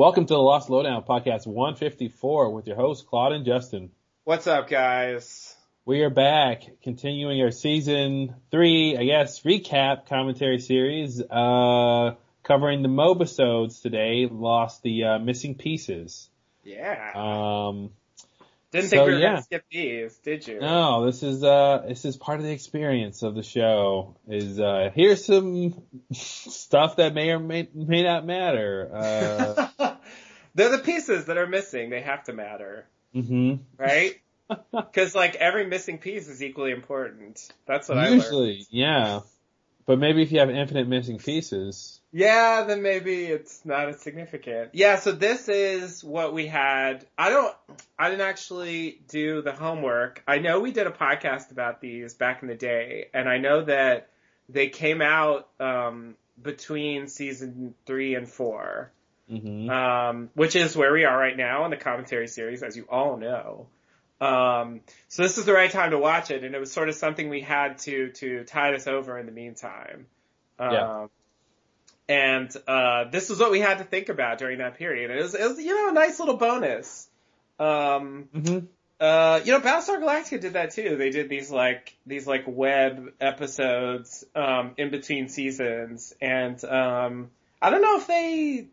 Welcome 0.00 0.24
to 0.24 0.32
the 0.32 0.40
Lost 0.40 0.70
Lowdown 0.70 1.04
podcast 1.04 1.46
154 1.46 2.54
with 2.54 2.66
your 2.66 2.74
hosts 2.74 3.04
Claude 3.06 3.32
and 3.32 3.44
Justin. 3.44 3.90
What's 4.24 4.46
up, 4.46 4.66
guys? 4.66 5.54
We 5.84 6.00
are 6.00 6.08
back, 6.08 6.62
continuing 6.82 7.42
our 7.42 7.50
season 7.50 8.34
three, 8.50 8.96
I 8.96 9.04
guess, 9.04 9.42
recap 9.42 10.08
commentary 10.08 10.58
series, 10.58 11.20
uh, 11.20 12.14
covering 12.42 12.80
the 12.80 12.88
Mobisodes 12.88 13.82
today. 13.82 14.26
Lost 14.26 14.82
the 14.82 15.04
uh, 15.04 15.18
missing 15.18 15.54
pieces. 15.54 16.30
Yeah. 16.64 17.12
Um, 17.14 17.90
Didn't 18.70 18.90
so, 18.90 18.90
think 18.90 19.06
we 19.06 19.14
were 19.14 19.18
yeah. 19.18 19.30
gonna 19.30 19.42
skip 19.42 19.64
these, 19.70 20.16
did 20.18 20.46
you? 20.46 20.60
no, 20.60 21.04
this 21.04 21.24
is 21.24 21.42
uh, 21.42 21.84
this 21.88 22.04
is 22.04 22.16
part 22.16 22.38
of 22.38 22.44
the 22.44 22.52
experience 22.52 23.22
of 23.22 23.34
the 23.34 23.42
show. 23.42 24.16
Is 24.28 24.60
uh, 24.60 24.90
here's 24.94 25.24
some 25.24 25.82
stuff 26.12 26.96
that 26.96 27.12
may 27.12 27.30
or 27.30 27.40
may 27.40 27.68
may 27.74 28.04
not 28.04 28.24
matter. 28.24 28.90
Uh, 28.94 29.94
They're 30.54 30.76
the 30.76 30.82
pieces 30.82 31.26
that 31.26 31.36
are 31.36 31.46
missing. 31.46 31.90
They 31.90 32.02
have 32.02 32.24
to 32.24 32.32
matter, 32.32 32.86
hmm 33.12 33.56
right? 33.76 34.20
Because 34.72 35.14
like 35.14 35.36
every 35.36 35.64
missing 35.68 35.98
piece 35.98 36.26
is 36.26 36.42
equally 36.42 36.72
important. 36.72 37.52
That's 37.66 37.88
what 37.88 37.98
I 37.98 38.08
learned. 38.08 38.22
Usually, 38.22 38.66
yeah. 38.68 39.20
But 39.90 39.98
maybe 39.98 40.22
if 40.22 40.30
you 40.30 40.38
have 40.38 40.50
infinite 40.50 40.86
missing 40.86 41.18
pieces. 41.18 41.98
Yeah, 42.12 42.62
then 42.62 42.80
maybe 42.80 43.24
it's 43.24 43.64
not 43.64 43.88
as 43.88 44.00
significant. 44.00 44.70
Yeah, 44.72 45.00
so 45.00 45.10
this 45.10 45.48
is 45.48 46.04
what 46.04 46.32
we 46.32 46.46
had. 46.46 47.04
I 47.18 47.30
don't, 47.30 47.52
I 47.98 48.08
didn't 48.08 48.24
actually 48.24 49.00
do 49.08 49.42
the 49.42 49.50
homework. 49.50 50.22
I 50.28 50.38
know 50.38 50.60
we 50.60 50.70
did 50.70 50.86
a 50.86 50.92
podcast 50.92 51.50
about 51.50 51.80
these 51.80 52.14
back 52.14 52.40
in 52.42 52.46
the 52.46 52.54
day, 52.54 53.08
and 53.12 53.28
I 53.28 53.38
know 53.38 53.64
that 53.64 54.10
they 54.48 54.68
came 54.68 55.02
out, 55.02 55.48
um, 55.58 56.14
between 56.40 57.08
season 57.08 57.74
three 57.84 58.14
and 58.14 58.28
four, 58.28 58.92
hmm 59.28 59.68
um, 59.68 60.30
which 60.34 60.54
is 60.54 60.76
where 60.76 60.92
we 60.92 61.04
are 61.04 61.18
right 61.18 61.36
now 61.36 61.64
in 61.64 61.72
the 61.72 61.76
commentary 61.76 62.28
series, 62.28 62.62
as 62.62 62.76
you 62.76 62.86
all 62.88 63.16
know. 63.16 63.66
Um, 64.20 64.80
so 65.08 65.22
this 65.22 65.38
is 65.38 65.44
the 65.46 65.52
right 65.52 65.70
time 65.70 65.92
to 65.92 65.98
watch 65.98 66.30
it, 66.30 66.44
and 66.44 66.54
it 66.54 66.58
was 66.58 66.70
sort 66.72 66.88
of 66.88 66.94
something 66.94 67.28
we 67.28 67.40
had 67.40 67.78
to, 67.78 68.10
to 68.12 68.44
tide 68.44 68.74
us 68.74 68.86
over 68.86 69.18
in 69.18 69.26
the 69.26 69.32
meantime. 69.32 70.06
Um, 70.58 70.72
Yeah. 70.72 71.06
and 72.08 72.56
uh, 72.68 73.04
this 73.10 73.30
is 73.30 73.38
what 73.38 73.50
we 73.50 73.60
had 73.60 73.78
to 73.78 73.84
think 73.84 74.08
about 74.08 74.38
during 74.38 74.58
that 74.58 74.76
period. 74.76 75.10
It 75.10 75.22
was, 75.22 75.34
it 75.34 75.48
was 75.48 75.58
you 75.58 75.74
know, 75.74 75.88
a 75.88 75.92
nice 75.92 76.20
little 76.20 76.36
bonus. 76.36 77.08
Um, 77.58 78.28
hmm 78.34 78.58
uh, 79.00 79.40
you 79.44 79.52
know, 79.52 79.60
Battlestar 79.60 79.98
Galactica 79.98 80.40
did 80.40 80.52
that 80.52 80.72
too. 80.72 80.96
They 80.96 81.08
did 81.08 81.30
these 81.30 81.50
like 81.50 81.96
these 82.04 82.26
like 82.26 82.44
web 82.46 83.14
episodes 83.18 84.24
um, 84.34 84.74
in 84.76 84.90
between 84.90 85.28
seasons, 85.30 86.12
and 86.20 86.62
um, 86.64 87.30
I 87.62 87.70
don't 87.70 87.80
know 87.80 87.96
if 87.96 88.06
they. 88.06 88.66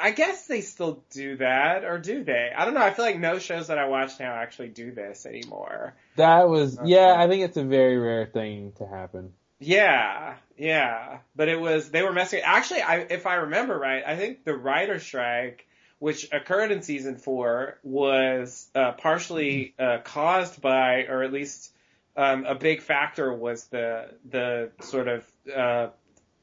I 0.00 0.10
guess 0.10 0.46
they 0.46 0.60
still 0.60 1.02
do 1.10 1.36
that, 1.38 1.84
or 1.84 1.98
do 1.98 2.24
they? 2.24 2.50
I 2.56 2.64
don't 2.64 2.74
know. 2.74 2.82
I 2.82 2.92
feel 2.92 3.04
like 3.04 3.18
no 3.18 3.38
shows 3.38 3.68
that 3.68 3.78
I 3.78 3.86
watch 3.88 4.18
now 4.18 4.34
actually 4.34 4.68
do 4.68 4.92
this 4.92 5.26
anymore. 5.26 5.94
That 6.16 6.48
was, 6.48 6.78
Okay. 6.78 6.88
yeah, 6.90 7.14
I 7.16 7.28
think 7.28 7.42
it's 7.44 7.56
a 7.56 7.64
very 7.64 7.96
rare 7.98 8.26
thing 8.26 8.72
to 8.78 8.86
happen. 8.86 9.32
Yeah, 9.60 10.36
yeah. 10.56 11.18
But 11.34 11.48
it 11.48 11.60
was 11.60 11.90
they 11.90 12.02
were 12.02 12.12
messing. 12.12 12.42
Actually, 12.44 12.82
I 12.82 12.98
if 13.10 13.26
I 13.26 13.34
remember 13.36 13.78
right, 13.78 14.02
I 14.06 14.16
think 14.16 14.44
the 14.44 14.54
writer 14.54 15.00
strike, 15.00 15.66
which 15.98 16.28
occurred 16.32 16.70
in 16.70 16.82
season 16.82 17.16
four, 17.16 17.78
was 17.82 18.68
uh, 18.74 18.92
partially 18.92 19.74
uh, 19.78 19.98
caused 20.04 20.60
by, 20.60 21.06
or 21.08 21.24
at 21.24 21.32
least 21.32 21.72
um, 22.16 22.44
a 22.44 22.54
big 22.54 22.82
factor 22.82 23.32
was 23.32 23.64
the 23.64 24.10
the 24.30 24.70
sort 24.80 25.08
of 25.08 25.26
uh, 25.52 25.88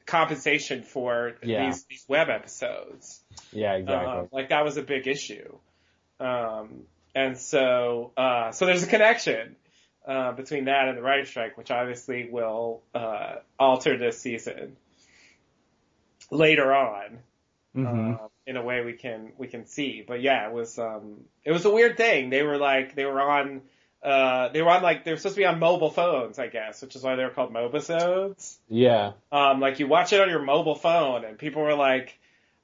compensation 0.06 0.82
for 0.82 1.34
Yeah. 1.42 1.66
these 1.66 1.84
these 1.84 2.04
web 2.08 2.28
episodes. 2.30 3.20
Yeah, 3.52 3.74
exactly. 3.74 4.20
Uh, 4.20 4.24
like 4.32 4.48
that 4.50 4.64
was 4.64 4.76
a 4.76 4.82
big 4.82 5.06
issue. 5.06 5.58
Um, 6.18 6.84
and 7.14 7.36
so, 7.36 8.12
uh, 8.16 8.52
so 8.52 8.66
there's 8.66 8.82
a 8.82 8.86
connection, 8.86 9.56
uh, 10.06 10.32
between 10.32 10.66
that 10.66 10.88
and 10.88 10.96
the 10.96 11.02
writer's 11.02 11.28
strike, 11.28 11.58
which 11.58 11.70
obviously 11.70 12.28
will, 12.30 12.82
uh, 12.94 13.36
alter 13.58 13.98
this 13.98 14.18
season 14.18 14.76
later 16.30 16.72
on, 16.74 17.18
hmm 17.74 18.12
uh, 18.12 18.28
in 18.46 18.56
a 18.56 18.62
way 18.62 18.82
we 18.84 18.94
can, 18.94 19.32
we 19.36 19.46
can 19.48 19.66
see. 19.66 20.04
But 20.06 20.22
yeah, 20.22 20.46
it 20.48 20.52
was, 20.54 20.78
um, 20.78 21.24
it 21.44 21.52
was 21.52 21.64
a 21.64 21.70
weird 21.70 21.96
thing. 21.96 22.30
They 22.30 22.42
were 22.42 22.56
like, 22.58 22.94
they 22.94 23.04
were 23.04 23.20
on, 23.20 23.62
uh, 24.02 24.48
they 24.50 24.62
were 24.62 24.70
on 24.70 24.82
like, 24.82 25.04
they 25.04 25.10
were 25.10 25.16
supposed 25.16 25.36
to 25.36 25.40
be 25.40 25.46
on 25.46 25.58
mobile 25.58 25.90
phones, 25.90 26.38
I 26.38 26.46
guess, 26.48 26.82
which 26.82 26.96
is 26.96 27.02
why 27.02 27.16
they 27.16 27.24
were 27.24 27.30
called 27.30 27.52
mobisodes. 27.52 28.58
Yeah. 28.68 29.12
Um, 29.32 29.60
like 29.60 29.78
you 29.80 29.88
watch 29.88 30.12
it 30.12 30.20
on 30.20 30.28
your 30.28 30.42
mobile 30.42 30.74
phone 30.74 31.24
and 31.24 31.38
people 31.38 31.62
were 31.62 31.74
like, 31.74 32.18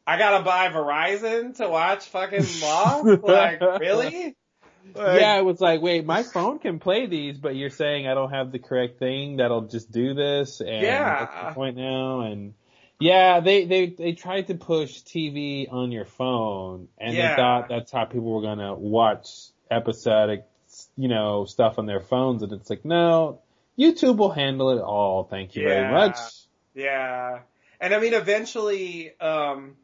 I 0.07 0.19
gotta 0.19 0.45
buy 0.45 0.69
Verizon 0.69 1.57
to 1.57 1.69
watch 1.69 2.07
fucking 2.09 2.61
Lost? 2.61 3.23
like, 3.23 3.61
really? 3.81 4.37
Like, 4.95 5.21
yeah, 5.21 5.39
it 5.39 5.45
was 5.45 5.61
like, 5.61 5.81
wait, 5.81 6.05
my 6.05 6.23
phone 6.23 6.59
can 6.59 6.79
play 6.79 7.07
these, 7.07 7.39
but 7.39 7.55
you're 7.55 7.71
saying 7.71 8.07
I 8.07 8.15
don't 8.15 8.31
have 8.31 8.53
the 8.53 8.59
correct 8.59 8.99
thing 8.99 9.37
that'll 9.37 9.63
just 9.69 9.91
do 9.91 10.13
this, 10.15 10.61
and 10.61 10.83
Yeah. 10.83 11.21
what's 11.21 11.35
the 11.49 11.55
point 11.55 11.77
now? 11.77 12.23
And 12.23 12.55
yeah, 12.99 13.41
they 13.41 13.65
they 13.65 13.87
they 13.87 14.13
tried 14.13 14.49
to 14.49 14.55
push 14.55 15.03
TV 15.03 15.73
on 15.73 15.93
your 15.93 16.05
phone, 16.05 16.89
and 16.99 17.17
Yeah. 17.17 17.31
they 17.31 17.37
thought 17.37 17.69
that's 17.69 17.91
how 17.93 18.05
people 18.05 18.33
were 18.33 18.43
gonna 18.43 18.75
watch 18.75 19.29
episodic, 19.71 20.45
you 20.97 21.09
know, 21.09 21.45
stuff 21.45 21.79
on 21.79 21.87
their 21.87 22.01
phones, 22.01 22.43
and 22.43 22.53
it's 22.53 22.69
like, 22.71 22.85
no, 22.85 23.41
YouTube 23.79 24.17
will 24.17 24.31
handle 24.31 24.71
it 24.71 24.81
all. 24.83 25.25
Thank 25.25 25.57
you 25.57 25.63
very 25.65 25.91
much. 25.91 26.17
Yeah. 26.75 27.41
And 27.81 27.95
I 27.95 27.99
mean, 27.99 28.15
eventually, 28.15 29.13
um, 29.21 29.77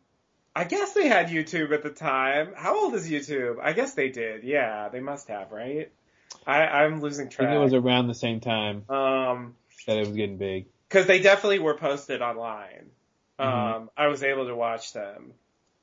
I 0.54 0.64
guess 0.64 0.92
they 0.92 1.08
had 1.08 1.28
YouTube 1.28 1.72
at 1.72 1.82
the 1.82 1.91
time. 1.91 2.52
How 2.56 2.78
old 2.84 2.94
is 2.94 3.08
YouTube? 3.08 3.56
I 3.62 3.72
guess 3.72 3.94
they 3.94 4.08
did. 4.08 4.44
Yeah, 4.44 4.88
they 4.88 5.00
must 5.00 5.28
have, 5.28 5.50
right? 5.52 5.91
I, 6.47 6.62
I'm 6.66 7.00
losing 7.00 7.28
track. 7.28 7.48
I 7.48 7.52
think 7.52 7.60
it 7.60 7.64
was 7.64 7.74
around 7.74 8.08
the 8.08 8.14
same 8.14 8.41
time 8.41 8.84
um, 8.88 9.54
that 9.86 9.97
it 9.97 10.00
was 10.00 10.16
getting 10.16 10.36
big. 10.36 10.66
cause 10.91 11.06
they 11.06 11.20
definitely 11.20 11.58
were 11.58 11.74
posted 11.74 12.22
online. 12.22 12.91
Um, 13.38 13.48
Mhm. 13.48 13.88
I 13.97 14.06
was 14.08 14.22
able 14.22 14.47
to 14.47 14.54
watch 14.54 14.92
them. 14.92 15.32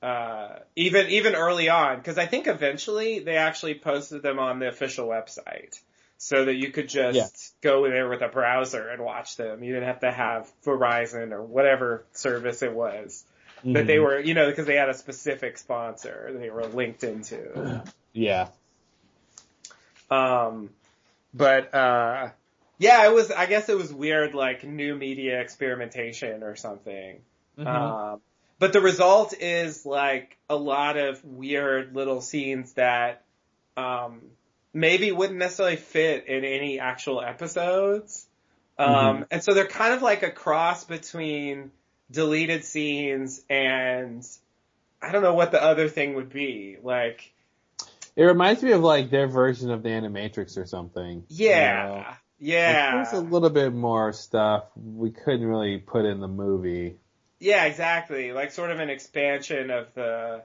Uh, 0.01 0.59
even, 0.75 1.07
even 1.07 1.33
early 1.35 1.69
on, 1.69 2.01
cause 2.03 2.17
I 2.17 2.25
think 2.27 2.47
eventually 2.47 3.19
they 3.19 3.37
actually 3.37 3.75
posted 3.75 4.21
them 4.21 4.37
on 4.39 4.59
the 4.59 4.67
official 4.67 5.07
website. 5.07 5.79
So 6.17 6.45
that 6.45 6.53
you 6.53 6.71
could 6.71 6.87
just 6.87 7.53
Yeah. 7.61 7.71
go 7.71 7.89
there 7.89 8.07
with 8.07 8.21
a 8.21 8.29
browser 8.29 8.87
and 8.87 9.03
watch 9.03 9.35
them. 9.35 9.63
You 9.63 9.73
didn't 9.73 9.87
have 9.89 9.99
to 9.99 10.11
have 10.11 10.49
Verizon 10.63 11.33
or 11.33 11.43
whatever 11.43 12.05
service 12.13 12.61
it 12.61 12.71
was 12.71 13.25
that 13.65 13.85
they 13.85 13.99
were, 13.99 14.19
you 14.19 14.33
know, 14.33 14.47
because 14.49 14.65
they 14.65 14.75
had 14.75 14.87
a 14.89 14.93
specific 14.93 15.57
sponsor 15.57 16.29
that 16.31 16.39
they 16.39 16.49
were 16.49 16.67
linked 16.67 17.03
into. 17.03 17.83
Yeah. 18.13 18.47
Um, 20.09 20.69
but, 21.33 21.73
uh, 21.73 22.29
yeah, 22.77 23.05
it 23.05 23.13
was, 23.13 23.29
I 23.31 23.45
guess 23.45 23.67
it 23.67 23.77
was 23.77 23.93
weird, 23.93 24.33
like 24.33 24.63
new 24.63 24.95
media 24.95 25.41
experimentation 25.41 26.43
or 26.43 26.55
something. 26.55 27.19
Mhm. 27.57 27.67
Um, 27.67 28.21
but 28.59 28.73
the 28.73 28.81
result 28.81 29.33
is 29.39 29.85
like 29.85 30.37
a 30.49 30.55
lot 30.55 30.97
of 30.97 31.23
weird 31.23 31.95
little 31.95 32.21
scenes 32.21 32.73
that, 32.73 33.23
um, 33.77 34.21
maybe 34.73 35.11
wouldn't 35.11 35.39
necessarily 35.39 35.77
fit 35.77 36.27
in 36.27 36.43
any 36.43 36.79
actual 36.79 37.21
episodes. 37.21 38.27
Um, 38.77 39.25
and 39.31 39.41
so 39.41 39.53
they're 39.53 39.67
kind 39.67 39.93
of 39.93 40.01
like 40.01 40.21
a 40.23 40.31
cross 40.31 40.83
between 40.83 41.71
deleted 42.11 42.65
scenes 42.65 43.41
and 43.49 44.27
I 45.01 45.11
don't 45.11 45.23
know 45.23 45.33
what 45.33 45.51
the 45.51 45.63
other 45.63 45.87
thing 45.87 46.15
would 46.15 46.29
be. 46.29 46.77
Like, 46.83 47.33
It 48.15 48.23
reminds 48.23 48.63
me 48.63 48.73
of 48.73 48.81
like 48.81 49.09
their 49.11 49.27
version 49.27 49.71
of 49.71 49.81
the 49.81 49.89
Animatrix 49.89 50.57
or 50.57 50.65
something. 50.65 51.23
you 51.29 51.49
know? 51.49 51.55
yeah, 51.55 52.15
yeah. 52.39 52.95
there's 52.95 53.13
a 53.13 53.21
little 53.21 53.49
bit 53.49 53.73
more 53.73 54.11
stuff 54.11 54.65
we 54.75 55.11
couldn't 55.11 55.45
really 55.45 55.77
put 55.77 56.05
in 56.05 56.19
the 56.19 56.27
movie. 56.27 56.97
Yeah, 57.45 57.65
exactly. 57.65 58.31
Like 58.31 58.51
sort 58.51 58.71
of 58.71 58.79
an 58.79 58.89
expansion 58.89 59.69
of 59.69 59.93
the, 59.93 60.41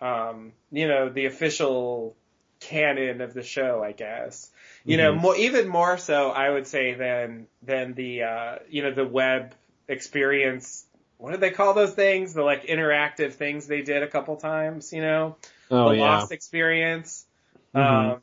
um, 0.00 0.52
you 0.72 0.88
know, 0.88 1.10
the 1.10 1.26
official 1.26 2.16
canon 2.58 3.20
of 3.20 3.34
the 3.34 3.42
show, 3.42 3.84
I 3.84 3.92
guess. 3.92 4.50
You 4.86 4.96
know, 4.96 5.12
Mhm. 5.12 5.20
more, 5.20 5.36
even 5.36 5.68
more 5.68 5.98
so, 5.98 6.30
I 6.30 6.48
would 6.48 6.66
say 6.66 6.94
than, 6.94 7.48
than 7.62 7.92
the, 7.92 8.22
uh, 8.22 8.58
you 8.70 8.80
know, 8.82 8.92
the 8.92 9.04
web 9.06 9.54
experience. 9.88 10.86
What 11.18 11.32
did 11.32 11.40
they 11.40 11.50
call 11.50 11.74
those 11.74 11.92
things? 11.92 12.32
The 12.32 12.42
like 12.42 12.64
interactive 12.64 13.34
things 13.34 13.66
they 13.66 13.82
did 13.82 14.02
a 14.02 14.08
couple 14.08 14.36
times, 14.36 14.90
you 14.90 15.02
know? 15.02 15.36
Oh 15.70 15.90
the 15.90 15.96
yeah. 15.96 16.16
Lost 16.16 16.32
experience. 16.32 17.26
Mhm. 17.74 18.12
Um, 18.14 18.22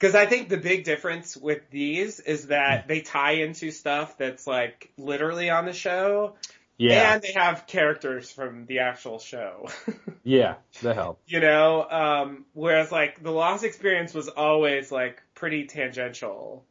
cause 0.00 0.14
I 0.14 0.26
think 0.26 0.50
the 0.50 0.58
big 0.58 0.84
difference 0.84 1.34
with 1.34 1.70
these 1.70 2.20
is 2.20 2.48
that 2.48 2.88
they 2.88 3.00
tie 3.00 3.36
into 3.46 3.70
stuff 3.70 4.18
that's 4.18 4.46
like 4.46 4.92
literally 4.98 5.48
on 5.48 5.64
the 5.64 5.72
show. 5.72 6.34
Yeah. 6.76 7.14
And 7.14 7.22
they 7.22 7.32
have 7.32 7.66
characters 7.66 8.30
from 8.30 8.66
the 8.66 8.80
actual 8.80 9.18
show. 9.18 9.68
yeah. 10.24 10.56
That 10.82 10.96
helped. 10.96 11.30
you 11.30 11.40
know, 11.40 11.88
um, 11.88 12.44
whereas 12.52 12.90
like 12.90 13.22
the 13.22 13.30
Lost 13.30 13.62
experience 13.64 14.12
was 14.12 14.28
always 14.28 14.90
like 14.90 15.22
pretty 15.34 15.66
tangential. 15.66 16.64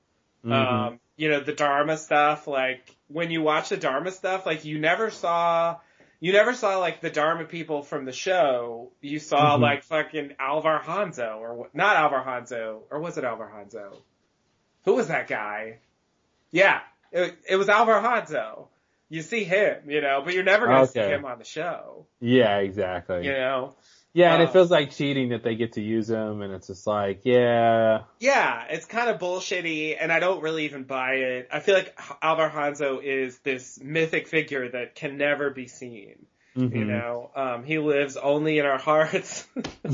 Mhm. 0.46 0.52
Um, 0.52 1.00
you 1.16 1.30
know, 1.30 1.40
the 1.40 1.54
Dharma 1.54 1.96
stuff, 1.98 2.48
like 2.48 2.84
when 3.08 3.32
you 3.32 3.42
watch 3.42 3.70
the 3.70 3.78
Dharma 3.78 4.12
stuff, 4.12 4.46
like 4.46 4.66
you 4.66 4.78
never 4.80 5.10
saw, 5.10 5.78
you 6.20 6.34
never 6.34 6.54
saw 6.54 6.80
like 6.80 7.00
the 7.00 7.10
Dharma 7.10 7.46
people 7.46 7.82
from 7.82 8.04
the 8.04 8.12
show. 8.12 8.92
You 9.00 9.20
saw 9.20 9.58
Mhm. 9.58 9.62
like 9.62 9.84
fucking 9.84 10.36
Alvar 10.40 10.82
Hanso 10.82 11.38
or 11.38 11.54
what- 11.54 11.76
not 11.76 11.96
Alvar 11.96 12.24
Hanso 12.26 12.82
or 12.92 13.00
was 13.00 13.18
it 13.18 13.24
Alvar 13.24 13.50
Hanso? 13.56 13.96
Who 14.86 14.96
was 14.96 15.08
that 15.08 15.28
guy? 15.30 15.78
Yeah, 16.52 16.82
it, 17.14 17.38
it 17.48 17.56
was 17.56 17.70
Alvar 17.70 18.02
Hanso. 18.02 18.68
You 19.14 19.22
see 19.22 19.44
him, 19.44 19.92
you 19.92 20.02
know, 20.02 20.24
but 20.26 20.34
you're 20.34 20.44
never 20.44 20.66
gonna 20.66 20.88
see 20.88 21.00
him 21.00 21.24
on 21.24 21.38
the 21.38 21.46
show, 21.46 22.08
Yeah, 22.20 22.58
exactly. 22.58 23.24
you 23.28 23.32
know. 23.32 23.76
Yeah, 24.12 24.34
and 24.34 24.42
Uh, 24.42 24.46
it 24.46 24.54
feels 24.54 24.72
like 24.72 24.90
cheating 24.90 25.30
that 25.30 25.44
they 25.44 25.54
get 25.54 25.74
to 25.74 25.82
use 25.82 26.10
him, 26.10 26.42
and 26.42 26.52
it's 26.52 26.66
just 26.66 26.88
like, 26.88 27.22
yeah, 27.24 28.06
Yeah, 28.20 28.64
it's 28.72 28.86
kind 28.86 29.12
of 29.12 29.20
bullshitty, 29.20 29.98
and 30.00 30.12
I 30.12 30.20
don't 30.20 30.42
really 30.42 30.66
even 30.66 30.86
buy 30.86 31.12
it. 31.14 31.48
I 31.52 31.60
feel 31.60 31.76
like 31.76 31.96
Alvar 32.24 32.50
Hanso 32.50 33.04
is 33.04 33.38
this 33.44 33.80
mythic 33.80 34.28
figure 34.28 34.70
that 34.70 34.96
can 34.96 35.16
never 35.18 35.52
be 35.52 35.68
seen. 35.68 36.26
You 36.56 36.70
mhm. 36.70 36.86
know, 36.86 37.32
um, 37.36 37.64
he 37.64 37.80
lives 37.80 38.16
only 38.18 38.60
in 38.60 38.66
our 38.66 38.78
hearts. 38.78 39.48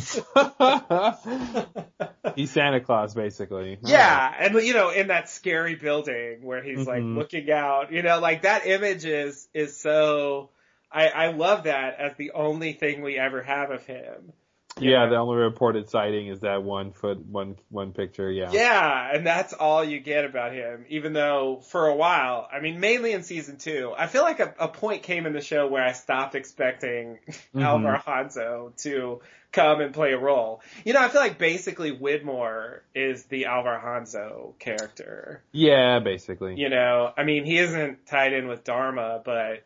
He's 2.36 2.52
Santa 2.52 2.82
Claus, 2.82 3.14
basically. 3.16 3.78
yeah, 3.82 4.34
and 4.40 4.54
you 4.56 4.74
know, 4.74 4.90
in 4.90 5.08
that 5.08 5.30
scary 5.30 5.76
building 5.76 6.44
where 6.44 6.62
he's 6.62 6.86
like 6.86 7.04
Mhm. 7.04 7.18
looking 7.18 7.52
out, 7.52 7.92
you 7.92 8.02
know, 8.02 8.20
like 8.20 8.44
that 8.44 8.66
image 8.66 9.06
is 9.06 9.48
is 9.54 9.78
so. 9.78 10.50
I 10.92 11.08
I 11.10 11.32
love 11.32 11.64
that 11.64 12.00
as 12.00 12.16
the 12.18 12.32
only 12.32 12.74
thing 12.74 13.02
we 13.02 13.18
ever 13.18 13.42
have 13.44 13.72
of 13.72 13.86
him. 13.86 14.34
Yeah, 14.82 15.08
the 15.08 15.16
only 15.18 15.38
reported 15.38 15.90
sighting 15.90 16.28
is 16.28 16.40
that 16.42 16.64
one 16.64 16.92
foot, 16.92 17.26
one 17.26 17.56
one 17.70 17.94
picture. 17.94 18.32
Yeah. 18.32 18.52
Yeah, 18.52 19.12
and 19.14 19.26
that's 19.26 19.54
all 19.54 19.84
you 19.84 20.00
get 20.00 20.26
about 20.26 20.54
him, 20.54 20.86
even 20.90 21.14
though 21.14 21.62
for 21.70 21.88
a 21.88 21.96
while, 21.96 22.48
I 22.52 22.60
mean, 22.60 22.80
mainly 22.80 23.12
in 23.14 23.24
season 23.24 23.58
two, 23.58 23.94
I 23.98 24.08
feel 24.08 24.24
like 24.24 24.40
a, 24.40 24.54
a 24.60 24.68
point 24.68 25.04
came 25.04 25.26
in 25.26 25.34
the 25.34 25.42
show 25.42 25.68
where 25.68 25.84
I 25.84 25.94
stopped 25.94 26.36
expecting 26.36 27.20
Mhm. 27.56 27.64
Alvar 27.64 28.04
Hanso 28.06 28.76
to 28.84 29.22
come 29.52 29.82
and 29.82 29.94
play 29.94 30.14
a 30.14 30.18
role. 30.20 30.62
You 30.86 30.94
know, 30.94 31.02
I 31.02 31.10
feel 31.10 31.22
like 31.22 31.40
basically 31.40 31.92
Widmore 31.92 32.82
is 32.94 33.26
the 33.26 33.46
Alvar 33.46 33.82
Hanso 33.84 34.58
character. 34.60 35.42
Yeah, 35.52 36.00
basically. 36.00 36.56
You 36.56 36.70
know, 36.70 37.12
I 37.18 37.24
mean, 37.24 37.46
he 37.46 37.58
isn't 37.58 38.06
tied 38.06 38.34
in 38.34 38.48
with 38.48 38.64
Dharma, 38.64 39.22
but 39.26 39.64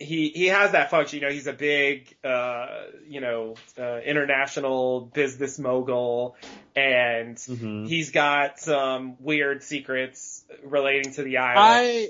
he 0.00 0.30
he 0.30 0.46
has 0.46 0.72
that 0.72 0.90
function. 0.90 1.20
You 1.20 1.26
know, 1.26 1.32
he's 1.32 1.46
a 1.46 1.52
big, 1.52 2.16
uh, 2.24 2.66
you 3.06 3.20
know, 3.20 3.54
uh, 3.78 3.98
international 3.98 5.02
business 5.02 5.58
mogul, 5.58 6.36
and 6.74 7.36
Mhm. 7.36 7.86
he's 7.86 8.10
got 8.10 8.58
some 8.58 9.16
weird 9.20 9.62
secrets 9.62 10.42
relating 10.64 11.12
to 11.12 11.22
the 11.22 11.36
island. 11.36 11.58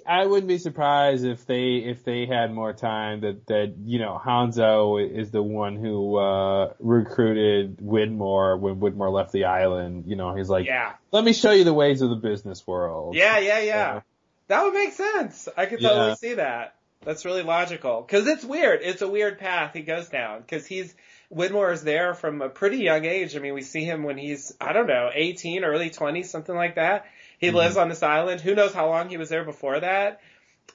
I 0.07 0.21
I 0.23 0.27
wouldn't 0.27 0.47
be 0.47 0.59
surprised 0.59 1.25
if 1.25 1.45
they 1.47 1.79
if 1.79 2.05
they 2.05 2.27
had 2.27 2.55
more 2.55 2.73
time 2.73 3.23
that 3.23 3.47
that 3.49 3.75
you 3.85 3.99
know 3.99 4.21
Hanso 4.25 4.99
is 5.05 5.33
the 5.33 5.43
one 5.43 5.75
who 5.77 6.17
uh 6.17 6.73
recruited 6.79 7.79
Widmore 7.79 8.59
when 8.59 8.77
Widmore 8.77 9.13
left 9.13 9.33
the 9.33 9.47
island. 9.47 10.05
You 10.07 10.15
know, 10.15 10.35
he's 10.37 10.49
like, 10.49 10.67
yeah, 10.67 10.93
let 11.11 11.25
me 11.25 11.33
show 11.33 11.51
you 11.51 11.65
the 11.65 11.75
ways 11.75 12.03
of 12.03 12.11
the 12.11 12.17
business 12.17 12.65
world. 12.67 13.17
yeah, 13.17 13.39
yeah, 13.41 13.59
yeah. 13.59 13.65
Yeah. 13.65 14.01
That 14.47 14.65
would 14.65 14.75
make 14.75 14.93
sense. 14.93 15.49
I 15.57 15.67
could 15.67 15.81
totally 15.81 16.09
Yeah. 16.09 16.15
see 16.15 16.35
that. 16.35 16.75
That's 17.05 17.25
really 17.25 17.43
logical. 17.43 18.03
Cause 18.03 18.27
it's 18.27 18.45
weird. 18.45 18.81
It's 18.83 19.01
a 19.01 19.09
weird 19.09 19.39
path 19.39 19.73
he 19.73 19.81
goes 19.81 20.09
down. 20.09 20.43
Cause 20.49 20.67
he's, 20.67 20.95
Widmore 21.33 21.73
is 21.73 21.83
there 21.83 22.13
from 22.15 22.43
a 22.43 22.49
pretty 22.51 22.79
young 22.79 23.05
age. 23.07 23.37
I 23.37 23.39
mean, 23.39 23.55
we 23.55 23.63
see 23.63 23.85
him 23.85 24.03
when 24.03 24.19
he's, 24.19 24.53
I 24.61 24.73
don't 24.75 24.87
know, 24.87 25.11
18, 25.13 25.65
early 25.65 25.89
20s, 25.89 26.27
something 26.27 26.55
like 26.55 26.75
that. 26.75 27.07
He 27.39 27.49
Mhm. 27.49 27.55
lives 27.55 27.77
on 27.79 27.89
this 27.89 28.03
island. 28.03 28.43
Who 28.43 28.55
knows 28.55 28.75
how 28.75 28.89
long 28.89 29.09
he 29.09 29.17
was 29.17 29.31
there 29.31 29.45
before 29.45 29.81
that? 29.81 30.21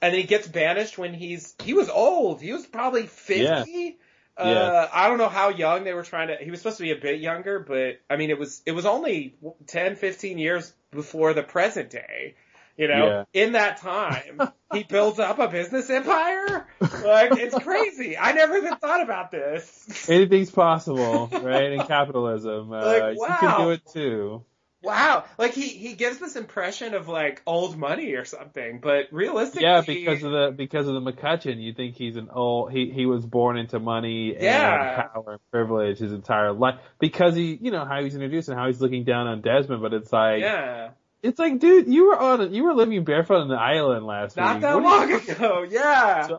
And 0.02 0.14
he 0.14 0.24
gets 0.24 0.48
banished 0.48 0.98
when 0.98 1.14
he's, 1.14 1.54
he 1.62 1.74
was 1.74 1.88
old. 1.88 2.40
He 2.42 2.52
was 2.52 2.66
probably 2.66 3.06
50. 3.06 3.98
Uh, 4.36 4.44
Yeah. 4.48 4.88
I 4.92 5.08
don't 5.08 5.18
know 5.18 5.28
how 5.28 5.50
young 5.50 5.84
they 5.84 5.94
were 5.94 6.02
trying 6.02 6.28
to, 6.28 6.36
he 6.42 6.50
was 6.50 6.60
supposed 6.60 6.78
to 6.78 6.82
be 6.82 6.90
a 6.90 6.96
bit 6.96 7.20
younger, 7.20 7.60
but 7.60 8.00
I 8.10 8.16
mean, 8.16 8.30
it 8.30 8.38
was, 8.38 8.62
it 8.66 8.72
was 8.72 8.84
only 8.84 9.36
10, 9.68 9.94
15 9.94 10.38
years 10.38 10.72
before 10.90 11.34
the 11.34 11.42
present 11.44 11.90
day. 11.90 12.34
You 12.76 12.88
know, 12.88 13.24
in 13.32 13.52
that 13.52 13.78
time, 13.78 14.40
he 14.72 14.82
builds 14.82 15.18
up 15.18 15.38
a 15.38 15.48
business 15.48 15.88
empire. 15.88 16.66
Like, 16.80 17.32
it's 17.38 17.54
crazy. 17.54 18.18
I 18.18 18.32
never 18.32 18.56
even 18.56 18.76
thought 18.76 19.02
about 19.02 19.30
this. 19.30 20.08
Anything's 20.08 20.50
possible, 20.50 21.28
right? 21.32 21.72
In 21.72 21.86
capitalism, 21.86 22.72
uh, 22.72 22.84
Like, 22.84 23.14
you 23.16 23.36
can 23.40 23.60
do 23.60 23.70
it 23.70 23.82
too. 23.92 24.44
Wow. 24.82 25.24
Like, 25.38 25.52
he, 25.54 25.68
he 25.68 25.94
gives 25.94 26.18
this 26.18 26.36
impression 26.36 26.94
of 26.94 27.08
like 27.08 27.42
old 27.46 27.76
money 27.78 28.12
or 28.12 28.24
something, 28.24 28.78
but 28.80 29.06
realistically. 29.10 29.62
Yeah, 29.62 29.80
because 29.80 30.22
of 30.22 30.30
the 30.30 30.54
because 30.54 30.86
of 30.86 30.94
the 30.94 31.00
MacCutcheon, 31.00 31.60
you 31.60 31.72
think 31.72 31.96
he's 31.96 32.16
an 32.16 32.28
old 32.30 32.72
he 32.72 32.90
he 32.90 33.06
was 33.06 33.24
born 33.24 33.56
into 33.56 33.80
money 33.80 34.36
and 34.36 35.12
power 35.12 35.32
and 35.32 35.40
privilege 35.50 35.98
his 35.98 36.12
entire 36.12 36.52
life 36.52 36.78
because 37.00 37.34
he 37.34 37.58
you 37.60 37.70
know 37.70 37.84
how 37.84 38.02
he's 38.02 38.14
introduced 38.14 38.48
and 38.48 38.58
how 38.58 38.66
he's 38.66 38.80
looking 38.80 39.04
down 39.04 39.26
on 39.26 39.40
Desmond, 39.40 39.82
but 39.82 39.92
it's 39.92 40.12
like 40.12 40.40
yeah. 40.40 40.90
It's 41.22 41.38
like 41.38 41.58
dude, 41.58 41.88
you 41.88 42.08
were 42.08 42.18
on 42.18 42.52
you 42.52 42.64
were 42.64 42.74
living 42.74 43.04
barefoot 43.04 43.40
on 43.40 43.48
the 43.48 43.56
island 43.56 44.06
last 44.06 44.36
Not 44.36 44.56
week. 44.56 44.62
that 44.62 44.74
What 44.74 44.82
long 44.82 45.12
ago. 45.12 45.66
Yeah. 45.68 46.28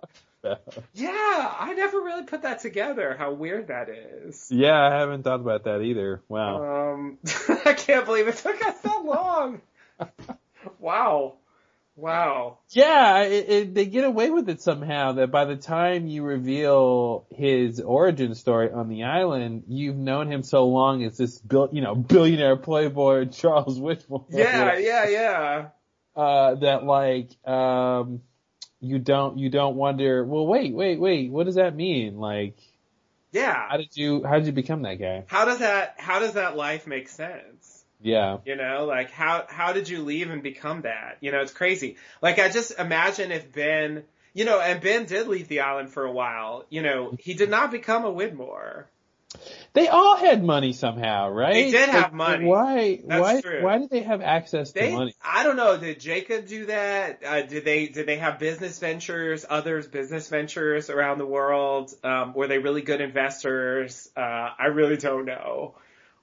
Yeah. 0.94 1.56
I 1.60 1.74
never 1.76 2.00
really 2.00 2.24
put 2.24 2.44
that 2.44 2.62
together, 2.62 3.16
how 3.18 3.34
weird 3.34 3.68
that 3.68 3.90
is. 3.90 4.48
Yeah, 4.50 4.80
I 4.82 4.94
haven't 4.94 5.24
thought 5.24 5.42
about 5.42 5.66
that 5.66 5.82
either. 5.82 6.22
Wow. 6.30 6.94
Um, 6.94 7.18
I 7.66 7.74
can't 7.74 8.06
believe 8.06 8.30
it 8.30 8.38
took 8.38 8.66
us 8.66 8.80
that 8.80 9.04
long. 9.04 9.62
wow. 10.80 11.34
Wow. 11.98 12.60
Yeah, 12.70 13.24
it, 13.24 13.50
it, 13.50 13.74
they 13.74 13.88
get 13.88 14.04
away 14.04 14.30
with 14.30 14.48
it 14.50 14.62
somehow 14.62 15.14
that 15.14 15.32
by 15.32 15.46
the 15.46 15.56
time 15.56 16.06
you 16.06 16.22
reveal 16.24 17.26
his 17.32 17.80
origin 17.82 18.36
story 18.36 18.72
on 18.72 18.88
the 18.88 19.06
island, 19.06 19.64
you've 19.68 19.96
known 19.96 20.32
him 20.32 20.44
so 20.44 20.68
long 20.68 21.04
as 21.04 21.18
this 21.18 21.40
bil- 21.40 21.70
you 21.72 21.82
know, 21.82 21.96
billionaire 21.96 22.56
playboy 22.56 23.26
Charles 23.30 23.80
Widmore. 23.80 24.26
Yeah, 24.30 24.78
yeah, 24.78 25.08
yeah. 25.10 25.68
Uh, 26.16 26.54
that 26.56 26.84
like, 26.84 27.30
um, 27.48 28.22
you 28.80 29.00
don't, 29.00 29.40
you 29.40 29.50
don't 29.50 29.76
wonder, 29.76 30.24
well 30.24 30.46
wait, 30.46 30.76
wait, 30.76 31.00
wait, 31.00 31.32
what 31.32 31.46
does 31.48 31.56
that 31.56 31.76
mean? 31.76 32.18
Like, 32.18 32.58
Yeah. 33.32 33.70
how 33.70 33.78
did 33.78 33.98
you, 33.98 34.24
how 34.24 34.36
did 34.36 34.46
you 34.46 34.52
become 34.52 34.84
that 34.84 35.00
guy? 35.00 35.24
How 35.26 35.46
does 35.46 35.60
that, 35.60 35.96
how 35.98 36.20
does 36.20 36.34
that 36.34 36.56
life 36.56 36.86
make 36.86 37.10
sense? 37.10 37.56
Yeah. 38.07 38.38
You 38.45 38.56
know, 38.56 38.86
like 38.86 39.12
how, 39.12 39.45
how 39.50 39.74
did 39.74 39.89
you 39.89 40.01
leave 40.04 40.30
and 40.30 40.42
become 40.42 40.83
that? 40.83 41.18
You 41.19 41.31
know, 41.31 41.42
it's 41.42 41.51
crazy. 41.51 41.98
Like 42.21 42.39
I 42.39 42.50
just 42.50 42.71
imagine 42.80 43.31
if 43.31 43.51
Ben, 43.51 44.04
you 44.33 44.45
know, 44.45 44.62
and 44.62 44.80
Ben 44.81 45.06
did 45.06 45.27
leave 45.27 45.50
the 45.50 45.59
island 45.59 45.89
for 45.89 46.06
a 46.06 46.12
while, 46.12 46.65
you 46.69 46.81
know, 46.81 47.15
he 47.19 47.33
did 47.33 47.50
not 47.50 47.69
become 47.69 48.06
a 48.06 48.12
Widmore. 48.12 48.86
They 49.74 49.89
all 49.89 50.15
had 50.15 50.42
money 50.42 50.71
somehow, 50.71 51.30
right? 51.30 51.54
They 51.54 51.71
did 51.71 51.90
have 51.90 52.04
Like, 52.04 52.14
money. 52.14 52.45
Why, 52.45 53.02
That's 53.06 53.21
why, 53.21 53.42
true. 53.42 53.61
why 53.61 53.78
did 53.78 53.90
they 53.90 54.02
have 54.02 54.21
access 54.21 54.71
to 54.71 54.80
They, 54.80 54.95
money? 54.95 55.14
I 55.21 55.44
don't 55.44 55.57
know. 55.57 55.78
Did 55.78 55.99
Jacob 55.99 56.47
do 56.47 56.68
that? 56.68 57.21
Uh, 57.26 57.42
did 57.42 57.66
they 57.66 57.87
did 57.87 58.07
they 58.07 58.18
have 58.18 58.40
business 58.40 58.80
ventures, 58.80 59.45
others 59.47 59.85
business 59.85 60.30
ventures 60.30 60.90
around 60.90 61.18
the 61.18 61.26
world? 61.26 61.94
Um, 62.04 62.33
were 62.33 62.47
they 62.47 62.57
really 62.57 62.81
good 62.81 63.02
investors? 63.02 64.09
Uh, 64.16 64.49
I 64.57 64.68
really 64.68 64.97
don't 64.97 65.26
know 65.26 65.76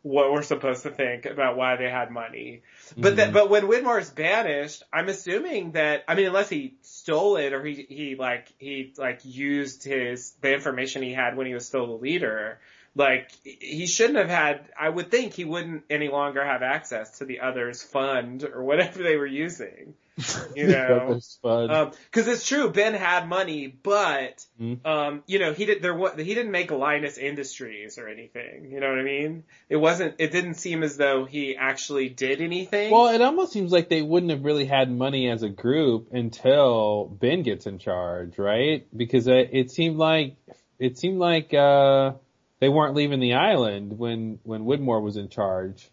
what 0.05 0.31
we're 0.31 0.43
supposed 0.43 0.83
to 0.83 0.91
think 0.91 1.25
about 1.25 1.57
why 1.57 1.77
they 1.77 1.89
had 1.89 2.11
money. 2.11 2.61
But 2.95 3.17
that, 3.17 3.31
Mhm. 3.31 3.33
but 3.33 3.49
when 3.49 3.63
Widmore 3.63 3.99
is 3.99 4.11
banished, 4.11 4.83
I'm 4.93 5.09
assuming 5.09 5.73
that 5.73 6.05
I 6.07 6.15
mean, 6.15 6.27
unless 6.27 6.51
he 6.51 6.75
stole 6.83 7.37
it 7.39 7.55
or 7.55 7.65
he 7.65 7.87
he 7.89 8.15
like 8.15 8.49
he 8.59 8.93
like 8.99 9.21
used 9.25 9.83
his 9.83 10.33
the 10.43 10.53
information 10.53 11.03
he 11.03 11.15
had 11.15 11.39
when 11.39 11.47
he 11.47 11.55
was 11.55 11.65
still 11.67 11.87
the 11.87 11.95
leader. 11.95 12.61
Like 12.95 13.31
he 13.43 13.87
shouldn't 13.87 14.19
have 14.19 14.29
had. 14.29 14.69
I 14.79 14.91
would 14.91 15.11
think 15.11 15.33
he 15.33 15.47
wouldn't 15.47 15.85
any 15.89 16.09
longer 16.09 16.45
have 16.45 16.63
access 16.63 17.19
to 17.19 17.25
the 17.25 17.41
others' 17.41 17.83
fund 17.83 18.45
or 18.45 18.63
whatever 18.71 19.03
they 19.03 19.17
were 19.17 19.27
using. 19.27 19.95
You 20.57 20.69
know, 20.69 21.19
fun. 21.43 21.71
Um 21.71 21.91
'cause 22.13 22.29
it's 22.29 22.47
true, 22.47 22.71
Ben 22.71 22.95
had 22.95 23.29
money, 23.29 23.67
but 23.67 24.45
Mhm. 24.61 24.87
um, 24.87 25.23
you 25.27 25.41
know, 25.41 25.53
he 25.53 25.65
did 25.65 25.83
there. 25.83 25.95
wa- 25.95 26.15
He 26.17 26.33
didn't 26.35 26.53
make 26.53 26.71
Linus 26.71 27.19
Industries 27.19 27.99
or 27.99 28.07
anything. 28.09 28.71
You 28.71 28.79
know 28.79 28.89
what 28.91 29.01
I 29.01 29.03
mean? 29.03 29.43
It 29.69 29.77
wasn't. 29.77 30.15
It 30.19 30.31
didn't 30.31 30.55
seem 30.55 30.85
as 30.85 30.97
though 30.97 31.25
he 31.25 31.57
actually 31.57 32.09
did 32.09 32.41
anything. 32.41 32.93
Well, 32.93 33.09
it 33.13 33.21
almost 33.21 33.53
seems 33.53 33.73
like 33.73 33.89
they 33.89 34.03
wouldn't 34.03 34.31
have 34.31 34.45
really 34.45 34.67
had 34.67 34.89
money 34.91 35.29
as 35.29 35.43
a 35.43 35.49
group 35.49 36.13
until 36.13 37.07
Ben 37.07 37.43
gets 37.43 37.67
in 37.67 37.79
charge, 37.79 38.39
right? 38.39 38.87
Because 38.97 39.27
it, 39.27 39.51
it 39.53 39.71
seemed 39.73 39.97
like 39.97 40.37
it 40.79 40.97
seemed 40.99 41.19
like 41.19 41.53
uh 41.53 42.13
they 42.61 42.69
weren't 42.69 42.95
leaving 42.95 43.19
the 43.19 43.35
island 43.35 43.99
when 43.99 44.39
when 44.45 44.65
Widmore 44.65 45.03
was 45.03 45.17
in 45.17 45.29
charge. 45.29 45.91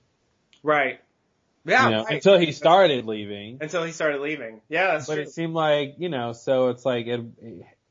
right. 0.62 1.00
Yeah. 1.66 1.86
you 1.86 1.92
know, 1.92 2.04
right. 2.04 2.14
until 2.16 2.40
he 2.40 2.52
started 2.52 3.06
leaving. 3.06 3.60
Until 3.62 3.84
he 3.84 3.92
started 3.92 4.22
leaving. 4.22 4.62
Yeah, 4.70 4.94
that's 4.94 5.08
But 5.08 5.16
true. 5.16 5.24
it 5.24 5.30
seemed 5.32 5.54
like 5.54 5.96
you 5.98 6.10
know, 6.10 6.34
so 6.34 6.70
it's 6.70 6.86
like 6.86 7.08
it, 7.08 7.22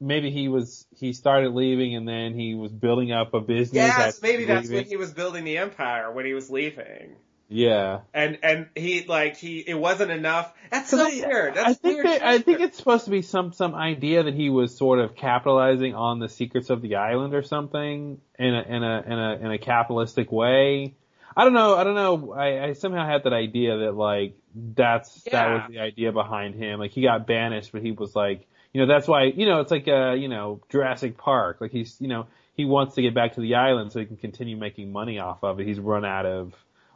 maybe 0.00 0.31
he 0.31 0.49
was 0.49 0.87
he 0.97 1.12
started 1.12 1.53
leaving 1.53 1.95
and 1.95 2.09
then 2.09 2.35
he 2.35 2.55
was 2.55 2.73
building 2.73 3.12
up 3.12 3.35
a 3.35 3.41
business. 3.41 3.75
Yes, 3.75 4.23
maybe 4.23 4.45
that's 4.45 4.69
when 4.69 4.85
he 4.85 4.97
was 4.97 5.12
building 5.12 5.45
the 5.45 5.59
empire 5.59 6.11
when 6.11 6.27
he 6.27 6.35
was 6.35 6.50
leaving. 6.50 7.17
Yeah. 7.53 8.03
And 8.15 8.39
and 8.45 8.69
he 8.77 9.05
like 9.07 9.37
he 9.37 9.59
it 9.59 9.75
wasn't 9.75 10.12
enough. 10.12 10.55
That's 10.71 10.91
so 10.91 11.05
I, 11.05 11.09
weird. 11.09 11.55
That's 11.57 11.71
I 11.71 11.75
think 11.75 11.95
weird. 12.05 12.07
they, 12.07 12.21
I 12.23 12.39
think 12.39 12.61
it's 12.61 12.79
supposed 12.79 13.07
to 13.07 13.11
be 13.11 13.23
some 13.23 13.53
some 13.53 13.75
idea 13.75 14.23
that 14.23 14.35
he 14.35 14.50
was 14.50 14.77
sort 14.77 15.00
of 15.00 15.17
capitalizing 15.17 15.97
on 15.97 16.21
the 16.21 16.29
secrets 16.29 16.71
of 16.71 16.81
the 16.81 16.97
island 16.97 17.35
or 17.35 17.43
something 17.43 18.21
in 18.39 18.55
a 18.55 18.62
in 18.62 18.85
a 18.85 19.03
in 19.05 19.19
a 19.19 19.39
in 19.47 19.50
a 19.50 19.59
capitalistic 19.59 20.31
way. 20.31 20.95
I 21.37 21.45
don't 21.45 21.53
know. 21.55 21.77
I 21.77 21.85
don't 21.85 21.95
know. 21.95 22.33
I, 22.33 22.65
I 22.69 22.73
somehow 22.75 23.07
had 23.07 23.25
that 23.25 23.33
idea 23.33 23.79
that 23.79 23.93
like 23.95 24.35
that's 24.55 25.23
that 25.31 25.49
was 25.51 25.63
the 25.71 25.79
idea 25.81 26.13
behind 26.13 26.55
him. 26.55 26.79
Like 26.81 26.91
he 26.91 27.03
got 27.03 27.27
banished, 27.27 27.73
but 27.73 27.83
he 27.83 27.93
was 27.93 28.17
like, 28.17 28.47
you 28.73 28.81
know, 28.81 28.87
that's 28.93 29.07
why 29.07 29.25
you 29.25 29.47
know 29.47 29.61
it's 29.61 29.71
like 29.71 29.87
uh 29.89 30.13
you 30.13 30.29
know 30.29 30.61
Jurassic 30.71 31.17
Park. 31.17 31.59
Like 31.61 31.71
he's 31.71 31.97
you 32.01 32.09
know 32.09 32.27
he 32.55 32.65
wants 32.65 32.97
to 32.97 33.03
get 33.03 33.15
back 33.15 33.35
to 33.35 33.41
the 33.41 33.55
island 33.55 33.93
so 33.93 34.01
he 34.01 34.07
can 34.07 34.17
continue 34.17 34.57
making 34.57 34.93
money 34.93 35.19
off 35.19 35.43
of 35.45 35.61
it. 35.61 35.67
He's 35.67 35.79
run 35.79 36.05
out 36.05 36.27
of 36.27 36.53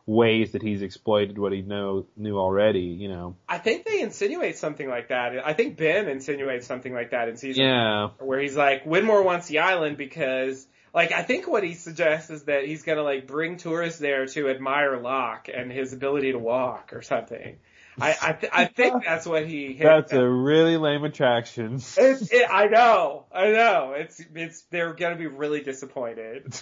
ways 0.07 0.53
that 0.53 0.61
he's 0.61 0.83
exploited 0.83 1.39
what 1.39 1.51
he 1.53 1.63
know 1.63 2.05
knew 2.17 2.37
already. 2.39 2.81
You 2.81 3.09
know. 3.09 3.37
I 3.49 3.59
think 3.59 3.87
they 3.87 4.01
insinuate 4.03 4.59
something 4.59 4.89
like 4.89 5.09
that. 5.09 5.33
I 5.47 5.55
think 5.55 5.79
Ben 5.79 6.09
insinuates 6.09 6.67
something 6.67 6.93
like 6.93 7.13
that 7.13 7.29
in 7.29 7.37
season 7.37 7.65
Yeah. 7.65 8.09
where 8.19 8.39
he's 8.41 8.57
like, 8.57 8.85
Widmore 8.85 9.25
wants 9.25 9.47
the 9.49 9.61
island 9.61 9.97
because, 9.97 10.67
like, 10.95 11.13
I 11.13 11.23
think 11.23 11.49
what 11.49 11.65
he 11.65 11.75
suggests 11.75 12.31
is 12.31 12.45
that 12.45 12.65
he's 12.67 12.83
gonna 12.85 13.03
like 13.03 13.27
bring 13.27 13.57
tourists 13.57 13.99
there 13.99 14.27
to 14.27 14.49
admire 14.49 14.99
Locke 15.01 15.49
and 15.53 15.71
his 15.71 15.93
ability 15.93 16.33
to 16.33 16.39
walk 16.39 16.93
or 16.93 17.03
something. 17.03 17.59
I 18.01 18.17
I, 18.21 18.33
th- 18.33 18.53
I 18.53 18.65
think 18.67 19.05
that's 19.07 19.25
what 19.27 19.47
he. 19.47 19.69
hinted 19.69 19.87
That's 19.87 20.13
at. 20.13 20.21
a 20.21 20.29
really 20.29 20.77
lame 20.77 21.05
attraction. 21.05 21.75
It's, 21.75 21.97
it, 22.33 22.47
I 22.51 22.67
know, 22.67 23.27
I 23.33 23.51
know. 23.51 23.95
It's 23.97 24.21
it's 24.35 24.63
they're 24.71 24.95
gonna 24.95 25.17
be 25.17 25.27
really 25.27 25.63
disappointed, 25.63 26.59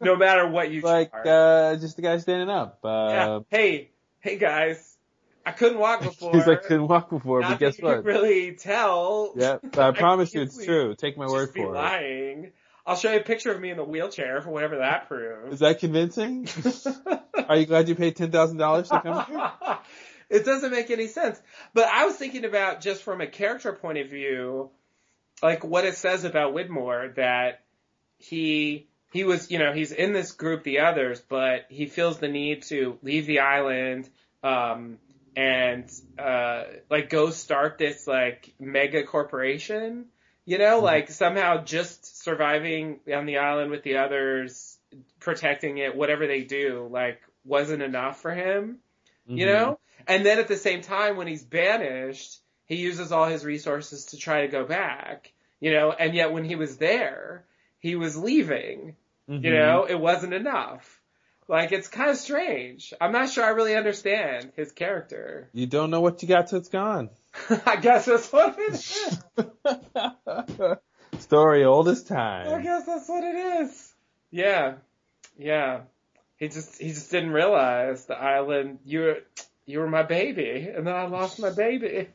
no 0.00 0.16
matter 0.24 0.46
what 0.48 0.70
you 0.70 0.82
like 0.82 1.10
uh 1.24 1.76
just 1.76 1.96
the 1.96 2.02
guy 2.02 2.18
standing 2.18 2.50
up. 2.50 2.80
yeah. 2.84 2.90
Uh 2.90 3.40
Hey, 3.50 3.90
hey 4.20 4.36
guys, 4.36 4.96
I 5.44 5.52
couldn't 5.52 5.78
walk 5.78 6.02
before. 6.02 6.32
he's 6.34 6.46
like 6.46 6.62
couldn't 6.64 6.86
walk 6.88 7.10
before, 7.10 7.40
Not 7.40 7.50
but 7.50 7.58
guess 7.60 7.80
what? 7.80 8.04
really 8.04 8.52
tell. 8.56 9.32
Yeah, 9.36 9.58
but 9.62 9.78
I 9.78 9.90
promise 9.92 10.34
you 10.34 10.42
it's 10.42 10.64
true. 10.64 10.94
Take 10.96 11.16
my 11.18 11.26
word 11.26 11.52
for 11.52 11.74
it. 11.74 11.78
lying. 11.78 12.52
I'll 12.86 12.96
show 12.96 13.10
you 13.12 13.18
a 13.18 13.22
picture 13.22 13.50
of 13.50 13.60
me 13.60 13.70
in 13.70 13.76
the 13.76 13.84
wheelchair 13.84 14.40
for 14.40 14.50
whatever 14.50 14.78
that 14.78 15.08
proves. 15.08 15.54
Is 15.54 15.60
that 15.60 15.80
convincing? 15.80 16.48
Are 17.48 17.56
you 17.56 17.66
glad 17.66 17.88
you 17.88 17.96
paid 17.96 18.16
ten 18.16 18.30
thousand 18.30 18.58
dollars 18.58 18.88
to 18.90 19.00
come 19.00 19.24
here? 19.26 19.78
it 20.30 20.44
doesn't 20.44 20.70
make 20.70 20.90
any 20.90 21.08
sense. 21.08 21.40
But 21.74 21.86
I 21.86 22.06
was 22.06 22.14
thinking 22.14 22.44
about 22.44 22.80
just 22.80 23.02
from 23.02 23.20
a 23.20 23.26
character 23.26 23.72
point 23.72 23.98
of 23.98 24.08
view, 24.08 24.70
like 25.42 25.64
what 25.64 25.84
it 25.84 25.96
says 25.96 26.24
about 26.24 26.54
Widmore 26.54 27.14
that 27.16 27.64
he 28.18 28.86
he 29.12 29.24
was, 29.24 29.50
you 29.50 29.58
know, 29.58 29.72
he's 29.72 29.92
in 29.92 30.12
this 30.12 30.32
group, 30.32 30.62
the 30.62 30.80
others, 30.80 31.20
but 31.20 31.66
he 31.68 31.86
feels 31.86 32.18
the 32.18 32.28
need 32.28 32.62
to 32.64 32.98
leave 33.02 33.26
the 33.26 33.40
island, 33.40 34.08
um, 34.42 34.98
and 35.34 35.90
uh, 36.18 36.64
like 36.90 37.10
go 37.10 37.30
start 37.30 37.78
this 37.78 38.06
like 38.06 38.52
mega 38.60 39.04
corporation. 39.04 40.06
You 40.46 40.58
know, 40.58 40.78
like 40.78 41.10
somehow 41.10 41.64
just 41.64 42.22
surviving 42.22 43.00
on 43.12 43.26
the 43.26 43.38
island 43.38 43.70
with 43.70 43.82
the 43.82 43.98
others, 43.98 44.78
protecting 45.20 45.78
it, 45.78 45.94
whatever 45.94 46.26
they 46.26 46.42
do, 46.44 46.88
like 46.90 47.20
wasn't 47.44 47.82
enough 47.82 48.20
for 48.22 48.32
him 48.32 48.78
you 49.28 49.46
Mhm. 49.46 49.52
know? 49.52 49.78
And 50.06 50.24
then 50.24 50.38
at 50.38 50.48
the 50.48 50.56
same 50.56 50.82
time, 50.82 51.16
when 51.16 51.26
he's 51.26 51.44
banished, 51.44 52.40
he 52.64 52.76
uses 52.76 53.12
all 53.12 53.26
his 53.26 53.44
resources 53.44 54.06
to 54.06 54.16
try 54.16 54.42
to 54.42 54.48
go 54.48 54.64
back, 54.64 55.32
you 55.60 55.72
know? 55.72 55.92
And 55.92 56.14
yet 56.14 56.32
when 56.32 56.44
he 56.44 56.56
was 56.56 56.78
there, 56.78 57.44
he 57.78 57.96
was 57.96 58.16
leaving, 58.16 58.96
Mhm. 59.28 59.44
you 59.44 59.50
know? 59.52 59.84
It 59.84 59.98
wasn't 59.98 60.34
enough. 60.34 61.00
Like, 61.48 61.70
it's 61.72 61.88
kind 61.88 62.10
of 62.10 62.16
strange. 62.16 62.92
I'm 63.00 63.12
not 63.12 63.30
sure 63.30 63.44
I 63.44 63.50
really 63.50 63.76
understand 63.76 64.52
his 64.56 64.72
character. 64.72 65.48
You 65.52 65.66
don't 65.66 65.90
know 65.90 66.00
what 66.00 66.22
you 66.22 66.28
got 66.28 66.48
till 66.48 66.58
it's 66.58 66.68
gone. 66.68 67.10
I 67.66 67.76
guess 67.76 68.06
that's 68.06 68.32
what 68.32 68.56
it 68.58 68.74
is. 68.74 69.18
Story 71.22 71.64
old 71.64 71.88
as 71.88 72.02
time. 72.02 72.52
I 72.52 72.60
guess 72.62 72.84
that's 72.86 73.08
what 73.08 73.22
it 73.22 73.36
is. 73.36 73.92
Yeah. 74.30 74.74
Yeah. 75.38 75.82
He 76.38 76.48
just, 76.48 76.80
he 76.80 76.88
just 76.88 77.10
didn't 77.10 77.30
realize 77.30 78.06
the 78.06 78.16
island, 78.16 78.80
you 78.84 79.00
were, 79.00 79.18
you 79.66 79.78
were 79.78 79.88
my 79.88 80.02
baby, 80.02 80.68
and 80.74 80.86
then 80.86 80.94
I 80.94 81.06
lost 81.06 81.38
my 81.38 81.50
baby. 81.50 82.08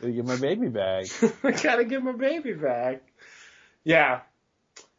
Gotta 0.00 0.12
get 0.12 0.24
my 0.24 0.36
baby 0.36 0.68
back. 0.68 1.06
I 1.44 1.50
gotta 1.52 1.84
get 1.84 2.02
my 2.02 2.12
baby 2.12 2.54
back. 2.54 3.02
Yeah. 3.84 4.22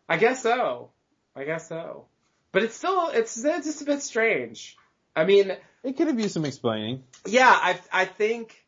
I 0.07 0.17
guess 0.17 0.43
so. 0.43 0.91
I 1.35 1.43
guess 1.43 1.67
so. 1.67 2.05
But 2.53 2.63
it's 2.63 2.75
still, 2.75 3.09
it's, 3.09 3.43
it's 3.43 3.65
just 3.65 3.81
a 3.81 3.85
bit 3.85 4.01
strange. 4.01 4.77
I 5.15 5.25
mean, 5.25 5.51
It 5.83 5.97
could 5.97 6.07
have 6.07 6.19
used 6.19 6.33
some 6.35 6.45
explaining. 6.45 7.03
yeah, 7.25 7.49
I, 7.49 7.79
I 7.91 8.05
think, 8.05 8.63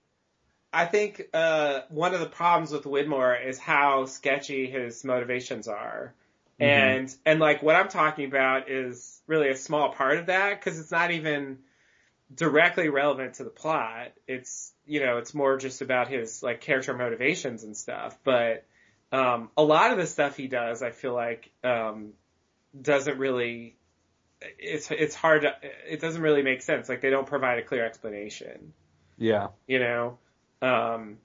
I 0.74 0.86
think, 0.86 1.30
uh, 1.34 1.82
one 1.90 2.14
of 2.14 2.20
the 2.20 2.26
problems 2.26 2.72
with 2.72 2.84
Widmore 2.84 3.48
is 3.48 3.58
how 3.58 4.06
sketchy 4.06 4.70
his 4.70 5.04
motivations 5.06 5.68
are. 5.70 6.14
Mhm. 6.60 6.66
And, 6.66 7.16
and 7.26 7.40
like 7.40 7.62
what 7.64 7.76
I'm 7.76 7.88
talking 7.90 8.26
about 8.26 8.70
is 8.70 9.22
really 9.28 9.50
a 9.50 9.56
small 9.56 9.94
part 9.94 10.18
of 10.18 10.26
that 10.26 10.60
because 10.60 10.80
it's 10.80 10.92
not 10.92 11.12
even 11.12 11.60
directly 12.34 12.90
relevant 12.90 13.36
to 13.36 13.44
the 13.44 13.50
plot. 13.50 14.12
It's, 14.28 14.74
you 14.86 15.00
know, 15.00 15.18
it's 15.20 15.34
more 15.34 15.58
just 15.58 15.82
about 15.82 16.08
his 16.08 16.42
like 16.42 16.60
character 16.62 16.94
motivations 16.94 17.64
and 17.64 17.78
stuff. 17.78 18.18
But, 18.24 18.66
um, 19.12 19.50
a 19.56 19.64
lot 19.64 19.92
of 19.92 19.98
the 19.98 20.08
stuff 20.08 20.36
he 20.36 20.48
does, 20.48 20.82
I 20.82 20.90
feel 20.92 21.14
like, 21.14 21.52
um, 21.64 22.14
doesn't 22.80 23.18
really, 23.18 23.78
it's, 24.42 24.92
it's 24.92 25.16
hard 25.16 25.44
to, 25.44 25.56
it 25.90 26.02
doesn't 26.02 26.22
really 26.22 26.44
make 26.44 26.62
sense. 26.62 26.90
Like 26.90 27.02
they 27.02 27.10
don't 27.10 27.28
provide 27.28 27.60
a 27.60 27.64
clear 27.64 27.86
explanation 27.86 28.74
Yeah. 29.18 29.50
you 29.68 29.80
know, 29.80 30.18
um, 30.62 31.18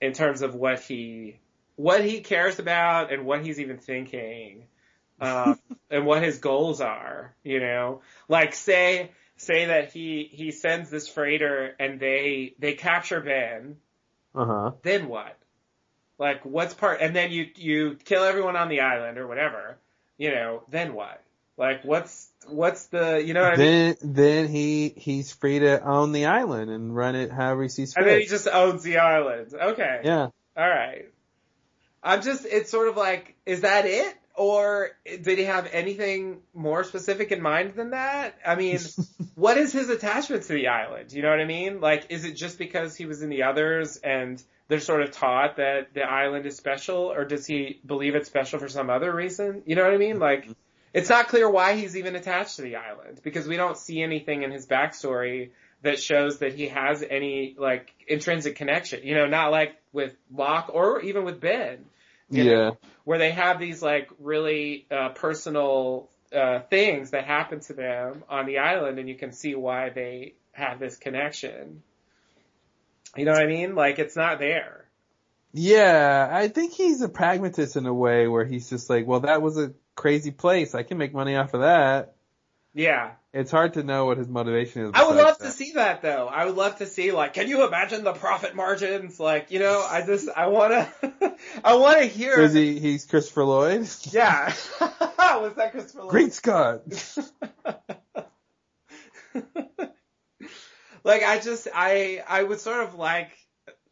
in 0.00 0.12
terms 0.12 0.42
of 0.42 0.54
what 0.54 0.80
he, 0.80 1.38
what 1.76 2.04
he 2.04 2.20
cares 2.20 2.58
about 2.58 3.12
and 3.12 3.26
what 3.26 3.44
he's 3.44 3.60
even 3.60 3.78
thinking, 3.78 4.66
um, 5.20 5.56
and 5.90 6.06
what 6.06 6.22
his 6.22 6.38
goals 6.38 6.80
are, 6.80 7.34
you 7.44 7.60
know, 7.60 8.00
like 8.28 8.54
say, 8.54 9.10
say 9.36 9.66
that 9.66 9.92
he, 9.92 10.28
he 10.32 10.50
sends 10.52 10.90
this 10.90 11.08
freighter 11.08 11.74
and 11.78 12.00
they, 12.00 12.54
they 12.58 12.74
capture 12.74 13.20
Ben, 13.20 13.76
Uh 14.34 14.44
huh. 14.46 14.70
then 14.82 15.08
what? 15.08 15.36
Like 16.18 16.44
what's 16.44 16.74
part, 16.74 17.00
and 17.00 17.14
then 17.14 17.32
you, 17.32 17.46
you 17.56 17.96
kill 18.04 18.22
everyone 18.24 18.56
on 18.56 18.68
the 18.68 18.80
island 18.80 19.18
or 19.18 19.26
whatever, 19.26 19.78
you 20.18 20.30
know, 20.30 20.62
then 20.68 20.94
what? 20.94 21.22
Like 21.56 21.84
what's, 21.84 22.28
what's 22.46 22.86
the, 22.86 23.22
you 23.24 23.34
know 23.34 23.42
what 23.42 23.54
I 23.54 23.56
mean? 23.56 23.96
Then 24.00 24.12
then 24.14 24.48
he 24.48 24.92
he's 24.96 25.32
free 25.32 25.60
to 25.60 25.82
own 25.84 26.12
the 26.12 26.26
island 26.26 26.70
and 26.70 26.94
run 26.94 27.14
it 27.14 27.30
however 27.30 27.62
he 27.62 27.68
sees 27.68 27.94
fit. 27.94 28.00
And 28.00 28.10
then 28.10 28.20
he 28.20 28.26
just 28.26 28.48
owns 28.48 28.82
the 28.82 28.98
island. 28.98 29.54
Okay. 29.54 30.00
yeah. 30.04 30.28
All 30.56 30.68
right. 30.68 31.06
I'm 32.04 32.22
just, 32.22 32.44
it's 32.44 32.70
sort 32.70 32.88
of 32.88 32.96
like, 32.96 33.34
is 33.46 33.62
that 33.62 33.86
it? 33.86 34.14
Or 34.36 34.90
did 35.04 35.38
he 35.38 35.44
have 35.44 35.68
anything 35.72 36.40
more 36.52 36.82
specific 36.82 37.30
in 37.30 37.40
mind 37.40 37.74
than 37.74 37.90
that? 37.90 38.36
I 38.44 38.56
mean, 38.56 38.80
what 39.36 39.56
is 39.56 39.72
his 39.72 39.88
attachment 39.88 40.42
to 40.44 40.52
the 40.52 40.68
island? 40.68 41.12
You 41.12 41.22
know 41.22 41.30
what 41.30 41.40
I 41.40 41.44
mean? 41.44 41.80
Like, 41.80 42.06
is 42.10 42.24
it 42.24 42.32
just 42.32 42.58
because 42.58 42.96
he 42.96 43.06
was 43.06 43.22
in 43.22 43.30
the 43.30 43.44
others 43.44 43.96
and 43.96 44.42
they're 44.68 44.80
sort 44.80 45.02
of 45.02 45.10
taught 45.12 45.56
that 45.56 45.92
the 45.94 46.02
island 46.02 46.46
is 46.46 46.56
special, 46.56 47.12
or 47.12 47.24
does 47.24 47.46
he 47.46 47.80
believe 47.84 48.14
it's 48.14 48.28
special 48.28 48.58
for 48.58 48.68
some 48.68 48.88
other 48.90 49.14
reason? 49.14 49.62
You 49.66 49.76
know 49.76 49.84
what 49.84 49.92
I 49.92 49.98
mean? 49.98 50.18
Like, 50.18 50.48
it's 50.92 51.08
not 51.10 51.28
clear 51.28 51.48
why 51.50 51.74
he's 51.76 51.96
even 51.96 52.16
attached 52.16 52.56
to 52.56 52.62
the 52.62 52.76
island 52.76 53.20
because 53.22 53.46
we 53.46 53.56
don't 53.56 53.76
see 53.76 54.02
anything 54.02 54.42
in 54.42 54.50
his 54.50 54.66
backstory 54.66 55.50
that 55.82 56.00
shows 56.00 56.38
that 56.38 56.54
he 56.54 56.68
has 56.68 57.02
any 57.08 57.54
like 57.58 57.92
intrinsic 58.08 58.56
connection. 58.56 59.00
You 59.04 59.14
know, 59.16 59.26
not 59.26 59.50
like 59.50 59.76
with 59.92 60.14
Locke 60.32 60.70
or 60.72 61.00
even 61.02 61.24
with 61.24 61.40
Ben. 61.40 61.84
you 62.30 62.44
know, 62.44 62.50
Yeah. 62.50 62.70
where 63.04 63.18
they 63.18 63.32
have 63.32 63.58
these 63.60 63.82
like 63.82 64.08
really 64.18 64.86
uh, 64.90 65.10
personal 65.10 66.08
uh, 66.34 66.60
things 66.70 67.10
that 67.10 67.24
happen 67.26 67.60
to 67.60 67.74
them 67.74 68.24
on 68.30 68.46
the 68.46 68.58
island, 68.58 68.98
and 68.98 69.08
you 69.08 69.14
can 69.14 69.30
see 69.32 69.54
why 69.54 69.90
they 69.90 70.34
have 70.52 70.78
this 70.80 70.96
connection. 70.96 71.82
You 73.16 73.24
know 73.24 73.32
what 73.32 73.42
I 73.42 73.46
mean? 73.46 73.74
Like 73.74 73.98
it's 73.98 74.16
not 74.16 74.38
there. 74.38 74.86
Yeah, 75.52 76.28
I 76.32 76.48
think 76.48 76.72
he's 76.72 77.00
a 77.02 77.08
pragmatist 77.08 77.76
in 77.76 77.86
a 77.86 77.94
way 77.94 78.26
where 78.26 78.44
he's 78.44 78.68
just 78.68 78.90
like, 78.90 79.06
well, 79.06 79.20
that 79.20 79.40
was 79.40 79.56
a 79.56 79.72
crazy 79.94 80.32
place. 80.32 80.74
I 80.74 80.82
can 80.82 80.98
make 80.98 81.14
money 81.14 81.36
off 81.36 81.54
of 81.54 81.60
that. 81.60 82.16
Yeah, 82.76 83.12
It's 83.32 83.52
hard 83.52 83.74
to 83.74 83.84
know 83.84 84.06
what 84.06 84.18
his 84.18 84.26
motivation 84.28 84.82
is. 84.86 84.90
I 84.94 85.06
would 85.06 85.14
love 85.14 85.38
that. 85.38 85.44
to 85.44 85.50
see 85.52 85.72
that 85.74 86.02
though. 86.02 86.26
I 86.26 86.44
would 86.46 86.56
love 86.56 86.78
to 86.78 86.86
see 86.86 87.12
like, 87.12 87.34
can 87.34 87.46
you 87.46 87.64
imagine 87.64 88.02
the 88.02 88.12
profit 88.12 88.56
margins? 88.56 89.20
Like, 89.20 89.52
you 89.52 89.60
know, 89.60 89.80
I 89.88 90.04
just 90.04 90.28
I 90.28 90.48
wanna 90.48 90.92
I 91.64 91.74
wanna 91.76 92.06
hear. 92.06 92.34
So 92.34 92.42
is 92.42 92.52
he, 92.52 92.80
he's 92.80 93.04
Christopher 93.06 93.44
Lloyd? 93.44 93.88
Yeah, 94.10 94.52
was 94.80 95.54
that 95.54 95.70
Christopher? 95.70 96.00
Lloyd? 96.00 96.10
Great 96.10 96.32
Scott! 96.32 96.82
Like 101.04 101.22
I 101.22 101.38
just 101.38 101.68
I 101.74 102.22
I 102.26 102.42
would 102.42 102.60
sort 102.60 102.82
of 102.84 102.94
like 102.94 103.30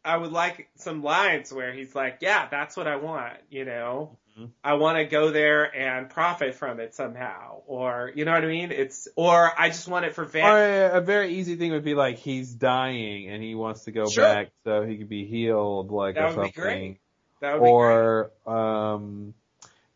I 0.03 0.17
would 0.17 0.31
like 0.33 0.67
some 0.75 1.01
lines 1.01 1.53
where 1.53 1.71
he's 1.71 1.95
like, 1.95 2.17
yeah, 2.21 2.47
that's 2.51 2.75
what 2.75 2.87
I 2.87 2.97
want, 2.97 3.33
you 3.49 3.63
know. 3.65 4.17
Mhm. 4.37 4.49
I 4.63 4.73
want 4.73 4.97
to 4.97 5.05
go 5.05 5.29
there 5.31 5.73
and 5.75 6.09
profit 6.09 6.55
from 6.55 6.79
it 6.79 6.93
somehow. 6.95 7.61
or 7.67 8.11
you 8.15 8.25
know 8.25 8.31
what 8.33 8.43
I 8.43 8.47
mean? 8.47 8.71
It's 8.71 9.07
or 9.15 9.51
I 9.57 9.69
just 9.69 9.87
want 9.87 10.05
it 10.05 10.13
for 10.15 10.25
Van. 10.25 10.43
Or 10.43 10.97
a 10.97 11.01
very 11.01 11.35
easy 11.35 11.55
thing 11.55 11.71
would 11.71 11.83
be 11.85 11.93
like 11.93 12.17
he's 12.17 12.51
dying 12.53 13.29
and 13.29 13.41
he 13.43 13.53
wants 13.55 13.83
to 13.85 13.91
go 13.91 14.07
Sure. 14.09 14.23
back 14.25 14.49
so 14.65 14.81
he 14.81 14.97
could 14.97 15.07
be 15.09 15.25
healed, 15.25 15.91
like 15.91 16.15
That 16.15 16.23
or 16.23 16.35
would 16.37 16.41
be 16.47 16.51
something. 16.51 16.61
great. 16.61 16.97
That 17.41 17.53
would 17.61 17.65
be 17.67 17.71
great. 17.71 17.71
or 17.71 18.31
um 18.47 19.33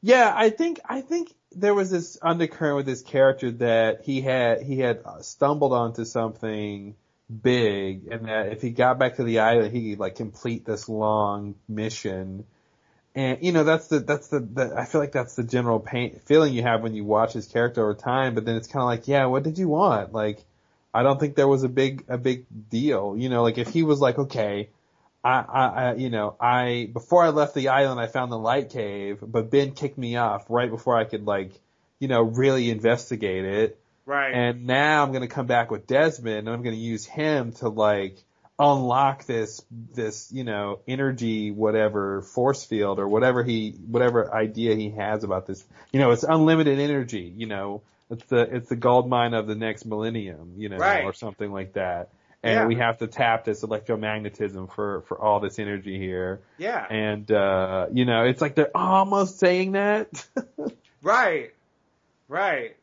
yeah 0.04 0.32
i 0.36 0.50
think 0.52 0.80
i 0.88 1.02
think 1.02 1.34
there 1.54 1.74
was 1.74 1.90
this 1.90 2.18
undercurrent 2.22 2.76
with 2.78 2.86
this 2.86 3.02
character 3.02 3.50
that 3.52 4.02
he 4.04 4.22
had 4.22 4.62
he 4.62 4.80
had 4.80 5.02
stumbled 5.22 5.74
onto 5.74 6.06
something 6.06 6.96
big 7.30 8.08
and 8.10 8.26
that 8.28 8.54
if 8.54 8.62
he 8.62 8.70
got 8.70 8.98
back 8.98 9.18
to 9.18 9.24
the 9.24 9.40
island 9.40 9.76
he 9.76 9.92
could 9.92 10.00
like 10.00 10.16
complete 10.16 10.66
this 10.66 10.88
long 10.88 11.56
mission. 11.68 12.46
And 13.16 13.40
you 13.42 13.52
know 13.52 13.64
that's 13.64 13.88
the 13.88 14.00
that's 14.00 14.28
the, 14.28 14.40
the 14.40 14.76
i 14.78 14.86
feel 14.86 15.02
like 15.02 15.12
that's 15.12 15.36
the 15.36 15.44
general 15.44 15.80
pain 15.80 16.20
feeling 16.26 16.54
you 16.54 16.62
have 16.64 16.84
when 16.84 16.94
you 16.94 17.04
watch 17.04 17.34
his 17.34 17.48
character 17.48 17.82
over 17.82 17.96
time 17.96 18.36
but 18.36 18.46
then 18.46 18.56
it's 18.56 18.68
kind 18.68 18.82
of 18.84 18.88
like 18.88 19.08
yeah 19.08 19.26
what 19.26 19.44
did 19.44 19.58
you 19.58 19.68
want? 19.68 20.14
Like 20.14 20.44
i 20.94 21.04
don't 21.04 21.20
think 21.20 21.36
there 21.36 21.48
was 21.48 21.64
a 21.64 21.70
big 21.70 22.06
a 22.08 22.18
big 22.18 22.46
deal. 22.70 23.16
You 23.18 23.30
know 23.30 23.44
like 23.44 23.58
if 23.58 23.70
he 23.70 23.84
was 23.84 24.00
like 24.00 24.18
okay 24.18 24.70
I, 25.24 25.40
I, 25.40 25.66
I, 25.66 25.94
you 25.96 26.10
know, 26.10 26.36
I, 26.40 26.90
before 26.94 27.24
I 27.24 27.30
left 27.30 27.54
the 27.54 27.70
island, 27.70 28.00
I 28.00 28.08
found 28.08 28.32
the 28.32 28.38
light 28.38 28.70
cave, 28.70 29.20
but 29.22 29.50
Ben 29.52 29.72
kicked 29.72 29.98
me 29.98 30.16
off 30.16 30.46
right 30.48 30.70
before 30.70 30.96
I 30.96 31.04
could 31.04 31.26
like, 31.26 31.52
you 32.00 32.08
know, 32.08 32.22
really 32.22 32.70
investigate 32.70 33.44
it. 33.44 33.80
Right. 34.08 34.34
And 34.34 34.66
now 34.66 35.04
I'm 35.04 35.12
gonna 35.12 35.28
come 35.28 35.46
back 35.46 35.70
with 35.70 35.86
Desmond 35.86 36.40
and 36.40 36.50
I'm 36.50 36.64
gonna 36.64 36.76
use 36.76 37.06
him 37.06 37.52
to 37.54 37.70
like 37.70 38.18
unlock 38.60 39.26
this, 39.26 39.62
this, 39.94 40.32
you 40.32 40.44
know, 40.44 40.80
energy, 40.88 41.52
whatever, 41.52 42.24
force 42.24 42.66
field 42.66 42.98
or 42.98 43.08
whatever 43.08 43.44
he, 43.44 43.76
whatever 43.88 44.34
idea 44.34 44.74
he 44.74 44.90
has 44.90 45.24
about 45.24 45.46
this. 45.46 45.64
You 45.92 46.00
know, 46.00 46.10
it's 46.10 46.24
unlimited 46.24 46.80
energy, 46.80 47.32
you 47.38 47.46
know, 47.46 47.84
it's 48.10 48.24
the, 48.26 48.40
it's 48.56 48.70
the 48.70 48.76
gold 48.76 49.08
mine 49.08 49.36
of 49.36 49.46
the 49.46 49.54
next 49.54 49.86
millennium, 49.86 50.54
you 50.58 50.70
know, 50.70 50.78
Right. 50.78 51.04
or 51.04 51.14
something 51.14 51.52
like 51.52 51.74
that. 51.74 52.10
And 52.42 52.54
Yeah. 52.54 52.66
we 52.66 52.76
have 52.76 52.98
to 53.00 53.08
tap 53.08 53.46
this 53.46 53.62
electromagnetism 53.64 54.74
for, 54.74 55.02
for 55.02 55.20
all 55.22 55.40
this 55.40 55.60
energy 55.60 56.00
here. 56.00 56.40
yeah. 56.58 56.84
And, 56.90 57.30
uh, 57.32 57.88
you 57.92 58.06
know, 58.06 58.24
it's 58.24 58.42
like 58.42 58.56
they're 58.56 58.76
almost 58.76 59.38
saying 59.38 59.74
that. 59.74 60.08
right. 61.04 61.52
Right. 62.28 62.76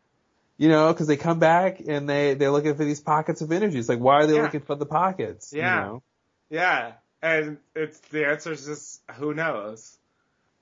You 0.64 0.70
know, 0.70 0.90
because 0.90 1.06
they 1.08 1.18
come 1.18 1.38
back 1.38 1.82
and 1.86 2.08
they 2.08 2.32
they're 2.32 2.50
looking 2.50 2.74
for 2.74 2.86
these 2.86 2.98
pockets 2.98 3.42
of 3.42 3.52
energy. 3.52 3.78
It's 3.78 3.86
like, 3.86 3.98
why 3.98 4.20
are 4.22 4.26
they 4.26 4.32
Yeah. 4.32 4.44
looking 4.44 4.62
for 4.62 4.74
the 4.74 4.86
pockets? 4.86 5.52
you 5.52 5.58
Yeah. 5.60 5.74
know? 5.82 6.02
Yeah. 6.48 6.92
And 7.20 7.58
it's 7.74 7.98
the 8.08 8.26
answer 8.26 8.52
is 8.52 8.64
just 8.64 9.02
who 9.16 9.34
knows. 9.34 9.98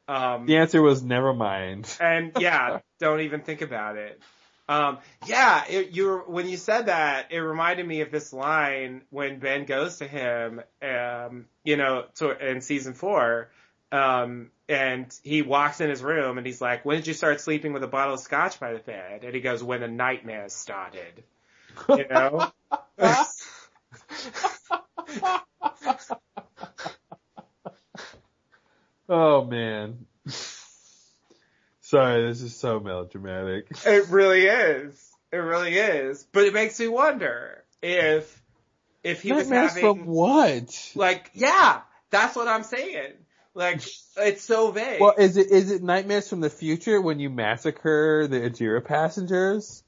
Um, 0.09 0.47
The 0.47 0.57
answer 0.57 0.83
was 0.83 1.05
never 1.05 1.33
mind. 1.33 1.89
and 2.01 2.33
yeah, 2.41 2.81
don't 2.99 3.21
even 3.21 3.43
think 3.43 3.63
about 3.63 3.97
it. 3.97 4.21
Um, 4.69 4.99
yeah, 5.25 5.67
it, 5.69 5.91
you 5.91 6.07
were, 6.07 6.19
when 6.29 6.49
you 6.49 6.57
said 6.57 6.87
that, 6.87 7.31
it 7.31 7.39
reminded 7.39 7.87
me 7.87 8.01
of 8.01 8.11
this 8.11 8.33
line 8.33 9.03
when 9.11 9.39
Ben 9.39 9.67
goes 9.67 9.99
to 9.99 10.09
him, 10.09 10.63
um, 10.83 11.47
you 11.63 11.77
know, 11.77 12.07
to, 12.17 12.51
in 12.51 12.61
season 12.61 12.95
four, 12.95 13.51
um, 13.93 14.51
and 14.73 15.15
he 15.23 15.43
walks 15.43 15.83
in 15.83 15.91
his 15.91 16.03
room 16.03 16.39
and 16.39 16.47
he's 16.47 16.61
like, 16.61 16.85
"When 16.85 16.97
did 16.97 17.07
you 17.07 17.15
start 17.15 17.41
sleeping 17.41 17.73
with 17.73 17.85
a 17.85 17.89
bottle 17.89 18.15
of 18.15 18.21
scotch 18.21 18.59
by 18.59 18.73
the 18.73 18.79
bed?" 18.79 19.23
And 19.23 19.35
he 19.35 19.41
goes, 19.41 19.63
"When 19.63 19.81
the 19.81 19.89
nightmares 19.89 20.55
started." 20.55 21.23
You 21.89 22.07
know. 22.09 22.51
oh 29.09 29.45
man. 29.45 30.07
Sorry, 31.81 32.27
this 32.27 32.41
is 32.41 32.57
so 32.57 32.81
melodramatic. 32.81 33.67
It 33.85 34.09
really 34.09 34.47
is. 34.47 35.13
It 35.31 35.37
really 35.37 35.77
is. 35.77 36.27
But 36.33 36.45
it 36.45 36.55
makes 36.55 36.81
me 36.81 36.89
wonder 36.89 37.63
if 37.83 38.43
if 39.05 39.21
he 39.21 39.33
was 39.33 39.51
having 39.51 39.83
from 39.83 40.07
what? 40.07 40.93
like 40.95 41.31
yeah, 41.35 41.83
that's 42.11 42.35
what 42.35 42.49
I'm 42.49 42.63
saying. 42.63 43.13
Like 43.55 43.83
it's 44.17 44.43
so 44.45 44.71
vague. 44.71 45.01
Well, 45.01 45.15
is 45.19 45.37
it 45.37 45.51
is 45.51 45.71
it 45.71 45.83
nightmares 45.83 46.29
from 46.29 46.41
the 46.41 46.51
future 46.51 47.01
when 47.01 47.21
you 47.21 47.29
massacre 47.31 48.27
the 48.27 48.41
Ajira 48.41 48.85
passengers? 48.85 49.83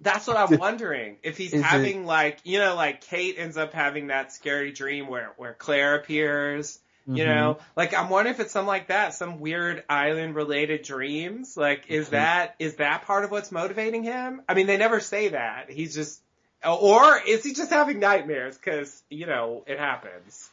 that's 0.00 0.26
what 0.26 0.36
I'm 0.36 0.58
wondering. 0.58 1.18
If 1.22 1.36
he's 1.38 1.52
Is 1.52 1.60
it- 1.60 1.64
having 1.64 2.06
like 2.06 2.38
you 2.44 2.58
know 2.58 2.74
like 2.74 3.02
Kate 3.02 3.36
ends 3.38 3.56
up 3.56 3.72
having 3.72 4.08
that 4.08 4.32
scary 4.32 4.72
dream 4.72 5.06
where 5.08 5.32
where 5.36 5.54
Claire 5.54 5.94
appears. 5.96 6.78
You 7.04 7.24
Mm-hmm. 7.24 7.34
know, 7.34 7.58
like 7.74 7.94
I'm 7.94 8.08
wondering 8.10 8.32
if 8.36 8.38
it's 8.40 8.52
something 8.52 8.68
like 8.68 8.86
that, 8.86 9.12
some 9.14 9.40
weird 9.40 9.82
island 9.88 10.36
related 10.36 10.82
dreams. 10.82 11.56
Like, 11.56 11.86
is 11.88 12.06
Mhm. 12.06 12.10
that, 12.10 12.54
is 12.60 12.76
that 12.76 13.02
part 13.06 13.24
of 13.24 13.32
what's 13.32 13.50
motivating 13.50 14.04
him? 14.04 14.40
I 14.48 14.54
mean, 14.54 14.68
they 14.68 14.76
never 14.76 15.00
say 15.00 15.30
that. 15.30 15.68
He's 15.68 15.96
just, 15.96 16.20
or 16.64 17.18
is 17.26 17.42
he 17.42 17.54
just 17.54 17.70
having 17.70 17.98
nightmares? 17.98 18.56
Cause, 18.56 19.02
you 19.10 19.26
know, 19.26 19.64
it 19.66 19.80
happens. 19.80 20.48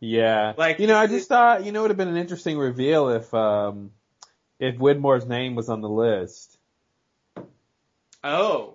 Yeah. 0.00 0.54
Like, 0.56 0.78
you 0.78 0.86
know, 0.86 0.96
I 0.96 1.04
it- 1.04 1.08
just 1.10 1.28
thought, 1.28 1.64
you 1.64 1.72
know, 1.72 1.80
it 1.80 1.82
would 1.82 1.90
have 1.90 1.96
been 1.98 2.08
an 2.08 2.16
interesting 2.16 2.58
reveal 2.58 3.08
if, 3.10 3.32
um, 3.34 3.90
if 4.58 4.76
Widmore's 4.76 5.26
name 5.26 5.54
was 5.54 5.68
on 5.68 5.80
the 5.80 5.88
list. 5.88 6.56
Oh, 8.22 8.74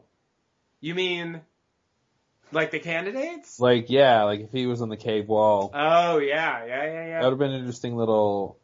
you 0.80 0.96
mean 0.96 1.42
like 2.52 2.72
the 2.72 2.80
candidates? 2.80 3.60
Like, 3.60 3.90
yeah, 3.90 4.24
like 4.24 4.42
if 4.42 4.52
he 4.52 4.66
was 4.68 4.82
on 4.82 4.90
the 4.90 4.98
cave 4.98 5.28
wall. 5.28 5.72
Oh 5.74 6.18
yeah, 6.20 6.66
yeah, 6.66 6.84
yeah, 6.86 7.06
yeah. 7.08 7.20
That 7.20 7.26
would 7.26 7.32
have 7.32 7.40
been 7.40 7.52
an 7.52 7.60
interesting 7.60 7.96
little 7.96 8.58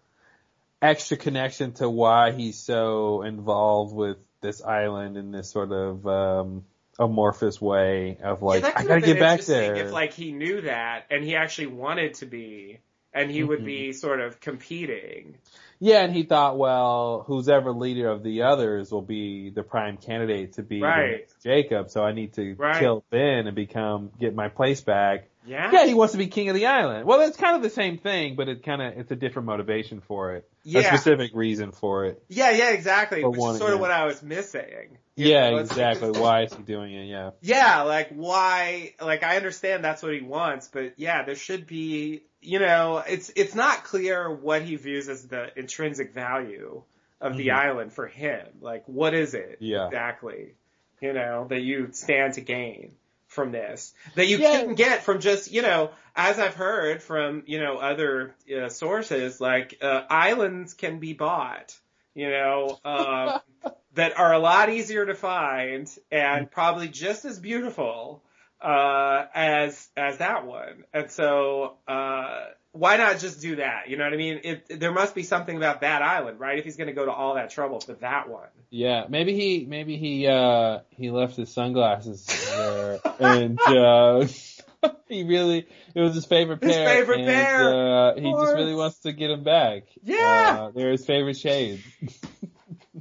extra 0.81 1.17
connection 1.17 1.73
to 1.73 1.89
why 1.89 2.31
he's 2.31 2.57
so 2.57 3.23
involved 3.23 3.93
with 3.93 4.17
this 4.41 4.61
island 4.61 5.17
and 5.17 5.33
this 5.33 5.49
sort 5.51 5.71
of, 5.73 6.07
um, 6.07 6.63
amorphous 6.99 7.59
way 7.61 8.17
of 8.21 8.41
like, 8.43 8.63
yeah, 8.63 8.73
I 8.75 8.83
gotta 8.83 9.01
get 9.01 9.19
back 9.19 9.41
there. 9.41 9.75
If 9.75 9.91
like 9.91 10.13
he 10.13 10.31
knew 10.31 10.61
that 10.61 11.05
and 11.09 11.23
he 11.23 11.35
actually 11.35 11.67
wanted 11.67 12.15
to 12.15 12.25
be, 12.25 12.79
and 13.13 13.31
he 13.31 13.43
would 13.43 13.61
Mhm. 13.61 13.65
be 13.65 13.93
sort 13.93 14.19
of 14.19 14.39
competing. 14.39 15.35
Yeah, 15.79 16.03
and 16.03 16.13
he 16.13 16.23
thought, 16.23 16.57
well, 16.57 17.23
who's 17.25 17.47
ever 17.47 17.71
leader 17.71 18.09
of 18.09 18.21
the 18.21 18.43
others 18.43 18.91
will 18.91 19.01
be 19.01 19.49
the 19.49 19.63
prime 19.63 19.95
candidate 19.97 20.53
to 20.53 20.61
be 20.61 20.81
Right. 20.81 21.25
Jacob, 21.41 21.89
so 21.89 22.03
I 22.03 22.11
need 22.11 22.33
to 22.33 22.53
Right. 22.55 22.77
kill 22.79 23.03
Ben 23.09 23.47
and 23.47 23.55
become, 23.55 24.11
get 24.19 24.35
my 24.35 24.49
place 24.49 24.81
back. 24.81 25.29
Yeah. 25.45 25.71
Yeah, 25.71 25.85
he 25.85 25.93
wants 25.93 26.11
to 26.11 26.17
be 26.17 26.27
king 26.27 26.49
of 26.49 26.55
the 26.55 26.65
island. 26.65 27.05
Well, 27.05 27.21
it's 27.21 27.37
kind 27.37 27.55
of 27.55 27.63
the 27.63 27.69
same 27.69 27.97
thing, 27.97 28.35
but 28.35 28.49
it 28.49 28.61
kind 28.61 28.81
of, 28.81 28.97
it's 28.97 29.09
a 29.11 29.15
different 29.15 29.45
motivation 29.47 30.01
for 30.01 30.33
it. 30.35 30.47
Yeah. 30.63 30.81
A 30.81 30.83
specific 30.83 31.31
reason 31.33 31.71
for 31.71 32.05
it. 32.05 32.21
Yeah, 32.27 32.51
yeah, 32.51 32.71
exactly. 32.71 33.21
For 33.21 33.29
Which 33.31 33.39
is 33.39 33.57
sort 33.57 33.73
of 33.73 33.79
what 33.79 33.89
I 33.89 34.05
was 34.05 34.21
missing. 34.21 34.97
Yeah, 35.19 35.49
know, 35.51 35.57
exactly. 35.57 36.11
Why 36.11 36.43
is 36.43 36.53
he 36.53 36.63
doing 36.63 36.93
it? 36.93 37.05
Yeah. 37.05 37.31
Yeah, 37.41 37.81
like 37.83 38.09
why, 38.09 38.93
like 39.01 39.23
I 39.23 39.37
understand 39.37 39.83
that's 39.83 40.01
what 40.03 40.13
he 40.13 40.21
wants, 40.21 40.67
but 40.67 40.93
yeah, 40.97 41.23
there 41.23 41.35
should 41.35 41.67
be, 41.67 42.23
you 42.41 42.59
know, 42.59 43.03
it's, 43.07 43.31
it's 43.35 43.55
not 43.55 43.83
clear 43.83 44.33
what 44.33 44.61
he 44.61 44.75
views 44.75 45.09
as 45.09 45.27
the 45.27 45.57
intrinsic 45.57 46.13
value 46.13 46.83
of 47.21 47.35
the 47.37 47.47
Mhm. 47.49 47.55
island 47.55 47.93
for 47.93 48.07
him. 48.07 48.47
Like 48.61 48.83
what 48.87 49.13
is 49.13 49.33
it 49.33 49.57
Yeah. 49.59 49.87
exactly, 49.87 50.55
you 51.01 51.13
know, 51.13 51.47
that 51.49 51.61
you 51.61 51.89
stand 51.91 52.33
to 52.35 52.41
gain 52.41 52.95
from 53.27 53.51
this 53.51 53.93
that 54.15 54.25
you 54.25 54.37
Yeah. 54.39 54.51
couldn't 54.51 54.75
get 54.75 55.03
from 55.03 55.19
just, 55.19 55.51
you 55.51 55.61
know, 55.61 55.91
as 56.15 56.39
I've 56.39 56.55
heard 56.55 57.03
from, 57.03 57.43
you 57.45 57.59
know, 57.59 57.77
other 57.77 58.35
uh, 58.53 58.69
sources, 58.69 59.39
like, 59.39 59.77
uh, 59.81 60.03
islands 60.09 60.73
can 60.73 60.99
be 60.99 61.13
bought, 61.13 61.77
you 62.15 62.29
know, 62.29 62.79
um, 62.83 63.39
that 63.93 64.17
are 64.17 64.33
a 64.33 64.39
lot 64.39 64.69
easier 64.69 65.05
to 65.05 65.15
find 65.15 65.89
and 66.11 66.49
probably 66.49 66.87
just 66.87 67.25
as 67.25 67.39
beautiful 67.39 68.23
uh 68.61 69.25
as 69.33 69.87
as 69.95 70.17
that 70.17 70.45
one. 70.45 70.83
And 70.93 71.09
so 71.09 71.77
uh 71.87 72.45
why 72.71 72.97
not 72.97 73.19
just 73.19 73.41
do 73.41 73.55
that? 73.57 73.89
You 73.89 73.97
know 73.97 74.03
what 74.03 74.13
I 74.13 74.17
mean? 74.17 74.41
It 74.43 74.79
there 74.79 74.91
must 74.91 75.15
be 75.15 75.23
something 75.23 75.55
about 75.55 75.81
that 75.81 76.01
island, 76.01 76.39
right? 76.39 76.59
If 76.59 76.65
he's 76.65 76.77
going 76.77 76.87
to 76.87 76.93
go 76.93 77.05
to 77.05 77.11
all 77.11 77.35
that 77.35 77.49
trouble 77.49 77.79
for 77.79 77.93
that 77.93 78.29
one. 78.29 78.47
Yeah, 78.69 79.05
maybe 79.09 79.33
he, 79.33 79.65
maybe 79.65 79.97
he, 79.97 80.27
uh, 80.27 80.79
he 80.91 81.09
left 81.09 81.35
his 81.35 81.51
sunglasses 81.51 82.25
there 82.25 82.99
and, 83.19 83.59
uh, 83.67 84.27
he 85.07 85.23
really, 85.23 85.67
it 85.95 85.99
was 85.99 86.13
his 86.13 86.25
favorite 86.25 86.61
pair. 86.61 86.69
His 86.69 86.77
favorite 86.77 87.21
and, 87.21 87.27
pair, 87.27 88.11
Uh, 88.11 88.15
he 88.15 88.31
just 88.31 88.53
really 88.53 88.75
wants 88.75 88.99
to 88.99 89.13
get 89.13 89.29
them 89.29 89.43
back. 89.43 89.83
Yeah. 90.03 90.67
Uh, 90.67 90.71
they're 90.71 90.91
his 90.91 91.05
favorite 91.05 91.37
shades. 91.37 91.81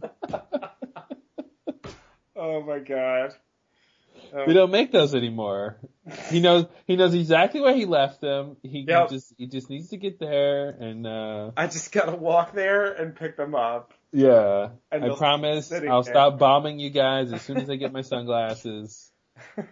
Oh 2.39 2.63
my 2.63 2.79
god. 2.79 3.35
Um, 4.33 4.47
They 4.47 4.53
don't 4.55 4.71
make 4.71 4.93
those 4.93 5.15
anymore. 5.15 5.77
He 6.31 6.41
knows, 6.41 6.65
he 6.87 6.97
knows 6.97 7.15
exactly 7.15 7.61
where 7.61 7.75
he 7.75 7.85
left 7.85 8.23
them. 8.23 8.57
He 8.63 8.87
Yep. 8.89 9.11
just, 9.11 9.35
he 9.37 9.47
just 9.47 9.69
needs 9.69 9.89
to 9.91 9.99
get 9.99 10.19
there 10.19 10.71
and, 10.71 11.07
uh, 11.07 11.51
I 11.57 11.67
just 11.67 11.93
got 11.93 12.07
to 12.07 12.17
walk 12.17 12.53
there 12.55 12.91
and 12.93 13.15
pick 13.15 13.37
them 13.37 13.55
up. 13.55 13.93
yeah. 14.13 14.71
And 14.91 15.05
I 15.05 15.15
promise 15.17 15.71
I'll 15.71 16.03
there. 16.03 16.13
stop 16.15 16.39
bombing 16.39 16.79
you 16.79 16.89
guys 16.89 17.31
as 17.33 17.43
soon 17.43 17.59
as 17.59 17.69
I 17.69 17.77
get 17.77 17.93
my 17.93 18.01
sunglasses. 18.01 19.11
and 19.57 19.67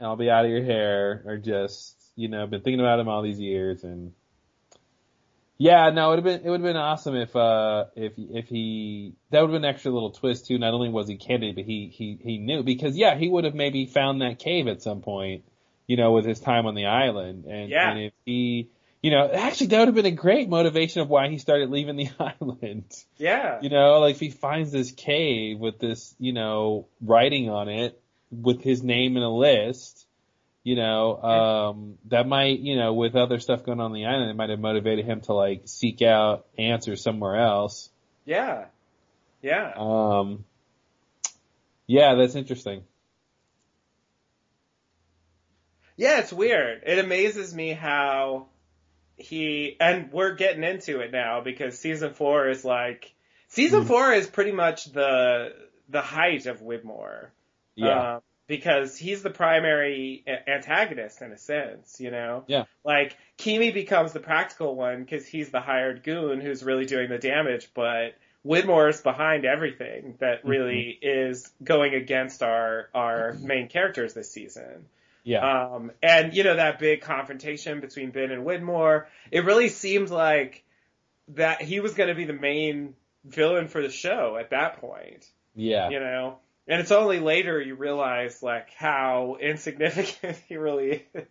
I'll 0.00 0.14
be 0.16 0.30
out 0.30 0.44
of 0.44 0.50
your 0.52 0.62
hair 0.62 1.22
or 1.26 1.36
just, 1.38 1.96
you 2.14 2.28
know, 2.28 2.42
I've 2.44 2.50
been 2.50 2.62
thinking 2.62 2.80
about 2.80 3.00
him 3.00 3.08
all 3.08 3.22
these 3.22 3.40
years 3.40 3.82
and 3.82 4.12
Yeah, 5.60 5.90
no, 5.90 6.06
it 6.06 6.16
would 6.16 6.24
have 6.24 6.24
been 6.24 6.46
it 6.46 6.50
would 6.50 6.60
have 6.62 6.68
been 6.68 6.76
awesome 6.78 7.14
if 7.16 7.36
uh 7.36 7.84
if 7.94 8.14
if 8.16 8.46
he 8.48 9.12
that 9.30 9.40
would 9.42 9.50
have 9.50 9.60
been 9.60 9.64
an 9.66 9.74
extra 9.74 9.92
little 9.92 10.10
twist 10.10 10.46
too. 10.46 10.58
Not 10.58 10.72
only 10.72 10.88
was 10.88 11.06
he 11.06 11.16
candid, 11.16 11.54
but 11.54 11.64
he 11.64 11.92
he 11.94 12.18
he 12.18 12.38
knew 12.38 12.62
because 12.62 12.96
yeah, 12.96 13.14
he 13.14 13.28
would 13.28 13.44
have 13.44 13.54
maybe 13.54 13.84
found 13.84 14.22
that 14.22 14.38
cave 14.38 14.68
at 14.68 14.80
some 14.80 15.02
point, 15.02 15.44
you 15.86 15.98
know, 15.98 16.12
with 16.12 16.24
his 16.24 16.40
time 16.40 16.64
on 16.64 16.74
the 16.74 16.86
island. 16.86 17.44
And, 17.44 17.68
Yeah. 17.68 17.90
and 17.90 18.00
if 18.00 18.12
he, 18.24 18.70
you 19.02 19.10
know, 19.10 19.30
actually 19.30 19.66
that 19.66 19.80
would 19.80 19.88
have 19.88 19.94
been 19.94 20.06
a 20.06 20.10
great 20.12 20.48
motivation 20.48 21.02
of 21.02 21.10
why 21.10 21.28
he 21.28 21.36
started 21.36 21.68
leaving 21.68 21.96
the 21.96 22.08
island. 22.40 22.86
Yeah. 23.18 23.58
You 23.60 23.68
know, 23.68 24.00
like 24.00 24.14
if 24.14 24.20
he 24.20 24.30
finds 24.30 24.72
this 24.72 24.92
cave 24.92 25.58
with 25.58 25.78
this, 25.78 26.14
you 26.18 26.32
know, 26.32 26.86
writing 27.02 27.50
on 27.50 27.68
it 27.68 28.00
with 28.30 28.62
his 28.62 28.82
name 28.82 29.18
in 29.18 29.22
a 29.22 29.30
list, 29.36 29.99
you 30.62 30.76
know, 30.76 31.22
um, 31.22 31.98
that 32.08 32.26
might, 32.26 32.58
you 32.60 32.76
know, 32.76 32.92
with 32.92 33.16
other 33.16 33.38
stuff 33.40 33.64
going 33.64 33.80
on, 33.80 33.86
on 33.86 33.92
the 33.92 34.06
island, 34.06 34.30
it 34.30 34.36
might 34.36 34.50
have 34.50 34.60
motivated 34.60 35.04
him 35.06 35.20
to 35.22 35.32
like 35.32 35.62
seek 35.64 36.02
out 36.02 36.46
answers 36.58 37.02
somewhere 37.02 37.36
else. 37.36 37.88
Yeah. 38.26 38.66
Yeah. 39.42 39.72
Um, 39.76 40.44
yeah, 41.86 42.14
that's 42.14 42.34
interesting. 42.34 42.82
Yeah, 45.96 46.20
it's 46.20 46.32
weird. 46.32 46.82
It 46.86 46.98
amazes 46.98 47.54
me 47.54 47.72
how 47.72 48.46
he 49.16 49.76
and 49.80 50.10
we're 50.12 50.34
getting 50.34 50.64
into 50.64 51.00
it 51.00 51.12
now 51.12 51.42
because 51.42 51.78
season 51.78 52.14
four 52.14 52.48
is 52.48 52.64
like 52.64 53.12
season 53.48 53.82
Mhm. 53.82 53.86
four 53.86 54.12
is 54.12 54.26
pretty 54.26 54.52
much 54.52 54.86
the 54.86 55.54
the 55.90 56.00
height 56.00 56.46
of 56.46 56.60
Widmore. 56.60 57.28
Yeah. 57.74 58.14
Um, 58.16 58.22
because 58.50 58.98
he's 58.98 59.22
the 59.22 59.30
primary 59.30 60.24
a- 60.26 60.50
antagonist 60.50 61.22
in 61.22 61.30
a 61.30 61.38
sense, 61.38 62.00
you 62.00 62.10
know? 62.10 62.42
Yeah. 62.48 62.64
Like, 62.84 63.16
Keamy 63.38 63.72
becomes 63.72 64.12
the 64.12 64.18
practical 64.18 64.74
one 64.74 65.04
because 65.04 65.24
he's 65.24 65.50
the 65.50 65.60
hired 65.60 66.02
goon 66.02 66.40
who's 66.40 66.64
really 66.64 66.84
doing 66.84 67.08
the 67.08 67.18
damage, 67.18 67.70
but 67.74 68.16
Widmore's 68.44 69.02
behind 69.02 69.44
everything 69.44 70.16
that 70.18 70.44
really 70.44 70.98
is 71.00 71.48
going 71.62 71.94
against 71.94 72.42
our, 72.42 72.88
our 72.92 73.34
main 73.34 73.68
characters 73.68 74.14
this 74.14 74.32
season. 74.32 74.86
yeah. 75.22 75.68
Um, 75.74 75.92
and 76.02 76.34
you 76.34 76.42
know, 76.42 76.56
that 76.56 76.80
big 76.80 77.02
confrontation 77.02 77.80
between 77.80 78.10
Ben 78.10 78.32
and 78.32 78.44
Widmore, 78.44 79.04
it 79.30 79.44
really 79.44 79.68
seemed 79.68 80.10
like 80.10 80.64
that 81.28 81.62
he 81.62 81.78
was 81.78 81.94
going 81.94 82.08
to 82.08 82.16
be 82.16 82.24
the 82.24 82.32
main 82.32 82.94
villain 83.24 83.68
for 83.68 83.80
the 83.80 83.90
show 83.90 84.36
at 84.40 84.50
that 84.50 84.80
point, 84.80 85.30
yeah. 85.54 85.88
you 85.90 86.00
know? 86.00 86.38
And 86.70 86.80
it's 86.80 86.92
only 86.92 87.18
later 87.18 87.60
you 87.60 87.74
realize 87.74 88.44
like 88.44 88.72
how 88.74 89.36
insignificant 89.40 90.38
he 90.48 90.56
really 90.56 91.04
is. 91.12 91.26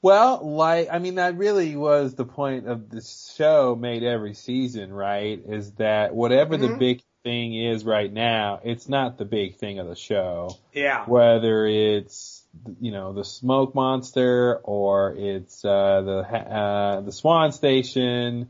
Well, 0.00 0.48
like, 0.48 0.88
I 0.92 1.00
mean, 1.00 1.16
that 1.16 1.36
really 1.36 1.74
was 1.74 2.14
the 2.14 2.24
point 2.24 2.68
of 2.68 2.88
the 2.88 3.02
show 3.02 3.74
made 3.74 4.04
every 4.04 4.34
season, 4.34 4.92
right? 4.92 5.42
Is 5.48 5.72
that 5.72 6.14
whatever 6.14 6.56
the 6.56 6.68
Mhm. 6.68 6.78
big 6.78 7.02
thing 7.24 7.54
is 7.56 7.84
right 7.84 8.12
now, 8.12 8.60
it's 8.62 8.88
not 8.88 9.18
the 9.18 9.24
big 9.24 9.56
thing 9.56 9.80
of 9.80 9.88
the 9.88 9.96
show. 9.96 10.50
Yeah. 10.72 11.04
Whether 11.06 11.66
it's, 11.66 12.46
you 12.80 12.92
know, 12.92 13.12
the 13.12 13.24
smoke 13.24 13.74
monster 13.74 14.60
or 14.62 15.16
it's, 15.18 15.64
uh, 15.64 16.02
the, 16.02 16.18
uh, 16.20 17.00
the 17.00 17.12
swan 17.12 17.50
station, 17.50 18.48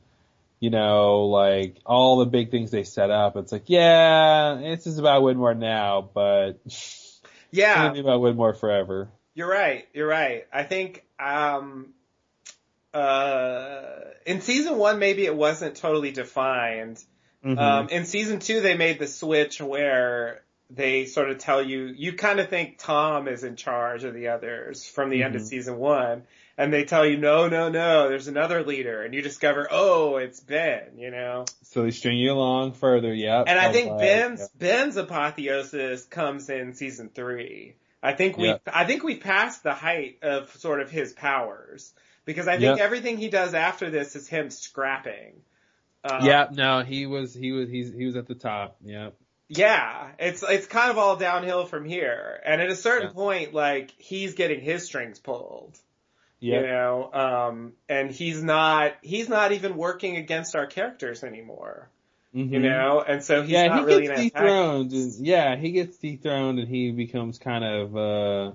you 0.61 0.71
know, 0.71 1.27
like 1.27 1.79
all 1.87 2.19
the 2.19 2.27
big 2.27 2.51
things 2.51 2.71
they 2.71 2.83
set 2.85 3.11
up. 3.11 3.37
It's 3.37 3.53
like, 3.53 3.65
yeah, 3.67 4.59
this 4.61 4.87
is 4.87 4.99
about 4.99 5.23
Widmore 5.23 5.57
now, 5.57 6.09
but 6.13 6.61
Yeah. 7.51 7.91
be 7.93 8.01
about 8.01 8.21
Widmore 8.21 8.59
forever. 8.59 9.09
You're 9.35 9.49
right. 9.51 9.87
You're 9.95 10.09
right. 10.09 10.47
I 10.53 10.65
think 10.65 11.05
um 11.21 11.95
uh 12.95 13.85
in 14.27 14.41
season 14.41 14.79
1 14.79 14.99
maybe 14.99 15.25
it 15.27 15.35
wasn't 15.37 15.77
totally 15.77 16.11
defined. 16.11 17.03
Mhm. 17.45 17.59
Um 17.59 17.89
in 17.91 18.05
season 18.05 18.41
2 18.41 18.61
they 18.61 18.77
made 18.77 18.99
the 18.99 19.07
switch 19.07 19.61
where 19.61 20.43
they 20.71 21.07
sort 21.07 21.31
of 21.31 21.39
tell 21.39 21.63
you 21.63 21.85
you 21.97 22.13
kind 22.15 22.41
of 22.41 22.49
think 22.49 22.79
Tom 22.79 23.29
is 23.29 23.45
in 23.45 23.57
charge 23.57 24.05
of 24.05 24.15
the 24.15 24.29
others 24.29 24.87
from 24.87 25.11
the 25.11 25.23
end 25.23 25.37
of 25.37 25.43
Mhm. 25.43 25.47
season 25.47 25.79
1 25.79 26.23
and 26.59 26.73
they 26.73 26.85
tell 26.85 27.07
you 27.07 27.17
no 27.17 27.49
no 27.49 27.71
no 27.71 28.09
there's 28.09 28.29
another 28.29 28.63
leader 28.65 29.03
and 29.03 29.15
you 29.15 29.23
discover 29.23 29.69
oh 29.71 30.17
it's 30.17 30.41
Ben, 30.41 30.99
you 30.99 31.11
know. 31.11 31.47
So 31.63 31.85
they 31.85 31.91
string 31.93 32.19
you 32.19 32.33
along 32.33 32.73
further, 32.73 33.15
yep. 33.15 33.45
And 33.47 33.59
I 33.59 33.73
think 33.73 33.93
uh, 33.93 33.97
Ben's 33.97 34.41
yep. 34.41 34.51
Ben's 34.59 34.97
apotheosis 34.97 36.05
comes 36.05 36.51
in 36.51 36.75
season 36.75 37.09
three. 37.15 37.77
I 38.03 38.13
think 38.13 38.37
we 38.37 38.49
Yeah. 38.49 38.59
I 38.67 38.85
think 38.85 39.03
we've 39.03 39.21
passed 39.21 39.63
the 39.63 39.75
height 39.75 40.19
of 40.23 40.51
sort 40.57 40.81
of 40.81 40.91
his 40.91 41.13
powers 41.13 41.95
because 42.25 42.47
I 42.49 42.53
Yep. 42.55 42.61
think 42.61 42.81
everything 42.81 43.17
he 43.17 43.29
does 43.29 43.55
after 43.55 43.89
this 43.91 44.15
is 44.17 44.29
him 44.29 44.51
scrapping. 44.51 45.41
Um, 46.05 46.25
Yeah, 46.25 46.49
no, 46.53 46.83
he 46.83 47.07
was 47.07 47.35
he 47.35 47.53
was 47.53 47.69
he's 47.71 47.93
he 47.93 48.05
was 48.05 48.17
at 48.17 48.27
the 48.27 48.35
top. 48.35 48.77
Yeah. 48.85 49.11
yeah, 49.49 50.11
it's 50.19 50.43
it's 50.43 50.67
kind 50.67 50.91
of 50.91 50.99
all 50.99 51.17
downhill 51.17 51.67
from 51.67 51.85
here. 51.85 52.41
And 52.45 52.61
at 52.61 52.71
a 52.71 52.77
certain 52.77 53.09
Yeah. 53.09 53.15
point, 53.15 53.55
like 53.55 53.93
he's 53.99 54.35
getting 54.35 54.61
his 54.61 54.85
strings 54.85 55.19
pulled. 55.19 55.79
Yeah. 56.41 56.61
You 56.61 56.67
know, 56.67 57.13
um, 57.13 57.73
and 57.89 58.11
he's 58.11 58.43
not 58.43 58.95
he's 59.03 59.29
not 59.29 59.53
even 59.53 59.77
working 59.77 60.17
against 60.17 60.55
our 60.55 60.67
characters 60.67 61.25
anymore. 61.25 61.89
You 62.35 62.61
know, 62.61 63.03
and 63.07 63.25
so 63.25 63.43
he's 63.43 63.51
Mm-hmm. 63.51 63.53
yeah, 63.53 63.67
not 63.69 63.79
he 63.81 63.85
really 63.85 64.07
gets 64.07 64.19
an 64.21 64.25
dethroned. 64.25 64.93
And, 64.93 65.27
yeah, 65.27 65.57
he 65.57 65.73
gets 65.73 65.97
dethroned 65.97 66.59
and 66.61 66.69
he 66.69 66.93
becomes 66.93 67.39
kind 67.39 67.65
of, 67.65 67.97
uh, 67.97 68.53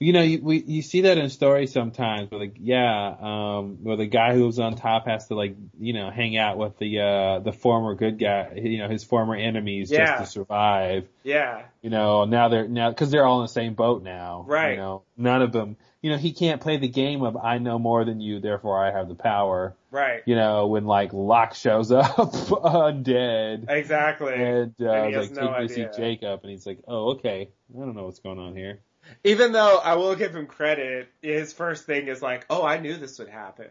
you 0.00 0.12
know, 0.12 0.20
you, 0.22 0.42
we, 0.42 0.62
you 0.62 0.82
see 0.82 1.02
that 1.02 1.16
in 1.16 1.30
stories 1.30 1.72
sometimes 1.72 2.30
where 2.30 2.40
like, 2.40 2.56
yeah, 2.60 3.14
um, 3.20 3.78
where 3.84 3.96
the 3.96 4.06
guy 4.06 4.34
who 4.34 4.44
was 4.44 4.58
on 4.58 4.74
top 4.74 5.06
has 5.06 5.28
to 5.28 5.34
like, 5.36 5.54
you 5.78 5.92
know, 5.92 6.10
hang 6.10 6.36
out 6.36 6.58
with 6.58 6.76
the, 6.78 6.98
uh, 6.98 7.38
the 7.38 7.52
former 7.52 7.94
good 7.94 8.18
guy, 8.18 8.52
you 8.56 8.78
know, 8.78 8.88
his 8.88 9.04
former 9.04 9.36
enemies 9.36 9.90
Yeah. 9.90 10.04
just 10.18 10.18
to 10.18 10.26
survive. 10.40 11.06
Yeah, 11.22 11.62
You 11.80 11.90
know, 11.90 12.24
now 12.24 12.48
they're, 12.48 12.68
now, 12.68 12.92
cause 12.92 13.12
they're 13.12 13.24
all 13.24 13.38
in 13.40 13.44
the 13.44 13.52
same 13.52 13.74
boat 13.74 14.02
now. 14.02 14.44
Right. 14.46 14.72
You 14.72 14.76
know, 14.78 15.02
none 15.16 15.40
of 15.40 15.52
them, 15.52 15.76
you 16.02 16.10
know, 16.10 16.18
he 16.18 16.32
can't 16.32 16.60
play 16.60 16.76
the 16.76 16.88
game 16.88 17.22
of 17.22 17.36
I 17.36 17.58
know 17.58 17.78
more 17.78 18.04
than 18.04 18.20
you, 18.20 18.40
therefore 18.40 18.84
I 18.84 18.90
have 18.90 19.08
the 19.08 19.14
power. 19.14 19.74
right. 19.90 20.22
You 20.26 20.34
know, 20.36 20.66
when 20.66 20.84
like 20.84 21.12
Locke 21.12 21.54
shows 21.54 21.90
up 21.92 22.16
undead. 22.16 23.70
Exactly. 23.70 24.34
And, 24.34 24.74
uh, 24.80 24.90
And 24.90 25.10
he 25.14 25.16
like, 25.20 25.30
no 25.30 25.48
take 25.52 25.60
me 25.60 25.68
to 25.68 25.74
see. 25.74 25.86
Jacob, 25.96 26.40
and 26.42 26.50
he's 26.50 26.66
like, 26.66 26.78
oh, 26.88 27.12
okay. 27.12 27.48
I 27.74 27.78
don't 27.78 27.94
know 27.94 28.04
what's 28.04 28.18
going 28.20 28.38
on 28.38 28.54
here. 28.56 28.80
Even 29.24 29.52
though 29.52 29.78
I 29.78 29.94
will 29.96 30.14
give 30.14 30.34
him 30.34 30.46
credit, 30.46 31.08
his 31.22 31.52
first 31.52 31.86
thing 31.86 32.06
is 32.06 32.22
like, 32.22 32.46
"Oh, 32.48 32.62
I 32.64 32.78
knew 32.78 32.96
this 32.96 33.18
would 33.18 33.28
happen." 33.28 33.68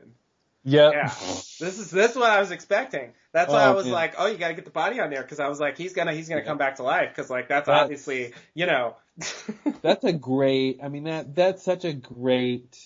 Yep. 0.66 0.94
Yeah, 0.94 1.08
this 1.08 1.80
is 1.80 1.90
this 1.90 2.12
is 2.12 2.18
what 2.18 2.30
I 2.30 2.42
was 2.42 2.52
expecting. 2.52 3.14
That's 3.32 3.50
why 3.50 3.64
Oh, 3.66 3.72
I 3.72 3.74
was 3.74 3.86
man. 3.86 3.94
like, 3.94 4.16
"Oh, 4.18 4.28
you 4.28 4.38
got 4.38 4.50
to 4.50 4.54
get 4.56 4.66
the 4.66 4.72
body 4.72 5.00
on 5.00 5.10
there," 5.10 5.22
because 5.22 5.40
I 5.40 5.48
was 5.48 5.58
like, 5.58 5.78
"He's 5.78 5.94
gonna 5.94 6.12
he's 6.14 6.28
gonna 6.28 6.42
Yeah. 6.42 6.48
come 6.48 6.58
back 6.58 6.76
to 6.76 6.84
life," 6.84 7.10
because 7.16 7.30
like 7.30 7.48
that's 7.48 7.68
That's- 7.68 7.84
obviously 7.84 8.34
you 8.54 8.66
know. 8.66 8.96
That's 9.82 10.04
a 10.04 10.14
great, 10.14 10.80
I 10.84 10.90
mean, 10.90 11.04
that, 11.06 11.36
that's 11.36 11.64
such 11.64 11.86
a 11.86 11.94
great 11.94 12.78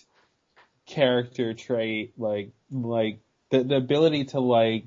character 0.86 1.54
trait, 1.54 2.14
like, 2.18 2.52
like, 2.72 3.20
the, 3.50 3.64
the 3.64 3.76
ability 3.78 4.26
to 4.26 4.40
like, 4.40 4.86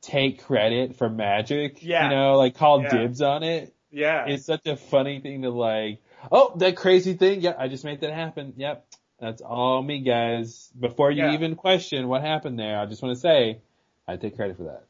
take 0.00 0.42
credit 0.44 0.96
for 0.96 1.08
magic, 1.08 1.82
Yeah. 1.82 2.04
you 2.04 2.10
know, 2.10 2.36
like 2.36 2.56
call 2.56 2.82
Yeah. 2.82 2.90
dibs 2.90 3.22
on 3.22 3.42
it. 3.44 3.72
yeah, 3.92 4.26
It's 4.26 4.44
such 4.46 4.66
a 4.66 4.76
funny 4.76 5.20
thing 5.20 5.42
to 5.42 5.50
like, 5.50 6.02
oh, 6.32 6.54
that 6.56 6.76
crazy 6.76 7.14
thing, 7.14 7.40
yeah, 7.40 7.54
I 7.56 7.68
just 7.68 7.84
made 7.84 8.00
that 8.00 8.12
happen, 8.12 8.54
yep. 8.56 8.86
That's 9.20 9.40
all 9.40 9.80
me, 9.80 10.00
guys. 10.00 10.68
Before 10.78 11.12
you 11.12 11.22
Yeah. 11.24 11.34
even 11.34 11.54
question 11.54 12.08
what 12.08 12.22
happened 12.22 12.58
there, 12.58 12.80
I 12.80 12.86
just 12.86 13.00
want 13.02 13.14
to 13.14 13.20
say, 13.20 13.60
I 14.08 14.16
take 14.16 14.34
credit 14.34 14.56
for 14.56 14.64
that. 14.64 14.86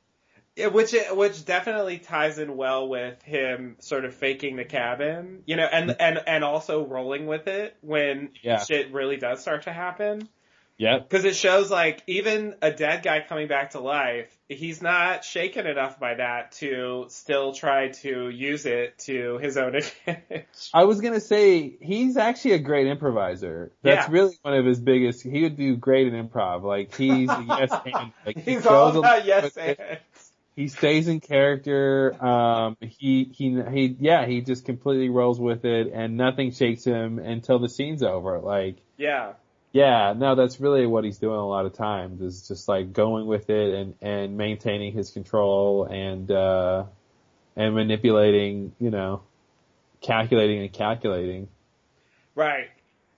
Yeah, 0.57 0.67
which 0.67 0.95
which 1.13 1.45
definitely 1.47 1.99
ties 1.99 2.39
in 2.39 2.57
well 2.57 2.87
with 2.89 3.23
him 3.23 3.77
sort 3.81 4.05
of 4.05 4.15
faking 4.15 4.57
the 4.57 4.65
cabin, 4.67 5.43
you 5.47 5.57
know, 5.57 5.65
and 5.65 5.97
and 5.99 6.21
and 6.27 6.45
also 6.45 6.85
rolling 6.87 7.27
with 7.27 7.47
it 7.49 7.75
when 7.81 8.31
Yeah. 8.43 8.63
shit 8.63 8.93
really 8.93 9.17
does 9.17 9.41
start 9.41 9.63
to 9.63 9.73
happen. 9.73 10.29
Yep. 10.79 11.09
Because 11.09 11.25
it 11.25 11.37
shows 11.37 11.71
like 11.71 12.03
even 12.07 12.57
a 12.61 12.71
dead 12.73 13.03
guy 13.05 13.25
coming 13.29 13.47
back 13.47 13.71
to 13.71 13.81
life, 13.81 14.37
he's 14.49 14.83
not 14.83 15.23
shaken 15.25 15.67
enough 15.67 16.01
by 16.01 16.15
that 16.15 16.53
to 16.53 17.05
still 17.09 17.53
try 17.53 17.89
to 17.89 18.29
use 18.31 18.67
it 18.67 18.99
to 19.01 19.39
his 19.39 19.57
own 19.57 19.75
advantage. 20.07 20.71
I 20.75 20.85
was 20.85 21.01
gonna 21.01 21.21
say 21.21 21.77
he's 21.81 22.17
actually 22.17 22.53
a 22.53 22.59
great 22.59 22.89
improviser. 22.89 23.73
That's 23.83 24.09
Yeah. 24.09 24.13
really 24.13 24.37
one 24.43 24.55
of 24.55 24.65
his 24.67 24.81
biggest. 24.81 25.23
He 25.23 25.43
would 25.45 25.57
do 25.57 25.77
great 25.77 26.09
in 26.13 26.29
improv. 26.29 26.63
Like 26.63 26.95
he's 26.95 27.31
a 27.31 27.45
yes 27.49 27.71
man. 27.87 28.13
Like 28.27 28.39
he 28.39 28.57
all 28.57 28.63
goes 28.63 28.97
about 28.97 29.25
yes 29.25 29.45
with 29.45 29.57
it. 29.59 29.79
and. 29.81 29.99
He 30.55 30.69
stays 30.69 31.09
in 31.09 31.21
character. 31.21 32.23
Um, 32.23 32.77
he 32.81 33.25
he 33.25 33.63
he. 33.73 33.97
Yeah, 33.99 34.27
he 34.27 34.43
just 34.43 34.67
completely 34.67 35.09
rolls 35.09 35.41
with 35.41 35.65
it, 35.65 35.91
and 35.93 36.17
nothing 36.17 36.53
shakes 36.53 36.85
him 36.85 37.19
until 37.19 37.59
the 37.59 37.69
scene's 37.69 38.03
over. 38.03 38.39
Like 38.39 38.77
Yeah, 38.99 39.33
yeah, 39.73 40.13
no, 40.15 40.35
that's 40.35 40.61
really 40.61 40.87
what 40.87 41.05
he's 41.05 41.17
doing 41.17 41.39
a 41.39 41.49
lot 41.49 41.65
of 41.65 41.73
times 41.73 42.21
is 42.21 42.47
just 42.47 42.69
like 42.69 42.93
going 42.93 43.27
with 43.27 43.49
it 43.49 43.75
and 43.75 43.95
and 44.03 44.37
maintaining 44.37 44.93
his 44.93 45.11
control 45.11 45.85
and 45.85 46.31
uh 46.31 46.85
and 47.57 47.75
manipulating. 47.75 48.75
You 48.79 48.91
know, 48.91 49.23
calculating 50.03 50.61
and 50.61 50.73
calculating. 50.73 51.49
right. 52.35 52.69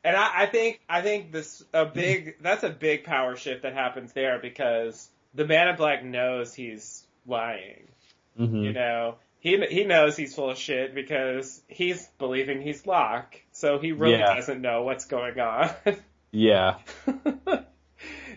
And 0.05 0.15
I, 0.17 0.43
I 0.43 0.47
think 0.47 0.81
I 0.89 1.01
think 1.01 1.33
this 1.33 1.65
a 1.73 1.87
big 1.87 2.37
that's 2.41 2.63
a 2.63 2.71
big 2.71 3.05
power 3.05 3.37
shift 3.37 3.63
that 3.63 3.73
happens 3.73 4.13
there 4.13 4.39
because 4.39 5.09
the 5.35 5.47
man 5.47 5.67
in 5.69 5.77
black 5.77 6.05
knows 6.05 6.55
he's 6.55 7.04
lying. 7.27 7.89
hmm 8.37 8.65
You 8.65 8.73
know, 8.73 9.17
he 9.41 9.59
he 9.67 9.85
knows 9.85 10.17
he's 10.17 10.35
full 10.35 10.51
of 10.51 10.59
shit 10.59 10.95
because 10.95 11.63
he's 11.69 12.07
believing 12.19 12.63
he's 12.63 12.87
Locke, 12.87 13.41
so 13.53 13.79
he 13.79 13.93
really 13.93 14.15
Yeah. 14.19 14.35
doesn't 14.35 14.61
know 14.61 14.83
what's 14.83 15.05
going 15.07 15.39
on. 15.41 15.71
Yeah. 16.37 16.79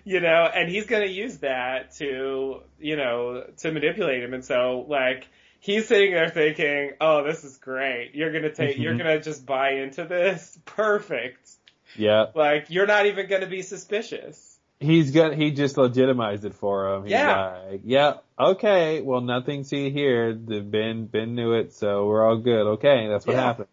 you 0.03 0.19
know, 0.19 0.49
and 0.53 0.69
he's 0.69 0.85
gonna 0.85 1.05
use 1.07 1.37
that 1.39 1.93
to, 1.95 2.61
you 2.79 2.95
know, 2.95 3.43
to 3.57 3.71
manipulate 3.71 4.23
him. 4.23 4.33
And 4.35 4.45
so, 4.45 4.85
like, 4.87 5.27
he's 5.59 5.87
sitting 5.87 6.11
there 6.13 6.29
thinking, 6.29 6.91
"Oh, 7.01 7.23
this 7.23 7.43
is 7.43 7.57
great. 7.57 8.11
You're 8.13 8.31
gonna 8.31 8.53
take, 8.53 8.77
you're 8.77 8.93
Mhm. 8.93 8.97
gonna 8.99 9.19
just 9.21 9.45
buy 9.47 9.71
into 9.71 10.03
this. 10.05 10.59
Perfect. 10.65 11.49
Yeah. 11.95 12.27
Like, 12.35 12.67
you're 12.69 12.85
not 12.85 13.07
even 13.07 13.27
gonna 13.27 13.47
be 13.47 13.63
suspicious." 13.63 14.46
He's 14.79 15.11
got 15.11 15.33
he 15.33 15.51
just 15.51 15.75
legitimized 15.77 16.45
it 16.45 16.53
for 16.53 16.93
him. 16.93 17.03
He's 17.03 17.13
Yeah. 17.13 17.59
like, 17.69 17.81
yeah, 17.83 18.13
okay, 18.39 19.01
well 19.01 19.21
nothing 19.21 19.63
see 19.63 19.89
here. 19.89 20.33
The 20.33 20.59
Ben 20.61 21.05
Ben 21.07 21.33
knew 21.33 21.53
it, 21.53 21.73
so 21.73 22.05
we're 22.05 22.23
all 22.23 22.37
good. 22.37 22.67
Okay, 22.73 23.07
that's 23.07 23.25
what 23.25 23.35
Yeah. 23.35 23.41
happened. 23.41 23.67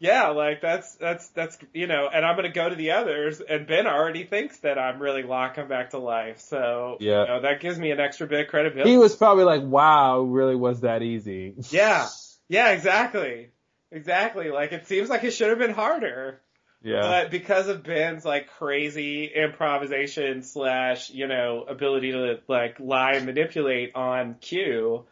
Yeah, 0.00 0.28
like 0.28 0.60
that's 0.62 0.94
that's 0.94 1.28
that's 1.30 1.58
you 1.74 1.86
know, 1.86 2.08
and 2.10 2.24
I'm 2.24 2.36
gonna 2.36 2.50
go 2.50 2.68
to 2.68 2.76
the 2.76 2.92
others, 2.92 3.40
and 3.40 3.66
Ben 3.66 3.86
already 3.86 4.24
thinks 4.24 4.58
that 4.60 4.78
I'm 4.78 5.02
really 5.02 5.24
locking 5.24 5.66
back 5.68 5.90
to 5.90 5.98
life. 5.98 6.38
So 6.40 6.96
Yeah. 7.00 7.22
you 7.22 7.28
know, 7.28 7.40
that 7.42 7.60
gives 7.60 7.78
me 7.78 7.90
an 7.90 8.00
extra 8.00 8.26
bit 8.26 8.40
of 8.40 8.46
credibility. 8.48 8.90
He 8.90 8.96
was 8.96 9.16
probably 9.16 9.44
like, 9.44 9.62
wow, 9.64 10.20
really 10.20 10.54
was 10.56 10.80
that 10.82 11.02
easy. 11.02 11.54
Yeah, 11.70 12.06
yeah, 12.48 12.70
exactly, 12.70 13.48
exactly. 13.90 14.50
Like 14.50 14.72
it 14.72 14.86
seems 14.86 15.10
like 15.10 15.24
it 15.24 15.32
should 15.32 15.50
have 15.50 15.58
been 15.58 15.74
harder. 15.74 16.40
Yeah. 16.82 17.00
But 17.02 17.30
because 17.30 17.68
of 17.68 17.82
Ben's 17.82 18.24
like 18.24 18.48
crazy 18.48 19.26
improvisation 19.26 20.42
slash, 20.42 21.10
you 21.10 21.26
know, 21.26 21.64
ability 21.68 22.12
to 22.12 22.40
like 22.46 22.78
lie 22.78 23.14
and 23.14 23.26
manipulate 23.26 23.94
on 23.94 24.36
cue, 24.40 25.04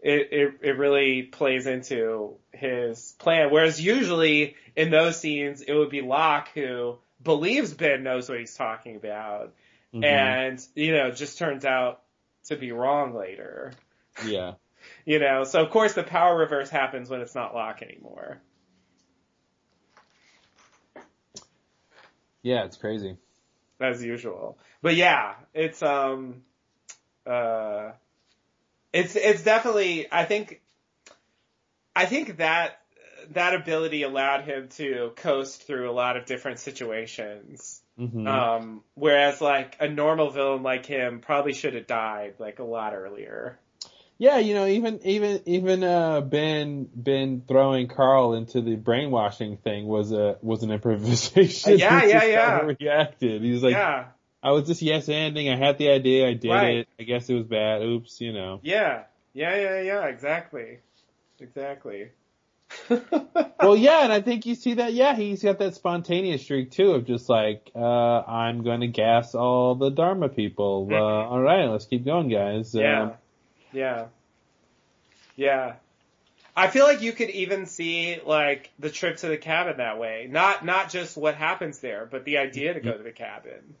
it, 0.00 0.28
it, 0.32 0.54
it 0.60 0.78
really 0.78 1.22
plays 1.22 1.66
into 1.66 2.34
his 2.52 3.14
plan. 3.18 3.50
Whereas 3.50 3.80
usually 3.80 4.56
in 4.76 4.90
those 4.90 5.18
scenes, 5.18 5.62
it 5.62 5.72
would 5.72 5.90
be 5.90 6.02
Locke 6.02 6.48
who 6.54 6.98
believes 7.22 7.72
Ben 7.72 8.02
knows 8.02 8.28
what 8.28 8.38
he's 8.38 8.54
talking 8.54 8.96
about 8.96 9.54
Mhm. 9.94 10.04
and, 10.04 10.66
you 10.74 10.92
know, 10.92 11.10
just 11.12 11.38
turns 11.38 11.64
out 11.64 12.02
to 12.48 12.56
be 12.56 12.72
wrong 12.72 13.14
later. 13.14 13.72
yeah. 14.26 14.54
You 15.06 15.18
know, 15.18 15.44
so 15.44 15.62
of 15.62 15.70
course 15.70 15.94
the 15.94 16.02
power 16.02 16.36
reverse 16.36 16.68
happens 16.68 17.08
when 17.08 17.22
it's 17.22 17.34
not 17.34 17.54
Locke 17.54 17.80
anymore. 17.80 18.42
Yeah, 22.44 22.64
it's 22.64 22.76
crazy. 22.76 23.16
as 23.80 24.04
usual. 24.04 24.58
But 24.82 24.94
yeah, 24.94 25.34
it's 25.54 25.82
um 25.82 26.42
uh 27.26 27.92
it's 28.92 29.16
it's 29.16 29.42
definitely 29.42 30.06
I 30.12 30.24
think 30.26 30.60
I 31.96 32.04
think 32.06 32.36
that 32.36 32.80
that 33.30 33.54
ability 33.54 34.02
allowed 34.02 34.44
him 34.44 34.68
to 34.68 35.12
coast 35.16 35.62
through 35.66 35.90
a 35.90 35.92
lot 35.92 36.16
of 36.18 36.26
different 36.26 36.60
situations. 36.60 37.80
hmm 37.96 38.26
Um 38.26 38.82
whereas 38.94 39.40
like 39.40 39.76
a 39.80 39.88
normal 39.88 40.30
villain 40.30 40.62
like 40.62 40.84
him 40.86 41.20
probably 41.20 41.54
should 41.54 41.74
have 41.74 41.86
died 41.86 42.34
like 42.38 42.58
a 42.58 42.64
lot 42.64 42.94
earlier. 42.94 43.58
Yeah, 44.18 44.38
you 44.38 44.54
know, 44.54 44.66
even 44.66 45.00
even 45.04 45.40
even 45.46 45.82
uh 45.84 46.20
Ben 46.20 46.88
Ben 46.94 47.42
throwing 47.46 47.88
Karl 47.88 48.34
into 48.34 48.60
the 48.60 48.76
brainwashing 48.76 49.56
thing 49.58 49.86
was 49.86 50.12
a 50.12 50.38
was 50.40 50.62
an 50.62 50.70
improvisation. 50.72 51.72
Uh, 51.72 51.76
yeah, 51.76 52.00
He 52.02 52.08
yeah, 52.10 52.24
yeah. 52.24 52.60
Reacted. 52.60 53.42
He 53.42 53.50
was 53.50 53.62
like, 53.62 53.72
yeah. 53.72 54.06
I 54.42 54.52
was 54.52 54.66
just 54.66 54.82
yes 54.82 55.08
ending. 55.08 55.48
I 55.48 55.56
had 55.56 55.78
the 55.78 55.90
idea. 55.90 56.28
I 56.28 56.34
did 56.34 56.48
Right. 56.50 56.76
it. 56.78 56.88
I 57.00 57.02
guess 57.02 57.28
it 57.28 57.34
was 57.34 57.44
bad. 57.46 57.82
Oops. 57.82 58.20
You 58.20 58.32
know. 58.32 58.60
Yeah. 58.62 59.04
Yeah, 59.32 59.56
yeah, 59.56 59.80
yeah, 59.80 60.04
exactly. 60.06 60.78
Exactly. 61.40 62.10
well, 62.88 63.76
yeah, 63.76 64.04
and 64.04 64.12
I 64.12 64.20
think 64.20 64.46
you 64.46 64.54
see 64.54 64.74
that. 64.74 64.92
Yeah, 64.94 65.14
he's 65.16 65.42
got 65.42 65.58
that 65.58 65.74
spontaneous 65.74 66.42
streak 66.42 66.70
too 66.70 66.92
of 66.92 67.04
just 67.04 67.28
like, 67.28 67.70
uh, 67.74 67.80
I'm 68.20 68.62
going 68.62 68.80
to 68.80 68.86
gas 68.86 69.34
all 69.34 69.74
the 69.74 69.90
Dharma 69.90 70.28
people. 70.28 70.88
Uh, 70.90 70.94
all 70.96 71.40
right, 71.40 71.66
let's 71.66 71.86
keep 71.86 72.04
going, 72.04 72.28
guys. 72.28 72.70
Mm-hmm. 72.70 72.78
Yeah. 72.78 73.02
Um, 73.02 73.12
Yeah. 73.74 74.06
Yeah. 75.36 75.74
I 76.56 76.68
feel 76.68 76.84
like 76.84 77.02
you 77.02 77.12
could 77.12 77.30
even 77.30 77.66
see 77.66 78.20
like 78.24 78.70
the 78.78 78.88
trip 78.88 79.16
to 79.18 79.28
the 79.28 79.36
cabin 79.36 79.78
that 79.78 79.98
way. 79.98 80.28
Not 80.30 80.64
not 80.64 80.88
just 80.90 81.16
what 81.16 81.34
happens 81.34 81.80
there, 81.80 82.06
but 82.08 82.24
the 82.24 82.38
idea 82.38 82.74
to 82.74 82.80
go 82.80 82.96
to 82.96 83.02
the 83.02 83.10
cabin. 83.10 83.74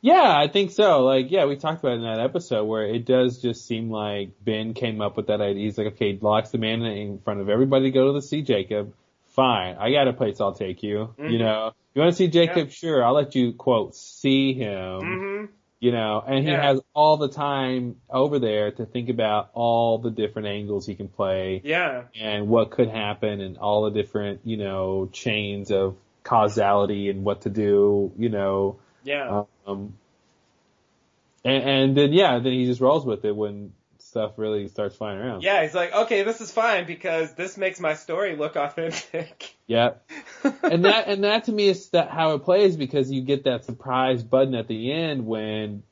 Yeah, 0.00 0.32
I 0.36 0.46
think 0.48 0.70
so. 0.70 1.04
Like, 1.04 1.30
yeah, 1.30 1.46
we 1.46 1.56
talked 1.56 1.80
about 1.80 1.92
it 1.94 1.96
in 1.96 2.02
that 2.02 2.20
episode 2.20 2.64
where 2.66 2.84
it 2.86 3.04
does 3.04 3.42
just 3.42 3.66
seem 3.66 3.90
like 3.90 4.30
Ben 4.44 4.74
came 4.74 5.00
up 5.00 5.16
with 5.16 5.26
that 5.26 5.40
idea. 5.40 5.64
He's 5.64 5.76
like, 5.78 5.88
okay, 5.88 6.16
locks 6.20 6.50
the 6.50 6.58
man 6.58 6.82
in 6.82 7.18
front 7.18 7.40
of 7.40 7.48
everybody 7.48 7.86
to 7.86 7.90
go 7.90 8.06
to 8.08 8.12
the 8.12 8.22
see 8.22 8.42
Jacob. 8.42 8.94
Fine, 9.28 9.76
I 9.78 9.92
got 9.92 10.08
a 10.08 10.12
place 10.12 10.40
I'll 10.40 10.52
take 10.54 10.82
you. 10.82 11.14
Mhm. 11.18 11.32
You 11.32 11.38
know, 11.38 11.72
you 11.94 12.02
want 12.02 12.12
to 12.12 12.16
see 12.16 12.28
Jacob? 12.28 12.70
Sure, 12.70 13.04
I'll 13.04 13.14
let 13.14 13.34
you 13.36 13.52
quote 13.52 13.94
see 13.94 14.54
him. 14.54 15.00
hmm 15.00 15.44
You 15.80 15.92
know, 15.92 16.24
and 16.26 16.44
he 16.44 16.50
Yeah. 16.50 16.60
has 16.62 16.80
all 16.92 17.16
the 17.18 17.28
time 17.28 18.00
over 18.10 18.40
there 18.40 18.72
to 18.72 18.84
think 18.84 19.08
about 19.10 19.50
all 19.54 19.98
the 19.98 20.10
different 20.10 20.48
angles 20.48 20.86
he 20.86 20.96
can 20.96 21.08
play 21.08 21.60
Yeah. 21.64 22.04
and 22.18 22.48
what 22.48 22.70
could 22.70 22.88
happen 22.88 23.40
and 23.40 23.58
all 23.58 23.84
the 23.84 23.90
different, 23.92 24.40
you 24.44 24.56
know, 24.56 25.08
chains 25.12 25.70
of 25.70 25.96
causality 26.24 27.10
and 27.10 27.24
what 27.24 27.42
to 27.42 27.50
do, 27.50 28.10
you 28.18 28.28
know, 28.28 28.76
Yeah. 29.04 29.44
um, 29.66 29.94
and, 31.44 31.62
and 31.64 31.96
then 31.96 32.12
yeah, 32.12 32.38
then 32.40 32.52
he 32.52 32.66
just 32.66 32.80
rolls 32.80 33.06
with 33.06 33.24
it 33.24 33.36
when 33.36 33.72
stuff 34.08 34.32
really 34.36 34.66
starts 34.68 34.96
flying 34.96 35.18
around. 35.18 35.42
yeah, 35.42 35.62
he's 35.62 35.74
like, 35.74 35.92
okay, 35.92 36.22
this 36.22 36.40
is 36.40 36.50
fine 36.50 36.86
because 36.86 37.34
this 37.34 37.56
makes 37.56 37.78
my 37.78 37.94
story 37.94 38.36
look 38.36 38.56
authentic. 38.56 39.54
Yeah. 39.68 39.96
And 40.62 40.86
that 40.86 41.08
and 41.08 41.24
that 41.24 41.44
to 41.44 41.52
me 41.52 41.68
is 41.68 41.90
that 41.90 42.08
how 42.10 42.32
it 42.32 42.38
plays 42.42 42.74
because 42.74 43.10
you 43.10 43.20
get 43.20 43.44
that 43.44 43.66
surprise 43.66 44.22
button 44.22 44.54
at 44.54 44.66
the 44.66 44.90
end 44.90 45.26
when 45.26 45.82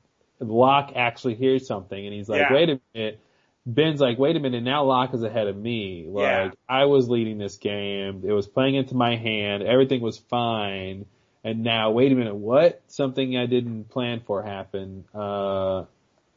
Locke 0.41 0.93
actually 0.97 1.35
hears 1.35 1.67
something 1.67 2.03
and 2.07 2.15
he's 2.15 2.27
like, 2.27 2.41
Yeah. 2.41 2.55
wait 2.55 2.71
a 2.71 2.81
minute. 2.95 3.21
Ben's 3.67 4.01
like, 4.01 4.19
wait 4.19 4.35
a 4.35 4.41
minute, 4.41 4.63
now 4.63 4.85
Locke 4.85 5.13
is 5.13 5.23
ahead 5.23 5.47
of 5.47 5.59
me. 5.59 6.07
Like, 6.09 6.23
Yeah. 6.23 6.51
I 6.67 6.87
was 6.87 7.11
leading 7.11 7.37
this 7.37 7.57
game. 7.59 8.23
It 8.27 8.33
was 8.33 8.47
playing 8.47 8.77
into 8.77 8.95
my 8.95 9.17
hand. 9.17 9.63
Everything 9.63 10.01
was 10.01 10.17
fine. 10.17 11.05
And 11.45 11.63
now, 11.63 11.91
wait 11.91 12.11
a 12.13 12.15
minute, 12.15 12.35
what? 12.35 12.81
Something 12.89 13.37
I 13.37 13.45
didn't 13.45 13.91
plan 13.91 14.23
for 14.27 14.43
happened. 14.43 15.05
Uh, 15.15 15.85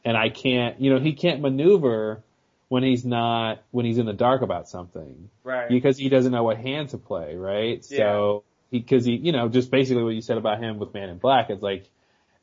and 0.04 0.16
I 0.16 0.28
can't, 0.28 0.80
you 0.80 0.92
know, 0.92 0.98
he 1.00 1.12
can't 1.12 1.40
maneuver 1.40 2.22
when 2.68 2.82
he's 2.82 3.04
not, 3.04 3.62
when 3.70 3.84
he's 3.84 3.98
in 3.98 4.06
the 4.06 4.12
dark 4.12 4.42
about 4.42 4.68
something 4.68 5.28
right. 5.44 5.68
because 5.68 5.98
he 5.98 6.08
doesn't 6.08 6.32
know 6.32 6.44
what 6.44 6.56
hand 6.56 6.90
to 6.90 6.98
play, 6.98 7.36
right? 7.36 7.84
Yeah. 7.90 7.98
So 7.98 8.44
he, 8.70 8.82
cause 8.82 9.04
he, 9.04 9.16
you 9.16 9.32
know, 9.32 9.48
just 9.48 9.70
basically 9.70 10.04
what 10.04 10.14
you 10.14 10.22
said 10.22 10.38
about 10.38 10.62
him 10.62 10.78
with 10.78 10.94
Man 10.94 11.08
in 11.08 11.18
Black, 11.18 11.50
it's 11.50 11.62
like 11.62 11.88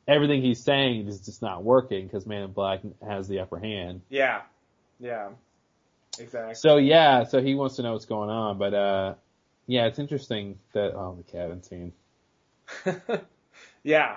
everything 0.06 0.42
he's 0.42 0.62
saying 0.62 1.08
is 1.08 1.20
just 1.20 1.42
not 1.42 1.64
working 1.64 2.06
because 2.06 2.26
Man 2.26 2.42
in 2.42 2.52
Black 2.52 2.80
has 3.06 3.28
the 3.28 3.40
upper 3.40 3.58
hand. 3.58 4.02
yeah. 4.08 4.42
Yeah. 5.00 5.30
Exactly. 6.18 6.54
So 6.54 6.76
yeah, 6.76 7.24
so 7.24 7.40
he 7.40 7.54
wants 7.54 7.76
to 7.76 7.82
know 7.82 7.92
what's 7.92 8.06
going 8.06 8.30
on, 8.30 8.58
but 8.58 8.74
uh, 8.74 9.14
yeah, 9.66 9.86
it's 9.86 9.98
interesting 9.98 10.58
that 10.72 10.94
oh 10.94 11.16
the 11.16 11.30
cabin 11.30 11.62
scene. 11.62 11.92
yeah. 13.82 14.16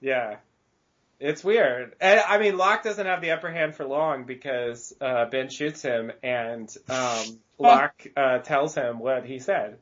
Yeah. 0.00 0.36
It's 1.20 1.42
weird. 1.42 1.94
And 2.00 2.20
I 2.20 2.38
mean, 2.38 2.56
Locke 2.56 2.84
doesn't 2.84 3.04
have 3.06 3.20
the 3.20 3.32
upper 3.32 3.50
hand 3.50 3.74
for 3.74 3.84
long 3.84 4.24
because 4.24 4.94
uh, 5.00 5.24
Ben 5.26 5.48
shoots 5.48 5.82
him 5.82 6.12
and 6.22 6.72
um, 6.88 7.38
Locke 7.58 8.06
uh, 8.16 8.38
tells 8.38 8.74
him 8.74 8.98
what 9.00 9.24
he 9.26 9.38
said. 9.40 9.78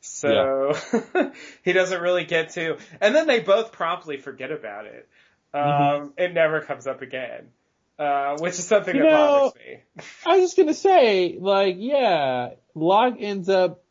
So 0.00 0.72
he 1.62 1.72
doesn't 1.72 2.00
really 2.00 2.24
get 2.24 2.50
to. 2.50 2.78
And 3.00 3.14
then 3.14 3.26
they 3.26 3.40
both 3.40 3.70
promptly 3.72 4.16
forget 4.16 4.50
about 4.50 4.86
it. 4.86 5.08
Um, 5.52 5.62
Mm-hmm. 5.62 6.06
It 6.16 6.32
never 6.32 6.60
comes 6.60 6.86
up 6.86 7.02
again, 7.02 7.48
uh, 7.98 8.36
which 8.38 8.52
is 8.54 8.66
something 8.66 8.94
You 8.96 9.02
that 9.02 9.10
know- 9.10 9.52
bothers 9.52 9.54
me. 9.66 10.04
I 10.26 10.36
was 10.38 10.42
just 10.50 10.56
gonna 10.56 10.74
say, 10.74 11.36
like, 11.40 11.74
yeah, 11.78 12.50
Locke 12.74 13.16
ends 13.18 13.48
up 13.48 13.82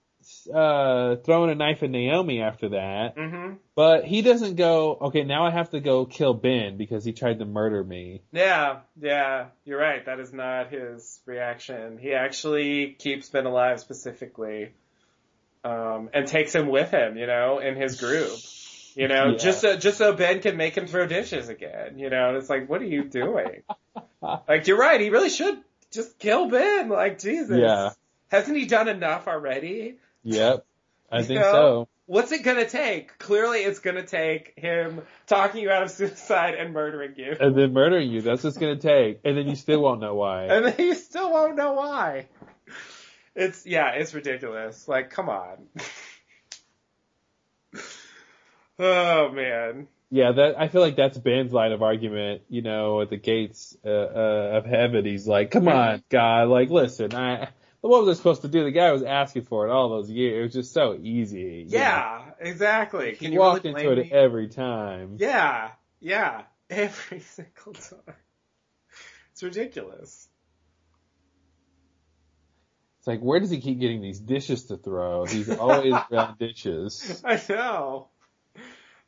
uh 0.54 1.18
throwing 1.18 1.50
a 1.52 1.56
knife 1.56 1.84
at 1.84 1.90
Naomi 1.90 2.42
after 2.42 2.70
that. 2.70 3.14
hmm 3.18 3.54
But 3.76 4.06
he 4.06 4.22
doesn't 4.22 4.56
go, 4.56 4.98
okay, 5.02 5.24
now 5.24 5.46
I 5.46 5.52
have 5.52 5.70
to 5.72 5.80
go 5.80 6.06
kill 6.06 6.34
Ben 6.34 6.78
because 6.78 7.04
he 7.06 7.14
tried 7.14 7.40
to 7.40 7.46
murder 7.46 7.84
me. 7.84 8.22
Yeah, 8.32 8.80
yeah, 9.00 9.48
you're 9.66 9.80
right. 9.80 10.06
That 10.06 10.20
is 10.20 10.34
not 10.34 10.70
his 10.72 11.20
reaction. 11.26 11.98
He 11.98 12.14
actually 12.14 12.96
keeps 13.00 13.30
Ben 13.30 13.46
alive 13.46 13.80
specifically, 13.80 14.74
um, 15.64 16.10
and 16.14 16.28
takes 16.28 16.54
him 16.54 16.68
with 16.68 16.92
him, 16.92 17.18
you 17.18 17.28
know, 17.28 17.60
in 17.60 17.76
his 17.76 18.00
group. 18.00 18.38
You 18.96 19.08
know, 19.08 19.28
Yeah. 19.32 19.38
just 19.38 19.62
so, 19.62 19.78
just 19.78 19.98
so 19.98 20.14
Ben 20.14 20.42
can 20.42 20.58
make 20.58 20.76
him 20.76 20.88
throw 20.88 21.06
dishes 21.06 21.50
again. 21.50 21.98
You 22.00 22.10
know, 22.10 22.30
and 22.30 22.38
it's 22.38 22.50
like, 22.50 22.70
what 22.70 22.82
are 22.82 22.86
you 22.86 23.04
doing? 23.04 23.64
like, 24.22 24.68
you're 24.68 24.78
right. 24.78 25.00
He 25.00 25.10
really 25.10 25.30
should 25.30 25.58
just 25.92 26.18
kill 26.20 26.50
Ben. 26.50 26.90
Like, 26.90 27.20
Jesus. 27.20 27.58
Yeah. 27.58 27.92
Hasn't 28.30 28.58
he 28.58 28.66
done 28.66 28.88
enough 28.88 29.28
already? 29.28 29.96
Yep. 30.24 30.66
I 31.12 31.20
You 31.20 31.24
think 31.24 31.40
know? 31.42 31.52
so. 31.52 31.88
What's 32.06 32.32
it 32.32 32.44
gonna 32.44 32.68
take? 32.68 33.20
Clearly, 33.20 33.60
it's 33.60 33.80
gonna 33.80 34.06
take 34.06 34.54
him 34.58 35.04
talking 35.28 35.62
you 35.62 35.70
out 35.70 35.84
of 35.84 35.92
suicide 35.92 36.56
and 36.56 36.74
murdering 36.74 37.14
you. 37.18 37.36
And 37.40 37.56
then 37.56 37.72
murdering 37.74 38.10
you. 38.10 38.22
That's 38.22 38.44
what 38.44 38.50
it's 38.50 38.58
gonna 38.58 38.78
take. 38.78 39.20
And 39.24 39.38
then 39.38 39.48
you 39.48 39.56
still 39.56 39.82
won't 39.82 40.02
know 40.02 40.16
why. 40.16 40.46
And 40.46 40.66
then 40.66 40.76
you 40.80 40.96
still 40.96 41.32
won't 41.32 41.56
know 41.56 41.74
why. 41.74 42.28
It's, 43.36 43.66
yeah, 43.66 43.92
it's 43.92 44.14
ridiculous. 44.14 44.88
Like, 44.88 45.12
come 45.12 45.30
on. 45.30 45.58
oh 48.80 49.32
man. 49.32 49.88
Yeah, 50.12 50.32
that 50.32 50.60
I 50.60 50.68
feel 50.70 50.82
like 50.82 50.96
that's 50.96 51.18
Ben's 51.20 51.54
line 51.54 51.72
of 51.72 51.84
argument. 51.84 52.42
You 52.50 52.64
know, 52.64 53.02
at 53.02 53.12
the 53.12 53.18
gates 53.18 53.78
uh, 53.86 53.90
uh, 53.90 54.52
of 54.56 54.66
heaven, 54.66 55.06
he's 55.06 55.28
like, 55.28 55.52
"Come 55.52 55.68
on, 55.68 56.04
God! 56.10 56.48
Like, 56.48 56.72
listen, 56.72 57.14
I 57.14 57.50
what 57.82 58.04
was 58.04 58.18
I 58.18 58.18
supposed 58.18 58.42
to 58.42 58.48
do? 58.48 58.64
The 58.64 58.72
guy 58.72 58.92
was 58.92 59.04
asking 59.04 59.44
for 59.44 59.68
it 59.68 59.72
all 59.72 59.90
those 59.90 60.10
years. 60.10 60.38
It 60.38 60.44
was 60.44 60.54
just 60.54 60.74
so 60.74 60.98
easy. 61.02 61.66
Yeah, 61.68 62.26
know? 62.28 62.34
exactly. 62.40 63.14
Can 63.14 63.28
he 63.28 63.34
you 63.34 63.40
walked 63.40 63.64
really 63.64 63.88
into 63.88 64.02
it 64.02 64.06
me? 64.06 64.12
every 64.12 64.50
time. 64.50 65.16
Yeah, 65.20 65.72
yeah, 66.00 66.44
every 66.70 67.22
single 67.22 67.74
time. 67.74 68.16
It's 69.32 69.44
ridiculous. 69.44 70.28
It's 73.00 73.08
like, 73.08 73.22
where 73.22 73.40
does 73.40 73.50
he 73.50 73.62
keep 73.62 73.80
getting 73.80 74.02
these 74.02 74.20
dishes 74.20 74.66
to 74.66 74.78
throw? 74.78 75.26
He's 75.26 75.50
always 75.50 75.94
around 76.12 76.38
dishes. 76.38 77.22
I 77.24 77.42
know. 77.48 78.10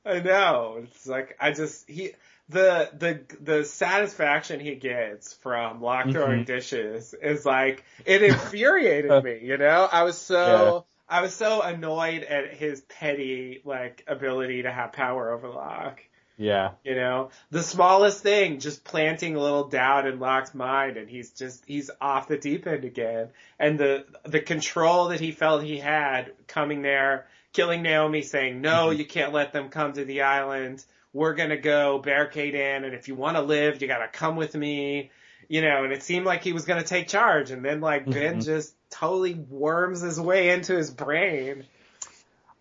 I 0.05 0.19
know. 0.19 0.79
It's 0.83 1.05
like 1.05 1.35
I 1.39 1.51
just 1.51 1.89
he 1.89 2.13
the 2.51 2.89
the 2.97 3.21
the 3.41 3.65
satisfaction 3.65 4.59
he 4.59 4.75
gets 4.75 5.33
from 5.33 5.81
Locke 5.81 6.11
throwing 6.11 6.39
mm-hmm. 6.39 6.43
dishes 6.43 7.13
is 7.21 7.45
like 7.45 7.83
it 8.05 8.21
infuriated 8.31 9.23
me. 9.23 9.39
You 9.41 9.57
know, 9.57 9.87
I 9.91 10.03
was 10.03 10.17
so 10.17 10.85
yeah. 11.09 11.17
I 11.17 11.21
was 11.21 11.33
so 11.33 11.61
annoyed 11.61 12.23
at 12.23 12.53
his 12.53 12.81
petty 12.81 13.61
like 13.63 14.03
ability 14.07 14.63
to 14.63 14.71
have 14.71 14.91
power 14.93 15.31
over 15.31 15.49
Locke. 15.49 16.01
Yeah. 16.37 16.71
You 16.83 16.95
know, 16.95 17.29
the 17.51 17.61
smallest 17.61 18.23
thing, 18.23 18.59
just 18.59 18.83
planting 18.83 19.35
a 19.35 19.39
little 19.39 19.67
doubt 19.67 20.07
in 20.07 20.19
Locke's 20.19 20.55
mind 20.55 20.97
and 20.97 21.07
he's 21.07 21.29
just, 21.31 21.63
he's 21.67 21.91
off 22.01 22.27
the 22.27 22.37
deep 22.37 22.65
end 22.65 22.83
again. 22.83 23.27
And 23.59 23.77
the, 23.77 24.05
the 24.23 24.39
control 24.39 25.09
that 25.09 25.19
he 25.19 25.33
felt 25.33 25.61
he 25.61 25.77
had 25.77 26.31
coming 26.47 26.81
there 26.81 27.27
killing 27.53 27.81
Naomi, 27.81 28.21
saying, 28.21 28.61
no, 28.61 28.87
mm-hmm. 28.87 28.99
you 28.99 29.05
can't 29.05 29.33
let 29.33 29.53
them 29.53 29.69
come 29.69 29.93
to 29.93 30.05
the 30.05 30.21
island. 30.21 30.83
We're 31.13 31.33
gonna 31.33 31.57
go 31.57 31.99
barricade 31.99 32.55
in, 32.55 32.83
and 32.83 32.93
if 32.93 33.07
you 33.07 33.15
want 33.15 33.37
to 33.37 33.41
live, 33.41 33.81
you 33.81 33.87
gotta 33.87 34.07
come 34.07 34.35
with 34.35 34.55
me. 34.55 35.11
You 35.47 35.61
know, 35.61 35.83
and 35.83 35.91
it 35.91 36.03
seemed 36.03 36.25
like 36.25 36.43
he 36.43 36.53
was 36.53 36.65
gonna 36.65 36.83
take 36.83 37.07
charge, 37.07 37.51
and 37.51 37.63
then 37.63 37.81
like 37.81 38.05
Ben 38.05 38.33
mm-hmm. 38.33 38.39
just 38.41 38.73
totally 38.89 39.33
worms 39.33 40.01
his 40.01 40.19
way 40.19 40.49
into 40.49 40.75
his 40.75 40.89
brain. 40.89 41.65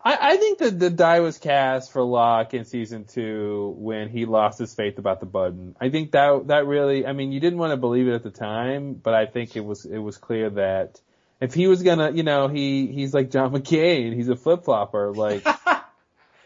I, 0.03 0.33
I 0.33 0.37
think 0.37 0.57
that 0.59 0.79
the 0.79 0.89
die 0.89 1.19
was 1.19 1.37
cast 1.37 1.91
for 1.91 2.01
Locke 2.01 2.53
in 2.53 2.65
season 2.65 3.05
two 3.05 3.75
when 3.77 4.09
he 4.09 4.25
lost 4.25 4.57
his 4.57 4.73
faith 4.73 4.97
about 4.97 5.19
the 5.19 5.25
button. 5.25 5.75
I 5.79 5.89
think 5.89 6.11
that 6.11 6.47
that 6.47 6.65
really, 6.65 7.05
I 7.05 7.13
mean, 7.13 7.31
you 7.31 7.39
didn't 7.39 7.59
want 7.59 7.71
to 7.71 7.77
believe 7.77 8.07
it 8.07 8.13
at 8.13 8.23
the 8.23 8.31
time, 8.31 8.93
but 8.93 9.13
I 9.13 9.27
think 9.27 9.55
it 9.55 9.63
was 9.63 9.85
it 9.85 9.99
was 9.99 10.17
clear 10.17 10.49
that 10.51 10.99
if 11.39 11.53
he 11.53 11.67
was 11.67 11.83
gonna, 11.83 12.11
you 12.11 12.23
know, 12.23 12.47
he 12.47 12.87
he's 12.87 13.13
like 13.13 13.29
John 13.29 13.51
McCain, 13.51 14.15
he's 14.15 14.29
a 14.29 14.35
flip 14.35 14.63
flopper. 14.63 15.11
Like 15.13 15.45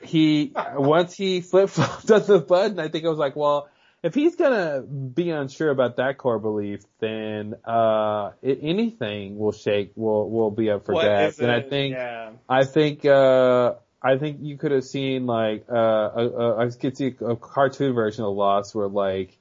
he 0.05 0.53
once 0.75 1.13
he 1.13 1.41
flip 1.41 1.69
flopped 1.69 2.09
on 2.11 2.25
the 2.25 2.39
button, 2.39 2.79
I 2.79 2.87
think 2.87 3.05
I 3.05 3.09
was 3.09 3.19
like, 3.19 3.35
well, 3.35 3.69
if 4.03 4.13
he's 4.13 4.35
gonna 4.35 4.81
be 4.81 5.31
unsure 5.31 5.71
about 5.71 5.97
that 5.97 6.17
core 6.17 6.39
belief, 6.39 6.81
then 6.99 7.55
uh 7.65 8.31
anything 8.43 9.37
will 9.37 9.51
shake 9.51 9.93
will 9.95 10.29
will 10.29 10.51
be 10.51 10.69
up 10.69 10.85
for 10.85 10.93
grabs. 10.93 11.39
And 11.39 11.51
I 11.51 11.61
think 11.61 11.95
yeah. 11.95 12.31
I 12.47 12.65
think 12.65 13.05
uh 13.05 13.73
I 14.01 14.17
think 14.17 14.37
you 14.41 14.57
could 14.57 14.71
have 14.71 14.83
seen 14.83 15.25
like 15.25 15.65
uh 15.71 15.75
a, 15.75 16.29
a, 16.29 16.57
I 16.65 16.69
could 16.69 16.95
see 16.95 17.15
a 17.19 17.35
cartoon 17.35 17.93
version 17.93 18.23
of 18.23 18.35
Lost 18.35 18.75
where 18.75 18.87
like 18.87 19.37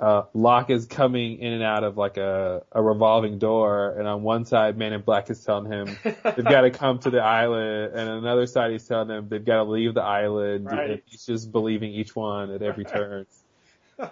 uh, 0.00 0.22
Locke 0.32 0.70
is 0.70 0.86
coming 0.86 1.40
in 1.40 1.52
and 1.52 1.62
out 1.62 1.84
of 1.84 1.98
like 1.98 2.16
a, 2.16 2.62
a 2.72 2.82
revolving 2.82 3.38
door, 3.38 3.94
and 3.98 4.08
on 4.08 4.22
one 4.22 4.46
side, 4.46 4.78
Man 4.78 4.94
in 4.94 5.02
Black 5.02 5.28
is 5.28 5.44
telling 5.44 5.70
him 5.70 5.94
they've 6.04 6.42
got 6.42 6.62
to 6.62 6.70
come 6.70 6.98
to 7.00 7.10
the 7.10 7.20
island, 7.20 7.92
and 7.94 8.08
on 8.08 8.18
another 8.18 8.46
side, 8.46 8.72
he's 8.72 8.86
telling 8.86 9.08
them 9.08 9.28
they've 9.28 9.44
got 9.44 9.56
to 9.56 9.64
leave 9.64 9.92
the 9.92 10.02
island. 10.02 10.66
Right. 10.66 10.90
And 10.90 11.02
he's 11.04 11.26
just 11.26 11.52
believing 11.52 11.92
each 11.92 12.16
one 12.16 12.50
at 12.50 12.62
every 12.62 12.84
turn. 12.84 13.26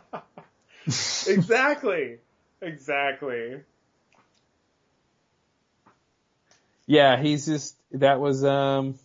exactly. 0.87 2.19
Exactly. 2.61 3.61
Yeah, 6.87 7.21
he's 7.21 7.47
just 7.47 7.77
that 7.93 8.21
was 8.21 8.45
um 8.45 8.99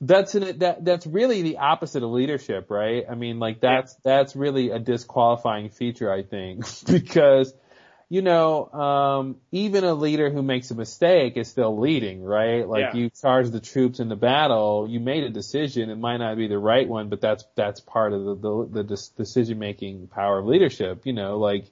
that's 0.00 0.34
an, 0.34 0.58
that 0.58 0.84
that's 0.84 1.06
really 1.06 1.42
the 1.42 1.58
opposite 1.58 2.02
of 2.02 2.10
leadership, 2.10 2.70
right? 2.70 3.04
I 3.10 3.14
mean, 3.14 3.38
like 3.38 3.60
that's 3.60 3.94
that's 4.04 4.36
really 4.36 4.70
a 4.70 4.78
disqualifying 4.78 5.70
feature, 5.70 6.12
I 6.12 6.22
think, 6.22 6.64
because 6.86 7.52
you 8.10 8.22
know, 8.22 8.70
um, 8.72 9.36
even 9.52 9.84
a 9.84 9.92
leader 9.92 10.30
who 10.30 10.42
makes 10.42 10.70
a 10.70 10.74
mistake 10.74 11.36
is 11.36 11.48
still 11.48 11.78
leading, 11.78 12.22
right? 12.22 12.66
Like 12.66 12.94
yeah. 12.94 12.94
you 12.94 13.10
charge 13.10 13.50
the 13.50 13.60
troops 13.60 14.00
in 14.00 14.08
the 14.08 14.16
battle, 14.16 14.86
you 14.88 14.98
made 14.98 15.24
a 15.24 15.30
decision. 15.30 15.90
It 15.90 15.98
might 15.98 16.16
not 16.16 16.36
be 16.36 16.46
the 16.46 16.58
right 16.58 16.88
one, 16.88 17.08
but 17.08 17.20
that's 17.20 17.44
that's 17.54 17.80
part 17.80 18.12
of 18.12 18.24
the 18.24 18.34
the, 18.36 18.82
the 18.82 19.08
decision 19.16 19.58
making 19.58 20.06
power 20.06 20.38
of 20.38 20.46
leadership. 20.46 21.02
You 21.04 21.12
know, 21.12 21.38
like 21.38 21.66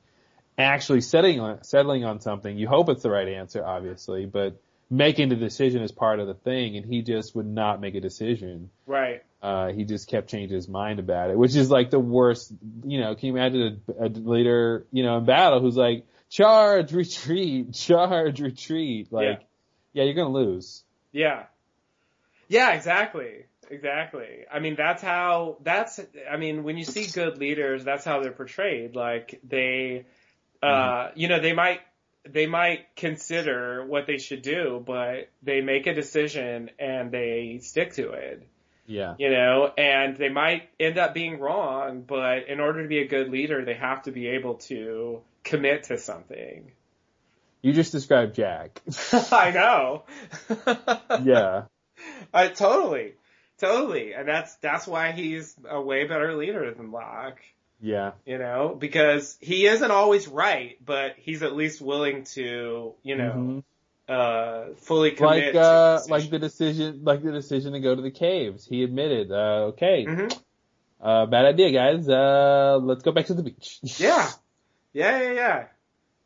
actually 0.58 1.00
settling 1.00 1.40
on 1.40 1.62
settling 1.62 2.04
on 2.04 2.20
something. 2.20 2.58
You 2.58 2.66
hope 2.66 2.88
it's 2.88 3.02
the 3.02 3.10
right 3.10 3.28
answer, 3.28 3.64
obviously, 3.64 4.26
but 4.26 4.60
making 4.90 5.28
the 5.28 5.36
decision 5.36 5.82
is 5.82 5.92
part 5.92 6.20
of 6.20 6.26
the 6.26 6.34
thing, 6.34 6.76
and 6.76 6.86
he 6.86 7.02
just 7.02 7.34
would 7.34 7.46
not 7.46 7.80
make 7.80 7.94
a 7.94 8.00
decision. 8.00 8.70
Right. 8.86 9.22
Uh, 9.42 9.72
he 9.72 9.84
just 9.84 10.08
kept 10.08 10.28
changing 10.28 10.54
his 10.56 10.68
mind 10.68 10.98
about 10.98 11.30
it, 11.30 11.38
which 11.38 11.54
is 11.54 11.70
like 11.70 11.90
the 11.90 11.98
worst. 11.98 12.52
You 12.84 13.00
know, 13.00 13.14
can 13.14 13.28
you 13.28 13.36
imagine 13.36 13.82
a, 13.88 14.06
a 14.06 14.08
leader, 14.08 14.86
you 14.90 15.02
know, 15.02 15.18
in 15.18 15.24
battle 15.24 15.60
who's 15.60 15.76
like, 15.76 16.06
charge, 16.28 16.92
retreat, 16.92 17.72
charge, 17.74 18.40
retreat. 18.40 19.12
Like, 19.12 19.24
yeah, 19.24 19.36
yeah 19.92 20.04
you're 20.04 20.14
gonna 20.14 20.30
lose. 20.30 20.84
Yeah. 21.12 21.44
Yeah, 22.48 22.72
exactly. 22.72 23.44
Exactly. 23.68 24.44
I 24.52 24.60
mean, 24.60 24.76
that's 24.76 25.02
how, 25.02 25.58
that's, 25.62 25.98
I 26.30 26.36
mean, 26.36 26.62
when 26.62 26.76
you 26.76 26.84
see 26.84 27.06
good 27.06 27.38
leaders, 27.38 27.82
that's 27.84 28.04
how 28.04 28.20
they're 28.20 28.30
portrayed. 28.30 28.94
Like, 28.94 29.40
they, 29.42 30.06
uh, 30.62 30.66
mm-hmm. 30.66 31.18
you 31.18 31.28
know, 31.28 31.40
they 31.40 31.52
might 31.52 31.80
they 32.28 32.46
might 32.46 32.94
consider 32.96 33.84
what 33.84 34.06
they 34.06 34.18
should 34.18 34.42
do, 34.42 34.82
but 34.84 35.28
they 35.42 35.60
make 35.60 35.86
a 35.86 35.94
decision 35.94 36.70
and 36.78 37.10
they 37.10 37.60
stick 37.62 37.94
to 37.94 38.10
it. 38.10 38.46
Yeah. 38.86 39.14
You 39.18 39.30
know, 39.30 39.72
and 39.76 40.16
they 40.16 40.28
might 40.28 40.68
end 40.78 40.98
up 40.98 41.12
being 41.12 41.40
wrong, 41.40 42.02
but 42.02 42.48
in 42.48 42.60
order 42.60 42.82
to 42.82 42.88
be 42.88 42.98
a 42.98 43.08
good 43.08 43.30
leader, 43.30 43.64
they 43.64 43.74
have 43.74 44.02
to 44.02 44.12
be 44.12 44.28
able 44.28 44.54
to 44.54 45.22
commit 45.42 45.84
to 45.84 45.98
something. 45.98 46.70
You 47.62 47.72
just 47.72 47.92
described 47.92 48.36
Jack. 48.36 48.80
I 49.12 49.50
know. 49.50 50.04
yeah. 51.24 51.64
I 52.32 52.48
totally, 52.48 53.14
totally, 53.58 54.12
and 54.12 54.28
that's 54.28 54.54
that's 54.56 54.86
why 54.86 55.12
he's 55.12 55.56
a 55.68 55.80
way 55.80 56.06
better 56.06 56.36
leader 56.36 56.72
than 56.72 56.92
Locke. 56.92 57.40
Yeah. 57.80 58.12
You 58.24 58.38
know, 58.38 58.76
because 58.78 59.36
he 59.40 59.66
isn't 59.66 59.90
always 59.90 60.28
right, 60.28 60.76
but 60.84 61.14
he's 61.18 61.42
at 61.42 61.54
least 61.54 61.80
willing 61.80 62.24
to, 62.34 62.94
you 63.02 63.16
know, 63.16 63.32
mm-hmm. 63.32 63.58
uh, 64.08 64.74
fully 64.76 65.12
commit. 65.12 65.54
Like, 65.54 65.62
uh, 65.62 66.00
like 66.08 66.30
the 66.30 66.38
decision, 66.38 67.00
like 67.04 67.22
the 67.22 67.32
decision 67.32 67.72
to 67.72 67.80
go 67.80 67.94
to 67.94 68.02
the 68.02 68.10
caves. 68.10 68.66
He 68.66 68.82
admitted, 68.82 69.30
uh, 69.30 69.72
okay, 69.72 70.06
mm-hmm. 70.08 71.06
uh, 71.06 71.26
bad 71.26 71.44
idea, 71.44 71.70
guys. 71.72 72.08
Uh, 72.08 72.78
let's 72.82 73.02
go 73.02 73.12
back 73.12 73.26
to 73.26 73.34
the 73.34 73.42
beach. 73.42 73.78
yeah. 73.82 74.30
Yeah, 74.92 75.20
yeah, 75.20 75.32
yeah. 75.32 75.64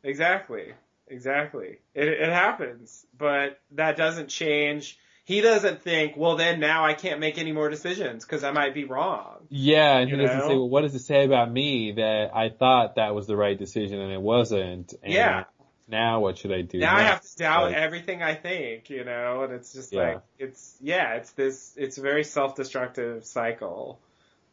Exactly. 0.03 0.73
Exactly. 1.07 1.79
It, 1.93 2.07
it 2.07 2.29
happens, 2.29 3.05
but 3.17 3.59
that 3.71 3.97
doesn't 3.97 4.29
change 4.29 4.97
he 5.31 5.39
doesn't 5.39 5.81
think, 5.81 6.17
well, 6.17 6.35
then 6.35 6.59
now 6.59 6.83
I 6.83 6.93
can't 6.93 7.21
make 7.21 7.37
any 7.37 7.53
more 7.53 7.69
decisions 7.69 8.25
because 8.25 8.43
I 8.43 8.51
might 8.51 8.73
be 8.73 8.83
wrong. 8.83 9.37
Yeah, 9.47 9.97
and 9.97 10.09
he 10.09 10.17
know? 10.17 10.25
doesn't 10.25 10.41
say, 10.41 10.55
well, 10.55 10.67
what 10.67 10.81
does 10.81 10.93
it 10.93 10.99
say 10.99 11.23
about 11.23 11.49
me 11.49 11.93
that 11.93 12.31
I 12.35 12.49
thought 12.49 12.95
that 12.95 13.15
was 13.15 13.27
the 13.27 13.37
right 13.37 13.57
decision 13.57 14.01
and 14.01 14.11
it 14.11 14.21
wasn't? 14.21 14.93
And 15.01 15.13
yeah. 15.13 15.45
Now 15.87 16.19
what 16.19 16.37
should 16.37 16.51
I 16.51 16.63
do? 16.63 16.79
Now 16.79 16.97
next? 16.97 17.01
I 17.01 17.03
have 17.03 17.21
to 17.21 17.37
doubt 17.37 17.63
like, 17.63 17.75
everything 17.75 18.21
I 18.21 18.35
think, 18.35 18.89
you 18.89 19.05
know, 19.05 19.43
and 19.43 19.53
it's 19.53 19.71
just 19.71 19.93
yeah. 19.93 20.01
like, 20.01 20.21
it's, 20.37 20.75
yeah, 20.81 21.13
it's 21.13 21.31
this, 21.31 21.73
it's 21.77 21.97
a 21.97 22.01
very 22.01 22.25
self-destructive 22.25 23.25
cycle. 23.25 24.01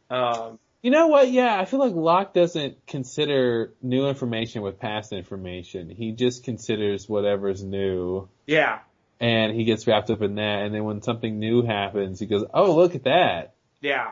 Um, 0.09 0.59
you 0.81 0.91
know 0.91 1.07
what? 1.07 1.29
Yeah, 1.29 1.59
I 1.59 1.65
feel 1.65 1.79
like 1.79 1.93
Locke 1.93 2.33
doesn't 2.33 2.87
consider 2.87 3.73
new 3.81 4.07
information 4.07 4.61
with 4.61 4.79
past 4.79 5.11
information. 5.11 5.89
He 5.89 6.13
just 6.13 6.45
considers 6.45 7.09
whatever's 7.09 7.63
new. 7.65 8.29
Yeah 8.47 8.79
and 9.19 9.53
he 9.53 9.65
gets 9.65 9.85
wrapped 9.87 10.09
up 10.09 10.21
in 10.21 10.35
that. 10.35 10.63
And 10.63 10.73
then 10.73 10.83
when 10.83 11.01
something 11.01 11.39
new 11.39 11.61
happens, 11.61 12.19
he 12.19 12.25
goes, 12.25 12.45
"Oh, 12.53 12.75
look 12.75 12.95
at 12.95 13.03
that!" 13.03 13.53
Yeah, 13.81 14.11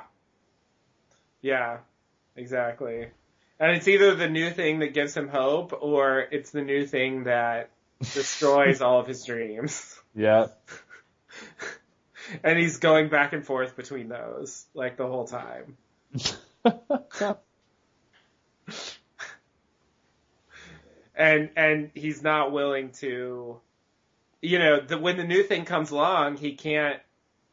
yeah, 1.42 1.78
exactly. 2.36 3.08
And 3.60 3.76
it's 3.76 3.88
either 3.88 4.14
the 4.16 4.30
new 4.30 4.52
thing 4.52 4.80
that 4.80 4.94
gives 4.94 5.16
him 5.16 5.28
hope, 5.28 5.74
or 5.80 6.20
it's 6.20 6.52
the 6.52 6.62
new 6.62 6.86
thing 6.86 7.24
that 7.24 7.72
destroys 8.00 8.82
all 8.82 9.00
of 9.00 9.08
his 9.08 9.26
dreams. 9.26 10.00
Yeah. 10.16 10.48
and 12.44 12.58
he's 12.60 12.78
going 12.78 13.10
back 13.10 13.34
and 13.34 13.46
forth 13.46 13.76
between 13.76 14.10
those 14.10 14.66
like 14.74 14.98
the 14.98 15.08
whole 15.08 15.28
time. 15.28 15.78
and 21.16 21.50
and 21.56 21.92
he's 21.94 22.22
not 22.22 22.52
willing 22.52 22.92
to 22.92 23.60
you 24.42 24.60
know 24.60 24.80
the, 24.80 24.98
when 24.98 25.18
the 25.18 25.24
new 25.24 25.44
thing 25.44 25.66
comes 25.66 25.92
along 25.92 26.38
he 26.38 26.54
can't 26.54 27.00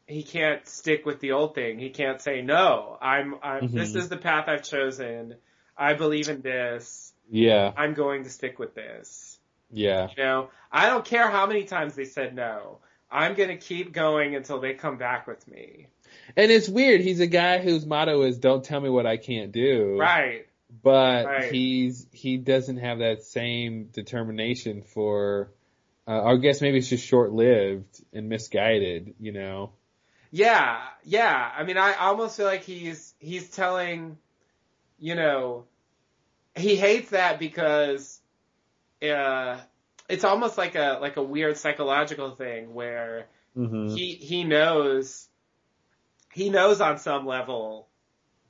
he 0.07 0.21
can't 0.21 0.67
stick 0.67 1.03
with 1.03 1.19
the 1.19 1.31
old 1.31 1.55
thing. 1.55 1.79
He 1.79 1.89
can't 1.89 2.21
say 2.21 2.41
no 2.41 2.97
i'm 3.01 3.35
i'm 3.41 3.69
Mhm. 3.69 3.73
this 3.73 3.95
is 3.95 4.09
the 4.09 4.17
path 4.17 4.47
i've 4.47 4.63
chosen. 4.63 5.35
I 5.77 5.93
believe 5.93 6.29
in 6.29 6.41
this. 6.41 7.11
Yeah, 7.29 7.73
i'm 7.75 7.93
going 7.95 8.23
to 8.23 8.29
stick 8.29 8.59
with 8.59 8.75
this. 8.75 9.39
Yeah, 9.71 10.09
you 10.15 10.23
know 10.23 10.49
i 10.71 10.87
don't 10.87 11.03
care 11.03 11.29
how 11.29 11.45
many 11.47 11.63
times 11.63 11.95
they 11.95 12.05
said 12.05 12.35
no. 12.35 12.79
I'm 13.11 13.33
going 13.35 13.49
to 13.49 13.57
keep 13.57 13.93
going 13.93 14.35
until 14.35 14.59
they 14.59 14.73
come 14.73 14.97
back 14.97 15.25
with 15.27 15.47
me. 15.47 15.87
And 16.35 16.51
it's 16.51 16.67
weird. 16.67 17.01
He's 17.01 17.19
a 17.19 17.27
guy 17.27 17.59
whose 17.59 17.85
motto 17.85 18.23
is 18.23 18.37
"Don't 18.39 18.63
tell 18.63 18.79
me 18.81 18.89
what 18.89 19.05
I 19.05 19.17
can't 19.17 19.51
do." 19.51 19.97
right. 19.99 20.45
But 20.83 21.25
Right. 21.25 21.51
he's 21.51 22.07
he 22.11 22.37
doesn't 22.37 22.77
have 22.77 22.99
that 22.99 23.23
same 23.23 23.85
determination 23.85 24.81
for 24.83 25.49
uh, 26.07 26.23
I 26.23 26.37
guess 26.37 26.61
maybe 26.61 26.77
it's 26.79 26.89
just 26.89 27.05
short 27.05 27.31
lived 27.31 28.03
and 28.13 28.29
misguided, 28.29 29.15
you 29.19 29.31
know. 29.31 29.73
Yeah, 30.31 30.81
yeah. 31.03 31.51
I 31.55 31.63
mean, 31.63 31.77
I 31.77 31.93
almost 31.93 32.37
feel 32.37 32.45
like 32.45 32.63
he's 32.63 33.13
he's 33.19 33.49
telling, 33.51 34.17
you 34.99 35.15
know, 35.15 35.65
he 36.55 36.75
hates 36.75 37.11
that 37.11 37.39
because, 37.39 38.21
uh, 39.01 39.59
it's 40.09 40.23
almost 40.23 40.57
like 40.57 40.75
a 40.75 40.99
like 41.01 41.17
a 41.17 41.23
weird 41.23 41.57
psychological 41.57 42.35
thing 42.35 42.73
where 42.73 43.27
Mm-hmm. 43.57 43.95
he 43.95 44.15
he 44.15 44.43
knows, 44.43 45.27
he 46.33 46.49
knows 46.49 46.81
on 46.81 46.97
some 46.97 47.25
level, 47.25 47.87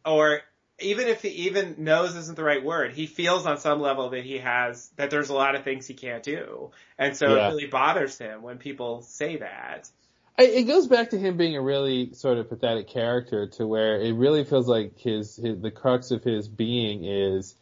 or 0.06 0.42
even 0.80 1.08
if 1.08 1.22
he 1.22 1.30
even 1.48 1.76
knows 1.80 2.16
isn't 2.16 2.36
the 2.36 2.44
right 2.44 2.64
word, 2.64 2.94
he 2.94 3.06
feels 3.08 3.46
on 3.46 3.58
some 3.58 3.80
level 3.80 4.10
that 4.10 4.24
he 4.24 4.40
has 4.40 4.90
that 4.98 5.10
there's 5.10 5.30
a 5.30 5.34
lot 5.34 5.56
of 5.56 5.64
things 5.64 5.88
he 5.88 5.94
can't 5.94 6.24
do, 6.24 6.72
and 6.98 7.16
so 7.16 7.36
Yeah. 7.36 7.46
it 7.46 7.50
really 7.50 7.68
bothers 7.68 8.18
him 8.18 8.42
when 8.42 8.58
people 8.58 9.02
say 9.02 9.38
that. 9.38 9.90
It 10.38 10.64
goes 10.68 10.88
back 10.88 11.12
to 11.12 11.18
him 11.18 11.38
being 11.38 11.56
a 11.56 11.62
really 11.62 12.14
sort 12.14 12.38
of 12.38 12.50
pathetic 12.50 12.90
character 12.90 13.48
to 13.52 13.66
where 13.66 14.02
it 14.02 14.12
really 14.14 14.44
feels 14.44 14.68
like 14.68 15.00
his, 15.00 15.38
his 15.38 15.62
the 15.62 15.72
crux 15.72 16.12
of 16.12 16.26
his 16.26 16.50
being 16.50 17.06
is 17.06 17.56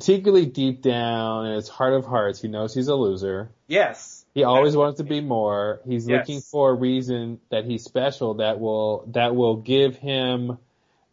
secretly 0.00 0.44
deep 0.44 0.82
down 0.82 1.46
in 1.46 1.54
his 1.54 1.68
heart 1.68 1.94
of 1.94 2.04
hearts 2.04 2.42
he 2.42 2.48
knows 2.48 2.74
he's 2.74 2.88
a 2.88 2.94
loser. 2.94 3.50
Yes. 3.68 4.26
He 4.34 4.42
always 4.44 4.76
wants 4.76 4.98
to 4.98 5.04
be 5.04 5.20
more. 5.22 5.80
He's 5.86 6.06
Yes. 6.06 6.18
looking 6.28 6.40
for 6.42 6.70
a 6.70 6.74
reason 6.74 7.40
that 7.50 7.64
he's 7.64 7.84
special 7.84 8.34
that 8.34 8.60
will 8.60 9.04
that 9.12 9.34
will 9.34 9.56
give 9.56 9.96
him 9.96 10.58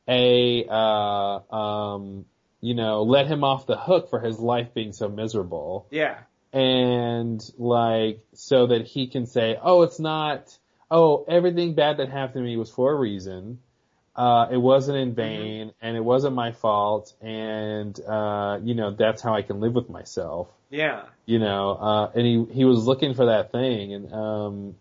a 0.07 0.65
uh 0.69 1.39
um 1.55 2.25
you 2.59 2.73
know 2.73 3.03
let 3.03 3.27
him 3.27 3.43
off 3.43 3.65
the 3.67 3.77
hook 3.77 4.09
for 4.09 4.19
his 4.19 4.39
life 4.39 4.73
being 4.73 4.93
so 4.93 5.07
miserable. 5.09 5.87
Yeah. 5.91 6.17
and 6.53 7.41
like 7.57 8.19
so 8.33 8.67
that 8.67 8.85
he 8.85 9.07
can 9.07 9.25
say 9.25 9.57
oh 9.61 9.83
it's 9.83 9.99
not 9.99 10.57
oh 10.89 11.25
everything 11.27 11.75
bad 11.75 11.97
that 11.97 12.09
happened 12.09 12.43
to 12.43 12.49
me 12.49 12.57
was 12.57 12.69
for 12.69 12.91
a 12.91 12.95
reason. 12.95 13.59
Uh 14.15 14.47
it 14.51 14.57
wasn't 14.57 14.97
in 14.97 15.13
vain 15.15 15.71
and 15.81 15.95
it 15.95 16.03
wasn't 16.03 16.35
my 16.35 16.51
fault. 16.51 17.13
And 17.21 17.97
uh 18.01 18.59
you 18.61 18.75
know 18.75 18.91
that's 18.91 19.21
how 19.21 19.33
I 19.35 19.41
can 19.43 19.59
live 19.61 19.73
with 19.73 19.89
myself. 19.89 20.49
Yeah. 20.69 21.03
you 21.25 21.37
know, 21.39 21.71
uh, 21.71 22.11
and 22.15 22.25
he, 22.25 22.45
he 22.53 22.63
was 22.63 22.85
looking 22.85 23.13
for 23.13 23.25
that 23.25 23.51
thing. 23.51 23.93
And, 23.93 24.13
um, 24.13 24.75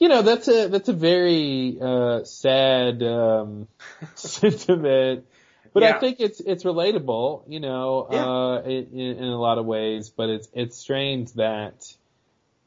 you 0.00 0.08
know, 0.08 0.22
that's 0.22 0.48
a, 0.48 0.66
that's 0.68 0.88
a 0.88 0.92
very, 0.94 1.76
uh, 1.80 2.24
sad, 2.24 3.02
um, 3.02 3.68
sentiment, 4.14 5.26
but 5.72 5.82
Yeah. 5.82 5.96
I 5.96 6.00
think 6.00 6.16
it's, 6.20 6.40
it's 6.40 6.64
relatable, 6.64 7.44
you 7.46 7.60
know, 7.60 8.08
Yeah. 8.10 8.26
uh, 8.26 8.62
in, 8.62 9.18
in 9.18 9.24
a 9.24 9.38
lot 9.40 9.58
of 9.58 9.66
ways, 9.66 10.10
but 10.10 10.28
it's, 10.30 10.48
it's 10.52 10.76
strange 10.76 11.32
that 11.34 11.86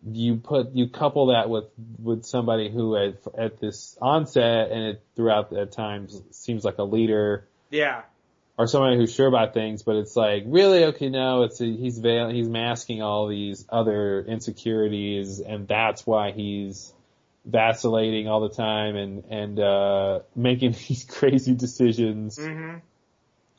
you 0.06 0.36
put, 0.36 0.74
you 0.74 0.88
couple 0.90 1.28
that 1.28 1.50
with, 1.50 1.66
with 2.02 2.26
somebody 2.26 2.70
who 2.70 2.96
at, 2.98 3.16
at 3.38 3.60
this 3.60 3.98
onset 4.02 4.70
and 4.72 4.84
it 4.84 5.04
throughout 5.16 5.54
at 5.54 5.72
times 5.72 6.22
seems 6.32 6.64
like 6.66 6.78
a 6.78 6.84
leader, 6.84 7.48
Yeah. 7.72 8.02
or 8.58 8.68
somebody 8.68 8.98
who's 8.98 9.14
sure 9.14 9.28
about 9.28 9.54
things, 9.54 9.82
but 9.82 9.96
it's 9.96 10.16
like 10.16 10.44
really 10.46 10.84
okay. 10.86 11.10
No, 11.10 11.44
it's 11.44 11.60
a, 11.62 11.66
he's 11.66 11.98
veil, 12.00 12.30
he's 12.30 12.48
masking 12.50 13.02
all 13.02 13.28
these 13.28 13.66
other 13.70 14.22
insecurities, 14.28 15.40
and 15.40 15.68
that's 15.68 16.06
why 16.06 16.32
he's 16.32 16.94
vacillating 17.46 18.28
all 18.28 18.40
the 18.42 18.50
time 18.56 18.96
and 18.96 19.24
and 19.30 19.60
uh 19.60 20.20
making 20.36 20.72
these 20.88 21.06
crazy 21.10 21.54
decisions. 21.56 22.38
hmm 22.38 22.76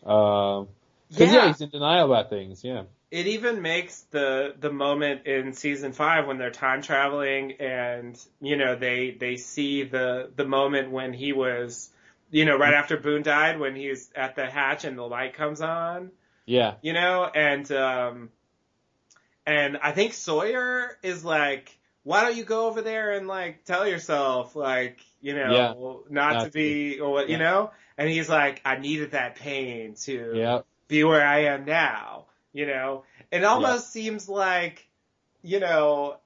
Um, 0.09 0.69
because 1.09 1.29
Yeah. 1.31 1.35
yeah, 1.35 1.47
he's 1.49 1.61
in 1.61 1.71
denial 1.71 2.07
about 2.13 2.31
things. 2.31 2.65
Yeah, 2.65 2.85
It 3.11 3.27
even 3.27 3.63
makes 3.63 4.01
the 4.11 4.55
the 4.59 4.73
moment 4.73 5.27
in 5.27 5.53
season 5.53 5.93
five 5.93 6.27
when 6.27 6.39
they're 6.39 6.51
time 6.51 6.83
traveling 6.83 7.53
and 7.61 8.19
you 8.41 8.57
know 8.57 8.75
they 8.77 9.11
they 9.13 9.37
see 9.37 9.85
the 9.85 10.31
the 10.35 10.45
moment 10.45 10.91
when 10.91 11.13
he 11.13 11.33
was 11.33 11.91
you 12.31 12.45
know 12.45 12.57
right 12.57 12.75
after 12.75 12.97
Boone 12.97 13.23
died 13.23 13.61
when 13.61 13.77
he's 13.77 14.11
at 14.17 14.35
the 14.35 14.47
hatch 14.47 14.85
and 14.85 14.99
the 14.99 15.03
light 15.07 15.35
comes 15.35 15.61
on 15.61 16.11
yeah, 16.47 16.75
you 16.83 16.93
know 16.93 17.25
and 17.25 17.71
um 17.73 18.31
and 19.47 19.77
I 19.77 19.93
think 19.93 20.15
Sawyer 20.15 20.99
is 21.03 21.25
like 21.25 21.79
why 22.05 22.23
don't 22.23 22.37
you 22.37 22.45
go 22.45 22.67
over 22.69 22.81
there 22.83 23.13
and 23.13 23.27
like 23.27 23.65
tell 23.65 23.87
yourself 23.87 24.55
like 24.55 25.05
you 25.21 25.35
know 25.35 26.05
not, 26.09 26.35
Not 26.35 26.45
to 26.45 26.51
be 26.51 27.01
or 27.01 27.11
what 27.11 27.29
you 27.29 27.39
know 27.39 27.71
and 27.99 28.09
he's 28.09 28.29
like 28.29 28.61
I 28.65 28.77
needed 28.77 29.13
that 29.13 29.37
pain 29.37 29.95
to 30.05 30.33
yeah, 30.35 30.61
be 30.89 31.05
where 31.05 31.27
I 31.27 31.45
am 31.45 31.65
now, 31.65 32.27
you 32.53 32.67
know? 32.67 33.05
It 33.31 33.45
almost 33.45 33.93
seems 33.93 34.29
like, 34.29 34.87
you 35.43 35.61
know, 35.61 36.17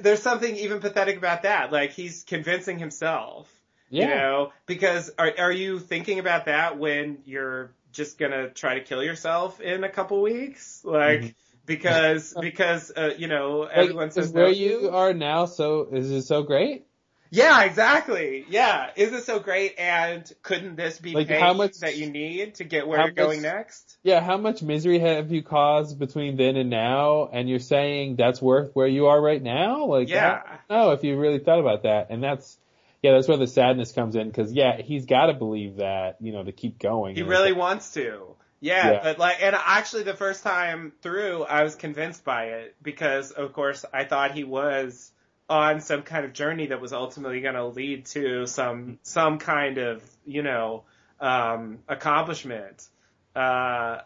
there's 0.00 0.22
something 0.22 0.54
even 0.56 0.80
pathetic 0.80 1.16
about 1.16 1.42
that. 1.42 1.72
Like 1.72 1.92
he's 1.92 2.24
convincing 2.24 2.78
himself, 2.78 3.50
yeah. 3.90 4.04
you 4.04 4.14
know, 4.14 4.52
because 4.66 5.10
are, 5.18 5.32
are 5.38 5.52
you 5.52 5.80
thinking 5.80 6.18
about 6.18 6.46
that 6.46 6.78
when 6.78 7.18
you're 7.24 7.72
just 7.92 8.18
gonna 8.18 8.50
try 8.50 8.74
to 8.74 8.80
kill 8.84 9.02
yourself 9.02 9.60
in 9.60 9.84
a 9.84 9.88
couple 9.88 10.20
weeks? 10.22 10.82
Like, 10.84 11.20
Mhm. 11.20 11.34
Because, 11.66 12.34
because, 12.40 12.90
uh, 12.96 13.14
you 13.18 13.28
know, 13.28 13.64
everyone 13.64 14.10
says 14.10 14.32
where 14.32 14.44
no 14.44 14.50
you 14.50 14.82
to. 14.82 14.92
are 14.92 15.12
now. 15.12 15.46
So 15.46 15.88
is 15.92 16.10
it 16.10 16.22
so 16.22 16.42
great? 16.42 16.86
Yeah, 17.30 17.64
exactly. 17.64 18.46
Yeah. 18.48 18.90
Is 18.94 19.12
it 19.12 19.24
so 19.24 19.40
great? 19.40 19.74
And 19.78 20.30
couldn't 20.42 20.76
this 20.76 20.98
be 20.98 21.12
Like, 21.12 21.28
how 21.28 21.52
much- 21.54 21.78
that 21.80 21.96
you 21.96 22.08
need 22.08 22.54
to 22.56 22.64
get 22.64 22.86
where 22.86 23.00
you're 23.00 23.10
going 23.10 23.42
next? 23.42 23.96
Yeah, 24.04 24.20
how 24.20 24.36
much 24.36 24.62
misery 24.62 25.00
have 25.00 25.32
you 25.32 25.42
caused 25.42 25.98
between 25.98 26.36
then 26.36 26.56
and 26.56 26.70
now? 26.70 27.28
And 27.32 27.48
you're 27.48 27.58
saying 27.58 28.16
that's 28.16 28.40
worth 28.40 28.70
where 28.74 28.86
you 28.86 29.06
are 29.06 29.20
right 29.20 29.42
now? 29.42 29.86
Like, 29.86 30.08
Yeah. 30.08 30.42
No, 30.70 30.92
if 30.92 31.02
you 31.02 31.18
really 31.18 31.40
thought 31.40 31.58
about 31.58 31.82
that. 31.82 32.06
And 32.10 32.22
that's, 32.22 32.56
yeah, 33.02 33.12
that's 33.12 33.26
where 33.28 33.36
the 33.36 33.48
sadness 33.48 33.92
comes 33.92 34.14
in 34.14 34.28
because 34.28 34.52
yeah, 34.52 34.80
he's 34.80 35.06
got 35.06 35.26
to 35.26 35.34
believe 35.34 35.76
that, 35.76 36.16
you 36.20 36.32
know, 36.32 36.44
to 36.44 36.52
keep 36.52 36.78
going. 36.78 37.16
He 37.16 37.22
really 37.22 37.52
wants 37.52 37.92
to. 37.94 38.36
Yeah, 38.60 38.92
Yeah. 38.92 39.00
but 39.02 39.18
like, 39.18 39.42
and 39.42 39.54
actually 39.54 40.04
the 40.04 40.14
first 40.14 40.42
time 40.42 40.92
through, 41.02 41.44
I 41.44 41.62
was 41.62 41.74
convinced 41.74 42.24
by 42.24 42.44
it 42.46 42.74
because, 42.82 43.30
of 43.30 43.52
course, 43.52 43.84
I 43.92 44.04
thought 44.04 44.32
he 44.32 44.44
was 44.44 45.12
on 45.48 45.80
some 45.80 46.02
kind 46.02 46.24
of 46.24 46.32
journey 46.32 46.66
that 46.68 46.80
was 46.80 46.92
ultimately 46.92 47.40
going 47.40 47.54
to 47.54 47.66
lead 47.66 48.06
to 48.06 48.46
some 48.46 48.98
some 49.02 49.38
kind 49.38 49.78
of, 49.78 50.02
you 50.24 50.42
know, 50.42 50.84
um, 51.20 51.78
accomplishment, 51.88 52.86
uh, 53.34 53.98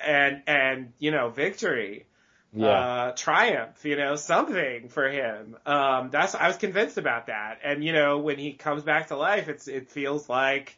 and 0.00 0.42
and 0.46 0.92
you 0.98 1.10
know, 1.10 1.28
victory, 1.30 2.06
yeah. 2.54 2.68
uh, 2.68 3.12
triumph, 3.12 3.84
you 3.84 3.96
know, 3.96 4.16
something 4.16 4.88
for 4.88 5.08
him. 5.08 5.56
Um, 5.66 6.10
that's 6.10 6.34
I 6.34 6.46
was 6.48 6.56
convinced 6.56 6.96
about 6.96 7.26
that, 7.26 7.58
and 7.64 7.84
you 7.84 7.92
know, 7.92 8.18
when 8.18 8.38
he 8.38 8.52
comes 8.52 8.82
back 8.82 9.08
to 9.08 9.16
life, 9.16 9.48
it's 9.48 9.68
it 9.68 9.90
feels 9.90 10.28
like 10.28 10.76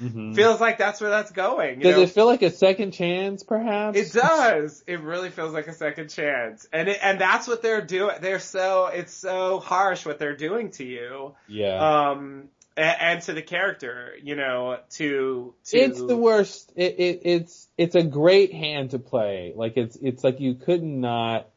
Mhm. 0.00 0.34
feels 0.34 0.60
like 0.60 0.78
that's 0.78 1.00
where 1.00 1.10
that's 1.10 1.30
going. 1.32 1.78
You 1.78 1.82
Does 1.84 1.96
know? 1.96 2.02
it 2.02 2.10
feel 2.10 2.26
like 2.26 2.42
a 2.42 2.50
second 2.50 2.92
chance 2.92 3.42
perhaps? 3.42 3.98
It 3.98 4.12
does. 4.12 4.84
It 4.86 5.00
really 5.00 5.30
feels 5.30 5.52
like 5.52 5.66
a 5.66 5.72
second 5.72 6.08
chance, 6.10 6.68
and 6.72 6.88
it, 6.88 6.98
and 7.02 7.20
that's 7.20 7.48
what 7.48 7.62
they're 7.62 7.80
doing. 7.80 8.16
They're 8.20 8.38
so 8.38 8.86
it's 8.86 9.12
so 9.12 9.58
harsh 9.60 10.06
what 10.06 10.18
they're 10.18 10.36
doing 10.36 10.70
to 10.72 10.84
you, 10.84 11.34
Yeah. 11.48 12.10
um, 12.10 12.48
and, 12.76 12.96
and 13.00 13.22
to 13.22 13.32
the 13.32 13.42
character. 13.42 14.12
You 14.22 14.36
know, 14.36 14.78
to 14.90 15.54
to 15.66 15.76
it's 15.76 16.00
the 16.00 16.16
worst. 16.16 16.72
It, 16.76 16.94
it, 16.98 17.20
it's, 17.24 17.68
it's 17.76 17.94
a 17.96 18.02
great 18.04 18.52
hand 18.52 18.90
to 18.92 18.98
play. 19.00 19.52
Like 19.56 19.76
it's, 19.76 19.96
it's 19.96 20.22
like 20.22 20.38
you 20.40 20.54
could 20.54 20.82
not 20.84 21.48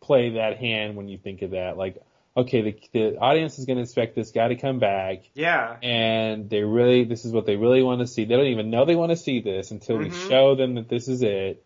play 0.00 0.30
that 0.34 0.58
hand 0.58 0.96
when 0.96 1.08
you 1.08 1.18
think 1.18 1.42
of 1.42 1.50
that. 1.50 1.76
Like, 1.76 1.96
okay, 2.40 2.62
the, 2.62 2.80
the 2.92 3.18
audience 3.18 3.58
is 3.58 3.64
going 3.66 3.76
to 3.78 3.82
expect 3.82 4.14
this 4.14 4.30
guy 4.32 4.48
to 4.48 4.56
come 4.56 4.78
back. 4.78 5.24
yeah, 5.34 5.76
and 5.82 6.50
they 6.50 6.62
really 6.62 7.04
this 7.04 7.24
is 7.24 7.32
what 7.32 7.46
they 7.46 7.56
really 7.56 7.82
want 7.82 8.00
to 8.00 8.06
see. 8.06 8.24
They 8.24 8.36
don't 8.36 8.46
even 8.46 8.70
know 8.70 8.84
they 8.84 8.96
want 8.96 9.10
to 9.10 9.16
see 9.16 9.40
this 9.40 9.70
until 9.70 9.96
we 9.98 10.06
Mhm. 10.10 10.28
show 10.28 10.54
them 10.54 10.74
that 10.74 10.88
this 10.88 11.08
is 11.08 11.22
it. 11.22 11.64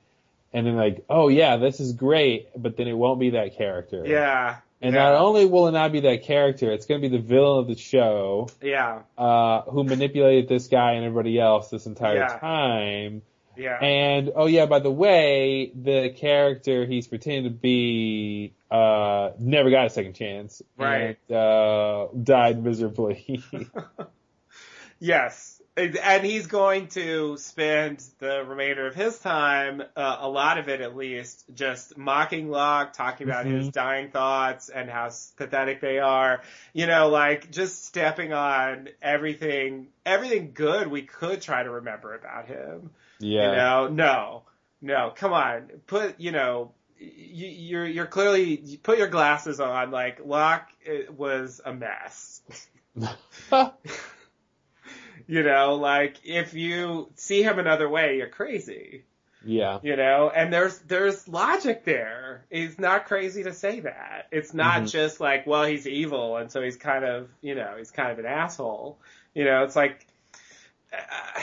And 0.52 0.66
then 0.66 0.76
like, 0.76 1.04
oh 1.10 1.28
yeah, 1.28 1.56
this 1.56 1.80
is 1.80 1.92
great, 1.94 2.48
but 2.56 2.76
then 2.76 2.86
it 2.86 2.92
won't 2.96 3.18
be 3.18 3.30
that 3.30 3.56
character. 3.56 4.04
yeah, 4.06 4.56
And 4.80 4.94
Yeah. 4.94 5.02
not 5.02 5.14
only 5.14 5.46
will 5.46 5.66
it 5.66 5.72
not 5.72 5.90
be 5.92 6.00
that 6.00 6.22
character, 6.24 6.70
it's 6.70 6.86
going 6.86 7.00
to 7.02 7.08
be 7.08 7.16
the 7.16 7.22
villain 7.22 7.60
of 7.60 7.66
the 7.68 7.76
show, 7.76 8.48
Yeah, 8.62 9.02
uh, 9.18 9.62
who 9.62 9.82
manipulated 9.82 10.48
this 10.48 10.68
guy 10.68 10.92
and 10.92 11.04
everybody 11.04 11.40
else 11.40 11.70
this 11.70 11.86
entire 11.86 12.18
Yeah. 12.18 12.38
time. 12.38 13.22
yeah, 13.56 13.78
And 13.82 14.32
oh 14.36 14.46
yeah, 14.46 14.66
by 14.66 14.78
the 14.80 14.90
way, 14.90 15.72
the 15.74 16.10
character 16.10 16.86
he's 16.86 17.06
pretending 17.08 17.44
to 17.44 17.50
be 17.58 18.52
uh 18.74 19.32
never 19.38 19.70
got 19.70 19.86
a 19.86 19.90
second 19.90 20.14
chance. 20.14 20.62
Right. 20.76 21.16
And, 21.28 21.36
uh 21.36 22.06
died 22.22 22.62
miserably. 22.62 23.42
yes. 24.98 25.50
And 25.76 26.24
he's 26.24 26.46
going 26.46 26.86
to 26.90 27.36
spend 27.36 28.00
the 28.20 28.44
remainder 28.44 28.86
of 28.86 28.94
his 28.94 29.18
time, 29.18 29.82
uh, 29.96 30.18
a 30.20 30.28
lot 30.28 30.58
of 30.58 30.68
it 30.68 30.80
at 30.80 30.94
least, 30.94 31.44
just 31.52 31.98
mocking 31.98 32.48
Locke, 32.48 32.92
talking 32.92 33.28
about 33.28 33.44
his 33.44 33.66
Mhm. 33.68 33.72
dying 33.72 34.10
thoughts 34.12 34.68
and 34.68 34.88
how 34.88 35.10
pathetic 35.36 35.80
they 35.80 35.98
are. 35.98 36.42
You 36.74 36.86
know, 36.86 37.08
like 37.08 37.50
just 37.50 37.84
stepping 37.86 38.32
on 38.32 38.88
everything, 39.02 39.88
everything 40.06 40.52
good 40.54 40.86
we 40.86 41.02
could 41.02 41.42
try 41.42 41.64
to 41.64 41.70
remember 41.70 42.14
about 42.14 42.46
him. 42.46 42.90
yeah. 43.18 43.50
You 43.50 43.56
know, 43.56 43.88
no, 43.88 44.42
no, 44.80 45.12
come 45.16 45.32
on, 45.32 45.70
put, 45.88 46.20
you 46.20 46.30
know, 46.30 46.70
you, 46.98 47.46
you're, 47.48 47.86
you're 47.86 48.06
clearly, 48.06 48.60
you 48.60 48.78
put 48.78 48.98
your 48.98 49.08
glasses 49.08 49.60
on, 49.60 49.90
like, 49.90 50.20
Locke 50.24 50.68
was 51.16 51.60
a 51.64 51.72
mess. 51.72 52.40
You 55.26 55.42
know, 55.42 55.76
like, 55.76 56.16
if 56.24 56.52
you 56.52 57.08
see 57.14 57.42
him 57.42 57.58
another 57.58 57.88
way, 57.88 58.18
you're 58.18 58.28
crazy. 58.28 59.04
yeah. 59.42 59.78
You 59.82 59.96
know, 59.96 60.30
and 60.34 60.52
there's, 60.52 60.78
there's 60.80 61.26
logic 61.28 61.84
there. 61.84 62.44
It's 62.50 62.78
not 62.78 63.06
crazy 63.06 63.42
to 63.44 63.52
say 63.54 63.80
that. 63.80 64.28
It's 64.30 64.52
not 64.52 64.82
Mhm. 64.82 64.90
just 64.92 65.20
like, 65.20 65.46
well, 65.46 65.64
he's 65.64 65.86
evil, 65.86 66.36
and 66.36 66.50
so 66.52 66.60
he's 66.62 66.76
kind 66.76 67.04
of, 67.04 67.28
you 67.40 67.54
know, 67.54 67.74
he's 67.78 67.90
kind 67.90 68.10
of 68.12 68.18
an 68.18 68.26
asshole. 68.26 68.98
You 69.34 69.44
know, 69.44 69.64
it's 69.64 69.76
like, 69.76 70.06
uh, 70.92 71.40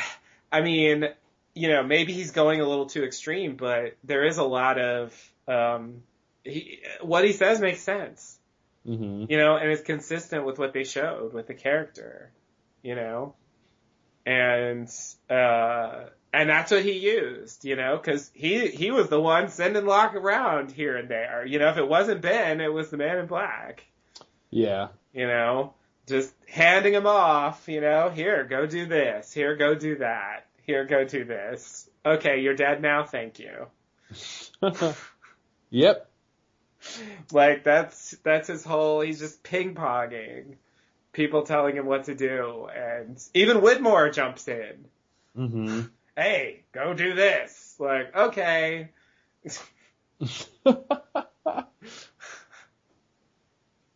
I 0.51 0.61
mean, 0.61 1.09
you 1.55 1.67
know, 1.69 1.81
maybe 1.83 2.13
he's 2.13 2.31
going 2.31 2.61
a 2.61 2.67
little 2.67 2.85
too 2.87 3.03
extreme, 3.03 3.55
but 3.55 3.97
there 4.03 4.25
is 4.25 4.37
a 4.37 4.43
lot 4.43 4.77
of, 4.79 5.30
um, 5.47 6.03
he, 6.43 6.81
what 7.01 7.23
he 7.25 7.33
says 7.33 7.59
makes 7.59 7.81
sense, 7.81 8.37
hmm 8.85 9.25
you 9.29 9.37
know, 9.37 9.57
and 9.57 9.69
it's 9.71 9.83
consistent 9.83 10.45
with 10.45 10.57
what 10.59 10.73
they 10.73 10.83
showed 10.83 11.33
with 11.33 11.47
the 11.47 11.53
character, 11.53 12.31
you 12.81 12.95
know, 12.95 13.35
and, 14.25 14.89
uh, 15.29 16.05
and 16.33 16.49
that's 16.49 16.71
what 16.71 16.83
he 16.83 16.93
used, 16.93 17.65
you 17.65 17.75
know, 17.75 17.97
cause 17.97 18.31
he, 18.33 18.67
he 18.67 18.91
was 18.91 19.09
the 19.09 19.19
one 19.19 19.49
sending 19.49 19.85
Locke 19.85 20.15
around 20.15 20.71
here 20.71 20.95
and 20.97 21.09
there, 21.09 21.45
you 21.45 21.59
know, 21.59 21.69
if 21.69 21.77
it 21.77 21.87
wasn't 21.87 22.21
Ben, 22.21 22.61
it 22.61 22.71
was 22.73 22.89
the 22.89 22.97
man 22.97 23.17
in 23.19 23.27
black, 23.27 23.85
Yeah. 24.49 24.89
you 25.13 25.27
know, 25.27 25.73
just 26.07 26.33
handing 26.47 26.93
him 26.93 27.05
off, 27.07 27.67
you 27.67 27.81
know, 27.81 28.09
here, 28.09 28.43
go 28.45 28.65
do 28.65 28.85
this, 28.85 29.31
here, 29.33 29.55
go 29.55 29.75
do 29.75 29.97
that, 29.97 30.45
here, 30.63 30.85
go 30.85 31.03
do 31.05 31.23
this. 31.25 31.87
Okay, 32.05 32.41
you're 32.41 32.55
dead 32.55 32.81
now, 32.81 33.03
thank 33.05 33.37
you. 33.39 33.67
yep. 35.71 36.07
Like 37.31 37.63
that's, 37.63 38.11
that's 38.23 38.47
his 38.47 38.63
whole, 38.63 39.01
he's 39.01 39.19
just 39.19 39.41
ping 39.41 39.73
ponging. 39.73 40.57
People 41.13 41.43
telling 41.43 41.75
him 41.75 41.85
what 41.87 42.05
to 42.05 42.15
do, 42.15 42.69
and 42.73 43.21
even 43.33 43.57
Widmore 43.57 44.13
jumps 44.13 44.47
in. 44.47 44.85
hmm 45.35 45.81
Hey, 46.15 46.61
go 46.71 46.93
do 46.93 47.13
this. 47.15 47.75
Like, 47.79 48.15
okay. 48.15 48.91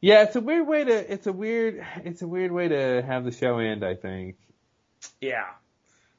yeah, 0.02 0.24
it's 0.24 0.36
a 0.36 0.42
weird 0.42 0.68
way 0.68 0.84
to 0.84 1.14
it's 1.14 1.28
a 1.28 1.32
weird 1.32 1.86
it's 2.04 2.22
a 2.22 2.28
weird 2.28 2.52
way 2.52 2.68
to 2.68 3.02
have 3.06 3.24
the 3.24 3.32
show 3.32 3.60
end, 3.60 3.86
I 3.86 3.96
think. 3.96 4.36
Yeah. 5.22 5.48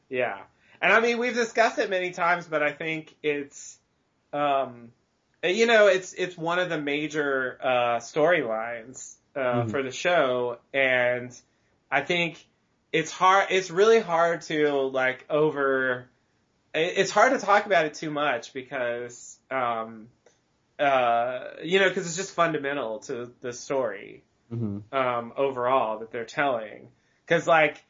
Yeah. 0.08 0.38
And 0.80 0.92
I 0.92 1.00
mean, 1.00 1.18
we've 1.18 1.34
discussed 1.34 1.78
it 1.78 1.90
many 1.90 2.12
times, 2.12 2.46
but 2.46 2.62
I 2.62 2.72
think 2.72 3.14
it's, 3.22 3.78
um, 4.32 4.92
you 5.54 5.66
know, 5.66 5.86
it's, 5.88 6.12
it's 6.12 6.36
one 6.36 6.58
of 6.58 6.68
the 6.68 6.80
major, 6.80 7.58
uh, 7.62 7.96
storylines, 7.98 9.14
uh, 9.34 9.64
Mhm. 9.64 9.70
for 9.70 9.82
the 9.82 9.90
show. 9.90 10.58
And 10.72 11.36
I 11.90 12.02
think 12.02 12.44
it's 12.92 13.10
hard, 13.10 13.48
it's 13.50 13.70
really 13.70 14.00
hard 14.00 14.42
to 14.42 14.80
like 14.82 15.24
over, 15.28 16.08
it's 16.74 17.10
hard 17.10 17.32
to 17.32 17.38
talk 17.38 17.66
about 17.66 17.86
it 17.86 17.94
too 17.94 18.10
much 18.10 18.52
because, 18.52 19.38
um, 19.50 20.08
uh, 20.78 21.48
you 21.62 21.78
know, 21.80 21.88
cause 21.88 22.06
it's 22.06 22.16
just 22.16 22.32
fundamental 22.34 22.98
to 23.00 23.32
the 23.40 23.52
story 23.52 24.22
hmm 24.50 24.78
um, 24.92 25.32
overall 25.36 25.98
that 25.98 26.10
they're 26.12 26.24
telling. 26.24 26.88
Cause 27.26 27.46
like, 27.46 27.82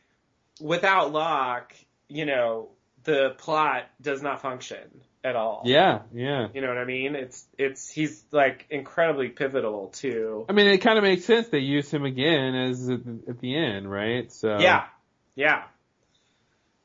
without 0.61 1.13
Locke, 1.13 1.75
you 2.09 2.25
know, 2.27 2.69
the 3.05 3.35
plot 3.39 3.85
does 4.01 4.23
not 4.23 4.41
function 4.41 5.03
at 5.27 5.35
all. 5.35 5.63
Yeah, 5.65 6.03
yeah. 6.15 6.47
You 6.55 6.61
know 6.61 6.69
what 6.69 6.79
I 6.79 6.85
mean? 6.85 7.17
It's, 7.17 7.45
it's, 7.59 7.89
he's 7.91 8.25
like 8.31 8.67
incredibly 8.71 9.29
pivotal 9.29 9.89
too. 9.89 10.47
I 10.49 10.53
mean, 10.53 10.69
it 10.69 10.79
kind 10.79 10.99
of 10.99 11.03
makes 11.03 11.25
sense 11.25 11.49
they 11.49 11.59
use 11.59 11.91
him 11.93 12.05
again 12.05 12.55
as 12.55 12.89
at 12.89 13.05
the, 13.05 13.19
at 13.31 13.41
the 13.41 13.57
end, 13.57 13.91
right? 13.91 14.31
So 14.31 14.61
yeah, 14.61 14.87
yeah. 15.35 15.65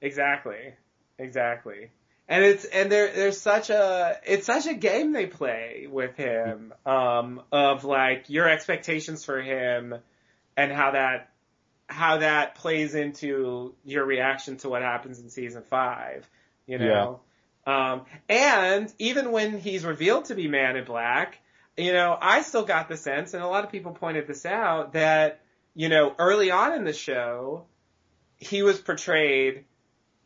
Exactly. 0.02 0.74
Exactly. 1.20 1.92
And 2.28 2.44
it's, 2.44 2.66
and 2.66 2.92
there, 2.92 3.12
there's 3.14 3.40
such 3.40 3.70
a, 3.70 4.18
it's 4.26 4.48
such 4.48 4.66
a 4.66 4.74
game 4.74 5.12
they 5.12 5.28
play 5.28 5.88
with 5.92 6.16
him, 6.16 6.74
um, 6.84 7.42
of 7.52 7.84
like 7.84 8.30
your 8.30 8.50
expectations 8.50 9.24
for 9.24 9.40
him 9.40 9.94
and 10.58 10.72
how 10.72 10.92
that, 10.92 11.30
how 11.86 12.18
that 12.18 12.56
plays 12.56 12.96
into 12.96 13.76
your 13.84 14.04
reaction 14.06 14.58
to 14.58 14.70
what 14.70 14.82
happens 14.82 15.20
in 15.20 15.30
season 15.30 15.62
five, 15.70 16.28
you 16.66 16.80
know? 16.80 17.20
Um, 17.66 18.06
and 18.28 18.92
even 18.98 19.32
when 19.32 19.60
he's 19.60 19.86
revealed 19.86 20.26
to 20.26 20.36
be 20.36 20.48
Man 20.48 20.76
in 20.76 20.86
Black, 20.86 21.40
you 21.78 21.94
know, 21.94 22.18
I 22.20 22.42
still 22.42 22.66
got 22.66 22.90
the 22.90 22.98
sense, 22.98 23.34
and 23.34 23.44
a 23.44 23.48
lot 23.48 23.64
of 23.64 23.72
people 23.72 23.92
pointed 23.94 24.28
this 24.28 24.46
out, 24.46 24.94
that, 24.94 25.42
you 25.76 25.90
know, 25.90 26.14
early 26.18 26.52
on 26.52 26.74
in 26.74 26.84
the 26.84 26.94
show, 26.94 27.66
he 28.38 28.64
was 28.64 28.80
portrayed 28.80 29.66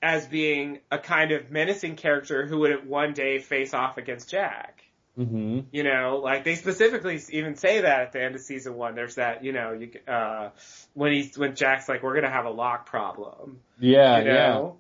as 0.02 0.26
being 0.28 0.80
a 0.92 0.98
kind 0.98 1.32
of 1.32 1.52
menacing 1.52 1.96
character 1.96 2.46
who 2.46 2.60
would 2.60 2.88
one 2.88 3.14
day 3.14 3.40
face 3.40 3.74
off 3.74 3.98
against 3.98 4.30
Jack. 4.30 4.84
hmm 5.16 5.62
You 5.72 5.84
know, 5.84 6.22
like 6.24 6.44
they 6.44 6.56
specifically 6.56 7.20
even 7.30 7.56
say 7.56 7.82
that 7.82 8.02
at 8.02 8.12
the 8.12 8.24
end 8.24 8.36
of 8.36 8.42
season 8.42 8.76
one. 8.76 8.96
There's 8.96 9.16
that, 9.16 9.44
you 9.44 9.52
know, 9.52 9.74
you, 9.74 9.92
uh, 10.08 10.50
when 10.94 11.12
he's, 11.12 11.38
when 11.38 11.56
Jack's 11.56 11.90
like, 11.90 12.04
we're 12.04 12.16
gonna 12.16 12.30
have 12.30 12.46
a 12.46 12.50
Locke 12.52 12.86
problem. 12.86 13.60
Yeah, 13.80 14.20
You 14.20 14.26
know? 14.26 14.78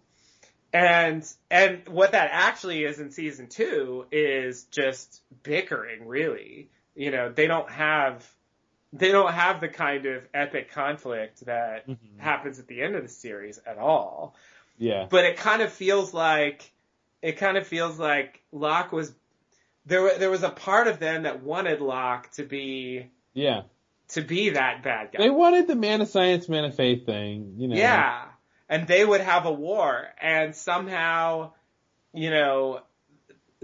And, 0.75 1.33
and 1.49 1.87
what 1.87 2.11
that 2.11 2.29
actually 2.31 2.83
is 2.83 2.99
in 2.99 3.11
season 3.11 3.47
two 3.47 4.05
is 4.11 4.63
just 4.65 5.21
bickering, 5.43 6.07
really. 6.07 6.69
You 6.95 7.11
know, 7.11 7.31
they 7.31 7.47
don't 7.47 7.69
have, 7.69 8.29
they 8.91 9.11
don't 9.11 9.31
have 9.31 9.61
the 9.61 9.69
kind 9.69 10.05
of 10.05 10.23
epic 10.33 10.71
conflict 10.71 11.45
that. 11.45 11.87
Mhm. 11.87 11.97
happens 12.17 12.59
at 12.59 12.67
the 12.67 12.81
end 12.81 12.95
of 12.95 13.03
the 13.03 13.09
series 13.09 13.59
at 13.65 13.77
all 13.77 14.35
Yeah. 14.77 15.05
but 15.09 15.25
it 15.25 15.37
kind 15.37 15.61
of 15.61 15.71
feels 15.71 16.13
like 16.13 16.71
it 17.21 17.33
kind 17.37 17.57
of 17.57 17.65
feels 17.67 17.97
like 17.99 18.41
Locke 18.51 18.91
was 18.91 19.13
there. 19.85 20.17
There 20.17 20.29
was 20.29 20.43
a 20.43 20.49
part 20.49 20.87
of 20.87 20.99
them 20.99 21.23
that 21.23 21.41
wanted 21.43 21.81
Locke 21.81 22.31
to 22.33 22.43
be 22.43 23.09
Yeah. 23.33 23.63
to 24.09 24.21
be 24.21 24.49
that 24.51 24.83
bad 24.83 25.11
guy. 25.11 25.19
They 25.23 25.29
wanted 25.29 25.67
the 25.67 25.75
man 25.75 26.01
of 26.01 26.07
science, 26.07 26.47
man 26.49 26.65
of 26.65 26.75
faith 26.75 27.05
thing, 27.05 27.55
you 27.57 27.67
know. 27.67 27.75
Yeah, 27.75 28.25
and 28.69 28.87
they 28.87 29.05
would 29.05 29.21
have 29.21 29.45
a 29.45 29.51
war, 29.51 30.07
and 30.21 30.55
somehow, 30.55 31.51
you 32.13 32.29
know, 32.29 32.81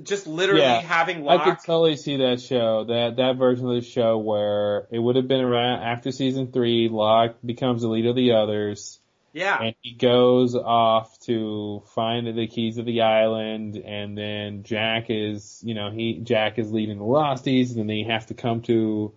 just 0.02 0.28
literally 0.28 0.62
Yeah, 0.62 0.82
having 0.82 1.28
I 1.28 1.44
could 1.44 1.60
totally 1.66 1.96
see 1.96 2.18
that 2.18 2.42
show, 2.42 2.86
that 2.86 3.18
that 3.18 3.38
version 3.38 3.68
of 3.68 3.76
the 3.76 3.82
show 3.82 4.18
where 4.18 4.88
it 4.92 5.00
would 5.00 5.16
have 5.16 5.28
been 5.28 5.42
around 5.42 5.84
after 5.84 6.12
season 6.12 6.52
three. 6.52 6.90
Locke 6.90 7.36
becomes 7.46 7.82
the 7.82 7.88
leader 7.88 8.10
of 8.10 8.16
the 8.16 8.32
others, 8.34 9.00
yeah, 9.34 9.62
and 9.62 9.76
he 9.82 9.94
goes 9.94 10.56
off 10.56 11.20
to 11.22 11.84
find 11.94 12.28
the 12.36 12.48
keys 12.48 12.78
of 12.78 12.86
the 12.86 13.02
island, 13.02 13.78
and 13.78 14.18
then 14.18 14.64
Jack 14.64 15.06
is, 15.10 15.62
you 15.64 15.74
know, 15.74 15.92
he 15.92 16.20
Jack 16.20 16.58
is 16.58 16.72
leading 16.72 16.98
the 16.98 17.06
Losties, 17.06 17.70
and 17.70 17.80
then 17.80 17.88
they 17.88 18.04
have 18.04 18.28
to 18.28 18.34
come 18.34 18.62
to. 18.64 19.14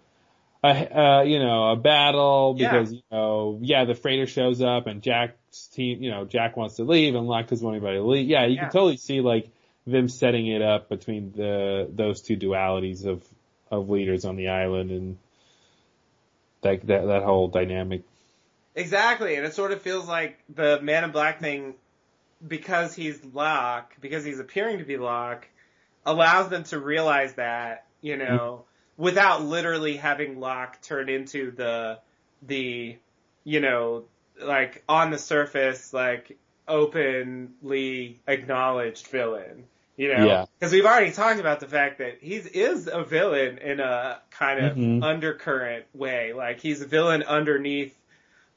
A, 0.62 0.98
uh, 0.98 1.22
you 1.24 1.40
know, 1.40 1.72
a 1.72 1.76
battle 1.76 2.56
Yeah. 2.56 2.72
because, 2.72 2.94
you 2.94 3.02
know, 3.12 3.58
yeah, 3.60 3.84
the 3.84 3.94
freighter 3.94 4.26
shows 4.26 4.62
up 4.62 4.86
and 4.86 5.02
Jack's 5.02 5.36
team, 5.68 6.02
you 6.02 6.10
know, 6.10 6.24
Jack 6.24 6.56
wants 6.56 6.76
to 6.76 6.84
leave 6.84 7.14
and 7.14 7.26
Locke 7.26 7.48
doesn't 7.48 7.64
want 7.64 7.76
anybody 7.76 7.98
to 7.98 8.04
leave. 8.04 8.28
Yeah, 8.28 8.46
you 8.46 8.54
Yeah. 8.54 8.62
can 8.62 8.70
totally 8.70 8.96
see 8.96 9.20
like 9.20 9.50
them 9.86 10.08
setting 10.08 10.46
it 10.46 10.62
up 10.62 10.88
between 10.88 11.32
the 11.32 11.88
those 11.92 12.20
two 12.22 12.36
dualities 12.36 13.04
of 13.06 13.22
of 13.70 13.90
leaders 13.90 14.24
on 14.24 14.36
the 14.36 14.48
island 14.48 14.90
and 14.90 15.18
that 16.62 16.86
that 16.86 17.06
that 17.06 17.22
whole 17.22 17.48
dynamic. 17.48 18.02
exactly, 18.74 19.36
and 19.36 19.46
it 19.46 19.54
sort 19.54 19.72
of 19.72 19.82
feels 19.82 20.08
like 20.08 20.38
the 20.54 20.80
Man 20.80 21.04
in 21.04 21.10
Black 21.12 21.40
thing, 21.40 21.74
because 22.46 22.94
he's 22.94 23.22
Locke, 23.24 23.94
because 24.00 24.24
he's 24.24 24.38
appearing 24.40 24.78
to 24.78 24.84
be 24.84 24.96
Locke, 24.96 25.46
allows 26.04 26.48
them 26.48 26.64
to 26.64 26.78
realize 26.78 27.34
that, 27.34 27.86
you 28.00 28.16
know, 28.16 28.64
mm-hmm. 28.96 29.02
without 29.02 29.42
literally 29.44 29.96
having 29.96 30.40
Locke 30.40 30.80
turn 30.82 31.08
into 31.08 31.50
the 31.52 31.98
the 32.42 32.96
you 33.44 33.60
know 33.60 34.04
like 34.40 34.82
on 34.88 35.10
the 35.10 35.18
surface 35.18 35.92
like 35.92 36.36
openly 36.68 38.20
acknowledged 38.26 39.06
villain. 39.08 39.64
You 39.96 40.12
know, 40.12 40.26
Yeah. 40.26 40.46
because 40.58 40.72
we've 40.72 40.84
already 40.86 41.12
talked 41.12 41.38
about 41.38 41.60
the 41.60 41.68
fact 41.68 41.98
that 41.98 42.18
he 42.20 42.34
is 42.34 42.88
a 42.92 43.04
villain 43.04 43.58
in 43.58 43.78
a 43.78 44.20
kind 44.30 44.64
of 44.64 44.76
Mhm. 44.76 45.04
undercurrent 45.04 45.86
way. 45.94 46.32
Like 46.32 46.58
he's 46.58 46.80
a 46.82 46.86
villain 46.86 47.22
underneath 47.22 47.96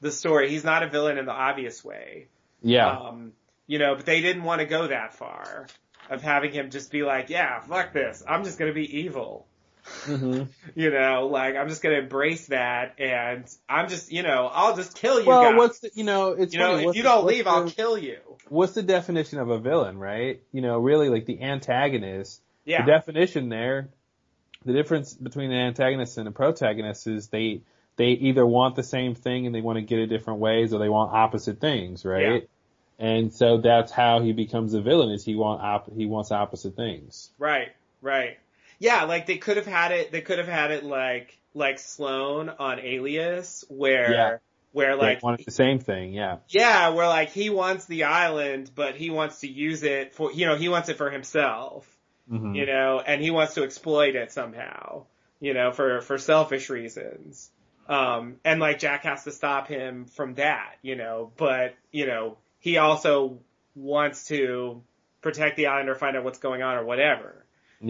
the 0.00 0.10
story. 0.10 0.48
He's 0.50 0.64
not 0.64 0.82
a 0.82 0.88
villain 0.88 1.16
in 1.16 1.26
the 1.26 1.32
obvious 1.32 1.84
way. 1.84 2.26
Yeah. 2.60 2.88
Um, 2.88 3.34
you 3.68 3.78
know, 3.78 3.94
but 3.94 4.04
they 4.04 4.20
didn't 4.20 4.42
want 4.42 4.60
to 4.60 4.64
go 4.66 4.88
that 4.88 5.14
far 5.14 5.68
of 6.10 6.22
having 6.22 6.50
him 6.52 6.70
just 6.70 6.90
be 6.90 7.04
like, 7.04 7.30
yeah, 7.30 7.60
fuck 7.60 7.92
this. 7.92 8.24
I'm 8.26 8.42
just 8.42 8.58
going 8.58 8.70
to 8.70 8.74
be 8.74 9.00
evil. 9.00 9.46
Hmm 10.04 10.42
You 10.74 10.90
know, 10.90 11.28
like 11.30 11.56
I'm 11.56 11.68
just 11.68 11.82
going 11.82 11.94
to 11.96 12.02
embrace 12.02 12.46
that 12.48 12.94
and 12.98 13.44
I'm 13.68 13.88
just, 13.88 14.12
you 14.12 14.22
know, 14.22 14.48
I'll 14.52 14.76
just 14.76 14.96
kill 14.96 15.20
you 15.20 15.26
Well, 15.26 15.42
guys. 15.50 15.56
what's 15.58 15.78
the, 15.80 15.90
you 15.94 16.04
know, 16.04 16.32
it's 16.32 16.52
you 16.52 16.60
know, 16.60 16.76
funny. 16.76 16.88
if 16.88 16.96
you 16.96 17.02
the- 17.02 17.08
don't 17.08 17.26
leave, 17.26 17.44
the- 17.44 17.50
I'll 17.50 17.70
kill 17.70 17.96
you. 17.98 18.18
What's 18.48 18.72
the 18.72 18.82
definition 18.82 19.38
of 19.40 19.50
a 19.50 19.58
villain, 19.58 19.98
right? 19.98 20.40
You 20.52 20.62
know, 20.62 20.78
really 20.78 21.08
like 21.10 21.26
the 21.26 21.42
antagonist. 21.42 22.40
Yeah. 22.64 22.84
The 22.84 22.90
definition 22.92 23.48
there, 23.50 23.88
the 24.64 24.72
difference 24.72 25.14
between 25.14 25.50
an 25.52 25.58
antagonist 25.58 26.16
and 26.18 26.26
a 26.28 26.30
protagonist 26.32 27.06
is 27.06 27.28
they 27.28 27.62
they 27.96 28.10
either 28.10 28.46
want 28.46 28.76
the 28.76 28.82
same 28.84 29.14
thing 29.14 29.46
and 29.46 29.54
they 29.54 29.60
want 29.60 29.76
to 29.76 29.82
get 29.82 29.98
it 29.98 30.06
different 30.06 30.38
ways, 30.40 30.72
or 30.72 30.78
they 30.78 30.88
want 30.88 31.12
opposite 31.12 31.60
things, 31.60 32.04
right? 32.04 32.42
Yeah. 32.42 32.48
And 33.00 33.32
so 33.32 33.58
that's 33.58 33.90
how 33.92 34.20
he 34.20 34.32
becomes 34.32 34.74
a 34.74 34.80
villain. 34.80 35.10
Is 35.10 35.24
he 35.24 35.34
want 35.34 35.60
op- 35.62 35.92
he 35.94 36.06
wants 36.06 36.30
opposite 36.32 36.74
things. 36.76 37.30
Right, 37.38 37.68
right. 38.02 38.38
Yeah, 38.78 39.04
like 39.04 39.26
they 39.26 39.38
could 39.38 39.56
have 39.56 39.66
had 39.66 39.92
it. 39.92 40.12
They 40.12 40.20
could 40.20 40.38
have 40.38 40.48
had 40.48 40.70
it 40.70 40.84
like 40.84 41.38
like 41.54 41.78
Sloane 41.78 42.48
on 42.48 42.78
Alias, 42.78 43.64
where 43.68 44.12
Yeah. 44.12 44.36
where 44.72 44.96
like 44.96 45.20
the 45.20 45.50
same 45.50 45.78
thing, 45.80 46.12
yeah. 46.12 46.36
yeah, 46.48 46.90
where 46.90 47.08
like 47.08 47.30
he 47.30 47.50
wants 47.50 47.86
the 47.86 48.04
island, 48.04 48.70
but 48.74 48.94
he 48.94 49.10
wants 49.10 49.40
to 49.40 49.48
use 49.48 49.82
it 49.82 50.14
for 50.14 50.32
you 50.32 50.46
know 50.46 50.56
he 50.56 50.68
wants 50.68 50.88
it 50.88 50.96
for 50.96 51.10
himself, 51.10 51.86
hmm 52.28 52.54
you 52.54 52.66
know, 52.66 53.00
and 53.04 53.20
he 53.20 53.30
wants 53.30 53.54
to 53.54 53.64
exploit 53.64 54.14
it 54.14 54.32
somehow, 54.32 55.04
you 55.40 55.54
know, 55.54 55.72
for 55.72 56.00
for 56.00 56.18
selfish 56.18 56.70
reasons. 56.70 57.50
Um, 57.88 58.36
and 58.44 58.60
like 58.60 58.78
Jack 58.78 59.04
has 59.04 59.24
to 59.24 59.32
stop 59.32 59.66
him 59.68 60.04
from 60.04 60.34
that, 60.34 60.74
you 60.82 60.94
know, 60.96 61.32
but 61.36 61.74
you 61.90 62.06
know 62.06 62.36
he 62.60 62.76
also 62.76 63.38
wants 63.74 64.26
to 64.28 64.82
protect 65.22 65.56
the 65.56 65.66
island 65.66 65.88
or 65.88 65.94
find 65.94 66.16
out 66.16 66.24
what's 66.24 66.38
going 66.38 66.62
on 66.62 66.76
or 66.76 66.84
whatever. 66.84 67.44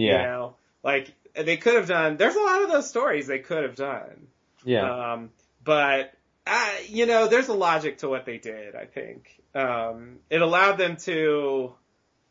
You 0.04 0.06
Yeah, 0.06 0.22
know, 0.22 0.56
like 0.82 1.12
they 1.34 1.56
could 1.56 1.74
have 1.74 1.88
done. 1.88 2.16
There's 2.16 2.36
a 2.36 2.40
lot 2.40 2.62
of 2.62 2.70
those 2.70 2.88
stories 2.88 3.26
they 3.26 3.38
could 3.38 3.62
have 3.62 3.74
done. 3.76 4.26
yeah, 4.64 5.12
Um, 5.12 5.30
but 5.64 6.12
uh, 6.46 6.68
you 6.88 7.06
know, 7.06 7.28
there's 7.28 7.48
a 7.48 7.54
logic 7.54 7.98
to 7.98 8.08
what 8.08 8.24
they 8.24 8.38
did. 8.38 8.74
I 8.74 8.86
think 8.86 9.40
um, 9.54 10.18
it 10.30 10.40
allowed 10.40 10.76
them 10.76 10.96
to, 10.98 11.74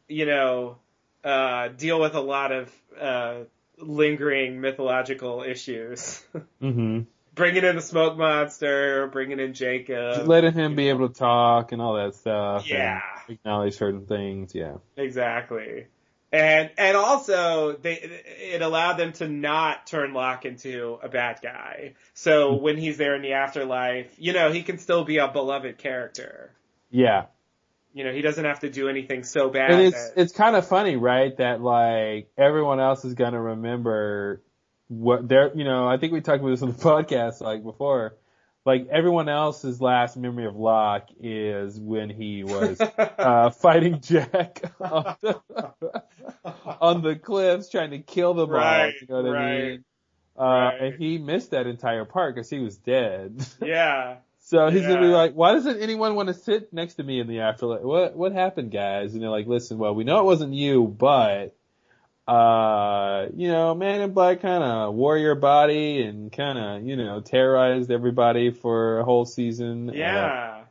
you 0.08 0.26
know, 0.26 0.78
uh, 1.24 1.68
deal 1.70 2.00
with 2.00 2.16
a 2.16 2.22
lot 2.22 2.52
of 2.52 2.72
uh, 3.00 3.36
lingering 3.78 4.60
mythological 4.60 5.44
issues. 5.44 6.24
mm-hmm. 6.62 7.02
bringing 7.36 7.64
in 7.64 7.76
the 7.76 7.82
smoke 7.82 8.18
monster, 8.18 9.08
bringing 9.08 9.40
in 9.40 9.54
Jacob. 9.54 10.28
letting 10.28 10.54
him 10.54 10.76
be 10.76 10.90
able 10.90 11.10
to 11.10 11.14
talk 11.14 11.72
and 11.72 11.82
all 11.82 11.96
that 11.96 12.16
stuff. 12.16 12.62
and 12.64 12.70
Yeah. 12.72 13.02
acknowledge 13.30 13.76
certain 13.76 14.06
things. 14.06 14.56
Yeah. 14.56 14.78
Exactly. 14.96 15.88
And 16.32 16.72
and 16.78 16.98
also 16.98 17.78
they 17.82 17.94
it 17.94 18.62
allowed 18.62 18.98
them 18.98 19.14
to 19.14 19.28
not 19.30 19.88
turn 19.88 20.14
Locke 20.14 20.44
into 20.46 21.00
a 21.02 21.08
bad 21.08 21.40
guy. 21.42 21.94
So 22.14 22.58
Hmm. 22.58 22.64
when 22.64 22.78
he's 22.78 22.98
there 22.98 23.16
in 23.16 23.22
the 23.22 23.34
afterlife, 23.34 24.14
you 24.18 24.34
know, 24.34 24.52
he 24.52 24.62
can 24.64 24.78
still 24.78 25.06
be 25.06 25.18
a 25.20 25.30
beloved 25.30 25.78
character. 25.78 26.52
Yeah. 26.92 27.28
You 27.94 28.04
know, 28.04 28.12
he 28.12 28.22
doesn't 28.22 28.44
have 28.46 28.60
to 28.60 28.70
do 28.70 28.90
anything 28.90 29.24
so 29.24 29.50
bad. 29.50 29.72
And 29.72 29.82
it's 29.82 30.10
that, 30.10 30.22
it's 30.22 30.34
kind 30.34 30.56
of 30.56 30.68
funny, 30.68 30.98
right? 30.98 31.36
That 31.38 31.62
like 31.62 32.30
everyone 32.38 32.80
else 32.80 33.06
is 33.06 33.14
gonna 33.14 33.42
remember 33.42 34.42
what 34.90 35.28
they're. 35.28 35.56
You 35.56 35.64
know, 35.64 35.88
I 35.88 35.98
think 35.98 36.12
we 36.14 36.22
talked 36.22 36.42
about 36.42 36.50
this 36.52 36.62
on 36.62 36.74
the 36.74 36.78
podcast 36.84 37.42
like 37.42 37.64
before. 37.64 38.16
Like 38.68 38.90
everyone 38.92 39.30
else's 39.30 39.82
last 39.82 40.18
memory 40.18 40.46
of 40.46 40.58
Locke 40.58 41.08
is 41.22 41.80
when 41.80 42.10
he 42.10 42.44
was 42.44 42.82
uh, 43.18 43.50
fighting 43.52 44.02
Jack 44.02 44.62
on 44.82 45.16
the, 45.22 45.42
on 46.82 47.02
the 47.02 47.16
cliffs, 47.16 47.70
trying 47.70 47.92
to 47.92 48.00
kill 48.00 48.34
them 48.36 48.52
Right, 48.52 48.88
all. 48.88 48.92
You 49.02 49.08
know 49.10 49.24
what 49.24 49.26
I 49.26 49.32
right, 49.32 49.64
mean? 49.72 49.86
Uh, 50.38 50.44
right. 50.44 50.82
and 50.82 50.96
he 50.96 51.18
missed 51.18 51.52
that 51.52 51.68
entire 51.68 52.06
part 52.06 52.36
because 52.36 52.50
he 52.50 52.60
was 52.60 52.78
dead. 52.78 53.44
yeah. 53.62 54.18
So 54.40 54.70
he's 54.70 54.84
gonna 54.84 55.02
be 55.02 55.08
like, 55.08 55.34
why 55.34 55.54
doesn't 55.54 55.82
anyone 55.82 56.16
want 56.16 56.28
to 56.28 56.34
sit 56.36 56.74
next 56.74 56.96
to 56.96 57.04
me 57.04 57.20
in 57.22 57.28
the 57.28 57.40
afterlife? 57.42 57.84
What 57.84 58.18
what 58.18 58.34
happened, 58.34 58.72
guys? 58.72 59.14
And 59.14 59.24
they're 59.24 59.30
like, 59.30 59.48
listen, 59.48 59.78
well, 59.78 59.96
we 59.96 60.04
know 60.06 60.20
it 60.20 60.26
wasn't 60.26 60.54
you, 60.54 60.88
but 60.88 61.57
uh, 62.28 63.28
you 63.36 63.48
know, 63.48 63.74
Man 63.76 64.02
in 64.02 64.12
Black 64.12 64.42
kind 64.42 64.64
of 64.64 64.94
wore 64.94 65.18
your 65.18 65.36
body 65.36 66.02
and 66.02 66.32
kind 66.32 66.58
of, 66.58 66.84
you 66.88 66.96
know, 66.98 67.22
terrorized 67.22 67.90
everybody 67.92 68.52
for 68.52 69.00
a 69.00 69.04
whole 69.06 69.26
season. 69.26 69.92
Yeah. 69.94 70.64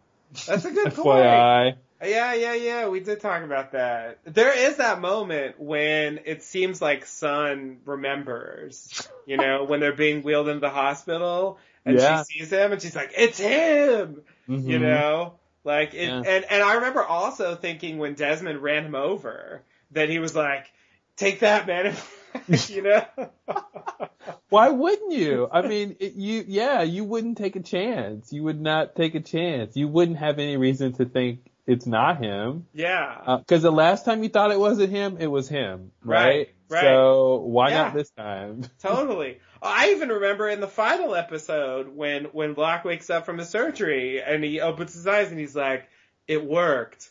That's 0.47 0.65
a 0.65 0.69
Uh, 0.69 0.73
good 0.73 0.95
point. 0.95 1.79
Yeah, 2.05 2.35
yeah, 2.35 2.53
yeah. 2.55 2.89
We 2.89 3.01
did 3.01 3.21
talk 3.21 3.43
about 3.43 3.73
that. 3.73 4.19
There 4.25 4.53
is 4.53 4.77
that 4.77 5.01
moment 5.01 5.59
when 5.59 6.21
it 6.27 6.43
seems 6.43 6.83
like 6.83 7.07
Sun 7.07 7.79
remembers, 7.87 9.09
you 9.25 9.39
know, 9.39 9.65
when 9.65 9.81
they're 9.81 9.95
being 9.95 10.23
wheeled 10.23 10.49
into 10.49 10.61
the 10.61 10.69
hospital 10.69 11.59
and 11.87 11.97
Yeah. 11.99 12.23
she 12.23 12.41
sees 12.41 12.51
him 12.51 12.73
and 12.73 12.83
she's 12.83 12.95
like, 12.95 13.13
it's 13.17 13.39
him, 13.39 14.21
you 14.47 14.79
Mhm. 14.79 14.81
know? 14.83 15.33
Like, 15.65 15.95
it, 15.95 16.09
Yeah. 16.09 16.23
and, 16.27 16.45
and 16.45 16.63
I 16.63 16.75
remember 16.75 17.03
also 17.03 17.55
thinking 17.55 17.97
when 17.97 18.13
Desmond 18.13 18.63
ran 18.63 18.85
him 18.85 18.95
over 18.95 19.63
that 19.93 20.11
he 20.11 20.19
was 20.19 20.35
like, 20.37 20.71
take 21.17 21.41
that 21.41 21.67
man, 21.67 21.95
you 22.69 22.83
know? 22.83 23.05
Why 24.49 24.69
wouldn't 24.71 25.13
you? 25.13 25.49
I 25.51 25.63
mean, 25.67 25.97
it, 26.01 26.15
you, 26.15 26.45
yeah, 26.47 26.83
you 26.83 27.05
wouldn't 27.05 27.39
take 27.39 27.57
a 27.57 27.61
chance. 27.63 28.33
You 28.33 28.45
would 28.45 28.61
not 28.61 28.95
take 28.95 29.15
a 29.15 29.21
chance. 29.21 29.77
You 29.77 29.89
wouldn't 29.89 30.19
have 30.19 30.39
any 30.39 30.57
reason 30.57 30.93
to 30.95 31.05
think 31.05 31.41
it's 31.67 31.87
not 31.87 32.23
him. 32.23 32.67
yeah. 32.73 33.21
Uh, 33.27 33.37
because 33.39 33.63
the 33.63 33.73
last 33.73 34.05
time 34.05 34.23
you 34.23 34.29
thought 34.29 34.53
it 34.53 34.59
wasn't 34.61 34.91
him, 34.91 35.17
it 35.19 35.27
was 35.27 35.49
him, 35.49 35.91
right? 36.05 36.51
Right. 36.69 36.81
So 36.83 37.39
why 37.39 37.71
Yeah. 37.71 37.83
not 37.85 37.95
this 37.95 38.11
time? 38.11 38.63
Totally. 38.81 39.41
I 39.63 39.91
even 39.91 40.11
remember 40.11 40.49
in 40.49 40.61
the 40.61 40.69
final 40.69 41.15
episode 41.15 41.89
when 41.89 42.27
when 42.27 42.55
Locke 42.55 42.85
wakes 42.85 43.11
up 43.11 43.27
from 43.27 43.39
his 43.39 43.49
surgery 43.49 44.23
and 44.23 44.45
he 44.45 44.61
opens 44.61 44.95
his 44.95 45.07
eyes 45.09 45.31
and 45.31 45.41
he's 45.41 45.57
like, 45.57 45.89
"It 46.29 46.45
worked." 46.45 47.11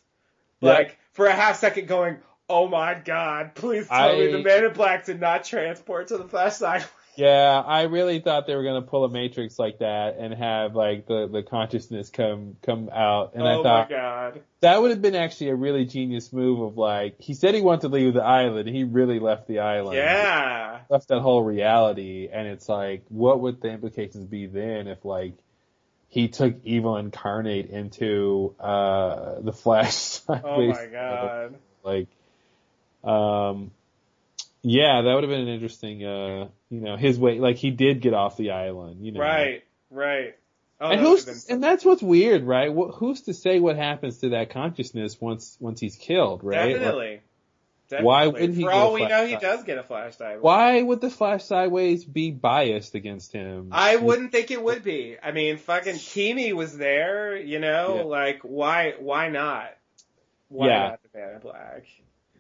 Like 0.61 0.97
for 1.11 1.25
a 1.25 1.33
half 1.33 1.57
second, 1.57 1.87
going, 1.87 2.17
"Oh 2.49 2.67
my 2.67 2.93
god! 2.93 3.55
Please 3.55 3.87
tell 3.87 4.17
me 4.17 4.31
the 4.31 4.39
Man 4.39 4.65
in 4.65 4.73
Black 4.73 5.05
did 5.05 5.19
not 5.19 5.43
transport 5.43 6.09
to 6.09 6.17
the 6.17 6.27
flashlight." 6.27 6.85
Yeah, 7.17 7.63
I 7.65 7.83
really 7.83 8.19
thought 8.19 8.45
they 8.45 8.55
were 8.55 8.63
gonna 8.63 8.81
pull 8.81 9.05
a 9.05 9.09
Matrix 9.09 9.57
like 9.57 9.79
that 9.79 10.17
and 10.17 10.33
have 10.33 10.75
like 10.75 11.07
the 11.07 11.27
the 11.27 11.43
consciousness 11.43 12.09
come 12.09 12.57
come 12.61 12.89
out, 12.93 13.35
and 13.35 13.47
I 13.47 13.55
oh 13.55 13.63
thought 13.63 13.89
my 13.89 13.95
god! 13.95 14.41
that 14.59 14.81
would 14.81 14.91
have 14.91 15.01
been 15.01 15.15
actually 15.15 15.49
a 15.49 15.55
really 15.55 15.85
genius 15.85 16.33
move 16.33 16.61
of 16.61 16.77
like 16.77 17.15
he 17.19 17.33
said 17.33 17.55
he 17.55 17.61
wanted 17.61 17.81
to 17.81 17.87
leave 17.87 18.13
the 18.13 18.23
island, 18.23 18.67
he 18.67 18.83
really 18.83 19.19
left 19.19 19.47
the 19.47 19.59
island. 19.59 19.95
Yeah, 19.95 20.81
left 20.89 21.07
that 21.07 21.21
whole 21.21 21.41
reality, 21.41 22.27
and 22.31 22.47
it's 22.47 22.67
like, 22.67 23.05
what 23.07 23.39
would 23.39 23.61
the 23.61 23.69
implications 23.69 24.25
be 24.25 24.47
then 24.47 24.87
if 24.87 25.05
like 25.05 25.35
he 26.09 26.27
took 26.27 26.55
evil 26.65 26.97
incarnate 26.97 27.69
into 27.69 28.55
uh 28.59 29.39
the 29.39 29.53
Flash? 29.53 30.19
oh 30.29 30.67
my 30.67 30.85
god! 30.87 31.55
Like, 31.81 32.07
um, 33.05 33.71
yeah, 34.61 35.01
that 35.03 35.13
would 35.13 35.23
have 35.23 35.29
been 35.29 35.41
an 35.41 35.47
interesting, 35.53 36.03
uh, 36.03 36.47
you 36.69 36.81
know, 36.81 36.97
his 36.97 37.19
way. 37.19 37.39
Like 37.39 37.57
he 37.57 37.69
did 37.71 38.01
get 38.01 38.13
off 38.13 38.37
the 38.37 38.51
island, 38.51 39.05
you 39.05 39.11
know. 39.11 39.19
Right, 39.19 39.63
right. 39.91 40.35
Oh, 40.81 40.89
and 40.89 40.99
who's 40.99 41.23
been- 41.25 41.55
and 41.55 41.63
that's 41.63 41.85
what's 41.85 42.01
weird, 42.03 42.43
right? 42.43 42.69
Wh- 42.69 42.93
Who's 42.95 43.21
to 43.23 43.33
say 43.33 43.59
what 43.59 43.77
happens 43.77 44.17
to 44.19 44.29
that 44.29 44.49
consciousness 44.49 45.19
once 45.21 45.55
once 45.59 45.79
he's 45.79 45.95
killed, 45.95 46.43
right? 46.43 46.71
Like, 46.73 46.81
definitely. 46.81 47.21
Why 48.01 48.25
wouldn't 48.27 48.55
he 48.55 48.63
For 48.63 48.71
all 48.71 48.93
we 48.93 49.07
know, 49.07 49.27
he 49.27 49.35
does 49.37 49.63
get 49.63 49.77
a 49.77 49.83
flashlight. 49.83 50.41
why 50.41 50.81
would 50.81 51.01
the 51.01 51.09
Flash 51.11 51.43
sideways 51.45 52.03
be 52.03 52.31
biased 52.31 52.95
against 52.95 53.31
him? 53.31 53.69
I 53.71 53.97
wouldn't 53.97 54.31
think 54.31 54.49
it 54.49 54.61
would 54.61 54.83
be. 54.83 55.17
I 55.21 55.31
mean, 55.31 55.57
fucking 55.57 55.93
Keamy 55.95 56.51
was 56.53 56.75
there, 56.75 57.37
you 57.37 57.59
know, 57.59 57.97
Yeah. 57.97 58.01
like 58.03 58.39
why 58.41 58.95
why 58.99 59.29
not? 59.29 59.69
Why 60.49 60.67
Yeah. 60.67 60.79
not 60.89 60.99
the 61.03 61.19
Man 61.19 61.33
in 61.35 61.39
Black? 61.41 61.85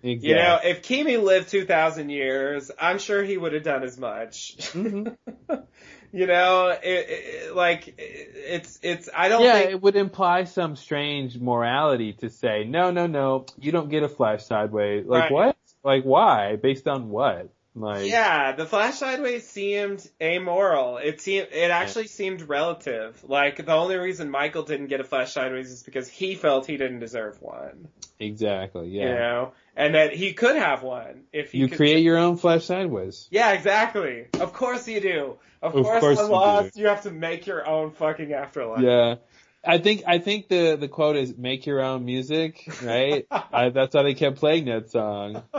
Exactly. 0.05 0.29
You 0.29 0.35
know, 0.35 0.59
if 0.63 0.81
Keamy 0.83 1.21
lived 1.21 1.49
two 1.49 1.65
thousand 1.65 2.09
years, 2.09 2.69
I'm 2.79 2.99
sure 2.99 3.23
he 3.23 3.37
would 3.37 3.53
have 3.53 3.63
done 3.63 3.83
as 3.83 3.97
much. 3.97 4.55
Mhm. 4.57 5.15
you 6.11 6.27
know, 6.27 6.67
it, 6.69 6.79
it, 6.83 7.55
like 7.55 7.87
it, 7.87 7.95
it's 7.97 8.79
it's. 8.83 9.09
I 9.15 9.29
don't 9.29 9.43
yeah, 9.43 9.53
think. 9.53 9.71
it 9.71 9.81
would 9.81 9.95
imply 9.95 10.43
some 10.43 10.75
strange 10.75 11.37
morality 11.39 12.13
to 12.13 12.29
say, 12.29 12.65
no, 12.65 12.91
no, 12.91 13.07
no, 13.07 13.45
you 13.59 13.71
don't 13.71 13.89
get 13.89 14.03
a 14.03 14.09
flash 14.09 14.45
sideways. 14.45 15.05
Like 15.07 15.23
Right. 15.23 15.31
what? 15.31 15.57
Like 15.83 16.03
why? 16.03 16.55
Based 16.55 16.87
on 16.87 17.09
what? 17.09 17.49
Like, 17.77 18.09
Yeah, 18.09 18.53
the 18.55 18.65
flash 18.65 18.95
sideways 18.99 19.45
seemed 19.49 20.07
amoral. 20.21 20.97
It 20.97 21.19
seemed 21.19 21.47
it 21.51 21.71
actually 21.71 22.07
seemed 22.07 22.43
relative. 22.47 23.21
Like 23.27 23.57
the 23.65 23.73
only 23.73 23.97
reason 23.97 24.29
Michael 24.29 24.63
didn't 24.63 24.87
get 24.87 25.01
a 25.01 25.03
flash 25.03 25.33
sideways 25.33 25.71
is 25.71 25.83
because 25.83 26.07
he 26.07 26.35
felt 26.35 26.67
he 26.67 26.77
didn't 26.77 26.99
deserve 26.99 27.41
one. 27.41 27.89
exactly. 28.19 28.87
Yeah. 28.89 29.03
You 29.03 29.15
know, 29.15 29.53
and 29.75 29.95
that 29.95 30.13
he 30.13 30.33
could 30.33 30.55
have 30.55 30.83
one 30.83 31.23
if 31.33 31.51
he 31.51 31.59
You 31.59 31.69
create 31.69 32.03
your 32.03 32.17
own 32.17 32.37
flash 32.37 32.65
sideways. 32.65 33.27
Yeah, 33.31 33.51
exactly. 33.53 34.25
Of 34.39 34.53
course 34.53 34.87
you 34.87 34.99
do. 35.01 35.37
Of, 35.61 35.75
Of 35.75 35.85
course, 35.85 35.99
course 35.99 36.19
you 36.19 36.25
Lost, 36.27 36.77
you 36.77 36.87
have 36.87 37.03
to 37.03 37.11
make 37.11 37.47
your 37.47 37.67
own 37.67 37.91
fucking 37.91 38.33
afterlife. 38.33 38.81
Yeah. 38.81 39.15
I 39.67 39.79
think 39.79 40.03
I 40.05 40.19
think 40.19 40.47
the 40.47 40.77
the 40.79 40.87
quote 40.87 41.15
is 41.15 41.35
make 41.35 41.65
your 41.65 41.81
own 41.81 42.05
music, 42.05 42.69
right? 42.83 43.25
I, 43.31 43.69
that's 43.69 43.95
why 43.95 44.03
they 44.03 44.13
kept 44.13 44.37
playing 44.37 44.65
that 44.65 44.91
song, 44.91 45.41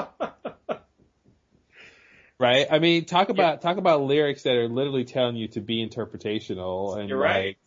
right? 2.38 2.66
I 2.70 2.78
mean, 2.78 3.04
talk 3.04 3.30
about 3.30 3.62
talk 3.62 3.78
about 3.78 4.02
lyrics 4.02 4.44
that 4.44 4.54
are 4.54 4.68
literally 4.68 5.04
telling 5.04 5.34
you 5.34 5.48
to 5.48 5.60
be 5.60 5.84
interpretational 5.84 6.96
and 6.98 7.08
You're 7.08 7.18
right. 7.18 7.46
like 7.46 7.58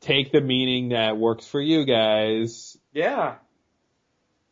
take 0.00 0.32
the 0.32 0.42
meaning 0.42 0.90
that 0.90 1.16
works 1.16 1.46
for 1.46 1.60
you 1.60 1.86
guys. 1.86 2.76
yeah. 2.92 3.36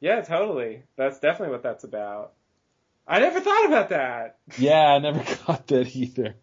Yeah, 0.01 0.21
totally. 0.23 0.83
That's 0.97 1.19
definitely 1.19 1.53
what 1.53 1.63
that's 1.63 1.85
about. 1.85 2.33
I 3.07 3.21
never 3.21 3.41
thought 3.41 3.67
about 3.67 3.89
that. 3.89 4.37
Yeah, 4.59 4.87
I 4.87 4.99
never 4.99 5.25
got 5.47 5.67
that 5.69 5.97
either. 5.97 6.35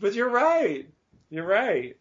But 0.00 0.14
you're 0.14 0.30
right. 0.30 0.88
You're 1.30 1.46
right. 1.46 1.96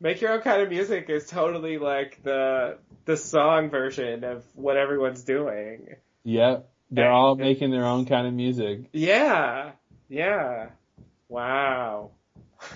Make 0.00 0.20
your 0.20 0.32
own 0.32 0.40
kind 0.40 0.62
of 0.62 0.68
music 0.70 1.08
is 1.08 1.26
totally 1.26 1.78
like 1.78 2.22
the 2.22 2.78
the 3.04 3.16
song 3.16 3.70
version 3.70 4.24
of 4.24 4.44
what 4.54 4.76
everyone's 4.76 5.22
doing. 5.22 5.94
Yep. 6.24 6.68
They're 6.90 7.04
And- 7.06 7.14
all 7.14 7.34
making 7.36 7.70
their 7.70 7.84
own 7.84 8.06
kind 8.06 8.26
of 8.26 8.32
music. 8.34 8.88
Yeah. 8.92 9.72
Yeah. 10.08 10.70
Wow. 11.28 12.10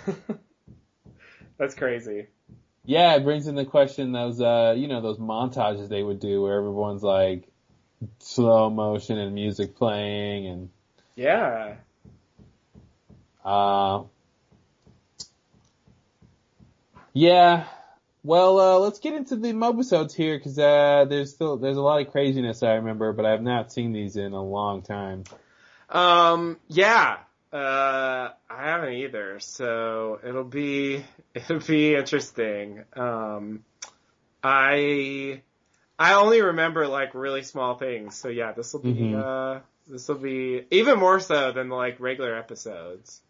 That's 1.59 1.75
crazy. 1.75 2.27
Yeah, 2.91 3.15
it 3.15 3.23
brings 3.23 3.47
in 3.47 3.55
the 3.55 3.65
question 3.65 4.11
those 4.11 4.41
uh 4.41 4.75
you 4.77 4.89
know 4.89 5.01
those 5.01 5.19
montages 5.19 5.89
they 5.89 6.03
would 6.03 6.19
do 6.19 6.43
where 6.43 6.59
everyone's 6.59 7.05
like 7.05 7.47
slow 8.19 8.69
motion 8.69 9.17
and 9.17 9.33
music 9.33 9.77
playing 9.77 10.49
and 10.49 10.71
Yeah. 11.15 11.77
uh 13.45 14.03
yeah. 17.13 17.67
Well, 18.25 18.59
uh 18.59 18.79
let's 18.81 18.99
get 18.99 19.15
into 19.15 19.37
the 19.37 19.53
mobisodes 19.53 20.13
here 20.13 20.37
because 20.37 20.59
uh 20.59 21.07
there's 21.09 21.33
still 21.33 21.59
there's 21.59 21.77
a 21.77 21.83
lot 21.83 22.01
of 22.05 22.11
craziness 22.11 22.65
I 22.65 22.73
remember, 22.73 23.13
but 23.13 23.25
I 23.25 23.31
have 23.31 23.43
not 23.43 23.73
seen 23.73 23.93
these 23.93 24.17
in 24.17 24.33
a 24.33 24.43
long 24.43 24.83
time. 24.83 25.23
Um, 25.91 26.57
yeah. 26.67 27.19
Uh, 27.53 28.31
I 28.49 28.65
haven't 28.65 28.93
either, 28.95 29.41
so 29.41 30.21
it'll 30.25 30.45
be, 30.45 31.05
it'll 31.35 31.59
be 31.61 31.95
interesting. 31.97 32.85
Um, 32.95 33.65
I, 34.43 35.43
I 35.99 36.15
only 36.15 36.41
remember 36.43 36.87
like 36.87 37.15
really 37.15 37.43
small 37.43 37.77
things, 37.77 38.17
so 38.17 38.29
yeah, 38.29 38.53
this 38.53 38.73
will 38.73 38.81
be, 38.81 39.13
Mhm. 39.13 39.15
uh, 39.15 39.61
this 39.89 40.07
will 40.09 40.17
be 40.19 40.65
even 40.71 40.99
more 40.99 41.19
so 41.19 41.53
than 41.53 41.69
like 41.69 41.99
regular 41.99 42.37
episodes. 42.37 43.21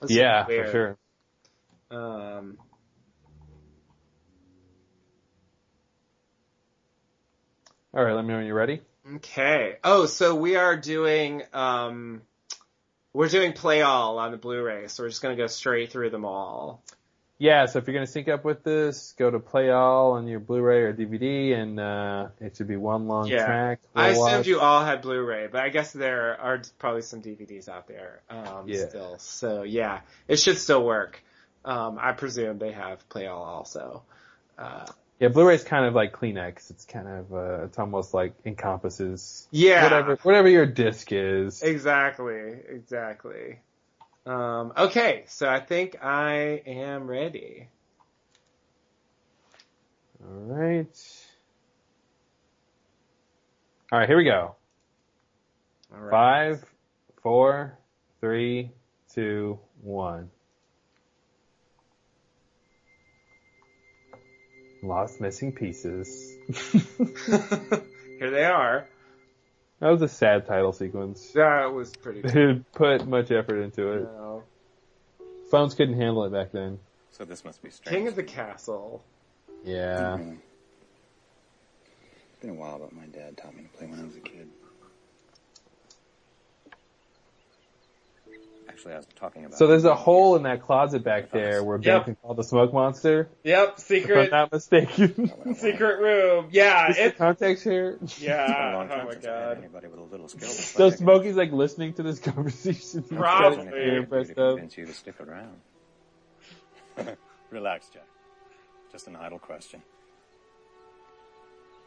This 0.00 0.10
yeah, 0.12 0.44
for 0.44 0.66
sure. 0.70 0.98
Um, 1.90 2.58
All 7.94 8.02
right, 8.04 8.14
let 8.14 8.24
me 8.24 8.28
know 8.30 8.38
when 8.38 8.46
you're 8.46 8.54
ready. 8.54 8.80
okay. 9.16 9.76
Oh, 9.84 10.06
so 10.06 10.34
we 10.34 10.56
are 10.56 10.76
doing, 10.76 11.42
um, 11.52 12.22
we're 13.14 13.28
doing 13.28 13.52
play 13.52 13.82
all 13.82 14.18
on 14.18 14.30
the 14.30 14.36
Blu-ray, 14.38 14.88
so 14.88 15.02
we're 15.02 15.08
just 15.08 15.22
gonna 15.22 15.36
go 15.36 15.46
straight 15.46 15.92
through 15.92 16.10
them 16.10 16.24
all. 16.24 16.82
Yeah, 17.38 17.66
so 17.66 17.78
if 17.80 17.86
you're 17.88 17.94
gonna 17.94 18.06
sync 18.06 18.28
up 18.28 18.44
with 18.44 18.62
this, 18.62 19.14
go 19.18 19.28
to 19.30 19.40
play 19.40 19.70
all 19.70 20.12
on 20.12 20.28
your 20.28 20.38
Blu-ray 20.40 20.82
or 20.82 20.92
DVD, 20.92 21.54
and 21.54 21.80
uh 21.80 22.28
it 22.40 22.56
should 22.56 22.68
be 22.68 22.76
one 22.76 23.08
long 23.08 23.28
Yeah. 23.28 23.44
track. 23.44 23.80
I 23.94 24.12
We'll 24.12 24.24
assumed 24.26 24.38
watch. 24.40 24.46
you 24.46 24.60
all 24.60 24.84
had 24.84 25.02
Blu-ray, 25.02 25.48
but 25.48 25.60
I 25.62 25.68
guess 25.70 25.92
there 25.92 26.40
are 26.40 26.62
probably 26.78 27.02
some 27.02 27.20
DVDs 27.20 27.68
out 27.68 27.88
there 27.88 28.20
um, 28.30 28.68
Yeah. 28.68 28.88
still. 28.88 29.18
So 29.18 29.62
yeah, 29.64 30.00
it 30.28 30.36
should 30.38 30.58
still 30.58 30.84
work. 30.84 31.22
Um, 31.64 31.98
I 32.00 32.12
presume 32.12 32.58
they 32.58 32.72
have 32.72 33.08
Play 33.08 33.26
All 33.26 33.42
also. 33.42 34.02
Uh, 34.58 34.86
Yeah, 35.22 35.28
Blu-ray's 35.28 35.62
kind 35.62 35.86
of 35.86 35.94
like 35.94 36.12
Kleenex. 36.12 36.68
It's 36.70 36.84
kind 36.84 37.06
of 37.06 37.32
uh, 37.32 37.64
it's 37.66 37.78
almost 37.78 38.12
like 38.12 38.34
encompasses 38.44 39.46
yeah, 39.52 39.84
whatever 39.84 40.18
whatever 40.24 40.48
your 40.48 40.66
disc 40.66 41.12
is. 41.12 41.62
exactly, 41.62 42.58
exactly. 42.68 43.60
Um, 44.26 44.72
okay, 44.76 45.22
so 45.28 45.48
I 45.48 45.60
think 45.60 46.02
I 46.02 46.62
am 46.66 47.06
ready. 47.06 47.68
All 50.24 50.40
right. 50.40 51.26
All 53.92 54.00
right, 54.00 54.08
here 54.08 54.16
we 54.16 54.24
go. 54.24 54.56
All 55.94 56.00
right. 56.00 56.10
Five, 56.10 56.64
four, 57.22 57.78
three, 58.20 58.72
two, 59.14 59.60
one. 59.82 60.30
Lost 64.82 65.20
missing 65.20 65.52
pieces. 65.52 66.36
Here 68.18 68.30
they 68.30 68.44
are. 68.44 68.88
That 69.80 69.88
was 69.90 70.02
a 70.02 70.08
sad 70.08 70.46
title 70.46 70.72
sequence. 70.72 71.30
That 71.34 71.72
was 71.72 71.90
pretty. 71.94 72.20
They 72.22 72.28
didn't 72.28 72.72
put 72.72 73.06
much 73.06 73.30
effort 73.30 73.60
into 73.62 73.92
it. 73.92 74.02
No. 74.02 74.42
Phones 75.50 75.74
couldn't 75.74 75.94
handle 75.98 76.24
it 76.24 76.32
back 76.32 76.52
then. 76.52 76.78
So 77.12 77.24
this 77.24 77.44
must 77.44 77.62
be 77.62 77.70
strange. 77.70 77.96
King 77.96 78.08
of 78.08 78.16
the 78.16 78.22
Castle. 78.22 79.04
Yeah. 79.64 80.18
Mhm. 80.18 80.38
It's 82.32 82.40
been 82.40 82.50
a 82.50 82.54
while, 82.54 82.78
but 82.78 82.92
my 82.92 83.06
dad 83.06 83.36
taught 83.36 83.54
me 83.56 83.62
to 83.62 83.68
play 83.78 83.86
when 83.86 84.00
I 84.00 84.04
was 84.04 84.16
a 84.16 84.20
kid. 84.20 84.48
Actually, 88.72 88.94
I 88.94 88.96
was 88.96 89.06
talking 89.16 89.44
about. 89.44 89.58
So 89.58 89.66
there's 89.66 89.84
a 89.84 89.94
hole 89.94 90.34
in 90.36 90.44
that 90.44 90.62
closet 90.62 91.04
back 91.04 91.30
there 91.30 91.62
where 91.62 91.76
Ben 91.78 91.94
Yep. 91.96 92.04
can 92.06 92.14
call 92.16 92.34
the 92.34 92.42
smoke 92.42 92.72
monster. 92.72 93.28
Yep, 93.44 93.62
If 93.68 93.72
I'm 93.74 93.78
secret, 93.78 94.30
not 94.30 94.50
mistaken. 94.50 95.30
secret 95.54 96.00
room. 96.00 96.48
Yeah, 96.50 96.88
Is 96.90 96.96
the 96.96 97.04
it. 97.06 97.18
context 97.18 97.64
here? 97.64 97.98
It's 98.02 98.18
been 98.18 98.30
a 98.30 98.34
Yeah. 98.34 98.88
Oh 98.92 99.04
my 99.04 99.10
since 99.12 99.26
I 99.26 99.28
had 99.30 99.44
god. 99.48 99.58
anybody 99.58 99.86
with 99.88 99.98
a 100.00 100.02
little 100.04 100.28
skill. 100.28 100.48
So 100.48 100.88
play. 100.88 100.96
Smokey's 100.96 101.36
like 101.36 101.52
listening 101.52 101.92
to 101.94 102.02
this 102.02 102.18
conversation. 102.18 103.02
He's 103.08 103.18
Probably. 103.18 103.56
kinda 103.58 103.70
Trying 103.72 103.90
to 103.90 103.96
impressed 103.96 104.34
to 104.34 104.42
up. 104.42 104.50
convince 104.56 104.78
you 104.78 104.86
to 104.86 104.94
stick 104.94 105.20
around. 105.20 105.60
Relax, 107.50 107.88
Jack. 107.90 108.06
Just 108.90 109.06
an 109.08 109.16
idle 109.16 109.38
question. 109.38 109.82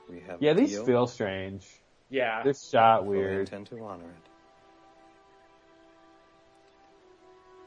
We 0.09 0.19
have 0.27 0.41
Yeah, 0.41 0.53
these 0.53 0.71
deal. 0.71 0.86
feel 0.86 1.07
strange. 1.07 1.65
Yeah. 2.09 2.43
They're 2.43 2.53
shot 2.53 3.05
weird. 3.05 3.21
weird. 3.25 3.39
intend 3.41 3.67
to 3.67 3.83
honor 3.83 4.05
it. 4.05 4.29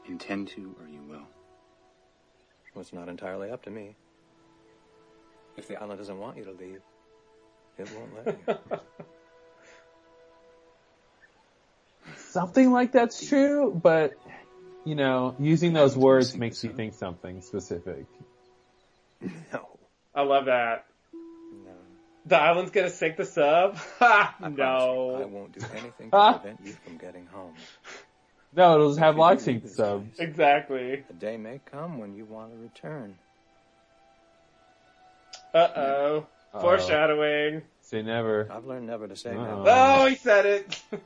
Intend 0.07 0.47
to, 0.49 0.75
or 0.79 0.87
you 0.87 1.01
will. 1.07 1.27
Well, 2.73 2.81
it's 2.81 2.93
not 2.93 3.09
entirely 3.09 3.49
up 3.49 3.63
to 3.63 3.69
me. 3.69 3.95
If 5.57 5.67
the 5.67 5.81
island 5.81 5.99
doesn't 5.99 6.17
want 6.17 6.37
you 6.37 6.45
to 6.45 6.51
leave, 6.51 6.81
it 7.77 7.89
won't 7.95 8.25
let 8.25 8.59
you. 8.71 8.79
Something 12.15 12.71
like 12.71 12.91
that's 12.91 13.27
true, 13.27 13.77
but 13.83 14.13
you 14.85 14.95
know, 14.95 15.35
using 15.39 15.73
those 15.73 15.97
words 15.97 16.35
makes 16.35 16.63
you 16.63 16.71
think 16.71 16.93
something 16.93 17.41
specific. 17.41 18.05
no. 19.21 19.79
I 20.15 20.21
love 20.21 20.45
that. 20.45 20.85
No. 21.53 21.71
The 22.25 22.37
island's 22.37 22.71
gonna 22.71 22.89
sink 22.89 23.17
the 23.17 23.25
sub? 23.25 23.75
Ha! 23.99 24.35
I 24.41 24.47
you, 24.47 24.63
I 24.63 25.25
won't 25.25 25.51
do 25.51 25.65
anything 25.73 26.11
to 26.11 26.39
prevent 26.39 26.59
you 26.65 26.73
from 26.85 26.97
getting 26.97 27.25
home. 27.27 27.53
No, 28.55 28.75
it'll 28.75 28.89
just 28.89 28.99
have 28.99 29.13
If 29.13 29.17
you 29.17 29.21
lock 29.21 29.37
do 29.37 29.43
sync 29.43 29.67
sub. 29.67 30.07
Exactly. 30.17 31.03
The 31.07 31.13
day 31.13 31.37
may 31.37 31.61
come 31.65 31.99
when 31.99 32.15
you 32.15 32.25
want 32.25 32.51
to 32.51 32.57
return. 32.57 33.15
Uh 35.53 35.57
oh. 35.57 36.27
Foreshadowing. 36.59 37.61
Say 37.81 38.01
never. 38.01 38.47
I've 38.51 38.65
learned 38.65 38.87
never 38.87 39.07
to 39.07 39.15
say 39.15 39.31
never. 39.31 39.63
Oh, 39.65 40.05
he 40.07 40.15
said 40.15 40.45
it. 40.45 40.81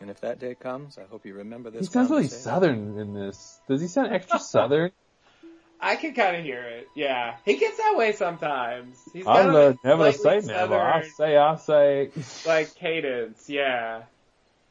And 0.00 0.08
if 0.08 0.22
that 0.22 0.38
day 0.38 0.54
comes, 0.54 0.96
I 0.96 1.02
hope 1.02 1.26
you 1.26 1.34
remember 1.34 1.68
this. 1.70 1.80
He 1.80 1.84
this. 1.84 1.92
sounds 1.92 2.10
really 2.10 2.28
southern 2.28 2.98
in 2.98 3.12
this. 3.12 3.60
Does 3.68 3.82
he 3.82 3.86
sound 3.86 4.12
extra 4.14 4.38
southern? 4.40 4.92
I 5.78 5.96
can 5.96 6.14
kind 6.14 6.36
of 6.36 6.42
hear 6.42 6.62
it. 6.62 6.88
Yeah, 6.94 7.36
he 7.44 7.56
gets 7.56 7.76
that 7.78 7.94
way 7.96 8.12
sometimes. 8.12 8.96
He's 9.12 9.26
I 9.26 9.42
got 9.44 9.50
a 9.50 9.52
learned 9.52 9.78
never 9.84 10.12
say 10.12 10.40
never. 10.40 10.78
I 10.78 11.06
say, 11.06 11.36
I 11.36 11.56
say. 11.56 12.10
like 12.46 12.74
cadence. 12.76 13.48
Yeah, 13.48 14.02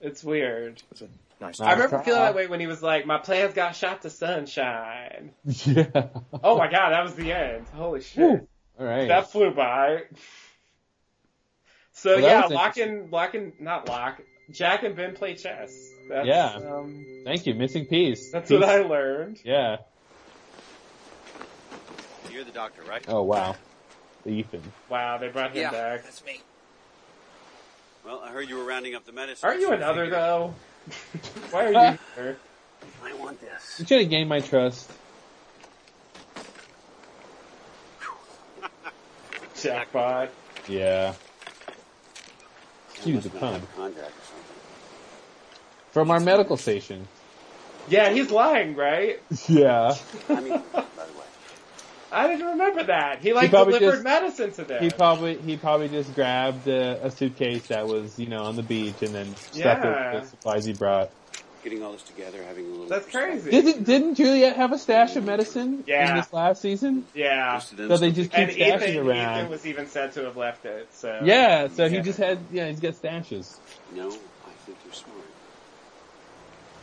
it's 0.02 0.24
weird. 0.24 0.82
It's 0.92 1.02
a 1.02 1.08
nice. 1.42 1.60
I 1.60 1.68
I 1.68 1.72
remember 1.74 1.98
try. 1.98 2.04
feeling 2.04 2.22
that 2.22 2.36
way 2.36 2.48
when 2.48 2.60
he 2.60 2.68
was 2.68 2.82
like, 2.82 3.06
"My 3.06 3.18
plans 3.18 3.54
got 3.54 3.76
shot 3.76 4.02
to 4.04 4.10
sunshine." 4.10 5.32
Yeah. 5.46 6.08
Oh 6.44 6.58
my 6.58 6.70
god, 6.70 6.90
that 6.92 7.04
was 7.04 7.16
the 7.16 7.32
end. 7.32 7.68
Holy 7.74 8.02
shit. 8.02 8.18
Whew. 8.18 8.48
All 8.80 8.86
right. 8.86 9.08
That 9.08 9.32
flew 9.32 9.52
by. 9.52 10.04
So 11.94 12.16
Well, 12.16 12.22
yeah, 12.22 12.42
was 12.44 12.52
lock 12.52 12.78
and 12.78 13.12
lock 13.12 13.34
and 13.36 13.54
not 13.60 13.88
lock. 13.90 14.22
Jack 14.52 14.84
and 14.84 14.96
Ben 14.96 15.14
play 15.16 15.36
chess. 15.36 15.92
That's, 16.10 16.26
Yeah. 16.28 16.54
Um, 16.56 17.06
Thank 17.26 17.46
you, 17.46 17.54
missing 17.54 17.86
piece. 17.86 18.32
that's 18.32 18.50
Piece- 18.50 18.60
what 18.60 18.68
I 18.70 18.80
learned. 18.80 19.40
Yeah. 19.44 19.78
You're 22.32 22.44
the 22.44 22.52
doctor, 22.52 22.82
right? 22.84 23.04
Oh 23.08 23.24
wow. 23.24 23.56
Ethan. 24.26 24.62
Wow, 24.90 25.18
they 25.18 25.28
brought 25.30 25.52
him 25.56 25.72
back. 25.72 26.04
that's 26.04 26.24
me. 26.26 26.42
Well, 28.06 28.22
I 28.24 28.30
heard 28.32 28.48
you 28.50 28.58
were 28.58 28.64
rounding 28.66 28.96
up 28.96 29.06
the 29.06 29.12
medicine. 29.12 29.48
Aren't 29.48 29.62
you 29.62 29.72
another 29.72 30.06
figured- 30.06 30.14
though? 30.20 30.54
Why 31.52 31.66
are 31.66 31.72
you 31.92 31.98
here? 32.16 32.38
I 33.04 33.14
want 33.16 33.40
this. 33.42 33.80
You 33.80 33.86
should 33.86 34.02
have 34.02 34.10
gained 34.10 34.30
my 34.30 34.40
trust. 34.40 34.90
Jackpot. 39.62 40.30
Yeah. 40.68 41.14
Excuse 42.94 43.16
Must 43.26 43.32
the 43.34 43.40
pun. 43.40 43.62
contract. 43.76 44.12
From 45.92 46.12
our 46.12 46.20
medical 46.20 46.58
station. 46.58 47.08
Yeah, 47.90 48.12
he's 48.12 48.30
lying, 48.32 48.76
right? 48.76 49.20
Yeah. 49.48 49.96
I 50.30 50.40
mean, 50.42 50.50
by 50.52 50.82
the 50.82 51.14
way, 51.14 51.26
I 52.12 52.28
didn't 52.28 52.48
remember 52.48 52.84
that. 52.86 53.20
He 53.22 53.34
like 53.34 53.52
probably 53.52 53.74
delivered 53.80 53.92
just- 53.98 54.04
medicine 54.04 54.52
to 54.54 54.64
them. 54.64 54.82
He 54.84 54.90
probably 54.90 55.38
he 55.38 55.58
probably 55.58 55.90
just 55.90 56.14
grabbed 56.16 56.68
a, 56.68 57.06
a 57.06 57.12
suitcase 57.12 57.68
that 57.68 57.88
was 57.88 58.18
you 58.18 58.28
know 58.28 58.44
on 58.44 58.56
the 58.56 58.64
beach 58.64 59.02
and 59.02 59.14
then 59.14 59.36
stuck 59.36 59.84
Yeah. 59.84 60.12
it 60.12 60.14
with 60.16 60.24
the 60.24 60.30
supplies 60.30 60.66
he 60.66 60.74
brought. 60.74 61.12
getting 61.64 61.84
all 61.84 61.92
this 61.92 62.02
together, 62.04 62.42
having 62.44 62.66
a 62.66 62.70
little. 62.70 62.86
That's 62.88 63.06
crazy. 63.12 63.52
Didn't 63.52 63.84
didn't 63.84 64.16
Juliet 64.16 64.56
have 64.56 64.72
a 64.72 64.80
stash 64.80 65.16
of 65.18 65.26
medicine 65.26 65.84
Yeah. 65.86 66.10
in 66.12 66.16
this 66.18 66.34
last 66.34 66.62
season? 66.62 67.06
yeah. 67.14 67.54
Most 67.54 67.72
of 67.74 67.78
them 67.78 67.90
So 67.90 67.98
they 67.98 68.12
just 68.12 68.32
keep 68.32 68.40
And 68.40 68.52
stashing 68.52 68.82
Ethan, 68.90 69.08
around. 69.08 69.38
Ethan 69.40 69.50
was 69.52 69.66
even 69.68 69.86
said 69.88 70.14
to 70.14 70.24
have 70.24 70.38
left 70.38 70.66
it. 70.66 70.88
So 70.94 71.20
Yeah, 71.24 71.68
so 71.68 71.90
he 71.90 72.00
just 72.00 72.18
had 72.18 72.40
yeah 72.52 72.70
he's 72.70 72.80
got 72.80 72.94
stashes. 72.94 73.58
No, 73.94 74.08
I 74.08 74.52
think 74.66 74.78
you're 74.86 74.94
smart. 74.94 75.16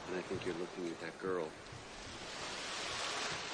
And 0.08 0.18
I 0.18 0.22
think 0.22 0.44
you're 0.46 0.54
looking 0.54 0.86
at 0.86 1.00
that 1.00 1.18
girl. 1.20 1.48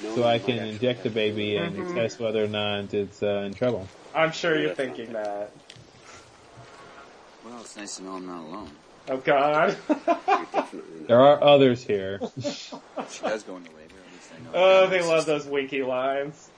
Knowing 0.01 0.17
So 0.17 0.25
I 0.25 0.39
can 0.39 0.59
inject 0.59 1.05
the 1.05 1.11
baby 1.11 1.57
and 1.57 1.77
Mhm. 1.77 1.95
test 1.95 2.19
whether 2.21 2.43
or 2.45 2.49
not 2.49 2.93
it's 2.95 3.23
uh, 3.23 3.43
in 3.47 3.55
trouble. 3.55 3.89
I'm 4.15 4.33
sure 4.33 4.59
you're 4.59 4.75
thinking 4.75 5.13
that. 5.13 5.53
Well, 7.45 7.61
it's 7.61 7.77
nice 7.77 7.97
to 7.97 8.05
know 8.05 8.13
I'm 8.13 8.27
not 8.27 8.43
alone. 8.43 8.77
Oh 9.09 9.17
God. 9.19 9.77
You're 9.89 10.47
definitely 10.53 11.01
not. 11.01 11.09
There 11.09 11.21
are 11.21 11.43
others 11.43 11.83
here. 11.85 12.21
She 13.11 13.23
does 13.23 13.43
go 13.43 13.57
into 13.57 13.71
labor, 13.73 13.97
at 14.07 14.13
least 14.13 14.33
I 14.33 14.39
know. 14.39 14.51
oh, 14.55 14.89
they 14.89 15.01
love 15.03 15.25
sister. 15.25 15.33
those 15.33 15.47
winky 15.47 15.83
lines. 15.83 16.51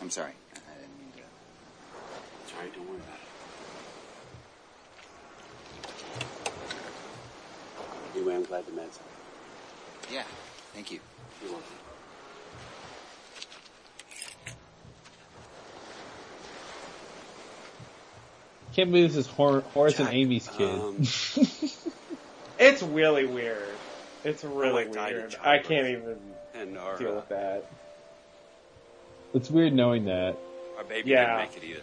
I'm 0.00 0.10
sorry. 0.10 0.32
I 0.54 0.58
I 0.72 0.74
didn't 0.80 0.98
mean 0.98 1.12
to. 1.12 1.18
It's 2.44 2.52
all 2.54 2.60
right, 2.60 2.72
don't 2.74 2.86
worry 2.86 3.00
about 3.00 3.16
it. 3.16 3.20
Anyway, 8.20 8.34
I'm 8.34 8.42
glad 8.42 8.66
the 8.66 8.72
meds 8.72 8.98
helped. 8.98 10.12
Yeah, 10.12 10.24
thank 10.74 10.92
you. 10.92 11.00
You're 11.42 11.52
welcome. 11.52 11.72
Can't 18.74 18.90
believe 18.90 19.08
this 19.08 19.16
is 19.16 19.26
Hor- 19.26 19.60
Horace 19.74 19.98
and 19.98 20.08
Amy's 20.10 20.48
kid. 20.48 20.68
um, 20.70 20.96
It's 22.58 22.82
really 22.82 23.24
weird. 23.24 23.68
It's 24.22 24.44
really 24.44 24.86
wife 24.86 25.12
weird. 25.12 25.36
I 25.42 25.58
can't 25.58 25.88
even 25.88 26.18
And 26.54 26.76
our, 26.76 26.98
deal 26.98 27.12
uh, 27.12 27.14
with 27.16 27.28
that. 27.30 27.64
it's 29.32 29.50
weird 29.50 29.72
knowing 29.72 30.04
that. 30.04 30.36
our 30.76 30.84
baby 30.84 31.10
Yeah. 31.10 31.38
didn't 31.38 31.54
make 31.54 31.62
it 31.64 31.66
either. 31.70 31.80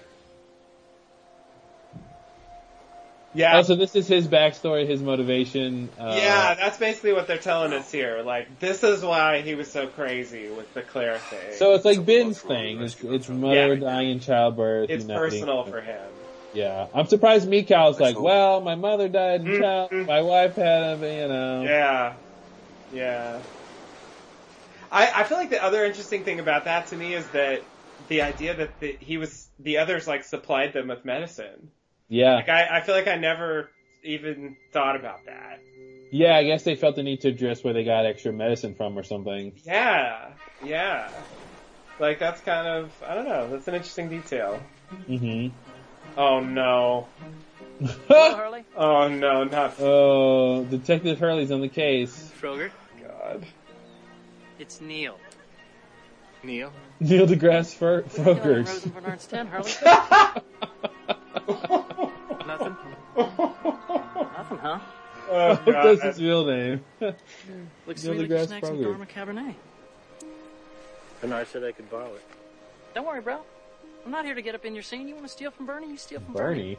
Yeah. 3.37 3.57
Oh, 3.57 3.61
so 3.63 3.75
this 3.75 3.95
is 3.95 4.07
his 4.07 4.27
backstory, 4.27 4.87
his 4.89 5.01
motivation. 5.01 5.93
Uh, 5.97 6.03
yeah, 6.05 6.55
that's 6.55 6.77
basically 6.77 7.13
what 7.13 7.27
they're 7.27 7.37
telling 7.37 7.73
us 7.73 7.91
here. 7.91 8.21
Like, 8.23 8.59
this 8.59 8.83
is 8.83 9.03
why 9.03 9.41
he 9.41 9.55
was 9.55 9.71
so 9.71 9.87
crazy 9.87 10.49
with 10.49 10.73
the 10.73 10.81
Claire 10.83 11.19
thing. 11.19 11.53
So 11.53 11.73
it's 11.73 11.85
like 11.85 11.97
So 11.97 12.03
Ben's 12.05 12.41
thing. 12.41 12.81
It's, 12.81 13.03
it's 13.03 13.29
mother 13.29 13.75
Yeah. 13.75 13.79
dying 13.79 14.09
in 14.11 14.19
childbirth. 14.19 14.89
it's 14.91 15.03
you 15.03 15.07
know, 15.07 15.19
personal 15.19 15.65
for 15.65 15.81
him. 15.81 16.13
Yeah, 16.51 16.87
I'm 16.93 17.05
surprised 17.07 17.47
Mikhail's 17.47 17.99
like, 17.99 18.15
hope. 18.15 18.23
well, 18.23 18.61
my 18.61 18.75
mother 18.75 19.09
died 19.09 19.41
in 19.41 19.51
Mm, 19.51 19.59
child, 19.59 19.91
my 20.07 20.21
wife 20.21 20.55
had 20.55 20.93
him, 20.93 21.03
you 21.03 21.27
know. 21.27 21.63
Yeah. 21.63 22.17
Yeah. 22.89 23.43
I, 24.91 25.11
I 25.21 25.23
feel 25.23 25.37
like 25.37 25.49
the 25.49 25.63
other 25.63 25.85
interesting 25.85 26.23
thing 26.23 26.39
about 26.39 26.65
that 26.65 26.87
to 26.87 26.95
me 26.97 27.13
is 27.13 27.31
that 27.31 27.69
the 27.99 28.21
idea 28.21 28.55
that 28.55 28.79
the, 28.79 28.97
he 29.01 29.17
was, 29.17 29.49
the 29.59 29.77
others 29.79 30.07
like 30.07 30.23
supplied 30.23 30.73
them 30.73 30.87
with 30.87 31.05
medicine. 31.05 31.71
Yeah, 32.09 32.35
Like 32.35 32.49
I, 32.49 32.77
I 32.77 32.81
feel 32.81 32.95
like 32.95 33.07
I 33.07 33.15
never 33.15 33.69
even 34.03 34.55
thought 34.71 34.95
about 34.95 35.25
that. 35.25 35.59
yeah. 36.11 36.35
I 36.37 36.43
guess 36.45 36.63
they 36.63 36.75
felt 36.75 36.95
the 36.95 37.03
need 37.03 37.21
to 37.21 37.29
address 37.29 37.63
where 37.63 37.73
they 37.73 37.83
got 37.83 38.05
extra 38.05 38.31
medicine 38.31 38.75
from 38.75 38.97
or 38.97 39.03
something. 39.03 39.53
Yeah. 39.65 40.29
Yeah. 40.63 41.09
Like 41.99 42.19
that's 42.19 42.39
kind 42.41 42.67
of, 42.67 42.91
I 43.05 43.15
don't 43.15 43.25
know, 43.25 43.49
that's 43.49 43.67
an 43.67 43.75
interesting 43.75 44.07
detail. 44.09 44.61
hmm 45.07 45.47
Oh 46.15 46.39
no. 46.39 47.07
Hello, 48.07 48.35
Hurley. 48.35 48.63
Oh 48.75 49.07
no, 49.07 49.43
not 49.43 49.75
oh, 49.79 50.63
Detective 50.63 51.19
Hurley's 51.19 51.51
on 51.51 51.61
the 51.61 51.67
case. 51.69 52.31
Frogurt. 52.35 52.71
God. 53.03 53.45
It's 54.59 54.79
Neil. 54.81 55.19
Neil? 56.43 56.71
Neil 56.99 57.27
deGrasse 57.27 57.75
Fur- 57.75 58.01
What 58.03 58.19
are 58.19 58.31
you 58.33 58.35
Frogers. 58.41 58.67
Rosen 58.69 58.89
Bernard's 58.91 59.27
den, 59.27 59.47
Hurley? 59.51 59.71
Nothing? 61.47 62.75
Nothing, 63.15 64.57
huh? 64.59 64.79
oh 65.29 65.55
That's 65.65 66.01
his 66.03 66.21
real 66.21 66.45
name. 66.45 66.81
Looks 67.87 68.03
Neil 68.03 68.13
to 68.13 68.19
me 68.19 68.27
like 68.27 68.29
you 68.29 68.35
deGrasse 68.35 68.47
snagged 68.47 68.65
some 68.65 68.77
Frogger. 68.77 68.83
Dharma 68.83 69.05
Cabernet. 69.05 69.55
Bernard 71.21 71.47
said 71.47 71.63
I 71.63 71.71
could 71.71 71.89
borrow 71.89 72.13
it. 72.13 72.23
Don't 72.93 73.05
worry, 73.05 73.21
bro. 73.21 73.39
I'm 74.05 74.11
not 74.11 74.25
here 74.25 74.35
to 74.35 74.41
get 74.41 74.55
up 74.55 74.65
in 74.65 74.73
your 74.73 74.83
scene. 74.83 75.07
You 75.07 75.15
want 75.15 75.25
to 75.27 75.31
steal 75.31 75.51
from 75.51 75.65
Bernie? 75.65 75.87
You 75.89 75.97
steal 75.97 76.19
from 76.19 76.33
Bernie. 76.33 76.77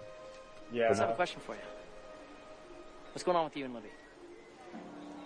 Bernie. 0.72 0.82
Let's 0.88 0.98
have 0.98 1.08
a 1.08 1.12
Yeah. 1.12 1.16
question 1.16 1.40
for 1.44 1.52
you. 1.52 1.60
What's 3.12 3.22
going 3.24 3.36
on 3.36 3.44
with 3.44 3.56
you 3.56 3.64
and 3.64 3.74
Libby? 3.74 3.88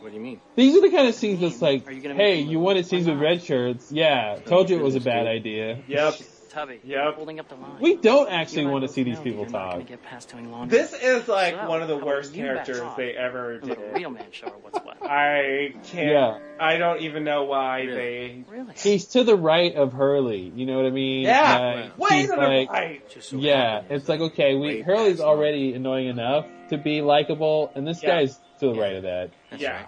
What 0.01 0.09
do 0.11 0.14
you 0.16 0.20
mean? 0.22 0.40
These 0.57 0.76
are 0.76 0.80
the 0.80 0.90
kind 0.90 1.07
of 1.07 1.14
scenes 1.14 1.40
that's 1.40 1.62
like, 1.62 1.86
Are 1.86 1.93
you 1.93 2.01
gonna 2.01 2.14
hey, 2.14 2.40
them 2.43 2.51
you 2.51 2.59
look- 2.59 2.66
wanted 2.66 2.86
scenes 2.86 3.07
with 3.07 3.18
red 3.20 3.43
shirts. 3.43 3.93
Yeah, 3.93 4.36
told 4.47 4.68
you 4.70 4.78
it 4.78 4.82
was 4.82 4.97
a 4.97 5.01
bad 5.01 5.26
idea. 5.26 5.78
Yep. 5.86 6.14
Tubby. 6.53 6.81
Yep. 6.85 7.15
Holding 7.17 7.41
up 7.41 7.49
the 7.49 7.55
line. 7.57 7.79
We 7.81 7.97
don't 7.97 8.31
actually 8.31 8.63
and 8.63 8.73
want 8.73 8.83
to 8.83 8.89
see 8.89 9.03
these 9.03 9.19
people 9.19 9.47
talk. 9.47 9.85
get 9.87 10.03
past 10.03 10.31
doing. 10.31 10.69
This 10.69 10.93
is 10.93 11.27
like 11.27 11.55
So, 11.55 11.69
one 11.69 11.81
of 11.83 11.89
the 11.89 11.97
worst 11.97 12.35
characters 12.35 12.83
they 12.97 13.13
ever 13.15 13.53
and 13.53 13.69
let 13.69 13.79
a 13.79 13.81
did. 13.81 13.97
real 13.97 14.11
man 14.11 14.27
show 14.31 14.47
her 14.47 14.53
what's 14.61 14.79
what. 14.85 14.99
I 15.03 15.75
can't. 15.85 16.09
Yeah. 16.11 16.39
I 16.61 16.77
don't 16.77 17.01
even 17.01 17.25
know 17.25 17.45
why 17.45 17.81
Really? 17.81 17.97
they. 17.97 18.45
Really? 18.49 18.75
He's 18.77 19.07
to 19.07 19.25
the 19.25 19.35
right 19.37 19.75
of 19.75 19.93
Hurley. 19.93 20.53
You 20.55 20.67
know 20.67 20.77
what 20.77 20.87
I 20.87 20.91
mean? 20.91 21.23
Yeah. 21.23 21.59
Like, 21.59 21.99
Way 21.99 22.17
he's 22.19 22.31
to 22.31 22.37
the 22.37 22.43
like, 22.43 22.71
right. 22.71 23.11
Just 23.11 23.33
yeah, 23.33 23.83
it's 23.89 24.09
like 24.09 24.21
okay, 24.21 24.55
we 24.55 24.61
way 24.67 24.81
Hurley's 24.83 25.17
past 25.17 25.23
already 25.23 25.73
annoying 25.75 26.09
enough 26.09 26.47
to 26.69 26.79
be 26.79 27.01
likable, 27.03 27.73
and 27.75 27.87
this 27.87 28.03
Yeah. 28.03 28.11
guy's 28.17 28.37
to 28.61 28.67
the 28.69 28.75
Yeah. 28.75 28.83
right 28.83 28.97
of 28.97 29.03
that. 29.05 29.31
That's 29.51 29.63
yeah. 29.63 29.77
right. 29.77 29.87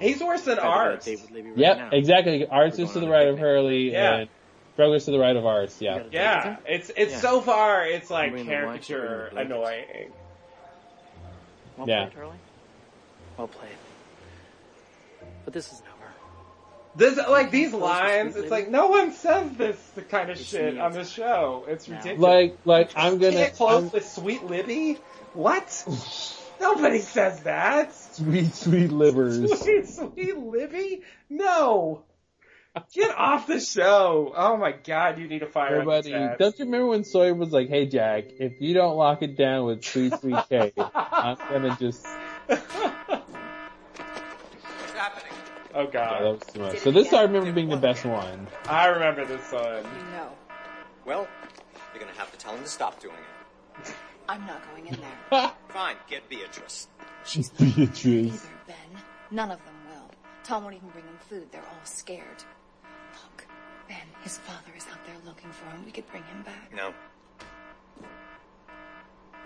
He's 0.00 0.20
worse 0.20 0.42
than 0.42 0.56
Tried 0.56 0.64
to 0.64 0.68
go 0.68 0.74
on 0.80 0.86
a 0.88 0.90
ours. 0.94 1.04
date 1.04 1.20
with 1.22 1.30
Libby 1.30 1.48
right 1.50 1.58
Yep, 1.58 1.76
now. 1.78 1.88
exactly. 1.92 2.46
Arzt 2.48 2.78
We're 2.78 2.84
is 2.84 2.92
to 2.92 3.00
the 3.00 3.08
right 3.08 3.28
of. 3.28 3.38
Hurley, 3.38 3.92
Yeah. 3.92 4.14
and 4.16 4.28
Broger's 4.76 5.04
to 5.04 5.10
the 5.12 5.18
right 5.18 5.36
of 5.36 5.46
Arzt. 5.46 5.80
You 5.80 5.88
Yeah. 5.88 6.02
Yeah, 6.10 6.56
it's 6.66 6.90
it's 6.96 7.12
Yeah. 7.12 7.18
so 7.20 7.40
far 7.40 7.86
it's 7.86 8.10
like 8.10 8.32
Bring 8.32 8.46
the 8.46 8.50
caricature 8.52 9.28
bring 9.32 9.48
the 9.48 9.54
blankets. 9.54 9.86
annoying. 9.94 10.12
Well 11.76 11.88
Yeah. 11.88 12.04
played, 12.06 12.12
Hurley. 12.14 12.36
Well 13.38 13.48
played. 13.48 13.70
But 15.44 15.54
this 15.54 15.72
isn't 15.72 15.84
over. 15.86 16.12
This 16.96 17.28
like 17.28 17.50
these 17.50 17.72
lines, 17.72 18.36
it's 18.36 18.50
like 18.50 18.68
no 18.68 18.86
one 18.88 19.12
says 19.12 19.50
this 19.56 19.76
kind 20.08 20.30
of 20.30 20.38
It's 20.38 20.48
shit 20.48 20.74
me. 20.74 20.80
on 20.80 20.92
this 20.92 21.10
show. 21.10 21.64
It's 21.68 21.88
No. 21.88 21.96
ridiculous. 21.96 22.20
Like, 22.20 22.56
like 22.64 22.90
I'm 22.96 23.18
gonna 23.18 23.32
Get 23.32 23.56
close 23.56 23.82
I'm- 23.82 23.90
with 23.92 24.08
Sweet 24.08 24.44
Libby. 24.44 24.98
What? 25.34 25.84
Nobody 26.60 27.00
says 27.00 27.40
that. 27.42 27.92
sweet, 27.94 28.54
sweet 28.54 28.92
livers. 28.92 29.60
Sweet, 29.60 29.88
sweet 29.88 30.38
Libby? 30.38 31.02
No. 31.28 32.02
Get 32.92 33.16
off 33.16 33.46
the 33.46 33.60
show. 33.60 34.32
Oh 34.36 34.56
my 34.56 34.72
god, 34.72 35.18
you 35.18 35.28
need 35.28 35.40
to 35.40 35.46
fire 35.46 35.74
Everybody, 35.76 36.12
Everybody. 36.12 36.36
don't 36.38 36.58
you 36.58 36.64
remember 36.64 36.86
when 36.88 37.04
Sawyer 37.04 37.32
was 37.34 37.50
like, 37.52 37.68
"Hey 37.68 37.86
Jack, 37.86 38.24
if 38.40 38.60
you 38.60 38.74
don't 38.74 38.96
lock 38.96 39.22
it 39.22 39.36
down 39.36 39.66
with 39.66 39.84
sweet, 39.84 40.12
sweet 40.20 40.36
K, 40.48 40.72
I'm 40.94 41.36
gonna 41.36 41.76
just." 41.78 42.04
oh 42.48 43.20
Yeah, 45.74 45.82
that 45.84 45.92
god. 45.92 46.22
was 46.22 46.40
too 46.52 46.60
much. 46.60 46.78
So 46.78 46.90
this 46.90 47.12
I 47.12 47.22
remember 47.22 47.52
being 47.52 47.68
the 47.68 47.76
best 47.76 48.04
one. 48.04 48.46
I 48.68 48.86
remember 48.86 49.24
this 49.24 49.52
one. 49.52 49.76
You 49.84 50.10
know, 50.12 50.30
Well, 51.06 51.28
you're 51.92 52.00
gonna 52.02 52.16
have 52.18 52.30
to 52.32 52.38
tell 52.38 52.54
him 52.56 52.62
to 52.62 52.68
stop 52.68 53.00
doing 53.00 53.14
it. 53.84 53.94
I'm 54.28 54.44
not 54.46 54.62
going 54.72 54.86
in 54.86 54.98
there. 55.30 55.52
Fine, 55.68 55.96
get 56.08 56.28
Beatrice. 56.28 56.88
She's 57.24 57.50
Beatrice. 57.50 58.02
Either, 58.34 58.48
Ben. 58.66 58.76
None 59.30 59.50
of 59.50 59.58
them 59.64 59.74
will. 59.90 60.10
Tom 60.44 60.64
won't 60.64 60.76
even 60.76 60.88
bring 60.88 61.04
them 61.04 61.18
food. 61.28 61.52
They're 61.52 61.60
all 61.62 61.84
scared. 61.84 62.42
Look, 63.84 63.88
Ben, 63.88 64.06
his 64.22 64.38
father 64.38 64.72
is 64.76 64.86
out 64.90 65.04
there 65.06 65.16
looking 65.26 65.50
for 65.50 65.66
him. 65.66 65.84
We 65.84 65.92
could 65.92 66.06
bring 66.10 66.22
him 66.24 66.42
back. 66.42 66.74
No. 66.74 66.92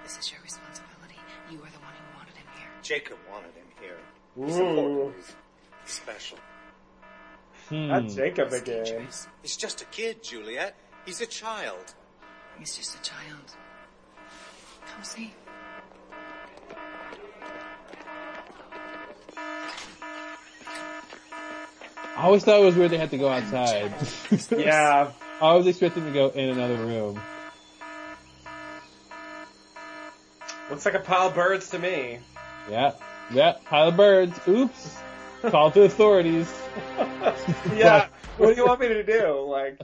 This 0.02 0.18
is 0.18 0.30
your 0.30 0.40
responsibility. 0.42 1.16
You 1.50 1.58
are 1.58 1.70
the 1.70 1.78
one 1.80 1.92
who 1.92 2.16
wanted 2.18 2.36
him 2.36 2.46
here. 2.56 2.68
Jacob 2.82 3.18
wanted 3.30 3.52
him 3.54 3.66
here. 3.80 3.98
He's 4.46 4.56
Ooh. 4.58 4.66
important. 4.68 5.24
He's 5.84 5.92
special. 5.92 6.38
Hmm. 7.68 7.88
Not 7.88 8.08
Jacob 8.08 8.48
It's 8.52 8.62
again. 8.62 8.84
dangerous. 8.84 9.28
He's 9.42 9.56
just 9.56 9.82
a 9.82 9.84
kid, 9.86 10.22
Juliet. 10.22 10.76
He's 11.04 11.20
a 11.20 11.26
child. 11.26 11.94
He's 12.58 12.76
just 12.76 12.96
a 12.96 13.02
child. 13.02 13.56
Come 14.86 15.04
see. 15.04 15.34
I 22.18 22.22
always 22.22 22.42
thought 22.42 22.60
it 22.60 22.64
was 22.64 22.74
weird 22.74 22.90
they 22.90 22.98
had 22.98 23.12
to 23.12 23.18
go 23.18 23.28
outside. 23.28 23.94
Yeah. 24.50 25.12
I 25.40 25.54
was 25.54 25.68
expecting 25.68 26.04
to 26.04 26.10
go 26.10 26.30
in 26.30 26.48
another 26.48 26.74
room. 26.74 27.20
Looks 30.68 30.84
like 30.84 30.94
a 30.94 30.98
pile 30.98 31.28
of 31.28 31.36
birds 31.36 31.70
to 31.70 31.78
me. 31.78 32.18
Yeah. 32.68 32.94
Yeah. 33.32 33.58
Pile 33.66 33.88
of 33.90 33.96
birds. 33.96 34.36
Oops. 34.48 34.96
Call 35.42 35.70
to 35.70 35.82
authorities. 35.82 36.52
Yeah. 37.72 38.08
what 38.36 38.48
do 38.48 38.54
you 38.56 38.66
want 38.66 38.80
me 38.80 38.88
to 38.88 39.04
do? 39.04 39.46
Like. 39.46 39.78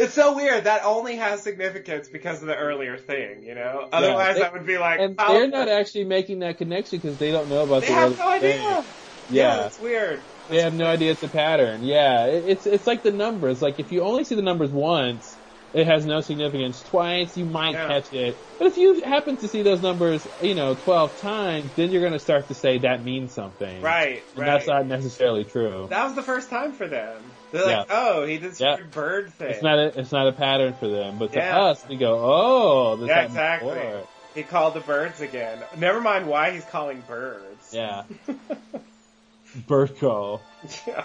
It's 0.00 0.14
so 0.14 0.34
weird. 0.34 0.64
That 0.64 0.82
only 0.84 1.16
has 1.16 1.42
significance 1.42 2.08
because 2.08 2.40
of 2.42 2.48
the 2.48 2.56
earlier 2.56 2.96
thing, 2.96 3.42
you 3.44 3.54
know? 3.54 3.88
Otherwise, 3.92 4.34
they- 4.36 4.40
that 4.42 4.52
would 4.52 4.66
be 4.66 4.78
like. 4.78 4.98
And 5.00 5.16
pile 5.16 5.32
they're 5.34 5.48
not 5.48 5.68
actually 5.68 6.04
making 6.04 6.38
that 6.40 6.58
connection 6.58 6.98
because 6.98 7.18
they 7.18 7.30
don't 7.30 7.48
know 7.48 7.62
about 7.62 7.82
They 7.82 7.88
the 7.88 7.94
have 7.94 8.12
other 8.12 8.16
no 8.18 8.38
thing. 8.40 8.60
idea. 8.66 8.86
Yeah. 9.28 9.66
it's 9.66 9.78
weird. 9.78 10.26
They 10.48 10.60
have 10.62 10.74
no 10.74 10.86
idea 10.86 11.12
it's 11.12 11.22
a 11.22 11.28
pattern. 11.28 11.82
Yeah, 11.82 12.26
it- 12.26 12.44
it's 12.46 12.66
it's 12.66 12.86
like 12.86 13.02
the 13.02 13.12
numbers. 13.12 13.62
Like 13.62 13.78
if 13.78 13.92
you 13.92 14.02
only 14.02 14.24
see 14.24 14.34
the 14.34 14.42
numbers 14.42 14.72
once, 14.72 15.38
it 15.72 15.86
has 15.86 16.04
no 16.06 16.20
significance. 16.20 16.82
Twice, 16.82 17.36
you 17.36 17.44
might 17.44 17.72
Yeah. 17.72 17.86
catch 17.88 18.12
it. 18.12 18.38
But 18.58 18.66
if 18.68 18.76
you 18.76 19.02
happen 19.02 19.36
to 19.38 19.48
see 19.48 19.62
those 19.62 19.80
numbers, 19.80 20.26
you 20.42 20.54
know, 20.54 20.74
twelve 20.74 21.18
times, 21.20 21.72
then 21.76 21.90
you're 21.90 22.00
going 22.02 22.12
to 22.12 22.18
start 22.18 22.48
to 22.48 22.54
say 22.54 22.78
that 22.78 23.02
means 23.04 23.32
something. 23.34 23.80
Right, 23.80 24.22
And 24.34 24.40
right. 24.40 24.46
that's 24.46 24.66
not 24.66 24.86
necessarily 24.86 25.44
true. 25.44 25.86
That 25.88 26.04
was 26.04 26.14
the 26.14 26.22
first 26.22 26.50
time 26.50 26.72
for 26.72 26.86
them. 26.88 27.32
They're 27.52 27.64
like, 27.64 27.88
Yeah. 27.88 27.94
oh, 27.96 28.24
he 28.26 28.38
did 28.38 28.58
Yeah. 28.60 28.76
bird 28.92 29.32
thing. 29.32 29.50
It's 29.50 29.62
not 29.62 29.78
a, 29.78 29.98
it's 29.98 30.12
not 30.12 30.28
a 30.28 30.32
pattern 30.32 30.74
for 30.74 30.88
them, 30.88 31.18
but 31.18 31.32
to 31.32 31.38
Yeah. 31.38 31.58
us, 31.60 31.84
we 31.88 31.96
go, 31.96 32.18
oh, 32.22 32.96
this 32.96 33.08
yeah, 33.08 33.22
exactly. 33.22 33.74
before. 33.74 34.02
He 34.34 34.42
called 34.44 34.74
the 34.74 34.80
birds 34.80 35.20
again. 35.20 35.58
Never 35.76 36.00
mind 36.00 36.26
why 36.28 36.52
he's 36.52 36.64
calling 36.64 37.02
birds. 37.08 37.72
Yeah. 37.72 38.04
Bird 39.66 39.98
call. 39.98 40.42
Yeah. 40.86 41.04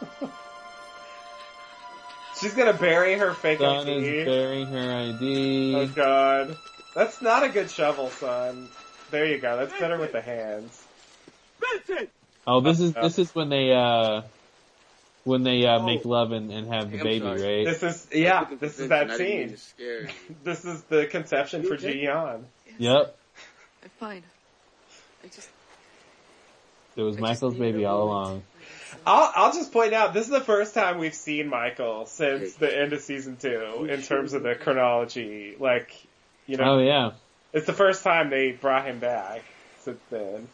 She's 2.40 2.54
gonna 2.54 2.72
bury 2.72 3.18
her 3.18 3.34
fake 3.34 3.58
Son 3.58 3.88
is 3.88 4.04
ID. 4.04 4.24
bearing 4.24 4.66
her 4.68 4.92
ID. 4.92 5.74
Oh 5.74 5.86
god. 5.88 6.56
That's 6.94 7.20
not 7.22 7.42
a 7.44 7.48
good 7.48 7.70
shovel, 7.70 8.10
son. 8.10 8.68
There 9.10 9.24
you 9.26 9.38
go. 9.38 9.56
That's 9.56 9.78
better 9.78 9.98
with 9.98 10.12
the 10.12 10.20
hands. 10.20 10.84
Oh, 12.46 12.60
this 12.60 12.80
is 12.80 12.96
Uh, 12.96 13.02
this 13.02 13.18
is 13.18 13.34
when 13.34 13.48
they 13.48 13.72
uh 13.72 14.22
when 15.24 15.42
they 15.42 15.66
uh 15.66 15.82
make 15.84 16.04
love 16.04 16.32
and, 16.32 16.50
and 16.50 16.72
have 16.72 16.90
the 16.90 16.98
I'm 16.98 17.04
baby, 17.04 17.20
sorry. 17.26 17.64
right? 17.64 17.66
This 17.66 17.82
is 17.82 18.06
yeah. 18.12 18.40
Looking 18.40 18.58
for 18.58 18.66
This 18.66 18.78
is 18.78 18.88
that 18.88 19.10
I 19.10 19.16
didn't 19.16 19.18
mean 19.20 19.48
scene. 19.48 19.50
to 19.50 19.56
scare 19.58 20.00
you. 20.02 20.08
This 20.44 20.64
is 20.64 20.82
the 20.84 21.06
conception 21.06 21.62
for 21.64 21.74
okay? 21.74 21.92
Ji 21.92 22.06
Yeon. 22.06 22.44
Yep. 22.78 23.16
I'm 23.84 23.90
fine. 24.00 24.22
I 25.24 25.28
just. 25.28 25.48
It 26.96 27.02
was 27.02 27.16
I 27.16 27.20
Michael's 27.20 27.54
baby 27.54 27.82
a 27.84 27.90
all 27.90 28.06
moment 28.06 28.26
along. 28.26 28.42
I'll 29.06 29.32
I'll 29.34 29.52
just 29.52 29.72
point 29.72 29.92
out 29.92 30.14
this 30.14 30.24
is 30.24 30.30
the 30.30 30.40
first 30.40 30.74
time 30.74 30.98
we've 30.98 31.14
seen 31.14 31.48
Michael 31.48 32.06
since 32.06 32.54
the 32.54 32.74
end 32.74 32.92
of 32.92 33.00
season 33.00 33.36
two 33.36 33.86
in 33.90 34.02
terms 34.02 34.32
of 34.32 34.42
the 34.42 34.54
chronology. 34.54 35.56
Like, 35.58 35.90
you 36.46 36.56
know, 36.56 36.74
Oh 36.74 36.78
yeah. 36.78 37.12
it's 37.52 37.66
the 37.66 37.72
first 37.72 38.02
time 38.02 38.30
they 38.30 38.52
brought 38.52 38.86
him 38.86 38.98
back 38.98 39.42
since 39.80 40.00
then 40.10 40.48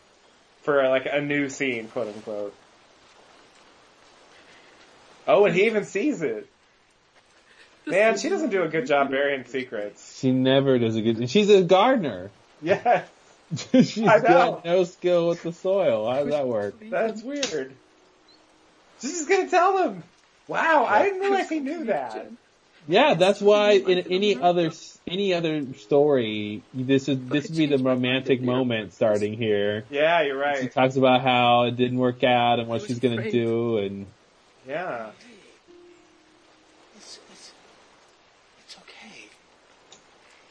for 0.62 0.89
like 0.89 1.07
a 1.11 1.20
new 1.20 1.49
scene, 1.49 1.89
quote 1.89 2.09
unquote. 2.09 2.55
Oh, 5.26 5.47
and 5.47 5.55
he 5.55 5.66
even 5.66 5.85
sees 5.85 6.22
it. 6.22 6.47
Man, 7.87 8.16
she 8.18 8.28
doesn't 8.30 8.51
do 8.51 8.62
a 8.62 8.68
good 8.68 8.87
job 8.87 9.11
burying 9.11 9.45
secrets. 9.45 10.18
She 10.18 10.30
never 10.32 10.78
does 10.78 10.97
a 10.97 11.03
good 11.03 11.18
and 11.18 11.30
she's 11.30 11.51
a 11.51 11.62
gardener. 11.62 12.30
Yes, 12.62 13.07
she's 13.72 13.99
I 13.99 14.16
know. 14.18 14.22
got 14.22 14.64
no 14.64 14.85
skill 14.85 15.28
with 15.28 15.43
the 15.43 15.53
soil. 15.53 16.11
How 16.11 16.20
does 16.24 16.30
that 16.32 16.47
work? 16.49 16.76
that's 16.91 17.22
weird. 17.22 17.72
She's 19.05 19.12
just 19.18 19.28
gonna 19.28 19.50
tell 19.50 19.76
them. 19.76 20.02
Wow, 20.48 20.84
I 20.88 21.02
didn't 21.02 21.20
realize 21.20 21.48
he 21.48 21.61
knew 21.61 21.84
that. 21.86 22.30
Yeah, 22.86 23.14
that's 23.14 23.40
why 23.40 23.72
in 23.72 23.98
any 24.11 24.36
other 24.36 24.70
any 25.07 25.32
other 25.32 25.72
story, 25.74 26.62
this 26.74 27.09
is 27.09 27.18
this 27.28 27.48
would 27.48 27.57
be 27.57 27.66
the 27.66 27.78
romantic 27.78 28.42
moment 28.42 28.92
starting 28.92 29.34
here. 29.34 29.84
Yeah, 29.90 30.22
you're 30.22 30.36
right. 30.38 30.59
She 30.61 30.68
talks 30.68 30.96
about 30.96 31.22
how 31.22 31.62
it 31.64 31.76
didn't 31.76 31.98
work 31.98 32.22
out 32.24 32.59
and 32.61 32.68
what 32.68 32.82
she's 32.82 32.98
gonna 32.98 33.16
afraid. 33.18 33.32
do 33.32 33.78
and 33.78 34.07
Yeah. 34.66 35.11
It's, 36.96 37.18
it's, 37.32 37.52
it's 38.66 38.76
okay. 38.78 39.28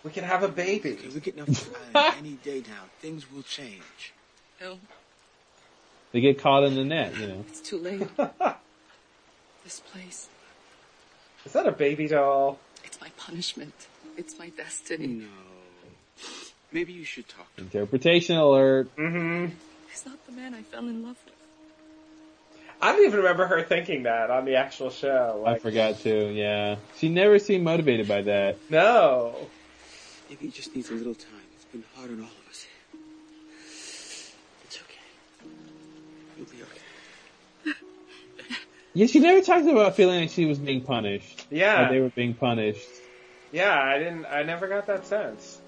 We 0.04 0.10
can 0.12 0.24
have 0.24 0.42
a 0.44 0.48
baby. 0.48 0.94
Okay, 0.94 1.08
we're 1.14 1.20
getting 1.20 1.42
off 1.42 1.48
this 1.48 1.70
any 2.18 2.34
day 2.44 2.64
now. 2.68 2.84
Things 3.00 3.32
will 3.32 3.44
change. 3.44 4.14
No, 4.60 4.80
they 6.14 6.22
get 6.22 6.40
caught 6.40 6.64
in 6.64 6.76
the 6.76 6.86
net, 6.86 7.18
you 7.18 7.28
know. 7.28 7.44
it's 7.50 7.60
too 7.60 7.78
late. 7.78 8.08
this 9.66 9.82
place. 9.92 10.30
Is 11.46 11.52
that 11.54 11.68
a 11.68 11.72
baby 11.72 12.08
doll? 12.08 12.60
It's 12.86 13.02
my 13.02 13.10
punishment. 13.18 13.74
It's 14.16 14.40
my 14.40 14.50
destiny. 14.50 15.08
No. 15.08 15.26
Maybe 16.72 16.94
you 16.94 17.04
should 17.04 17.28
talk 17.28 17.54
to 17.56 17.62
him. 17.62 17.66
Interpretation 17.74 18.38
alert. 18.38 18.96
Mm-hmm. 18.96 19.54
He's 19.90 20.06
not 20.06 20.26
the 20.26 20.32
man 20.32 20.54
I 20.54 20.62
fell 20.62 20.88
in 20.88 21.04
love 21.04 21.18
with. 21.26 21.34
I 22.82 22.92
don't 22.92 23.06
even 23.06 23.20
remember 23.20 23.48
her 23.48 23.64
thinking 23.64 24.04
that 24.04 24.30
on 24.30 24.46
the 24.46 24.56
actual 24.56 24.90
show. 24.90 25.44
I 25.48 25.58
forgot 25.58 26.00
to, 26.02 26.32
yeah. 26.32 26.76
She 26.98 27.10
never 27.10 27.40
seemed 27.40 27.64
motivated 27.64 28.08
by 28.08 28.24
that. 28.24 28.58
No. 28.70 29.36
Maybe 30.30 30.48
he 30.48 30.52
just 30.52 30.76
needs 30.76 30.90
a 30.90 30.94
little 30.94 31.16
time. 31.16 31.32
It's 31.56 31.66
been 31.66 31.84
hard 31.96 32.12
on 32.12 32.20
all 32.20 32.26
of 32.26 32.32
us. 32.32 32.43
Yeah, 38.94 39.08
she 39.08 39.20
never 39.20 39.42
talked 39.42 39.68
about 39.68 39.96
feeling 39.96 40.20
like 40.22 40.30
she 40.30 40.46
was 40.46 40.60
being 40.60 40.82
punished. 40.82 41.48
Yeah. 41.50 41.88
Or 41.88 41.92
they 41.92 42.00
were 42.00 42.10
being 42.10 42.34
punished. 42.34 42.88
Yeah, 43.52 43.80
I 43.80 43.98
didn't, 44.00 44.26
I 44.26 44.44
never 44.44 44.68
got 44.68 44.88
that 44.88 45.06
sense. 45.06 45.60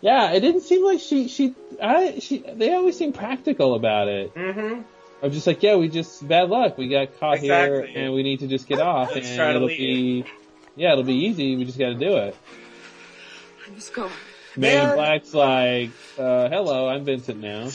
Yeah, 0.00 0.32
it 0.32 0.40
didn't 0.40 0.62
seem 0.62 0.84
like 0.84 1.00
she, 1.00 1.28
she, 1.28 1.54
I, 1.82 2.18
she, 2.18 2.38
they 2.38 2.74
always 2.74 2.98
seem 2.98 3.12
practical 3.14 3.74
about 3.74 4.08
it. 4.08 4.34
Mm-hmm. 4.34 4.82
I'm 5.22 5.32
just 5.32 5.46
like, 5.46 5.62
yeah, 5.62 5.76
we 5.76 5.88
just, 5.88 6.26
bad 6.28 6.50
luck. 6.50 6.76
We 6.76 6.88
got 6.88 7.18
caught 7.18 7.38
here 7.38 7.80
and 7.80 8.12
we 8.12 8.22
need 8.22 8.40
to 8.40 8.46
just 8.46 8.66
get 8.68 8.80
off 8.80 9.14
Let's 9.14 9.26
and 9.26 9.36
try 9.36 9.50
it'll 9.50 9.68
leave. 9.68 10.24
be, 10.26 10.30
yeah, 10.76 10.92
it'll 10.92 11.04
be 11.04 11.14
easy. 11.14 11.56
We 11.56 11.64
just 11.64 11.78
gotta 11.78 11.94
do 11.94 12.16
it. 12.18 12.36
I 13.66 13.70
must 13.70 13.94
go. 13.94 14.10
Man 14.56 14.88
Man. 14.88 14.96
Black's 14.96 15.32
like, 15.32 15.90
uh, 16.18 16.48
hello, 16.50 16.88
I'm 16.88 17.04
Vincent 17.04 17.40
now. 17.40 17.70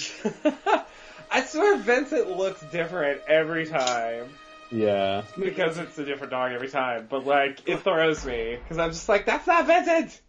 I 1.31 1.43
swear 1.43 1.77
Vincent 1.77 2.29
looks 2.35 2.61
different 2.71 3.21
every 3.27 3.65
time. 3.65 4.29
Yeah. 4.71 5.23
Because 5.37 5.77
it's 5.77 5.97
a 5.97 6.05
different 6.05 6.31
dog 6.31 6.51
every 6.51 6.69
time. 6.69 7.07
But 7.09 7.25
like, 7.25 7.67
it 7.67 7.81
throws 7.81 8.25
me. 8.25 8.57
Cause 8.67 8.77
I'm 8.77 8.91
just 8.91 9.09
like, 9.09 9.25
that's 9.25 9.47
not 9.47 9.67
Vincent! 9.67 10.21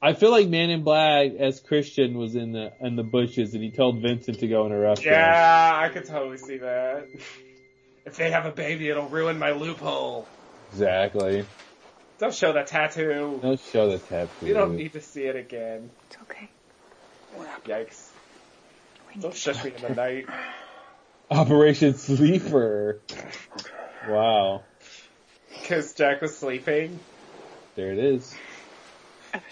I 0.00 0.14
feel 0.14 0.30
like 0.30 0.48
Man 0.48 0.70
in 0.70 0.82
Black 0.82 1.32
as 1.38 1.60
Christian 1.60 2.18
was 2.18 2.34
in 2.34 2.52
the, 2.52 2.72
in 2.80 2.96
the 2.96 3.04
bushes 3.04 3.54
and 3.54 3.62
he 3.62 3.70
told 3.70 4.02
Vincent 4.02 4.40
to 4.40 4.48
go 4.48 4.66
in 4.66 4.72
a 4.72 4.78
restaurant. 4.78 5.16
Yeah, 5.16 5.72
I 5.74 5.88
could 5.88 6.06
totally 6.06 6.38
see 6.38 6.58
that. 6.58 7.06
If 8.04 8.16
they 8.16 8.30
have 8.32 8.46
a 8.46 8.50
baby, 8.50 8.88
it'll 8.88 9.08
ruin 9.08 9.38
my 9.38 9.52
loophole. 9.52 10.26
Exactly. 10.72 11.44
Don't 12.18 12.34
show 12.34 12.52
that 12.52 12.66
tattoo. 12.66 13.38
Don't 13.42 13.60
show 13.60 13.90
the 13.90 13.98
tattoo. 13.98 14.46
We 14.46 14.52
don't 14.52 14.76
need 14.76 14.92
to 14.94 15.00
see 15.00 15.22
it 15.22 15.36
again. 15.36 15.90
It's 16.08 16.16
okay. 16.22 16.48
Yikes. 17.64 18.01
We 19.12 19.16
need 19.16 19.22
Don't 19.22 19.32
to 19.32 19.38
shush 19.38 19.64
me 19.64 19.72
in 19.76 19.82
the 19.82 19.94
night. 19.94 20.26
Operation 21.30 21.94
Sleeper. 21.94 23.00
Wow. 24.08 24.62
Cause 25.68 25.92
Jack 25.92 26.20
was 26.22 26.36
sleeping. 26.36 26.98
There 27.76 27.92
it 27.92 27.98
is. 27.98 28.34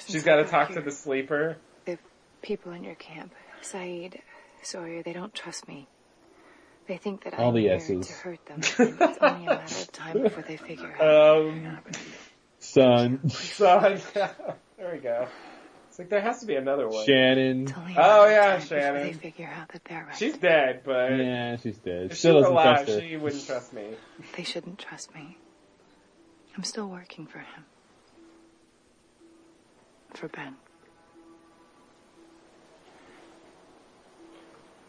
She's 0.09 0.25
gotta 0.25 0.45
talk 0.45 0.69
here, 0.69 0.79
to 0.79 0.83
the 0.83 0.91
sleeper. 0.91 1.57
The 1.85 1.99
people 2.43 2.73
in 2.73 2.85
your 2.85 2.97
camp, 2.97 3.33
Sayid, 3.63 4.19
Sawyer, 4.63 5.03
they 5.03 5.13
don't 5.13 5.35
trust 5.35 5.69
me. 5.69 5.87
They 6.87 6.97
think 6.97 7.25
that 7.25 7.35
All 7.39 7.49
I'm 7.49 7.55
the 7.55 7.61
here 7.63 7.75
S's. 7.75 8.07
to 8.09 8.13
hurt 8.15 8.45
them. 8.47 8.61
and 8.79 8.97
it's 9.01 9.19
only 9.21 9.47
a 9.47 9.51
matter 9.51 9.77
of 9.77 9.93
time 9.93 10.23
before 10.23 10.43
they 10.43 10.57
figure 10.57 10.93
out. 11.01 11.37
Um, 11.47 11.79
Son. 12.59 13.29
son. 13.31 14.01
there 14.15 14.93
we 14.93 14.99
go. 14.99 15.29
It's 16.01 16.11
like 16.11 16.23
there 16.23 16.31
has 16.31 16.41
to 16.41 16.47
be 16.47 16.55
another 16.55 16.89
one. 16.89 17.05
Shannon. 17.05 17.65
It's 17.65 17.73
Oh, 17.77 18.27
yeah, 18.27 18.59
Shannon. 18.59 19.03
They 19.03 19.13
figure 19.13 19.51
out 19.55 19.69
that 19.69 19.85
they're 19.85 20.07
right. 20.07 20.17
She's 20.17 20.39
dead, 20.39 20.81
but 20.83 21.11
Yeah, 21.11 21.57
she's 21.57 21.77
dead. 21.77 22.13
if 22.13 22.17
she 22.17 22.29
were 22.29 22.35
doesn't 22.41 22.53
alive, 22.53 22.87
trust 22.87 22.89
her. 22.89 23.01
she 23.07 23.17
wouldn't 23.19 23.47
trust 23.47 23.73
me. 23.75 23.85
They 24.35 24.43
shouldn't 24.45 24.79
trust 24.79 25.15
me. 25.15 25.37
I'm 26.57 26.65
still 26.65 26.89
working 26.89 27.27
for 27.27 27.41
him. 27.41 27.65
For 30.15 30.29
Ben. 30.29 30.57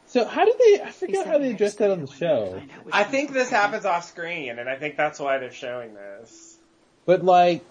So 0.06 0.26
how 0.26 0.46
did 0.46 0.56
they? 0.60 0.82
I 0.82 0.92
forget 0.92 1.28
how 1.28 1.40
they 1.40 1.52
addressed 1.52 1.78
that 1.80 1.92
on 1.92 2.02
the 2.02 2.08
study 2.08 2.26
it 2.26 2.30
when 2.32 2.52
show. 2.52 2.58
find 2.58 2.72
out 2.72 2.86
which 2.86 2.96
I 2.96 3.04
think 3.04 3.34
this 3.34 3.50
happens 3.50 3.86
off 3.86 4.08
screen, 4.08 4.60
and 4.60 4.70
I 4.70 4.78
think 4.78 4.96
that's 4.96 5.20
why 5.20 5.40
they're 5.40 5.52
showing 5.52 5.94
this. 5.94 6.58
But 7.06 7.24
like, 7.24 7.64
Why? 7.64 7.71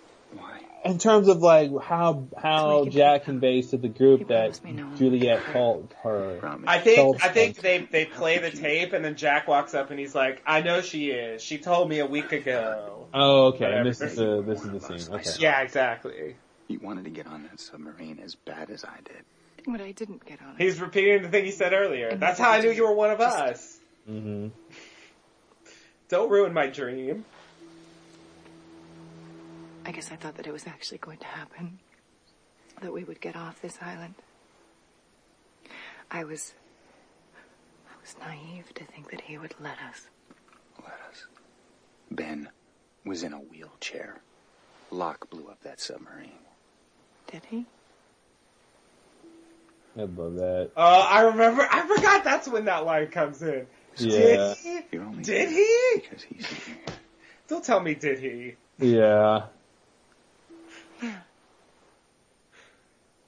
In 0.85 0.99
terms 0.99 1.29
of 1.29 1.39
like 1.43 1.71
how 1.83 2.27
how 2.37 2.59
So 2.69 2.79
we 2.79 2.83
can- 2.85 2.93
Jack 2.93 3.25
conveys 3.25 3.71
to 3.71 3.77
the 3.77 3.89
group 3.89 4.21
He 4.21 4.25
that 4.25 4.41
promised 4.41 4.65
me 4.65 4.73
no 4.73 4.87
one 4.87 4.97
Juliet 4.97 5.43
called 5.53 5.95
her. 6.03 6.41
I 6.67 6.79
think 6.79 7.23
I 7.23 7.29
think 7.29 7.57
they 7.61 7.79
they 7.91 8.07
play 8.07 8.39
the 8.39 8.51
tape, 8.51 8.93
and 8.93 9.05
then 9.05 9.17
Jack 9.17 9.47
walks 9.47 9.75
up 9.75 9.91
and 9.91 9.99
he's 10.01 10.15
like, 10.15 10.43
"I 10.47 10.63
know 10.63 10.81
she 10.81 11.11
is. 11.11 11.43
She 11.43 11.59
told 11.59 11.89
me 11.89 11.99
a 11.99 12.07
week 12.07 12.33
ago." 12.33 13.07
Oh, 13.13 13.47
okay. 13.49 13.73
And 13.73 13.87
this 13.87 14.01
is 14.01 14.17
the 14.17 14.43
this 14.43 14.63
is 14.65 14.71
the 14.71 14.99
scene. 14.99 15.15
Okay. 15.15 15.31
Yeah, 15.39 15.61
exactly. 15.61 16.37
You 16.69 16.79
wanted 16.81 17.05
to 17.05 17.11
get 17.11 17.27
on 17.27 17.43
that 17.51 17.59
submarine 17.61 18.21
as 18.23 18.35
bad 18.37 18.71
as 18.71 18.85
I 18.85 18.97
did. 19.05 19.25
But 19.67 19.81
I 19.83 19.91
didn't 19.93 20.25
get 20.25 20.41
on 20.41 20.55
it. 20.55 20.63
He's 20.63 20.81
repeating 20.81 21.23
the 21.23 21.29
thing 21.29 21.45
he 21.45 21.51
said 21.51 21.73
earlier. 21.75 22.09
And 22.09 22.21
That's 22.21 22.39
how 22.39 22.51
I 22.51 22.61
knew 22.61 22.71
you 22.71 22.85
were 22.85 22.95
one 22.95 23.11
of 23.11 23.19
just- 23.19 23.39
us. 23.39 23.79
hmm 24.07 24.49
Don't 26.09 26.31
ruin 26.31 26.53
my 26.53 26.67
dream. 26.69 27.25
I 29.91 29.93
guess 29.93 30.13
I 30.13 30.15
thought 30.15 30.37
that 30.37 30.47
it 30.47 30.53
was 30.53 30.69
actually 30.69 30.99
going 30.99 31.19
to 31.19 31.27
happen. 31.27 31.81
That 32.81 32.93
we 32.93 33.03
would 33.03 33.21
get 33.21 33.35
off 33.35 33.61
this 33.61 33.77
island. 33.83 34.15
I 36.09 36.23
was. 36.23 36.55
I 37.35 38.01
was 38.01 38.15
naive 38.21 38.73
to 38.75 38.85
think 38.85 39.11
that 39.11 39.23
he 39.23 39.37
would 39.37 39.53
let 39.59 39.79
us. 39.91 40.07
Let 40.79 40.93
us. 41.11 41.27
Ben 42.09 42.49
was 43.05 43.25
in 43.25 43.33
a 43.33 43.39
wheelchair. 43.39 44.21
Locke 44.93 45.29
blew 45.29 45.49
up 45.49 45.61
that 45.65 45.81
submarine. 45.81 46.39
Did 47.27 47.43
he? 47.47 47.67
I 49.99 50.03
love 50.03 50.37
that. 50.37 50.71
Uh, 50.77 51.09
I 51.11 51.23
remember. 51.23 51.67
I 51.69 51.85
forgot 51.97 52.23
that's 52.23 52.47
when 52.47 52.67
that 52.67 52.87
line 52.87 53.09
comes 53.09 53.43
in. 53.43 53.67
Yeah. 53.97 54.55
Did 54.55 54.85
he? 54.93 55.23
Did 55.23 55.49
he? 55.49 55.95
Because 55.97 56.23
he's 56.23 56.47
here. 56.47 56.77
Don't 57.49 57.65
tell 57.65 57.81
me 57.81 57.97
did 57.97 58.21
he. 58.21 58.55
Yeah. 58.79 59.47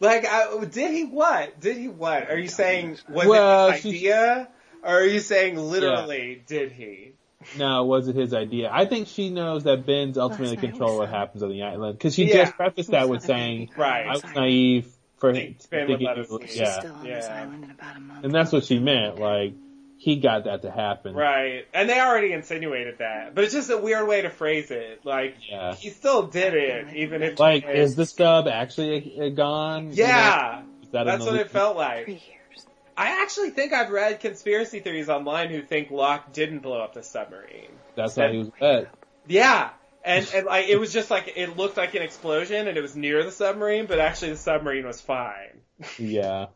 Like, 0.00 0.26
I, 0.26 0.64
did 0.64 0.90
he 0.92 1.04
what? 1.04 1.60
Did 1.60 1.76
he 1.76 1.88
what? 1.88 2.28
Are 2.30 2.38
you 2.38 2.48
saying 2.48 2.98
was 3.08 3.26
Well, 3.26 3.68
it 3.68 3.72
his 3.74 3.82
she's- 3.82 3.94
idea, 3.94 4.48
or 4.82 4.90
are 4.98 5.06
you 5.06 5.20
saying 5.20 5.56
literally 5.56 6.42
did 6.46 6.72
he? 6.72 7.12
No, 7.58 7.84
was 7.84 8.08
it 8.08 8.16
his 8.16 8.34
idea? 8.34 8.68
I 8.72 8.84
think 8.86 9.08
she 9.08 9.30
knows 9.30 9.64
that 9.64 9.84
Ben's 9.86 10.16
ultimately 10.18 10.56
Last 10.56 10.60
control 10.66 10.98
what 10.98 11.08
happens 11.08 11.42
on 11.42 11.50
the 11.50 11.62
island 11.62 11.98
because 11.98 12.14
she 12.14 12.24
Yeah. 12.28 12.44
just 12.44 12.54
prefaced 12.56 12.90
that 12.92 13.08
with 13.08 13.22
saying, 13.22 13.70
Right. 13.76 14.06
"I 14.06 14.12
was 14.12 14.24
naive 14.34 14.86
for 15.18 15.30
him 15.32 15.56
Ben 15.70 15.86
thinking 15.88 16.06
let 16.06 16.18
it 16.18 16.30
was- 16.30 16.42
She's 16.46 16.58
yeah." 16.58 16.78
still 16.78 16.94
on 16.94 17.04
this 17.04 17.26
Yeah. 17.28 17.40
island 17.42 17.64
in 17.64 17.70
about 17.70 17.96
a 17.96 18.00
month. 18.00 18.24
And 18.24 18.34
that's 18.34 18.52
what 18.52 18.64
she 18.64 18.78
meant. 18.80 19.18
Like 19.20 19.54
he 20.02 20.16
got 20.16 20.44
that 20.46 20.62
to 20.62 20.70
happen. 20.72 21.14
Right. 21.14 21.64
And 21.72 21.88
they 21.88 22.00
already 22.00 22.32
insinuated 22.32 22.98
that, 22.98 23.36
but 23.36 23.44
it's 23.44 23.52
just 23.52 23.70
a 23.70 23.78
weird 23.78 24.08
way 24.08 24.22
to 24.22 24.30
phrase 24.30 24.72
it. 24.72 25.02
Like, 25.04 25.36
Yeah. 25.48 25.76
he 25.76 25.90
still 25.90 26.22
did 26.26 26.54
it, 26.54 26.96
even 26.96 27.22
if 27.22 27.38
Like, 27.38 27.64
he 27.64 27.70
is 27.70 27.94
the 27.94 28.04
stub 28.04 28.48
actually 28.48 29.30
gone? 29.36 29.90
You 29.92 30.02
Yeah. 30.02 30.62
know? 30.64 30.82
Is 30.82 30.88
that 30.90 31.04
That's 31.06 31.24
what 31.24 31.36
it 31.36 31.50
felt 31.50 31.76
like. 31.76 32.06
Three 32.06 32.14
years. 32.14 32.66
I 32.96 33.22
actually 33.22 33.50
think 33.50 33.72
I've 33.72 33.90
read 33.90 34.18
conspiracy 34.18 34.80
theories 34.80 35.08
online 35.08 35.50
who 35.50 35.62
think 35.62 35.92
Locke 35.92 36.32
didn't 36.32 36.58
blow 36.60 36.80
up 36.80 36.94
the 36.94 37.04
submarine. 37.04 37.70
That's 37.94 38.16
how 38.16 38.26
he 38.26 38.38
was 38.38 38.50
bet. 38.58 38.88
Yeah. 39.28 39.70
And, 40.04 40.28
and 40.34 40.46
like, 40.46 40.68
it 40.68 40.80
was 40.80 40.92
just 40.92 41.12
like, 41.12 41.32
it 41.36 41.56
looked 41.56 41.76
like 41.76 41.94
an 41.94 42.02
explosion 42.02 42.66
and 42.66 42.76
it 42.76 42.80
was 42.80 42.96
near 42.96 43.22
the 43.22 43.30
submarine, 43.30 43.86
but 43.86 44.00
actually 44.00 44.32
the 44.32 44.38
submarine 44.38 44.84
was 44.84 45.00
fine. 45.00 45.60
Yeah. 45.96 46.46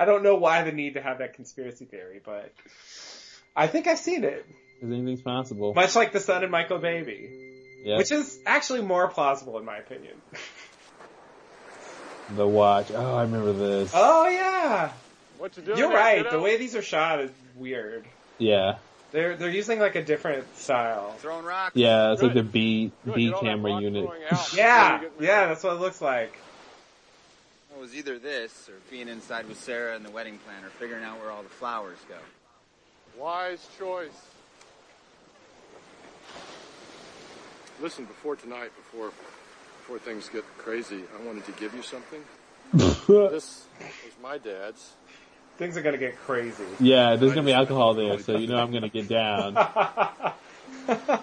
I 0.00 0.06
don't 0.06 0.22
know 0.22 0.36
why 0.36 0.62
the 0.62 0.72
need 0.72 0.94
to 0.94 1.02
have 1.02 1.18
that 1.18 1.34
conspiracy 1.34 1.84
theory, 1.84 2.22
but 2.24 2.54
I 3.54 3.66
think 3.66 3.86
I've 3.86 3.98
seen 3.98 4.24
it. 4.24 4.46
Because 4.76 4.94
anything's 4.94 5.20
possible. 5.20 5.74
Much 5.74 5.94
like 5.94 6.12
the 6.12 6.20
son 6.20 6.42
and 6.42 6.50
Michael 6.50 6.78
Baby. 6.78 7.28
yeah. 7.84 7.98
Which 7.98 8.10
is 8.10 8.38
actually 8.46 8.80
more 8.80 9.08
plausible 9.08 9.58
in 9.58 9.66
my 9.66 9.76
opinion. 9.76 10.14
the 12.34 12.48
watch. 12.48 12.90
Oh, 12.92 13.14
I 13.14 13.24
remember 13.24 13.52
this. 13.52 13.92
Oh 13.94 14.26
yeah! 14.26 14.90
What 15.36 15.54
you 15.58 15.64
doing? 15.64 15.76
You're 15.76 15.88
there, 15.88 15.96
right, 15.98 16.24
kiddo? 16.24 16.30
the 16.30 16.40
way 16.40 16.56
these 16.56 16.74
are 16.74 16.82
shot 16.82 17.20
is 17.20 17.30
weird. 17.54 18.06
Yeah. 18.38 18.78
They're, 19.12 19.36
they're 19.36 19.50
using 19.50 19.80
like 19.80 19.96
a 19.96 20.04
different 20.04 20.56
style. 20.56 21.12
Throwing 21.18 21.44
rocks. 21.44 21.76
Yeah, 21.76 22.12
it's 22.12 22.22
like 22.22 22.32
the 22.32 22.42
B 22.42 22.90
Good, 23.04 23.14
B 23.14 23.30
get 23.30 23.40
camera 23.40 23.82
unit. 23.82 24.08
Yeah, 24.54 25.02
yeah, 25.20 25.48
that's 25.48 25.62
what 25.62 25.74
it 25.74 25.80
looks 25.80 26.00
like. 26.00 26.38
It 27.72 27.80
was 27.80 27.94
either 27.94 28.18
this 28.18 28.68
or 28.68 28.74
being 28.90 29.08
inside 29.08 29.48
with 29.48 29.58
Sarah 29.58 29.94
and 29.94 30.04
the 30.04 30.10
wedding 30.10 30.38
planner, 30.44 30.68
figuring 30.78 31.04
out 31.04 31.20
where 31.20 31.30
all 31.30 31.42
the 31.42 31.48
flowers 31.48 31.98
go. 32.08 32.16
Wise 33.18 33.66
choice. 33.78 34.10
Listen, 37.80 38.04
before 38.04 38.36
tonight, 38.36 38.70
before 38.76 39.12
before 39.80 39.98
things 39.98 40.28
get 40.28 40.44
crazy, 40.58 41.00
I 41.18 41.26
wanted 41.26 41.44
to 41.46 41.52
give 41.52 41.74
you 41.74 41.82
something. 41.82 42.22
This 43.08 43.08
was 43.08 43.66
my 44.22 44.38
dad's. 44.38 44.92
Things 45.58 45.76
are 45.76 45.82
gonna 45.82 45.98
get 45.98 46.16
crazy. 46.20 46.62
yeah, 46.78 47.16
there's 47.16 47.32
gonna 47.34 47.46
be 47.46 47.52
alcohol 47.52 47.94
there, 47.94 48.18
so 48.18 48.36
you 48.36 48.46
know 48.46 48.56
I'm 48.58 48.72
gonna 48.72 48.88
get 48.88 49.08
down. 49.08 49.56
I've 50.88 51.14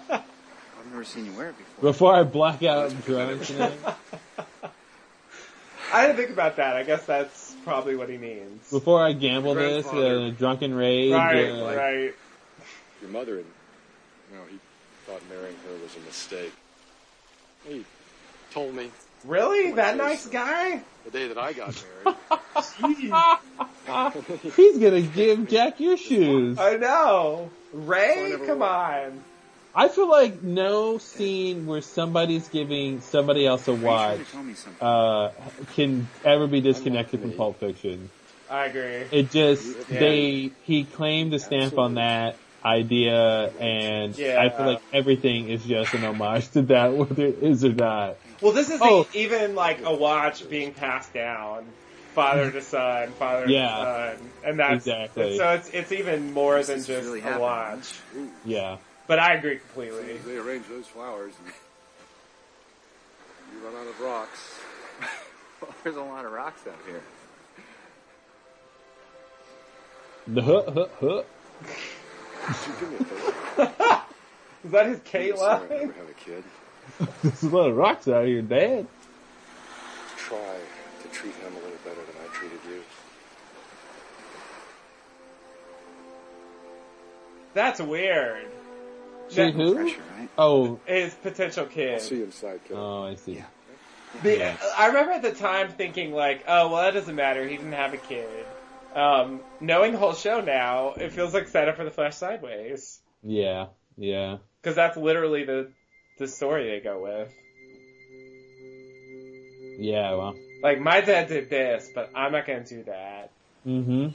never 0.90 1.04
seen 1.04 1.26
you 1.26 1.32
wear 1.34 1.50
it 1.50 1.58
before. 1.58 1.82
Before 1.82 2.14
I 2.16 2.24
black 2.24 2.64
out 2.64 2.94
drunk, 3.06 3.50
you 3.50 3.58
know? 3.58 3.72
I 5.94 6.06
didn't 6.06 6.18
think 6.18 6.32
about 6.32 6.58
that. 6.58 6.76
I 6.76 6.84
guess 6.84 7.06
that's 7.06 7.56
probably 7.64 7.96
what 7.96 8.10
he 8.10 8.18
means. 8.18 8.70
Before 8.70 9.02
I 9.02 9.14
gamble 9.14 9.56
this, 9.56 9.86
Grandfather. 9.86 10.20
uh, 10.20 10.30
drunken 10.32 10.74
rage. 10.74 11.14
Right, 11.14 11.50
uh, 11.50 11.76
right. 11.76 12.16
Your 13.02 13.12
mother 13.12 13.38
and 13.38 13.46
you 14.32 14.38
know, 14.38 14.44
he 14.50 14.60
thought 15.06 15.22
marrying 15.30 15.56
her 15.68 15.84
was 15.84 15.96
a 15.96 16.00
mistake. 16.02 16.54
He 17.68 17.86
told 18.52 18.76
me 18.76 18.92
Really? 19.24 19.72
That 19.74 19.98
nice 19.98 20.28
guy? 20.28 20.82
the 21.06 21.12
day 21.12 21.28
that 21.28 21.38
I 21.38 21.54
got 21.54 21.84
married. 22.06 22.18
He's 24.56 24.78
gonna 24.78 25.02
give 25.02 25.50
Jack 25.50 25.80
your 25.80 25.98
shoes. 25.98 26.58
I 26.60 26.78
know. 26.78 27.50
So 27.72 27.78
I 27.80 27.82
Ray? 27.82 28.38
Come 28.46 28.62
on. 28.62 29.24
I 29.78 29.90
feel 29.90 30.10
like 30.10 30.42
no 30.42 30.98
scene 30.98 31.68
where 31.68 31.82
somebody's 31.82 32.48
giving 32.50 33.00
somebody 33.00 33.46
else 33.46 33.68
a 33.68 33.74
watch 33.76 34.16
trying 34.16 34.26
to 34.26 34.32
tell 34.32 34.44
me 34.44 34.54
something? 34.56 34.88
uh, 34.88 35.30
can 35.76 36.08
ever 36.26 36.48
be 36.48 36.62
disconnected 36.62 37.22
from 37.22 37.34
Pulp 37.34 37.60
Fiction. 37.60 38.10
I 38.50 38.66
agree. 38.66 39.06
It 39.12 39.30
just 39.30 39.78
Yeah. 39.92 40.00
they 40.00 40.52
he 40.64 40.86
claimed 40.86 41.34
to 41.34 41.40
stamp 41.40 41.78
on 41.78 41.94
that 41.96 42.40
idea, 42.66 43.52
and 43.60 44.18
Yeah. 44.18 44.42
I 44.42 44.50
feel 44.50 44.66
like 44.66 44.82
everything 44.92 45.50
is 45.50 45.64
just 45.64 45.94
an 45.94 46.04
homage 46.04 46.50
to 46.52 46.64
that, 46.64 46.94
whether 46.96 47.28
it 47.28 47.38
is 47.44 47.64
or 47.64 47.74
not. 47.74 48.18
Well, 48.42 48.54
this 48.54 48.72
is 48.72 48.80
Oh. 48.82 49.08
even 49.14 49.54
like 49.54 49.84
a 49.86 49.94
watch 49.94 50.50
being 50.50 50.74
passed 50.74 51.14
down, 51.14 51.66
father 52.16 52.50
to 52.50 52.62
son, 52.62 53.10
father 53.20 53.48
Yeah. 53.48 53.68
to 53.68 54.16
son, 54.18 54.30
and 54.44 54.60
that's 54.60 54.88
Exactly. 54.88 55.24
and 55.28 55.36
so 55.38 55.50
it's 55.52 55.70
it's 55.70 55.92
even 55.92 56.34
more 56.34 56.56
than 56.64 56.78
This 56.78 56.82
is 56.82 56.88
just 56.88 57.06
really 57.06 57.20
a 57.20 57.24
happening. 57.24 57.42
watch. 57.42 57.94
Yeah, 58.44 58.78
But 59.08 59.20
I 59.20 59.34
agree 59.36 59.58
completely. 59.58 60.18
They 60.18 60.36
arranged 60.38 60.70
those 60.70 60.86
flowers 60.88 61.34
and 61.44 61.54
you 63.54 63.66
run 63.66 63.76
out 63.76 63.88
of 63.88 64.00
rocks. 64.02 64.60
Well, 65.60 65.74
there's 65.84 65.96
a 65.96 66.02
lot 66.04 66.24
of 66.24 66.32
rocks 66.34 66.62
out 66.68 66.76
here. 66.86 67.02
the 70.28 70.42
a 70.44 70.88
favor? 71.00 71.24
Is 74.64 74.72
that 74.72 74.86
his 74.86 74.98
I'm 75.00 75.04
Kate 75.04 75.36
sorry 75.36 75.50
I 75.52 75.58
line? 75.58 75.70
never 75.70 75.94
had 75.94 76.10
a 76.10 76.14
kid. 76.14 76.44
There's 77.24 77.42
a 77.42 77.50
lot 77.50 77.70
of 77.72 77.76
rocks 77.76 78.08
out 78.08 78.28
here, 78.28 78.44
Dad. 78.44 78.86
Try 80.18 80.38
to 81.02 81.08
treat 81.10 81.34
him 81.34 81.54
a 81.54 81.56
little 81.56 81.80
better 81.84 82.02
than 82.06 82.16
I 82.24 82.28
treated 82.36 82.60
you. 82.70 82.84
That's 87.56 87.82
weird. 87.82 88.46
See 89.30 89.52
who? 89.52 89.76
Pressure, 89.76 90.02
right? 90.18 90.30
Oh, 90.38 90.80
His 90.86 91.14
potential 91.16 91.66
kid. 91.66 91.96
I'll 91.96 92.00
see 92.00 92.18
you 92.18 92.24
inside, 92.26 92.60
kid. 92.68 92.76
oh, 92.78 93.04
I 93.04 93.16
see. 93.16 93.34
Yeah. 93.36 93.46
The- 94.24 94.38
Yeah. 94.38 94.58
I 94.78 94.88
remember 94.88 95.12
at 95.14 95.22
the 95.22 95.32
time 95.34 95.70
thinking 95.70 96.14
like, 96.14 96.44
oh 96.48 96.70
well, 96.70 96.84
that 96.84 96.94
doesn't 96.94 97.16
matter. 97.16 97.46
He 97.48 97.58
didn't 97.58 97.74
have 97.74 97.94
a 97.94 97.98
kid. 97.98 98.28
Um, 98.96 99.42
knowing 99.60 99.92
the 99.92 99.98
whole 100.00 100.14
show 100.14 100.42
now, 100.42 100.94
it 100.94 101.12
feels 101.12 101.34
like 101.34 101.48
setup 101.50 101.76
for 101.76 101.84
the 101.84 101.92
Flash 101.92 102.16
Sideways 102.16 103.00
Yeah, 103.22 103.68
yeah. 103.98 104.38
because 104.62 104.76
that's 104.76 104.98
literally 104.98 105.44
the 105.44 105.72
the 106.18 106.28
story 106.28 106.70
they 106.70 106.80
go 106.80 107.04
with. 107.04 107.32
Yeah, 109.80 110.16
well. 110.16 110.36
Like 110.64 110.80
my 110.80 111.02
dad 111.02 111.28
did 111.28 111.50
this, 111.50 111.90
but 111.94 112.10
I'm 112.16 112.32
not 112.32 112.48
gonna 112.48 112.64
do 112.64 112.84
that. 112.84 113.30
Mm-hmm. 113.68 114.08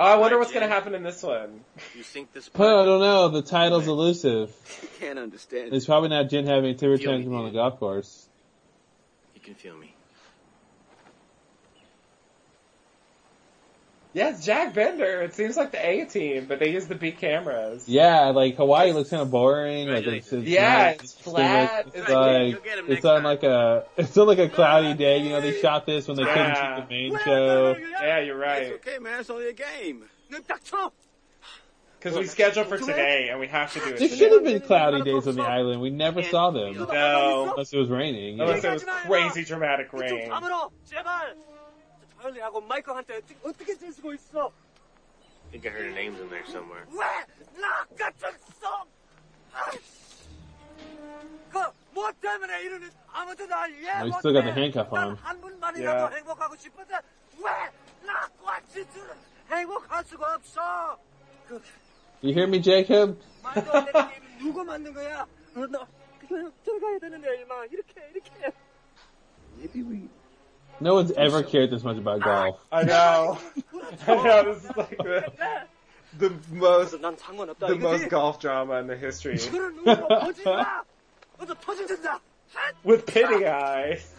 Oh, 0.00 0.04
I 0.04 0.16
wonder 0.16 0.38
what's 0.38 0.50
gonna 0.50 0.66
happen 0.66 0.94
in 0.94 1.02
this 1.02 1.22
one. 1.22 1.60
You 1.94 2.02
think 2.02 2.32
this 2.32 2.48
But 2.48 2.80
I 2.80 2.84
don't 2.86 3.02
know. 3.02 3.28
The 3.28 3.42
title's 3.42 3.86
elusive. 3.86 4.50
Can't 4.98 5.18
understand. 5.18 5.74
It's 5.74 5.84
probably 5.84 6.08
not 6.08 6.30
Jin 6.30 6.46
having 6.46 6.74
to 6.78 6.88
return 6.88 7.18
me, 7.18 7.26
him 7.26 7.34
on 7.34 7.44
the 7.44 7.50
golf 7.50 7.78
course. 7.78 8.26
You 9.34 9.42
can 9.42 9.56
feel 9.56 9.76
me. 9.76 9.89
Yeah, 14.12 14.30
it's 14.30 14.44
Jack 14.44 14.74
Bender. 14.74 15.22
It 15.22 15.34
seems 15.34 15.56
like 15.56 15.70
the 15.70 15.78
A 15.88 16.04
team, 16.04 16.46
but 16.46 16.58
they 16.58 16.72
use 16.72 16.86
the 16.88 16.96
big 16.96 17.18
cameras. 17.18 17.88
Yeah, 17.88 18.30
like 18.30 18.56
Hawaii 18.56 18.92
looks 18.92 19.10
kind 19.10 19.22
of 19.22 19.30
boring. 19.30 19.88
Like 19.88 20.04
it's, 20.04 20.32
it's 20.32 20.48
Yeah, 20.48 20.86
not- 20.96 21.04
it's 21.04 21.12
flat. 21.12 21.86
It's, 21.86 21.96
It's 21.96 22.08
like 22.08 22.48
You'll 22.50 22.60
get 22.60 22.78
him 22.80 22.86
it's 22.88 23.04
on 23.04 23.16
time. 23.18 23.24
like 23.24 23.42
a 23.44 23.84
it's 23.96 24.18
on 24.18 24.26
like 24.26 24.38
a 24.40 24.48
cloudy 24.48 24.94
day. 24.94 25.18
You 25.18 25.30
know, 25.30 25.40
they 25.40 25.60
shot 25.60 25.86
this 25.86 26.08
when 26.08 26.16
they 26.16 26.24
couldn't 26.24 26.56
shoot 26.56 26.76
the 26.76 26.86
main 26.90 27.18
show. 27.24 27.76
Yeah, 28.02 28.18
you're 28.20 28.36
right. 28.36 28.62
It's 28.64 28.86
okay, 28.86 28.98
man. 28.98 29.20
It's 29.20 29.30
only 29.30 29.48
a 29.48 29.52
game. 29.52 30.04
Because 31.98 32.16
we 32.18 32.26
scheduled 32.26 32.66
for 32.66 32.78
today, 32.78 33.28
and 33.30 33.38
we 33.38 33.46
have 33.46 33.72
to 33.74 33.78
do 33.78 33.84
it 33.90 33.98
There 33.98 34.08
should 34.08 34.32
have 34.32 34.42
been 34.44 34.60
cloudy 34.60 35.02
days 35.02 35.26
on 35.28 35.34
the 35.36 35.42
island. 35.42 35.80
We 35.80 35.90
never 35.90 36.22
saw 36.24 36.50
them 36.50 36.74
No, 36.78 37.50
unless 37.52 37.72
it 37.72 37.78
was 37.78 37.88
raining. 37.88 38.40
unless 38.40 38.64
it 38.64 38.72
was 38.72 38.84
crazy 39.06 39.44
dramatic 39.44 39.92
rain. 39.92 40.30
다물어, 42.19 42.33
제발. 42.33 42.41
하고 42.47 42.61
마이크한테 42.61 43.21
어떻게 43.43 43.75
쓸 43.75 43.91
수가 43.91 44.13
있어? 44.15 44.51
I 45.45 45.61
think 45.61 45.67
I 45.67 45.71
heard 45.73 45.87
her 45.87 45.93
names 45.93 46.19
in 46.21 46.29
there 46.29 46.45
somewhere. 46.47 46.85
왜? 46.91 47.61
나 47.61 47.85
같은 47.97 48.37
썩! 48.59 48.87
그뭐 51.51 52.11
때문에 52.19 52.61
이러는 52.63 52.89
아무도 53.11 53.45
날 53.47 53.71
이해 53.71 53.89
Oh, 53.91 54.03
he's 54.03 54.11
못해. 54.11 54.19
still 54.19 54.33
got 54.33 54.43
the 54.43 54.51
handcuff 54.53 54.91
on 54.91 55.01
him. 55.01 55.15
난한 55.15 55.41
분만이라도 55.41 55.97
Yeah. 55.99 56.15
행복하고 56.17 56.55
싶은데 56.57 56.93
왜나 57.37 58.27
같이 58.43 58.85
둘은 58.89 59.15
행복할 59.49 60.03
수가 60.03 60.35
없어? 60.35 60.99
그 61.47 61.61
You 62.23 62.33
hear 62.33 62.47
me, 62.47 62.61
Jacob? 62.61 63.17
말도 63.43 63.71
안 63.71 63.85
되는 63.85 64.09
게임 64.09 64.37
누구 64.39 64.63
만든 64.63 64.93
거야? 64.93 65.21
어, 65.55 65.65
나 65.67 65.85
그냥 66.27 66.51
들어가야 66.65 66.99
되는데 66.99 67.37
일마 67.37 67.63
이렇게 67.65 68.09
이렇게. 68.11 68.51
Maybe 69.57 69.81
we. 69.83 70.09
no 70.80 70.94
one's 70.94 71.12
ever 71.12 71.42
cared 71.42 71.70
this 71.70 71.84
much 71.84 71.98
about 71.98 72.20
golf. 72.20 72.64
I 72.72 72.84
know. 72.84 73.38
I 74.06 74.14
know. 74.14 74.54
This 74.54 74.64
is 74.64 74.76
like 74.76 74.96
the, 74.98 75.32
the 76.18 76.32
most 76.50 76.92
the 76.92 77.76
most 77.78 78.08
golf 78.08 78.40
drama 78.40 78.74
in 78.74 78.86
the 78.86 78.96
history. 78.96 79.34
With 82.84 83.06
pity 83.06 83.46
eyes. 83.46 84.14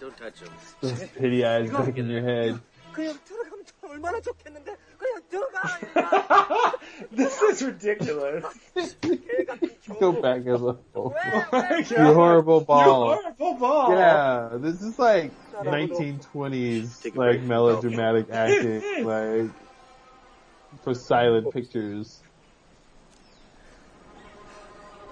Don't 0.00 0.16
touch 0.16 0.40
him. 0.40 1.08
Pity 1.16 1.44
eyes 1.44 1.70
back 1.70 1.96
in 1.96 2.08
your 2.08 2.22
head. 2.22 2.60
그냥 3.89 3.89
들어가면 3.89 3.91
얼마나 3.91 4.19
좋겠는데 4.21 4.75
그냥 4.97 5.21
들어가. 5.29 5.61
This 7.15 7.41
is 7.43 7.63
ridiculous. 7.63 8.43
Go 9.99 10.11
back 10.21 10.45
a 10.47 10.55
little. 10.55 10.77
Oh 10.95 11.13
my 11.51 11.77
You 11.77 11.95
God. 11.95 12.15
horrible 12.15 12.59
You 12.61 12.65
ball. 12.65 13.15
horrible 13.15 13.53
ball. 13.57 13.91
Yeah, 13.91 14.49
this 14.59 14.81
is 14.81 14.97
like 14.99 15.31
1920s, 15.53 17.01
Take 17.01 17.15
a 17.15 17.19
like 17.19 17.39
break. 17.39 17.43
melodramatic 17.43 18.29
acting, 18.31 18.81
like 19.05 19.49
for 20.83 20.93
silent 20.93 21.51
pictures. 21.53 22.21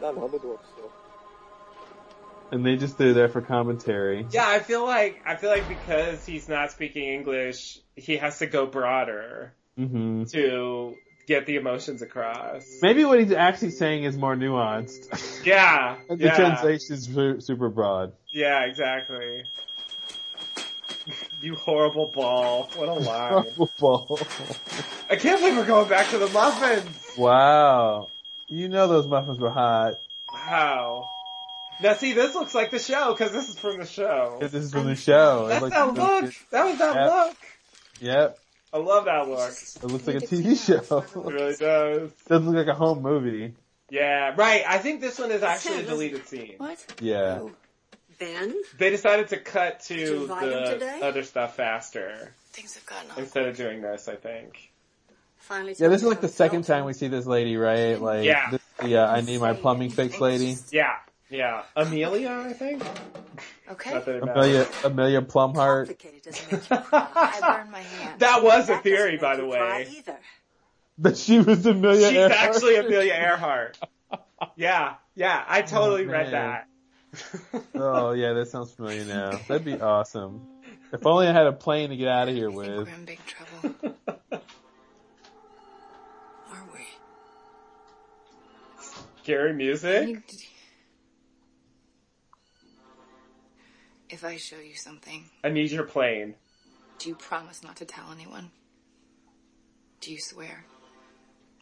난 0.02 0.18
아무도 0.18 0.54
없어. 0.54 0.77
And 2.51 2.65
they 2.65 2.77
just 2.77 2.97
threw 2.97 3.13
there 3.15 3.29
for 3.29 3.43
commentary. 3.43 4.27
Yeah, 4.31 4.49
I 4.49 4.59
feel 4.61 4.85
like 4.85 5.21
I 5.27 5.37
feel 5.37 5.51
like 5.51 5.69
because 5.69 6.25
he's 6.25 6.49
not 6.49 6.71
speaking 6.73 7.05
English, 7.13 7.79
he 7.95 8.17
has 8.17 8.39
to 8.39 8.47
go 8.47 8.67
broader 8.67 9.53
hmm 9.77 10.25
to 10.25 10.95
get 11.27 11.45
the 11.47 11.57
emotions 11.57 12.01
across. 12.03 12.67
Maybe 12.81 13.05
what 13.05 13.21
he's 13.21 13.33
actually 13.33 13.71
saying 13.73 14.05
is 14.05 14.17
more 14.17 14.35
nuanced. 14.35 15.45
Yeah, 15.45 15.97
the 16.09 16.17
yeah, 16.17 16.35
translation's 16.37 17.07
su- 17.13 17.41
super 17.41 17.69
broad. 17.69 18.13
yeah, 18.33 18.65
exactly. 18.65 19.43
You 21.41 21.55
horrible 21.55 22.07
ball! 22.15 22.69
What 22.75 22.89
a 22.89 22.93
line! 22.95 23.45
Ball. 23.79 24.19
I 25.09 25.17
can't 25.17 25.41
believe 25.41 25.57
we're 25.57 25.65
going 25.67 25.89
back 25.89 26.09
to 26.11 26.19
the 26.19 26.27
muffins. 26.29 27.15
wow. 27.17 28.09
You 28.49 28.69
know 28.69 28.89
those 28.89 29.07
muffins 29.07 29.39
were 29.39 29.51
hot. 29.51 30.01
Wow. 30.33 31.09
Now 31.81 31.95
see, 31.95 32.13
this 32.13 32.35
looks 32.35 32.55
like 32.55 32.71
the 32.71 32.79
show 32.79 33.13
because 33.13 33.33
this 33.33 33.49
is 33.49 33.59
from 33.59 33.79
the 33.79 33.87
show. 33.87 34.39
This 34.41 34.55
is 34.55 34.73
from 34.73 34.87
the 34.87 34.97
show. 34.97 35.47
That's 35.49 35.63
looks- 35.63 35.75
that 35.77 35.87
look. 35.95 36.35
That 36.51 36.65
was 36.65 36.79
that 36.79 36.95
Yep. 36.97 37.13
look. 37.13 37.37
Yep. 38.01 38.39
I 38.73 38.79
love 38.79 39.05
that 39.07 39.29
look. 39.29 39.51
It 39.51 39.85
looks 39.85 40.07
like 40.07 40.17
a 40.17 40.21
TV 40.27 40.55
show. 40.57 40.99
It 40.99 41.15
really 41.33 41.57
does. 41.57 42.13
Doesn't 42.29 42.47
look 42.47 42.67
like 42.67 42.75
a 42.75 42.79
home 42.79 43.03
movie. 43.03 43.55
Yeah, 43.91 44.35
right. 44.37 44.63
I 44.69 44.79
think 44.79 45.01
this 45.01 45.19
one 45.19 45.31
is 45.31 45.43
actually 45.43 45.81
a 45.81 45.83
deleted 45.85 46.27
scene. 46.29 46.55
What? 46.59 46.85
Yeah. 47.01 47.41
Ben? 48.19 48.55
They 48.77 48.91
decided 48.91 49.29
to 49.29 49.39
cut 49.39 49.81
to 49.85 50.27
the 50.27 50.99
other 51.03 51.23
stuff 51.23 51.57
faster 51.57 52.33
Things 52.53 52.75
have 52.75 52.85
gotten 52.85 53.11
awkward. 53.13 53.23
instead 53.23 53.47
of 53.47 53.57
doing 53.57 53.81
this. 53.81 54.09
I 54.09 54.17
think. 54.17 54.71
Finally 55.39 55.77
Yeah, 55.79 55.89
this 55.89 56.03
is 56.03 56.09
like 56.09 56.21
the 56.21 56.29
second 56.29 56.65
time 56.65 56.85
we 56.85 56.93
see 56.93 57.09
this 57.09 57.25
lady, 57.25 57.57
right? 57.57 57.99
Like, 58.01 58.25
Yeah. 58.25 58.51
this 58.51 58.61
is 58.83 58.93
uh, 58.93 59.07
I 59.07 59.21
need 59.23 59.41
my 59.41 59.53
plumbing 59.55 59.91
fixed 59.91 60.21
lady. 60.21 60.57
Yeah, 60.71 60.97
yeah. 61.31 61.63
Amelia, 61.77 62.31
I 62.47 62.53
think. 62.53 62.83
Okay. 63.71 63.93
Not 63.95 64.07
that 64.07 64.17
it 64.17 64.23
Amelia, 64.23 64.59
matters. 64.61 64.85
Amelia 64.85 65.23
Plumhart. 65.23 65.87
Complicated 65.89 66.23
doesn't 66.23 66.53
make 66.53 66.71
you 66.71 66.77
cry. 66.77 67.09
I 67.15 67.57
burned 67.59 67.71
my 67.71 67.81
hand. 67.81 68.15
That 68.21 68.43
was 68.43 68.69
a 68.69 68.79
theory, 68.79 69.17
by 69.19 69.37
the 69.37 69.45
you 69.45 69.51
cry 69.53 69.79
way. 69.79 69.89
Either. 69.99 70.19
That 70.99 71.17
she 71.17 71.39
was 71.41 71.65
Amelia 71.67 72.09
She's 72.09 72.17
Earhart. 72.17 72.33
actually 72.41 72.77
Amelia 72.77 73.13
Earhart. 73.15 73.79
Yeah, 74.57 74.95
yeah. 75.15 75.45
I 75.47 75.63
totally 75.63 76.05
Oh, 76.05 76.09
read 76.11 76.33
that. 76.33 76.67
Oh 77.75 78.13
yeah, 78.13 78.33
that 78.35 78.49
sounds 78.49 78.73
familiar 78.73 79.05
now. 79.05 79.31
That'd 79.49 79.65
be 79.65 79.81
awesome. 79.81 80.47
If 80.93 81.07
only 81.07 81.27
I 81.29 81.33
had 81.33 81.47
a 81.47 81.53
plane 81.53 81.91
to 81.91 81.97
get 81.97 82.09
out 82.09 82.29
of 82.29 82.35
here 82.35 82.51
I 82.51 82.55
think 82.55 82.67
with. 82.67 82.89
we're 82.89 82.95
in 82.95 83.05
big 83.05 83.21
trouble. 83.25 83.77
Are 84.33 84.41
we? 86.75 86.81
Scary 89.23 89.53
music. 89.55 90.23
If 94.11 94.25
I 94.25 94.37
show 94.37 94.57
you 94.59 94.75
something, 94.75 95.25
I 95.45 95.51
need 95.51 95.71
your 95.71 95.85
plane. 95.85 96.35
do 96.99 97.09
you 97.11 97.15
promise 97.15 97.63
not 97.63 97.77
to 97.77 97.85
tell 97.85 98.11
anyone? 98.13 98.51
Do 100.01 100.13
you 100.13 100.19
swear? 100.21 100.65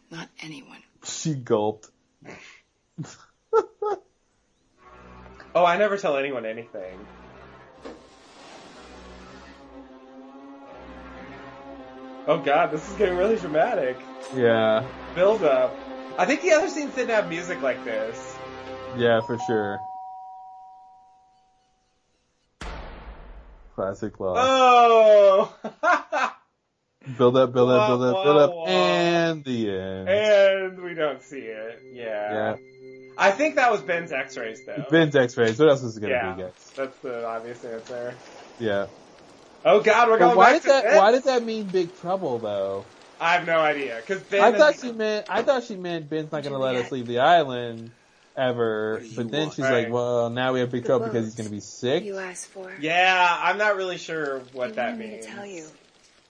Not 0.09 0.29
anyone. 0.41 0.81
She 1.03 1.33
gulped. 1.35 1.89
Oh, 5.55 5.65
I 5.65 5.77
never 5.77 5.97
tell 5.97 6.17
anyone 6.17 6.45
anything. 6.45 6.99
Oh 12.27 12.39
god, 12.39 12.71
this 12.71 12.87
is 12.89 12.95
getting 12.97 13.17
really 13.17 13.37
dramatic. 13.37 13.97
Yeah, 14.35 14.85
Build 15.15 15.43
up. 15.43 15.73
I 16.17 16.25
think 16.25 16.41
the 16.41 16.51
other 16.51 16.67
scenes 16.67 16.93
didn't 16.95 17.11
have 17.11 17.29
music 17.29 17.61
like 17.61 17.83
this. 17.85 18.35
yeah, 18.97 19.21
for 19.21 19.37
sure. 19.47 19.79
Classic 23.77 24.19
love. 24.19 24.37
Oh! 24.39 25.55
Build 27.17 27.37
up, 27.37 27.53
build 27.53 27.69
up, 27.69 27.87
build 27.87 28.01
up, 28.01 28.23
build 28.23 28.37
up, 28.37 28.67
and 28.67 29.43
the 29.45 29.69
end. 29.69 30.09
and 30.09 30.81
we 30.81 30.95
don't 30.95 31.21
see 31.21 31.37
it. 31.37 31.81
Yeah. 31.93 32.55
Yeah. 32.55 32.55
I 33.19 33.29
think 33.31 33.55
that 33.55 33.71
was 33.71 33.81
Ben's 33.81 34.11
x-rays 34.11 34.65
though. 34.65 34.83
Ben's 34.89 35.15
X-rays. 35.15 35.59
What 35.59 35.69
else 35.69 35.83
is 35.83 35.95
it 35.95 36.01
gonna 36.01 36.13
yeah. 36.13 36.33
be, 36.33 36.41
guys? 36.41 36.73
That's 36.75 36.97
the 36.99 37.25
obvious 37.27 37.63
answer. 37.63 38.15
Yeah. 38.59 38.87
Oh 39.63 39.79
god, 39.79 40.09
we're 40.09 40.17
But 40.17 40.25
going 40.25 40.37
why 40.37 40.53
back 40.53 40.61
to 40.63 40.67
that? 40.69 40.97
Why 40.97 41.11
did 41.11 41.23
that 41.25 41.43
mean 41.43 41.65
big 41.67 41.95
trouble 41.99 42.39
though? 42.39 42.83
I 43.21 43.33
have 43.33 43.45
no 43.45 43.59
idea. 43.59 44.01
Cause 44.01 44.21
Ben 44.23 44.41
I 44.41 44.57
thought 44.57 44.79
she 44.79 44.91
meant. 44.91 45.27
I 45.29 45.43
thought 45.43 45.63
she 45.63 45.75
meant 45.75 46.09
Ben's 46.09 46.31
not 46.31 46.43
gonna 46.43 46.57
let 46.57 46.75
us 46.75 46.91
leave 46.91 47.05
the 47.05 47.19
island 47.19 47.91
ever. 48.37 49.01
But 49.15 49.31
then 49.31 49.49
she's 49.49 49.59
Right. 49.59 49.83
like, 49.85 49.91
"Well, 49.93 50.29
now 50.29 50.53
we 50.53 50.59
have 50.61 50.71
big 50.71 50.85
trouble 50.85 51.07
because 51.07 51.25
he's 51.25 51.35
gonna 51.35 51.49
be 51.49 51.59
sick." 51.59 52.03
You 52.03 52.17
asked 52.19 52.47
for. 52.47 52.71
Yeah, 52.79 53.37
I'm 53.41 53.57
not 53.57 53.75
really 53.75 53.97
sure 53.97 54.39
what 54.53 54.69
You 54.69 54.75
that 54.75 54.91
wanted 54.91 54.99
me 54.99 55.11
means. 55.13 55.25
to 55.25 55.31
tell 55.31 55.45
you. 55.45 55.67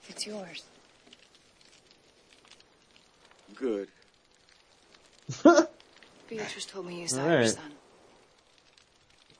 It's 0.08 0.26
yours. 0.26 0.64
Good. 3.54 3.88
Beatrice 6.28 6.64
told 6.66 6.86
me 6.86 7.00
you 7.00 7.08
saw 7.08 7.22
All 7.22 7.28
your 7.28 7.38
right. 7.40 7.48
son. 7.50 7.72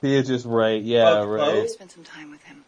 Beatrice, 0.01 0.45
right? 0.45 0.83
Yeah, 0.83 1.05
Both- 1.05 1.29
right. 1.29 1.55
both? 1.55 1.71
Spend 1.71 1.91
some 1.91 2.05
time 2.05 2.31
with 2.31 2.43
him. 2.45 2.65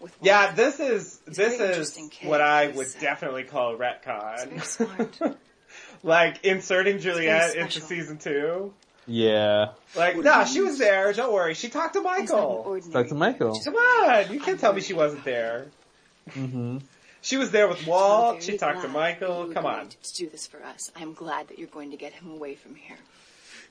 With 0.00 0.14
Yeah, 0.20 0.52
this 0.52 0.78
is 0.78 1.20
He's 1.26 1.36
this 1.36 1.60
is 1.60 1.98
what 2.22 2.40
I 2.40 2.68
would 2.68 2.88
definitely 3.00 3.44
call 3.44 3.68
a 3.68 3.72
He's 3.72 3.78
very 3.78 4.58
retcon. 4.58 4.62
smart. 4.64 5.38
like 6.02 6.44
inserting 6.44 6.98
Juliet 6.98 7.56
into 7.56 7.80
season 7.80 8.18
two. 8.18 8.74
Yeah. 9.06 9.70
Like, 9.94 10.16
nah, 10.16 10.44
she 10.44 10.60
was 10.60 10.78
there. 10.78 11.12
Don't 11.12 11.32
worry. 11.32 11.54
She 11.54 11.68
talked 11.68 11.94
to 11.94 12.00
He's 12.00 12.04
not 12.04 12.18
an 12.18 12.22
Michael. 12.22 12.64
ordinary 12.66 12.92
Talk 12.92 13.08
to 13.08 13.14
Michael. 13.14 13.60
Come 13.64 13.76
on, 13.76 14.32
you 14.32 14.40
can't 14.40 14.58
tell 14.58 14.72
me 14.72 14.80
she 14.80 14.94
wasn't 14.94 15.24
there. 15.24 15.68
Mm-hmm. 16.30 16.78
She 17.22 17.36
was 17.36 17.50
there 17.50 17.68
with 17.68 17.86
Walt. 17.86 18.42
She 18.42 18.56
talked 18.56 18.82
to 18.82 18.88
Michael. 18.88 19.48
you 19.48 19.54
Come 19.54 19.66
agreed 19.66 19.80
on. 19.80 19.88
To 19.88 20.14
do 20.14 20.28
this 20.28 20.46
for 20.46 20.62
us. 20.62 20.90
I 20.96 21.02
am 21.02 21.12
glad 21.12 21.48
that 21.48 21.58
you're 21.58 21.68
going 21.68 21.90
to 21.90 21.96
get 21.96 22.12
him 22.12 22.30
away 22.30 22.54
from 22.54 22.74
here. 22.74 22.96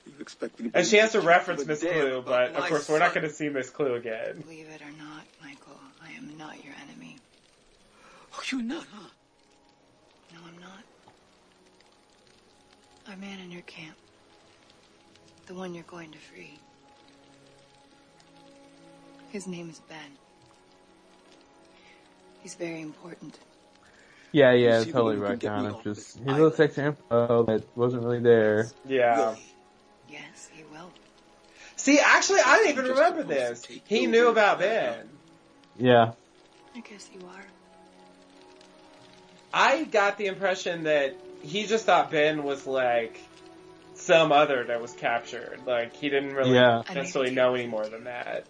You 0.06 0.12
expect 0.20 0.60
me 0.60 0.70
to 0.70 0.78
And 0.78 0.86
she 0.86 0.96
has 0.98 1.12
to 1.12 1.20
reference 1.20 1.64
Miss 1.66 1.82
would 1.82 1.92
Klugh, 1.92 2.24
but 2.24 2.50
of 2.50 2.58
my 2.60 2.68
course 2.68 2.88
we're 2.88 2.98
not 2.98 3.14
going 3.14 3.26
to 3.26 3.32
see 3.32 3.48
Miss 3.48 3.70
Klugh 3.70 3.96
again. 3.96 4.40
Believe 4.42 4.68
it 4.68 4.82
or 4.82 4.92
not, 4.98 5.24
Michael, 5.42 5.80
I 6.02 6.12
am 6.12 6.36
not 6.38 6.62
your 6.64 6.74
enemy. 6.88 7.16
Oh, 8.34 8.42
you're 8.50 8.62
not, 8.62 8.84
huh? 8.92 9.08
No, 10.34 10.40
I'm 10.46 10.60
not. 10.60 10.84
Our 13.08 13.16
man 13.16 13.40
in 13.40 13.50
your 13.50 13.62
camp. 13.62 13.96
The 15.46 15.54
one 15.54 15.74
you're 15.74 15.84
going 15.84 16.10
to 16.10 16.18
free. 16.18 16.58
His 19.30 19.46
name 19.46 19.70
is 19.70 19.80
Ben. 19.88 19.98
He's 22.42 22.54
very 22.54 22.80
important. 22.80 23.38
Yeah, 24.32 24.52
yeah, 24.52 24.84
totally 24.84 25.16
right, 25.16 25.30
can 25.30 25.38
get 25.38 25.48
John. 25.48 25.66
It's 25.66 25.84
just 25.84 26.18
this 26.18 26.24
his 26.24 26.26
little 26.26 26.52
extra 26.62 26.86
info 26.86 27.44
that 27.44 27.64
wasn't 27.76 28.02
really 28.02 28.20
there. 28.20 28.68
Yeah. 28.86 29.34
Yes, 30.10 30.50
he 30.52 30.62
will. 30.64 30.90
See, 31.76 31.98
actually, 32.00 32.40
I 32.44 32.58
didn't 32.58 32.72
even 32.72 32.90
remember 32.90 33.22
this. 33.22 33.64
He 33.86 34.06
knew 34.06 34.28
about 34.28 34.58
Ben. 34.58 35.08
Yeah. 35.78 36.12
I 36.74 36.80
guess 36.80 37.08
you 37.14 37.20
are. 37.26 37.44
I 39.54 39.84
got 39.84 40.18
the 40.18 40.26
impression 40.26 40.84
that 40.84 41.16
he 41.42 41.66
just 41.66 41.86
thought 41.86 42.10
Ben 42.10 42.42
was 42.42 42.66
like 42.66 43.20
some 44.06 44.30
other 44.32 44.64
that 44.64 44.80
was 44.80 44.92
captured. 44.92 45.60
Like 45.66 45.94
he 45.94 46.08
didn't 46.08 46.34
really 46.34 46.54
Yeah. 46.54 46.82
necessarily 46.94 47.32
know 47.34 47.54
any 47.54 47.66
more 47.66 47.86
than 47.86 48.04
that. 48.04 48.46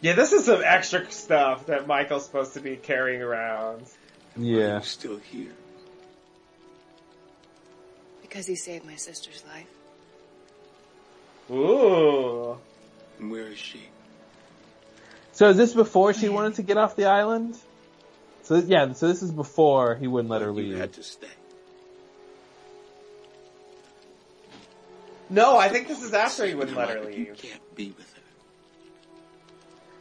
Yeah, 0.00 0.14
this 0.14 0.32
is 0.32 0.44
some 0.44 0.62
extra 0.64 1.10
stuff 1.10 1.66
that 1.66 1.86
Michael's 1.86 2.24
supposed 2.26 2.54
to 2.54 2.60
be 2.60 2.76
carrying 2.76 3.22
around. 3.22 3.86
Yeah. 4.36 4.80
Still 4.80 5.18
here. 5.18 5.52
Because 8.22 8.46
he 8.46 8.56
saved 8.56 8.84
my 8.84 8.96
sister's 8.96 9.42
life. 9.46 9.66
Ooh. 11.50 12.58
And 13.18 13.30
where 13.30 13.46
is 13.48 13.58
she? 13.58 13.80
So 15.32 15.48
is 15.50 15.56
this 15.56 15.72
before 15.72 16.12
she 16.14 16.28
wanted 16.28 16.54
to 16.54 16.62
get 16.62 16.76
off 16.76 16.96
the 16.96 17.06
island? 17.06 17.56
So 18.42 18.56
yeah, 18.56 18.92
so 18.92 19.08
this 19.08 19.22
is 19.22 19.30
before 19.30 19.94
he 19.94 20.06
wouldn't 20.06 20.30
let 20.30 20.42
her 20.42 20.48
You 20.48 20.52
leave. 20.54 20.78
had 20.78 20.92
to 20.94 21.02
stay. 21.02 21.26
No, 25.30 25.56
I 25.56 25.68
think 25.68 25.88
this 25.88 26.02
is 26.02 26.12
after 26.12 26.44
he 26.46 26.54
wouldn't 26.54 26.76
let 26.76 26.90
her 26.90 26.98
You 27.10 27.16
leave. 27.26 27.36
can't 27.38 27.74
be 27.76 27.86
with 27.96 28.12
her. 28.14 28.20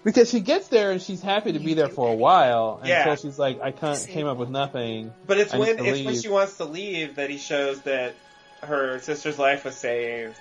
Because 0.03 0.29
she 0.29 0.41
gets 0.41 0.67
there 0.67 0.91
and 0.91 1.01
she's 1.01 1.21
happy 1.21 1.53
to 1.53 1.59
be 1.59 1.75
there 1.75 1.87
for 1.87 2.09
a 2.11 2.15
while 2.15 2.81
Yeah. 2.83 2.99
until 3.09 3.15
she's 3.15 3.39
like, 3.39 3.61
I 3.61 3.71
can't, 3.71 4.05
came 4.09 4.27
up 4.27 4.37
with 4.37 4.49
nothing. 4.49 5.13
But 5.25 5.37
it's 5.37 5.53
I 5.53 5.57
when 5.59 5.77
to 5.77 5.85
it's 5.85 6.05
when 6.05 6.19
she 6.21 6.27
wants 6.29 6.57
to 6.57 6.65
leave 6.65 7.15
that 7.15 7.29
he 7.29 7.37
shows 7.37 7.81
that 7.83 8.15
her 8.61 8.99
sister's 8.99 9.39
life 9.39 9.63
was 9.65 9.75
saved, 9.75 10.35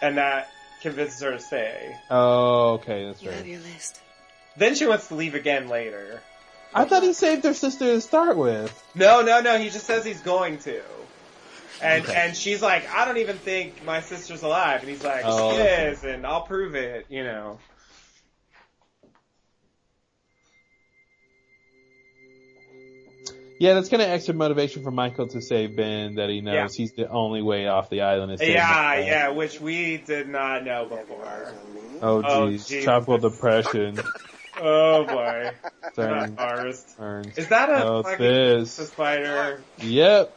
and 0.00 0.16
that 0.16 0.48
convinces 0.80 1.20
her 1.20 1.32
to 1.32 1.38
stay. 1.38 1.94
Oh, 2.10 2.72
okay, 2.74 3.06
that's 3.06 3.22
You 3.22 3.30
have 3.30 3.40
right. 3.40 3.48
your 3.48 3.60
list. 3.60 4.00
Then 4.56 4.74
she 4.74 4.86
wants 4.86 5.08
to 5.08 5.14
leave 5.16 5.34
again 5.34 5.68
later. 5.68 6.22
I 6.74 6.86
thought 6.86 7.02
he 7.02 7.12
saved 7.12 7.44
her 7.44 7.54
sister 7.54 7.84
to 7.86 8.00
start 8.00 8.36
with. 8.36 8.82
No, 8.94 9.20
no, 9.22 9.40
no. 9.40 9.58
He 9.58 9.70
just 9.70 9.86
says 9.86 10.04
he's 10.04 10.20
going 10.20 10.58
to. 10.60 10.80
And 11.82 12.04
Okay. 12.04 12.14
and 12.14 12.36
she's 12.36 12.62
like, 12.62 12.88
I 12.94 13.04
don't 13.04 13.18
even 13.18 13.36
think 13.36 13.84
my 13.84 14.00
sister's 14.00 14.42
alive, 14.42 14.80
and 14.80 14.88
he's 14.88 15.02
like, 15.02 15.24
Oh, 15.26 15.52
she 15.52 15.60
okay. 15.60 15.88
is, 15.90 16.04
and 16.04 16.26
I'll 16.26 16.42
prove 16.42 16.74
it. 16.74 17.06
You 17.08 17.24
know. 17.24 17.58
Yeah, 23.58 23.74
that's 23.74 23.88
kind 23.88 24.02
of 24.02 24.08
extra 24.08 24.34
motivation 24.34 24.82
for 24.82 24.90
Michael 24.90 25.28
to 25.28 25.40
save 25.40 25.76
Ben 25.76 26.16
that 26.16 26.28
he 26.28 26.40
knows 26.40 26.76
Yeah. 26.76 26.82
he's 26.84 26.92
the 26.92 27.08
only 27.08 27.40
way 27.40 27.68
off 27.68 27.88
the 27.88 28.02
island. 28.02 28.32
Is 28.32 28.40
Yeah, 28.40 28.98
yeah, 28.98 29.28
which 29.30 29.60
we 29.60 29.96
did 29.96 30.28
not 30.28 30.64
know 30.64 30.86
before. 30.86 31.54
Oh 32.02 32.18
Oh, 32.18 32.48
jeez, 32.48 32.66
jeez. 32.66 32.82
tropical 32.82 33.18
depression. 33.18 33.98
Oh 34.56 35.04
boy. 35.04 35.50
Turn, 35.96 36.36
turns. 36.36 37.36
Is 37.36 37.48
that 37.48 37.68
a 37.70 37.84
Oh, 37.84 38.02
fucking 38.04 38.24
this. 38.24 38.76
spider? 38.76 39.64
Yep. 39.78 40.36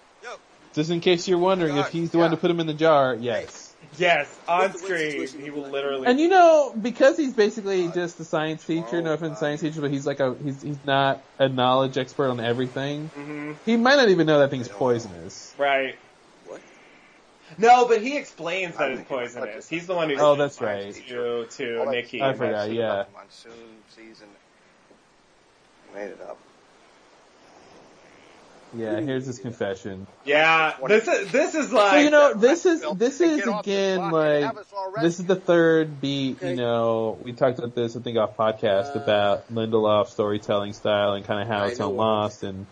Just 0.77 0.91
in 0.91 0.99
case 0.99 1.27
you're 1.27 1.39
wondering 1.39 1.75
if 1.75 1.87
he's 1.87 2.11
the 2.11 2.19
one 2.19 2.29
to 2.29 2.37
put 2.37 2.51
him 2.51 2.59
in 2.59 2.67
the 2.67 2.73
jar, 2.75 3.15
yes. 3.15 3.73
Yes, 3.97 4.31
on 4.47 4.77
screen, 4.77 5.27
he 5.27 5.49
will 5.49 5.67
literally. 5.71 6.05
And 6.05 6.19
you 6.19 6.27
know, 6.29 6.71
because 6.79 7.17
he's 7.17 7.33
basically 7.33 7.87
just 7.87 8.19
a 8.19 8.23
science 8.23 8.63
teacher, 8.63 9.01
no 9.01 9.13
offense, 9.13 9.39
science 9.39 9.61
teacher, 9.61 9.81
but 9.81 9.89
he's 9.89 10.05
like 10.05 10.19
a 10.19 10.35
he's 10.43 10.61
he's 10.61 10.77
not 10.85 11.23
a 11.39 11.49
knowledge 11.49 11.97
expert 11.97 12.29
on 12.29 12.39
everything. 12.39 13.09
Mhm. 13.17 13.55
He 13.65 13.75
might 13.75 13.95
not 13.95 14.09
even 14.09 14.27
know 14.27 14.37
that 14.37 14.51
thing's 14.51 14.67
poisonous. 14.67 15.55
Right. 15.57 15.95
What? 16.45 16.61
No, 17.57 17.87
but 17.87 18.03
he 18.03 18.15
explains 18.15 18.77
that 18.77 18.91
it's 18.91 19.09
poisonous. 19.09 19.67
He's 19.67 19.87
the 19.87 19.95
one 19.95 20.11
who 20.11 20.17
Oh, 20.19 20.35
that's 20.35 20.61
right. 20.61 20.93
to 20.93 21.47
to 21.49 21.85
Nikki. 21.89 22.21
I 22.21 22.33
forgot. 22.33 22.69
Yeah. 22.71 23.05
Monsoon 23.15 23.51
season. 23.95 24.27
Made 25.95 26.11
it 26.11 26.21
up. 26.21 26.37
Yeah, 28.75 28.99
here's 28.99 29.25
his 29.25 29.39
confession. 29.39 30.07
Yeah, 30.25 30.75
this 30.87 31.07
is 31.07 31.31
this 31.31 31.55
is 31.55 31.71
like 31.71 31.91
So 31.91 31.97
you 31.99 32.09
know, 32.09 32.33
this 32.33 32.65
is 32.65 32.83
this 32.95 33.21
is 33.21 33.37
Get 33.39 33.47
off 33.47 33.63
the 33.65 33.71
again 33.71 34.11
like 34.11 34.43
have 34.43 34.57
us 34.57 34.71
all 34.75 34.91
ready. 34.91 35.07
this 35.07 35.19
is 35.19 35.25
the 35.25 35.35
third 35.37 36.01
beat. 36.01 36.41
You 36.43 36.55
know, 36.55 37.17
we 37.23 37.33
talked 37.33 37.59
about 37.59 37.75
this 37.75 37.95
I 37.95 38.01
think 38.01 38.17
off 38.17 38.35
podcast 38.35 38.95
uh, 38.95 38.99
about 39.01 39.53
Lindelof's 39.53 40.11
storytelling 40.11 40.73
style 40.73 41.13
and 41.13 41.23
kind 41.25 41.41
of 41.41 41.47
how 41.47 41.63
I 41.63 41.67
it's 41.67 41.79
know 41.79 41.89
on 41.89 41.95
what- 41.95 42.03
Lost 42.03 42.43
and. 42.43 42.65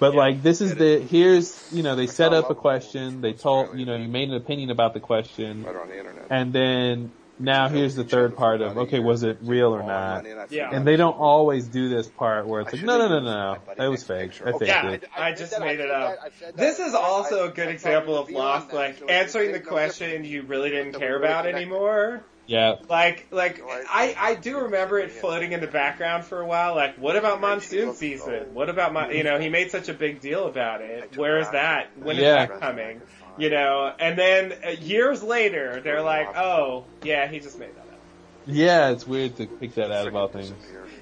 But 0.00 0.16
like 0.16 0.42
this 0.42 0.60
is 0.60 0.74
the 0.74 0.98
here's 0.98 1.72
you 1.72 1.82
know 1.84 1.94
they 1.94 2.08
set 2.08 2.34
up 2.34 2.50
a 2.50 2.54
question 2.54 3.20
they 3.20 3.32
told 3.32 3.78
you 3.78 3.86
know 3.86 3.94
you 3.94 4.08
made 4.08 4.28
an 4.28 4.34
opinion 4.34 4.70
about 4.70 4.92
the 4.92 4.98
question 5.00 5.62
Right 5.62 5.76
on 5.76 5.88
the 5.88 5.96
internet. 5.98 6.26
and 6.30 6.52
then 6.52 7.12
now 7.38 7.68
here's 7.68 7.94
the 7.94 8.04
third 8.04 8.36
part 8.36 8.60
of 8.60 8.76
okay 8.78 9.00
was 9.00 9.22
it 9.22 9.38
real 9.42 9.74
or 9.74 9.82
not 9.82 10.24
Yeah. 10.50 10.70
and 10.72 10.86
they 10.86 10.96
don't 10.96 11.16
always 11.16 11.66
do 11.66 11.88
this 11.88 12.08
part 12.08 12.46
where 12.46 12.60
it's 12.60 12.72
like 12.72 12.82
no 12.82 12.98
no 12.98 13.08
no 13.08 13.20
no 13.20 13.58
that 13.76 13.86
was 13.88 14.04
fake 14.04 14.40
I 14.44 14.52
faked 14.52 14.62
Yeah, 14.66 14.90
it 14.90 15.04
I 15.16 15.32
just 15.32 15.58
made 15.58 15.80
it 15.80 15.90
up. 15.90 16.18
This 16.54 16.78
is 16.78 16.94
also 16.94 17.48
a 17.48 17.50
good 17.50 17.68
example 17.68 18.16
of 18.16 18.30
Lost, 18.30 18.72
like 18.72 19.02
answering 19.08 19.52
the 19.52 19.60
question 19.60 20.24
you 20.24 20.42
really 20.42 20.70
didn't 20.70 20.92
care 20.94 21.16
about 21.16 21.46
anymore. 21.46 22.24
yeah 22.46 22.74
Like, 22.88 23.26
like 23.30 23.62
I, 23.66 24.14
I 24.18 24.34
do 24.34 24.60
remember 24.60 24.98
it 24.98 25.10
floating 25.12 25.52
in 25.52 25.60
the 25.60 25.66
background 25.66 26.24
for 26.24 26.40
a 26.40 26.46
while. 26.46 26.74
Like, 26.74 26.96
what 26.98 27.16
about 27.16 27.40
monsoon 27.40 27.94
season? 27.94 28.52
What 28.54 28.68
about 28.68 28.92
my, 28.92 29.10
you 29.10 29.24
know, 29.24 29.38
he 29.38 29.48
made 29.48 29.70
such 29.70 29.88
a 29.88 29.94
big 29.94 30.20
deal 30.20 30.46
about 30.46 30.82
it. 30.82 31.16
Where 31.16 31.38
is 31.38 31.50
that? 31.50 31.90
When 31.96 32.16
is 32.16 32.22
Yeah. 32.22 32.46
that 32.46 32.60
coming? 32.60 33.00
You 33.36 33.50
know, 33.50 33.92
and 33.98 34.16
then 34.18 34.54
uh, 34.64 34.70
years 34.70 35.22
later, 35.22 35.80
they're 35.82 36.02
like, 36.02 36.36
oh, 36.36 36.84
yeah, 37.02 37.26
he 37.26 37.40
just 37.40 37.58
made 37.58 37.74
that 37.74 37.80
up. 37.80 37.98
yeah 38.46 38.90
it's 38.90 39.06
weird 39.06 39.36
to 39.36 39.46
pick 39.46 39.74
that 39.74 39.90
out 39.90 40.06
of 40.06 40.14
all 40.14 40.28
things 40.28 40.52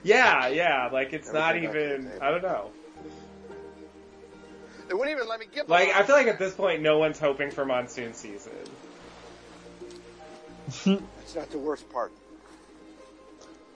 Yeah, 0.03 0.49
yeah, 0.49 0.89
like 0.93 1.13
it's 1.13 1.33
not 1.33 1.57
even, 1.57 2.11
I 2.21 2.31
don't 2.31 2.43
know. 2.43 2.71
They 4.89 4.95
wouldn't 4.95 5.17
even 5.17 5.29
let 5.29 5.41
me 5.41 5.47
get 5.53 5.69
Like, 5.69 5.89
I 5.89 6.03
feel 6.03 6.17
like 6.17 6.27
at 6.27 6.39
this 6.39 6.55
point, 6.55 6.83
no 6.83 6.99
one's 6.99 7.19
hoping 7.19 7.51
for 7.51 7.65
monsoon 7.65 8.15
season. 8.15 8.53
It's 11.23 11.35
not 11.37 11.51
the 11.51 11.59
worst 11.59 11.89
part. 11.91 12.13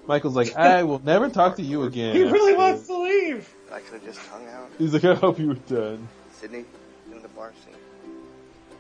Michael's 0.07 0.37
like 0.37 0.55
I 0.57 0.83
will 0.85 1.01
never 1.01 1.29
talk 1.29 1.57
to 1.57 1.63
you 1.63 1.83
again 1.83 2.15
He 2.15 2.23
really 2.23 2.55
wants 2.55 2.87
to 2.87 2.97
leave. 2.99 3.53
I 3.73 3.81
could 3.81 3.95
have 3.95 4.05
just 4.05 4.19
hung 4.29 4.47
out. 4.49 4.71
he's 4.79 4.93
like 4.93 5.05
I 5.05 5.15
hope 5.15 5.39
you 5.39 5.49
were 5.49 5.55
done 5.55 6.07
Sydney, 6.33 6.65
doing 7.09 7.23
the 7.23 7.29
bar 7.29 7.53
scene. 7.65 7.75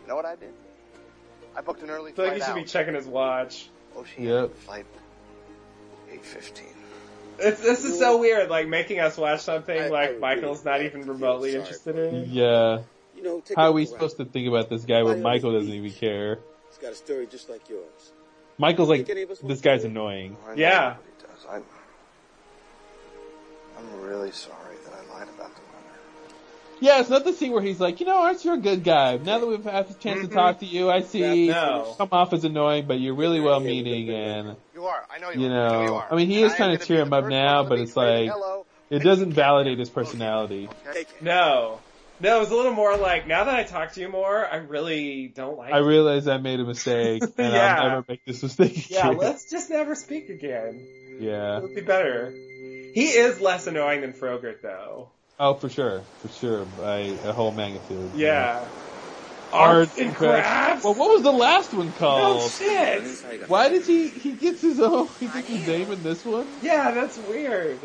You 0.07 0.11
know 0.11 0.17
what 0.17 0.25
I 0.25 0.37
did? 0.37 0.53
I 1.57 1.63
booked 1.63 1.83
an 1.83 1.91
early 1.91 2.13
I 2.13 2.15
feel 2.15 2.25
like 2.27 2.35
he 2.35 2.41
should 2.41 2.51
out. 2.51 2.55
be 2.55 2.63
checking 2.65 2.95
his 2.95 3.07
watch. 3.07 3.71
Oh, 3.97 4.01
Oceanic 4.03 4.29
Yep. 4.51 4.57
flight 4.59 4.87
815. 6.11 6.67
It's, 7.41 7.61
this 7.61 7.85
is 7.85 7.99
so 7.99 8.19
weird, 8.19 8.49
like 8.49 8.69
making 8.69 9.01
us 9.01 9.17
watch 9.17 9.41
something 9.41 9.77
I- 9.79 9.89
like 9.89 10.11
I 10.17 10.19
Michael's 10.19 10.65
not 10.65 10.75
really 10.75 10.87
even 10.87 11.03
feel 11.03 11.13
remotely 11.15 11.51
sorry 11.51 11.61
interested 11.63 11.97
in. 11.99 12.27
yeah 12.31 12.83
You 13.17 13.23
know, 13.25 13.41
take 13.41 13.57
how 13.57 13.65
are 13.71 13.73
we 13.73 13.83
look 13.83 13.91
supposed 13.95 14.17
to 14.19 14.25
think 14.27 14.47
about 14.49 14.69
this 14.71 14.85
guy 14.85 15.03
where 15.03 15.17
Michael 15.17 15.53
doesn't 15.53 15.73
even 15.73 15.91
care 15.91 16.39
He's 16.69 16.79
got 16.79 16.93
a 16.93 16.95
story 16.95 17.27
just 17.27 17.49
like 17.51 17.69
yours. 17.69 18.13
Michael's 18.59 18.89
like 18.89 19.01
Think 19.01 19.11
any 19.11 19.23
of 19.23 19.31
us 19.33 19.43
want 19.43 19.49
this 19.49 19.61
guy's 19.61 19.81
do 19.83 19.89
it? 19.89 19.91
annoying 19.91 20.37
I 20.47 20.51
know 20.51 20.55
Yeah. 20.61 20.89
what 20.95 21.03
he 21.19 21.27
does. 21.27 21.47
I'm, 21.51 21.65
I'm 23.79 24.01
really 24.03 24.31
sorry 24.31 24.77
that 24.85 24.93
I 24.95 25.19
lied 25.19 25.29
about 25.29 25.55
the 25.55 25.61
weather. 25.63 25.66
Yeah, 26.81 27.01
it's 27.01 27.09
not 27.09 27.25
the 27.25 27.33
scene 27.33 27.53
where 27.53 27.63
he's 27.63 27.81
like, 27.81 28.01
you 28.01 28.07
know, 28.07 28.19
Arzt, 28.19 28.45
you're 28.45 28.55
a 28.55 28.59
good 28.59 28.85
guy. 28.85 29.17
Now 29.17 29.39
that 29.39 29.47
we've 29.47 29.65
had 29.65 29.89
the 29.89 29.95
chance 29.95 30.21
Mhm. 30.21 30.29
to 30.29 30.35
talk 30.35 30.59
to 30.61 30.67
you, 30.67 30.91
I 30.91 31.01
see 31.03 31.49
No. 31.49 31.87
you 31.89 31.95
come 31.97 32.09
off 32.13 32.33
as 32.33 32.45
annoying, 32.45 32.87
but 32.87 33.01
you're 33.01 33.15
really 33.15 33.41
well 33.41 33.61
meaning 33.61 34.11
and, 34.11 34.57
You 34.75 34.85
are. 34.87 35.07
I 35.11 35.19
know 35.19 35.31
you, 35.31 35.41
you 35.41 35.47
are. 35.53 35.67
I 35.69 35.73
know 35.73 35.83
you 35.85 35.95
are. 35.95 36.07
I 36.11 36.17
mean, 36.17 36.29
he 36.29 36.37
And 36.43 36.47
is 36.47 36.53
I 36.53 36.55
am 36.55 36.59
kind 36.59 36.67
gonna 36.69 36.75
of 36.75 36.81
be 36.81 36.87
cheering 36.87 37.07
him 37.07 37.13
up 37.15 37.25
now, 37.27 37.65
but 37.65 37.79
it's 37.79 37.97
like, 37.97 38.31
hello. 38.31 38.67
it 38.91 38.99
doesn't 39.01 39.33
validate 39.33 39.79
his 39.79 39.89
personality. 39.91 40.69
Okay? 40.89 41.07
No. 41.23 41.81
No, 42.21 42.37
it 42.37 42.41
was 42.41 42.51
a 42.51 42.55
little 42.55 42.73
more 42.73 42.97
like, 42.97 43.27
now 43.27 43.45
that 43.45 43.55
I 43.55 43.65
talk 43.65 43.93
to 43.93 44.01
you 44.01 44.09
more, 44.09 44.47
I 44.47 44.57
really 44.57 45.29
don't 45.29 45.57
like 45.59 45.73
I 45.73 45.79
you. 45.81 45.87
realize 45.87 46.29
I 46.29 46.39
made 46.39 46.61
a 46.61 46.65
mistake 46.65 47.23
and 47.39 47.53
Yeah. 47.53 47.77
I'll 47.79 47.89
never 47.91 48.05
make 48.09 48.25
this 48.27 48.43
mistake 48.43 48.73
again. 48.87 48.87
Yeah, 48.91 49.09
let's 49.19 49.51
just 49.51 49.71
never 49.71 49.95
speak 49.95 50.29
again. 50.29 50.87
yeah. 51.21 51.57
It 51.59 51.63
would 51.63 51.75
be 51.75 51.81
better. 51.83 52.33
He 52.95 53.09
is 53.09 53.41
less 53.41 53.67
annoying 53.67 54.01
than 54.03 54.13
Frogurt 54.15 54.61
though. 54.63 55.11
Oh, 55.39 55.55
for 55.55 55.69
sure, 55.69 56.03
for 56.21 56.29
sure, 56.29 56.65
by 56.79 56.99
a 57.25 57.33
whole 57.33 57.53
magnitude. 57.53 58.11
Yeah. 58.15 58.65
Art 59.53 59.77
Arts 59.77 59.99
and 59.99 60.15
crafts. 60.15 60.83
Well, 60.83 60.95
what 60.95 61.11
was 61.11 61.23
the 61.23 61.33
last 61.33 61.73
one 61.73 61.93
called? 61.93 62.41
No 62.41 62.49
shit. 62.49 63.49
Why 63.49 63.69
did 63.69 63.85
he? 63.85 64.09
He 64.09 64.33
gets 64.33 64.61
his 64.61 64.81
own. 64.81 65.09
He 65.21 65.27
gets 65.27 65.47
his 65.47 65.67
name 65.67 65.93
in 65.93 66.03
this 66.03 66.25
one. 66.25 66.47
Yeah, 66.63 66.91
that's 66.91 67.19
weird. 67.19 67.79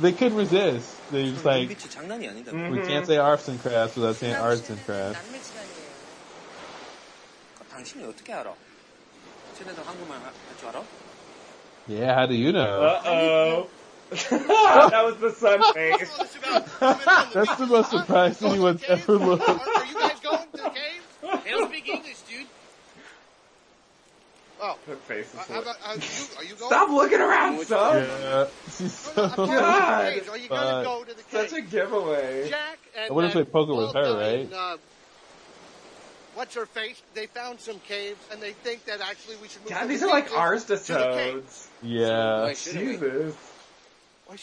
They 0.00 0.12
could 0.12 0.32
resist. 0.32 0.94
They 1.10 1.30
just 1.30 1.44
like 1.44 1.70
mm-hmm. 1.70 2.70
we 2.70 2.82
can't 2.82 3.06
say 3.06 3.16
arts 3.16 3.48
and 3.48 3.60
crafts 3.60 3.96
without 3.96 4.16
saying 4.16 4.36
arts 4.36 4.70
and 4.70 4.78
crafts. 4.84 5.18
Yeah, 11.88 12.14
how 12.14 12.26
do 12.26 12.34
you 12.34 12.52
know? 12.52 12.82
Uh 12.82 13.02
oh. 13.06 13.70
that 14.10 15.02
was 15.04 15.16
the 15.18 15.30
sun 15.32 15.62
face. 15.74 16.08
That's 17.34 17.56
the 17.56 17.66
most 17.66 17.90
surprised 17.90 18.42
anyone's 18.42 18.82
ever 18.84 19.16
looked. 19.16 19.48
Are 19.48 19.84
you 19.84 19.94
guys 19.94 20.18
going 20.20 20.38
to 20.38 20.56
the 20.56 20.70
cave? 20.70 21.42
They 21.44 21.50
don't 21.50 21.68
speak 21.68 21.88
English, 21.88 22.20
dude. 22.22 22.46
Oh. 24.60 24.76
That 24.88 24.98
face 25.02 25.32
is 25.32 25.38
Uh, 25.38 25.52
how 25.52 25.60
about, 25.60 25.76
uh, 25.84 25.92
you, 25.94 26.00
are 26.38 26.44
you 26.44 26.54
going? 26.54 26.70
Stop 26.70 26.90
looking 26.90 27.20
around, 27.20 27.64
son. 27.64 28.02
Yeah, 28.02 28.46
she's 28.64 28.92
so 28.92 29.22
I'm 29.24 29.30
talking 29.30 29.44
about 29.44 29.46
the 29.46 29.60
God. 29.60 30.12
caves. 30.14 30.28
Are 30.28 30.38
you 30.38 30.48
going 30.48 30.78
to 30.78 30.84
go 30.84 31.04
to 31.04 31.14
the 31.16 31.22
cave? 31.22 31.50
Such 31.50 31.58
a 31.58 31.60
giveaway. 31.62 32.48
Jack 32.48 32.78
and 32.96 33.10
I 33.10 33.14
wouldn't 33.14 33.36
uh, 33.36 33.44
play 33.44 33.44
poker 33.44 33.74
with 33.74 33.94
her, 33.94 34.02
Dine, 34.02 34.16
right? 34.16 34.52
Uh, 34.52 34.76
what's 36.34 36.54
her 36.56 36.66
face? 36.66 37.00
They 37.14 37.26
found 37.26 37.60
some 37.60 37.78
caves, 37.80 38.18
and 38.32 38.42
they 38.42 38.52
think 38.52 38.84
that 38.86 39.00
actually 39.00 39.36
we 39.36 39.48
should 39.48 39.62
move. 39.62 39.70
God, 39.70 39.80
from 39.80 39.88
these 39.88 40.00
the 40.00 40.06
are 40.06 40.10
like 40.10 40.28
caves 40.30 40.64
to 40.64 40.76
the 40.76 40.78
cave. 40.78 41.44
Arstosodes. 41.44 41.66
Yeah. 41.82 42.54
Jesus. 42.54 43.47
Why 44.28 44.36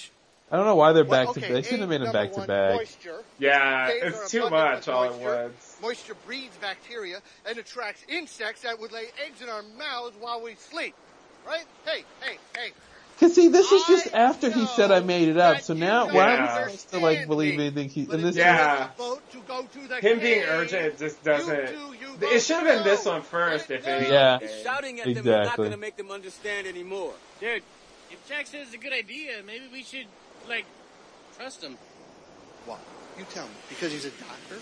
I 0.52 0.58
don't 0.58 0.66
know 0.66 0.76
why 0.76 0.94
they're 0.94 1.04
Well, 1.06 1.26
back 1.26 1.34
to 1.36 1.42
back. 1.42 1.50
They 1.52 1.62
should 1.62 1.80
have 1.80 1.90
made 1.90 2.02
them 2.02 2.06
number 2.14 2.24
back 2.26 2.34
to 2.34 2.42
back. 2.48 2.76
Moisture. 2.76 3.24
Yeah, 3.40 3.90
Caves 3.92 4.18
it's 4.22 4.32
too 4.32 4.50
much 4.50 4.88
all 4.88 5.04
at 5.06 5.12
moisture. 5.12 5.44
once. 5.44 5.78
Moisture 5.82 6.16
breeds 6.26 6.56
bacteria 6.58 7.20
and 7.48 7.58
attracts 7.58 8.04
insects 8.08 8.62
that 8.62 8.80
would 8.80 8.92
lay 8.92 9.06
eggs 9.26 9.42
in 9.42 9.50
our 9.50 9.62
mouths 9.78 10.16
while 10.20 10.42
we 10.42 10.56
sleep. 10.56 10.96
Right? 11.48 11.66
Hey, 11.86 12.04
hey, 12.22 12.38
hey. 12.56 12.72
Cause 13.20 13.34
see, 13.34 13.48
this 13.48 13.72
is 13.72 13.84
just 13.86 14.14
after 14.14 14.52
he 14.52 14.66
said 14.66 14.92
I 14.92 15.00
made 15.00 15.30
it 15.30 15.38
up. 15.38 15.62
So 15.62 15.74
now, 15.74 16.08
why 16.08 16.36
are 16.36 16.38
Yeah. 16.38 16.66
we 16.66 16.72
supposed 16.72 16.90
to 16.92 16.98
like 17.00 17.28
believe 17.28 17.60
anything 17.60 17.88
he? 17.90 18.02
And 18.12 18.24
this 18.24 18.36
Yeah. 18.36 18.90
Boat 18.98 19.22
to 19.32 19.40
go 19.48 19.64
to 19.64 19.88
the 19.88 19.96
Him 20.02 20.20
being 20.20 20.42
cave. 20.42 20.50
urgent 20.50 20.98
just 21.00 21.24
doesn't. 21.24 21.58
You 21.60 21.68
two, 21.68 21.94
you 22.24 22.28
It 22.30 22.42
should 22.42 22.58
have 22.58 22.66
been 22.66 22.84
this 22.84 23.06
one 23.06 23.22
first, 23.22 23.72
if 23.72 23.86
anything. 23.88 24.12
Yeah. 24.12 24.40
Shouting 24.64 25.00
at 25.00 25.08
Exactly. 25.08 25.14
them 25.32 25.42
is 25.42 25.48
not 25.48 25.58
going 25.58 25.72
to 25.72 25.78
make 25.78 25.96
them 25.96 26.12
understand 26.12 26.68
anymore. 26.68 27.14
Dude, 27.40 27.64
if 28.16 28.30
Jack 28.30 28.48
says 28.48 28.68
it's 28.68 28.76
a 28.76 28.78
good 28.78 28.94
idea, 28.94 29.44
maybe 29.46 29.66
we 29.72 29.84
should, 29.84 30.08
like, 30.48 30.66
trust 31.38 31.64
him. 31.64 31.78
Why? 32.66 32.78
You 33.18 33.26
tell 33.30 33.46
me. 33.46 33.54
Because 33.70 33.92
he's 33.92 34.06
a 34.06 34.12
doctor? 34.12 34.60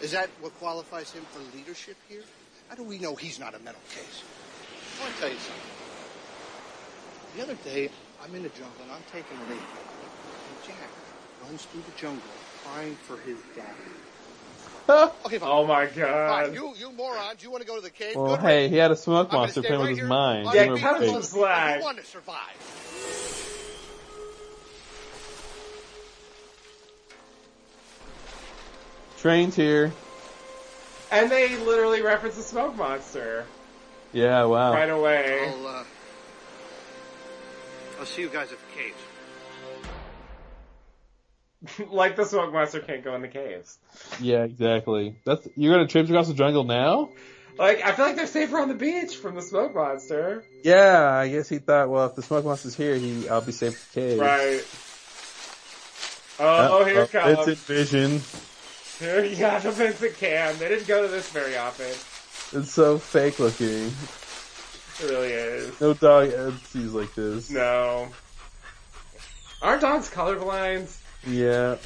Is 0.00 0.12
that 0.12 0.28
what 0.40 0.54
qualifies 0.58 1.10
him 1.12 1.24
for 1.32 1.40
leadership 1.56 1.96
here? 2.08 2.22
How 2.68 2.76
do 2.76 2.84
we 2.84 2.98
know 2.98 3.14
he's 3.14 3.38
not 3.38 3.54
a 3.54 3.58
mental 3.58 3.82
case? 3.90 4.22
I 4.98 5.02
want 5.02 5.14
to 5.14 5.20
tell 5.20 5.30
you 5.30 5.38
something. 5.38 5.70
The 7.36 7.42
other 7.42 7.58
day, 7.64 7.90
I'm 8.22 8.34
in 8.34 8.42
the 8.42 8.48
jungle 8.50 8.82
and 8.82 8.92
I'm 8.92 9.04
taking 9.10 9.36
a 9.36 9.50
leak. 9.50 9.60
And 9.60 10.66
Jack 10.66 10.90
runs 11.44 11.64
through 11.64 11.82
the 11.82 11.98
jungle 11.98 12.22
crying 12.64 12.96
for 13.06 13.16
his 13.18 13.38
dad. 13.56 13.74
Okay, 15.24 15.38
fine. 15.38 15.48
Oh 15.50 15.66
my 15.66 15.86
god. 15.86 16.46
Fine. 16.46 16.54
You, 16.54 16.74
you 16.78 16.92
morons, 16.92 17.42
you 17.42 17.50
want 17.50 17.62
to 17.62 17.66
go 17.66 17.76
to 17.76 17.82
the 17.82 17.90
cave? 17.90 18.16
Well, 18.16 18.36
Good 18.36 18.40
hey, 18.40 18.68
he 18.68 18.76
had 18.76 18.90
a 18.90 18.96
smoke 18.96 19.28
I'm 19.30 19.38
monster 19.38 19.60
stay 19.60 19.68
playing 19.68 19.80
with 19.82 19.90
right 19.90 19.98
his 19.98 20.08
mind. 20.08 20.48
on 20.48 20.54
Yeah, 20.54 20.64
Give 20.64 20.74
him 20.74 20.80
cut 20.80 21.02
a 21.02 21.06
some 21.08 21.22
slack. 21.22 21.78
You 21.78 21.84
want 21.84 21.98
to 21.98 22.04
survive. 22.04 22.38
Train's 29.18 29.54
here. 29.54 29.92
And 31.12 31.30
they 31.30 31.56
literally 31.56 32.02
reference 32.02 32.36
the 32.36 32.42
smoke 32.42 32.76
monster 32.76 33.44
Yeah, 34.12 34.44
wow. 34.44 34.72
right 34.72 34.90
away. 34.90 35.46
I'll, 35.48 35.66
uh, 35.66 35.84
I'll 38.00 38.06
see 38.06 38.22
you 38.22 38.28
guys 38.28 38.50
at 38.50 38.58
the 38.58 38.74
caves. 38.82 38.96
like 41.90 42.16
the 42.16 42.24
smoke 42.24 42.52
monster 42.52 42.80
can't 42.80 43.04
go 43.04 43.14
in 43.14 43.22
the 43.22 43.28
caves. 43.28 43.78
Yeah, 44.20 44.44
exactly. 44.44 45.16
That's 45.24 45.46
you're 45.56 45.74
gonna 45.74 45.88
trip 45.88 46.08
across 46.08 46.28
the 46.28 46.34
jungle 46.34 46.64
now? 46.64 47.10
Like, 47.58 47.82
I 47.82 47.92
feel 47.92 48.06
like 48.06 48.16
they're 48.16 48.26
safer 48.26 48.58
on 48.58 48.68
the 48.68 48.74
beach 48.74 49.16
from 49.16 49.34
the 49.34 49.42
smoke 49.42 49.74
monster. 49.74 50.42
Yeah, 50.64 51.10
I 51.12 51.28
guess 51.28 51.50
he 51.50 51.58
thought, 51.58 51.90
well, 51.90 52.06
if 52.06 52.14
the 52.14 52.22
smoke 52.22 52.44
monster's 52.44 52.74
here, 52.74 52.96
he 52.96 53.28
I'll 53.28 53.42
be 53.42 53.52
safe 53.52 53.78
for 53.78 53.94
cave. 53.94 54.18
Right. 54.18 54.64
Uh, 56.40 56.42
uh, 56.42 56.68
oh, 56.72 56.84
here 56.84 57.00
it 57.00 57.14
uh, 57.14 57.20
comes. 57.20 57.46
Vincent 57.46 57.58
Vision. 57.58 58.20
Here 58.98 59.24
you 59.30 59.36
got 59.36 59.62
the 59.62 59.70
Vincent 59.70 60.16
Cam. 60.16 60.58
They 60.58 60.68
didn't 60.68 60.86
go 60.86 61.02
to 61.02 61.08
this 61.08 61.30
very 61.30 61.56
often. 61.56 61.92
It's 62.58 62.72
so 62.72 62.98
fake 62.98 63.38
looking. 63.38 63.92
It 65.00 65.10
really 65.10 65.32
is. 65.32 65.80
No 65.80 65.94
dog 65.94 66.30
ever 66.30 66.56
sees 66.68 66.92
like 66.92 67.14
this. 67.14 67.50
No. 67.50 68.08
Aren't 69.60 69.82
dogs 69.82 70.10
colorblind? 70.10 70.90
Yeah. 71.26 71.76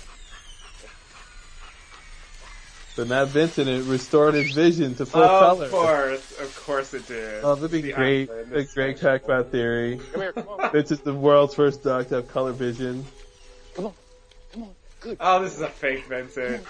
But 2.96 3.08
not 3.08 3.28
Vincent, 3.28 3.68
it 3.68 3.84
restored 3.84 4.32
his 4.34 4.52
vision 4.52 4.94
to 4.94 5.04
full 5.04 5.22
Oh, 5.22 5.26
color. 5.28 5.64
Of 5.66 5.70
course, 5.70 6.40
of 6.40 6.62
course 6.64 6.94
it 6.94 7.06
did. 7.06 7.44
Oh, 7.44 7.54
that'd 7.54 7.70
be 7.70 7.82
The 7.82 7.92
great. 7.92 8.30
island 8.30 8.46
A 8.52 8.54
great 8.54 8.68
special. 8.70 8.98
crackpot 8.98 9.50
theory. 9.52 10.00
Come 10.12 10.20
here, 10.22 10.32
come 10.32 10.48
on. 10.48 10.72
Vincent's 10.72 11.02
the 11.02 11.12
world's 11.12 11.54
first 11.54 11.82
dog 11.82 12.08
to 12.08 12.14
have 12.16 12.28
color 12.28 12.52
vision. 12.52 13.04
Come 13.74 13.86
on. 13.86 13.92
Come 14.54 14.62
on, 14.62 14.70
good. 15.00 15.16
Oh, 15.20 15.42
this 15.42 15.54
is 15.54 15.60
a 15.60 15.68
fake 15.68 16.06
Vincent. 16.06 16.64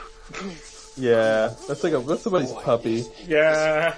Yeah, 0.97 1.55
that's 1.69 1.85
like 1.85 1.93
a 1.93 2.01
that's 2.01 2.23
somebody's 2.23 2.53
puppy. 2.53 3.05
Yeah. 3.29 3.95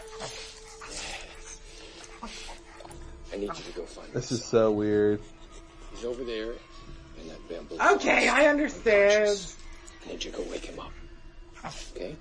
I 3.33 3.37
need 3.37 3.43
you 3.49 3.55
to 3.55 3.73
go 3.75 3.83
find 3.85 4.13
This 4.13 4.31
him. 4.31 4.37
is 4.37 4.45
so 4.45 4.71
weird. 4.73 5.21
He's 5.95 6.05
over 6.05 6.25
there 6.25 6.53
in 7.21 7.29
that 7.29 7.49
bamboo. 7.49 7.77
Okay, 7.97 8.29
I 8.29 8.47
understand. 8.47 9.41
I 10.05 10.13
need 10.13 10.25
you 10.25 10.31
to 10.31 10.37
go 10.39 10.45
wake 10.51 10.65
him 10.65 10.81
up. 10.81 10.93
Okay? 11.95 12.17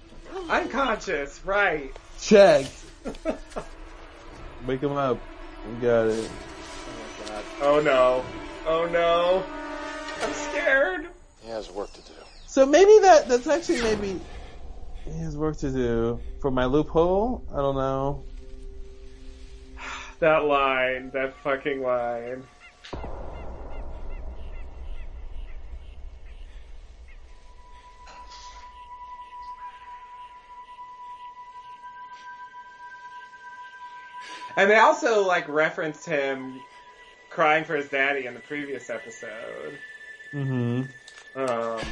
Unconscious, 0.50 1.42
right. 1.46 1.96
Check. 2.20 2.66
Wake 4.66 4.82
him 4.82 4.94
up. 4.94 5.20
We 5.68 5.76
got 5.76 6.08
it. 6.08 6.30
Oh, 7.30 7.44
oh 7.62 7.80
no. 7.82 8.26
Oh 8.66 8.86
no. 8.86 9.44
I'm 10.22 10.34
scared. 10.34 11.08
He 11.42 11.50
has 11.50 11.72
work 11.72 11.92
to 11.94 12.02
do. 12.02 12.14
So 12.48 12.66
maybe 12.66 13.00
that 13.00 13.28
that's 13.28 13.48
actually 13.48 13.82
maybe 13.82 14.20
he 15.06 15.20
has 15.20 15.38
work 15.38 15.58
to 15.58 15.72
do 15.72 16.20
for 16.42 16.52
my 16.52 16.66
loophole. 16.66 17.44
I 17.52 17.58
don't 17.58 17.76
know. 17.76 18.24
That 20.20 20.46
line, 20.46 21.12
that 21.12 21.36
fucking 21.44 21.82
line. 21.84 22.44
And 34.58 34.70
they 34.70 34.78
also 34.78 35.26
like 35.26 35.48
referenced 35.48 36.06
him 36.06 36.60
crying 37.30 37.64
for 37.64 37.76
his 37.76 37.88
daddy 37.90 38.26
in 38.26 38.34
the 38.34 38.40
previous 38.40 38.90
episode. 38.90 39.78
Mm-hmm. 40.34 41.40
Um, 41.40 41.86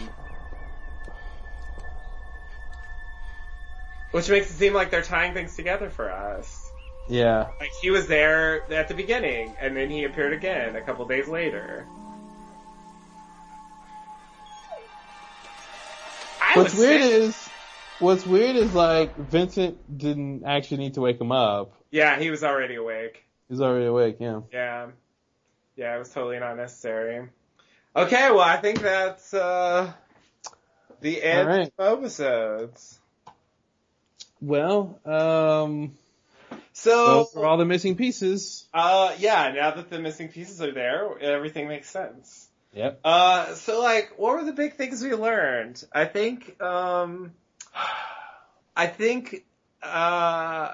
which 4.09 4.29
makes 4.29 4.49
it 4.49 4.53
seem 4.53 4.73
like 4.73 4.89
they're 4.89 5.03
tying 5.03 5.33
things 5.33 5.55
together 5.55 5.91
for 5.91 6.11
us. 6.11 6.71
Yeah. 7.07 7.49
Like 7.59 7.69
he 7.81 7.91
was 7.91 8.07
there 8.07 8.63
at 8.73 8.87
the 8.87 8.95
beginning, 8.95 9.55
and 9.59 9.77
then 9.77 9.91
he 9.91 10.05
appeared 10.05 10.33
again 10.33 10.75
a 10.75 10.81
couple 10.81 11.05
days 11.07 11.27
later. 11.27 11.85
I 16.41 16.53
What's 16.55 16.73
weird 16.73 17.01
sick- 17.01 17.11
is 17.11 17.49
what's 17.99 18.25
weird 18.25 18.55
is 18.55 18.73
like 18.73 19.15
Vincent 19.17 19.97
didn't 19.97 20.43
actually 20.45 20.77
need 20.77 20.95
to 20.95 21.01
wake 21.01 21.21
him 21.21 21.31
up. 21.31 21.73
Yeah, 21.95 22.19
he 22.19 22.29
was 22.29 22.43
already 22.43 22.75
awake. 22.75 23.23
He's 23.47 23.61
already 23.61 23.85
awake. 23.85 24.17
Yeah. 24.19 24.41
Yeah, 24.51 24.87
yeah, 25.77 25.95
it 25.95 25.99
was 25.99 26.09
totally 26.09 26.39
not 26.39 26.57
necessary. 26.57 27.29
Okay, 27.95 28.29
well, 28.31 28.41
I 28.41 28.57
think 28.57 28.81
that's 28.81 29.33
uh 29.33 29.93
the 30.99 31.23
end 31.23 31.47
right. 31.47 31.73
of 31.77 31.99
episodes. 31.99 32.99
Well, 34.41 34.99
um, 35.05 35.97
So, 36.73 37.29
are 37.37 37.45
all 37.45 37.57
the 37.57 37.65
missing 37.65 37.95
pieces. 37.95 38.67
uh, 38.73 39.15
yeah, 39.17 39.53
now 39.55 39.71
that 39.71 39.89
the 39.89 39.99
missing 39.99 40.27
pieces 40.27 40.61
are 40.61 40.73
there, 40.73 41.17
everything 41.19 41.69
makes 41.69 41.89
sense. 41.89 42.49
Yep. 42.73 42.99
Uh, 43.05 43.53
so 43.55 43.81
like, 43.81 44.19
what 44.19 44.35
were 44.35 44.43
the 44.43 44.51
big 44.51 44.75
things 44.75 45.01
we 45.01 45.13
learned? 45.13 45.81
I 45.93 46.03
think, 46.05 46.61
um, 46.61 47.31
I 48.75 48.87
think, 48.87 49.45
uh, 49.81 50.73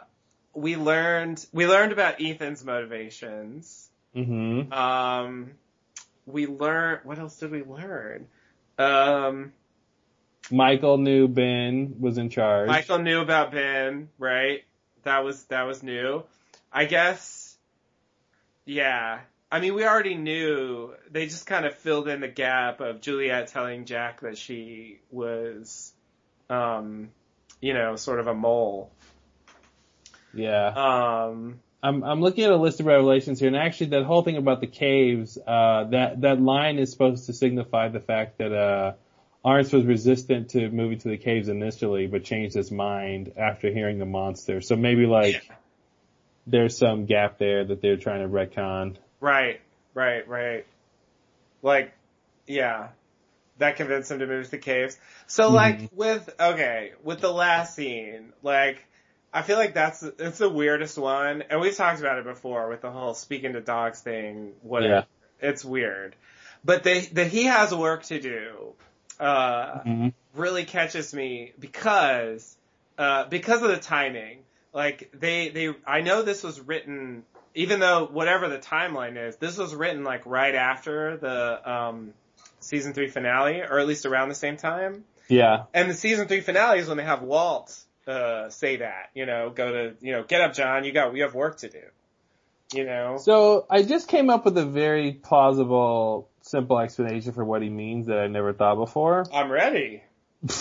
we 0.54 0.76
learned, 0.76 1.46
we 1.52 1.68
learned 1.68 1.92
about 1.92 2.22
Ethan's 2.22 2.64
motivations. 2.64 3.90
Mm-hmm. 4.16 4.72
Um, 4.74 5.52
we 6.26 6.48
learned 6.48 7.02
What 7.04 7.20
else 7.20 7.38
did 7.38 7.52
we 7.52 7.64
learn? 7.64 8.28
Um, 8.78 9.54
Michael 10.50 10.98
knew 10.98 11.28
Ben 11.28 11.96
was 12.00 12.18
in 12.18 12.30
charge. 12.30 12.68
Michael 12.68 13.00
knew 13.00 13.22
about 13.22 13.52
Ben, 13.52 14.10
right? 14.18 14.64
That 15.04 15.24
was 15.24 15.44
that 15.46 15.64
was 15.64 15.84
new. 15.84 16.24
I 16.72 16.86
guess. 16.86 17.56
Yeah. 18.66 19.20
I 19.52 19.60
mean, 19.60 19.74
we 19.76 19.86
already 19.86 20.16
knew. 20.16 20.94
They 21.10 21.26
just 21.26 21.46
kind 21.46 21.66
of 21.66 21.76
filled 21.76 22.08
in 22.08 22.22
the 22.22 22.28
gap 22.28 22.80
of 22.80 23.02
Juliet 23.02 23.48
telling 23.48 23.86
Jack 23.86 24.22
that 24.22 24.38
she 24.38 25.00
was, 25.12 25.92
um, 26.50 27.10
you 27.60 27.74
know, 27.74 27.98
sort 27.98 28.20
of 28.20 28.28
a 28.28 28.34
mole. 28.34 28.92
Yeah. 30.34 30.68
Um, 30.68 31.60
I'm 31.84 32.04
I'm 32.04 32.22
looking 32.22 32.44
at 32.44 32.52
a 32.52 32.58
list 32.58 32.80
of 32.80 32.86
revelations 32.86 33.40
here, 33.40 33.48
and 33.48 33.58
actually, 33.58 33.88
that 33.88 34.04
whole 34.04 34.24
thing 34.24 34.38
about 34.38 34.62
the 34.62 34.68
caves, 34.68 35.38
uh, 35.38 35.86
that 35.86 36.22
that 36.22 36.42
line 36.42 36.78
is 36.78 36.92
supposed 36.92 37.26
to 37.26 37.34
signify 37.34 37.90
the 37.90 38.00
fact 38.00 38.38
that 38.38 38.54
uh, 38.54 38.94
Arzt 39.44 39.74
was 39.74 39.86
resistant 39.86 40.52
to 40.52 40.70
moving 40.70 41.00
to 41.00 41.10
the 41.10 41.18
caves 41.18 41.50
initially, 41.50 42.06
but 42.06 42.24
changed 42.24 42.56
his 42.56 42.72
mind 42.72 43.34
after 43.36 43.72
hearing 43.72 43.98
the 43.98 44.06
monster. 44.06 44.62
So 44.62 44.76
maybe 44.76 45.08
like 45.08 45.50
there's 46.46 46.78
some 46.78 47.06
gap 47.06 47.40
there 47.40 47.66
that 47.66 47.82
they're 47.82 47.98
trying 47.98 48.22
to 48.22 48.28
retcon. 48.28 48.98
Right, 49.20 49.62
right, 49.96 50.28
right. 50.28 50.66
Like, 51.64 51.94
yeah, 52.46 52.90
that 53.58 53.76
convinced 53.76 54.12
him 54.12 54.20
to 54.20 54.28
move 54.28 54.46
to 54.46 54.52
the 54.52 54.58
caves. 54.60 54.98
So 55.26 55.50
like 55.50 55.90
with 55.94 56.30
okay, 56.40 56.94
with 57.04 57.22
the 57.22 57.32
last 57.32 57.76
scene, 57.76 58.34
like 58.44 58.86
I 59.34 59.42
feel 59.44 59.58
like 59.58 59.74
that's 59.74 60.04
it's 60.04 60.38
the 60.40 60.50
weirdest 60.50 60.98
one, 60.98 61.44
and 61.50 61.62
we've 61.62 61.76
talked 61.76 62.00
about 62.00 62.18
it 62.20 62.26
before 62.26 62.68
with 62.70 62.82
the 62.82 62.92
whole 62.92 63.14
speaking 63.14 63.54
to 63.54 63.62
dogs 63.62 64.02
thing. 64.02 64.54
Whatever, 64.62 64.94
Yeah. 65.42 65.50
it's 65.50 65.64
weird, 65.64 66.16
but 66.66 66.84
they 66.84 67.02
that 67.02 67.28
he 67.28 67.46
has 67.46 67.74
work 67.74 68.04
to 68.04 68.20
do. 68.20 68.74
Uh, 69.20 70.10
really 70.34 70.66
catches 70.66 71.14
me 71.14 71.54
because 71.60 72.58
uh, 72.98 73.26
because 73.26 73.62
of 73.62 73.70
the 73.70 73.78
timing. 73.78 74.40
Like 74.74 75.12
they 75.14 75.50
they 75.50 75.74
I 75.86 76.02
know 76.02 76.22
this 76.22 76.44
was 76.44 76.60
written 76.60 77.24
even 77.54 77.80
though 77.82 78.06
whatever 78.06 78.48
the 78.48 78.58
timeline 78.58 79.18
is, 79.18 79.36
this 79.36 79.58
was 79.58 79.76
written 79.76 80.04
like 80.06 80.26
right 80.26 80.56
after 80.56 81.18
the 81.18 81.70
um 81.72 82.14
season 82.62 82.94
3 82.94 83.10
finale 83.10 83.62
or 83.62 83.80
at 83.80 83.88
least 83.88 84.06
around 84.06 84.30
the 84.30 84.36
same 84.36 84.56
time. 84.56 85.04
Yeah. 85.28 85.64
And 85.74 85.90
the 85.90 85.94
season 85.94 86.28
3 86.30 86.40
finale 86.42 86.80
is 86.80 86.88
when 86.88 86.96
they 86.98 87.04
have 87.04 87.22
Walt 87.22 87.78
uh 88.08 88.50
say 88.50 88.78
that, 88.78 89.10
you 89.14 89.26
know, 89.26 89.50
go 89.50 89.72
to, 89.72 89.96
you 90.02 90.12
know, 90.14 90.24
get 90.24 90.42
up 90.42 90.54
John, 90.54 90.84
you 90.84 90.92
got 90.92 91.14
we 91.14 91.22
have 91.22 91.34
work 91.36 91.58
to 91.60 91.70
do. 91.70 91.82
You 92.74 92.86
know. 92.86 93.18
So 93.18 93.66
I 93.70 93.84
just 93.84 94.08
came 94.08 94.30
up 94.30 94.46
with 94.46 94.58
a 94.58 94.66
very 94.66 95.12
plausible, 95.12 96.30
simple 96.42 96.80
explanation 96.80 97.34
for 97.34 97.44
what 97.44 97.62
he 97.62 97.70
means 97.70 98.08
that 98.08 98.18
I 98.20 98.28
never 98.28 98.54
thought 98.54 98.76
before. 98.76 99.26
I'm 99.34 99.52
ready. 99.52 100.04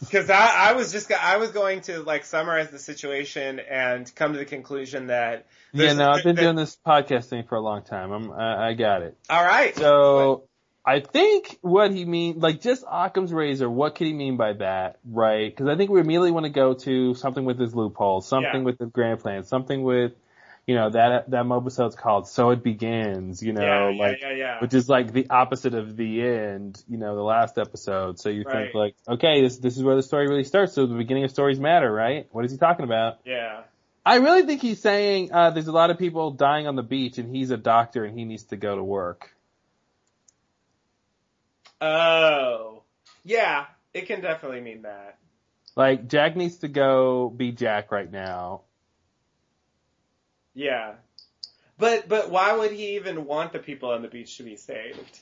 Because 0.00 0.28
I, 0.28 0.70
I 0.70 0.72
was 0.74 0.92
just 0.92 1.10
I 1.10 1.38
was 1.38 1.52
going 1.52 1.80
to 1.82 2.02
like 2.02 2.24
summarize 2.24 2.70
the 2.70 2.78
situation 2.78 3.60
and 3.60 4.12
come 4.14 4.32
to 4.32 4.38
the 4.38 4.44
conclusion 4.44 5.06
that 5.06 5.46
Yeah, 5.72 5.94
no, 5.94 6.10
I've 6.10 6.24
been 6.24 6.36
that- 6.36 6.42
doing 6.42 6.56
this 6.56 6.76
podcast 6.86 7.26
thing 7.26 7.44
for 7.44 7.54
a 7.54 7.60
long 7.60 7.82
time. 7.84 8.10
I'm, 8.10 8.30
I, 8.32 8.68
I 8.68 8.74
got 8.74 9.02
it. 9.02 9.16
All 9.30 9.42
right. 9.42 9.74
So 9.76 10.44
I 10.84 11.00
think 11.00 11.58
what 11.60 11.92
he 11.92 12.04
mean, 12.04 12.40
like 12.40 12.60
just 12.60 12.84
Occam's 12.90 13.32
razor, 13.32 13.68
what 13.68 13.94
could 13.94 14.06
he 14.06 14.12
mean 14.14 14.36
by 14.36 14.54
that, 14.54 14.98
right? 15.04 15.50
Because 15.54 15.68
I 15.68 15.76
think 15.76 15.90
we 15.90 16.00
immediately 16.00 16.30
want 16.30 16.44
to 16.44 16.50
go 16.50 16.74
to 16.74 17.14
something 17.14 17.44
with 17.44 17.58
his 17.58 17.74
loophole, 17.74 18.22
something 18.22 18.60
Yeah. 18.60 18.64
with 18.64 18.78
the 18.78 18.86
grand 18.86 19.20
plan, 19.20 19.44
something 19.44 19.82
with, 19.82 20.12
you 20.66 20.74
know, 20.74 20.88
that 20.90 21.30
that 21.30 21.44
mobisode's 21.44 21.96
called 21.96 22.28
"So 22.28 22.50
It 22.50 22.62
Begins," 22.62 23.42
you 23.42 23.52
know, 23.52 23.90
Yeah, 23.90 24.04
like 24.04 24.20
yeah, 24.22 24.32
yeah. 24.32 24.60
which 24.60 24.72
is 24.72 24.88
like 24.88 25.12
the 25.12 25.28
opposite 25.28 25.74
of 25.74 25.96
the 25.96 26.22
end, 26.22 26.82
you 26.88 26.96
know, 26.96 27.14
the 27.14 27.22
last 27.22 27.58
episode. 27.58 28.18
So 28.18 28.30
you 28.30 28.44
Right. 28.44 28.64
think 28.64 28.74
like, 28.74 28.94
okay, 29.06 29.42
this 29.42 29.58
this 29.58 29.76
is 29.76 29.82
where 29.82 29.96
the 29.96 30.02
story 30.02 30.28
really 30.28 30.44
starts. 30.44 30.72
So 30.72 30.86
the 30.86 30.94
beginning 30.94 31.24
of 31.24 31.30
stories 31.30 31.60
matter, 31.60 31.92
right? 31.92 32.26
What 32.32 32.44
is 32.46 32.52
he 32.52 32.58
talking 32.58 32.84
about? 32.84 33.18
Yeah. 33.24 33.62
I 34.06 34.16
really 34.16 34.44
think 34.44 34.62
he's 34.62 34.80
saying 34.80 35.30
uh, 35.32 35.50
there's 35.50 35.68
a 35.68 35.72
lot 35.72 35.90
of 35.90 35.98
people 35.98 36.30
dying 36.30 36.66
on 36.66 36.74
the 36.74 36.82
beach, 36.82 37.18
and 37.18 37.34
he's 37.34 37.50
a 37.50 37.58
doctor, 37.58 38.04
and 38.04 38.18
he 38.18 38.24
needs 38.24 38.44
to 38.44 38.56
go 38.56 38.74
to 38.76 38.82
work. 38.82 39.34
Oh. 41.80 42.82
Yeah, 43.24 43.66
it 43.94 44.06
can 44.06 44.20
definitely 44.20 44.60
mean 44.60 44.82
that. 44.82 45.18
Like 45.76 46.08
Jack 46.08 46.36
needs 46.36 46.58
to 46.58 46.68
go 46.68 47.30
be 47.30 47.52
Jack 47.52 47.92
right 47.92 48.10
now. 48.10 48.62
Yeah. 50.54 50.94
But 51.78 52.08
but 52.08 52.30
why 52.30 52.56
would 52.56 52.72
he 52.72 52.96
even 52.96 53.24
want 53.24 53.52
the 53.52 53.58
people 53.58 53.90
on 53.90 54.02
the 54.02 54.08
beach 54.08 54.36
to 54.36 54.42
be 54.42 54.56
saved? 54.56 55.20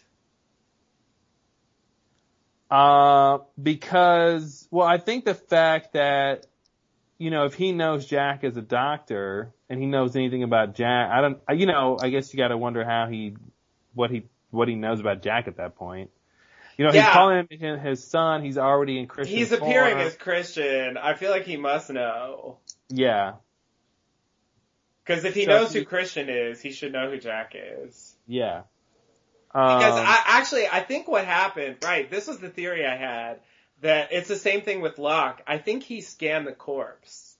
Uh, 2.70 3.39
because 3.60 4.66
well, 4.70 4.86
I 4.86 4.98
think 4.98 5.24
the 5.24 5.35
fact 5.35 5.93
that 5.93 6.47
you 7.18 7.30
know 7.30 7.44
if 7.44 7.55
he 7.55 7.72
knows 7.72 8.06
Jack 8.06 8.43
as 8.44 8.56
a 8.56 8.62
doctor 8.62 9.52
and 9.68 9.80
he 9.80 9.86
knows 9.86 10.16
anything 10.16 10.43
about 10.43 10.74
Jack, 10.74 11.10
I 11.10 11.20
don't, 11.20 11.40
you 11.59 11.66
know, 11.66 11.98
I 12.01 12.09
guess 12.10 12.32
you 12.32 12.39
got 12.39 12.48
to 12.48 12.56
wonder 12.56 12.85
how 12.85 13.06
he, 13.06 13.36
what 13.94 14.10
he, 14.10 14.24
what 14.51 14.68
he 14.68 14.74
knows 14.74 14.98
about 15.01 15.22
Jack 15.22 15.47
at 15.47 15.59
that 15.59 15.76
point. 15.76 16.10
You 16.78 16.84
know, 16.84 16.90
he's 16.92 17.02
Yeah. 17.02 17.12
calling 17.12 17.46
him 17.50 17.78
his 17.80 18.02
son. 18.05 18.42
He's 18.44 18.56
already 18.56 18.98
in 18.98 19.06
Christian. 19.09 19.36
He's 19.36 19.50
appearing 19.52 19.98
as 19.98 20.14
Christian. 20.16 20.96
I 20.96 21.14
feel 21.14 21.30
like 21.30 21.44
he 21.44 21.56
must 21.56 21.90
know. 21.90 22.59
yeah, 22.88 23.34
Because 25.05 25.24
if 25.24 25.34
he 25.34 25.44
So 25.44 25.50
knows 25.50 25.72
he- 25.72 25.80
who 25.80 25.84
Christian 25.84 26.28
is, 26.28 26.60
he 26.60 26.70
should 26.70 26.92
know 26.92 27.10
who 27.10 27.18
Jack 27.18 27.52
is. 27.55 28.14
yeah. 28.26 28.62
Because 29.48 29.98
Um, 29.98 30.06
I 30.06 30.22
actually, 30.26 30.68
I 30.68 30.80
think 30.80 31.09
what 31.09 31.24
happened, 31.24 31.78
right, 31.82 32.09
this 32.10 32.26
was 32.28 32.38
the 32.38 32.50
theory 32.50 32.86
I 32.86 32.94
had, 32.96 33.40
that 33.80 34.12
it's 34.12 34.28
the 34.28 34.36
same 34.36 34.60
thing 34.60 34.80
with 34.82 34.98
Locke. 34.98 35.42
I 35.46 35.56
think 35.59 35.82
he 35.82 36.02
scanned 36.02 36.46
the 36.46 36.52
corpse. 36.52 37.36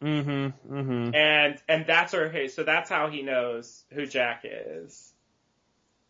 Mm-hmm. 0.00 0.72
Mm-hmm. 0.72 1.14
And, 1.16 1.60
and 1.68 1.84
that's 1.86 2.12
where 2.12 2.30
he, 2.30 2.46
so 2.48 2.62
that's 2.62 2.88
how 2.88 3.08
he 3.10 3.22
knows 3.22 3.84
who 3.90 4.06
Jack 4.06 4.42
is. 4.44 5.12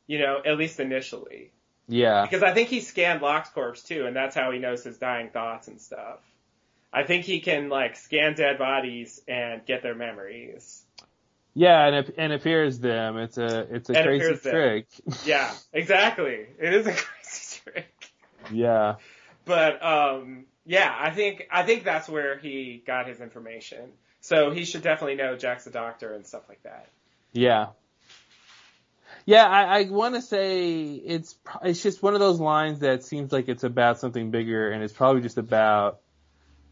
You 0.07 0.19
know, 0.21 0.43
at 0.45 0.59
least 0.59 0.79
initially. 0.79 1.51
Yeah. 1.89 2.23
Because 2.23 2.43
I 2.43 2.53
think 2.53 2.69
he 2.69 2.81
scanned 2.81 3.23
Locke's 3.23 3.49
corpse 3.49 3.83
too, 3.83 4.07
and 4.07 4.15
that's 4.15 4.37
how 4.37 4.51
he 4.51 4.59
knows 4.59 4.85
his 4.85 4.99
dying 4.99 5.31
thoughts 5.31 5.69
and 5.69 5.81
stuff. 5.81 6.21
I 6.93 7.03
think 7.05 7.25
he 7.25 7.41
can 7.41 7.69
like 7.69 7.97
scan 7.97 8.35
dead 8.35 8.59
bodies 8.59 9.21
and 9.27 9.65
get 9.67 9.83
their 9.83 9.95
memories. 9.95 10.85
Yeah, 11.55 11.87
and 11.87 11.97
it, 11.97 12.15
and 12.17 12.33
appears 12.33 12.79
them. 12.79 13.17
It's 13.17 13.39
a 13.39 13.67
it's 13.75 13.91
a 13.91 13.97
And 13.97 14.07
crazy 14.07 14.37
trick. 14.51 14.87
Yeah, 15.25 15.53
exactly. 15.73 16.47
It 16.59 16.75
is 16.75 16.87
a 16.87 16.93
crazy 16.95 17.61
trick. 17.65 18.11
Yeah. 18.53 18.97
But 19.45 19.83
um 19.85 20.45
yeah, 20.65 20.95
I 20.99 21.11
think 21.11 21.49
I 21.51 21.63
think 21.65 21.85
that's 21.85 22.09
where 22.09 22.39
he 22.39 22.83
got 22.87 23.09
his 23.09 23.21
information. 23.21 23.91
So 24.21 24.51
he 24.51 24.65
should 24.65 24.83
definitely 24.83 25.17
know 25.17 25.37
Jack's 25.37 25.67
a 25.67 25.71
doctor 25.71 26.15
and 26.15 26.27
stuff 26.27 26.49
like 26.49 26.63
that. 26.63 26.89
Yeah. 27.33 27.69
Yeah, 29.27 29.45
I, 29.45 29.81
I 29.81 29.85
want 29.91 30.15
to 30.15 30.23
say 30.23 30.93
it's 30.95 31.37
it's 31.63 31.83
just 31.83 32.03
one 32.03 32.15
of 32.15 32.21
those 32.21 32.41
lines 32.41 32.81
that 32.81 33.05
seems 33.05 33.31
like 33.33 33.49
it's 33.49 33.65
about 33.65 33.99
something 34.01 34.31
bigger, 34.31 34.71
and 34.71 34.83
it's 34.83 34.93
probably 34.93 35.23
just 35.23 35.39
about. 35.39 36.01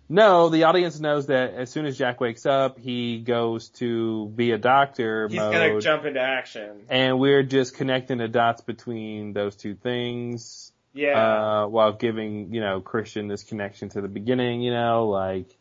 No, 0.08 0.50
the 0.50 0.64
audience 0.64 1.00
knows 1.00 1.26
that 1.26 1.54
as 1.54 1.68
soon 1.68 1.84
as 1.84 1.98
Jack 1.98 2.20
wakes 2.20 2.46
up, 2.46 2.78
he 2.78 3.18
goes 3.18 3.70
to 3.70 4.28
be 4.28 4.52
a 4.52 4.58
doctor 4.58 5.26
He's 5.28 5.36
mode, 5.36 5.52
gonna 5.52 5.80
jump 5.80 6.04
into 6.04 6.20
action. 6.20 6.82
and 6.88 7.18
we're 7.18 7.42
just 7.42 7.74
connecting 7.74 8.18
the 8.18 8.28
dots 8.28 8.60
between 8.60 9.32
those 9.32 9.56
two 9.56 9.74
things. 9.74 10.72
Yeah. 10.94 11.18
Uh, 11.64 11.66
while 11.66 11.92
giving 11.92 12.54
you 12.54 12.60
know 12.60 12.80
Christian 12.80 13.26
this 13.28 13.42
connection 13.42 13.88
to 13.90 14.00
the 14.00 14.08
beginning, 14.08 14.62
you 14.62 14.70
know, 14.72 15.08
like, 15.08 15.54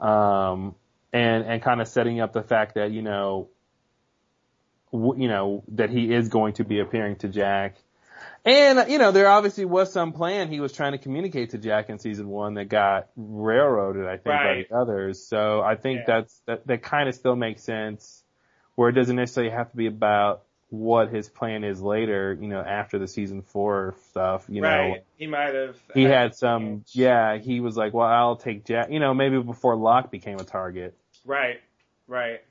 um, 0.00 0.74
and 1.12 1.44
and 1.44 1.62
kind 1.62 1.80
of 1.80 1.86
setting 1.86 2.20
up 2.20 2.32
the 2.32 2.42
fact 2.42 2.74
that 2.74 2.90
you 2.90 3.02
know 3.02 3.48
you 4.94 5.28
know, 5.28 5.64
that 5.72 5.90
he 5.90 6.12
is 6.12 6.28
going 6.28 6.54
to 6.54 6.64
be 6.64 6.78
appearing 6.78 7.16
to 7.16 7.28
Jack. 7.28 7.76
And, 8.44 8.90
you 8.90 8.98
know, 8.98 9.10
there 9.10 9.28
obviously 9.28 9.64
was 9.64 9.92
some 9.92 10.12
plan 10.12 10.48
he 10.48 10.60
was 10.60 10.72
trying 10.72 10.92
to 10.92 10.98
communicate 10.98 11.50
to 11.50 11.58
Jack 11.58 11.88
in 11.88 11.98
season 11.98 12.28
one 12.28 12.54
that 12.54 12.68
got 12.68 13.08
railroaded, 13.16 14.06
I 14.06 14.16
think, 14.16 14.26
Right. 14.26 14.68
by 14.68 14.76
the 14.76 14.80
others. 14.82 15.26
So 15.26 15.62
I 15.62 15.76
think 15.76 16.00
Yeah. 16.00 16.04
that's, 16.20 16.42
that, 16.46 16.66
that 16.66 16.82
kind 16.82 17.08
of 17.08 17.14
still 17.14 17.36
makes 17.36 17.62
sense 17.62 18.22
where 18.74 18.90
it 18.90 18.92
doesn't 18.92 19.16
necessarily 19.16 19.52
have 19.52 19.70
to 19.70 19.76
be 19.76 19.86
about 19.86 20.42
what 20.68 21.08
his 21.08 21.28
plan 21.28 21.64
is 21.64 21.80
later, 21.80 22.36
you 22.38 22.48
know, 22.48 22.60
after 22.60 22.98
the 22.98 23.06
season 23.06 23.42
four 23.42 23.94
stuff, 24.10 24.44
you 24.48 24.60
know. 24.60 24.96
He 25.16 25.26
might 25.26 25.54
have 25.54 25.76
He 25.94 26.02
had 26.02 26.34
some, 26.34 26.84
yeah, 26.92 27.38
he 27.38 27.60
was 27.60 27.76
like, 27.76 27.94
well, 27.94 28.08
I'll 28.08 28.36
take 28.36 28.64
Jack, 28.64 28.90
you 28.90 28.98
know, 29.00 29.14
maybe 29.14 29.40
before 29.40 29.76
Locke 29.76 30.10
became 30.10 30.38
a 30.38 30.44
target. 30.44 30.96
Right, 31.24 31.60
right. 32.08 32.42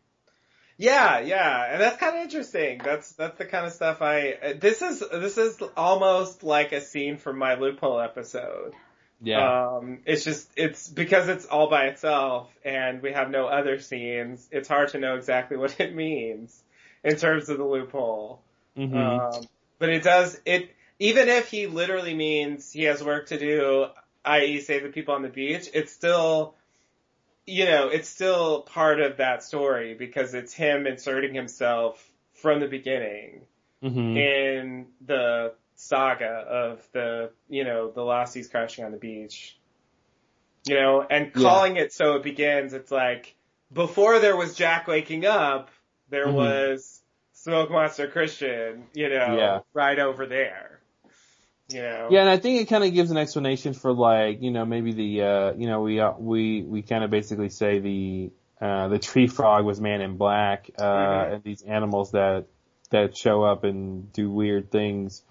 Yeah, 0.77 1.19
yeah, 1.19 1.71
and 1.71 1.81
that's 1.81 1.97
kind 1.97 2.15
of 2.17 2.23
interesting. 2.23 2.81
That's 2.83 3.11
that's 3.13 3.37
the 3.37 3.45
kind 3.45 3.65
of 3.65 3.73
stuff 3.73 4.01
I. 4.01 4.55
This 4.59 4.81
is 4.81 4.99
this 5.11 5.37
is 5.37 5.61
almost 5.77 6.43
like 6.43 6.71
a 6.71 6.81
scene 6.81 7.17
from 7.17 7.37
my 7.37 7.55
loophole 7.55 7.99
episode. 7.99 8.73
Yeah. 9.21 9.75
Um, 9.77 9.99
it's 10.05 10.23
just 10.25 10.49
it's 10.57 10.89
because 10.89 11.29
it's 11.29 11.45
all 11.45 11.69
by 11.69 11.85
itself 11.85 12.49
and 12.65 13.01
we 13.01 13.13
have 13.13 13.29
no 13.29 13.45
other 13.47 13.79
scenes. 13.79 14.47
It's 14.51 14.67
hard 14.67 14.89
to 14.89 14.99
know 14.99 15.15
exactly 15.15 15.55
what 15.63 15.79
it 15.79 15.95
means 15.95 16.61
in 17.03 17.15
terms 17.15 17.49
of 17.49 17.57
the 17.57 17.63
loophole. 17.63 18.41
Mhm. 18.77 19.35
Um, 19.37 19.47
But 19.79 19.89
it 19.89 20.03
does, 20.03 20.39
it, 20.45 20.71
even 20.99 21.29
if 21.29 21.49
he 21.49 21.67
literally 21.67 22.13
means 22.13 22.71
he 22.71 22.83
has 22.83 23.03
work 23.03 23.27
to 23.27 23.37
do, 23.37 23.87
i.e. 24.25 24.59
save 24.61 24.83
the 24.83 24.89
people 24.89 25.13
on 25.13 25.21
the 25.21 25.29
beach, 25.29 25.69
it's 25.73 25.91
still, 25.91 26.55
you 27.45 27.65
know, 27.65 27.89
it's 27.89 28.07
still 28.09 28.61
part 28.61 28.99
of 29.01 29.17
that 29.17 29.43
story 29.43 29.93
because 29.95 30.33
it's 30.33 30.53
him 30.53 30.87
inserting 30.87 31.33
himself 31.33 32.03
from 32.33 32.59
the 32.59 32.67
beginning 32.67 33.41
hmm 33.81 34.15
in 34.15 34.87
the 35.05 35.53
saga 35.75 36.25
of 36.25 36.87
the, 36.93 37.31
you 37.49 37.63
know, 37.63 37.91
the 37.91 38.01
Losties 38.01 38.49
crashing 38.49 38.85
on 38.85 38.91
the 38.91 38.97
beach. 38.97 39.57
You 40.65 40.75
know, 40.75 41.05
and 41.09 41.33
Yeah. 41.33 41.41
calling 41.43 41.75
it 41.77 41.91
so 41.91 42.15
it 42.15 42.23
begins, 42.23 42.73
it's 42.73 42.91
like, 42.91 43.35
before 43.73 44.19
there 44.19 44.37
was 44.37 44.55
Jack 44.55 44.87
waking 44.87 45.25
up, 45.25 45.69
there 46.09 46.27
Mhm. 46.27 46.35
was 46.35 47.01
Smoke 47.33 47.69
Monster 47.71 48.07
Christian, 48.07 48.87
you 48.93 49.09
know, 49.09 49.35
Yeah. 49.37 49.59
right 49.73 49.99
over 49.99 50.25
there. 50.25 50.79
You 51.73 51.81
know? 51.81 52.07
Yeah, 52.11 52.21
and 52.21 52.29
I 52.29 52.37
think 52.37 52.61
it 52.61 52.65
kind 52.69 52.83
of 52.83 52.93
gives 52.93 53.11
an 53.11 53.17
explanation 53.17 53.73
for 53.73 53.91
like, 53.93 54.41
you 54.41 54.51
know, 54.51 54.65
maybe 54.65 54.93
the, 54.93 55.21
uh, 55.21 55.53
you 55.53 55.67
know, 55.67 55.81
we, 55.81 55.99
uh, 55.99 56.13
we, 56.17 56.61
we 56.61 56.81
kind 56.81 57.03
of 57.03 57.09
basically 57.09 57.49
say 57.49 57.79
the, 57.79 58.31
uh, 58.61 58.87
the 58.87 58.99
tree 58.99 59.27
frog 59.27 59.65
was 59.65 59.81
man 59.81 60.01
in 60.01 60.17
black, 60.17 60.69
uh, 60.77 60.83
Mhm. 60.83 61.33
and 61.33 61.43
these 61.43 61.61
animals 61.63 62.11
that, 62.11 62.45
that 62.91 63.17
show 63.17 63.43
up 63.43 63.63
and 63.63 64.13
do 64.13 64.29
weird 64.29 64.71
things. 64.71 65.23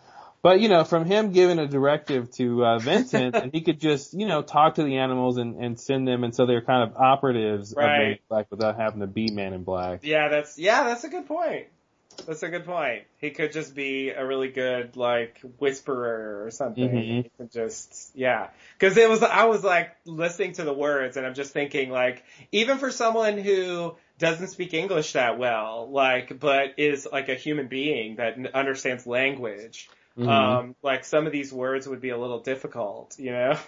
But, 0.43 0.59
you 0.59 0.69
know, 0.69 0.83
from 0.83 1.05
him 1.05 1.31
giving 1.31 1.61
a 1.61 1.69
directive 1.69 2.29
to, 2.33 2.65
uh, 2.67 2.79
Vincent, 2.81 3.37
and 3.37 3.53
he 3.53 3.61
could 3.61 3.81
just, 3.81 4.13
you 4.13 4.27
know, 4.27 4.43
talk 4.43 4.75
to 4.75 4.83
the 4.83 4.99
animals 4.99 5.37
and, 5.37 5.55
and 5.63 5.79
send 5.79 6.09
them, 6.09 6.25
and 6.25 6.35
so 6.35 6.47
they're 6.47 6.63
kind 6.63 6.91
of 6.91 6.97
operatives 6.97 7.73
of 7.73 7.79
Man 7.79 8.01
in 8.03 8.19
Black 8.29 8.47
without 8.51 8.77
having 8.77 9.01
to 9.01 9.07
be 9.07 9.31
Man 9.31 9.53
in 9.53 9.63
Black. 9.63 10.01
Yeah, 10.03 10.29
that's 10.29 10.59
yeah, 10.59 10.83
that's 10.83 11.05
a 11.05 11.09
good 11.09 11.27
point. 11.29 11.67
That's 12.27 12.43
a 12.43 12.49
good 12.49 12.65
point. 12.65 13.05
He 13.19 13.31
could 13.31 13.53
just 13.53 13.75
be 13.75 14.11
a 14.11 14.25
really 14.25 14.49
good 14.49 14.97
like 14.97 15.41
whisperer 15.59 16.45
or 16.45 16.51
something. 16.51 16.89
Mhm. 16.89 17.23
He 17.25 17.31
could 17.37 17.53
just 17.53 18.11
yeah, 18.15 18.49
because 18.79 18.97
it 18.97 19.09
was 19.09 19.23
I 19.23 19.45
was 19.47 19.63
like 19.65 19.97
listening 20.05 20.53
to 20.55 20.65
the 20.65 20.73
words 20.73 21.17
and 21.17 21.27
I'm 21.27 21.35
just 21.35 21.53
thinking 21.53 21.91
like 21.91 22.25
even 22.53 22.79
for 22.79 22.91
someone 22.91 23.39
who 23.39 23.97
doesn't 24.19 24.49
speak 24.49 24.75
English 24.75 25.13
that 25.13 25.39
well, 25.39 25.89
like 25.91 26.39
but 26.39 26.75
is 26.79 27.07
like 27.11 27.29
a 27.29 27.35
human 27.35 27.69
being 27.69 28.17
that 28.17 28.37
understands 28.55 29.07
language. 29.07 29.89
Mhm. 30.19 30.29
Um, 30.29 30.77
like 30.83 31.05
some 31.07 31.27
of 31.27 31.33
these 31.33 31.53
words 31.53 31.89
would 31.89 32.03
be 32.03 32.11
a 32.11 32.19
little 32.19 32.41
difficult, 32.41 33.19
you 33.19 33.33
know? 33.33 33.59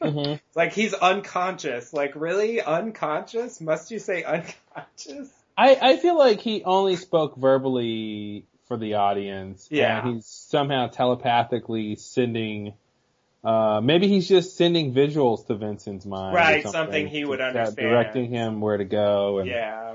Mhm. 0.00 0.40
like 0.56 0.72
he's 0.72 0.92
unconscious. 0.92 1.92
Like 1.92 2.16
really 2.16 2.60
unconscious? 2.60 3.60
Must 3.60 3.90
you 3.92 4.00
say 4.00 4.24
unconscious? 4.24 5.30
I, 5.56 5.76
I 5.80 5.96
feel 5.96 6.18
like 6.18 6.40
he 6.40 6.64
only 6.64 6.96
spoke 6.96 7.36
verbally 7.36 8.46
for 8.66 8.76
the 8.76 8.94
audience. 8.94 9.68
Yeah. 9.70 10.04
And 10.04 10.16
he's 10.16 10.26
somehow 10.26 10.88
telepathically 10.88 11.96
sending, 11.96 12.74
uh, 13.44 13.80
maybe 13.82 14.08
he's 14.08 14.28
just 14.28 14.56
sending 14.56 14.92
visuals 14.92 15.46
to 15.46 15.54
Vincent's 15.54 16.06
mind. 16.06 16.34
Right, 16.34 16.66
something 16.66 17.06
he 17.06 17.24
would 17.24 17.40
understand. 17.40 17.76
Directing 17.76 18.30
him 18.30 18.60
where 18.60 18.76
to 18.76 18.84
go 18.84 19.38
and, 19.38 19.48
Yeah. 19.48 19.94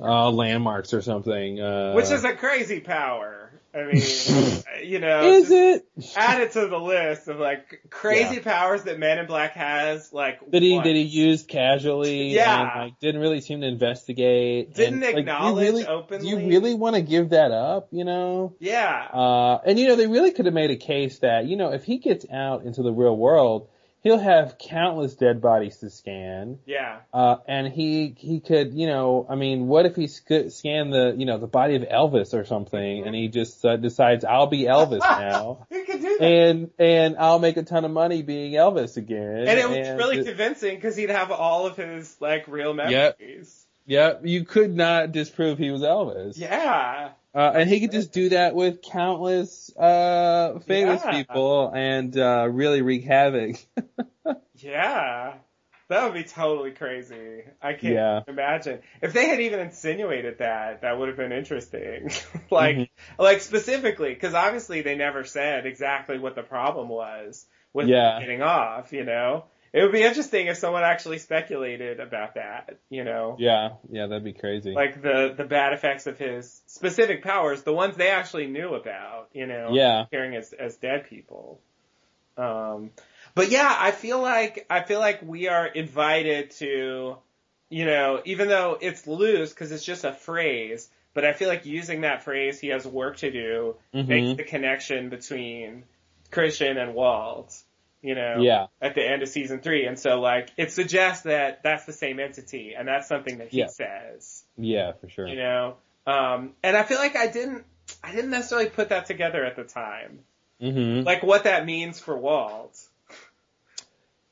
uh, 0.00 0.30
landmarks 0.30 0.94
or 0.94 1.02
something. 1.02 1.60
Uh, 1.60 1.92
Which 1.92 2.10
is 2.10 2.24
a 2.24 2.34
crazy 2.34 2.80
power. 2.80 3.37
I 3.74 3.84
mean, 3.84 4.02
you 4.84 4.98
know, 4.98 5.30
Is 5.30 5.50
it? 5.50 5.86
add 6.16 6.40
it 6.40 6.52
to 6.52 6.66
the 6.68 6.78
list 6.78 7.28
of 7.28 7.38
like 7.38 7.82
crazy 7.90 8.40
powers 8.40 8.84
that 8.84 8.98
Man 8.98 9.18
in 9.18 9.26
Black 9.26 9.52
has. 9.52 10.12
Like, 10.12 10.40
that 10.50 10.62
he, 10.62 10.72
once. 10.74 10.84
that 10.86 10.94
he 10.94 11.02
used 11.02 11.48
casually 11.48 12.34
Yeah. 12.34 12.72
and 12.72 12.80
like 12.84 12.98
didn't 13.00 13.20
really 13.20 13.40
seem 13.42 13.60
to 13.60 13.66
investigate. 13.66 14.74
Didn't 14.74 14.94
and, 14.94 15.02
like, 15.02 15.16
acknowledge 15.16 15.62
really, 15.66 15.86
openly. 15.86 16.22
Do 16.24 16.28
you 16.30 16.48
really 16.48 16.74
want 16.74 16.96
to 16.96 17.02
give 17.02 17.30
that 17.30 17.50
up, 17.52 17.88
you 17.90 18.04
know? 18.04 18.54
yeah, 18.58 19.06
Uh, 19.12 19.58
and 19.66 19.78
you 19.78 19.88
know, 19.88 19.96
they 19.96 20.06
really 20.06 20.30
could 20.32 20.46
have 20.46 20.54
made 20.54 20.70
a 20.70 20.76
case 20.76 21.18
that, 21.18 21.44
you 21.46 21.56
know, 21.56 21.72
if 21.72 21.84
he 21.84 21.98
gets 21.98 22.24
out 22.32 22.64
into 22.64 22.82
the 22.82 22.92
real 22.92 23.16
world, 23.16 23.68
he'll 24.02 24.18
have 24.18 24.56
countless 24.58 25.14
dead 25.14 25.40
bodies 25.40 25.76
to 25.78 25.90
scan. 25.90 26.58
yeah, 26.66 27.00
Uh, 27.12 27.36
and 27.46 27.66
he, 27.72 28.14
he 28.16 28.40
could, 28.40 28.72
you 28.74 28.86
know, 28.86 29.26
I 29.28 29.34
mean, 29.34 29.66
what 29.66 29.86
if 29.86 29.96
he 29.96 30.06
sc- 30.06 30.50
scanned 30.50 30.92
the, 30.92 31.14
you 31.16 31.26
know, 31.26 31.38
the 31.38 31.46
body 31.46 31.74
of 31.76 31.82
Elvis 31.82 32.32
or 32.34 32.44
something 32.44 33.06
and 33.06 33.14
he 33.14 33.28
just 33.28 33.64
uh, 33.64 33.76
decides, 33.76 34.24
I'll 34.24 34.46
be 34.46 34.62
Elvis 34.62 35.00
now. 35.00 35.66
he 35.70 35.84
could 35.84 36.00
do 36.00 36.16
that. 36.18 36.24
and, 36.24 36.70
and 36.78 37.16
I'll 37.18 37.38
make 37.40 37.56
a 37.56 37.62
ton 37.62 37.84
of 37.84 37.90
money 37.90 38.22
being 38.22 38.52
Elvis 38.52 38.96
again. 38.96 39.46
And 39.48 39.58
it 39.58 39.68
was 39.68 39.88
really 39.98 40.24
convincing 40.24 40.76
because 40.76 40.96
he'd 40.96 41.10
have 41.10 41.30
all 41.30 41.66
of 41.66 41.76
his 41.76 42.16
like 42.20 42.46
real 42.48 42.74
Yep. 42.76 43.18
memories. 43.20 43.66
yeah, 43.86 44.14
you 44.22 44.44
could 44.44 44.74
not 44.74 45.12
disprove 45.12 45.58
he 45.58 45.70
was 45.70 45.82
Elvis. 45.82 46.38
Yeah, 46.38 47.10
Uh, 47.34 47.52
and 47.54 47.68
he 47.68 47.80
could 47.80 47.92
just 47.92 48.12
do 48.12 48.30
that 48.30 48.54
with 48.54 48.82
countless, 48.82 49.74
uh, 49.76 50.58
famous 50.66 51.02
Yeah. 51.02 51.12
people 51.12 51.70
and, 51.74 52.16
uh, 52.16 52.48
really 52.50 52.82
wreak 52.82 53.04
havoc. 53.04 53.56
yeah. 54.54 55.34
That 55.88 56.04
would 56.04 56.14
be 56.14 56.24
totally 56.24 56.72
crazy. 56.72 57.44
I 57.62 57.72
can't 57.72 57.94
Yeah. 57.94 58.20
imagine. 58.26 58.80
If 59.00 59.14
they 59.14 59.28
had 59.28 59.40
even 59.40 59.60
insinuated 59.60 60.38
that, 60.38 60.82
that 60.82 60.98
would 60.98 61.08
have 61.08 61.16
been 61.16 61.32
interesting. 61.32 62.10
like, 62.50 62.76
Mhm. 62.76 62.88
like 63.18 63.40
specifically, 63.40 64.14
cause 64.16 64.34
obviously 64.34 64.82
they 64.82 64.96
never 64.96 65.24
said 65.24 65.64
exactly 65.66 66.18
what 66.18 66.34
the 66.34 66.42
problem 66.42 66.88
was 66.90 67.46
with 67.72 67.88
Yeah. 67.88 68.18
getting 68.18 68.42
off, 68.42 68.92
you 68.92 69.04
know? 69.04 69.44
It 69.72 69.82
would 69.82 69.92
be 69.92 70.02
interesting 70.02 70.46
if 70.46 70.56
someone 70.56 70.82
actually 70.82 71.18
speculated 71.18 72.00
about 72.00 72.34
that, 72.34 72.78
you 72.88 73.04
know? 73.04 73.36
yeah, 73.38 73.70
yeah, 73.90 74.06
that'd 74.06 74.24
be 74.24 74.32
crazy. 74.32 74.72
Like 74.72 75.02
the, 75.02 75.34
the 75.36 75.44
bad 75.44 75.72
effects 75.72 76.06
of 76.06 76.18
his 76.18 76.62
specific 76.66 77.22
powers, 77.22 77.62
the 77.62 77.72
ones 77.72 77.96
they 77.96 78.08
actually 78.08 78.46
knew 78.46 78.74
about, 78.74 79.28
you 79.32 79.46
know? 79.46 79.70
Yeah. 79.72 80.02
Appearing 80.02 80.36
as, 80.36 80.52
as 80.52 80.76
dead 80.76 81.08
people. 81.08 81.60
Um, 82.36 82.90
but 83.34 83.50
yeah, 83.50 83.74
I 83.78 83.90
feel 83.90 84.20
like, 84.20 84.66
I 84.70 84.82
feel 84.82 85.00
like 85.00 85.20
we 85.22 85.48
are 85.48 85.66
invited 85.66 86.52
to, 86.52 87.16
you 87.68 87.84
know, 87.84 88.22
even 88.24 88.48
though 88.48 88.78
it's 88.80 89.06
loose 89.06 89.50
because 89.50 89.70
it's 89.72 89.84
just 89.84 90.04
a 90.04 90.12
phrase, 90.12 90.88
but 91.14 91.24
I 91.24 91.32
feel 91.32 91.48
like 91.48 91.66
using 91.66 92.02
that 92.02 92.22
phrase, 92.22 92.58
he 92.60 92.68
has 92.68 92.86
work 92.86 93.18
to 93.18 93.30
do, 93.30 93.76
Mhm. 93.92 94.06
makes 94.08 94.36
the 94.36 94.44
connection 94.44 95.08
between 95.08 95.84
Christian 96.30 96.78
and 96.78 96.94
Walt, 96.94 97.54
you 98.02 98.14
know, 98.14 98.36
Yeah. 98.40 98.66
at 98.80 98.94
the 98.94 99.02
end 99.04 99.22
of 99.22 99.28
season 99.28 99.60
three. 99.60 99.86
And 99.86 99.98
so 99.98 100.20
like, 100.20 100.50
it 100.56 100.72
suggests 100.72 101.24
that 101.24 101.62
that's 101.62 101.84
the 101.84 101.92
same 101.92 102.20
entity 102.20 102.74
and 102.78 102.86
that's 102.86 103.08
something 103.08 103.38
that 103.38 103.48
he 103.48 103.58
Yeah. 103.58 103.66
says, 103.68 104.44
yeah, 104.56 104.92
for 104.92 105.08
sure. 105.08 105.26
you 105.28 105.36
know, 105.36 105.76
um, 106.06 106.54
and 106.62 106.76
I 106.76 106.82
feel 106.84 106.98
like 106.98 107.16
I 107.16 107.26
didn't, 107.26 107.64
I 108.04 108.12
didn't 108.14 108.30
necessarily 108.30 108.68
put 108.70 108.90
that 108.90 109.06
together 109.06 109.44
at 109.44 109.56
the 109.56 109.64
time. 109.64 110.20
hmm 110.60 111.02
Like 111.02 111.22
what 111.22 111.44
that 111.44 111.64
means 111.66 111.98
for 112.00 112.16
Walt. 112.16 112.78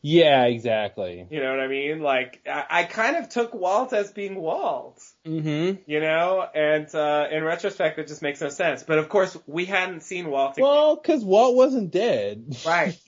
Yeah, 0.03 0.45
exactly. 0.45 1.27
You 1.31 1.41
know 1.41 1.51
what 1.51 1.59
I 1.59 1.67
mean? 1.67 2.01
Like, 2.01 2.41
I, 2.47 2.65
I 2.71 2.85
kind 2.85 3.17
of 3.17 3.29
took 3.29 3.53
Walt 3.55 3.93
as 3.93 4.13
being 4.13 4.37
Walt. 4.37 5.03
hmm 5.25 5.73
You 5.87 6.01
know, 6.01 6.47
and 6.55 6.93
uh, 6.95 7.27
in 7.33 7.43
retrospect, 7.43 7.99
it 7.99 8.07
just 8.07 8.23
makes 8.23 8.41
no 8.41 8.49
sense. 8.49 8.85
But 8.85 8.99
of 8.99 9.09
course, 9.09 9.37
we 9.47 9.65
hadn't 9.65 10.03
seen 10.03 10.31
Walt. 10.31 10.57
Well, 10.59 10.97
cause 10.99 11.25
Walt 11.25 11.57
wasn't 11.57 11.91
dead. 11.91 12.57
Right. 12.65 12.97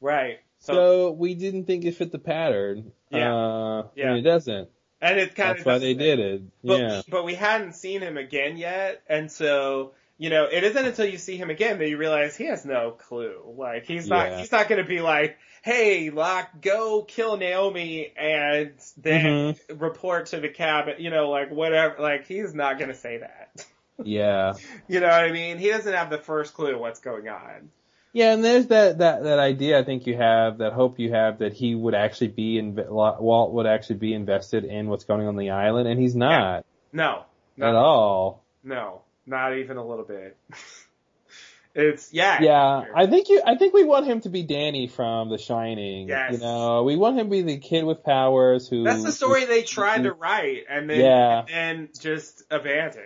Right. 0.00 0.40
So, 0.60 0.72
So 0.74 1.10
we 1.12 1.34
didn't 1.34 1.64
think 1.66 1.84
it 1.84 1.92
fit 1.96 2.12
the 2.12 2.18
pattern. 2.18 2.92
Yeah. 3.10 3.34
Uh, 3.34 3.86
Yeah. 3.94 4.14
It 4.14 4.22
doesn't. 4.22 4.68
and 5.00 5.18
it 5.18 5.34
kind 5.36 5.50
That's 5.50 5.60
of 5.60 5.66
why 5.66 5.78
they 5.78 5.94
did 5.94 6.18
it. 6.18 6.42
But, 6.64 6.80
yeah. 6.80 7.02
but 7.08 7.24
we 7.24 7.34
hadn't 7.34 7.74
seen 7.74 8.00
him 8.00 8.16
again 8.16 8.56
yet, 8.56 9.02
and 9.08 9.30
so 9.30 9.92
you 10.20 10.30
know, 10.30 10.46
it 10.50 10.64
isn't 10.64 10.84
until 10.84 11.04
you 11.06 11.16
see 11.16 11.36
him 11.36 11.48
again 11.48 11.78
that 11.78 11.88
you 11.88 11.96
realize 11.96 12.36
he 12.36 12.46
has 12.46 12.64
no 12.64 12.90
clue. 12.90 13.54
Like 13.56 13.84
he's 13.84 14.08
not, 14.08 14.30
Yeah. 14.30 14.38
he's 14.40 14.50
not 14.50 14.68
going 14.68 14.82
to 14.82 14.88
be 14.88 15.00
like, 15.00 15.38
"Hey, 15.62 16.10
Locke, 16.10 16.60
go 16.60 17.02
kill 17.04 17.36
Naomi 17.36 18.12
and 18.16 18.72
then 18.96 19.54
Mm-hmm. 19.54 19.78
report 19.78 20.26
to 20.26 20.40
the 20.40 20.48
cabin." 20.48 20.96
You 20.98 21.10
know, 21.10 21.30
like 21.30 21.52
whatever. 21.52 21.96
Like 22.00 22.26
he's 22.26 22.52
not 22.52 22.78
going 22.78 22.88
to 22.90 22.96
say 22.96 23.18
that. 23.18 23.64
Yeah. 24.02 24.54
You 24.88 24.98
know 25.00 25.06
what 25.06 25.24
I 25.24 25.30
mean? 25.30 25.58
He 25.58 25.68
doesn't 25.70 25.92
have 25.92 26.10
the 26.10 26.18
first 26.18 26.52
clue 26.54 26.76
what's 26.76 26.98
going 27.00 27.28
on. 27.28 27.70
Yeah, 28.12 28.32
and 28.32 28.42
there's 28.44 28.66
that, 28.68 28.98
that, 28.98 29.22
that 29.24 29.38
idea 29.38 29.78
I 29.78 29.84
think 29.84 30.06
you 30.06 30.16
have, 30.16 30.58
that 30.58 30.72
hope 30.72 30.98
you 30.98 31.12
have 31.12 31.38
that 31.40 31.52
he 31.52 31.74
would 31.74 31.94
actually 31.94 32.28
be, 32.28 32.58
in, 32.58 32.74
Walt 32.74 33.52
would 33.52 33.66
actually 33.66 33.96
be 33.96 34.14
invested 34.14 34.64
in 34.64 34.88
what's 34.88 35.04
going 35.04 35.26
on 35.26 35.36
the 35.36 35.50
island, 35.50 35.88
and 35.88 36.00
he's 36.00 36.16
not. 36.16 36.64
No, 36.92 37.24
Not 37.56 37.68
At 37.70 37.74
all. 37.74 38.42
no, 38.64 39.02
not 39.26 39.56
even 39.58 39.76
a 39.76 39.86
little 39.86 40.06
bit. 40.06 40.38
it's 41.74 42.12
yeah, 42.12 42.40
Yeah, 42.42 42.84
I 42.94 43.06
think 43.06 43.28
you. 43.28 43.42
I 43.44 43.56
think 43.56 43.74
we 43.74 43.84
want 43.84 44.06
him 44.06 44.20
to 44.22 44.30
be 44.30 44.42
Danny 44.42 44.86
from 44.88 45.28
The 45.28 45.38
Shining. 45.38 46.08
Yes. 46.08 46.32
You 46.32 46.38
know, 46.38 46.82
we 46.84 46.96
want 46.96 47.18
him 47.18 47.26
to 47.26 47.30
be 47.30 47.42
the 47.42 47.58
kid 47.58 47.84
with 47.84 48.02
powers 48.02 48.68
who. 48.68 48.84
That's 48.84 49.04
the 49.04 49.12
story 49.12 49.44
they 49.44 49.62
tried 49.62 50.04
to 50.04 50.12
write 50.14 50.64
and 50.68 50.88
then 50.88 51.00
Yeah. 51.00 51.44
and 51.48 51.88
just 52.00 52.42
abandoned. 52.50 53.04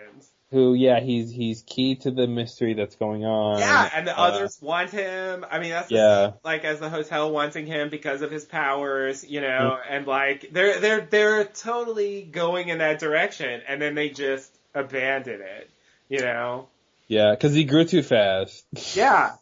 Who, 0.53 0.75
yeah, 0.75 1.01
he's 1.01 1.31
he's 1.31 1.63
key 1.67 1.97
to 1.97 2.11
the 2.11 2.27
mystery 2.27 2.75
that's 2.75 2.95
going 2.97 3.25
on. 3.25 3.59
Yeah, 3.59 3.91
and 3.95 4.07
the 4.07 4.17
Uh, 4.17 4.23
others 4.25 4.59
want 4.61 4.91
him. 4.91 5.47
I 5.51 5.59
mean, 5.59 5.71
that's 5.71 5.91
Yeah. 5.91 6.27
same, 6.27 6.35
like 6.45 6.65
as 6.65 6.79
the 6.79 6.91
hotel 6.91 7.31
wanting 7.33 7.67
him 7.67 7.89
because 7.89 8.23
of 8.23 8.31
his 8.31 8.45
powers, 8.45 9.25
you 9.25 9.41
know, 9.41 9.79
and 9.89 10.07
like 10.07 10.49
they're 10.53 10.79
they're 10.79 11.01
they're 11.01 11.45
totally 11.45 12.23
going 12.23 12.69
in 12.69 12.79
that 12.79 12.99
direction, 13.01 13.63
and 13.67 13.81
then 13.81 13.95
they 13.95 14.11
just 14.11 14.55
abandon 14.75 15.41
it, 15.41 15.71
you 16.09 16.21
know. 16.21 16.69
Yeah, 17.09 17.31
because 17.33 17.55
he 17.55 17.65
grew 17.65 17.85
too 17.85 18.03
fast. 18.03 18.65
Yeah. 18.97 19.33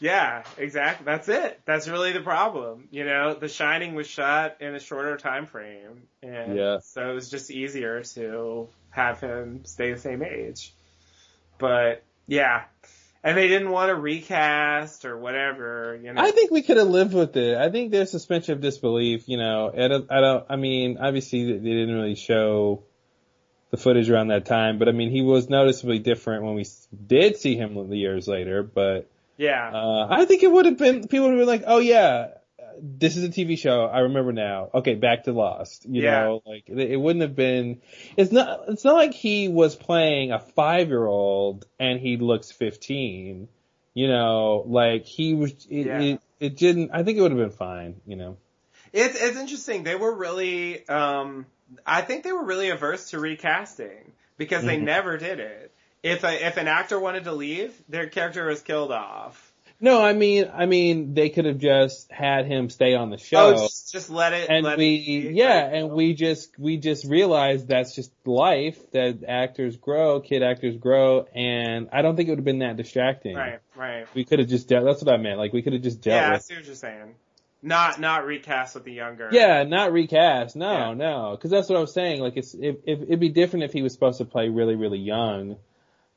Yeah, 0.00 0.44
exactly. 0.56 1.04
That's 1.04 1.28
it. 1.28 1.60
That's 1.66 1.88
really 1.88 2.12
the 2.12 2.20
problem. 2.20 2.88
You 2.90 3.04
know, 3.04 3.34
The 3.34 3.48
Shining 3.48 3.94
was 3.94 4.06
shot 4.06 4.56
in 4.60 4.74
a 4.74 4.80
shorter 4.80 5.16
time 5.16 5.46
frame, 5.46 6.02
and 6.22 6.56
Yeah. 6.56 6.78
so 6.80 7.10
it 7.10 7.14
was 7.14 7.30
just 7.30 7.50
easier 7.50 8.02
to 8.02 8.68
have 8.94 9.20
him 9.20 9.64
stay 9.64 9.92
the 9.92 10.00
same 10.00 10.22
age. 10.22 10.72
But 11.58 12.04
yeah, 12.26 12.64
and 13.22 13.36
they 13.36 13.48
didn't 13.48 13.70
want 13.70 13.90
to 13.90 13.94
recast 13.94 15.04
or 15.04 15.18
whatever. 15.18 15.98
You 16.00 16.12
know, 16.12 16.22
I 16.22 16.30
think 16.30 16.50
we 16.50 16.62
could 16.62 16.76
have 16.76 16.88
lived 16.88 17.12
with 17.12 17.36
it. 17.36 17.56
I 17.56 17.70
think 17.70 17.90
there's 17.90 18.10
suspension 18.10 18.54
of 18.54 18.60
disbelief. 18.60 19.28
You 19.28 19.38
know, 19.38 19.72
I 19.74 19.88
don't. 19.88 20.10
I, 20.10 20.20
don't, 20.20 20.46
I 20.48 20.56
mean, 20.56 20.98
obviously 20.98 21.44
they 21.44 21.70
didn't 21.70 21.94
really 21.94 22.14
show 22.14 22.84
the 23.70 23.76
footage 23.76 24.08
around 24.08 24.28
that 24.28 24.46
time, 24.46 24.78
but 24.78 24.88
I 24.88 24.92
mean, 24.92 25.10
he 25.10 25.22
was 25.22 25.48
noticeably 25.48 25.98
different 25.98 26.44
when 26.44 26.54
we 26.54 26.64
did 27.06 27.36
see 27.36 27.56
him 27.56 27.92
years 27.92 28.28
later. 28.28 28.62
But 28.62 29.10
yeah, 29.36 29.70
uh, 29.72 30.06
I 30.08 30.24
think 30.26 30.44
it 30.44 30.52
would 30.52 30.66
have 30.66 30.78
been 30.78 31.08
people 31.08 31.28
would 31.28 31.38
have 31.38 31.40
been 31.40 31.48
like, 31.48 31.64
"Oh 31.66 31.78
yeah, 31.78 32.28
this 32.80 33.16
is 33.16 33.24
a 33.24 33.28
TV 33.28 33.58
show. 33.58 33.84
I 33.86 34.00
remember 34.00 34.32
now. 34.32 34.70
Okay, 34.74 34.94
back 34.94 35.24
to 35.24 35.32
Lost." 35.32 35.86
You 35.88 36.02
Yeah. 36.02 36.24
know, 36.24 36.42
like 36.46 36.68
it 36.68 36.96
wouldn't 36.96 37.22
have 37.22 37.36
been. 37.36 37.80
It's 38.16 38.32
not. 38.32 38.64
It's 38.68 38.84
not 38.84 38.94
like 38.94 39.14
he 39.14 39.48
was 39.48 39.74
playing 39.76 40.32
a 40.32 40.38
five 40.38 40.88
year 40.88 41.06
old 41.06 41.66
and 41.78 41.98
he 42.00 42.16
looks 42.16 42.50
fifteen. 42.50 43.48
You 43.94 44.08
know, 44.08 44.64
like 44.66 45.04
he 45.04 45.34
was. 45.34 45.52
It, 45.70 45.86
Yeah. 45.86 46.00
it, 46.00 46.20
it 46.40 46.56
didn't. 46.56 46.90
I 46.92 47.02
think 47.02 47.18
it 47.18 47.20
would 47.20 47.30
have 47.30 47.40
been 47.40 47.50
fine. 47.50 48.00
You 48.06 48.16
know. 48.16 48.36
It's 48.92 49.20
it's 49.20 49.36
interesting. 49.36 49.82
They 49.82 49.96
were 49.96 50.14
really, 50.14 50.86
um, 50.88 51.46
I 51.84 52.02
think 52.02 52.22
they 52.24 52.32
were 52.32 52.44
really 52.44 52.70
averse 52.70 53.10
to 53.10 53.18
recasting 53.18 54.12
because 54.36 54.64
they 54.64 54.76
Mhm. 54.76 54.82
never 54.82 55.16
did 55.16 55.40
it. 55.40 55.72
If 56.02 56.22
a, 56.22 56.46
if 56.46 56.58
an 56.58 56.68
actor 56.68 57.00
wanted 57.00 57.24
to 57.24 57.32
leave, 57.32 57.72
their 57.88 58.06
character 58.08 58.46
was 58.46 58.60
killed 58.62 58.92
off. 58.92 59.53
No, 59.80 60.02
I 60.02 60.12
mean, 60.12 60.50
I 60.52 60.66
mean, 60.66 61.14
they 61.14 61.28
could 61.28 61.44
have 61.44 61.58
just 61.58 62.10
had 62.10 62.46
him 62.46 62.70
stay 62.70 62.94
on 62.94 63.10
the 63.10 63.16
oh, 63.16 63.18
show. 63.18 63.54
Oh, 63.54 63.62
just, 63.64 63.92
just 63.92 64.10
let 64.10 64.32
it. 64.32 64.48
and 64.48 64.64
let 64.64 64.78
we, 64.78 64.94
it 64.94 65.28
be. 65.28 65.34
yeah, 65.34 65.66
and 65.66 65.90
we 65.90 66.14
just, 66.14 66.58
we 66.58 66.76
just 66.78 67.04
realized 67.04 67.68
that's 67.68 67.94
just 67.94 68.10
life, 68.24 68.78
that 68.92 69.24
actors 69.26 69.76
grow, 69.76 70.20
kid 70.20 70.42
actors 70.42 70.76
grow, 70.76 71.26
and 71.34 71.88
I 71.92 72.02
don't 72.02 72.16
think 72.16 72.28
it 72.28 72.32
would 72.32 72.38
have 72.38 72.44
been 72.44 72.60
that 72.60 72.76
distracting. 72.76 73.36
Right, 73.36 73.60
right. 73.76 74.06
We 74.14 74.24
could 74.24 74.38
have 74.38 74.48
just 74.48 74.68
dealt, 74.68 74.84
that's 74.84 75.02
what 75.02 75.12
I 75.12 75.18
meant, 75.18 75.38
like 75.38 75.52
we 75.52 75.62
could 75.62 75.72
have 75.74 75.82
just 75.82 76.00
dealt 76.00 76.22
Yeah, 76.22 76.28
I 76.28 76.32
with 76.34 76.42
see 76.42 76.54
what 76.54 76.64
you're 76.66 76.74
saying. 76.74 77.14
Not 77.64 77.98
not 77.98 78.26
recast 78.26 78.74
with 78.74 78.84
the 78.84 78.92
younger. 78.92 79.30
Yeah, 79.32 79.64
not 79.64 79.90
recast. 79.90 80.54
No, 80.54 80.70
Yeah. 80.70 80.94
no, 80.94 81.30
because 81.30 81.50
that's 81.50 81.68
what 81.70 81.78
I 81.78 81.80
was 81.80 81.94
saying. 81.94 82.20
Like, 82.20 82.36
it's 82.36 82.52
if, 82.52 82.76
if 82.84 83.00
it'd 83.00 83.20
be 83.20 83.30
different 83.30 83.64
if 83.64 83.72
he 83.72 83.80
was 83.80 83.94
supposed 83.94 84.18
to 84.18 84.26
play 84.26 84.50
really, 84.50 84.76
really 84.76 84.98
young. 84.98 85.56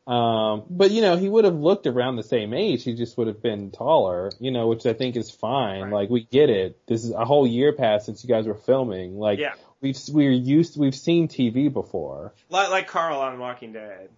Um, 0.08 0.64
but 0.70 0.92
you 0.92 1.02
know, 1.02 1.18
he 1.18 1.28
would 1.28 1.44
have 1.44 1.56
looked 1.56 1.86
around 1.86 2.16
the 2.16 2.24
same 2.24 2.54
age. 2.54 2.84
He 2.84 2.94
just 2.96 3.18
would 3.18 3.28
have 3.28 3.42
been 3.42 3.72
taller. 3.72 4.32
You 4.40 4.52
know, 4.52 4.68
which 4.68 4.86
I 4.86 4.94
think 4.94 5.16
is 5.18 5.30
fine. 5.30 5.92
Like, 5.92 6.10
we 6.10 6.24
get 6.24 6.50
it. 6.50 6.80
This 6.88 7.04
is 7.04 7.12
a 7.12 7.26
whole 7.26 7.46
year 7.46 7.74
passed 7.74 8.06
since 8.06 8.24
you 8.24 8.30
guys 8.30 8.48
were 8.48 8.56
filming. 8.56 9.18
Like, 9.18 9.40
Yeah. 9.40 9.54
we've 9.82 9.98
we're 10.10 10.32
used 10.32 10.80
we've 10.80 10.96
seen 10.96 11.28
TV 11.28 11.72
before. 11.72 12.34
Like 12.50 12.70
like 12.70 12.88
Carl 12.88 13.20
on 13.20 13.38
Walking 13.38 13.74
Dead. 13.74 14.10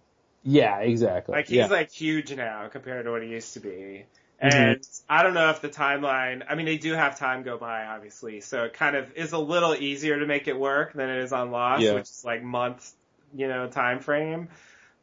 Yeah, 0.42 0.78
exactly. 0.78 1.34
Like 1.34 1.48
he's 1.48 1.56
yeah. 1.56 1.66
like 1.66 1.90
huge 1.90 2.34
now 2.34 2.68
compared 2.68 3.04
to 3.04 3.10
what 3.10 3.22
he 3.22 3.28
used 3.28 3.54
to 3.54 3.60
be. 3.60 4.04
Mhm. 4.42 4.52
And 4.54 4.88
I 5.06 5.22
don't 5.22 5.34
know 5.34 5.50
if 5.50 5.60
the 5.60 5.68
timeline, 5.68 6.44
I 6.48 6.54
mean, 6.54 6.64
they 6.64 6.78
do 6.78 6.94
have 6.94 7.18
time 7.18 7.42
go 7.42 7.58
by, 7.58 7.84
obviously, 7.84 8.40
so 8.40 8.64
it 8.64 8.72
kind 8.72 8.96
of 8.96 9.12
is 9.14 9.32
a 9.32 9.38
little 9.38 9.74
easier 9.74 10.18
to 10.18 10.24
make 10.24 10.48
it 10.48 10.58
work 10.58 10.94
than 10.94 11.10
it 11.10 11.22
is 11.22 11.32
on 11.32 11.50
Lost, 11.50 11.82
Yeah. 11.82 11.92
which 11.92 12.04
is 12.04 12.24
like 12.24 12.42
months, 12.42 12.94
you 13.34 13.48
know, 13.48 13.66
time 13.66 14.00
frame. 14.00 14.48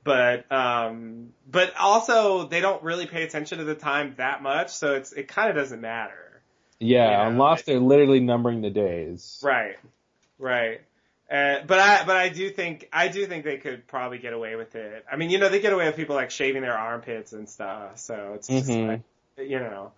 But, 0.07 0.49
um, 0.51 1.33
but 1.51 1.73
also 1.77 2.47
they 2.47 2.61
don't 2.61 2.81
really 2.81 3.05
pay 3.05 3.23
attention 3.23 3.57
to 3.59 3.65
the 3.65 3.75
time 3.75 4.15
that 4.17 4.41
much, 4.41 4.69
so 4.69 4.95
it's, 4.95 5.11
it 5.11 5.27
kind 5.27 5.49
of 5.49 5.55
doesn't 5.55 5.81
matter. 5.81 6.41
yeah, 6.79 7.09
you 7.11 7.17
on 7.27 7.33
know, 7.37 7.43
Lost, 7.43 7.65
they're 7.65 7.79
literally 7.79 8.21
numbering 8.21 8.61
the 8.61 8.69
days. 8.69 9.39
Right. 9.43 9.75
Right. 10.39 10.81
Uh, 11.29 11.57
but 11.67 11.77
I, 11.79 12.05
but 12.05 12.15
I 12.15 12.29
do 12.29 12.49
think, 12.49 12.87
I 12.93 13.09
do 13.09 13.25
think 13.25 13.43
they 13.43 13.57
could 13.57 13.85
probably 13.85 14.17
get 14.19 14.31
away 14.31 14.55
with 14.55 14.75
it. 14.75 15.03
I 15.11 15.17
mean, 15.17 15.29
you 15.29 15.39
know, 15.39 15.49
they 15.49 15.59
get 15.59 15.73
away 15.73 15.85
with 15.87 15.97
people 15.97 16.15
like 16.15 16.31
shaving 16.31 16.61
their 16.61 16.77
armpits 16.77 17.33
and 17.33 17.49
stuff, 17.49 17.99
so 17.99 18.31
it's 18.35 18.47
just 18.47 18.69
Mhm. 18.69 18.87
like, 18.87 19.01
you 19.37 19.59
know, 19.59 19.91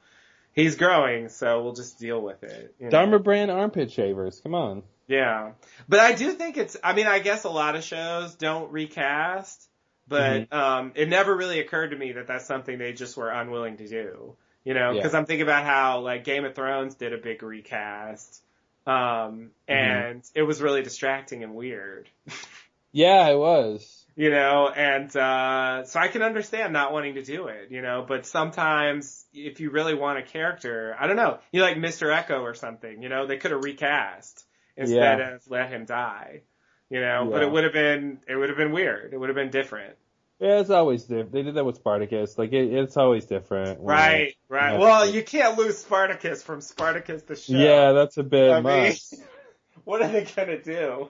he's 0.53 0.75
growing, 0.75 1.29
so 1.29 1.61
we'll 1.61 1.73
just 1.75 1.99
deal 1.99 2.19
with 2.19 2.41
it. 2.43 2.73
You 2.79 2.85
know? 2.85 2.89
Dharma 2.89 3.19
brand 3.19 3.51
armpit 3.51 3.91
shavers. 3.91 4.39
Come 4.41 4.55
on. 4.55 4.81
Yeah. 5.07 5.51
But 5.87 5.99
I 5.99 6.13
do 6.13 6.31
think 6.31 6.57
it's, 6.57 6.75
I 6.83 6.93
mean, 6.93 7.05
I 7.05 7.19
guess 7.19 7.43
a 7.43 7.49
lot 7.49 7.75
of 7.75 7.83
shows 7.83 8.33
don't 8.33 8.71
recast, 8.71 9.68
but, 10.09 10.49
Mm-hmm. 10.49 10.57
um, 10.57 10.91
it 10.95 11.07
never 11.07 11.35
really 11.35 11.59
occurred 11.59 11.89
to 11.91 11.97
me 11.97 12.11
that 12.13 12.27
that's 12.27 12.45
something 12.45 12.77
they 12.77 12.91
just 12.93 13.15
were 13.15 13.29
unwilling 13.29 13.77
to 13.77 13.87
do. 13.87 14.35
You 14.65 14.73
know, 14.73 14.91
Yeah. 14.91 15.01
cause 15.03 15.13
I'm 15.15 15.25
thinking 15.25 15.43
about 15.43 15.63
how 15.63 15.99
like 16.01 16.23
Game 16.25 16.43
of 16.45 16.53
Thrones 16.55 16.95
did 16.95 17.13
a 17.13 17.17
big 17.17 17.41
recast. 17.43 18.41
Mm-hmm. 18.87 18.91
Um, 18.91 19.51
and 19.67 20.23
it 20.35 20.41
was 20.43 20.61
really 20.61 20.81
distracting 20.81 21.43
and 21.43 21.53
weird, 21.55 22.09
Yeah, 22.91 23.29
it 23.29 23.37
was. 23.37 24.05
you 24.15 24.31
know, 24.31 24.67
and, 24.67 25.15
uh, 25.15 25.83
so 25.85 25.99
I 25.99 26.07
can 26.07 26.23
understand 26.23 26.73
not 26.73 26.91
wanting 26.91 27.13
to 27.15 27.23
do 27.23 27.47
it, 27.47 27.69
you 27.69 27.81
know, 27.83 28.03
but 28.07 28.25
sometimes 28.25 29.25
if 29.31 29.59
you 29.59 29.69
really 29.69 29.93
want 29.93 30.17
a 30.17 30.23
character, 30.23 30.95
I 30.99 31.05
don't 31.05 31.15
know, 31.17 31.37
you 31.51 31.61
like 31.61 31.77
Mr. 31.77 32.11
Eko 32.11 32.41
or 32.41 32.55
something, 32.55 33.03
you 33.03 33.09
know, 33.09 33.27
they 33.27 33.37
could 33.37 33.51
have 33.51 33.63
recast 33.63 34.43
instead 34.75 35.19
Yeah. 35.19 35.35
of 35.35 35.41
let 35.47 35.69
him 35.69 35.85
die, 35.85 36.41
you 36.89 36.99
know, 37.01 37.27
but 37.31 37.41
it 37.43 37.51
would 37.51 37.63
have 37.63 37.73
been, 37.73 38.19
it 38.27 38.35
would 38.35 38.49
have 38.49 38.57
been 38.57 38.71
weird. 38.71 39.13
It 39.13 39.17
would 39.17 39.29
have 39.29 39.35
been 39.35 39.49
different. 39.51 39.95
Yeah, 40.39 40.59
it's 40.61 40.69
always 40.69 41.03
different. 41.03 41.33
They 41.33 41.43
did 41.43 41.55
that 41.55 41.65
with 41.65 41.75
Spartacus. 41.75 42.37
Like 42.37 42.53
it, 42.53 42.71
it's 42.73 42.95
always 42.97 43.25
different. 43.25 43.81
when- 43.81 43.95
Right, 43.95 44.35
right. 44.47 44.71
Yeah. 44.73 44.79
Well, 44.79 45.09
you 45.09 45.21
can't 45.23 45.57
lose 45.57 45.77
Spartacus 45.79 46.41
from 46.43 46.61
Spartacus 46.61 47.23
the 47.23 47.35
show. 47.35 47.53
Yeah, 47.53 47.91
that's 47.91 48.17
a 48.17 48.23
bit 48.23 48.51
I 48.51 48.61
mean, 48.61 48.93
what 49.83 50.01
are 50.01 50.07
they 50.07 50.25
gonna 50.35 50.61
do? 50.61 51.09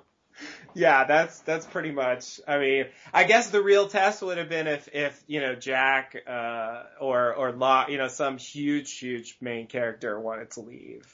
Yeah, 0.73 1.03
that's 1.03 1.39
that's 1.41 1.65
pretty 1.65 1.91
much. 1.91 2.39
I 2.47 2.57
mean, 2.59 2.85
I 3.13 3.25
guess 3.25 3.49
the 3.49 3.61
real 3.61 3.87
test 3.87 4.21
would 4.21 4.37
have 4.37 4.47
been 4.49 4.67
if 4.67 4.87
if 4.93 5.21
you 5.27 5.41
know 5.41 5.53
Jack 5.53 6.15
uh, 6.25 6.83
or 7.01 7.33
or 7.35 7.51
Law, 7.51 7.87
you 7.89 7.97
know, 7.97 8.07
some 8.07 8.37
huge 8.37 8.97
huge 8.97 9.37
main 9.41 9.67
character 9.67 10.17
wanted 10.19 10.51
to 10.51 10.61
leave. 10.61 11.05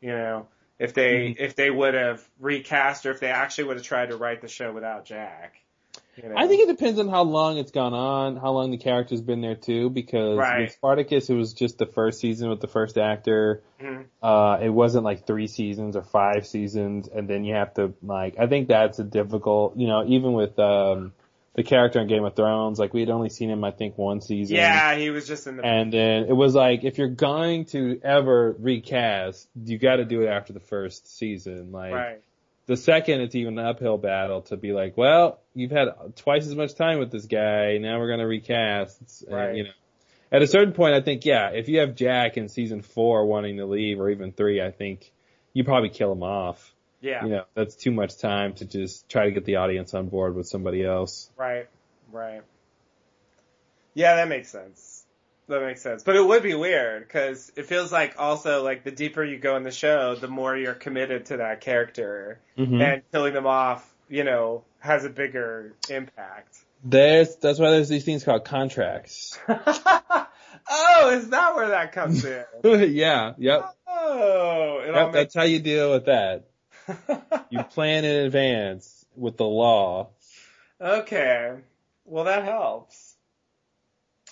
You 0.00 0.10
know, 0.10 0.46
if 0.78 0.94
they 0.94 1.30
Mm-hmm. 1.30 1.42
if 1.44 1.54
they 1.56 1.70
would 1.70 1.94
have 1.94 2.26
recast 2.40 3.06
or 3.06 3.10
if 3.10 3.20
they 3.20 3.28
actually 3.28 3.64
would 3.64 3.76
have 3.76 3.86
tried 3.86 4.10
to 4.10 4.16
write 4.16 4.40
the 4.40 4.48
show 4.48 4.72
without 4.72 5.04
Jack. 5.04 5.54
You 6.16 6.28
know? 6.28 6.34
I 6.36 6.46
think 6.46 6.62
it 6.68 6.76
depends 6.76 6.98
on 6.98 7.08
how 7.08 7.22
long 7.22 7.56
it's 7.56 7.70
gone 7.70 7.94
on, 7.94 8.36
how 8.36 8.52
long 8.52 8.70
the 8.70 8.76
character's 8.76 9.22
been 9.22 9.40
there 9.40 9.54
too, 9.54 9.88
because 9.88 10.36
Right. 10.38 10.60
with 10.62 10.72
Spartacus 10.72 11.30
it 11.30 11.34
was 11.34 11.54
just 11.54 11.78
the 11.78 11.86
first 11.86 12.20
season 12.20 12.50
with 12.50 12.60
the 12.60 12.66
first 12.66 12.98
actor. 12.98 13.62
Mhm. 13.80 14.04
Uh, 14.22 14.58
it 14.60 14.68
wasn't 14.68 15.04
like 15.04 15.26
three 15.26 15.46
seasons 15.46 15.96
or 15.96 16.02
five 16.02 16.46
seasons, 16.46 17.08
and 17.08 17.28
then 17.28 17.44
you 17.44 17.54
have 17.54 17.72
to 17.74 17.94
like, 18.02 18.38
I 18.38 18.46
think 18.46 18.68
that's 18.68 18.98
a 18.98 19.04
difficult, 19.04 19.76
you 19.76 19.86
know, 19.86 20.04
even 20.06 20.34
with, 20.34 20.58
um, 20.58 21.12
the 21.54 21.62
character 21.62 22.00
in 22.00 22.08
Game 22.08 22.24
of 22.24 22.34
Thrones, 22.34 22.78
like 22.78 22.94
we 22.94 23.00
had 23.00 23.10
only 23.10 23.28
seen 23.28 23.50
him 23.50 23.62
I 23.62 23.70
think 23.72 23.98
one 23.98 24.20
season. 24.20 24.56
Yeah, 24.56 24.96
he 24.96 25.10
was 25.10 25.26
just 25.26 25.46
in 25.46 25.56
the. 25.56 25.64
And 25.64 25.92
then 25.92 26.24
it 26.24 26.32
was 26.32 26.54
like, 26.54 26.84
if 26.84 26.98
you're 26.98 27.08
going 27.08 27.66
to 27.66 28.00
ever 28.02 28.56
recast, 28.58 29.48
you 29.62 29.78
gotta 29.78 30.04
do 30.04 30.22
it 30.22 30.28
after 30.28 30.52
the 30.52 30.60
first 30.60 31.18
season. 31.18 31.70
Like, 31.72 31.92
right. 31.92 32.20
the 32.66 32.76
second 32.76 33.20
it's 33.20 33.34
even 33.34 33.58
an 33.58 33.66
uphill 33.66 33.98
battle 33.98 34.42
to 34.42 34.56
be 34.56 34.72
like, 34.72 34.96
well, 34.96 35.40
you've 35.54 35.72
had 35.72 35.88
twice 36.16 36.46
as 36.46 36.54
much 36.54 36.74
time 36.74 36.98
with 36.98 37.10
this 37.10 37.26
guy. 37.26 37.78
Now 37.78 37.98
we're 37.98 38.10
gonna 38.10 38.26
recast. 38.26 39.02
It's, 39.02 39.24
uh, 39.30 39.34
Right. 39.34 39.56
you 39.56 39.64
know, 39.64 39.70
at 40.30 40.40
a 40.40 40.46
certain 40.46 40.72
point, 40.72 40.94
I 40.94 41.02
think, 41.02 41.26
yeah, 41.26 41.50
if 41.50 41.68
you 41.68 41.80
have 41.80 41.94
Jack 41.94 42.38
in 42.38 42.48
season 42.48 42.80
four 42.80 43.26
wanting 43.26 43.58
to 43.58 43.66
leave, 43.66 44.00
or 44.00 44.08
even 44.08 44.32
three, 44.32 44.62
I 44.62 44.70
think 44.70 45.12
you 45.52 45.64
probably 45.64 45.90
kill 45.90 46.10
him 46.10 46.22
off. 46.22 46.71
Yeah. 47.02 47.24
You 47.24 47.30
know, 47.30 47.44
that's 47.54 47.74
too 47.74 47.90
much 47.90 48.16
time 48.18 48.54
to 48.54 48.64
just 48.64 49.08
try 49.08 49.24
to 49.26 49.32
get 49.32 49.44
the 49.44 49.56
audience 49.56 49.92
on 49.92 50.08
board 50.08 50.34
with 50.34 50.46
somebody 50.46 50.84
else. 50.84 51.28
Right, 51.36 51.68
right. 52.12 52.42
Yeah, 53.94 54.16
that 54.16 54.28
makes 54.28 54.48
sense. 54.48 55.04
That 55.48 55.60
makes 55.62 55.82
sense. 55.82 56.04
But 56.04 56.14
it 56.16 56.24
would 56.24 56.44
be 56.44 56.54
weird 56.54 57.06
because 57.06 57.52
it 57.56 57.66
feels 57.66 57.90
like 57.92 58.14
also 58.18 58.62
like 58.62 58.84
the 58.84 58.92
deeper 58.92 59.22
you 59.22 59.36
go 59.36 59.56
in 59.56 59.64
the 59.64 59.72
show, 59.72 60.14
the 60.14 60.28
more 60.28 60.56
you're 60.56 60.74
committed 60.74 61.26
to 61.26 61.38
that 61.38 61.60
character, 61.60 62.38
Mhm. 62.56 62.80
and 62.80 63.02
killing 63.12 63.34
them 63.34 63.46
off, 63.46 63.92
you 64.08 64.22
know, 64.22 64.62
has 64.78 65.04
a 65.04 65.10
bigger 65.10 65.74
impact. 65.90 66.56
There's, 66.84 67.36
that's 67.36 67.58
why 67.58 67.70
there's 67.70 67.88
these 67.88 68.04
things 68.04 68.24
called 68.24 68.44
contracts. 68.44 69.38
oh, 69.48 71.10
is 71.12 71.28
that 71.30 71.54
where 71.56 71.68
that 71.68 71.92
comes 71.92 72.24
in? 72.24 72.44
yeah, 72.94 73.34
yep. 73.38 73.74
Oh, 73.86 74.80
it 74.86 74.94
all 74.94 75.04
Yep, 75.06 75.12
that's 75.12 75.34
how 75.34 75.42
you 75.42 75.58
deal 75.58 75.90
with 75.90 76.06
that. 76.06 76.46
You 77.50 77.62
plan 77.64 78.04
in 78.04 78.26
advance 78.26 79.04
with 79.16 79.36
the 79.36 79.44
law. 79.44 80.10
Okay. 80.80 81.54
Well, 82.04 82.24
that 82.24 82.44
helps. 82.44 83.14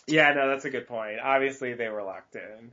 Yeah, 0.07 0.33
no, 0.35 0.49
that's 0.49 0.65
a 0.65 0.71
good 0.71 0.89
point. 0.89 1.21
Obviously, 1.23 1.75
they 1.75 1.89
were 1.89 2.03
locked 2.03 2.35
in. 2.35 2.73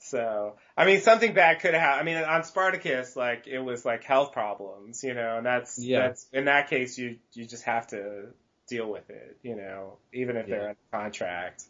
So, 0.00 0.54
I 0.76 0.84
mean, 0.86 1.00
something 1.00 1.34
bad 1.34 1.60
could 1.60 1.74
have. 1.74 2.00
I 2.00 2.04
mean, 2.04 2.16
on 2.18 2.44
Spartacus, 2.44 3.16
like 3.16 3.48
it 3.48 3.58
was 3.58 3.84
like 3.84 4.04
health 4.04 4.32
problems, 4.32 5.02
you 5.02 5.14
know, 5.14 5.38
and 5.38 5.46
that's 5.46 5.78
Yeah. 5.78 6.08
that's 6.08 6.26
in 6.32 6.44
that 6.44 6.70
case, 6.70 6.96
you 6.98 7.16
you 7.32 7.46
just 7.46 7.64
have 7.64 7.88
to 7.88 8.26
deal 8.68 8.88
with 8.88 9.10
it, 9.10 9.38
you 9.42 9.56
know, 9.56 9.96
even 10.12 10.36
if 10.36 10.46
they're 10.46 10.70
in 10.70 10.76
contract. 10.92 11.64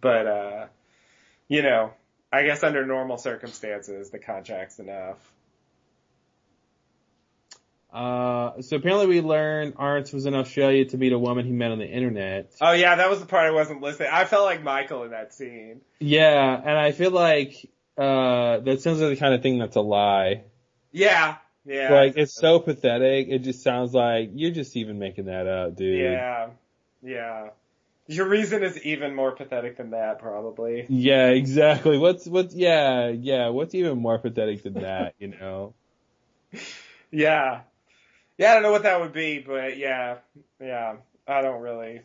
But, 0.00 0.26
uh, 0.26 0.66
you 1.48 1.62
know, 1.62 1.92
I 2.32 2.44
guess 2.44 2.62
under 2.62 2.86
normal 2.86 3.18
circumstances, 3.18 4.10
the 4.10 4.18
contract's 4.18 4.78
enough. 4.78 5.16
Uh, 7.92 8.62
so 8.62 8.76
apparently 8.76 9.06
we 9.06 9.20
learned 9.20 9.74
Arzt 9.76 10.14
was 10.14 10.24
in 10.24 10.34
Australia 10.34 10.86
to 10.86 10.96
meet 10.96 11.12
a 11.12 11.18
woman 11.18 11.44
he 11.44 11.52
met 11.52 11.72
on 11.72 11.78
the 11.78 11.86
internet. 11.86 12.52
Oh 12.60 12.72
yeah, 12.72 12.94
that 12.94 13.10
was 13.10 13.20
the 13.20 13.26
part 13.26 13.44
I 13.46 13.50
wasn't 13.50 13.82
listening. 13.82 14.08
I 14.10 14.24
felt 14.24 14.44
like 14.44 14.62
Michael 14.62 15.02
in 15.04 15.10
that 15.10 15.34
scene. 15.34 15.82
Yeah, 16.00 16.58
and 16.58 16.78
I 16.78 16.92
feel 16.92 17.10
like, 17.10 17.68
uh, 17.98 18.58
that 18.60 18.80
sounds 18.80 19.00
like 19.00 19.10
the 19.10 19.16
kind 19.16 19.34
of 19.34 19.42
thing 19.42 19.58
that's 19.58 19.76
a 19.76 19.82
lie. 19.82 20.44
Yeah, 20.90 21.36
yeah. 21.66 21.92
Like, 21.92 22.16
it's 22.16 22.34
so 22.34 22.60
pathetic, 22.60 23.28
it 23.28 23.40
just 23.40 23.62
sounds 23.62 23.92
like, 23.92 24.30
you're 24.32 24.52
just 24.52 24.74
even 24.76 24.98
making 24.98 25.26
that 25.26 25.46
up, 25.46 25.76
dude. 25.76 26.00
Yeah, 26.00 26.48
yeah. 27.02 27.50
Your 28.06 28.26
reason 28.26 28.62
is 28.62 28.82
even 28.84 29.14
more 29.14 29.32
pathetic 29.32 29.76
than 29.76 29.90
that, 29.90 30.18
probably. 30.18 30.86
Yeah, 30.88 31.28
exactly. 31.28 31.98
What's, 31.98 32.26
what's, 32.26 32.54
yeah, 32.54 33.08
yeah, 33.08 33.48
what's 33.48 33.74
even 33.74 33.98
more 33.98 34.18
pathetic 34.18 34.62
than 34.62 34.74
that, 34.74 35.14
you 35.18 35.28
know? 35.28 35.74
Yeah. 37.14 37.60
Yeah, 38.38 38.50
I 38.50 38.54
don't 38.54 38.62
know 38.62 38.72
what 38.72 38.84
that 38.84 39.00
would 39.00 39.12
be, 39.12 39.38
but 39.38 39.76
yeah, 39.76 40.18
yeah, 40.60 40.96
I 41.26 41.42
don't 41.42 41.60
really. 41.60 41.96
It, 41.96 42.02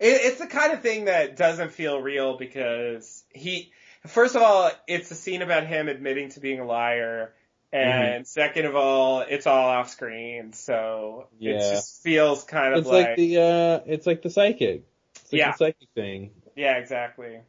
it's 0.00 0.38
the 0.38 0.46
kind 0.46 0.72
of 0.72 0.82
thing 0.82 1.04
that 1.04 1.36
doesn't 1.36 1.72
feel 1.72 2.00
real 2.00 2.36
because 2.36 3.22
he, 3.30 3.72
first 4.06 4.34
of 4.34 4.42
all, 4.42 4.70
it's 4.86 5.10
a 5.10 5.14
scene 5.14 5.42
about 5.42 5.66
him 5.66 5.88
admitting 5.88 6.30
to 6.30 6.40
being 6.40 6.60
a 6.60 6.64
liar, 6.64 7.32
and 7.72 8.24
mm-hmm. 8.24 8.24
second 8.24 8.66
of 8.66 8.74
all, 8.74 9.20
it's 9.20 9.46
all 9.46 9.68
off 9.68 9.90
screen, 9.90 10.52
so 10.52 11.26
yeah. 11.38 11.52
it 11.52 11.58
just 11.58 12.02
feels 12.02 12.44
kind 12.44 12.74
of 12.74 12.80
it's 12.80 12.88
like, 12.88 13.08
like 13.08 13.16
the, 13.16 13.38
uh, 13.38 13.80
it's 13.86 14.06
like 14.06 14.22
the 14.22 14.30
psychic. 14.30 14.84
It's 15.16 15.32
like 15.32 15.38
Yeah. 15.38 15.50
the 15.52 15.56
psychic 15.56 15.88
thing. 15.94 16.30
yeah, 16.56 16.78
exactly. 16.78 17.40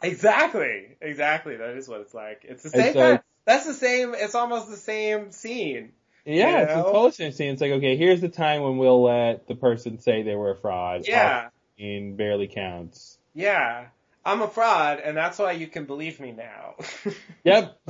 Exactly, 0.00 0.96
exactly. 1.00 1.56
That 1.56 1.70
is 1.70 1.88
what 1.88 2.00
it's 2.00 2.14
like. 2.14 2.44
It's 2.44 2.62
the 2.62 2.70
same. 2.70 2.80
It's 2.80 2.94
kind 2.94 3.12
like- 3.12 3.22
that's 3.48 3.66
the 3.66 3.74
same. 3.74 4.14
It's 4.14 4.34
almost 4.34 4.68
the 4.68 4.76
same 4.76 5.32
scene. 5.32 5.92
Yeah, 6.26 6.58
You 6.58 6.64
it's 6.64 6.72
a 6.74 6.76
know? 6.76 7.10
same 7.10 7.32
scene. 7.32 7.52
It's 7.52 7.62
like, 7.62 7.72
okay, 7.72 7.96
here's 7.96 8.20
the 8.20 8.28
time 8.28 8.62
when 8.62 8.76
we'll 8.76 9.02
let 9.02 9.48
the 9.48 9.54
person 9.54 9.98
say 9.98 10.22
they 10.22 10.34
were 10.34 10.50
a 10.50 10.56
fraud. 10.56 11.08
Yeah. 11.08 11.48
And 11.78 12.16
barely 12.16 12.46
counts. 12.48 13.16
Yeah, 13.34 13.86
I'm 14.24 14.42
a 14.42 14.48
fraud, 14.48 15.00
and 15.00 15.16
that's 15.16 15.38
why 15.38 15.52
you 15.52 15.66
can 15.68 15.86
believe 15.86 16.20
me 16.20 16.32
now. 16.32 16.74
Yep. 17.44 17.80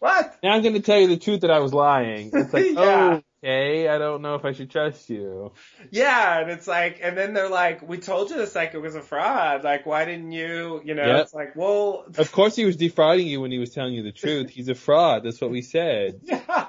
what? 0.00 0.38
Now 0.42 0.54
I'm 0.54 0.62
gonna 0.62 0.80
tell 0.80 0.98
you 0.98 1.06
the 1.06 1.16
truth 1.18 1.42
that 1.42 1.50
I 1.52 1.60
was 1.60 1.72
lying. 1.72 2.30
It's 2.32 2.52
like, 2.52 2.64
Yeah. 2.72 3.20
Oh, 3.20 3.22
okay, 3.44 3.88
I 3.88 3.98
don't 3.98 4.22
know 4.22 4.34
if 4.34 4.44
I 4.44 4.52
should 4.52 4.70
trust 4.70 5.10
you. 5.10 5.52
Yeah, 5.90 6.40
and 6.40 6.50
it's 6.50 6.66
like, 6.66 7.00
and 7.02 7.16
then 7.16 7.34
they're 7.34 7.50
like, 7.50 7.86
"We 7.86 7.98
told 7.98 8.30
you 8.30 8.36
the 8.36 8.46
psychic 8.46 8.80
was 8.80 8.94
a 8.94 9.02
fraud. 9.02 9.64
Like, 9.64 9.86
why 9.86 10.04
didn't 10.04 10.32
you?" 10.32 10.80
You 10.84 10.94
know, 10.94 11.06
Yep. 11.06 11.22
it's 11.22 11.34
like, 11.34 11.56
well, 11.56 12.06
Of 12.16 12.32
course 12.32 12.56
he 12.56 12.64
was 12.64 12.76
defrauding 12.76 13.26
you 13.26 13.40
when 13.40 13.50
he 13.50 13.58
was 13.58 13.70
telling 13.70 13.94
you 13.94 14.02
the 14.02 14.12
truth. 14.12 14.50
He's 14.50 14.68
a 14.68 14.74
fraud. 14.74 15.24
That's 15.24 15.40
what 15.40 15.50
we 15.50 15.62
said. 15.62 16.20
yeah, 16.24 16.66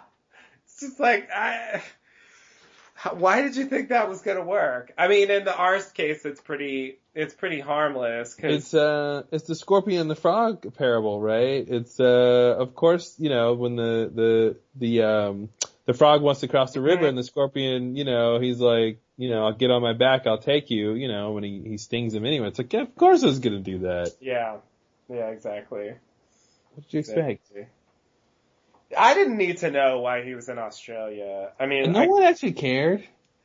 it's 0.66 0.80
just 0.82 1.00
like, 1.00 1.30
I. 1.34 1.82
Why 3.14 3.42
did 3.44 3.56
you 3.56 3.66
think 3.68 3.90
that 3.90 4.10
was 4.10 4.22
gonna 4.22 4.44
work? 4.44 4.92
I 4.98 5.08
mean, 5.08 5.30
in 5.30 5.46
the 5.46 5.56
Arzt 5.56 5.94
case, 5.94 6.26
it's 6.26 6.42
pretty, 6.42 6.98
it's 7.16 7.34
pretty 7.34 7.60
harmless 7.62 8.36
because 8.36 8.56
It's 8.66 8.74
uh, 8.74 9.24
it's 9.32 9.46
the 9.46 9.56
scorpion 9.56 10.02
and 10.02 10.10
the 10.12 10.16
frog 10.16 10.76
parable, 10.76 11.22
right? 11.22 11.66
It's 11.68 12.00
uh, 12.00 12.56
of 12.60 12.76
course, 12.76 13.16
you 13.18 13.30
know, 13.30 13.54
when 13.54 13.76
the 13.76 14.12
the 14.14 14.58
the 14.76 15.02
um 15.04 15.50
the 15.86 15.94
frog 15.94 16.22
wants 16.22 16.42
to 16.42 16.48
cross 16.48 16.74
the 16.74 16.82
river 16.82 17.06
and 17.08 17.18
the 17.18 17.24
scorpion, 17.24 17.96
you 17.96 18.04
know, 18.06 18.40
he's 18.40 18.60
like, 18.60 19.00
you 19.18 19.30
know, 19.30 19.46
I'll 19.46 19.54
get 19.54 19.72
on 19.72 19.82
my 19.82 19.94
back, 19.94 20.28
I'll 20.28 20.38
take 20.40 20.70
you, 20.70 20.94
you 20.94 21.08
know, 21.08 21.32
when 21.32 21.44
he 21.44 21.62
he 21.66 21.78
stings 21.78 22.14
him 22.14 22.26
anyway. 22.26 22.48
It's 22.50 22.60
like, 22.60 22.74
yeah, 22.74 22.82
of 22.82 22.96
course 22.96 23.24
I 23.24 23.28
was 23.28 23.40
gonna 23.40 23.60
do 23.60 23.80
that. 23.80 24.12
yeah, 24.20 24.58
yeah, 25.10 25.30
exactly. 25.30 25.94
What 26.74 26.84
did 26.84 26.94
you 26.94 27.00
expect? 27.00 27.30
Exactly. 27.30 27.68
I 28.98 29.14
didn't 29.14 29.38
need 29.38 29.58
to 29.60 29.72
know 29.72 30.00
why 30.00 30.24
he 30.24 30.36
was 30.36 30.48
in 30.50 30.58
Australia. 30.60 31.52
I 31.60 31.66
mean, 31.66 31.86
And 31.86 31.94
no 31.94 32.02
I- 32.02 32.08
one 32.08 32.24
actually 32.24 32.54
cared. 32.54 33.04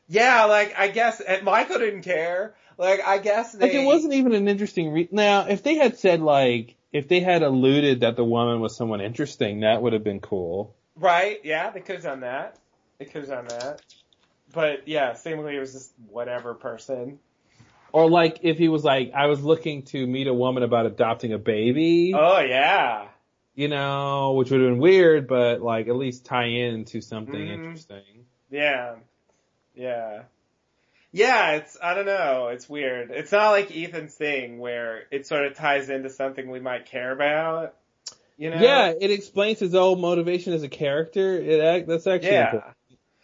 Yeah, 0.09 0.47
like 0.47 0.75
I 0.77 0.89
guess 0.89 1.21
and 1.21 1.45
Michael 1.45 1.79
didn't 1.79 2.03
care. 2.03 2.55
Like 2.79 3.01
I 3.07 3.19
guess 3.19 3.53
they 3.53 3.67
Like 3.67 3.75
it 3.75 3.85
wasn't 3.85 4.15
even 4.15 4.33
an 4.35 4.49
interesting 4.49 4.93
re- 4.93 5.09
now, 5.11 5.47
if 5.49 5.63
they 5.63 5.75
had 5.75 5.99
said 5.99 6.21
like, 6.21 6.77
if 6.93 7.09
they 7.09 7.21
had 7.21 7.43
alluded 7.43 8.01
that 8.01 8.17
the 8.17 8.25
woman 8.25 8.61
was 8.61 8.77
someone 8.77 9.01
interesting, 9.01 9.61
that 9.61 9.81
would 9.83 9.93
have 9.93 10.05
been 10.05 10.21
cool. 10.21 10.75
right. 10.97 11.41
Yeah, 11.45 11.71
they 11.71 11.81
could 11.81 11.97
have 11.97 12.05
done 12.05 12.21
that. 12.21 12.59
They 12.99 13.05
could 13.05 13.23
have 13.29 13.31
done 13.31 13.49
that. 13.49 13.83
But 14.53 14.89
yeah, 14.89 15.15
seemingly 15.15 15.57
it 15.57 15.61
was 15.61 15.73
just 15.73 15.93
whatever 16.09 16.55
person. 16.55 17.19
Or 17.93 18.09
like 18.11 18.41
if 18.43 18.57
he 18.59 18.69
was 18.69 18.85
like, 18.85 19.13
I 19.15 19.27
was 19.27 19.43
looking 19.43 19.83
to 19.87 20.07
meet 20.07 20.27
a 20.27 20.35
woman 20.35 20.63
about 20.63 20.87
adopting 20.87 21.33
a 21.33 21.39
baby. 21.39 22.13
Oh 22.15 22.41
yeah, 22.41 23.09
you 23.55 23.69
know, 23.69 24.33
which 24.33 24.51
would 24.51 24.61
have 24.61 24.71
been 24.71 24.79
weird, 24.79 25.27
but 25.29 25.61
like 25.61 25.89
at 25.89 25.97
least 25.97 26.25
tie 26.25 26.47
in 26.47 26.85
to 26.87 27.01
something 27.01 27.35
Mhm. 27.35 27.53
interesting. 27.55 28.27
yeah, 28.51 28.95
yeah, 29.75 30.23
yeah. 31.13 31.53
It's 31.53 31.77
I 31.83 31.95
don't 31.95 32.07
know. 32.07 32.49
It's 32.49 32.69
weird. 32.69 33.11
It's 33.11 33.33
not 33.33 33.51
like 33.51 33.75
Ethan's 33.75 34.15
thing 34.15 34.59
where 34.59 35.03
it 35.11 35.27
sort 35.27 35.47
of 35.47 35.55
ties 35.55 35.89
into 35.91 36.11
something 36.11 36.51
we 36.51 36.61
might 36.61 36.87
care 36.87 37.13
about. 37.13 37.75
You 38.37 38.51
know? 38.51 38.61
Yeah, 38.61 38.95
it 38.99 39.11
explains 39.11 39.59
his 39.59 39.75
own 39.75 40.01
motivation 40.01 40.55
as 40.55 40.63
a 40.63 40.69
character. 40.69 41.39
It 41.39 41.87
that's 41.87 42.07
actually 42.07 42.31
Yeah. 42.31 42.45
important. 42.47 42.75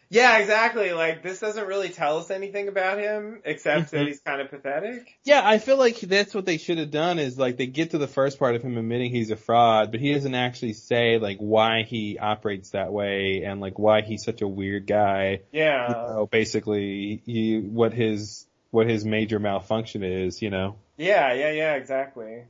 Yeah, 0.09 0.39
exactly. 0.39 0.93
Like 0.93 1.23
this 1.23 1.41
doesn't 1.41 1.66
really 1.66 1.89
tell 1.89 2.19
us 2.19 2.31
anything 2.31 2.69
about 2.69 2.99
him 2.99 3.41
except 3.45 3.91
that 3.91 4.03
Mhm. 4.03 4.07
he's 4.07 4.20
kind 4.20 4.41
of 4.41 4.51
pathetic. 4.51 5.19
Yeah, 5.24 5.41
I 5.45 5.59
feel 5.59 5.77
like 5.77 5.99
that's 5.99 6.35
what 6.35 6.47
they 6.47 6.59
should 6.59 6.78
have 6.78 6.91
done 6.93 7.19
is 7.19 7.37
like 7.39 7.57
they 7.57 7.66
get 7.66 7.91
to 7.91 7.99
the 7.99 8.07
first 8.07 8.39
part 8.39 8.55
of 8.55 8.62
him 8.62 8.77
admitting 8.78 9.11
he's 9.11 9.31
a 9.31 9.37
fraud, 9.37 9.91
but 9.91 9.99
he 10.01 10.15
doesn't 10.15 10.35
actually 10.35 10.74
say 10.74 11.19
like 11.19 11.39
why 11.39 11.83
he 11.83 12.19
operates 12.19 12.70
that 12.70 12.93
way 12.93 13.43
and 13.45 13.61
like 13.61 13.78
why 13.78 14.03
he's 14.03 14.23
such 14.24 14.43
a 14.43 14.49
weird 14.49 14.87
guy. 14.87 15.41
Yeah. 15.51 15.89
You 15.89 15.95
know, 15.95 16.28
basically 16.31 17.23
he, 17.27 17.59
what 17.59 17.93
his, 17.93 18.47
what 18.70 18.89
his 18.89 19.05
major 19.05 19.39
malfunction 19.41 20.05
is, 20.05 20.41
you 20.41 20.51
know? 20.51 20.77
Yeah, 20.97 21.33
yeah, 21.33 21.51
yeah, 21.51 21.74
exactly. 21.74 22.45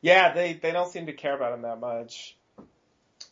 Yeah, 0.00 0.32
they 0.32 0.54
they 0.54 0.70
don't 0.70 0.90
seem 0.90 1.06
to 1.06 1.12
care 1.12 1.34
about 1.34 1.52
him 1.52 1.62
that 1.62 1.80
much. 1.80 2.36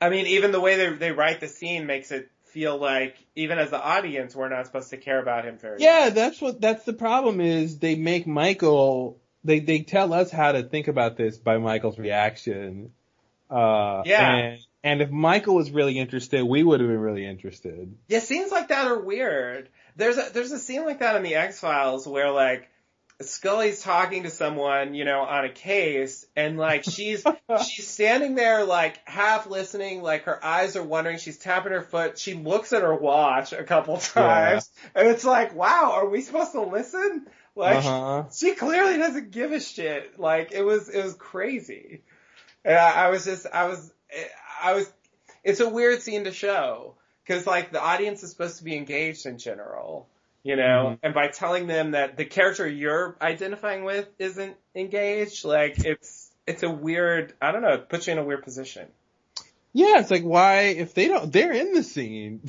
I 0.00 0.08
mean, 0.10 0.26
even 0.26 0.52
the 0.52 0.60
way 0.60 0.76
they 0.76 0.92
they 0.94 1.12
write 1.12 1.40
the 1.40 1.48
scene 1.48 1.86
makes 1.86 2.10
it 2.10 2.28
feel 2.56 2.78
like 2.78 3.14
even 3.34 3.58
as 3.58 3.68
the 3.68 3.78
audience 3.78 4.34
we're 4.34 4.48
not 4.48 4.64
supposed 4.64 4.88
to 4.88 4.96
care 4.96 5.20
about 5.20 5.44
him 5.44 5.58
very 5.58 5.76
Yeah, 5.78 6.08
that's 6.08 6.40
what 6.40 6.58
that's 6.58 6.84
the 6.84 6.94
problem 6.94 7.42
is 7.42 7.78
they 7.80 7.96
make 7.96 8.26
Michael 8.26 9.20
they 9.44 9.60
they 9.60 9.80
tell 9.80 10.14
us 10.14 10.30
how 10.30 10.52
to 10.52 10.62
think 10.62 10.88
about 10.88 11.18
this 11.18 11.36
by 11.36 11.58
Michael's 11.58 11.98
reaction. 11.98 12.92
Uh 13.50 14.02
Yeah. 14.06 14.34
and 14.34 14.60
and 14.82 15.02
if 15.02 15.10
Michael 15.10 15.54
was 15.54 15.70
really 15.70 15.98
interested, 15.98 16.42
we 16.44 16.62
would 16.62 16.80
have 16.80 16.88
been 16.88 16.98
really 16.98 17.26
interested. 17.26 17.94
Yeah, 18.08 18.20
scenes 18.20 18.50
like 18.50 18.68
that 18.68 18.86
are 18.86 19.00
weird. 19.00 19.68
There's 19.96 20.16
a 20.16 20.30
there's 20.32 20.52
a 20.52 20.58
scene 20.58 20.86
like 20.86 21.00
that 21.00 21.16
in 21.16 21.24
the 21.24 21.34
X 21.34 21.60
Files 21.60 22.08
where 22.08 22.30
like 22.30 22.70
Scully's 23.20 23.82
talking 23.82 24.24
to 24.24 24.30
someone, 24.30 24.94
you 24.94 25.04
know, 25.06 25.20
on 25.22 25.44
a 25.46 25.48
case, 25.48 26.26
and 26.36 26.58
like 26.58 26.84
she's 26.84 27.24
she's 27.66 27.88
standing 27.88 28.34
there 28.34 28.64
like 28.64 29.00
half 29.08 29.46
listening, 29.46 30.02
like 30.02 30.24
her 30.24 30.44
eyes 30.44 30.76
are 30.76 30.82
wandering. 30.82 31.18
she's 31.18 31.38
tapping 31.38 31.72
her 31.72 31.82
foot, 31.82 32.18
she 32.18 32.34
looks 32.34 32.72
at 32.74 32.82
her 32.82 32.94
watch 32.94 33.52
a 33.52 33.64
couple 33.64 33.96
times, 33.98 34.68
and 34.94 35.08
it's 35.08 35.24
like, 35.24 35.54
wow, 35.54 35.92
are 35.94 36.08
we 36.08 36.20
supposed 36.20 36.52
to 36.52 36.60
listen? 36.62 37.26
Like 37.54 37.84
Uh-huh. 37.84 38.24
she 38.36 38.54
clearly 38.54 38.98
doesn't 38.98 39.30
give 39.30 39.50
a 39.52 39.60
shit. 39.60 40.20
Like 40.20 40.52
it 40.52 40.62
was 40.62 40.90
it 40.90 41.02
was 41.02 41.14
crazy. 41.14 42.02
And 42.66 42.76
I, 42.76 43.06
I 43.06 43.08
was 43.08 43.24
just 43.24 43.46
I 43.46 43.66
was 43.66 43.92
I 44.62 44.74
was 44.74 44.92
it's 45.42 45.60
a 45.60 45.68
weird 45.68 46.02
scene 46.02 46.24
to 46.24 46.32
show 46.32 46.96
because 47.24 47.46
like 47.46 47.72
the 47.72 47.80
audience 47.82 48.22
is 48.22 48.30
supposed 48.30 48.58
to 48.58 48.64
be 48.64 48.76
engaged 48.76 49.24
in 49.24 49.38
general, 49.38 50.06
you 50.46 50.54
know, 50.54 50.90
Mhm. 50.92 50.98
and 51.02 51.12
by 51.14 51.26
telling 51.26 51.66
them 51.66 51.90
that 51.90 52.16
the 52.16 52.24
character 52.24 52.66
you're 52.68 53.16
identifying 53.20 53.82
with 53.82 54.08
isn't 54.20 54.56
engaged, 54.76 55.44
like 55.44 55.84
it's 55.84 56.30
it's 56.46 56.62
a 56.62 56.70
weird 56.70 57.34
I 57.42 57.50
don't 57.50 57.62
know, 57.62 57.72
it 57.74 57.88
puts 57.88 58.06
you 58.06 58.12
in 58.12 58.18
a 58.20 58.24
weird 58.24 58.44
position. 58.44 58.86
Yeah, 59.72 59.98
it's 59.98 60.10
like 60.10 60.22
why 60.22 60.60
if 60.84 60.94
they 60.94 61.08
don't 61.08 61.32
they're 61.32 61.52
in 61.52 61.72
the 61.74 61.82
scene. 61.82 62.42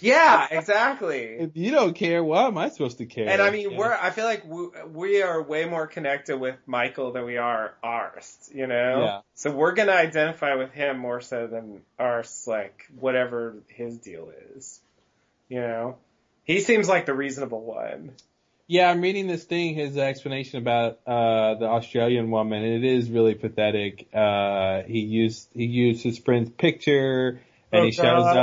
Yeah, 0.00 0.48
exactly. 0.50 1.22
if 1.22 1.56
you 1.56 1.70
don't 1.70 1.94
care, 1.94 2.24
why 2.24 2.46
am 2.48 2.58
I 2.58 2.68
supposed 2.70 2.98
to 2.98 3.06
care? 3.06 3.28
And 3.28 3.40
I 3.40 3.50
mean, 3.50 3.70
Yeah. 3.70 3.78
we're, 3.78 3.92
I 3.94 4.10
feel 4.10 4.24
like 4.26 4.44
we, 4.44 4.66
we 4.92 5.22
are 5.22 5.40
way 5.40 5.64
more 5.64 5.86
connected 5.86 6.36
with 6.36 6.56
Michael 6.66 7.12
than 7.12 7.24
we 7.24 7.36
are 7.38 7.72
Arzt, 7.84 8.52
you 8.52 8.66
know? 8.66 9.00
Yeah. 9.04 9.20
So 9.34 9.52
we're 9.52 9.72
gonna 9.72 9.92
identify 9.92 10.56
with 10.56 10.72
him 10.72 10.98
more 10.98 11.20
so 11.22 11.46
than 11.46 11.82
Arzt, 11.98 12.48
like, 12.48 12.84
whatever 12.98 13.54
his 13.68 13.96
deal 13.98 14.30
is. 14.56 14.80
You 15.48 15.60
know? 15.60 15.96
He 16.44 16.60
seems 16.60 16.88
like 16.88 17.06
the 17.06 17.14
reasonable 17.14 17.62
one. 17.62 18.12
Yeah, 18.66 18.90
I'm 18.90 19.02
reading 19.02 19.26
this 19.26 19.44
thing, 19.44 19.74
his 19.74 19.96
explanation 19.98 20.58
about 20.58 21.00
uh 21.06 21.54
the 21.56 21.66
Australian 21.66 22.30
woman, 22.30 22.62
and 22.64 22.84
it 22.84 22.88
is 22.88 23.10
really 23.10 23.34
pathetic. 23.34 24.08
Uh 24.14 24.82
he 24.82 25.00
used 25.00 25.48
he 25.52 25.64
used 25.66 26.02
his 26.02 26.18
friend's 26.18 26.50
picture 26.50 27.40
and 27.72 27.82
Oh, 27.82 27.84
he 27.84 27.92
shows 27.92 28.24
God. 28.24 28.36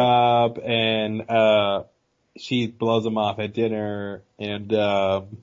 up 0.51 0.57
and 0.63 1.29
uh 1.29 1.83
she 2.37 2.67
blows 2.67 3.05
him 3.05 3.17
off 3.17 3.39
at 3.39 3.53
dinner 3.53 4.21
and, 4.39 4.73
um, 4.73 5.37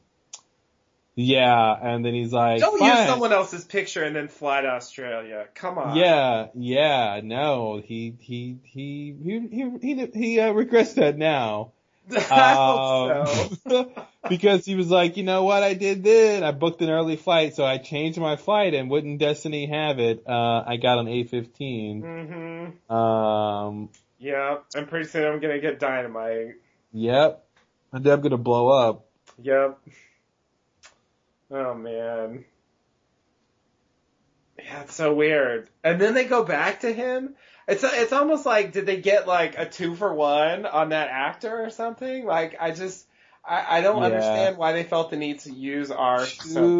yeah, 1.15 1.75
and 1.83 2.05
then 2.05 2.15
he's 2.15 2.33
like, 2.33 2.61
Don't 2.61 2.79
"Fine." 2.79 2.97
use 2.97 3.07
someone 3.09 3.33
else's 3.33 3.65
picture 3.65 4.05
and 4.05 4.15
then 4.15 4.29
fly 4.29 4.61
to 4.61 4.69
Australia. 4.69 5.47
Come 5.55 5.77
on. 5.79 5.97
Yeah, 5.97 6.47
yeah, 6.55 7.21
no, 7.25 7.83
he, 7.85 8.15
he, 8.21 8.59
he, 8.63 9.17
he, 9.21 9.49
he, 9.51 9.79
he, 9.83 10.07
he 10.15 10.41
uh, 10.41 10.53
regrets 10.53 10.95
that 10.95 11.19
now. 11.19 11.73
I 12.31 13.29
Um, 13.71 13.87
because 14.29 14.65
he 14.65 14.75
was 14.75 14.89
like, 14.89 15.17
you 15.17 15.23
know 15.23 15.45
what, 15.45 15.63
I 15.63 15.75
did 15.75 16.03
then. 16.05 16.45
I 16.45 16.53
booked 16.53 16.83
an 16.83 16.91
early 16.91 17.17
flight, 17.17 17.55
so 17.55 17.65
I 17.65 17.79
changed 17.79 18.19
my 18.19 18.37
flight 18.37 18.75
and 18.75 18.91
wouldn't 18.91 19.19
Destiny 19.19 19.67
have 19.67 19.99
it, 19.99 20.25
uh, 20.27 20.65
I 20.67 20.77
got 20.77 20.99
an 20.99 21.07
A15. 21.07 22.73
hmm 22.89 22.93
Um, 22.95 23.91
Yeah. 24.19 24.59
And 24.75 24.89
pretty 24.89 25.07
soon 25.09 25.25
I'm 25.27 25.41
gonna 25.41 25.59
get 25.61 25.79
dynamite. 25.79 26.57
yep. 26.93 27.45
And 27.93 28.07
I'm 28.07 28.21
gonna 28.21 28.37
blow 28.37 28.69
up. 28.69 29.07
Yep. 29.43 29.79
Oh 31.51 31.75
man. 31.75 32.45
Yeah, 34.59 34.83
it's 34.83 34.95
so 34.95 35.15
weird. 35.15 35.71
And 35.85 36.01
then 36.01 36.15
they 36.15 36.25
go 36.25 36.45
back 36.45 36.81
to 36.81 36.93
him. 36.93 37.37
It's 37.69 37.85
it's 37.85 38.13
almost 38.15 38.47
like 38.47 38.73
did 38.73 38.87
they 38.87 39.01
get 39.01 39.29
like 39.29 39.59
a 39.59 39.69
two 39.69 39.95
for 39.95 40.13
one 40.15 40.65
on 40.67 40.89
that 40.89 41.09
actor 41.11 41.65
or 41.65 41.71
something? 41.71 42.25
Like 42.25 42.57
I 42.59 42.71
just 42.71 43.07
I, 43.45 43.79
I 43.79 43.81
don't 43.83 44.03
Yeah. 44.03 44.07
understand 44.07 44.57
why 44.57 44.73
they 44.73 44.85
felt 44.85 45.11
the 45.11 45.17
need 45.17 45.41
to 45.41 45.53
use 45.53 45.91
our 45.91 46.35
so 46.41 46.75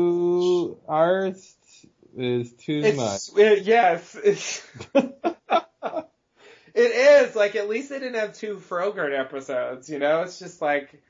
Too, 0.65 0.79
ours 0.89 1.57
is 2.17 2.53
too 2.55 2.93
much. 2.95 3.23
it, 3.37 3.65
yes 3.65 4.17
it's, 4.23 4.67
it 4.95 6.13
is 6.75 7.37
like 7.37 7.55
at 7.57 7.69
least 7.69 7.91
they 7.91 7.99
didn't 7.99 8.15
have 8.19 8.35
two 8.35 8.59
Frogurt 8.59 9.13
episodes. 9.13 9.91
You 9.91 9.99
know, 9.99 10.23
it's 10.23 10.39
just 10.39 10.63
like 10.63 11.03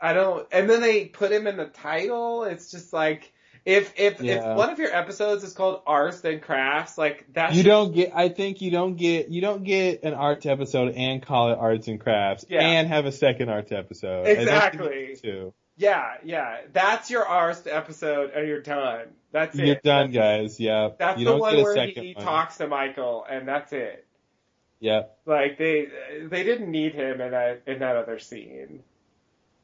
I 0.00 0.12
don't. 0.12 0.46
And 0.52 0.68
then 0.68 0.80
they 0.80 1.06
put 1.06 1.32
him 1.32 1.46
in 1.46 1.56
the 1.56 1.66
title. 1.66 2.44
It's 2.44 2.70
just 2.70 2.92
like 2.92 3.31
if 3.64 3.92
if 3.98 4.20
Yeah. 4.20 4.52
if 4.52 4.56
one 4.56 4.70
of 4.70 4.78
your 4.78 4.94
episodes 4.94 5.44
is 5.44 5.52
called 5.52 5.82
Arzt 5.86 6.24
and 6.24 6.42
Crafts, 6.42 6.98
like 6.98 7.26
that. 7.34 7.50
You 7.52 7.58
should- 7.62 7.66
don't 7.68 7.94
get, 7.94 8.12
I 8.14 8.28
think 8.28 8.60
you 8.60 8.70
don't 8.70 8.96
get, 8.96 9.28
you 9.28 9.40
don't 9.40 9.62
get 9.64 10.02
an 10.02 10.14
Arzt 10.14 10.46
episode 10.46 10.94
and 10.96 11.22
call 11.24 11.52
it 11.52 11.58
Arzt 11.58 11.88
and 11.88 12.00
crafts 12.00 12.44
Yeah. 12.48 12.60
and 12.66 12.88
have 12.88 13.06
a 13.06 13.12
second 13.12 13.48
Arzt 13.48 13.72
episode. 13.72 14.26
I 14.26 14.34
don't 14.34 14.36
think 14.36 14.38
you 14.38 15.10
Exactly. 15.12 15.52
Yeah, 15.78 16.14
yeah. 16.22 16.56
That's 16.72 17.10
your 17.10 17.24
Arzt 17.26 17.66
episode, 17.66 18.30
and 18.34 18.46
you're 18.46 18.60
done. 18.60 19.06
That's 19.32 19.56
it. 19.58 19.64
You're 19.66 19.76
done, 19.82 20.10
guys. 20.10 20.60
Yeah. 20.60 20.90
That's 20.98 21.18
you 21.18 21.24
the 21.24 21.30
don't 21.30 21.40
one 21.40 21.54
get 21.54 21.60
a 21.60 21.62
where 21.64 21.86
he 21.86 22.12
one. 22.14 22.24
talks 22.24 22.58
to 22.58 22.66
Michael, 22.68 23.24
and 23.28 23.48
that's 23.48 23.72
it. 23.72 24.06
Yeah. 24.80 25.02
Like 25.24 25.56
they 25.58 25.86
they 26.24 26.42
didn't 26.42 26.70
need 26.70 26.92
him 26.94 27.20
in 27.20 27.30
that 27.30 27.62
in 27.66 27.78
that 27.78 27.96
other 27.96 28.18
scene. 28.18 28.82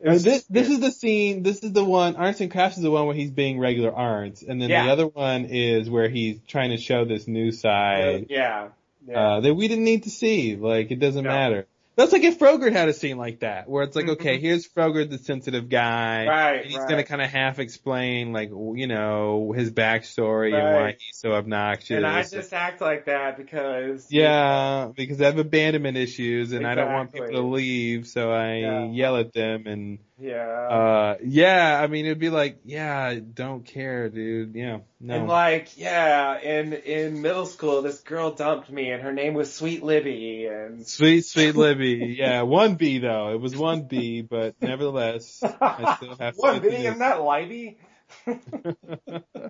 Uh, 0.05 0.13
This, 0.19 0.45
this 0.45 0.69
is 0.69 0.81
the 0.81 0.91
scene, 0.93 1.43
this 1.43 1.63
is 1.65 1.73
the 1.73 1.85
one, 1.85 2.15
Arzt 2.17 2.41
and 2.41 2.51
Crafts 2.51 2.77
is 2.77 2.83
the 2.85 2.91
one 2.91 3.07
where 3.07 3.15
he's 3.17 3.31
being 3.33 3.59
regular 3.59 3.93
Arzt, 3.93 4.43
and 4.45 4.63
then 4.63 4.71
Yeah. 4.71 4.85
the 4.87 4.93
other 4.93 5.07
one 5.09 5.47
is 5.47 5.91
where 5.91 6.09
he's 6.09 6.39
trying 6.47 6.71
to 6.71 6.77
show 6.77 7.05
this 7.05 7.27
new 7.27 7.51
side, 7.51 8.27
yeah. 8.31 8.69
Yeah. 9.07 9.19
uh, 9.37 9.41
that 9.41 9.55
we 9.55 9.67
didn't 9.67 9.85
need 9.85 10.05
to 10.05 10.11
see. 10.11 10.55
Like, 10.57 10.91
it 10.93 11.01
doesn't 11.01 11.25
No. 11.25 11.31
matter. 11.31 11.67
That's 11.99 12.13
like 12.13 12.23
if 12.23 12.39
Frogurt 12.39 12.73
had 12.73 12.89
a 12.89 12.93
scene 12.93 13.19
like 13.19 13.41
that, 13.41 13.69
where 13.69 13.83
it's 13.83 13.97
like, 13.97 14.09
okay, 14.09 14.39
here's 14.39 14.65
Frogurt, 14.67 15.11
the 15.11 15.19
sensitive 15.19 15.69
guy. 15.69 16.27
Mm-hmm. 16.27 16.29
Right, 16.29 16.61
and 16.63 16.67
he's 16.67 16.79
right. 16.79 16.89
gonna 16.89 17.03
kind 17.03 17.21
of 17.21 17.29
half 17.29 17.59
explain, 17.59 18.33
like, 18.33 18.51
you 18.51 18.87
know, 18.87 19.53
his 19.53 19.73
backstory 19.73 20.55
and 20.55 20.75
why 20.77 20.93
he's 20.93 21.19
so 21.19 21.33
obnoxious. 21.33 21.91
and 21.91 22.07
I 22.07 22.23
just 22.23 22.53
act 22.53 22.81
like 22.81 23.07
that 23.07 23.37
because 23.37 24.07
yeah, 24.13 24.93
because 24.95 25.21
I 25.21 25.25
have 25.25 25.39
abandonment 25.39 25.97
issues 25.97 26.53
and 26.53 26.65
I 26.65 26.77
don't 26.77 26.93
want 26.93 27.13
people 27.13 27.33
to 27.33 27.43
leave, 27.43 28.07
so 28.07 28.31
I 28.31 28.59
Yeah. 28.59 28.85
yell 28.93 29.17
at 29.17 29.33
them 29.33 29.67
and, 29.67 29.99
yeah. 30.21 30.69
uh, 30.71 31.17
yeah, 31.25 31.81
I 31.83 31.87
mean, 31.87 32.07
it'd 32.07 32.19
be 32.19 32.31
like, 32.31 32.61
yeah, 32.65 32.99
I 32.99 33.19
don't 33.19 33.65
care, 33.65 34.09
dude. 34.09 34.55
Yeah, 34.55 34.79
no. 35.01 35.15
And 35.15 35.29
like, 35.29 35.77
yeah, 35.79 36.39
in 36.41 36.73
in 36.73 37.23
middle 37.23 37.47
school, 37.47 37.83
this 37.83 38.01
girl 38.01 38.33
dumped 38.33 38.71
me, 38.71 38.91
and 38.91 39.03
her 39.03 39.13
name 39.13 39.35
was 39.35 39.53
Sweet 39.53 39.83
Libby, 39.83 40.47
and 40.47 40.87
Sweet, 40.87 41.25
sweet 41.25 41.55
Libby. 41.57 42.17
Yeah, 42.19 42.43
one 42.43 42.75
B 42.75 42.99
though. 42.99 43.33
It 43.33 43.41
was 43.41 43.57
one 43.57 43.83
B, 43.83 44.23
but 44.23 44.55
nevertheless, 44.61 45.43
I 45.43 45.97
still 45.97 46.17
have 46.17 46.35
to. 46.35 46.41
One 46.41 46.63
this. 46.63 46.75
isn't 46.75 46.99
that 46.99 47.23
Libby? 47.23 47.79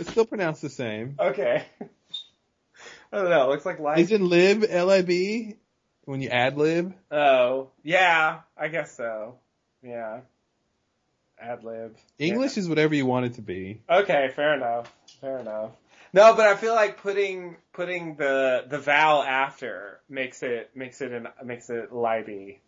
It's 0.00 0.10
still 0.10 0.24
pronounced 0.24 0.62
the 0.62 0.70
same. 0.70 1.16
Okay. 1.18 1.64
I 3.12 3.16
don't 3.16 3.30
know. 3.30 3.44
It 3.44 3.48
looks 3.50 3.66
like 3.66 3.78
Libby. 3.78 4.00
Isn't 4.02 4.26
lib 4.26 4.64
L-I-B 4.68 5.56
when 6.04 6.22
you 6.22 6.30
add 6.30 6.56
lib? 6.56 6.94
Oh, 7.10 7.70
yeah, 7.82 8.40
I 8.56 8.68
guess 8.68 8.96
so. 8.96 9.36
Yeah. 9.86 10.20
Ad 11.40 11.64
lib. 11.64 11.96
English 12.18 12.56
is 12.56 12.68
whatever 12.68 12.94
you 12.94 13.04
want 13.06 13.26
it 13.26 13.34
to 13.34 13.42
be. 13.42 13.80
Okay, 13.90 14.30
fair 14.34 14.54
enough. 14.54 14.92
Fair 15.20 15.38
enough. 15.38 15.70
No, 16.12 16.34
but 16.34 16.46
I 16.46 16.56
feel 16.56 16.74
like 16.74 17.02
putting 17.02 17.56
putting 17.74 18.16
the 18.16 18.64
the 18.66 18.78
vowel 18.78 19.22
after 19.22 20.00
makes 20.08 20.42
it 20.42 20.70
makes 20.74 21.00
it 21.02 21.12
an 21.12 21.28
makes 21.44 21.68
it 21.68 21.92
Libby. 21.92 22.60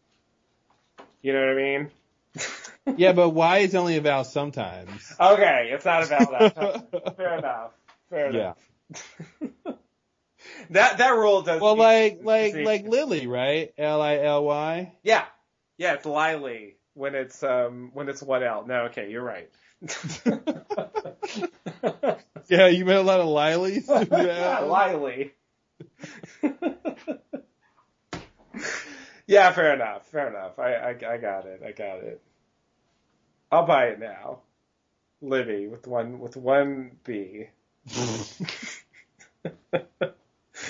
You 1.23 1.33
know 1.33 1.41
what 1.41 1.49
I 1.51 1.55
mean? 1.55 1.91
Yeah, 2.97 3.13
but 3.13 3.31
Y 3.31 3.59
is 3.59 3.75
only 3.75 3.97
a 3.99 4.01
vowel 4.01 4.25
sometimes. 4.25 5.13
Okay, 5.21 5.69
it's 5.75 5.85
not 5.85 6.05
a 6.05 6.07
vowel 6.07 6.31
that 6.39 6.55
time. 6.95 7.15
Fair 7.17 7.37
enough. 7.39 7.73
Fair 8.09 8.33
Yeah. 8.33 8.53
enough. 8.91 9.77
That 10.71 10.97
that 10.99 11.11
rule 11.11 11.43
does. 11.43 11.61
Well, 11.61 11.77
like, 11.77 12.21
like, 12.23 12.53
See. 12.55 12.65
like 12.65 12.87
Lily, 12.87 13.27
right? 13.27 13.73
L-I-L-Y? 13.77 14.95
Yeah, 15.03 15.25
yeah, 15.77 15.95
it's 15.95 16.07
Lily 16.07 16.77
when 16.99 17.15
it's 17.15 17.43
um 17.43 17.91
when 17.95 18.09
it's 18.09 18.23
one 18.23 18.43
L. 18.43 18.65
No, 18.67 18.85
okay, 18.87 19.11
you're 19.11 19.23
right. 19.23 19.49
Yeah, 22.49 22.69
you 22.69 22.87
met 22.87 22.97
a 22.97 23.03
lot 23.03 23.21
of 23.21 23.27
Lileys? 23.27 23.89
yeah, 24.11 24.61
Lily. 24.61 25.35
yeah, 29.27 29.53
fair 29.53 29.75
enough. 29.75 30.07
Fair 30.07 30.29
enough. 30.29 30.59
I, 30.59 30.75
I 30.75 30.91
I 30.91 31.19
got 31.19 31.45
it. 31.45 31.63
I 31.65 31.73
got 31.73 31.99
it. 31.99 32.23
I'll 33.53 33.67
buy 33.67 33.89
it 33.89 34.01
now. 34.01 34.41
Libby 35.21 35.67
with 35.67 35.87
one 35.87 36.21
with 36.21 36.37
one 36.37 36.93
B. 37.05 37.49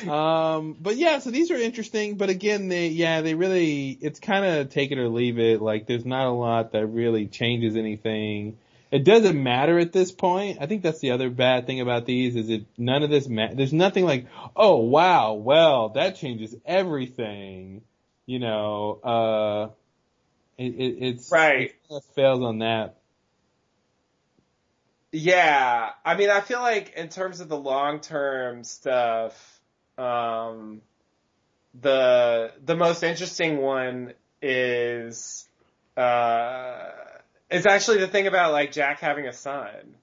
Um, 0.07 0.77
but 0.81 0.97
yeah, 0.97 1.19
so 1.19 1.31
these 1.31 1.51
are 1.51 1.57
interesting, 1.57 2.17
but 2.17 2.29
again, 2.29 2.69
they, 2.69 2.89
yeah, 2.89 3.21
they 3.23 3.35
really, 3.35 3.91
it's 4.01 4.21
kind 4.21 4.45
of 4.45 4.71
take 4.71 4.91
it 4.93 4.99
or 4.99 5.09
leave 5.09 5.39
it. 5.39 5.63
Like, 5.63 5.87
there's 5.87 6.05
not 6.05 6.27
a 6.27 6.31
lot 6.33 6.73
that 6.73 6.87
really 6.87 7.27
changes 7.27 7.77
anything. 7.77 8.59
It 8.91 9.05
doesn't 9.05 9.43
matter 9.43 9.79
at 9.79 9.93
this 9.93 10.11
point. 10.13 10.59
I 10.61 10.67
think 10.67 10.83
that's 10.83 11.01
the 11.01 11.11
other 11.11 11.29
bad 11.31 11.67
thing 11.67 11.81
about 11.81 12.07
these 12.07 12.37
is 12.37 12.49
it, 12.49 12.65
none 12.77 13.03
of 13.03 13.11
this 13.11 13.29
ma- 13.29 13.53
there's 13.53 13.73
nothing 13.73 14.05
like, 14.05 14.27
oh 14.57 14.77
wow, 14.79 15.35
well, 15.35 15.91
that 15.91 16.17
changes 16.17 16.55
everything. 16.65 17.83
You 18.27 18.39
know, 18.39 18.99
uh, 19.03 19.69
it, 20.57 20.75
it 20.75 20.97
it's, 21.07 21.31
Right. 21.31 21.75
it 21.91 22.03
fails 22.15 22.43
on 22.43 22.59
that. 22.61 22.97
Yeah, 25.13 25.91
I 26.05 26.17
mean, 26.17 26.29
I 26.31 26.41
feel 26.43 26.61
like 26.61 26.93
in 26.95 27.09
terms 27.09 27.41
of 27.41 27.49
the 27.49 27.57
long 27.57 28.01
term 28.01 28.65
stuff, 28.65 29.58
um, 29.99 30.81
the 31.81 32.53
the 32.65 32.77
most 32.77 33.03
interesting 33.03 33.59
one 33.59 34.15
is 34.41 35.49
uh, 35.97 36.91
is 37.51 37.67
actually 37.67 37.99
the 37.99 38.09
thing 38.09 38.27
about 38.27 38.53
like 38.53 38.73
Jack 38.73 39.01
having 39.01 39.27
a 39.27 39.33
son. 39.33 39.97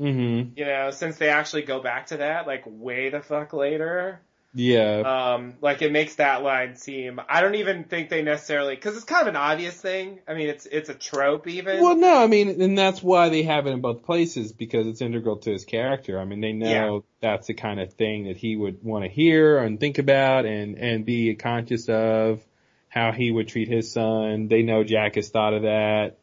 Mm-hmm. 0.00 0.52
You 0.56 0.64
know, 0.64 0.90
since 0.90 1.16
they 1.16 1.28
actually 1.28 1.62
go 1.62 1.80
back 1.80 2.06
to 2.06 2.18
that 2.18 2.46
like 2.46 2.62
way 2.66 3.10
the 3.10 3.20
fuck 3.20 3.52
later. 3.52 4.20
Yeah. 4.54 5.34
Um, 5.34 5.54
like 5.60 5.82
it 5.82 5.92
makes 5.92 6.16
that 6.16 6.42
line 6.42 6.76
seem. 6.76 7.20
I 7.28 7.42
don't 7.42 7.56
even 7.56 7.84
think 7.84 8.08
they 8.08 8.22
necessarily 8.22 8.74
because 8.74 8.96
it's 8.96 9.04
kind 9.04 9.22
of 9.22 9.28
an 9.28 9.36
obvious 9.36 9.78
thing. 9.78 10.20
I 10.26 10.34
mean, 10.34 10.48
it's 10.48 10.66
it's 10.66 10.88
a 10.88 10.94
trope 10.94 11.46
even. 11.46 11.82
Well, 11.82 11.96
no, 11.96 12.22
I 12.22 12.26
mean, 12.26 12.60
and 12.60 12.76
that's 12.76 13.02
why 13.02 13.28
they 13.28 13.42
have 13.42 13.66
it 13.66 13.70
in 13.70 13.82
both 13.82 14.04
places 14.04 14.52
because 14.52 14.86
it's 14.86 15.02
integral 15.02 15.36
to 15.38 15.52
his 15.52 15.64
character. 15.64 16.18
I 16.18 16.24
mean, 16.24 16.40
they 16.40 16.52
know 16.52 17.04
that's 17.20 17.46
the 17.46 17.54
kind 17.54 17.78
of 17.78 17.92
thing 17.92 18.24
that 18.24 18.36
he 18.36 18.56
would 18.56 18.82
want 18.82 19.04
to 19.04 19.10
hear 19.10 19.58
and 19.58 19.78
think 19.78 19.98
about 19.98 20.46
and 20.46 20.76
and 20.78 21.04
be 21.04 21.34
conscious 21.34 21.88
of 21.88 22.42
how 22.88 23.12
he 23.12 23.30
would 23.30 23.48
treat 23.48 23.68
his 23.68 23.92
son. 23.92 24.48
They 24.48 24.62
know 24.62 24.82
Jack 24.82 25.16
has 25.16 25.28
thought 25.28 25.52
of 25.52 25.62
that, 25.62 26.18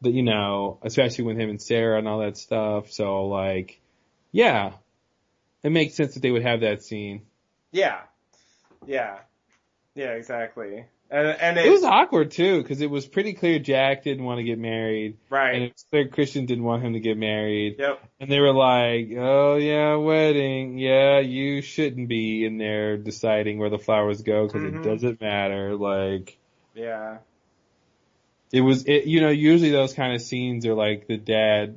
that 0.00 0.10
you 0.10 0.24
know, 0.24 0.78
especially 0.82 1.24
with 1.24 1.38
him 1.38 1.50
and 1.50 1.62
Sarah 1.62 1.98
and 1.98 2.08
all 2.08 2.18
that 2.18 2.36
stuff. 2.36 2.90
So 2.90 3.26
like, 3.26 3.80
yeah, 4.32 4.72
it 5.62 5.70
makes 5.70 5.94
sense 5.94 6.14
that 6.14 6.20
they 6.20 6.32
would 6.32 6.42
have 6.42 6.60
that 6.60 6.82
scene. 6.82 7.22
Yeah, 7.72 8.00
yeah, 8.86 9.18
yeah, 9.94 10.12
exactly. 10.12 10.84
And 11.12 11.26
and 11.26 11.58
it, 11.58 11.66
It 11.66 11.70
was 11.70 11.82
awkward 11.84 12.30
too 12.30 12.62
because 12.62 12.80
it 12.80 12.88
was 12.90 13.04
pretty 13.06 13.32
clear 13.32 13.58
Jack 13.58 14.04
didn't 14.04 14.24
want 14.24 14.38
to 14.38 14.44
get 14.44 14.58
married. 14.60 15.16
right. 15.28 15.54
And 15.54 15.64
it 15.64 15.72
was 15.72 15.84
clear 15.90 16.06
Christian 16.08 16.46
didn't 16.46 16.62
want 16.64 16.84
him 16.84 16.92
to 16.92 17.00
get 17.00 17.16
married. 17.16 17.76
Yep. 17.80 18.00
And 18.20 18.30
they 18.30 18.38
were 18.38 18.52
like, 18.52 19.08
oh 19.18 19.56
yeah, 19.56 19.96
wedding. 19.96 20.78
Yeah, 20.78 21.18
you 21.18 21.62
shouldn't 21.62 22.08
be 22.08 22.44
in 22.44 22.58
there 22.58 22.96
deciding 22.96 23.58
where 23.58 23.70
the 23.70 23.78
flowers 23.78 24.22
go 24.22 24.46
because 24.46 24.62
Mhm. 24.62 24.76
it 24.80 24.82
doesn't 24.88 25.20
matter. 25.20 25.74
Like, 25.76 26.38
Yeah. 26.76 27.18
it 28.52 28.60
was 28.60 28.84
it 28.86 29.04
you 29.06 29.20
know 29.20 29.30
usually 29.30 29.70
those 29.70 29.92
kind 29.94 30.14
of 30.14 30.22
scenes 30.22 30.64
are 30.66 30.74
like 30.74 31.06
the 31.08 31.16
dad 31.16 31.76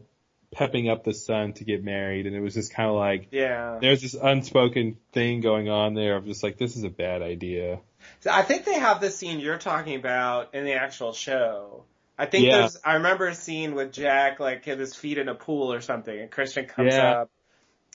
pepping 0.54 0.90
up 0.90 1.04
the 1.04 1.14
son 1.14 1.54
to 1.54 1.64
get 1.64 1.84
married 1.84 2.28
and 2.28 2.36
it 2.36 2.40
was 2.40 2.54
just 2.54 2.74
kind 2.74 2.90
of 2.90 2.96
like 2.96 3.28
Yeah. 3.32 3.78
there's 3.82 4.02
this 4.02 4.14
unspoken 4.14 4.98
thing 5.12 5.42
going 5.42 5.70
on 5.70 5.94
there 5.94 6.16
of 6.18 6.26
just 6.26 6.44
like 6.44 6.58
this 6.58 6.76
is 6.76 6.84
a 6.84 6.90
bad 6.90 7.22
idea. 7.22 7.80
So 8.20 8.32
I 8.32 8.42
think 8.44 8.66
they 8.66 8.76
have 8.80 9.02
the 9.02 9.10
scene 9.12 9.40
you're 9.40 9.58
talking 9.58 9.96
about 9.96 10.54
in 10.56 10.66
the 10.66 10.74
actual 10.74 11.14
show. 11.14 11.86
I 12.18 12.26
think 12.28 12.46
Yeah. 12.46 12.60
there's, 12.60 12.78
I 12.84 12.96
remember 12.96 13.28
a 13.28 13.36
scene 13.36 13.74
with 13.76 13.92
Jack, 13.92 14.40
like, 14.40 14.66
with 14.66 14.80
his 14.80 14.96
feet 14.96 15.18
in 15.18 15.28
a 15.30 15.36
pool 15.36 15.74
or 15.74 15.82
something, 15.82 16.18
and 16.18 16.30
Christian 16.30 16.66
comes 16.68 16.94
Yeah. 16.94 17.22
up, 17.22 17.32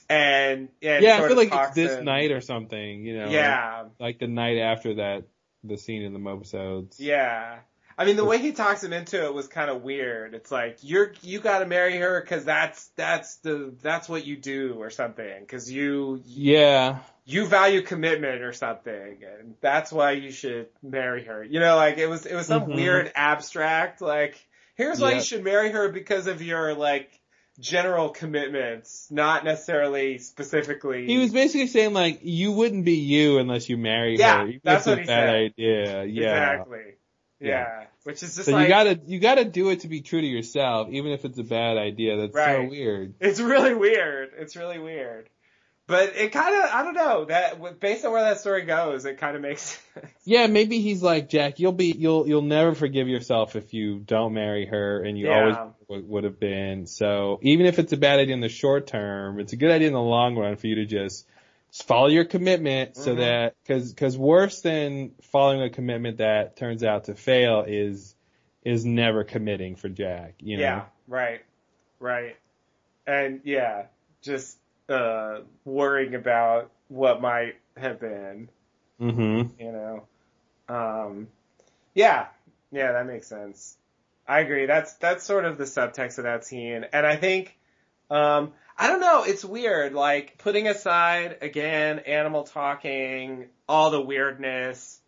and, 0.09 0.69
and 0.81 1.03
yeah, 1.03 1.15
I 1.17 1.21
feel 1.27 1.31
of 1.31 1.37
like 1.37 1.49
it's 1.53 1.75
this 1.75 1.97
in- 1.99 2.05
night 2.05 2.31
or 2.31 2.41
something, 2.41 3.05
you 3.05 3.17
know. 3.17 3.29
Yeah. 3.29 3.83
Like, 3.83 3.91
like 3.99 4.19
the 4.19 4.27
night 4.27 4.57
after 4.57 4.95
that, 4.95 5.23
the 5.63 5.77
scene 5.77 6.01
in 6.01 6.13
the 6.13 6.19
mobisodes. 6.19 6.95
Yeah. 6.99 7.59
I 7.99 8.05
mean, 8.05 8.15
the 8.15 8.23
way 8.25 8.37
he 8.37 8.53
talks 8.53 8.83
him 8.83 8.93
into 8.93 9.23
it 9.25 9.33
was 9.33 9.47
kind 9.47 9.69
of 9.69 9.81
weird. 9.83 10.33
It's 10.33 10.49
like, 10.49 10.77
you're, 10.81 11.11
you 11.21 11.39
gotta 11.41 11.65
marry 11.65 11.97
her 11.97 12.21
cause 12.21 12.45
that's, 12.45 12.87
that's 12.95 13.35
the, 13.37 13.73
that's 13.81 14.07
what 14.07 14.25
you 14.25 14.37
do 14.37 14.75
or 14.79 14.89
something. 14.89 15.45
Cause 15.47 15.69
you, 15.69 16.21
Yeah. 16.25 16.99
you 17.25 17.45
value 17.45 17.81
commitment 17.81 18.41
or 18.41 18.53
something, 18.53 18.93
and 19.39 19.55
that's 19.61 19.91
why 19.91 20.13
you 20.13 20.31
should 20.31 20.67
marry 20.81 21.25
her. 21.25 21.43
You 21.43 21.59
know, 21.59 21.75
like 21.75 21.97
it 21.97 22.07
was 22.07 22.25
it 22.25 22.33
was 22.33 22.47
some 22.47 22.63
Mhm. 22.67 22.75
weird 22.75 23.11
abstract 23.15 24.01
like 24.01 24.35
here's 24.75 24.99
why 24.99 25.09
Yeah. 25.11 25.17
you 25.17 25.21
should 25.23 25.43
marry 25.43 25.69
her 25.69 25.89
because 25.89 26.25
of 26.27 26.41
your 26.41 26.73
like 26.73 27.11
general 27.59 28.09
commitments, 28.09 29.07
not 29.11 29.43
necessarily 29.43 30.17
specifically. 30.17 31.05
He 31.05 31.17
was 31.17 31.31
basically 31.31 31.67
saying 31.67 31.93
like 31.93 32.21
you 32.23 32.51
wouldn't 32.53 32.85
be 32.85 32.95
you 32.97 33.37
unless 33.39 33.69
you 33.69 33.77
marry 33.77 34.17
Yeah, 34.17 34.43
her. 34.43 34.47
If 34.47 34.61
that's 34.63 34.85
what 34.87 34.97
a 34.97 35.01
he 35.01 35.07
bad 35.07 35.27
said. 35.27 35.35
idea. 35.35 36.05
Yeah. 36.05 36.51
exactly. 36.53 36.93
Yeah. 37.39 37.85
which 38.03 38.21
is 38.23 38.35
just 38.35 38.45
So 38.47 38.51
like 38.53 38.63
you 38.63 38.69
gotta 38.69 38.99
you 39.05 39.19
gotta 39.19 39.45
do 39.45 39.69
it 39.69 39.81
to 39.81 39.87
be 39.87 40.01
true 40.01 40.21
to 40.21 40.27
yourself, 40.27 40.89
even 40.91 41.11
if 41.11 41.25
it's 41.25 41.37
a 41.39 41.43
bad 41.43 41.77
idea. 41.77 42.17
That's 42.17 42.33
so 42.35 42.67
weird. 42.69 43.13
It's 43.19 43.39
really 43.39 43.73
weird. 43.73 44.31
It's 44.37 44.55
really 44.55 44.79
weird. 44.79 45.29
But 45.87 46.15
it 46.15 46.31
kind 46.31 46.53
of, 46.55 46.69
I 46.71 46.83
don't 46.83 46.93
know, 46.93 47.25
that, 47.25 47.79
based 47.79 48.05
on 48.05 48.11
where 48.11 48.21
that 48.21 48.39
story 48.39 48.61
goes, 48.61 49.05
it 49.05 49.17
kind 49.17 49.35
of 49.35 49.41
makes 49.41 49.61
sense. 49.95 50.05
Yeah, 50.23 50.45
maybe 50.45 50.81
he's 50.81 51.01
like 51.01 51.29
Jack. 51.29 51.57
You'll 51.59 51.71
be 51.71 51.87
you'll 51.97 52.27
you'll 52.27 52.43
never 52.43 52.75
forgive 52.75 53.07
yourself 53.07 53.55
if 53.55 53.73
you 53.73 53.97
don't 53.99 54.33
marry 54.35 54.67
her, 54.67 55.01
and 55.01 55.17
you 55.17 55.27
Yeah. 55.27 55.65
always 55.89 56.03
would 56.05 56.25
have 56.25 56.39
been. 56.39 56.85
So 56.85 57.39
even 57.41 57.65
if 57.65 57.79
it's 57.79 57.91
a 57.91 57.97
bad 57.97 58.19
idea 58.19 58.35
in 58.35 58.39
the 58.41 58.49
short 58.49 58.85
term, 58.85 59.39
it's 59.39 59.53
a 59.53 59.55
good 59.55 59.71
idea 59.71 59.87
in 59.87 59.93
the 59.93 60.01
long 60.01 60.35
run 60.35 60.57
for 60.57 60.67
you 60.67 60.75
to 60.75 60.85
just 60.85 61.25
follow 61.71 62.07
your 62.07 62.25
commitment, 62.25 62.95
so 62.95 63.13
Mhm. 63.13 63.17
that 63.17 63.55
because 63.63 63.93
because 63.93 64.17
worse 64.17 64.61
than 64.61 65.11
following 65.21 65.61
a 65.61 65.69
commitment 65.69 66.17
that 66.17 66.55
turns 66.55 66.83
out 66.83 67.05
to 67.05 67.15
fail 67.15 67.63
is 67.67 68.15
is 68.63 68.85
never 68.85 69.23
committing 69.23 69.75
for 69.75 69.89
Jack. 69.89 70.35
You 70.39 70.57
know. 70.57 70.63
Yeah, 70.63 70.85
right, 71.07 71.41
right. 71.99 72.35
And 73.07 73.41
yeah, 73.43 73.85
just, 74.21 74.57
uh, 74.89 75.39
worrying 75.65 76.13
about 76.13 76.69
what 76.89 77.21
might 77.21 77.55
have 77.77 77.99
been, 77.99 78.49
Mm-hmm. 78.99 79.61
you 79.61 79.71
know. 79.71 80.07
Um, 80.67 81.27
yeah, 81.95 82.27
yeah, 82.71 82.91
that 82.91 83.07
makes 83.07 83.25
sense. 83.27 83.77
I 84.27 84.41
agree. 84.41 84.65
That's, 84.67 84.93
that's 84.95 85.23
sort 85.23 85.45
of 85.45 85.57
the 85.57 85.63
subtext 85.63 86.17
of 86.19 86.25
that 86.25 86.45
scene. 86.45 86.85
And 86.93 87.05
I 87.05 87.15
think, 87.15 87.57
um, 88.11 88.53
I 88.79 88.87
don't 88.87 89.01
know, 89.01 89.23
it's 89.23 89.43
weird, 89.43 89.93
like, 89.93 90.37
putting 90.37 90.67
aside, 90.67 91.39
again, 91.41 91.99
animal 91.99 92.43
talking, 92.43 93.47
all 93.67 93.91
the 93.91 93.99
weirdness, 93.99 95.01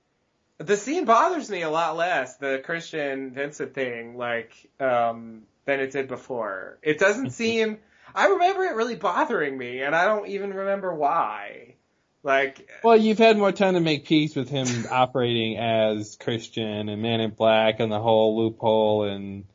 the 0.57 0.75
scene 0.75 1.05
bothers 1.05 1.49
me 1.49 1.61
a 1.61 1.69
lot 1.69 1.95
less, 1.95 2.35
the 2.35 2.61
Christian 2.63 3.31
Vincent 3.31 3.73
thing, 3.73 4.17
like, 4.17 4.53
um, 4.79 5.43
than 5.63 5.79
it 5.79 5.91
did 5.91 6.09
before. 6.09 6.79
It 6.83 6.99
doesn't 6.99 7.29
seem, 7.31 7.77
I 8.13 8.27
remember 8.27 8.65
it 8.65 8.75
really 8.75 8.95
bothering 8.95 9.57
me, 9.57 9.81
and 9.81 9.95
I 9.95 10.03
don't 10.05 10.27
even 10.27 10.53
remember 10.53 10.93
why. 10.93 11.75
Like, 12.23 12.69
Well, 12.83 12.97
you've 12.97 13.17
had 13.17 13.37
more 13.37 13.53
time 13.53 13.75
to 13.75 13.79
make 13.79 14.05
peace 14.05 14.35
with 14.35 14.49
him 14.49 14.67
operating 14.91 15.57
as 15.57 16.17
Christian 16.19 16.89
and 16.89 17.01
Man 17.01 17.21
in 17.21 17.31
Black 17.31 17.79
and 17.79 17.91
the 17.91 17.99
whole 17.99 18.37
loophole 18.37 19.05
and 19.05 19.45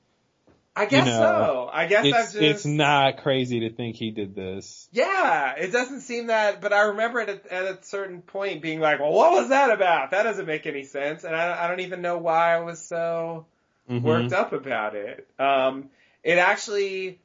I 0.79 0.85
guess 0.85 1.07
you 1.07 1.13
know, 1.13 1.19
so. 1.21 1.71
I 1.73 1.87
guess 1.87 2.05
it's, 2.05 2.15
I've 2.17 2.25
just, 2.33 2.37
it's 2.37 2.65
not 2.67 3.23
crazy 3.23 3.61
to 3.61 3.71
think 3.71 3.97
he 3.97 4.11
did 4.11 4.35
this. 4.35 4.89
yeah, 4.93 5.55
it 5.57 5.73
doesn't 5.73 6.03
seem 6.03 6.27
that, 6.27 6.61
but 6.61 6.73
I 6.75 6.83
remember 6.89 7.21
it 7.21 7.29
at, 7.31 7.47
at 7.47 7.65
a 7.65 7.79
certain 7.83 8.21
point 8.21 8.61
being 8.61 8.79
like, 8.79 9.01
well, 9.01 9.13
what 9.13 9.33
was 9.33 9.49
that 9.49 9.71
about? 9.71 10.11
That 10.11 10.25
doesn't 10.25 10.45
make 10.47 10.67
any 10.67 10.85
sense, 10.85 11.25
and 11.25 11.35
I, 11.35 11.65
I 11.65 11.69
don't 11.69 11.81
even 11.81 12.03
know 12.03 12.19
why 12.19 12.55
I 12.55 12.61
was 12.61 12.81
so, 12.83 13.47
Mhm. 13.91 14.03
worked 14.03 14.33
up 14.35 14.53
about 14.53 14.95
it. 14.95 15.27
Um, 15.39 15.89
it 16.23 16.39
actually, 16.39 17.21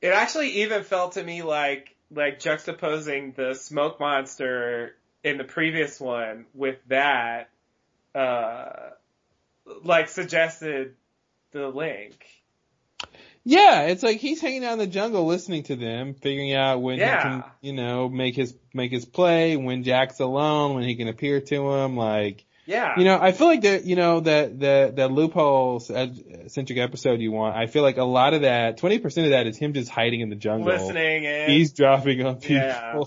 it 0.00 0.08
actually 0.12 0.62
even 0.62 0.84
felt 0.84 1.12
to 1.12 1.24
me 1.24 1.42
like, 1.42 1.96
like 2.14 2.38
juxtaposing 2.38 3.34
the 3.34 3.54
smoke 3.54 3.98
monster 3.98 4.94
in 5.24 5.38
the 5.38 5.44
previous 5.44 5.98
one 5.98 6.46
with 6.54 6.78
that, 6.86 7.48
uh, 8.14 8.90
like 9.82 10.08
suggested 10.08 10.94
the 11.50 11.66
link. 11.68 12.24
Yeah, 13.48 13.82
it's 13.82 14.02
like 14.02 14.18
he's 14.18 14.40
hanging 14.40 14.64
out 14.64 14.72
in 14.72 14.78
the 14.80 14.88
jungle 14.88 15.24
listening 15.24 15.62
to 15.64 15.76
them, 15.76 16.14
figuring 16.14 16.52
out 16.52 16.82
when 16.82 16.98
Yeah. 16.98 17.16
he 17.16 17.22
can, 17.22 17.44
you 17.60 17.72
know, 17.74 18.08
make 18.08 18.34
his 18.34 18.52
make 18.74 18.90
his 18.90 19.04
play, 19.04 19.56
when 19.56 19.84
Jack's 19.84 20.18
alone, 20.18 20.74
when 20.74 20.82
he 20.82 20.96
can 20.96 21.06
appear 21.06 21.40
to 21.40 21.70
him, 21.72 21.96
like 21.96 22.44
Yeah. 22.66 22.98
You 22.98 23.04
know, 23.04 23.16
I 23.20 23.30
feel 23.30 23.46
like 23.46 23.60
that, 23.62 23.84
you 23.84 23.94
know, 23.94 24.18
that, 24.18 24.58
that, 24.58 24.96
that 24.96 25.12
loophole 25.12 25.78
centric 25.78 26.78
episode 26.80 27.20
you 27.20 27.30
want, 27.30 27.54
I 27.56 27.66
feel 27.68 27.82
like 27.84 27.96
a 27.98 28.02
lot 28.04 28.34
of 28.34 28.40
that, 28.42 28.78
20% 28.80 29.04
of 29.24 29.30
that 29.30 29.46
is 29.46 29.56
him 29.56 29.72
just 29.72 29.88
hiding 29.88 30.20
in 30.20 30.28
the 30.30 30.34
jungle. 30.34 30.66
Listening 30.72 31.22
in. 31.22 31.48
He's 31.48 31.72
dropping 31.72 32.26
on 32.26 32.36
people. 32.40 32.56
Yeah. 32.56 33.02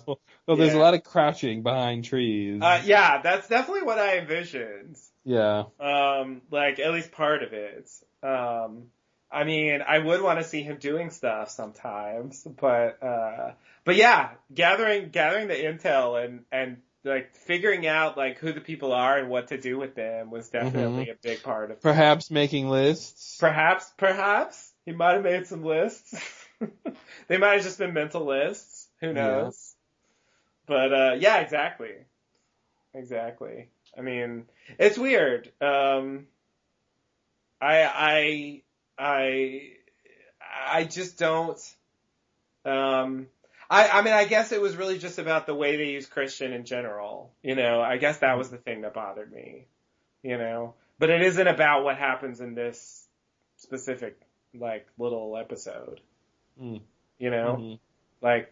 so 0.46 0.56
there's 0.56 0.74
a 0.74 0.80
lot 0.80 0.94
of 0.94 1.04
crouching 1.04 1.62
behind 1.64 2.06
trees. 2.06 2.62
Uh, 2.62 2.82
yeah, 2.86 3.22
that's 3.22 3.50
definitely 3.50 3.84
what 3.84 4.00
I 4.00 4.20
envisioned. 4.20 4.96
yeah. 5.26 5.64
Um, 5.80 6.42
like 6.50 6.80
at 6.80 6.94
least 6.94 7.12
part 7.12 7.44
of 7.44 7.52
it. 7.52 7.90
Um, 8.24 8.84
I 9.32 9.44
mean, 9.44 9.82
I 9.88 10.00
would 10.00 10.22
want 10.22 10.40
to 10.40 10.44
see 10.46 10.64
him 10.64 10.78
doing 10.78 11.12
stuff 11.12 11.50
sometimes, 11.50 12.44
but 12.44 13.02
uh, 13.04 13.52
but 13.86 13.96
yeah, 13.96 14.32
gathering 14.54 15.10
gathering 15.10 15.48
the 15.48 15.56
intel 15.56 16.24
and 16.24 16.46
and 16.52 16.78
like 17.04 17.36
figuring 17.36 17.88
out 17.88 18.18
like 18.18 18.40
who 18.40 18.52
the 18.52 18.62
people 18.62 18.92
are 18.92 19.18
and 19.18 19.30
what 19.30 19.48
to 19.50 19.58
do 19.60 19.78
with 19.78 19.96
them 19.96 20.32
was 20.32 20.50
definitely 20.50 21.06
Mhm. 21.06 21.12
a 21.12 21.16
big 21.24 21.44
part 21.44 21.72
of. 21.72 21.82
Perhaps 21.82 22.32
making 22.32 22.70
lists. 22.70 23.38
Perhaps, 23.40 23.92
perhaps 23.98 24.74
he 24.86 24.92
might 24.92 25.14
have 25.14 25.24
made 25.24 25.48
some 25.48 25.64
lists. 25.64 26.14
they 27.28 27.38
might 27.38 27.54
have 27.54 27.64
just 27.64 27.78
been 27.78 27.94
mental 27.94 28.26
lists. 28.26 28.88
Who 29.00 29.14
Yeah. 29.14 29.14
knows? 29.14 29.76
But 30.66 30.94
uh, 30.94 31.16
yeah, 31.20 31.38
exactly, 31.38 31.94
exactly. 32.94 33.70
I 33.98 34.02
mean, 34.02 34.46
it's 34.78 34.98
weird. 34.98 35.52
Um, 35.62 36.28
I 37.62 37.84
I 37.84 38.62
I 39.00 39.72
I 40.68 40.84
just 40.84 41.18
don't. 41.18 41.58
Um, 42.66 43.28
I 43.70 43.88
I 43.90 44.02
mean, 44.02 44.14
I 44.14 44.26
guess 44.26 44.52
it 44.52 44.62
was 44.62 44.76
really 44.76 44.98
just 44.98 45.18
about 45.20 45.46
the 45.46 45.56
way 45.56 45.78
they 45.78 45.92
use 45.92 46.06
Christian 46.06 46.52
in 46.54 46.66
general. 46.66 47.32
You 47.42 47.56
know, 47.56 47.82
I 47.82 47.98
guess 47.98 48.20
that 48.20 48.38
was 48.38 48.50
the 48.50 48.58
thing 48.58 48.82
that 48.82 48.94
bothered 48.94 49.32
me. 49.32 49.66
You 50.22 50.38
know, 50.38 50.74
but 51.00 51.10
it 51.10 51.22
isn't 51.22 51.48
about 51.48 51.84
what 51.86 51.98
happens 51.98 52.42
in 52.42 52.56
this 52.56 53.08
specific 53.56 54.20
like 54.54 54.86
little 54.98 55.38
episode. 55.38 56.02
Mm. 56.62 56.82
You 57.20 57.30
know, 57.30 57.56
Mhm. 57.58 57.80
like 58.22 58.52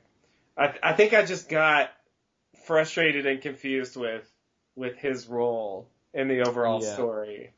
I 0.57 0.74
I 0.82 0.94
think 0.94 1.14
I 1.14 1.26
just 1.26 1.49
got 1.49 1.91
frustrated 2.65 3.26
and 3.26 3.41
confused 3.41 3.98
with 3.98 4.32
with 4.76 4.95
his 4.98 5.28
role 5.28 5.90
in 6.14 6.28
the 6.30 6.41
overall 6.41 6.82
Yeah. 6.82 6.94
story. 6.94 7.52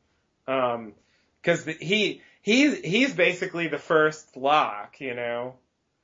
Um, 0.48 0.96
cause 1.44 1.66
the, 1.66 1.74
he, 1.74 2.22
he's, 2.50 2.80
he's 2.80 3.14
basically 3.14 3.68
the 3.68 3.78
first 3.78 4.36
Locke, 4.36 5.00
you 5.00 5.14
know, 5.16 5.56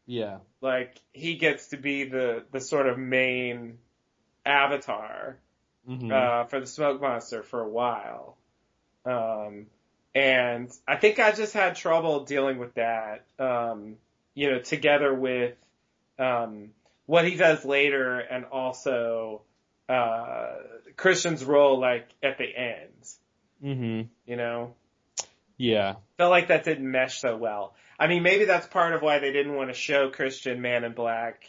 Yeah. 0.06 0.38
like 0.62 0.96
he 1.14 1.36
gets 1.36 1.68
to 1.68 1.78
be 1.78 2.04
the, 2.06 2.44
the 2.52 2.60
sort 2.62 2.88
of 2.88 2.98
main 2.98 3.80
avatar, 4.46 5.38
Mhm. 5.90 6.12
uh, 6.12 6.46
for 6.46 6.60
the 6.60 6.68
smoke 6.68 7.02
monster 7.02 7.44
for 7.44 7.62
a 7.62 7.68
while. 7.70 8.38
Um, 9.06 9.68
and 10.14 10.72
I 10.88 10.96
think 10.98 11.20
I 11.20 11.32
just 11.32 11.54
had 11.54 11.76
trouble 11.76 12.26
dealing 12.26 12.58
with 12.58 12.74
that, 12.76 13.26
um, 13.40 13.98
you 14.34 14.52
know, 14.52 14.60
together 14.60 15.14
with, 15.14 15.56
um, 16.18 16.70
what 17.06 17.28
he 17.28 17.36
does 17.36 17.64
later 17.66 18.20
and 18.20 18.46
also, 18.46 19.42
uh, 19.90 20.56
Christian's 20.96 21.44
role 21.44 21.80
like 21.80 22.08
at 22.24 22.38
the 22.38 22.46
end, 22.46 23.08
Mhm. 23.64 24.08
you 24.26 24.36
know? 24.36 24.74
Yeah. 25.58 25.96
Felt 26.18 26.32
like 26.32 26.48
that 26.48 26.64
didn't 26.64 26.90
mesh 26.90 27.20
so 27.20 27.38
well. 27.38 27.76
I 27.98 28.08
mean, 28.08 28.24
maybe 28.24 28.46
that's 28.46 28.68
part 28.68 28.94
of 28.94 29.02
why 29.02 29.20
they 29.20 29.32
didn't 29.32 29.56
want 29.56 29.70
to 29.70 29.74
show 29.74 30.10
Christian 30.10 30.62
Man 30.62 30.84
in 30.84 30.94
Black 30.94 31.46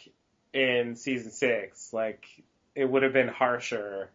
in 0.53 0.95
season 0.95 1.31
six. 1.31 1.91
Like, 1.93 2.25
it 2.75 2.85
would 2.85 3.03
have 3.03 3.13
been 3.13 3.27
harsher 3.27 4.09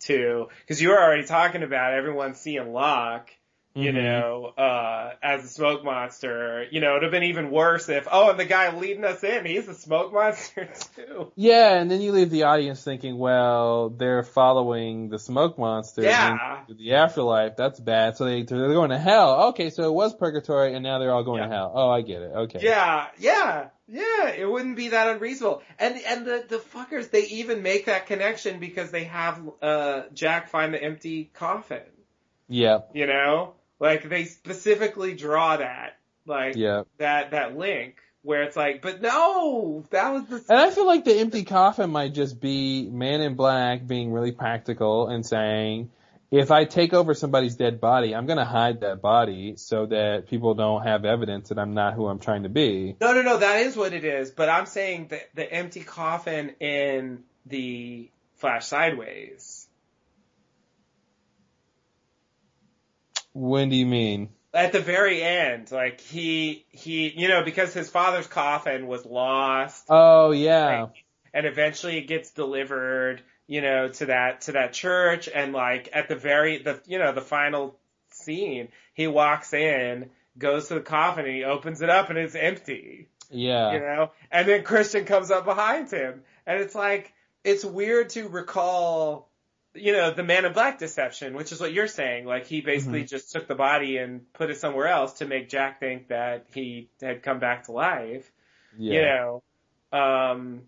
to, 0.00 0.48
cause 0.66 0.80
you 0.80 0.88
were 0.88 1.00
already 1.00 1.24
talking 1.24 1.62
about 1.62 1.94
everyone 1.94 2.34
seeing 2.34 2.72
Locke, 2.72 3.30
you 3.74 3.90
Mhm. 3.90 3.94
know, 4.02 4.52
uh, 4.58 5.12
as 5.22 5.44
a 5.44 5.48
smoke 5.48 5.82
monster. 5.84 6.66
You 6.70 6.80
know, 6.80 6.90
it'd 6.92 7.04
have 7.04 7.12
been 7.12 7.22
even 7.22 7.50
worse 7.50 7.88
if, 7.88 8.06
oh, 8.10 8.30
and 8.30 8.38
the 8.38 8.44
guy 8.44 8.76
leading 8.76 9.04
us 9.04 9.24
in, 9.24 9.46
he's 9.46 9.66
a 9.68 9.74
smoke 9.74 10.12
monster 10.12 10.68
too. 10.94 11.32
Yeah, 11.36 11.78
and 11.80 11.90
then 11.90 12.00
you 12.02 12.12
leave 12.12 12.30
the 12.30 12.42
audience 12.44 12.84
thinking, 12.84 13.16
well, 13.18 13.88
they're 13.88 14.22
following 14.24 15.08
the 15.08 15.18
smoke 15.18 15.58
monster 15.58 16.02
Yeah. 16.02 16.60
the 16.68 16.94
afterlife. 16.94 17.56
That's 17.56 17.80
bad. 17.80 18.16
So 18.16 18.24
they 18.26 18.42
they're 18.42 18.72
going 18.74 18.90
to 18.90 18.98
hell. 18.98 19.48
Okay, 19.48 19.70
so 19.70 19.84
it 19.84 19.92
was 19.94 20.14
purgatory, 20.14 20.74
and 20.74 20.82
now 20.82 20.98
they're 20.98 21.12
all 21.12 21.24
going 21.24 21.42
to 21.42 21.48
hell. 21.48 21.72
Oh, 21.74 21.88
I 21.88 22.02
get 22.02 22.20
it. 22.22 22.32
Okay. 22.34 22.58
Yeah, 22.62 23.06
yeah, 23.18 23.68
yeah. 23.88 24.28
It 24.28 24.50
wouldn't 24.50 24.76
be 24.76 24.88
that 24.88 25.08
unreasonable. 25.08 25.62
And 25.78 25.96
and 26.06 26.26
the 26.26 26.44
the 26.48 26.58
fuckers 26.58 27.10
they 27.10 27.24
even 27.24 27.62
make 27.62 27.86
that 27.86 28.06
connection 28.06 28.58
because 28.60 28.90
they 28.90 29.04
have 29.04 29.40
uh 29.62 30.02
Jack 30.12 30.50
find 30.50 30.74
the 30.74 30.82
empty 30.82 31.30
coffin. 31.32 31.80
Yeah. 32.48 32.80
You 32.92 33.06
know, 33.06 33.54
like 33.82 34.08
they 34.08 34.24
specifically 34.24 35.14
draw 35.14 35.56
that 35.56 35.98
like 36.24 36.54
Yeah. 36.56 36.84
that 36.98 37.32
that 37.32 37.58
link 37.58 37.96
where 38.22 38.44
it's 38.44 38.56
like, 38.56 38.80
but 38.80 39.02
no, 39.02 39.84
that 39.90 40.12
was 40.12 40.24
the 40.26 40.36
And 40.48 40.60
I 40.60 40.70
feel 40.70 40.86
like 40.86 41.04
the 41.04 41.18
empty 41.18 41.42
coffin 41.42 41.90
might 41.90 42.14
just 42.14 42.40
be 42.40 42.88
Man 42.88 43.20
in 43.20 43.34
Black 43.34 43.84
being 43.84 44.12
really 44.12 44.30
practical 44.30 45.08
and 45.08 45.26
saying, 45.26 45.90
if 46.30 46.52
I 46.52 46.64
take 46.64 46.94
over 46.94 47.12
somebody's 47.14 47.56
dead 47.56 47.80
body, 47.80 48.14
I'm 48.14 48.26
gonna 48.26 48.44
hide 48.44 48.82
that 48.82 49.02
body 49.02 49.56
so 49.56 49.86
that 49.86 50.28
people 50.28 50.54
don't 50.54 50.84
have 50.84 51.04
evidence 51.04 51.48
that 51.48 51.58
I'm 51.58 51.74
not 51.74 51.94
who 51.94 52.06
I'm 52.06 52.20
trying 52.20 52.44
to 52.44 52.48
be. 52.48 52.96
No, 53.00 53.12
no, 53.12 53.22
no, 53.22 53.38
that 53.38 53.62
is 53.62 53.76
what 53.76 53.92
it 53.92 54.04
is. 54.04 54.30
But 54.30 54.48
I'm 54.48 54.66
saying 54.66 55.08
that 55.08 55.28
the 55.34 55.52
empty 55.52 55.82
coffin 55.82 56.54
in 56.60 57.24
the 57.46 58.08
Flash 58.36 58.66
Sideways. 58.66 59.61
When 63.32 63.68
do 63.68 63.76
you 63.76 63.86
mean? 63.86 64.30
At 64.54 64.72
the 64.72 64.80
very 64.80 65.22
end, 65.22 65.70
like 65.72 66.00
he, 66.00 66.66
he, 66.70 67.08
you 67.16 67.28
know, 67.28 67.42
because 67.42 67.72
his 67.72 67.88
father's 67.88 68.26
coffin 68.26 68.86
was 68.86 69.06
lost 69.06 69.86
Oh 69.88 70.32
yeah. 70.32 70.86
and 71.32 71.46
eventually 71.46 71.96
it 71.98 72.06
gets 72.06 72.32
delivered, 72.32 73.22
you 73.46 73.62
know, 73.62 73.88
to 73.88 74.06
that, 74.06 74.42
to 74.42 74.52
that 74.52 74.74
church 74.74 75.28
and 75.34 75.54
like 75.54 75.88
at 75.94 76.08
the 76.08 76.16
very, 76.16 76.58
the, 76.58 76.80
you 76.86 76.98
know, 76.98 77.12
the 77.12 77.22
final 77.22 77.78
scene, 78.10 78.68
he 78.92 79.06
walks 79.06 79.54
in, 79.54 80.10
goes 80.36 80.68
to 80.68 80.74
the 80.74 80.80
coffin 80.80 81.24
and 81.24 81.34
he 81.34 81.44
opens 81.44 81.80
it 81.80 81.88
up 81.88 82.10
and 82.10 82.18
it's 82.18 82.34
empty. 82.34 83.08
Yeah. 83.30 83.72
you 83.72 83.80
know, 83.80 84.10
and 84.30 84.46
then 84.46 84.62
Christian 84.62 85.06
comes 85.06 85.30
up 85.30 85.46
behind 85.46 85.90
him, 85.90 86.22
and 86.46 86.60
it's 86.60 86.74
like 86.74 87.14
it's 87.44 87.64
weird 87.64 88.10
to 88.10 88.28
recall, 88.28 89.30
you 89.74 89.92
know, 89.92 90.10
the 90.12 90.22
Man 90.22 90.44
in 90.44 90.52
Black 90.52 90.78
deception, 90.78 91.34
which 91.34 91.50
is 91.52 91.60
what 91.60 91.72
you're 91.72 91.86
saying. 91.86 92.26
Like 92.26 92.46
he 92.46 92.60
basically 92.60 93.04
Mhm. 93.04 93.08
just 93.08 93.32
took 93.32 93.46
the 93.48 93.54
body 93.54 93.96
and 93.96 94.30
put 94.34 94.50
it 94.50 94.58
somewhere 94.58 94.86
else 94.88 95.14
to 95.14 95.26
make 95.26 95.48
Jack 95.48 95.80
think 95.80 96.08
that 96.08 96.46
he 96.52 96.88
had 97.00 97.22
come 97.22 97.38
back 97.38 97.64
to 97.64 97.72
life. 97.72 98.30
Yeah. 98.76 98.92
You 98.94 99.02
know, 99.02 99.42
um, 99.98 100.62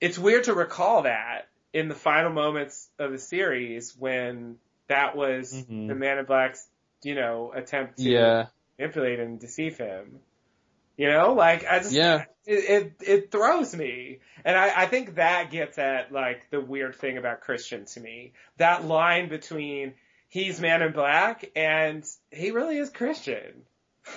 it's 0.00 0.18
weird 0.18 0.44
to 0.44 0.54
recall 0.54 1.02
that 1.02 1.48
in 1.72 1.88
the 1.88 1.94
final 1.94 2.30
moments 2.32 2.88
of 2.98 3.12
the 3.12 3.18
series 3.18 3.96
when 3.96 4.58
that 4.88 5.16
was 5.16 5.52
Mhm. 5.52 5.88
the 5.88 5.94
Man 5.94 6.18
in 6.18 6.24
Black's, 6.24 6.66
you 7.02 7.14
know, 7.14 7.52
attempt 7.52 7.98
to 7.98 8.02
Yeah. 8.04 8.46
manipulate 8.78 9.20
and 9.20 9.38
deceive 9.38 9.76
him. 9.76 10.20
You 10.98 11.08
know, 11.10 11.32
like 11.32 11.64
I 11.64 11.78
just 11.78 11.92
Yeah. 11.92 12.24
it 12.44 12.52
it, 12.98 13.08
it 13.08 13.30
throws 13.30 13.74
me, 13.74 14.18
and 14.44 14.56
I 14.58 14.82
I 14.82 14.86
think 14.86 15.14
that 15.14 15.50
gets 15.52 15.78
at 15.78 16.10
like 16.12 16.50
the 16.50 16.60
weird 16.60 16.96
thing 16.96 17.16
about 17.16 17.40
Christian 17.40 17.84
to 17.86 18.00
me. 18.00 18.32
That 18.56 18.84
line 18.84 19.28
between 19.28 19.94
he's 20.28 20.60
Man 20.60 20.82
in 20.82 20.92
Black 20.92 21.50
and 21.56 22.04
he 22.32 22.50
really 22.50 22.76
is 22.76 22.90
Christian. 22.90 23.62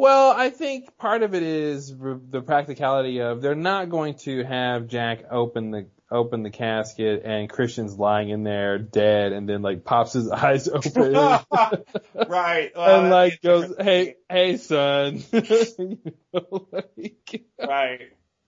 Well, 0.00 0.30
I 0.30 0.50
think 0.50 0.96
part 0.96 1.24
of 1.24 1.34
it 1.34 1.42
is 1.42 1.92
r- 2.00 2.20
the 2.30 2.40
practicality 2.40 3.20
of 3.20 3.42
they're 3.42 3.56
not 3.56 3.90
going 3.90 4.14
to 4.18 4.44
have 4.44 4.86
Jack 4.86 5.24
open 5.28 5.72
the 5.72 5.86
open 6.10 6.42
the 6.42 6.50
casket 6.50 7.22
and 7.24 7.50
Christian's 7.50 7.98
lying 7.98 8.30
in 8.30 8.42
there 8.42 8.78
dead 8.78 9.32
and 9.32 9.48
then 9.48 9.62
like 9.62 9.84
pops 9.84 10.14
his 10.14 10.30
eyes 10.30 10.68
open 10.68 11.12
right. 12.28 12.72
Well, 12.76 13.00
and 13.00 13.10
like 13.10 13.42
goes, 13.42 13.74
"Hey, 13.78 14.16
hey, 14.28 14.56
son." 14.56 15.22
You 15.32 15.98
know, 16.32 16.68
like, 16.72 17.44
right. 17.60 18.00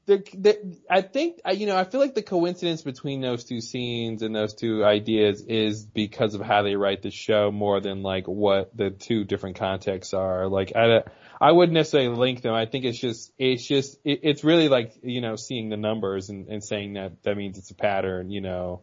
the, 0.07 0.79
I 0.91 1.03
think 1.03 1.41
I- 1.45 1.53
you 1.53 1.67
know 1.67 1.77
I 1.77 1.85
feel 1.85 2.01
like 2.01 2.15
the 2.15 2.23
coincidence 2.23 2.83
between 2.83 3.21
those 3.21 3.45
two 3.45 3.61
scenes 3.61 4.23
and 4.23 4.35
those 4.35 4.55
two 4.55 4.85
ideas 4.85 5.43
is 5.43 5.85
because 5.85 6.35
of 6.35 6.41
how 6.41 6.63
they 6.63 6.77
write 6.77 7.03
the 7.03 7.11
show 7.11 7.51
more 7.51 7.81
than 7.81 8.03
like 8.03 8.27
what 8.27 8.77
the 8.77 8.91
two 8.91 9.25
different 9.25 9.57
contexts 9.57 10.15
are. 10.15 10.49
Like 10.49 10.73
I 10.75 11.03
I 11.41 11.53
wouldn't 11.53 11.75
necessarily 11.75 12.15
link 12.15 12.43
them. 12.43 12.53
I 12.53 12.67
think 12.67 12.85
it's 12.85 12.99
just 12.99 13.33
it's 13.39 13.67
just 13.67 13.99
it, 14.05 14.21
it's 14.23 14.45
really 14.45 14.69
like 14.69 14.93
you 15.03 15.21
know 15.21 15.37
seeing 15.37 15.71
the 15.71 15.77
numbers 15.77 16.29
and, 16.29 16.49
and 16.49 16.63
saying 16.63 16.95
that 16.95 17.23
that 17.23 17.37
means 17.37 17.57
it's 17.57 17.71
a 17.71 17.75
pattern. 17.75 18.31
You 18.31 18.43
know, 18.43 18.83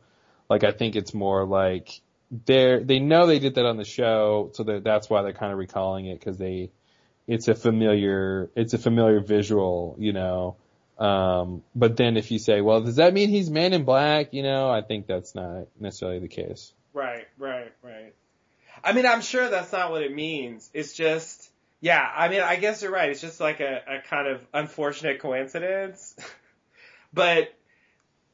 like 0.50 0.64
I 0.64 0.72
think 0.72 0.96
it's 0.96 1.14
more 1.14 1.46
like 1.46 2.02
they're 2.32 2.84
they 2.84 3.00
know 3.00 3.28
they 3.28 3.40
did 3.40 3.56
that 3.56 3.66
on 3.66 3.78
the 3.78 3.86
show, 3.86 4.52
so 4.54 4.64
that 4.64 4.84
that's 4.84 5.10
why 5.10 5.22
they're 5.22 5.34
kind 5.34 5.52
of 5.52 5.60
recalling 5.60 6.08
it 6.08 6.20
because 6.20 6.38
they 6.38 6.72
it's 7.28 7.48
a 7.48 7.54
familiar 7.54 8.50
it's 8.56 8.74
a 8.74 8.80
familiar 8.80 9.20
visual. 9.20 9.96
You 10.00 10.14
know. 10.14 10.58
Um, 10.98 11.62
but 11.76 11.96
then 11.96 12.18
if 12.18 12.32
you 12.32 12.40
say, 12.40 12.62
well, 12.62 12.82
does 12.82 12.96
that 12.96 13.14
mean 13.14 13.30
he's 13.30 13.52
Man 13.52 13.74
in 13.74 13.84
Black? 13.84 14.34
You 14.34 14.42
know, 14.42 14.68
I 14.68 14.82
think 14.82 15.06
that's 15.06 15.36
not 15.36 15.68
necessarily 15.80 16.18
the 16.18 16.28
case. 16.28 16.74
Right, 16.92 17.28
right, 17.38 17.72
right. 17.84 18.16
I 18.84 18.94
mean, 18.94 19.06
I'm 19.06 19.22
sure 19.22 19.48
that's 19.48 19.72
not 19.72 19.92
what 19.92 20.02
it 20.02 20.12
means. 20.12 20.68
It's 20.74 20.94
just, 20.94 21.47
yeah, 21.80 22.10
I 22.16 22.30
mean, 22.30 22.42
I 22.42 22.56
guess 22.56 22.82
you're 22.82 22.92
right. 22.92 23.10
It's 23.10 23.22
just 23.22 23.40
like 23.40 23.60
a, 23.60 23.82
a 23.88 24.08
kind 24.08 24.28
of 24.28 24.42
unfortunate 24.54 25.20
coincidence. 25.20 26.16
but, 27.14 27.54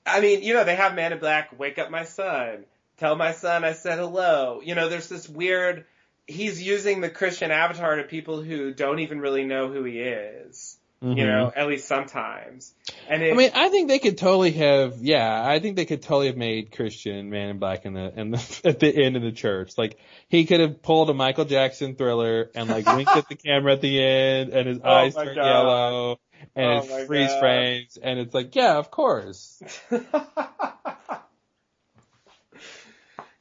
I 0.06 0.22
mean, 0.22 0.44
you 0.44 0.54
know, 0.54 0.64
they 0.64 0.76
have 0.76 0.96
Man 0.96 1.14
in 1.14 1.20
Black, 1.20 1.58
wake 1.60 1.78
up 1.78 1.92
my 1.92 2.06
son, 2.06 2.66
tell 2.98 3.16
my 3.16 3.34
son 3.34 3.64
I 3.64 3.74
said 3.74 4.00
hello. 4.00 4.62
You 4.64 4.76
know, 4.76 4.88
there's 4.88 5.10
this 5.10 5.28
weird, 5.28 5.86
he's 6.26 6.62
using 6.62 7.02
the 7.02 7.10
Christian 7.10 7.52
avatar 7.52 7.98
to 7.98 8.04
people 8.04 8.42
who 8.42 8.74
don't 8.74 9.00
even 9.00 9.20
really 9.20 9.44
know 9.44 9.70
who 9.70 9.84
he 9.84 10.00
is. 10.00 10.78
You 11.04 11.16
Mhm. 11.16 11.26
know, 11.26 11.52
at 11.56 11.68
least 11.68 11.88
sometimes. 11.88 12.74
And 13.10 13.22
it, 13.22 13.34
I 13.34 13.36
mean, 13.36 13.52
I 13.54 13.70
think 13.70 13.88
they 13.90 14.00
could 14.00 14.18
totally 14.18 14.52
have, 14.54 14.98
yeah, 15.02 15.44
I 15.46 15.60
think 15.60 15.76
they 15.76 15.86
could 15.86 16.02
totally 16.02 16.28
have 16.28 16.38
made 16.38 16.72
Christian 16.72 17.30
Man 17.30 17.50
in 17.50 17.60
Black 17.60 17.86
in 17.86 17.94
the, 17.94 18.20
in 18.20 18.32
the, 18.32 18.62
at 18.66 18.80
the 18.80 18.96
end 18.96 19.16
of 19.18 19.22
the 19.22 19.32
church. 19.32 19.78
Like, 19.78 19.98
he 20.30 20.46
could 20.46 20.60
have 20.62 20.82
pulled 20.82 21.10
a 21.10 21.14
Michael 21.14 21.46
Jackson 21.46 21.96
thriller 21.96 22.50
and 22.56 22.70
like 22.70 22.86
winked 22.96 23.16
at 23.16 23.28
the 23.28 23.36
camera 23.36 23.74
at 23.74 23.82
the 23.82 24.02
end 24.02 24.50
and 24.54 24.68
his 24.68 24.80
Oh 24.84 24.90
eyes 24.90 25.14
turn 25.16 25.36
God. 25.36 25.46
yellow 25.46 26.20
and 26.56 26.84
Oh 26.84 26.98
it 26.98 27.06
freeze 27.08 27.30
God. 27.30 27.40
frames 27.40 27.98
and 28.02 28.20
it's 28.20 28.34
like, 28.34 28.56
yeah, 28.56 28.78
of 28.78 28.90
course. 28.90 29.62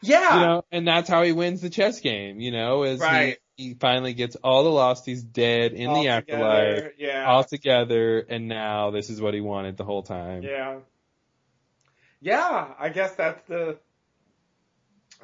yeah. 0.02 0.34
You 0.34 0.40
know, 0.40 0.64
and 0.72 0.86
that's 0.86 1.08
how 1.08 1.22
he 1.22 1.32
wins 1.32 1.60
the 1.60 1.70
chess 1.70 2.00
game, 2.00 2.40
you 2.40 2.50
know, 2.50 2.82
is 2.84 3.00
Right. 3.00 3.38
He, 3.56 3.74
finally 3.74 4.14
gets 4.14 4.36
all 4.36 4.64
the 4.64 4.70
losties 4.70 5.20
dead 5.30 5.72
in 5.72 5.88
All 5.88 6.02
the 6.02 6.08
together, 6.08 6.32
afterlife, 6.32 6.92
yeah. 6.98 7.26
all 7.26 7.44
together, 7.44 8.18
and 8.20 8.48
now 8.48 8.90
this 8.90 9.10
is 9.10 9.20
what 9.20 9.34
he 9.34 9.40
wanted 9.40 9.76
the 9.76 9.84
whole 9.84 10.02
time. 10.02 10.42
Yeah. 10.42 10.78
Yeah, 12.20 12.68
I 12.78 12.88
guess 12.90 13.14
that's 13.16 13.42
the 13.48 13.78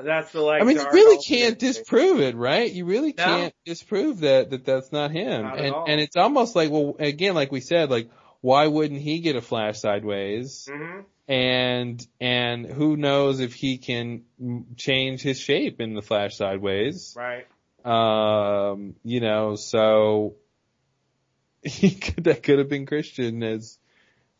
that's 0.01 0.33
the 0.33 0.41
like. 0.41 0.63
I 0.63 0.65
mean, 0.65 0.77
you 0.77 0.91
really 0.93 1.23
can't 1.23 1.59
disprove 1.59 2.21
it, 2.21 2.37
right? 2.37 2.71
You 2.71 2.85
really 2.85 3.15
No. 3.17 3.25
can't 3.25 3.55
disprove 3.65 4.21
that, 4.21 4.51
that 4.51 4.65
that's 4.65 4.93
not 4.93 5.11
him. 5.11 5.43
Not 5.43 5.59
and, 5.59 5.75
and 5.89 6.01
it's 6.01 6.17
almost 6.17 6.55
like, 6.57 6.71
well, 6.71 6.97
again, 6.99 7.35
like 7.35 7.51
we 7.53 7.61
said, 7.61 7.91
like, 7.91 8.11
why 8.41 8.67
wouldn't 8.67 9.01
he 9.01 9.21
get 9.21 9.37
a 9.37 9.41
flash 9.41 9.79
sideways? 9.81 10.69
Mhm. 10.71 11.05
And, 11.29 12.07
and 12.21 12.65
who 12.67 12.97
knows 12.97 13.41
if 13.41 13.53
he 13.55 13.79
can 13.79 14.23
change 14.77 15.21
his 15.21 15.39
shape 15.39 15.81
in 15.81 15.95
the 15.95 16.03
flash 16.03 16.37
sideways? 16.37 17.15
Right. 17.17 17.47
Um, 17.85 18.95
you 19.05 19.21
know, 19.21 19.57
so 19.57 20.35
he 21.63 21.91
could, 21.91 22.25
that 22.25 22.43
could 22.43 22.59
have 22.59 22.69
been 22.69 22.87
Christian 22.87 23.43
as 23.43 23.79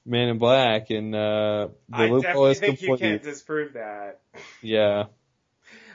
Man 0.05 0.29
in 0.29 0.39
Black 0.39 0.91
and, 0.91 1.15
uh, 1.15 1.69
the 1.89 1.97
I 1.97 2.07
loophole 2.09 2.23
definitely 2.23 2.51
is 2.53 2.61
think 2.61 2.83
you 2.83 2.97
can't 2.97 3.23
disprove 3.23 3.75
that. 3.75 4.21
Yeah. 4.63 5.05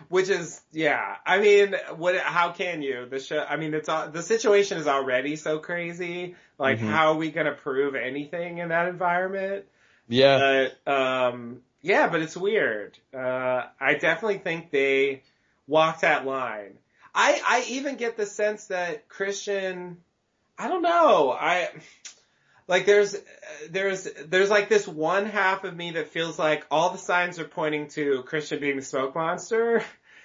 Which 0.10 0.30
is, 0.30 0.61
yeah. 0.72 1.15
I 1.26 1.40
mean, 1.40 1.76
what? 1.95 2.15
How 2.18 2.52
can 2.52 2.82
you? 2.82 3.07
The 3.10 3.20
show. 3.20 3.40
I 3.40 3.56
mean, 3.56 3.74
it's 3.74 3.90
all, 3.90 4.10
the 4.10 4.22
situation 4.22 4.78
is 4.78 4.86
already 4.86 5.38
so 5.38 5.60
crazy. 5.60 6.36
Like, 6.60 6.80
Mhm. 6.80 6.90
how 6.90 7.14
are 7.14 7.15
we 7.15 7.32
gonna 7.32 7.53
prove 7.53 7.95
anything 7.95 8.60
in 8.60 8.70
that 8.70 8.90
environment? 8.90 9.65
Yeah. 10.07 10.70
But 10.86 10.91
um, 10.91 11.61
yeah, 11.82 12.10
but 12.10 12.22
it's 12.22 12.38
weird. 12.38 12.98
Uh, 13.14 13.64
I 13.80 13.95
definitely 13.95 14.40
think 14.40 14.70
they 14.72 15.24
walked 15.68 16.02
that 16.02 16.26
line. 16.26 16.78
I 17.14 17.41
I 17.45 17.65
even 17.69 17.95
get 17.95 18.18
the 18.18 18.26
sense 18.26 18.68
that 18.68 19.07
Christian. 19.07 19.98
I 20.57 20.68
don't 20.68 20.81
know. 20.81 21.31
I 21.31 21.69
like 22.68 22.85
there's 22.85 23.15
there's 23.69 24.07
there's 24.27 24.49
like 24.49 24.69
this 24.69 24.88
one 24.88 25.26
half 25.26 25.64
of 25.64 25.76
me 25.76 25.91
that 25.91 26.10
feels 26.10 26.38
like 26.38 26.65
all 26.69 26.91
the 26.91 26.98
signs 26.98 27.40
are 27.40 27.45
pointing 27.45 27.88
to 27.90 28.23
Christian 28.23 28.60
being 28.60 28.76
the 28.77 28.81
smoke 28.81 29.15
monster. 29.15 29.84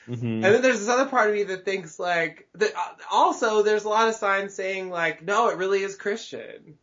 Mhm. 0.08 0.22
And 0.22 0.42
then 0.42 0.62
there's 0.62 0.78
this 0.80 0.88
other 0.88 1.04
part 1.04 1.28
of 1.28 1.34
me 1.34 1.42
that 1.44 1.66
thinks 1.66 1.98
like, 1.98 2.48
that, 2.54 2.72
also 3.10 3.62
there's 3.62 3.84
a 3.84 3.90
lot 3.90 4.08
of 4.08 4.14
signs 4.14 4.54
saying 4.54 4.88
like, 4.88 5.22
no, 5.22 5.50
it 5.50 5.58
really 5.58 5.82
is 5.82 5.96
Christian, 5.96 6.78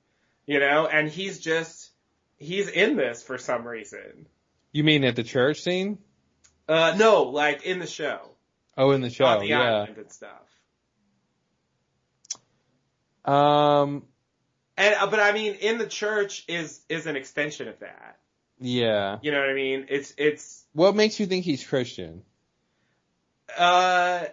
you 0.46 0.60
know, 0.60 0.86
and 0.86 1.10
he's 1.10 1.40
just, 1.40 1.90
he's 2.38 2.70
in 2.70 2.96
this 2.96 3.24
for 3.24 3.40
some 3.40 3.68
reason. 3.68 4.28
You 4.74 4.84
mean 4.84 5.04
at 5.04 5.16
the 5.16 5.24
church 5.24 5.62
scene? 5.62 5.98
Uh, 6.68 6.94
no, 6.98 7.24
like 7.24 7.64
in 7.64 7.80
the 7.80 7.88
show, 7.88 8.30
Oh, 8.78 8.92
in 8.92 9.02
the 9.02 9.10
show, 9.10 9.26
on 9.26 9.40
the 9.40 9.48
yeah. 9.48 9.62
island 9.62 9.98
and 9.98 10.12
stuff. 10.12 10.42
Um, 13.24 14.04
And, 14.78 14.96
uh, 14.96 15.08
but 15.08 15.20
I 15.20 15.32
mean, 15.32 15.54
in 15.56 15.78
the 15.78 15.88
church 15.88 16.44
is, 16.48 16.82
is 16.90 17.08
an 17.08 17.16
extension 17.16 17.68
of 17.68 17.80
that. 17.80 18.18
yeah. 18.60 19.18
You 19.22 19.32
know 19.32 19.40
what 19.40 19.50
I 19.50 19.54
mean? 19.54 19.86
It's, 19.90 20.14
it's, 20.18 20.66
What 20.74 20.96
makes 20.96 21.20
you 21.20 21.26
think 21.26 21.46
he's 21.46 21.66
Christian? 21.66 22.24
uh, 23.58 24.26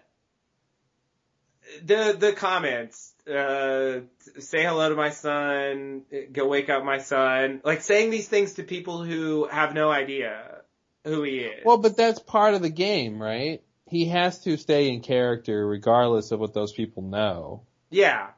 the, 1.84 2.16
the 2.18 2.32
comments, 2.32 3.12
uh, 3.30 4.00
say 4.40 4.62
hello 4.64 4.88
to 4.88 4.94
my 4.96 5.10
son, 5.10 6.02
go 6.32 6.48
wake 6.48 6.68
up 6.68 6.84
my 6.84 6.98
son, 6.98 7.60
like 7.64 7.82
saying 7.82 8.10
these 8.10 8.28
things 8.28 8.54
to 8.54 8.62
people 8.64 9.02
who 9.04 9.46
have 9.46 9.72
no 9.74 9.90
idea 9.90 10.62
who 11.04 11.22
he 11.22 11.38
is. 11.38 11.64
Well, 11.64 11.78
but 11.78 11.96
that's 11.96 12.18
part 12.20 12.54
of 12.54 12.62
the 12.62 12.70
game, 12.70 13.20
right? 13.22 13.62
He 13.92 14.06
has 14.06 14.38
to 14.44 14.56
stay 14.56 14.88
in 14.88 15.02
character 15.02 15.66
regardless 15.66 16.30
of 16.32 16.40
what 16.40 16.54
those 16.54 16.72
people 16.72 17.02
know. 17.02 17.64
Yeah, 17.90 18.28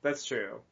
that's 0.00 0.24
true. 0.24 0.62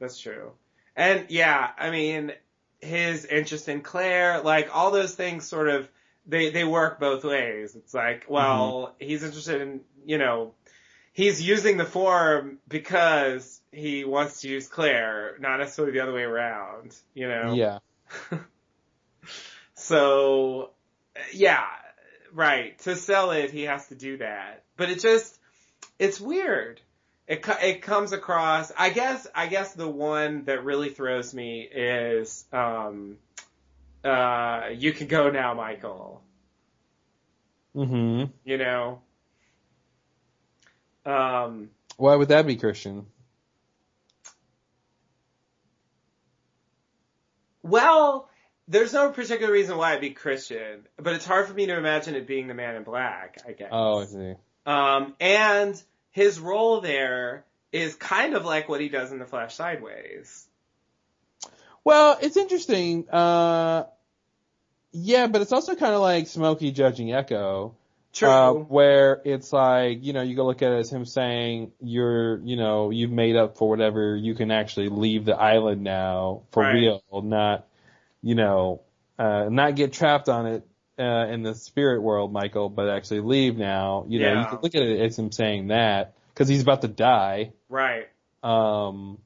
That's 0.00 0.18
true. 0.18 0.50
And 0.96 1.26
yeah, 1.28 1.70
I 1.78 1.90
mean, 1.90 2.32
his 2.80 3.24
interest 3.24 3.68
in 3.68 3.82
Claire, 3.82 4.40
like 4.40 4.74
all 4.74 4.90
those 4.90 5.14
things 5.14 5.46
sort 5.46 5.68
of, 5.68 5.88
they, 6.26 6.50
they 6.50 6.64
work 6.64 6.98
both 6.98 7.22
ways. 7.22 7.76
It's 7.76 7.94
like, 7.94 8.26
well, 8.28 8.94
mm-hmm. 9.00 9.08
he's 9.08 9.22
interested 9.22 9.60
in, 9.60 9.82
you 10.04 10.18
know, 10.18 10.54
he's 11.12 11.40
using 11.40 11.76
the 11.76 11.84
form 11.84 12.58
because 12.66 13.60
he 13.70 14.04
wants 14.04 14.40
to 14.40 14.48
use 14.48 14.66
Claire, 14.66 15.36
not 15.38 15.58
necessarily 15.58 15.92
the 15.92 16.00
other 16.00 16.12
way 16.12 16.24
around, 16.24 16.96
you 17.14 17.28
know? 17.28 17.54
Yeah. 17.54 17.78
So, 19.78 20.72
yeah, 21.32 21.64
right. 22.32 22.78
To 22.80 22.96
sell 22.96 23.30
it, 23.32 23.50
he 23.50 23.64
has 23.64 23.86
to 23.88 23.94
do 23.94 24.18
that. 24.18 24.64
But 24.76 24.90
it 24.90 25.00
just, 25.00 25.38
it's 25.98 26.20
weird. 26.20 26.80
It, 27.26 27.44
it 27.62 27.82
comes 27.82 28.12
across, 28.12 28.72
I 28.76 28.90
guess, 28.90 29.26
I 29.34 29.48
guess 29.48 29.74
the 29.74 29.88
one 29.88 30.44
that 30.44 30.64
really 30.64 30.88
throws 30.90 31.34
me 31.34 31.60
is, 31.62 32.44
um, 32.52 33.18
uh, 34.04 34.68
you 34.74 34.92
can 34.92 35.08
go 35.08 35.30
now, 35.30 35.54
Michael. 35.54 36.22
hmm 37.74 38.24
You 38.44 38.58
know? 38.58 39.02
Um, 41.04 41.70
Why 41.96 42.14
would 42.16 42.28
that 42.28 42.46
be 42.46 42.56
Christian? 42.56 43.06
well, 47.62 48.28
there's 48.68 48.92
no 48.92 49.10
particular 49.10 49.52
reason 49.52 49.76
why 49.76 49.90
it'd 49.92 50.02
be 50.02 50.10
Christian, 50.10 50.86
but 50.96 51.14
it's 51.14 51.26
hard 51.26 51.48
for 51.48 51.54
me 51.54 51.66
to 51.66 51.76
imagine 51.76 52.14
it 52.14 52.26
being 52.26 52.46
the 52.46 52.54
man 52.54 52.76
in 52.76 52.82
black, 52.84 53.38
I 53.46 53.52
guess. 53.52 53.68
Oh, 53.72 54.00
I 54.00 54.04
see. 54.04 54.34
Um, 54.66 55.14
and 55.18 55.82
his 56.10 56.38
role 56.38 56.80
there 56.80 57.44
is 57.72 57.94
kind 57.94 58.34
of 58.34 58.44
like 58.44 58.68
what 58.68 58.80
he 58.80 58.88
does 58.88 59.10
in 59.10 59.18
The 59.18 59.26
Flash 59.26 59.54
Sideways. 59.54 60.46
Well, 61.84 62.18
it's 62.20 62.36
interesting. 62.36 63.08
Uh, 63.08 63.84
yeah, 64.92 65.26
but 65.26 65.40
it's 65.40 65.52
also 65.52 65.74
kind 65.74 65.94
of 65.94 66.00
like 66.00 66.26
Smokey 66.26 66.70
judging 66.70 67.08
Eko. 67.08 67.72
True. 68.12 68.28
Uh, 68.28 68.52
where 68.52 69.20
it's 69.24 69.52
like, 69.52 70.02
you 70.02 70.12
know, 70.12 70.22
you 70.22 70.34
go 70.34 70.46
look 70.46 70.62
at 70.62 70.72
it 70.72 70.78
as 70.78 70.90
him 70.90 71.04
saying, 71.04 71.72
you're, 71.80 72.40
you 72.40 72.56
know, 72.56 72.90
you've 72.90 73.10
made 73.12 73.36
up 73.36 73.58
for 73.58 73.68
whatever, 73.68 74.16
you 74.16 74.34
can 74.34 74.50
actually 74.50 74.88
leave 74.88 75.24
the 75.24 75.36
island 75.36 75.84
now 75.84 76.42
for 76.50 76.62
Right. 76.62 76.72
real, 76.72 77.02
not, 77.12 77.67
you 78.22 78.34
know, 78.34 78.82
uh, 79.18 79.48
not 79.50 79.74
get 79.76 79.92
trapped 79.92 80.28
on 80.28 80.46
it, 80.46 80.66
uh, 80.98 81.26
in 81.28 81.42
the 81.42 81.54
spirit 81.54 82.02
world, 82.02 82.32
Michael, 82.32 82.68
but 82.68 82.88
actually 82.88 83.20
leave 83.20 83.56
now. 83.56 84.04
You 84.08 84.20
know, 84.20 84.32
Yeah. 84.32 84.40
you 84.42 84.46
can 84.48 84.58
look 84.62 84.74
at 84.74 84.82
it 84.82 85.00
as 85.00 85.18
him 85.18 85.30
saying 85.32 85.68
that, 85.68 86.14
cause 86.34 86.48
he's 86.48 86.62
about 86.62 86.82
to 86.82 86.88
die. 86.88 87.52
Right. 87.68 88.08
Um, 88.42 89.18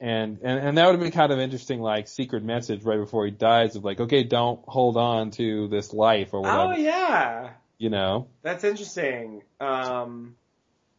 and, 0.00 0.38
and, 0.42 0.58
and 0.58 0.78
that 0.78 0.86
would 0.86 0.92
have 0.92 1.00
been 1.00 1.12
kind 1.12 1.32
of 1.32 1.38
interesting, 1.38 1.80
like 1.80 2.08
secret 2.08 2.42
message 2.42 2.82
right 2.82 2.98
before 2.98 3.24
he 3.24 3.30
dies 3.30 3.76
of 3.76 3.84
like, 3.84 4.00
okay, 4.00 4.24
don't 4.24 4.60
hold 4.66 4.96
on 4.96 5.30
to 5.32 5.68
this 5.68 5.92
life 5.92 6.30
or 6.34 6.40
whatever, 6.42 6.72
Oh 6.74 6.76
yeah. 6.76 7.50
you 7.78 7.88
know? 7.90 8.28
That's 8.42 8.64
interesting. 8.64 9.42
Um, 9.60 10.34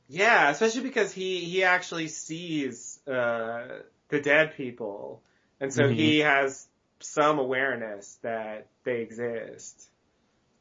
yeah, 0.07 0.49
especially 0.51 0.84
because 0.84 1.11
he, 1.11 1.39
he 1.41 1.64
actually 1.64 2.07
sees, 2.07 2.99
uh, 3.07 3.80
the 4.10 4.19
dead 4.22 4.55
people. 4.55 5.22
And 5.60 5.73
so 5.73 5.84
Mhm. 5.84 5.95
he 5.95 6.19
has 6.19 6.68
some 7.03 7.39
awareness 7.39 8.17
that 8.21 8.67
they 8.84 9.01
exist. 9.01 9.89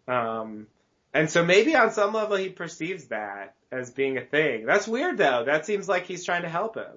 Um, 0.09 0.66
and 1.14 1.31
so 1.31 1.44
maybe 1.44 1.74
on 1.74 1.93
some 1.93 2.12
level 2.12 2.36
he 2.36 2.48
perceives 2.48 3.06
that 3.06 3.55
as 3.70 3.90
being 3.90 4.19
a 4.19 4.24
thing. 4.24 4.66
That's 4.66 4.89
weird 4.89 5.19
though. 5.19 5.44
That 5.44 5.66
seems 5.66 5.89
like 5.89 6.06
he's 6.06 6.24
trying 6.24 6.43
to 6.43 6.48
help 6.48 6.77
him. 6.77 6.97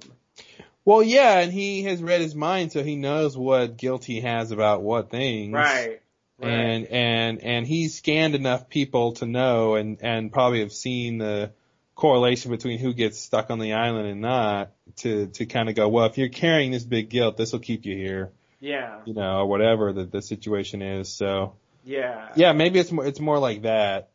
Well, 0.84 1.02
yeah, 1.02 1.40
and 1.40 1.52
he 1.52 1.84
has 1.84 2.02
read 2.04 2.22
his 2.22 2.36
mind, 2.36 2.72
so 2.72 2.84
he 2.84 2.96
knows 2.96 3.36
what 3.36 3.76
guilt 3.76 4.06
he 4.06 4.22
has 4.22 4.52
about 4.52 4.84
what 4.84 5.10
things. 5.10 5.54
Right. 5.54 6.02
Right. 6.38 6.50
And 6.52 6.86
and 6.88 7.42
and 7.42 7.68
he's 7.68 7.96
scanned 7.96 8.36
enough 8.36 8.70
people 8.70 9.14
to 9.14 9.26
know, 9.26 9.76
and 9.76 9.98
and 10.02 10.32
probably 10.32 10.60
have 10.60 10.74
seen 10.74 11.18
the 11.18 11.52
correlation 11.96 12.52
between 12.52 12.78
who 12.78 12.94
gets 12.94 13.20
stuck 13.20 13.50
on 13.50 13.58
the 13.58 13.74
island 13.74 14.08
and 14.08 14.22
not, 14.22 14.72
to 14.98 15.28
to 15.28 15.46
kind 15.46 15.70
of 15.70 15.76
go, 15.76 15.88
well, 15.88 16.06
if 16.06 16.18
you're 16.18 16.28
carrying 16.28 16.72
this 16.72 16.84
big 16.84 17.10
guilt, 17.10 17.38
this 17.38 17.54
will 17.54 17.60
keep 17.60 17.86
you 17.86 17.96
here, 17.96 18.32
Yeah. 18.66 19.02
you 19.06 19.14
know, 19.14 19.40
or 19.42 19.46
whatever 19.46 19.94
the 19.94 20.06
the 20.06 20.22
situation 20.22 20.82
is. 20.82 21.10
So 21.10 21.54
Yeah. 21.84 22.30
yeah, 22.36 22.52
maybe 22.54 22.80
it's 22.80 22.92
more 22.92 23.06
it's 23.06 23.20
more 23.20 23.38
like 23.40 23.62
that. 23.62 24.10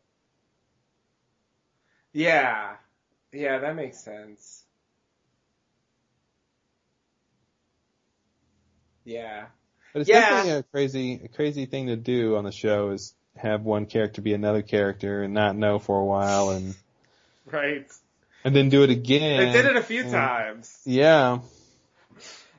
Yeah. 2.13 2.75
Yeah, 3.31 3.59
that 3.59 3.75
makes 3.75 3.99
sense. 4.03 4.63
Yeah. 9.05 9.45
But 9.93 10.01
it's 10.01 10.09
Yeah. 10.09 10.19
definitely 10.21 10.51
a 10.59 10.63
crazy, 10.63 11.21
a 11.23 11.27
crazy 11.27 11.65
thing 11.65 11.87
to 11.87 11.95
do 11.95 12.35
on 12.35 12.43
the 12.43 12.51
show 12.51 12.91
is 12.91 13.13
have 13.35 13.63
one 13.63 13.85
character 13.85 14.21
be 14.21 14.33
another 14.33 14.61
character 14.61 15.23
and 15.23 15.33
not 15.33 15.55
know 15.55 15.79
for 15.79 15.99
a 15.99 16.05
while 16.05 16.49
and, 16.51 16.75
Right. 17.45 17.89
and 18.43 18.55
then 18.55 18.69
do 18.69 18.83
it 18.83 18.89
again. 18.89 19.39
They 19.39 19.51
did 19.61 19.65
it 19.65 19.75
a 19.77 19.83
few 19.83 20.01
And- 20.03 20.11
times. 20.11 20.81
Yeah. 20.85 21.39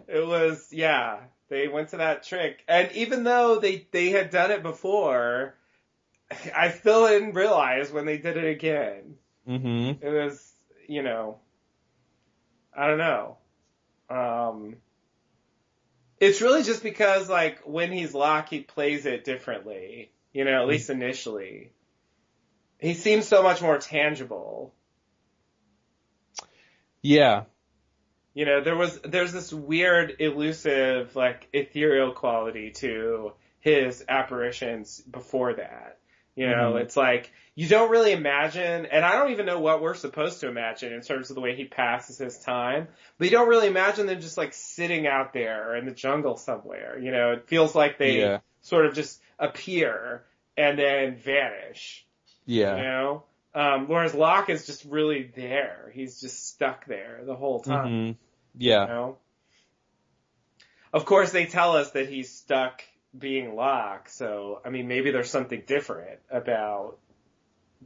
It 0.09 0.27
was, 0.27 0.69
yeah, 0.73 1.21
they 1.53 1.69
went 1.69 1.91
to 1.91 1.99
that 1.99 2.23
trick. 2.23 2.65
And 2.67 2.91
even 2.93 3.25
though 3.25 3.59
they, 3.59 3.87
they 3.93 4.09
had 4.09 4.31
done 4.31 4.51
it 4.51 4.63
before, 4.63 5.55
I 6.57 6.71
still 6.71 7.07
didn't 7.07 7.35
realize 7.35 7.93
when 7.93 8.07
they 8.07 8.17
did 8.17 8.39
it 8.39 8.49
again. 8.49 9.17
hmm 9.47 9.93
It 10.01 10.09
was, 10.09 10.53
you 10.89 11.03
know, 11.03 11.39
I 12.75 12.87
don't 12.87 12.99
know. 12.99 13.37
Um, 14.09 14.77
it's 16.19 16.41
really 16.41 16.63
just 16.63 16.83
because 16.83 17.29
like 17.29 17.61
when 17.67 17.93
he's 17.93 18.15
Locke, 18.15 18.49
he 18.49 18.61
plays 18.61 19.05
it 19.05 19.25
differently, 19.25 20.11
you 20.33 20.45
know, 20.47 20.63
at 20.63 20.69
least 20.69 20.89
initially. 20.89 21.73
He 22.79 22.95
seems 22.95 23.29
so 23.29 23.43
much 23.43 23.61
more 23.61 23.77
tangible. 23.79 24.73
Yeah. 27.03 27.45
You 28.35 28.47
know, 28.47 28.63
there 28.63 28.77
was, 28.77 28.99
there's 29.05 29.33
this 29.33 29.53
weird, 29.53 30.17
elusive, 30.19 31.15
like, 31.15 31.49
ethereal 31.53 32.13
quality 32.13 32.71
to 32.77 33.33
his 33.61 34.05
apparitions 34.09 35.01
before 35.03 35.55
that. 35.55 35.99
You 36.35 36.49
know, 36.49 36.73
Mhm. 36.73 36.81
it's 36.81 36.97
like, 36.97 37.31
you 37.55 37.69
don't 37.69 37.91
really 37.91 38.13
imagine, 38.13 38.87
and 38.87 39.05
I 39.05 39.13
don't 39.19 39.33
even 39.33 39.45
know 39.45 39.61
what 39.61 39.83
we're 39.83 39.93
supposed 39.93 40.41
to 40.41 40.49
imagine 40.49 40.95
in 40.95 41.03
terms 41.03 41.29
of 41.29 41.35
the 41.35 41.43
way 41.43 41.55
he 41.55 41.67
passes 41.67 42.17
his 42.17 42.39
time, 42.39 42.89
but 43.19 43.27
you 43.27 43.31
don't 43.31 43.49
really 43.49 43.67
imagine 43.67 44.07
them 44.07 44.19
just 44.19 44.39
like 44.39 44.55
sitting 44.55 45.07
out 45.07 45.35
there 45.35 45.77
in 45.77 45.85
the 45.85 45.91
jungle 45.93 46.39
somewhere. 46.39 46.99
You 46.99 47.11
know, 47.11 47.33
it 47.33 47.47
feels 47.49 47.75
like 47.75 47.99
they 47.99 48.21
Yeah. 48.21 48.39
sort 48.63 48.87
of 48.87 48.95
just 48.95 49.21
appear 49.39 50.25
and 50.57 50.79
then 50.79 51.17
vanish. 51.17 52.07
Yeah. 52.47 52.77
You 52.77 52.83
know? 52.83 53.25
Um, 53.55 53.87
whereas 53.89 54.15
Locke 54.15 54.49
is 54.51 54.65
just 54.67 54.85
really 54.87 55.31
there. 55.37 55.91
He's 55.95 56.21
just 56.21 56.49
stuck 56.49 56.87
there 56.87 57.21
the 57.25 57.35
whole 57.37 57.61
time. 57.61 57.89
hmm 57.89 58.07
You 58.61 58.71
Yeah. 58.71 58.87
know? 58.87 59.19
Of 60.93 61.05
course 61.07 61.33
they 61.33 61.47
tell 61.47 61.77
us 61.77 61.91
that 61.93 62.09
he's 62.09 62.31
stuck 62.31 62.83
being 63.19 63.55
Locke, 63.55 64.09
so 64.09 64.61
I 64.65 64.71
mean 64.71 64.89
maybe 64.89 65.11
there's 65.11 65.31
something 65.31 65.63
different 65.67 66.19
about 66.31 66.99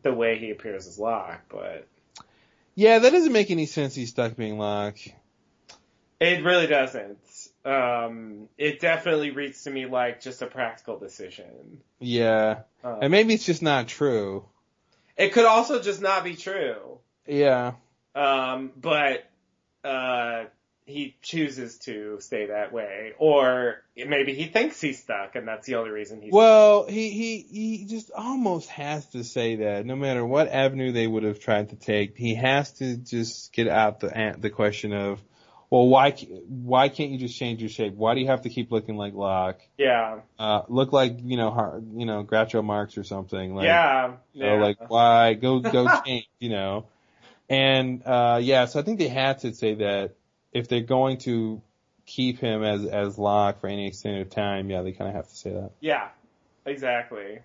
the 0.02 0.12
way 0.12 0.38
he 0.38 0.50
appears 0.50 0.86
as 0.86 0.98
Locke, 0.98 1.42
but 1.48 1.86
Yeah, 2.74 2.98
that 3.00 3.10
doesn't 3.10 3.32
make 3.32 3.50
any 3.50 3.66
sense. 3.66 3.94
He's 3.94 4.10
stuck 4.10 4.36
being 4.36 4.58
Locke. 4.58 4.98
it 6.20 6.44
really 6.44 6.66
doesn't. 6.66 7.18
Um, 7.64 8.48
it 8.56 8.80
definitely 8.80 9.30
reads 9.30 9.64
to 9.64 9.70
me 9.70 9.86
like 9.86 10.20
just 10.20 10.42
a 10.42 10.46
practical 10.46 10.98
decision. 10.98 11.80
Yeah. 11.98 12.60
Um, 12.84 12.98
and 13.02 13.10
maybe 13.10 13.34
it's 13.34 13.44
just 13.46 13.62
not 13.62 13.88
true. 13.88 14.46
It 15.16 15.32
could 15.32 15.46
also 15.46 15.80
just 15.80 16.00
not 16.00 16.24
be 16.24 16.36
true. 16.36 16.98
Yeah. 17.26 17.72
Um, 18.14 18.72
but 18.76 19.28
uh, 19.84 20.44
he 20.86 21.16
chooses 21.20 21.78
to 21.78 22.18
stay 22.20 22.46
that 22.46 22.72
way, 22.72 23.12
or 23.18 23.82
maybe 23.96 24.34
he 24.34 24.46
thinks 24.46 24.80
he's 24.80 25.02
stuck, 25.02 25.34
and 25.34 25.46
that's 25.46 25.66
the 25.66 25.74
only 25.74 25.90
reason 25.90 26.22
he's. 26.22 26.32
Well, 26.32 26.86
he 26.86 27.10
he 27.10 27.38
he 27.40 27.84
just 27.86 28.10
almost 28.12 28.68
has 28.70 29.04
to 29.06 29.24
say 29.24 29.56
that 29.56 29.84
no 29.84 29.96
matter 29.96 30.24
what 30.24 30.48
avenue 30.48 30.92
they 30.92 31.06
would 31.06 31.24
have 31.24 31.40
tried 31.40 31.70
to 31.70 31.76
take, 31.76 32.16
he 32.16 32.36
has 32.36 32.72
to 32.74 32.96
just 32.96 33.52
get 33.52 33.68
out 33.68 34.00
the 34.00 34.36
the 34.38 34.50
question 34.50 34.92
of, 34.92 35.20
well, 35.70 35.88
why 35.88 36.12
why 36.12 36.88
can't 36.88 37.10
you 37.10 37.18
just 37.18 37.36
change 37.36 37.60
your 37.60 37.68
shape? 37.68 37.94
Why 37.94 38.14
do 38.14 38.20
you 38.20 38.28
have 38.28 38.42
to 38.42 38.48
keep 38.50 38.70
looking 38.70 38.96
like 38.96 39.14
Locke? 39.14 39.60
Yeah. 39.76 40.20
Uh, 40.38 40.62
look 40.68 40.92
like 40.92 41.18
you 41.22 41.36
know 41.36 41.50
Har- 41.50 41.82
you 41.94 42.06
know 42.06 42.24
Groucho 42.24 42.64
Marx 42.64 42.96
or 42.96 43.04
something. 43.04 43.54
Like, 43.54 43.64
yeah. 43.64 44.12
Yeah. 44.32 44.54
like 44.54 44.90
why 44.90 45.34
go 45.34 45.58
go 45.60 45.88
change? 46.04 46.28
You 46.38 46.50
know. 46.50 46.86
And 47.48 48.02
uh 48.04 48.40
yeah, 48.42 48.66
so 48.66 48.80
I 48.80 48.82
think 48.82 48.98
they 48.98 49.08
had 49.08 49.40
to 49.40 49.54
say 49.54 49.74
that 49.74 50.14
if 50.52 50.68
they're 50.68 50.80
going 50.80 51.18
to 51.18 51.60
keep 52.06 52.38
him 52.38 52.62
as 52.62 52.84
as 52.86 53.18
Locke 53.18 53.60
for 53.60 53.66
any 53.66 53.88
extended 53.88 54.30
time, 54.30 54.70
yeah, 54.70 54.82
they 54.82 54.92
kind 54.92 55.08
of 55.08 55.16
have 55.16 55.28
to 55.28 55.36
say 55.36 55.50
that. 55.50 55.72
Yeah, 55.80 56.08
exactly, 56.64 57.40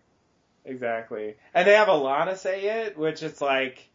exactly. 0.64 1.36
And 1.54 1.68
they 1.68 1.74
have 1.74 1.88
Ilana 1.88 2.38
say 2.38 2.86
it, 2.86 2.98
which 2.98 3.24
is 3.24 3.42
like, 3.42 3.90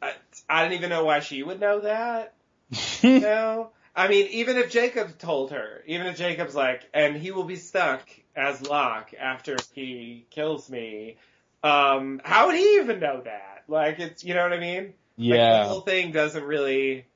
I, 0.00 0.12
I 0.48 0.62
don't 0.62 0.74
even 0.74 0.90
know 0.90 1.04
why 1.04 1.20
she 1.20 1.42
would 1.42 1.60
know 1.60 1.80
that. 1.80 2.34
you 3.02 3.20
know, 3.20 3.70
I 3.94 4.08
mean, 4.08 4.26
even 4.28 4.56
if 4.56 4.70
Jacob 4.70 5.18
told 5.18 5.52
her, 5.52 5.82
even 5.86 6.06
if 6.06 6.16
Jacob's 6.16 6.54
like, 6.54 6.82
and 6.92 7.16
he 7.16 7.30
will 7.30 7.44
be 7.44 7.56
stuck 7.56 8.08
as 8.34 8.62
Locke 8.62 9.14
after 9.18 9.56
he 9.74 10.26
kills 10.30 10.68
me, 10.68 11.16
um, 11.62 12.20
how 12.24 12.46
would 12.46 12.56
he 12.56 12.76
even 12.76 13.00
know 13.00 13.22
that? 13.22 13.64
Like, 13.68 13.98
it's, 13.98 14.22
you 14.24 14.34
know 14.34 14.42
what 14.42 14.52
I 14.52 14.60
mean? 14.60 14.84
Like, 14.84 14.94
Yeah. 15.16 15.62
the 15.62 15.68
whole 15.68 15.80
thing 15.80 16.12
doesn't 16.12 16.44
really. 16.44 17.06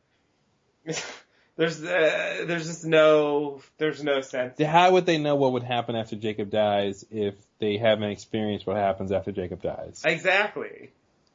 there's 1.57 1.85
uh, 1.85 2.45
there's 2.47 2.67
just 2.67 2.87
no 2.87 3.61
there's 3.77 4.03
no 4.03 4.23
sense. 4.23 4.59
How 4.59 4.93
would 4.93 5.05
they 5.05 5.19
know 5.19 5.37
what 5.37 5.53
would 5.53 5.63
happen 5.63 5.95
after 5.95 6.17
Jacob 6.17 6.51
dies 6.51 7.05
if 7.11 7.35
they 7.59 7.77
haven't 7.77 8.11
experienced 8.11 8.67
what 8.67 8.77
happens 8.77 9.13
after 9.13 9.31
Jacob 9.31 9.61
dies? 9.61 10.01
Exactly. 10.07 10.91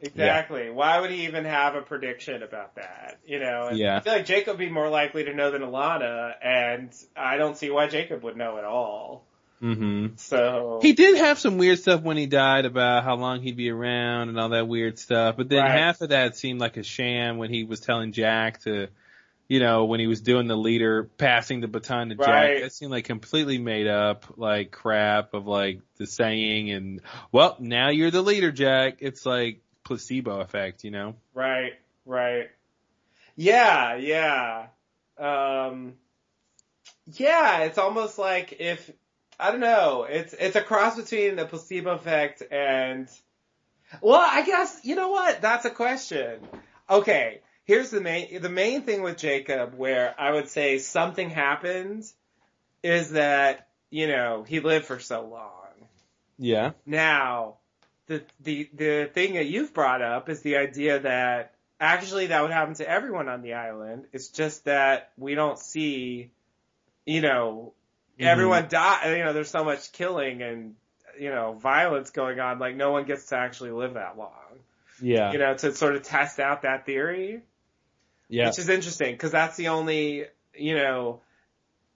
Exactly. 0.05 0.69
Why 0.69 0.99
would 0.99 1.09
he 1.11 1.25
even 1.25 1.45
have 1.45 1.75
a 1.75 1.81
prediction 1.81 2.43
about 2.43 2.75
that? 2.75 3.19
You 3.25 3.39
know, 3.39 3.67
and 3.67 3.77
Yeah. 3.77 3.97
I 3.97 3.99
feel 4.01 4.13
like 4.13 4.25
Jacob 4.25 4.57
would 4.57 4.65
be 4.65 4.69
more 4.69 4.89
likely 4.89 5.23
to 5.25 5.33
know 5.33 5.51
than 5.51 5.61
Ilana, 5.61 6.33
and 6.43 6.93
I 7.15 7.37
don't 7.37 7.57
see 7.57 7.69
why 7.69 7.87
Jacob 7.87 8.23
would 8.23 8.37
know 8.37 8.57
at 8.57 8.63
all. 8.63 9.25
Mm-hmm. 9.61 10.15
So 10.17 10.79
He 10.81 10.93
did 10.93 11.17
have 11.17 11.39
some 11.39 11.57
weird 11.57 11.79
stuff 11.79 12.01
when 12.01 12.17
he 12.17 12.25
died 12.27 12.65
about 12.65 13.03
how 13.03 13.15
long 13.15 13.41
he'd 13.41 13.57
be 13.57 13.69
around 13.69 14.29
and 14.29 14.39
all 14.39 14.49
that 14.49 14.67
weird 14.67 14.99
stuff, 14.99 15.37
but 15.37 15.49
then 15.49 15.63
Right. 15.63 15.71
half 15.71 16.01
of 16.01 16.09
that 16.09 16.37
seemed 16.37 16.59
like 16.59 16.77
a 16.77 16.83
sham 16.83 17.37
when 17.37 17.49
he 17.49 17.63
was 17.63 17.79
telling 17.79 18.11
Jack 18.11 18.61
to, 18.63 18.89
you 19.47 19.59
know, 19.59 19.85
when 19.85 19.99
he 19.99 20.07
was 20.07 20.21
doing 20.21 20.47
the 20.47 20.57
leader, 20.57 21.03
passing 21.17 21.61
the 21.61 21.67
baton 21.67 22.09
to 22.09 22.15
Right. 22.15 22.55
Jack. 22.55 22.63
That 22.63 22.73
seemed 22.73 22.91
like 22.91 23.05
completely 23.05 23.57
made 23.57 23.87
up, 23.87 24.25
like 24.37 24.71
crap 24.71 25.33
of 25.33 25.47
like 25.47 25.79
the 25.97 26.05
saying 26.05 26.69
and, 26.71 27.01
well, 27.31 27.55
now 27.59 27.89
you're 27.89 28.11
the 28.11 28.21
leader, 28.21 28.51
Jack. 28.51 28.97
It's 28.99 29.25
like 29.25 29.61
placebo 29.85 30.41
effect, 30.41 30.83
you 30.83 30.91
know? 30.91 31.15
Right, 31.33 31.73
right. 32.05 32.49
Yeah, 33.37 33.95
yeah. 33.95 34.67
Um, 35.17 35.93
yeah, 37.05 37.59
it's 37.59 37.77
almost 37.77 38.17
like 38.17 38.57
if, 38.59 38.91
I 39.39 39.51
don't 39.51 39.61
know, 39.61 40.05
it's, 40.09 40.33
it's 40.33 40.55
a 40.55 40.61
cross 40.61 40.97
between 40.97 41.37
the 41.37 41.45
placebo 41.45 41.91
effect 41.91 42.43
and, 42.51 43.07
well, 44.01 44.19
I 44.21 44.41
guess, 44.45 44.81
you 44.83 44.95
know 44.95 45.09
what? 45.09 45.41
That's 45.41 45.65
a 45.65 45.69
question. 45.69 46.39
Okay, 46.89 47.41
here's 47.65 47.91
the 47.91 48.01
main, 48.01 48.41
the 48.41 48.49
main 48.49 48.81
thing 48.81 49.03
with 49.03 49.17
Jacob 49.17 49.75
where 49.75 50.13
I 50.19 50.31
would 50.31 50.49
say 50.49 50.79
something 50.79 51.29
happened 51.29 52.03
is 52.83 53.11
that, 53.11 53.67
you 53.89 54.07
know, 54.07 54.43
he 54.47 54.59
lived 54.59 54.85
for 54.85 54.99
so 54.99 55.27
long. 55.27 55.51
Yeah. 56.37 56.71
Now, 56.85 57.57
the 58.07 58.23
the 58.41 58.69
the 58.73 59.09
thing 59.13 59.33
that 59.35 59.45
you've 59.45 59.73
brought 59.73 60.01
up 60.01 60.29
is 60.29 60.41
the 60.41 60.57
idea 60.57 60.99
that 60.99 61.53
actually 61.79 62.27
that 62.27 62.41
would 62.41 62.51
happen 62.51 62.73
to 62.75 62.87
everyone 62.89 63.27
on 63.29 63.41
the 63.41 63.53
island. 63.53 64.05
It's 64.13 64.29
just 64.29 64.65
that 64.65 65.11
we 65.17 65.35
don't 65.35 65.59
see, 65.59 66.31
you 67.05 67.21
know, 67.21 67.73
Mhm. 68.19 68.25
everyone 68.25 68.67
die. 68.69 69.15
You 69.17 69.23
know, 69.25 69.33
there's 69.33 69.49
so 69.49 69.63
much 69.63 69.91
killing 69.91 70.41
and 70.41 70.75
you 71.19 71.29
know 71.29 71.53
violence 71.53 72.11
going 72.11 72.39
on. 72.39 72.59
Like 72.59 72.75
no 72.75 72.91
one 72.91 73.05
gets 73.05 73.27
to 73.27 73.37
actually 73.37 73.71
live 73.71 73.95
that 73.95 74.17
long. 74.17 74.31
Yeah. 75.01 75.31
You 75.33 75.39
know, 75.39 75.53
to 75.55 75.73
sort 75.73 75.95
of 75.95 76.03
test 76.03 76.39
out 76.39 76.61
that 76.61 76.85
theory 76.85 77.41
Yeah. 78.29 78.47
which 78.47 78.59
is 78.59 78.69
interesting 78.69 79.13
because 79.13 79.31
that's 79.31 79.55
the 79.57 79.67
only 79.69 80.25
you 80.53 80.75
know 80.75 81.21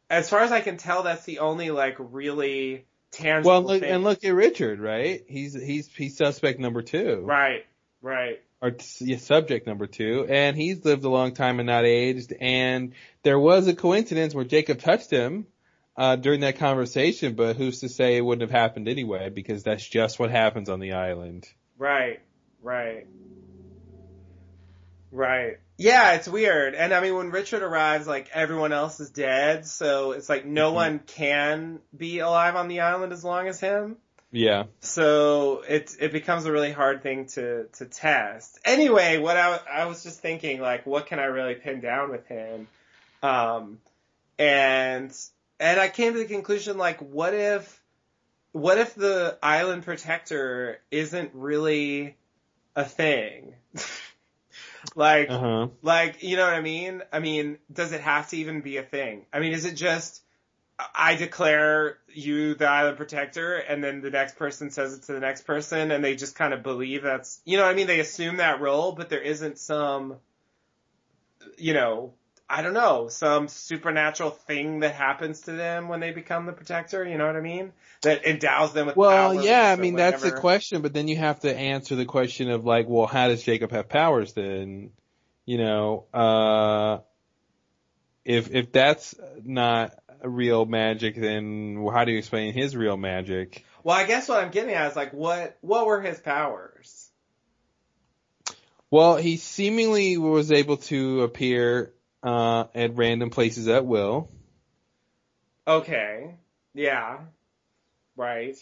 as 0.10 0.30
far 0.30 0.42
as 0.42 0.52
i 0.52 0.60
can 0.60 0.76
tell 0.78 1.04
that's 1.04 1.24
the 1.24 1.40
only 1.40 1.72
like 1.72 1.96
really 1.98 2.86
tangible 3.12 3.52
Well, 3.52 3.62
look, 3.64 3.84
and 3.84 4.04
look 4.04 4.24
at 4.24 4.34
Richard, 4.34 4.80
right? 4.80 5.24
He's, 5.28 5.54
he's, 5.54 5.88
he's 5.88 6.18
suspect 6.18 6.60
number 6.60 6.82
two. 6.82 7.22
right 7.24 7.66
right 8.02 8.40
or 8.62 8.76
yeah, 9.00 9.18
subject 9.18 9.68
number 9.68 9.88
two, 9.88 10.26
and 10.30 10.56
he's 10.58 10.84
lived 10.84 11.04
a 11.04 11.10
long 11.10 11.34
time 11.34 11.60
and 11.60 11.68
not 11.68 11.86
aged. 11.86 12.34
And 12.40 12.94
there 13.24 13.40
was 13.40 13.68
a 13.68 13.76
coincidence 13.76 14.36
where 14.36 14.46
Jacob 14.46 14.80
touched 14.80 15.10
him 15.10 15.48
uh, 15.96 16.18
during 16.18 16.42
that 16.42 16.58
conversation, 16.58 17.36
but 17.36 17.56
who's 17.56 17.80
to 17.82 17.90
say 17.90 18.18
it 18.18 18.22
wouldn't 18.22 18.50
have 18.50 18.58
happened 18.58 18.88
anyway? 18.88 19.30
Because 19.30 19.64
that's 19.64 19.88
just 19.88 20.20
what 20.20 20.30
happens 20.30 20.70
on 20.70 20.80
the 20.80 20.94
island. 20.94 21.48
right 21.78 22.20
right 22.62 23.08
right 25.12 25.58
yeah 25.78 26.14
it's 26.14 26.28
weird 26.28 26.76
and 26.76 26.94
i 26.94 27.02
mean 27.02 27.16
when 27.16 27.32
richard 27.32 27.62
arrives 27.64 28.06
like 28.08 28.30
everyone 28.34 28.72
else 28.74 29.00
is 29.00 29.10
dead 29.10 29.66
so 29.66 30.12
it's 30.12 30.30
like 30.30 30.46
no 30.46 30.72
Mhm. 30.72 30.76
one 30.76 31.00
can 31.00 31.80
be 31.96 32.20
alive 32.20 32.56
on 32.56 32.68
the 32.68 32.82
island 32.82 33.12
as 33.14 33.24
long 33.24 33.48
as 33.48 33.60
him 33.60 33.98
Yeah. 34.32 34.66
So 34.82 35.64
it 35.68 35.96
it 36.00 36.12
becomes 36.12 36.46
a 36.46 36.52
really 36.52 36.72
hard 36.72 37.02
thing 37.02 37.26
to 37.34 37.66
to 37.80 37.86
test. 37.86 38.60
Anyway, 38.64 39.18
what 39.18 39.36
I 39.38 39.60
I 39.82 39.86
was 39.86 40.04
just 40.04 40.20
thinking 40.22 40.62
like 40.62 40.86
what 40.86 41.08
can 41.08 41.18
I 41.18 41.26
really 41.26 41.56
pin 41.56 41.82
down 41.82 42.12
with 42.12 42.28
him? 42.28 42.68
Um 43.24 43.80
and 44.38 45.12
and 45.60 45.80
I 45.80 45.90
came 45.90 46.14
to 46.14 46.20
the 46.20 46.26
conclusion 46.26 46.78
like 46.78 47.00
what 47.02 47.34
if 47.34 47.82
what 48.52 48.78
if 48.78 48.94
the 48.94 49.38
island 49.42 49.84
protector 49.84 50.80
isn't 50.92 51.32
really 51.34 52.16
a 52.76 52.86
thing? 52.86 53.56
like 54.96 55.30
Uh 55.30 55.40
huh. 55.40 55.68
like, 55.82 56.24
you 56.24 56.36
know 56.38 56.46
what 56.46 56.54
I 56.54 56.62
mean? 56.62 57.02
I 57.12 57.20
mean, 57.20 57.58
does 57.72 57.92
it 57.92 58.02
have 58.02 58.30
to 58.30 58.38
even 58.38 58.62
be 58.62 58.78
a 58.78 58.84
thing? 58.84 59.26
I 59.32 59.40
mean, 59.40 59.54
is 59.54 59.66
it 59.66 59.76
just 59.76 60.22
I 60.96 61.16
declare 61.16 61.98
you 62.08 62.56
the 62.56 62.68
island 62.68 62.98
protector 62.98 63.56
and 63.56 63.84
then 63.84 64.02
the 64.02 64.10
next 64.10 64.38
person 64.38 64.72
says 64.72 64.94
it 64.94 65.04
to 65.04 65.14
the 65.14 65.20
next 65.20 65.42
person 65.42 65.92
and 65.92 66.04
they 66.04 66.16
just 66.16 66.36
kind 66.36 66.54
of 66.54 66.64
believe 66.64 67.04
that's, 67.04 67.42
you 67.44 67.58
know 67.58 67.64
what 67.64 67.72
I 67.72 67.74
mean? 67.74 67.88
They 67.88 68.00
assume 68.00 68.38
that 68.38 68.62
role, 68.62 68.94
but 68.94 69.10
there 69.10 69.22
isn't 69.22 69.58
some, 69.58 70.16
you 71.58 71.74
know, 71.74 72.14
I 72.50 72.64
don't 72.64 72.74
know, 72.74 73.10
some 73.10 73.48
supernatural 73.48 74.32
thing 74.32 74.80
that 74.80 74.96
happens 74.96 75.42
to 75.42 75.52
them 75.52 75.88
when 75.88 76.00
they 76.00 76.12
become 76.12 76.48
the 76.48 76.52
protector, 76.52 77.08
you 77.08 77.18
know 77.18 77.28
what 77.28 77.36
I 77.36 77.42
mean? 77.42 77.74
That 78.02 78.26
endows 78.26 78.74
them 78.74 78.88
with 78.88 78.96
Well, 78.96 79.36
yeah, 79.36 79.72
I 79.72 79.76
mean 79.76 79.96
that's 79.96 80.24
the 80.24 80.32
question, 80.32 80.82
but 80.82 80.94
then 80.94 81.08
you 81.08 81.18
have 81.18 81.42
to 81.42 81.56
answer 81.56 81.96
the 81.96 82.06
question 82.06 82.50
of 82.50 82.66
like, 82.66 82.88
well, 82.90 83.06
how 83.06 83.28
does 83.28 83.44
Jacob 83.44 83.72
have 83.72 83.88
powers 83.88 84.34
then? 84.34 84.90
You 85.46 85.60
know, 85.60 86.06
uh, 86.12 87.00
if 88.26 88.50
if 88.54 88.72
that's 88.72 89.14
not 89.44 89.94
real 90.24 90.66
magic, 90.66 91.16
then 91.16 91.88
how 91.94 92.06
do 92.06 92.12
you 92.12 92.18
explain 92.18 92.54
his 92.54 92.76
real 92.76 92.98
magic? 92.98 93.64
Well, 93.84 93.96
I 93.96 94.06
guess 94.06 94.28
what 94.28 94.44
I'm 94.44 94.52
getting 94.52 94.74
at 94.74 94.90
is 94.92 94.96
like, 94.96 95.14
what, 95.14 95.58
what 95.62 95.86
were 95.86 96.02
his 96.02 96.20
powers? 96.20 97.10
Well, 98.92 99.18
he 99.18 99.38
seemingly 99.38 100.18
was 100.18 100.52
able 100.52 100.78
to 100.78 101.22
appear 101.22 101.94
uh, 102.24 102.66
at 102.76 102.96
random 102.96 103.30
places 103.30 103.68
at 103.68 103.86
will. 103.86 104.30
Okay. 105.68 106.36
Yeah. 106.74 107.20
Right. 108.16 108.56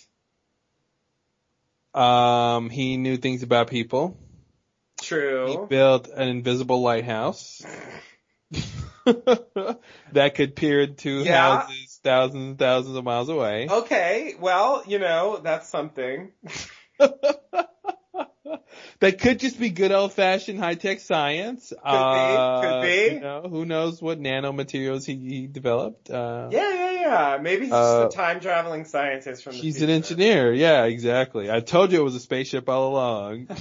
Um, 1.94 2.70
he 2.70 2.98
knew 2.98 3.18
things 3.18 3.44
about 3.44 3.70
people. 3.70 4.18
True. 5.02 5.48
He 5.48 5.58
built 5.70 6.08
an 6.10 6.28
invisible 6.28 6.82
lighthouse 6.82 7.66
that 9.06 10.36
could 10.36 10.56
peer 10.56 10.82
into 10.82 11.24
Yeah. 11.24 11.62
houses 11.62 12.00
thousands 12.04 12.44
and 12.50 12.60
thousands 12.60 12.98
of 12.98 13.04
miles 13.04 13.30
away. 13.30 13.68
Okay, 13.70 14.36
well, 14.40 14.84
you 14.86 15.00
know, 15.00 15.38
that's 15.38 15.68
something. 15.70 16.32
that 19.00 19.20
could 19.20 19.40
just 19.40 19.60
be 19.60 19.70
good 19.70 19.92
old 19.92 20.14
fashioned 20.14 20.60
high 20.60 20.76
tech 20.76 21.00
science. 21.00 21.70
Could 21.70 21.78
uh, 21.84 22.62
be. 22.62 22.68
Could 22.68 22.82
be. 22.82 23.16
You 23.16 23.20
know, 23.22 23.42
who 23.50 23.66
knows 23.66 24.02
what 24.02 24.20
nanomaterials 24.20 25.06
he, 25.06 25.16
he 25.16 25.48
developed? 25.48 26.10
Uh, 26.10 26.50
yeah, 26.52 26.74
yeah, 26.74 26.92
yeah. 26.92 27.38
Maybe 27.42 27.66
he's 27.66 27.74
uh, 27.74 28.06
just 28.06 28.16
a 28.16 28.18
time 28.18 28.40
traveling 28.40 28.86
scientist 28.86 29.44
from 29.44 29.54
the 29.54 29.60
He's 29.60 29.78
future. 29.78 29.92
an 29.92 29.96
engineer. 29.98 30.54
Yeah, 30.54 30.86
exactly. 30.86 31.52
I 31.52 31.60
told 31.60 31.92
you 31.92 32.00
it 32.00 32.04
was 32.04 32.16
a 32.16 32.20
spaceship 32.20 32.68
all 32.70 32.92
along. 32.94 33.48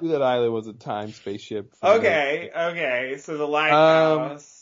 Knew 0.00 0.08
that 0.08 0.22
island 0.22 0.52
was 0.52 0.66
a 0.66 0.72
time 0.72 1.12
spaceship. 1.12 1.72
Okay, 1.82 2.50
okay. 2.54 3.16
So 3.18 3.36
the 3.36 3.46
lighthouse. 3.46 4.30
Um, 4.30 4.55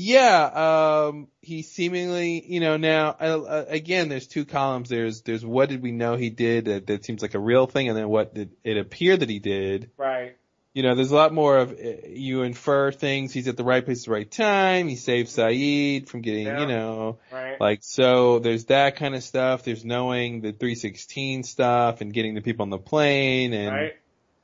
yeah, 0.00 1.06
um, 1.08 1.26
he 1.42 1.62
seemingly, 1.62 2.40
you 2.46 2.60
know, 2.60 2.76
now 2.76 3.08
uh, 3.18 3.64
again, 3.68 4.08
there's 4.08 4.28
two 4.28 4.44
columns. 4.44 4.88
There's 4.88 5.22
there's 5.22 5.44
what 5.44 5.68
did 5.68 5.82
we 5.82 5.90
know 5.90 6.14
he 6.14 6.30
did 6.30 6.66
that, 6.66 6.86
that 6.86 7.04
seems 7.04 7.20
like 7.20 7.34
a 7.34 7.40
real 7.40 7.66
thing, 7.66 7.88
and 7.88 7.98
then 7.98 8.08
what 8.08 8.32
did 8.32 8.52
it 8.62 8.76
appear 8.78 9.16
that 9.16 9.28
he 9.28 9.40
did. 9.40 9.90
right. 9.96 10.36
You 10.74 10.84
know, 10.84 10.94
there's 10.94 11.10
a 11.10 11.14
lot 11.16 11.34
more 11.34 11.58
of 11.58 11.72
uh, 11.72 12.06
you 12.06 12.42
infer 12.42 12.92
things. 12.92 13.32
He's 13.32 13.48
at 13.48 13.56
the 13.56 13.64
right 13.64 13.84
place 13.84 14.02
at 14.02 14.04
the 14.04 14.10
right 14.12 14.30
time. 14.30 14.86
He 14.86 14.94
saved 14.94 15.28
Sayid 15.30 16.08
from 16.08 16.20
getting, 16.20 16.46
Yeah. 16.46 16.60
you 16.60 16.66
know, 16.68 17.18
Right. 17.32 17.60
like 17.60 17.80
so. 17.82 18.38
There's 18.38 18.66
that 18.66 18.94
kind 18.94 19.16
of 19.16 19.24
stuff. 19.24 19.64
There's 19.64 19.84
knowing 19.84 20.40
the 20.42 20.52
316 20.52 21.42
stuff 21.42 22.00
and 22.00 22.12
getting 22.12 22.34
the 22.36 22.42
people 22.42 22.62
on 22.62 22.70
the 22.70 22.78
plane 22.78 23.52
and 23.54 23.74
Right. 23.74 23.96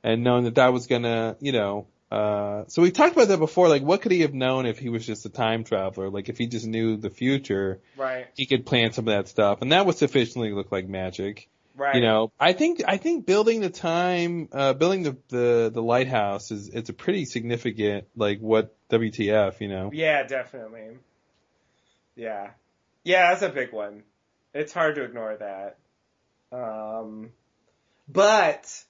and 0.03 0.25
knowing 0.25 0.43
that 0.43 0.55
that 0.55 0.73
was 0.73 0.87
gonna, 0.87 1.37
you 1.39 1.53
know, 1.53 1.87
uh, 2.11 2.63
so 2.67 2.81
we 2.81 2.91
talked 2.91 3.13
about 3.15 3.29
that 3.29 3.39
before, 3.39 3.67
like 3.67 3.81
what 3.81 4.01
could 4.01 4.11
he 4.11 4.21
have 4.21 4.33
known 4.33 4.65
if 4.65 4.77
he 4.77 4.89
was 4.89 5.05
just 5.05 5.25
a 5.25 5.29
time 5.29 5.63
traveler? 5.63 6.09
Like 6.09 6.29
if 6.29 6.37
he 6.37 6.47
just 6.47 6.65
knew 6.67 6.97
the 6.97 7.09
future, 7.09 7.79
Right. 7.97 8.27
he 8.35 8.45
could 8.45 8.65
plan 8.65 8.93
some 8.93 9.07
of 9.07 9.13
that 9.13 9.27
stuff 9.27 9.61
and 9.61 9.71
that 9.71 9.85
would 9.85 9.97
sufficiently 9.97 10.51
look 10.53 10.71
like 10.71 10.87
magic. 10.87 11.49
Right. 11.77 11.95
You 11.95 12.01
know, 12.01 12.31
I 12.39 12.53
think, 12.53 12.81
I 12.87 12.95
think 12.97 13.25
building 13.25 13.59
the 13.59 13.69
time, 13.69 14.47
uh, 14.53 14.73
building 14.73 15.03
the, 15.03 15.17
the, 15.27 15.71
the 15.73 15.81
lighthouse 15.81 16.49
is, 16.51 16.69
it's 16.69 16.89
a 16.89 16.93
pretty 16.93 17.25
significant, 17.25 18.05
like 18.15 18.39
what 18.39 18.73
WTF, 18.89 19.59
you 19.59 19.67
know? 19.67 19.89
Yeah, 19.91 20.23
definitely. 20.23 20.97
Yeah. 22.15 22.51
Yeah, 23.03 23.31
that's 23.31 23.41
a 23.41 23.49
big 23.49 23.73
one. 23.73 24.03
It's 24.53 24.71
hard 24.71 24.95
to 24.95 25.03
ignore 25.03 25.35
that. 25.35 25.77
Um, 26.57 27.31
but, 28.07 28.83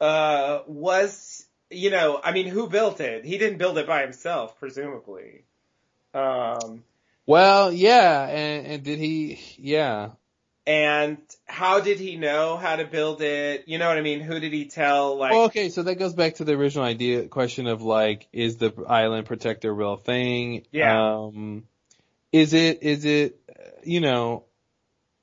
uh, 0.00 0.60
was, 0.68 1.44
you 1.70 1.90
know, 1.90 2.20
I 2.22 2.32
mean, 2.32 2.46
who 2.46 2.68
built 2.68 3.00
it? 3.00 3.24
He 3.24 3.38
didn't 3.38 3.58
build 3.58 3.78
it 3.78 3.86
by 3.86 4.02
himself, 4.02 4.58
presumably. 4.58 5.44
Um, 6.14 6.84
Well, 7.26 7.72
yeah, 7.72 8.26
and, 8.26 8.66
and 8.66 8.82
did 8.82 8.98
he, 8.98 9.38
yeah. 9.58 10.10
and 10.66 11.18
how 11.46 11.80
did 11.80 11.98
he 11.98 12.16
know 12.16 12.56
how 12.56 12.76
to 12.76 12.84
build 12.84 13.20
it? 13.22 13.64
You 13.66 13.78
know 13.78 13.88
what 13.88 13.98
I 13.98 14.00
mean? 14.02 14.20
Who 14.20 14.40
did 14.40 14.52
he 14.52 14.66
tell? 14.66 15.16
Like, 15.16 15.32
well, 15.32 15.44
okay, 15.44 15.68
so 15.68 15.82
that 15.82 15.96
goes 15.96 16.14
back 16.14 16.36
to 16.36 16.44
the 16.44 16.52
original 16.54 16.84
idea 16.84 17.28
question 17.28 17.66
of 17.66 17.82
like, 17.82 18.28
is 18.32 18.56
the 18.56 18.72
island 18.88 19.26
protector 19.26 19.70
a 19.70 19.72
real 19.72 19.96
thing? 19.96 20.64
Yeah. 20.72 21.16
Um, 21.16 21.64
is 22.32 22.54
it, 22.54 22.82
is 22.82 23.04
it, 23.04 23.40
you 23.84 24.00
know, 24.00 24.44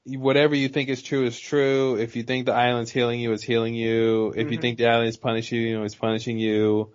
whatever 0.05 0.55
you 0.55 0.69
think 0.69 0.89
is 0.89 1.01
true 1.01 1.25
is 1.25 1.39
true. 1.39 1.95
If 1.97 2.15
you 2.15 2.23
think 2.23 2.45
the 2.45 2.53
island's 2.53 2.91
healing 2.91 3.19
you, 3.19 3.31
it's 3.33 3.43
healing 3.43 3.73
you. 3.73 4.33
If 4.35 4.51
you 4.51 4.57
Mhm. 4.57 4.61
think 4.61 4.77
the 4.77 4.87
island 4.87 5.09
is 5.09 5.17
punishing 5.17 5.61
you, 5.61 5.83
it's 5.83 5.95
punishing 5.95 6.37
you. 6.37 6.93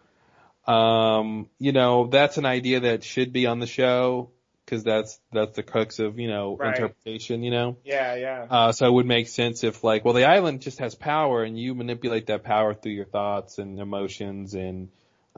Um, 0.66 1.49
you 1.59 1.73
know, 1.73 2.07
that's 2.07 2.39
an 2.39 2.47
idea 2.47 2.81
that 2.81 3.03
should 3.03 3.32
be 3.32 3.47
on 3.47 3.59
the 3.59 3.66
show 3.66 4.31
because 4.65 4.85
that's, 4.85 5.19
that's 5.32 5.57
the 5.57 5.62
crux 5.65 5.99
of, 5.99 6.19
you 6.20 6.28
know, 6.28 6.57
Right. 6.57 6.69
interpretation, 6.69 7.43
you 7.43 7.51
know? 7.51 7.77
yeah, 7.85 8.15
yeah. 8.15 8.47
Uh, 8.49 8.73
so 8.73 8.87
it 8.87 8.93
would 8.93 9.07
make 9.07 9.27
sense 9.27 9.65
if 9.65 9.82
like, 9.82 10.05
well, 10.05 10.15
the 10.15 10.24
island 10.27 10.61
just 10.61 10.78
has 10.78 10.95
power 10.95 11.43
and 11.43 11.59
you 11.59 11.74
manipulate 11.74 12.27
that 12.27 12.45
power 12.45 12.74
through 12.74 12.93
your 12.93 13.05
thoughts 13.07 13.59
and 13.59 13.81
emotions 13.81 14.55
and, 14.55 14.91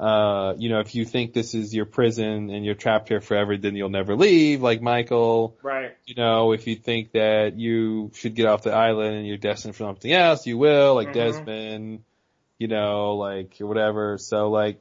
uh, 0.03 0.55
you 0.59 0.69
know, 0.69 0.81
if 0.81 0.97
you 0.97 1.05
think 1.05 1.33
this 1.33 1.55
is 1.55 1.73
your 1.73 1.85
prison 1.85 2.51
and 2.51 2.65
you're 2.65 2.75
trapped 2.75 3.09
here 3.09 3.21
forever, 3.21 3.57
then 3.57 3.77
you'll 3.77 3.89
never 3.89 4.17
leave, 4.17 4.61
like 4.61 4.83
Michael. 4.83 5.57
Right. 5.63 5.97
You 6.07 6.17
know, 6.17 6.51
if 6.51 6.67
you 6.67 6.75
think 6.75 7.13
that 7.13 7.57
you 7.57 8.11
should 8.15 8.35
get 8.35 8.47
off 8.47 8.65
the 8.65 8.73
island 8.73 9.15
and 9.15 9.29
you're 9.29 9.37
destined 9.37 9.77
for 9.77 9.85
something 9.85 10.13
else, 10.13 10.45
you 10.45 10.59
will, 10.59 10.97
like 10.97 11.11
Mhm. 11.11 11.13
Desmond, 11.13 12.05
you 12.59 12.67
know, 12.67 13.15
like, 13.15 13.59
whatever. 13.61 14.19
So 14.19 14.51
like, 14.51 14.81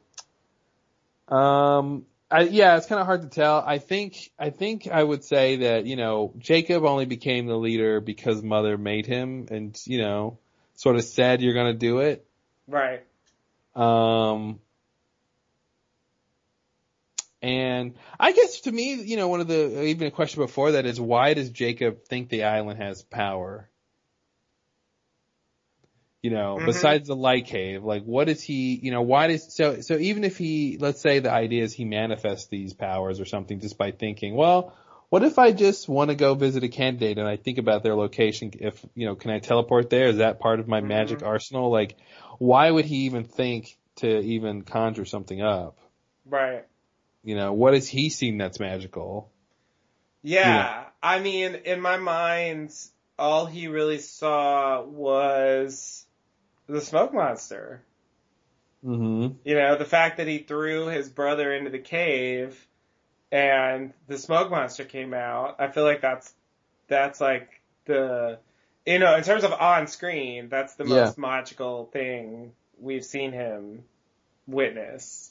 um, 1.27 2.07
I, 2.31 2.41
yeah, 2.45 2.77
it's 2.77 2.87
kind 2.87 2.99
of 2.99 3.05
hard 3.05 3.21
to 3.21 3.29
tell. 3.29 3.63
I 3.63 3.77
think, 3.77 4.31
I 4.39 4.49
think 4.49 4.87
I 4.87 5.03
would 5.03 5.23
say 5.23 5.57
that, 5.57 5.85
you 5.85 5.97
know, 5.97 6.33
Jacob 6.39 6.83
only 6.83 7.05
became 7.05 7.45
the 7.45 7.57
leader 7.57 7.99
because 8.01 8.41
mother 8.41 8.75
made 8.75 9.05
him 9.05 9.45
and, 9.51 9.79
you 9.85 9.99
know, 9.99 10.39
sort 10.73 10.95
of 10.95 11.03
said 11.03 11.43
you're 11.43 11.53
gonna 11.53 11.75
do 11.75 11.99
it. 11.99 12.25
Right. 12.67 13.03
Um, 13.75 14.59
and 17.41 17.95
I 18.19 18.31
guess 18.33 18.61
to 18.61 18.71
me, 18.71 18.95
you 19.01 19.17
know, 19.17 19.27
one 19.27 19.41
of 19.41 19.47
the, 19.47 19.83
even 19.85 20.07
a 20.07 20.11
question 20.11 20.41
before 20.41 20.73
that 20.73 20.85
is 20.85 20.99
why 20.99 21.33
does 21.33 21.49
Jacob 21.49 22.03
think 22.05 22.29
the 22.29 22.43
island 22.43 22.81
has 22.81 23.01
power? 23.03 23.69
You 26.21 26.29
know, 26.29 26.59
Mhm. 26.59 26.65
besides 26.67 27.07
the 27.07 27.15
light 27.15 27.47
cave, 27.47 27.83
like 27.83 28.03
what 28.03 28.29
is 28.29 28.43
he, 28.43 28.75
you 28.75 28.91
know, 28.91 29.01
why 29.01 29.27
does, 29.27 29.55
so, 29.55 29.81
so 29.81 29.97
even 29.97 30.23
if 30.23 30.37
he, 30.37 30.77
let's 30.79 31.01
say 31.01 31.19
the 31.19 31.31
idea 31.31 31.63
is 31.63 31.73
he 31.73 31.83
manifests 31.83 32.47
these 32.47 32.73
powers 32.73 33.19
or 33.19 33.25
something 33.25 33.59
just 33.59 33.77
by 33.77 33.89
thinking, 33.91 34.35
well, 34.35 34.75
what 35.09 35.23
if 35.23 35.39
I 35.39 35.51
just 35.51 35.89
want 35.89 36.09
to 36.11 36.15
go 36.15 36.35
visit 36.35 36.63
a 36.63 36.69
candidate 36.69 37.17
and 37.17 37.27
I 37.27 37.37
think 37.37 37.57
about 37.57 37.81
their 37.81 37.95
location? 37.95 38.51
If, 38.53 38.85
you 38.93 39.07
know, 39.07 39.15
can 39.15 39.31
I 39.31 39.39
teleport 39.39 39.89
there? 39.89 40.07
Is 40.07 40.17
that 40.17 40.39
part 40.39 40.59
of 40.59 40.67
my 40.67 40.79
magic 40.79 41.23
arsenal? 41.23 41.71
Like, 41.71 41.97
why 42.37 42.69
would 42.69 42.85
he 42.85 43.05
even 43.07 43.23
think 43.23 43.77
to 43.97 44.19
even 44.19 44.61
conjure 44.61 45.05
something 45.05 45.41
up? 45.41 45.77
Right. 46.25 46.65
You 47.23 47.35
know, 47.35 47.53
what 47.53 47.73
has 47.73 47.87
he 47.87 48.09
seen 48.09 48.37
that's 48.37 48.59
magical? 48.59 49.31
Yeah, 50.23 50.85
I 51.01 51.19
mean, 51.19 51.55
in 51.65 51.81
my 51.81 51.97
mind, 51.97 52.73
all 53.17 53.45
he 53.45 53.67
really 53.67 53.99
saw 53.99 54.83
was 54.83 56.05
the 56.67 56.81
smoke 56.81 57.13
monster. 57.13 57.83
Mm-hmm. 58.85 59.35
You 59.43 59.55
know, 59.55 59.77
the 59.77 59.85
fact 59.85 60.17
that 60.17 60.27
he 60.27 60.39
threw 60.39 60.87
his 60.87 61.09
brother 61.09 61.53
into 61.53 61.69
the 61.69 61.79
cave 61.79 62.67
and 63.31 63.93
the 64.07 64.17
smoke 64.17 64.49
monster 64.49 64.83
came 64.83 65.13
out. 65.13 65.57
I 65.59 65.67
feel 65.67 65.83
like 65.83 66.01
that's, 66.01 66.33
that's 66.87 67.21
like 67.21 67.61
the, 67.85 68.39
you 68.85 68.99
know, 68.99 69.15
in 69.15 69.23
terms 69.23 69.43
of 69.43 69.53
on 69.53 69.87
screen, 69.87 70.49
that's 70.49 70.73
the 70.75 70.85
Yeah. 70.85 71.05
most 71.05 71.17
magical 71.17 71.85
thing 71.85 72.53
we've 72.79 73.05
seen 73.05 73.31
him 73.31 73.83
witness. 74.47 75.30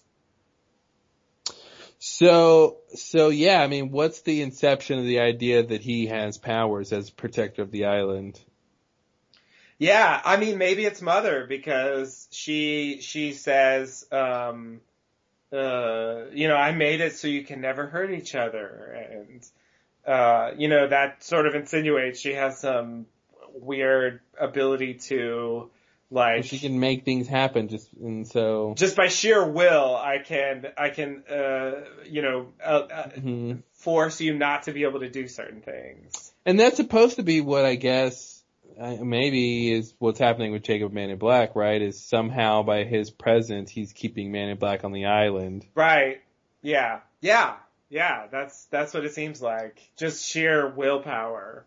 So, 2.20 2.76
so 2.94 3.30
yeah, 3.30 3.62
I 3.62 3.66
mean, 3.66 3.92
what's 3.92 4.20
the 4.20 4.42
inception 4.42 4.98
of 4.98 5.06
the 5.06 5.20
idea 5.20 5.62
that 5.62 5.80
he 5.80 6.08
has 6.08 6.36
powers 6.36 6.92
as 6.92 7.08
protector 7.08 7.62
of 7.62 7.70
the 7.70 7.86
island? 7.86 8.38
Yeah, 9.78 10.20
I 10.22 10.36
mean 10.36 10.58
maybe 10.58 10.84
it's 10.84 11.00
mother 11.00 11.46
because 11.48 12.28
she 12.30 12.98
she 13.00 13.32
says 13.32 14.04
um 14.12 14.82
uh 15.50 16.26
you 16.34 16.46
know 16.48 16.56
I 16.56 16.72
made 16.72 17.00
it 17.00 17.16
so 17.16 17.26
you 17.26 17.42
can 17.42 17.62
never 17.62 17.86
hurt 17.86 18.10
each 18.10 18.34
other 18.34 19.08
and 19.10 19.46
uh 20.06 20.50
you 20.58 20.68
know 20.68 20.88
that 20.88 21.24
sort 21.24 21.46
of 21.46 21.54
insinuates 21.54 22.20
she 22.20 22.34
has 22.34 22.58
some 22.58 23.06
weird 23.54 24.20
ability 24.38 24.94
to 25.08 25.70
like 26.10 26.44
she 26.44 26.58
can 26.58 26.80
make 26.80 27.04
things 27.04 27.28
happen 27.28 27.68
just, 27.68 27.92
and 27.94 28.26
so. 28.26 28.74
just 28.76 28.96
by 28.96 29.08
sheer 29.08 29.46
will 29.48 29.94
I 29.96 30.18
can 30.18 30.66
I 30.76 30.90
can 30.90 31.22
uh 31.30 31.72
you 32.04 32.22
know 32.22 32.48
uh, 32.64 32.86
uh, 32.92 33.08
Mhm. 33.10 33.62
force 33.72 34.20
you 34.20 34.36
not 34.36 34.64
to 34.64 34.72
be 34.72 34.82
able 34.84 35.00
to 35.00 35.08
do 35.10 35.28
certain 35.28 35.60
things. 35.60 36.32
And 36.44 36.58
that's 36.58 36.76
supposed 36.76 37.16
to 37.16 37.22
be 37.22 37.40
what 37.40 37.64
I 37.64 37.76
guess 37.76 38.42
uh, 38.78 38.96
maybe 39.02 39.72
is 39.72 39.94
what's 39.98 40.18
happening 40.18 40.52
with 40.52 40.62
Jacob 40.62 40.92
Man 40.92 41.10
in 41.10 41.18
Black, 41.18 41.54
right? 41.54 41.80
Is 41.82 42.02
somehow 42.02 42.62
by 42.62 42.84
his 42.84 43.10
presence 43.10 43.70
he's 43.70 43.92
keeping 43.92 44.32
Man 44.32 44.48
in 44.48 44.58
Black 44.58 44.84
on 44.84 44.92
the 44.92 45.06
island. 45.06 45.66
Right. 45.74 46.22
Yeah. 46.62 47.00
Yeah. 47.20 47.56
Yeah. 47.88 48.26
That's 48.30 48.64
that's 48.66 48.94
what 48.94 49.04
it 49.04 49.12
seems 49.14 49.40
like. 49.42 49.80
Just 49.96 50.24
sheer 50.26 50.66
willpower. 50.68 51.66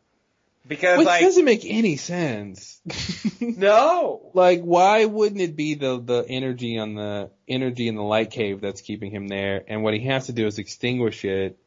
Because 0.65 0.99
Which 0.99 1.07
like 1.07 1.21
doesn't 1.21 1.43
make 1.43 1.65
any 1.65 1.97
sense. 1.97 2.81
no. 3.41 4.31
Like, 4.33 4.61
why 4.61 5.03
wouldn't 5.05 5.41
it 5.41 5.57
be 5.57 5.75
the 5.75 5.99
the 5.99 6.25
energy 6.27 6.77
on 6.77 6.95
the 6.95 7.31
energy 7.47 7.87
in 7.89 7.95
the 7.95 8.03
light 8.03 8.31
cave 8.31 8.61
that's 8.61 8.81
keeping 8.81 9.11
him 9.11 9.27
there? 9.27 9.63
And 9.67 9.83
what 9.83 9.93
he 9.93 10.05
has 10.05 10.27
to 10.27 10.33
do 10.33 10.47
is 10.47 10.59
extinguish 10.59 11.25
it, 11.25 11.59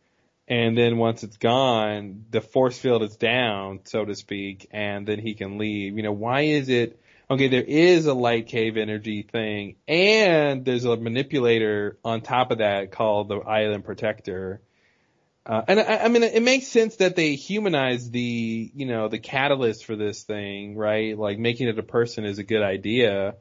and 0.49 0.79
then 0.79 0.97
once 0.97 1.25
it's 1.25 1.37
gone, 1.37 2.25
the 2.31 2.41
force 2.41 2.79
field 2.79 3.03
is 3.03 3.17
down, 3.17 3.81
so 3.85 4.05
to 4.05 4.15
speak, 4.15 4.69
and 4.71 5.07
then 5.07 5.19
he 5.19 5.35
can 5.35 5.59
leave. 5.59 5.97
You 5.97 6.03
know, 6.03 6.13
why 6.13 6.43
is 6.43 6.69
it? 6.69 7.01
Okay, 7.29 7.49
there 7.49 7.65
is 7.65 8.07
a 8.07 8.15
light 8.15 8.47
cave 8.47 8.77
energy 8.77 9.23
thing, 9.23 9.77
and 9.89 10.65
there's 10.65 10.85
a 10.85 10.97
manipulator 10.97 11.99
on 12.05 12.21
top 12.21 12.53
of 12.53 12.59
that 12.59 12.93
called 12.93 13.29
the 13.29 13.41
Island 13.41 13.85
Protector. 13.85 14.61
Uh, 15.47 15.63
and 15.69 15.79
I, 15.79 15.99
I 15.99 16.09
mean, 16.09 16.25
it 16.25 16.43
makes 16.43 16.67
sense 16.67 16.97
that 16.97 17.15
they 17.15 17.37
humanize 17.37 18.11
the, 18.11 18.71
you 18.75 18.85
know, 18.85 19.07
the 19.07 19.21
catalyst 19.21 19.85
for 19.85 19.95
this 19.95 20.25
thing, 20.25 20.77
right? 20.77 21.17
Like 21.17 21.39
making 21.39 21.69
it 21.69 21.79
a 21.79 21.85
person 21.85 22.25
is 22.25 22.39
a 22.39 22.43
good 22.43 22.63
idea, 22.63 23.37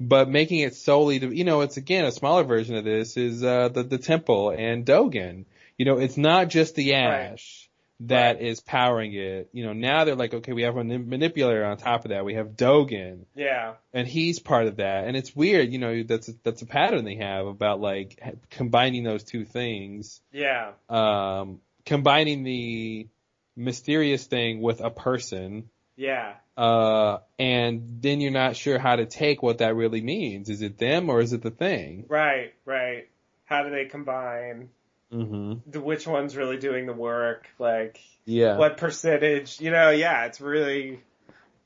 but 0.00 0.28
making 0.28 0.60
it 0.60 0.74
solely 0.74 1.20
to, 1.20 1.32
you 1.32 1.44
know, 1.44 1.60
it's 1.60 1.76
again 1.76 2.06
a 2.06 2.10
smaller 2.10 2.42
version 2.42 2.74
of 2.74 2.84
this 2.84 3.16
is 3.16 3.44
uh, 3.44 3.68
the 3.68 3.84
the 3.84 3.98
temple 3.98 4.50
and 4.50 4.84
Dogen. 4.84 5.44
You 5.78 5.84
know, 5.84 5.98
it's 5.98 6.16
not 6.16 6.48
just 6.48 6.74
the 6.74 6.94
ash 6.94 7.63
that 8.00 8.40
is 8.40 8.60
powering 8.60 9.14
it. 9.14 9.48
You 9.52 9.66
know, 9.66 9.72
now 9.72 10.04
they're 10.04 10.16
like, 10.16 10.34
okay, 10.34 10.52
we 10.52 10.62
have 10.62 10.76
a 10.76 10.84
manipulator 10.84 11.64
on 11.64 11.76
top 11.76 12.04
of 12.04 12.10
that. 12.10 12.24
We 12.24 12.34
have 12.34 12.56
Dogen. 12.56 13.26
Yeah. 13.34 13.74
And 13.92 14.06
he's 14.06 14.38
part 14.38 14.66
of 14.66 14.76
that. 14.76 15.06
And 15.06 15.16
it's 15.16 15.34
weird, 15.34 15.72
you 15.72 15.78
know, 15.78 16.02
that's 16.02 16.28
a, 16.28 16.32
that's 16.42 16.62
a 16.62 16.66
pattern 16.66 17.04
they 17.04 17.16
have 17.16 17.46
about 17.46 17.80
like 17.80 18.20
combining 18.50 19.04
those 19.04 19.22
two 19.22 19.44
things. 19.44 20.20
Yeah. 20.32 20.72
Um, 20.88 21.60
combining 21.86 22.42
the 22.42 23.08
mysterious 23.56 24.26
thing 24.26 24.60
with 24.60 24.80
a 24.80 24.90
person. 24.90 25.70
Yeah. 25.96 26.34
Uh, 26.56 27.18
and 27.38 28.02
then 28.02 28.20
you're 28.20 28.32
not 28.32 28.56
sure 28.56 28.78
how 28.78 28.96
to 28.96 29.06
take 29.06 29.42
what 29.42 29.58
that 29.58 29.76
really 29.76 30.00
means. 30.00 30.50
Is 30.50 30.62
it 30.62 30.78
them 30.78 31.08
or 31.08 31.20
is 31.20 31.32
it 31.32 31.42
the 31.42 31.50
thing? 31.50 32.06
Right, 32.08 32.52
right. 32.64 33.08
How 33.44 33.62
do 33.62 33.70
they 33.70 33.84
combine? 33.86 34.70
Mm-hmm. 35.14 35.70
The, 35.70 35.80
which 35.80 36.06
one's 36.06 36.36
really 36.36 36.58
doing 36.58 36.86
the 36.86 36.92
work? 36.92 37.46
Like, 37.58 38.00
yeah. 38.24 38.56
what 38.56 38.76
percentage? 38.76 39.60
You 39.60 39.70
know, 39.70 39.90
yeah, 39.90 40.24
it's 40.24 40.40
really, 40.40 41.00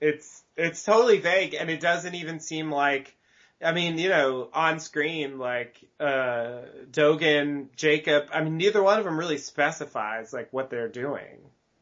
it's, 0.00 0.42
it's 0.56 0.82
totally 0.82 1.18
vague 1.18 1.54
and 1.54 1.70
it 1.70 1.80
doesn't 1.80 2.14
even 2.14 2.40
seem 2.40 2.70
like, 2.70 3.14
I 3.64 3.72
mean, 3.72 3.98
you 3.98 4.08
know, 4.08 4.48
on 4.52 4.78
screen, 4.78 5.38
like, 5.38 5.76
uh, 5.98 6.60
Dogen, 6.90 7.68
Jacob, 7.74 8.28
I 8.32 8.42
mean, 8.44 8.56
neither 8.56 8.82
one 8.82 8.98
of 8.98 9.04
them 9.04 9.18
really 9.18 9.38
specifies, 9.38 10.32
like, 10.32 10.52
what 10.52 10.70
they're 10.70 10.88
doing. 10.88 11.38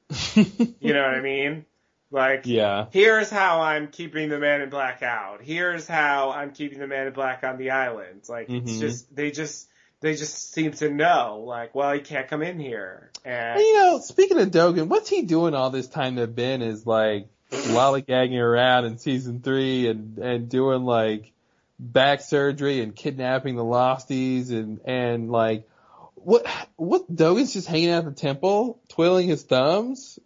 you 0.34 0.94
know 0.94 1.02
what 1.02 1.14
I 1.14 1.20
mean? 1.20 1.66
Like, 2.10 2.43
yeah. 2.47 2.86
here's 2.93 3.28
how 3.28 3.60
I'm 3.60 3.88
keeping 3.88 4.30
the 4.30 4.38
man 4.38 4.62
in 4.62 4.70
black 4.70 5.02
out. 5.02 5.43
Here's 5.43 5.86
how 5.86 6.30
I'm 6.30 6.52
keeping 6.52 6.78
the 6.78 6.86
man 6.86 7.09
in 7.09 7.12
black 7.12 7.44
on 7.44 7.59
the 7.59 7.72
island. 7.72 8.22
Like, 8.28 8.48
mm-hmm. 8.48 8.66
it's 8.66 8.78
just, 8.78 9.14
they 9.14 9.30
just, 9.30 9.68
they 10.01 10.14
just 10.14 10.52
seem 10.52 10.73
to 10.73 10.90
know, 10.90 11.43
like, 11.47 11.74
well, 11.74 11.93
he 11.93 12.01
can't 12.01 12.28
come 12.28 12.43
in 12.43 12.60
here. 12.60 13.10
And 13.24 13.60
you 13.60 13.74
know, 13.74 14.01
speaking 14.01 14.39
of 14.39 14.51
Dogen, 14.51 14.89
what's 14.89 15.09
he 15.09 15.23
doing 15.23 15.55
all 15.55 15.70
this 15.70 15.89
time 15.89 16.16
that 16.16 16.35
Ben 16.35 16.62
is 16.62 16.86
like 16.86 17.28
lollygagging 17.51 18.39
around 18.39 18.85
in 18.85 18.98
season 18.98 19.40
three 19.40 19.89
and 19.89 20.18
and 20.18 20.48
doing 20.48 20.85
like 20.85 21.32
back 21.78 22.20
surgery 22.20 22.81
and 22.81 22.94
kidnapping 22.94 23.56
the 23.56 23.64
Losties 23.64 24.51
and 24.51 24.81
and 24.85 25.31
like 25.31 25.68
what 26.14 26.47
what 26.77 27.14
Dogen's 27.14 27.52
just 27.52 27.68
hanging 27.68 27.90
out 27.90 28.05
at 28.05 28.14
the 28.16 28.20
temple, 28.20 28.81
twiddling 28.89 29.28
his 29.28 29.43
thumbs? 29.43 30.18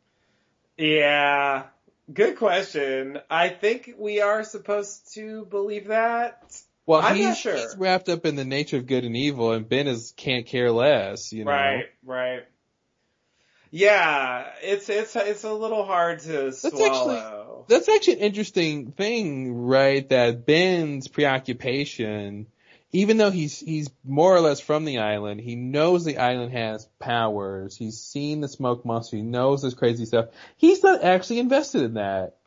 Yeah. 0.77 1.65
Good 2.13 2.37
question. 2.37 3.21
I 3.31 3.51
think 3.51 3.95
we 3.99 4.21
are 4.21 4.43
supposed 4.43 5.15
to 5.15 5.45
believe 5.45 5.89
that. 5.89 6.61
Well, 6.91 7.03
I'm 7.03 7.15
he's, 7.15 7.25
not 7.27 7.37
sure. 7.37 7.57
he's 7.57 7.77
wrapped 7.77 8.09
up 8.09 8.27
in 8.27 8.35
the 8.35 8.45
nature 8.45 8.77
of 8.77 8.87
good 8.89 9.05
and 9.05 9.17
evil, 9.17 9.53
and 9.53 9.69
Ben 9.69 9.87
is 9.87 10.13
can't 10.17 10.45
care 10.45 10.73
less. 10.73 11.33
You 11.33 11.45
know, 11.45 11.53
right, 11.53 11.85
right. 12.05 12.43
Yeah, 13.71 14.49
it's 14.61 14.89
it's 14.89 15.15
it's 15.15 15.45
a 15.45 15.53
little 15.53 15.85
hard 15.85 16.19
to 16.23 16.33
that's 16.33 16.63
swallow. 16.63 17.13
Actually, 17.13 17.65
that's 17.69 17.89
actually 17.89 18.15
an 18.15 18.19
interesting 18.19 18.91
thing, 18.91 19.55
right? 19.55 20.09
That 20.09 20.45
Ben's 20.45 21.07
preoccupation, 21.07 22.49
even 22.91 23.19
though 23.19 23.31
he's 23.31 23.61
he's 23.61 23.89
more 24.05 24.35
or 24.35 24.41
less 24.41 24.59
from 24.59 24.85
the 24.85 24.99
island, 24.99 25.41
he 25.41 25.55
knows 25.55 26.05
the 26.05 26.19
island 26.19 26.51
has 26.55 26.89
powers. 26.99 27.77
He's 27.77 28.01
seen 28.01 28.41
the 28.41 28.49
smoke 28.49 28.85
monster. 28.85 29.17
He 29.17 29.23
knows 29.23 29.63
this 29.63 29.75
crazy 29.75 30.07
stuff. 30.07 30.31
He's 30.57 30.83
not 30.83 31.05
actually 31.05 31.39
invested 31.39 31.83
in 31.83 31.95
that 31.95 32.40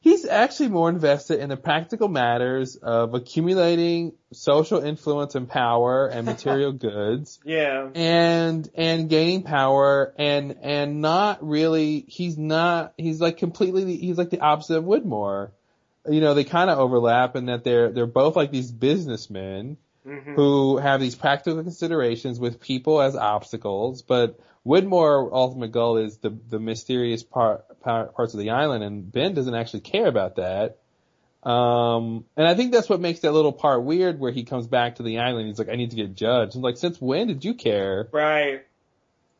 he's 0.00 0.24
actually 0.24 0.68
more 0.68 0.88
invested 0.88 1.40
in 1.40 1.48
the 1.48 1.56
practical 1.56 2.08
matters 2.08 2.76
of 2.76 3.14
accumulating 3.14 4.12
social 4.32 4.82
influence 4.82 5.34
and 5.34 5.48
power 5.48 6.06
and 6.06 6.26
material 6.26 6.72
goods. 6.72 7.40
Yeah. 7.44 7.88
And, 7.94 8.68
and 8.74 9.08
gaining 9.08 9.42
power 9.42 10.14
and, 10.18 10.56
and 10.62 11.00
not 11.00 11.46
really, 11.46 12.04
he's 12.08 12.38
not, 12.38 12.94
he's 12.96 13.20
like 13.20 13.38
completely, 13.38 13.96
he's 13.96 14.18
like 14.18 14.30
the 14.30 14.40
opposite 14.40 14.78
of 14.78 14.84
Widmore. 14.84 15.50
You 16.08 16.20
know, 16.20 16.34
they 16.34 16.44
kind 16.44 16.70
of 16.70 16.78
overlap 16.78 17.36
in 17.36 17.46
that 17.46 17.64
they're, 17.64 17.92
they're 17.92 18.06
both 18.06 18.36
like 18.36 18.50
these 18.50 18.70
businessmen 18.70 19.76
mm-hmm. 20.06 20.34
who 20.34 20.78
have 20.78 21.00
these 21.00 21.14
practical 21.14 21.62
considerations 21.62 22.38
with 22.38 22.60
people 22.60 23.00
as 23.00 23.14
obstacles, 23.14 24.02
but 24.02 24.38
Widmore 24.66 25.30
ultimate 25.32 25.72
goal 25.72 25.96
is 25.96 26.18
the 26.18 26.30
the 26.50 26.58
mysterious 26.58 27.22
part 27.22 27.64
parts 27.82 28.34
of 28.34 28.40
the 28.40 28.50
island, 28.50 28.84
and 28.84 29.10
Ben 29.10 29.34
doesn't 29.34 29.54
actually 29.54 29.80
care 29.80 30.06
about 30.06 30.36
that. 30.36 30.78
Um, 31.48 32.24
and 32.36 32.46
I 32.46 32.54
think 32.54 32.72
that's 32.72 32.88
what 32.88 33.00
makes 33.00 33.20
that 33.20 33.32
little 33.32 33.52
part 33.52 33.84
weird, 33.84 34.18
where 34.18 34.32
he 34.32 34.44
comes 34.44 34.66
back 34.66 34.96
to 34.96 35.02
the 35.02 35.18
island. 35.20 35.48
He's 35.48 35.58
like, 35.58 35.68
"I 35.68 35.76
need 35.76 35.90
to 35.90 35.96
get 35.96 36.14
judged." 36.14 36.56
I'm 36.56 36.62
like, 36.62 36.76
"Since 36.76 37.00
when 37.00 37.28
did 37.28 37.44
you 37.44 37.54
care?" 37.54 38.08
Right. 38.12 38.64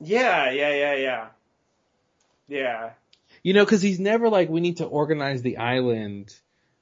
Yeah, 0.00 0.50
yeah, 0.50 0.74
yeah, 0.74 0.94
yeah. 0.94 1.26
Yeah. 2.46 2.90
You 3.42 3.52
know, 3.52 3.64
because 3.64 3.82
he's 3.82 3.98
never 3.98 4.28
like, 4.28 4.48
"We 4.48 4.60
need 4.60 4.78
to 4.78 4.84
organize 4.84 5.42
the 5.42 5.58
island. 5.58 6.34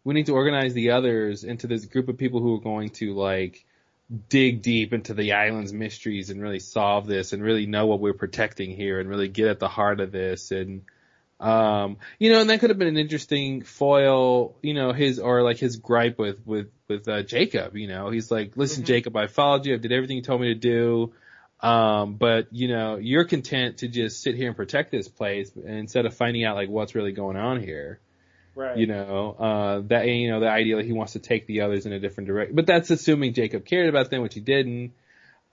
We 0.04 0.14
need 0.14 0.26
to 0.26 0.34
organize 0.34 0.74
the 0.74 0.90
others 0.90 1.44
into 1.44 1.66
this 1.66 1.86
group 1.86 2.08
of 2.08 2.18
people 2.18 2.40
who 2.40 2.54
are 2.56 2.60
going 2.60 2.90
to 2.90 3.14
like." 3.14 3.64
dig 4.28 4.62
deep 4.62 4.92
into 4.92 5.14
the 5.14 5.32
island's 5.32 5.72
mysteries 5.72 6.30
and 6.30 6.40
really 6.40 6.60
solve 6.60 7.08
this 7.08 7.32
and 7.32 7.42
really 7.42 7.66
know 7.66 7.86
what 7.86 7.98
we're 7.98 8.14
protecting 8.14 8.70
here 8.70 9.00
and 9.00 9.08
really 9.08 9.26
get 9.26 9.48
at 9.48 9.58
the 9.58 9.66
heart 9.66 9.98
of 9.98 10.12
this 10.12 10.52
and 10.52 10.82
um 11.38 11.98
you 12.18 12.32
know 12.32 12.40
and 12.40 12.48
that 12.48 12.60
could 12.60 12.70
have 12.70 12.78
been 12.78 12.88
an 12.88 12.96
interesting 12.96 13.62
foil 13.62 14.56
you 14.62 14.72
know 14.72 14.92
his 14.92 15.18
or 15.18 15.42
like 15.42 15.58
his 15.58 15.76
gripe 15.76 16.18
with 16.18 16.38
with 16.46 16.70
with 16.88 17.06
uh, 17.08 17.22
Jacob 17.22 17.76
you 17.76 17.88
know 17.88 18.10
he's 18.10 18.30
like 18.30 18.56
listen 18.56 18.82
Mhm. 18.82 18.86
Jacob 18.86 19.16
I 19.16 19.26
followed 19.26 19.66
you 19.66 19.74
I 19.74 19.76
did 19.78 19.92
everything 19.92 20.16
you 20.16 20.22
told 20.22 20.40
me 20.40 20.48
to 20.48 20.54
do 20.54 21.12
um 21.60 22.14
but 22.14 22.48
you 22.52 22.68
know 22.68 22.96
you're 22.96 23.24
content 23.24 23.78
to 23.78 23.88
just 23.88 24.22
sit 24.22 24.34
here 24.34 24.48
and 24.48 24.56
protect 24.56 24.90
this 24.90 25.08
place 25.08 25.50
instead 25.64 26.06
of 26.06 26.14
finding 26.14 26.44
out 26.44 26.56
like 26.56 26.70
what's 26.70 26.94
really 26.94 27.12
going 27.12 27.36
on 27.36 27.60
here 27.62 28.00
Right. 28.54 28.78
you 28.78 28.86
know, 28.86 29.36
uh, 29.38 29.82
that, 29.88 30.06
you 30.08 30.30
know, 30.30 30.40
the 30.40 30.48
idea 30.48 30.76
that 30.76 30.86
he 30.86 30.92
wants 30.94 31.12
to 31.12 31.18
take 31.18 31.46
the 31.46 31.60
others 31.60 31.84
in 31.84 31.92
a 31.92 32.00
different 32.00 32.26
direction. 32.26 32.56
But 32.56 32.64
that's 32.66 32.88
assuming 32.88 33.34
Jacob 33.34 33.66
cared 33.66 33.90
about 33.90 34.08
them, 34.08 34.22
which 34.22 34.32
he 34.32 34.40
didn't. 34.40 34.92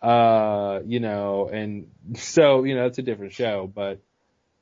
Uh, 0.01 0.79
you 0.85 1.01
know, 1.01 1.49
and 1.51 1.91
so, 2.15 2.63
you 2.63 2.75
know, 2.75 2.85
it's 2.85 2.99
a 2.99 3.01
different 3.01 3.33
show, 3.33 3.67
but, 3.67 3.99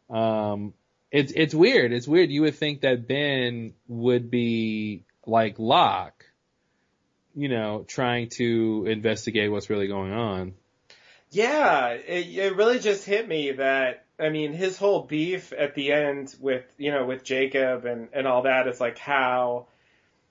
um, 0.10 0.74
it's, 1.12 1.34
it's 1.36 1.54
weird. 1.54 1.92
It's 1.92 2.08
weird. 2.08 2.32
You 2.32 2.44
would 2.44 2.56
think 2.56 2.82
that 2.82 3.08
Ben 3.08 3.74
would 3.88 4.32
be 4.32 5.04
like 5.26 5.60
Locke, 5.60 6.26
you 7.36 7.50
know, 7.50 7.86
trying 7.88 8.30
to 8.30 8.86
investigate 8.88 9.52
what's 9.52 9.70
really 9.70 9.88
going 9.88 10.14
on. 10.14 10.54
Yeah, 11.32 11.90
it, 11.90 12.28
it 12.28 12.56
really 12.56 12.80
just 12.80 13.06
hit 13.06 13.28
me 13.28 13.54
that 13.54 14.06
I 14.20 14.30
mean 14.30 14.54
his 14.54 14.78
whole 14.78 15.04
beef 15.04 15.54
at 15.58 15.76
the 15.76 15.94
end 15.94 16.36
with 16.40 16.66
you 16.78 16.92
know 16.92 17.06
with 17.06 17.24
Jacob 17.24 17.86
and 17.86 18.10
and 18.12 18.28
all 18.28 18.44
that 18.44 18.68
is 18.68 18.82
like 18.82 18.98
how 18.98 19.68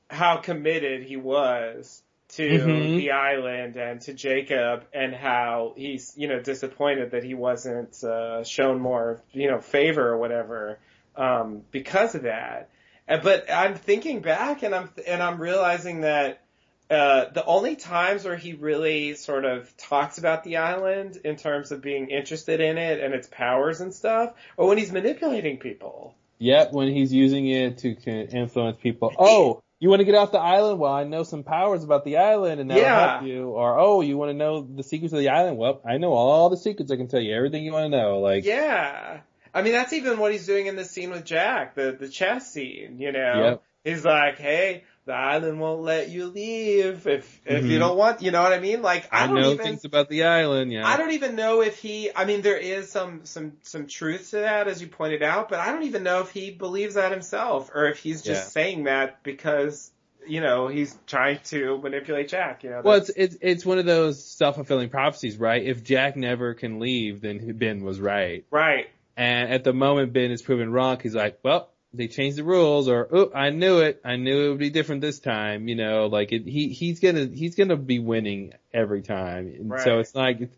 how 0.08 0.36
committed 0.36 1.02
he 1.02 1.16
was 1.16 2.02
to 2.32 2.48
Mhm. 2.48 2.96
the 2.96 3.10
island 3.12 3.76
and 3.76 4.00
to 4.02 4.12
Jacob 4.12 4.84
and 4.92 5.14
how 5.14 5.72
he's 5.76 6.14
you 6.16 6.28
know 6.28 6.40
disappointed 6.40 7.12
that 7.12 7.24
he 7.24 7.34
wasn't 7.34 8.02
uh, 8.04 8.44
shown 8.44 8.80
more 8.80 9.20
you 9.32 9.50
know 9.50 9.60
favor 9.60 10.08
or 10.08 10.16
whatever 10.16 10.78
um, 11.16 11.62
because 11.70 12.14
of 12.14 12.22
that. 12.22 12.68
And, 13.08 13.22
but 13.22 13.50
I'm 13.52 13.74
thinking 13.74 14.20
back 14.20 14.62
and 14.62 14.74
I'm 14.74 14.90
and 15.06 15.22
I'm 15.22 15.40
realizing 15.40 16.02
that 16.02 16.42
uh, 16.90 17.26
the 17.32 17.44
only 17.44 17.76
times 17.76 18.24
where 18.24 18.36
he 18.36 18.52
really 18.52 19.14
sort 19.14 19.44
of 19.44 19.76
talks 19.76 20.18
about 20.18 20.42
the 20.42 20.56
island 20.56 21.18
in 21.24 21.36
terms 21.36 21.70
of 21.70 21.80
being 21.80 22.10
interested 22.10 22.60
in 22.60 22.78
it 22.78 23.00
and 23.00 23.14
its 23.14 23.28
powers 23.28 23.80
and 23.80 23.94
stuff, 23.94 24.32
or 24.56 24.66
when 24.68 24.76
he's 24.76 24.90
manipulating 24.90 25.58
people. 25.58 26.14
Yep, 26.38 26.72
when 26.72 26.88
he's 26.88 27.12
using 27.12 27.46
it 27.48 27.78
to 27.78 27.94
influence 28.00 28.76
people. 28.82 29.12
Oh, 29.18 29.62
you 29.80 29.88
want 29.88 30.00
to 30.00 30.04
get 30.04 30.14
off 30.14 30.30
the 30.30 30.38
island? 30.38 30.78
Well, 30.78 30.92
I 30.92 31.04
know 31.04 31.22
some 31.24 31.42
powers 31.42 31.82
about 31.82 32.04
the 32.04 32.18
island 32.18 32.60
and 32.60 32.70
that'll 32.70 32.82
Yeah. 32.82 33.12
help 33.18 33.26
you. 33.26 33.48
Or, 33.48 33.78
oh, 33.78 34.02
you 34.02 34.16
want 34.18 34.30
to 34.30 34.34
know 34.36 34.60
the 34.62 34.82
secrets 34.82 35.12
of 35.12 35.18
the 35.18 35.30
island? 35.30 35.56
Well, 35.58 35.80
I 35.84 35.96
know 35.98 36.12
all 36.12 36.50
the 36.50 36.56
secrets. 36.58 36.92
I 36.92 36.96
can 36.96 37.08
tell 37.08 37.20
you 37.20 37.34
everything 37.34 37.64
you 37.64 37.72
want 37.72 37.90
to 37.90 37.98
know. 37.98 38.20
Like, 38.20 38.44
Yeah. 38.44 39.20
I 39.52 39.62
mean, 39.62 39.72
that's 39.72 39.92
even 39.92 40.18
what 40.18 40.30
he's 40.32 40.46
doing 40.46 40.66
in 40.66 40.76
the 40.76 40.84
scene 40.84 41.10
with 41.10 41.24
Jack, 41.24 41.74
the, 41.74 41.96
the 41.98 42.08
chess 42.08 42.52
scene, 42.52 42.98
you 43.00 43.10
know? 43.10 43.42
Yep. 43.42 43.62
He's 43.82 44.04
like, 44.04 44.38
hey, 44.38 44.84
the 45.06 45.12
island 45.14 45.58
won't 45.60 45.82
let 45.82 46.10
you 46.10 46.26
leave 46.26 47.06
if, 47.06 47.40
if 47.44 47.64
you 47.64 47.76
Mhm. 47.76 47.80
don't 47.80 47.96
want, 47.96 48.22
you 48.22 48.30
know 48.30 48.42
what 48.42 48.52
I 48.52 48.60
mean? 48.60 48.82
Like, 48.82 49.08
I, 49.12 49.24
I, 49.24 49.26
don't 49.26 49.40
know 49.40 49.52
even, 49.52 49.64
things 49.66 49.84
about 49.84 50.08
the 50.08 50.24
island. 50.24 50.72
Yeah. 50.72 50.86
I 50.86 50.96
don't 50.96 51.12
even 51.12 51.36
know 51.36 51.62
if 51.62 51.78
he, 51.78 52.10
I 52.14 52.24
mean, 52.26 52.42
there 52.42 52.58
is 52.58 52.90
some, 52.90 53.24
some, 53.24 53.54
some 53.62 53.86
truth 53.86 54.30
to 54.30 54.36
that, 54.36 54.68
as 54.68 54.80
you 54.80 54.88
pointed 54.88 55.22
out, 55.22 55.48
but 55.48 55.58
I 55.58 55.72
don't 55.72 55.84
even 55.84 56.02
know 56.02 56.20
if 56.20 56.30
he 56.30 56.50
believes 56.50 56.94
that 56.94 57.12
himself, 57.12 57.70
or 57.74 57.86
if 57.86 57.98
he's 57.98 58.22
just 58.22 58.44
Yeah. 58.44 58.50
saying 58.50 58.84
that 58.84 59.22
because 59.22 59.90
you 60.26 60.42
know, 60.42 60.68
he's 60.68 60.96
trying 61.06 61.40
to 61.44 61.78
manipulate 61.78 62.28
Jack, 62.28 62.62
you 62.62 62.68
know. 62.70 62.82
Well, 62.84 62.98
it's 62.98 63.08
it's 63.16 63.36
it's 63.40 63.64
one 63.66 63.78
of 63.78 63.86
those 63.86 64.22
self 64.22 64.56
fulfilling 64.56 64.90
prophecies, 64.90 65.38
right? 65.38 65.62
If 65.64 65.82
Jack 65.82 66.14
never 66.14 66.52
can 66.52 66.78
leave, 66.78 67.22
then 67.22 67.56
Ben 67.56 67.82
was 67.82 67.98
right. 67.98 68.44
right. 68.50 68.88
And 69.16 69.50
at 69.50 69.64
the 69.64 69.72
moment 69.72 70.12
Ben 70.12 70.30
is 70.30 70.42
proven 70.42 70.70
wrong, 70.70 70.98
he's 71.02 71.14
like, 71.14 71.38
well, 71.42 71.70
they 71.92 72.08
changed 72.08 72.38
the 72.38 72.44
rules, 72.44 72.88
or 72.88 73.08
oh, 73.10 73.32
I 73.34 73.50
knew 73.50 73.78
it, 73.80 74.00
I 74.04 74.16
knew 74.16 74.46
it 74.46 74.48
would 74.50 74.58
be 74.58 74.70
different 74.70 75.00
this 75.00 75.18
time. 75.18 75.68
You 75.68 75.74
know, 75.76 76.06
like 76.06 76.32
it, 76.32 76.46
he 76.46 76.68
he's 76.68 77.00
gonna 77.00 77.26
he's 77.26 77.54
gonna 77.56 77.76
be 77.76 77.98
winning 77.98 78.54
every 78.72 79.02
time. 79.02 79.52
And 79.58 79.80
So 79.80 79.98
it's 79.98 80.14
like, 80.14 80.40
it's, 80.40 80.56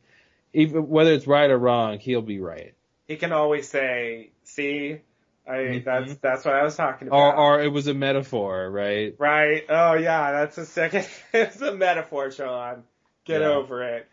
even 0.53 0.89
whether 0.89 1.13
it's 1.13 1.27
right 1.27 1.51
or 1.51 1.59
wrong, 1.59 1.99
he'll 1.99 2.23
be 2.23 2.41
right. 2.41 2.75
He 3.09 3.17
can 3.17 3.33
always 3.33 3.69
say, 3.69 4.31
see, 4.45 4.99
I, 5.47 5.53
Mhm. 5.53 5.85
that's, 5.85 6.15
that's 6.17 6.45
what 6.45 6.55
I 6.55 6.63
was 6.63 6.77
talking 6.77 7.09
about. 7.09 7.17
Or 7.17 7.37
or 7.37 7.63
it 7.63 7.69
was 7.73 7.87
a 7.89 7.95
metaphor, 7.95 8.71
right? 8.71 9.15
Right. 9.19 9.65
Oh 9.69 9.95
yeah, 9.95 10.33
that's 10.33 10.59
a 10.59 10.67
second. 10.67 11.09
it's 11.33 11.61
a 11.61 11.75
metaphor, 11.75 12.31
Sean. 12.31 12.85
Get 13.25 13.41
Yeah. 13.41 13.49
over 13.49 13.83
it. 13.83 14.07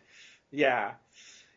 Yeah. 0.50 0.92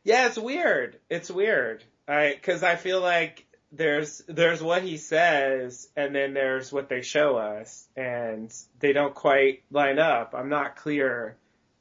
Yeah, 0.04 0.28
it's 0.28 0.38
weird. 0.38 1.00
It's 1.10 1.32
weird. 1.32 1.84
I, 2.08 2.38
cause 2.44 2.64
I 2.64 2.76
feel 2.76 3.00
like 3.00 3.46
there's, 3.76 4.22
there's 4.28 4.62
what 4.62 4.84
he 4.84 4.98
says 4.98 5.90
and 5.96 6.16
then 6.16 6.34
there's 6.34 6.72
what 6.72 6.90
they 6.90 7.02
show 7.02 7.38
us 7.38 7.88
and 7.98 8.54
they 8.80 8.94
don't 8.94 9.14
quite 9.14 9.64
line 9.72 10.00
up. 10.00 10.34
I'm 10.38 10.50
not 10.50 10.76
clear 10.76 11.36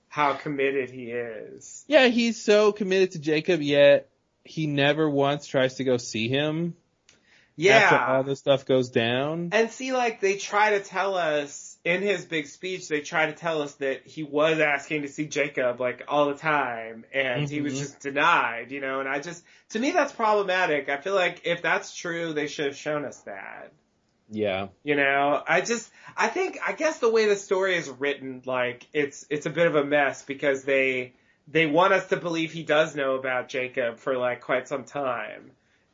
how 0.08 0.34
committed 0.34 0.90
he 0.90 1.10
is. 1.10 1.84
Yeah, 1.86 2.08
he's 2.08 2.42
so 2.42 2.72
committed 2.72 3.12
to 3.12 3.18
Jacob, 3.18 3.62
yet 3.62 4.08
he 4.44 4.66
never 4.66 5.08
once 5.08 5.46
tries 5.46 5.74
to 5.74 5.84
go 5.84 5.96
see 5.96 6.28
him. 6.28 6.74
Yeah. 7.56 7.76
After 7.78 7.96
all 7.96 8.22
this 8.24 8.38
stuff 8.38 8.66
goes 8.66 8.90
down. 8.90 9.50
And 9.52 9.70
see, 9.70 9.92
like, 9.92 10.20
they 10.20 10.36
try 10.36 10.70
to 10.70 10.80
tell 10.80 11.14
us, 11.14 11.71
in 11.84 12.02
his 12.02 12.24
big 12.24 12.46
speech, 12.46 12.88
they 12.88 13.00
try 13.00 13.26
to 13.26 13.32
tell 13.32 13.62
us 13.62 13.74
that 13.76 14.06
he 14.06 14.22
was 14.22 14.60
asking 14.60 15.02
to 15.02 15.08
see 15.08 15.26
Jacob, 15.26 15.80
like, 15.80 16.04
all 16.06 16.26
the 16.26 16.36
time, 16.36 17.04
and 17.12 17.48
he 17.48 17.60
was 17.60 17.74
Mhm. 17.74 17.78
just 17.78 18.00
denied, 18.00 18.70
you 18.70 18.80
know, 18.80 19.00
and 19.00 19.08
I 19.08 19.18
just, 19.18 19.44
to 19.70 19.80
me 19.80 19.90
that's 19.90 20.12
problematic. 20.12 20.88
I 20.88 20.98
feel 20.98 21.14
like 21.14 21.40
if 21.44 21.60
that's 21.60 21.94
true, 21.96 22.32
they 22.32 22.46
should 22.46 22.66
have 22.66 22.76
shown 22.76 23.04
us 23.04 23.18
that. 23.22 23.72
Yeah. 24.30 24.68
You 24.84 24.94
know, 24.94 25.42
I 25.46 25.60
just, 25.60 25.90
I 26.16 26.28
think, 26.28 26.58
I 26.66 26.72
guess 26.72 26.98
the 27.00 27.10
way 27.10 27.26
the 27.26 27.36
story 27.36 27.76
is 27.76 27.90
written, 27.90 28.42
like, 28.46 28.86
it's, 28.92 29.26
it's 29.28 29.46
a 29.46 29.50
bit 29.50 29.66
of 29.66 29.74
a 29.74 29.84
mess 29.84 30.22
because 30.22 30.62
they, 30.62 31.12
they 31.48 31.66
want 31.66 31.92
us 31.92 32.08
to 32.10 32.16
believe 32.16 32.52
he 32.52 32.62
does 32.62 32.94
know 32.94 33.16
about 33.16 33.48
Jacob 33.48 33.98
for 33.98 34.16
like 34.16 34.40
quite 34.40 34.68
some 34.68 34.84
time. 34.84 35.50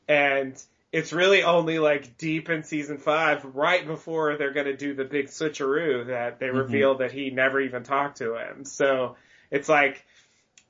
And 0.06 0.62
it's 0.92 1.12
really 1.12 1.42
only 1.42 1.78
like 1.78 2.16
deep 2.16 2.48
in 2.48 2.62
season 2.62 2.98
five, 2.98 3.44
right 3.54 3.86
before 3.86 4.36
they're 4.36 4.52
gonna 4.52 4.76
do 4.76 4.94
the 4.94 5.04
big 5.04 5.26
switcheroo 5.26 6.06
that 6.06 6.38
they 6.38 6.46
Mhm. 6.46 6.58
reveal 6.58 6.94
that 6.98 7.12
he 7.12 7.30
never 7.30 7.60
even 7.60 7.82
talked 7.82 8.18
to 8.18 8.36
him. 8.36 8.64
So 8.64 9.16
it's 9.50 9.68
like, 9.68 10.04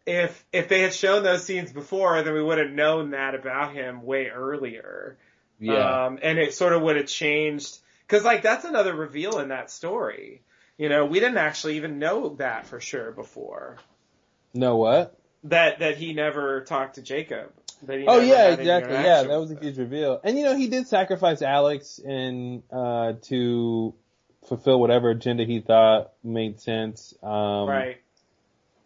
if, 0.07 0.45
if 0.53 0.69
they 0.69 0.81
had 0.81 0.95
shown 0.95 1.23
those 1.23 1.45
scenes 1.45 1.71
before, 1.73 2.23
then 2.23 2.33
we 2.35 2.43
would 2.43 2.59
have 2.59 2.71
known 2.71 3.11
that 3.11 3.35
about 3.35 3.75
him 3.75 4.03
way 4.03 4.29
earlier. 4.29 5.17
Yeah. 5.61 6.07
Um, 6.07 6.19
and 6.23 6.39
it 6.39 6.55
sort 6.55 6.73
of 6.73 6.83
would 6.83 6.97
have 6.97 7.07
changed, 7.07 7.79
cause 8.09 8.25
like 8.25 8.43
that's 8.43 8.65
another 8.65 8.95
reveal 8.95 9.39
in 9.39 9.49
that 9.49 9.71
story. 9.71 10.41
You 10.79 10.89
know, 10.89 11.05
we 11.05 11.21
didn't 11.21 11.39
actually 11.39 11.77
even 11.77 11.99
know 11.99 12.31
that 12.37 12.67
for 12.67 12.81
sure 12.81 13.11
before. 13.13 13.77
know 14.55 14.77
what? 14.77 15.15
That, 15.45 15.81
that 15.81 15.97
he 15.99 16.15
never 16.15 16.63
talked 16.63 16.95
to 16.97 17.03
Jacob. 17.03 17.53
Oh 17.87 18.21
yeah, 18.21 18.49
exactly. 18.55 18.95
Yeah, 18.95 19.23
that 19.25 19.39
was 19.39 19.51
a 19.51 19.59
huge 19.59 19.79
reveal. 19.79 20.21
And 20.25 20.37
you 20.37 20.45
know, 20.45 20.57
he 20.57 20.69
did 20.69 20.89
sacrifice 20.89 21.43
Alex 21.43 21.99
and 22.05 22.63
uh 22.73 23.15
to 23.23 23.95
fulfill 24.49 24.81
whatever 24.81 25.11
agenda 25.11 25.45
he 25.45 25.61
thought 25.61 26.13
made 26.25 26.61
sense. 26.61 27.15
Um 27.23 27.69
Right. 27.69 27.99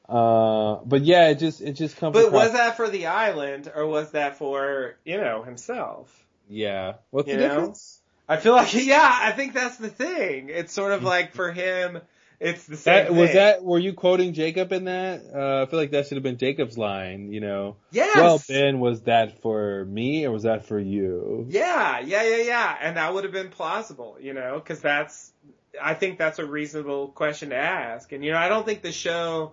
Uh 0.08 0.76
but 0.84 1.02
yeah, 1.02 1.28
it 1.30 1.38
just 1.38 1.60
it 1.60 1.72
just 1.74 1.96
comes 1.96 2.14
But 2.14 2.26
across 2.26 2.44
was 2.44 2.52
that 2.52 2.76
for 2.76 2.88
the 2.88 3.06
island 3.06 3.70
or 3.74 3.86
was 3.86 4.10
that 4.12 4.36
for, 4.36 4.96
you 5.04 5.16
know, 5.16 5.42
himself? 5.42 6.12
Yeah. 6.48 6.94
What's 7.10 7.28
you 7.28 7.36
the 7.36 7.48
know? 7.48 7.48
difference? 7.48 7.98
I 8.28 8.36
feel 8.36 8.52
like, 8.52 8.74
yeah, 8.86 9.18
I 9.22 9.32
think 9.32 9.54
that's 9.54 9.76
the 9.76 9.88
thing. 9.88 10.48
It's 10.48 10.72
sort 10.72 10.92
of 10.92 11.02
like 11.14 11.32
for 11.32 11.50
him, 11.52 12.00
it's 12.42 12.64
the 12.66 12.76
same 12.76 13.04
That 13.04 13.14
was 13.14 13.28
thing. 13.28 13.36
that 13.36 13.62
were 13.64 13.78
you 13.78 13.92
quoting 13.94 14.32
Jacob 14.34 14.72
in 14.72 14.84
that? 14.84 15.22
Uh 15.34 15.62
I 15.62 15.70
feel 15.70 15.78
like 15.78 15.92
that 15.92 16.06
should 16.06 16.16
have 16.16 16.22
been 16.22 16.38
Jacob's 16.38 16.76
line, 16.76 17.32
you 17.32 17.40
know. 17.40 17.76
Yes! 17.90 18.16
Well, 18.16 18.42
Ben, 18.48 18.80
was 18.80 19.02
that 19.02 19.40
for 19.40 19.84
me 19.84 20.24
or 20.26 20.30
was 20.32 20.42
that 20.42 20.66
for 20.66 20.78
you? 20.78 21.46
Yeah, 21.48 22.00
yeah, 22.00 22.22
yeah, 22.22 22.42
yeah. 22.42 22.76
And 22.80 22.96
that 22.96 23.14
would 23.14 23.24
have 23.24 23.32
been 23.32 23.50
plausible, 23.50 24.16
you 24.20 24.34
know, 24.34 24.60
cause 24.60 24.80
that's, 24.80 25.32
I 25.80 25.94
think 25.94 26.18
that's 26.18 26.38
a 26.38 26.44
reasonable 26.46 27.08
question 27.08 27.50
to 27.50 27.56
ask. 27.56 28.12
And, 28.12 28.24
you 28.24 28.32
know, 28.32 28.38
I 28.38 28.48
don't 28.48 28.66
think 28.66 28.82
the 28.82 28.92
show, 28.92 29.52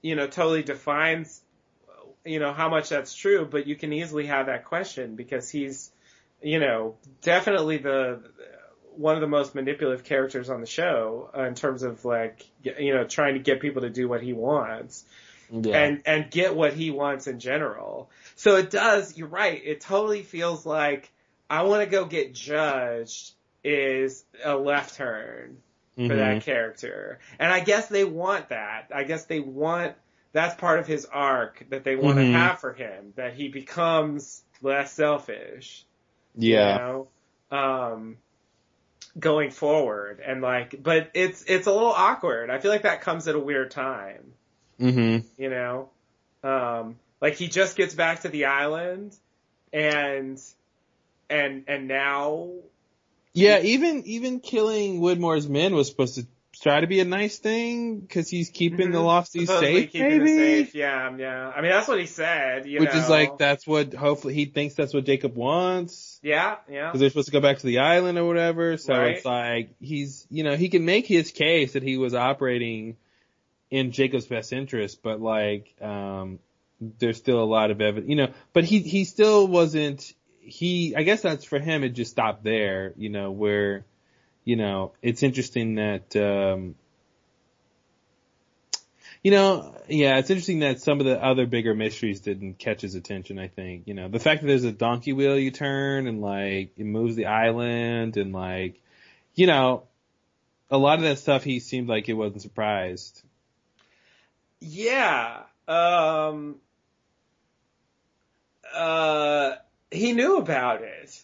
you 0.00 0.14
know, 0.16 0.26
totally 0.26 0.62
defines, 0.62 1.42
you 2.24 2.38
know, 2.38 2.52
how 2.52 2.68
much 2.68 2.88
that's 2.90 3.14
true, 3.14 3.46
but 3.50 3.66
you 3.66 3.76
can 3.76 3.92
easily 3.92 4.26
have 4.26 4.46
that 4.46 4.64
question 4.64 5.16
because 5.16 5.50
he's, 5.50 5.90
you 6.42 6.58
know, 6.60 6.94
definitely 7.22 7.78
the, 7.78 8.20
one 8.96 9.14
of 9.14 9.20
the 9.20 9.26
most 9.28 9.54
manipulative 9.54 10.04
characters 10.04 10.50
on 10.50 10.60
the 10.60 10.66
show 10.66 11.30
uh, 11.36 11.42
in 11.44 11.54
terms 11.54 11.82
of 11.82 12.04
like, 12.04 12.46
you 12.62 12.94
know, 12.94 13.04
trying 13.04 13.34
to 13.34 13.40
get 13.40 13.60
people 13.60 13.82
to 13.82 13.90
do 13.90 14.08
what 14.08 14.22
he 14.22 14.32
wants 14.32 15.04
Yeah. 15.50 15.78
and 15.82 16.02
and 16.06 16.30
get 16.30 16.54
what 16.54 16.72
he 16.74 16.90
wants 16.90 17.26
in 17.26 17.38
general. 17.40 18.10
So 18.36 18.56
it 18.56 18.70
does. 18.70 19.16
You're 19.16 19.28
right. 19.28 19.60
It 19.64 19.80
totally 19.80 20.22
feels 20.22 20.64
like 20.66 21.10
I 21.48 21.62
want 21.62 21.82
to 21.82 21.90
go 21.90 22.04
get 22.04 22.34
judged 22.34 23.32
is 23.64 24.24
a 24.44 24.56
left 24.56 24.94
turn 24.96 25.58
for 25.96 26.02
Mhm. 26.02 26.16
that 26.16 26.42
character, 26.42 27.18
and 27.38 27.52
I 27.52 27.60
guess 27.60 27.88
they 27.88 28.04
want 28.04 28.48
that. 28.50 28.90
I 28.94 29.04
guess 29.04 29.24
they 29.26 29.40
want 29.40 29.94
that's 30.32 30.54
part 30.54 30.78
of 30.78 30.86
his 30.86 31.04
arc 31.06 31.66
that 31.70 31.82
they 31.84 31.96
want 31.96 32.16
Mhm. 32.18 32.32
to 32.32 32.38
have 32.38 32.60
for 32.60 32.72
him 32.72 33.12
that 33.16 33.34
he 33.34 33.48
becomes 33.48 34.42
less 34.62 34.92
selfish. 34.92 35.84
Yeah. 36.36 36.72
You 36.72 36.78
know? 36.78 37.08
Um, 37.50 38.16
going 39.18 39.50
forward 39.50 40.20
and 40.24 40.40
like, 40.42 40.82
but 40.82 41.10
it's, 41.14 41.44
it's 41.46 41.66
a 41.66 41.72
little 41.72 41.88
awkward. 41.92 42.50
I 42.50 42.58
feel 42.58 42.70
like 42.70 42.82
that 42.82 43.00
comes 43.00 43.26
at 43.28 43.34
a 43.34 43.40
weird 43.40 43.70
time 43.70 44.34
Mhm. 44.80 45.24
you 45.36 45.50
know? 45.50 45.90
Um, 46.42 46.96
like 47.20 47.34
he 47.34 47.48
just 47.48 47.76
gets 47.76 47.94
back 47.94 48.20
to 48.20 48.28
the 48.28 48.46
island 48.46 49.14
and, 49.72 50.40
and, 51.28 51.64
and 51.68 51.86
now, 51.88 52.48
Yeah, 53.34 53.60
even 53.60 54.04
even 54.06 54.40
killing 54.40 55.00
Widmore's 55.00 55.48
men 55.48 55.74
was 55.74 55.88
supposed 55.88 56.14
to 56.16 56.26
try 56.60 56.80
to 56.80 56.86
be 56.86 57.00
a 57.00 57.04
nice 57.04 57.38
thing 57.38 58.00
because 58.00 58.28
he's 58.28 58.50
keeping 58.50 58.90
the 58.90 58.98
losties 58.98 59.46
Mm-hmm. 59.46 59.46
supposedly 59.46 59.82
safe, 59.82 59.92
keeping 59.92 60.18
maybe. 60.24 60.36
safe. 60.64 60.74
Yeah, 60.74 61.16
yeah. 61.16 61.48
I 61.54 61.60
mean, 61.62 61.70
that's 61.70 61.88
what 61.88 61.98
he 62.00 62.06
said, 62.06 62.66
you 62.66 62.80
Which 62.80 62.92
know? 62.92 62.98
is 63.00 63.08
like 63.08 63.38
that's 63.38 63.66
what 63.66 63.94
hopefully 63.94 64.34
he 64.34 64.44
thinks 64.46 64.74
that's 64.74 64.92
what 64.94 65.04
Jacob 65.04 65.34
wants 65.34 66.20
yeah, 66.22 66.56
yeah. 66.70 66.86
because 66.88 67.00
they're 67.00 67.10
supposed 67.10 67.26
to 67.28 67.32
go 67.32 67.40
back 67.40 67.58
to 67.58 67.66
the 67.66 67.78
island 67.78 68.18
or 68.18 68.24
whatever. 68.26 68.76
So 68.76 68.94
Right. 68.94 69.16
it's 69.16 69.24
like 69.24 69.70
he's 69.80 70.26
you 70.30 70.44
know 70.44 70.56
he 70.56 70.68
can 70.68 70.84
make 70.84 71.06
his 71.06 71.30
case 71.32 71.72
that 71.72 71.82
he 71.82 71.96
was 71.96 72.14
operating 72.14 72.96
in 73.70 73.92
Jacob's 73.92 74.26
best 74.26 74.52
interest, 74.52 75.02
but 75.02 75.20
like 75.20 75.74
um 75.80 76.38
there's 76.98 77.18
still 77.18 77.42
a 77.42 77.44
lot 77.44 77.70
of 77.70 77.80
evidence, 77.80 78.08
you 78.08 78.16
know. 78.16 78.28
But 78.52 78.64
he 78.64 78.80
he 78.80 79.04
still 79.04 79.46
wasn't. 79.46 80.12
He 80.40 80.94
I 80.96 81.02
guess 81.04 81.20
that's 81.22 81.44
for 81.44 81.58
him. 81.58 81.84
It 81.84 81.90
just 81.90 82.10
stopped 82.10 82.42
there, 82.42 82.92
you 82.96 83.10
know. 83.10 83.30
Where 83.30 83.84
you 84.50 84.56
know 84.56 84.90
it's 85.00 85.22
interesting 85.22 85.76
that 85.76 86.16
um 86.16 86.74
you 89.22 89.30
know 89.30 89.76
yeah 89.88 90.18
it's 90.18 90.28
interesting 90.28 90.58
that 90.58 90.80
some 90.80 90.98
of 90.98 91.06
the 91.06 91.22
other 91.24 91.46
bigger 91.46 91.72
mysteries 91.72 92.18
didn't 92.18 92.54
catch 92.58 92.80
his 92.80 92.96
attention. 92.96 93.38
I 93.38 93.46
think 93.46 93.86
you 93.86 93.94
know 93.94 94.08
the 94.08 94.18
fact 94.18 94.40
that 94.40 94.48
there's 94.48 94.64
a 94.64 94.72
donkey 94.72 95.12
wheel 95.12 95.38
you 95.38 95.52
turn 95.52 96.08
and 96.08 96.20
like 96.20 96.72
it 96.76 96.84
moves 96.84 97.14
the 97.14 97.26
island 97.26 98.16
and 98.16 98.32
like 98.32 98.82
you 99.36 99.46
know 99.46 99.84
a 100.68 100.76
lot 100.76 100.98
of 100.98 101.04
that 101.04 101.20
stuff 101.20 101.44
he 101.44 101.60
seemed 101.60 101.88
like 101.88 102.06
he 102.06 102.12
wasn't 102.12 102.42
surprised. 102.42 103.22
Yeah. 104.58 105.42
Um, 105.68 106.56
uh, 108.74 109.52
he 109.92 110.12
knew 110.12 110.38
about 110.38 110.82
it. 110.82 111.19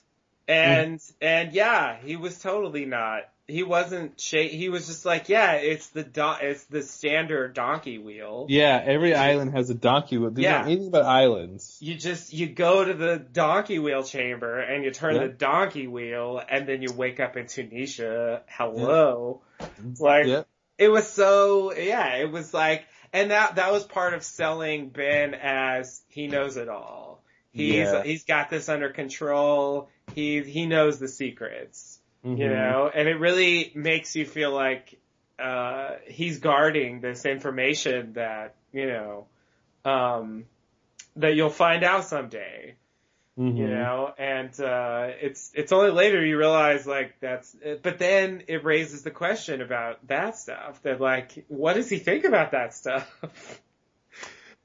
Mm-hmm. 0.49 0.81
And, 0.81 1.01
and 1.21 1.53
yeah, 1.53 1.97
he 1.97 2.17
was 2.17 2.39
totally 2.39 2.85
not, 2.85 3.23
he 3.49 3.63
wasn't 3.63 4.21
sh- 4.21 4.51
he 4.51 4.69
was 4.69 4.87
just 4.89 5.05
like, 5.05 5.29
yeah, 5.29 5.53
it's 5.53 5.89
the 5.91 6.03
do- 6.03 6.35
it's 6.41 6.65
the 6.65 6.83
standard 6.83 7.55
donkey 7.55 7.99
wheel. 7.99 8.47
Yeah, 8.49 8.81
every 8.85 9.15
island 9.15 9.53
has 9.57 9.71
a 9.71 9.75
donkey 9.75 10.19
wheel. 10.19 10.31
Do 10.31 10.43
you 10.43 10.49
Yeah. 10.49 10.59
know 10.63 10.67
anything 10.67 10.89
about 10.89 11.05
islands? 11.05 11.77
You 11.81 11.95
just, 11.97 12.33
you 12.33 12.47
go 12.49 12.85
to 12.85 12.95
the 12.95 13.19
donkey 13.19 13.79
wheel 13.79 14.03
chamber 14.03 14.59
and 14.61 14.85
you 14.85 14.91
turn 14.91 15.15
Yeah. 15.17 15.23
the 15.23 15.29
donkey 15.33 15.87
wheel 15.87 16.43
and 16.49 16.69
then 16.69 16.83
you 16.83 16.93
wake 16.93 17.21
up 17.21 17.37
in 17.37 17.47
Tunisia. 17.47 18.43
Hello. 18.49 19.43
Like, 19.99 20.27
Yeah. 20.27 20.43
it 20.79 20.89
was 20.89 21.09
so, 21.09 21.73
yeah, 21.73 22.17
it 22.17 22.31
was 22.31 22.53
like, 22.53 22.85
and 23.13 23.31
that, 23.31 23.55
that 23.57 23.71
was 23.73 23.85
part 23.85 24.15
of 24.15 24.25
selling 24.25 24.89
Ben 24.91 25.35
as 25.35 26.03
he 26.09 26.27
knows 26.27 26.57
it 26.57 26.69
all. 26.69 27.23
He's, 27.57 27.75
Yeah. 27.75 28.03
he's 28.03 28.25
got 28.25 28.51
this 28.51 28.69
under 28.69 28.91
control. 28.91 29.89
He, 30.15 30.43
he 30.43 30.67
knows 30.67 30.99
the 30.99 31.09
secrets, 31.09 31.99
you 32.23 32.37
Mhm. 32.37 32.51
know, 32.51 32.91
and 32.95 33.09
it 33.09 33.19
really 33.19 33.73
makes 33.75 34.15
you 34.15 34.27
feel 34.27 34.53
like 34.53 34.99
uh, 35.39 35.97
he's 36.07 36.39
guarding 36.39 37.01
this 37.01 37.25
information 37.27 38.13
that, 38.15 38.55
you 38.73 38.87
know, 38.87 39.27
um, 39.85 40.45
that 41.17 41.35
you'll 41.35 41.51
find 41.51 41.83
out 41.85 42.05
someday. 42.05 42.75
Mhm. 43.39 43.57
You 43.59 43.69
know, 43.69 44.15
and, 44.17 44.59
uh, 44.61 45.09
it's, 45.21 45.51
it's 45.55 45.71
only 45.73 45.91
later 45.91 46.25
you 46.25 46.39
realize 46.39 46.87
like 46.87 47.21
that's, 47.21 47.55
but 47.83 47.99
then 47.99 48.45
it 48.49 48.65
raises 48.65 49.03
the 49.03 49.11
question 49.11 49.61
about 49.61 50.07
that 50.09 50.37
stuff 50.39 50.83
that 50.83 51.01
like, 51.03 51.45
what 51.49 51.75
does 51.75 51.91
he 51.91 51.99
think 51.99 52.25
about 52.25 52.53
that 52.53 52.73
stuff? 52.75 53.07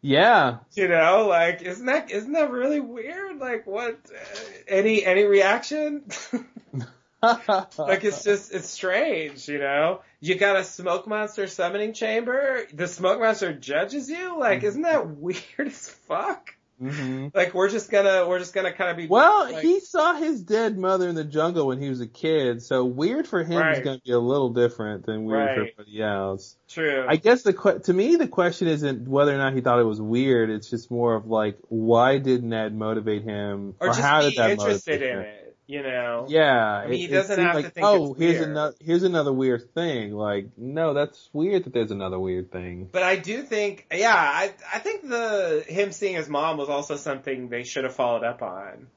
Yeah. 0.02 0.58
You 0.74 0.88
know, 0.88 1.28
like 1.28 1.62
isn't 1.62 1.86
that 1.86 2.12
isn't 2.12 2.34
that 2.34 2.52
really 2.52 2.80
weird? 2.80 3.38
Like 3.40 3.68
what? 3.68 4.00
Uh, 4.10 4.44
any 4.68 5.06
any 5.06 5.24
reaction? 5.24 6.04
like 7.22 8.04
it's 8.04 8.24
just 8.24 8.52
it's 8.52 8.70
strange, 8.70 9.48
you 9.48 9.60
know. 9.60 10.02
You 10.20 10.36
got 10.36 10.56
a 10.56 10.64
smoke 10.64 11.08
monster 11.08 11.46
summoning 11.48 11.94
chamber. 11.94 12.64
The 12.74 12.88
smoke 12.88 13.20
monster 13.20 13.54
judges 13.54 14.10
you. 14.10 14.40
Like 14.40 14.64
isn't 14.64 14.82
that 14.82 15.08
weird 15.18 15.68
as 15.68 15.90
fuck? 15.90 16.56
Hmm 16.82 17.28
Like 17.36 17.54
we're 17.54 17.70
just 17.70 17.92
gonna 17.92 18.28
we're 18.28 18.40
just 18.40 18.54
gonna 18.54 18.74
kind 18.74 18.90
of 18.90 18.98
be 18.98 19.08
Well, 19.08 19.52
like, 19.52 19.64
he 19.64 19.80
saw 19.80 20.16
his 20.16 20.42
dead 20.42 20.78
mother 20.78 21.08
in 21.10 21.16
the 21.16 21.24
jungle 21.24 21.68
when 21.68 21.80
he 21.80 21.90
was 21.90 22.02
a 22.02 22.08
kid, 22.08 22.64
so 22.64 22.84
weird 22.86 23.28
for 23.28 23.44
him 23.44 23.62
is 23.72 23.80
going 23.80 23.98
to 24.00 24.04
be 24.04 24.12
a 24.12 24.20
little 24.20 24.50
different 24.50 25.06
than 25.06 25.26
weird 25.26 25.54
for 25.54 25.62
Right. 25.62 25.74
everybody 25.78 26.02
else. 26.02 26.58
true. 26.68 27.06
I 27.08 27.18
guess 27.18 27.44
the 27.44 27.54
to 27.84 27.94
me 27.94 28.16
the 28.16 28.28
question 28.28 28.68
isn't 28.68 29.08
whether 29.08 29.34
or 29.34 29.38
not 29.38 29.54
he 29.54 29.62
thought 29.62 29.80
it 29.80 29.84
was 29.84 30.02
weird. 30.02 30.50
It's 30.50 30.70
just 30.70 30.90
more 30.90 31.16
of 31.16 31.28
like 31.28 31.58
why 31.70 32.18
didn't 32.18 32.50
that 32.50 32.74
motivate 32.74 33.24
him, 33.24 33.76
or 33.80 33.88
just 33.88 34.02
how 34.02 34.22
did 34.22 34.36
that 34.38 34.58
motivate 34.58 35.02
him? 35.02 35.20
it. 35.20 35.51
You 35.68 35.84
know. 35.84 36.26
Yeah, 36.28 36.54
I 36.54 36.88
mean, 36.88 37.00
he 37.00 37.08
doesn't 37.08 37.40
have 37.40 37.56
like, 37.56 37.66
to 37.66 37.72
think 37.72 37.86
oh, 37.88 38.14
here's 38.14 38.40
weird. 38.40 38.50
another 38.50 38.76
here's 38.80 39.04
another 39.04 39.32
weird 39.32 39.74
thing. 39.74 40.14
Like, 40.14 40.50
no, 40.58 40.94
that's 40.94 41.30
weird 41.32 41.64
that 41.64 41.74
there's 41.74 41.92
another 41.92 42.20
weird 42.20 42.52
thing. 42.52 42.90
But 42.92 43.04
I 43.04 43.16
do 43.16 43.42
think, 43.44 43.88
yeah, 43.94 44.14
I 44.14 44.54
I 44.74 44.80
think 44.80 45.08
the 45.08 45.64
him 45.68 45.92
seeing 45.92 46.16
his 46.16 46.28
mom 46.28 46.58
was 46.58 46.68
also 46.68 46.98
something 46.98 47.50
they 47.50 47.64
should 47.64 47.86
have 47.86 47.96
followed 47.96 48.24
up 48.24 48.42
on. 48.42 48.88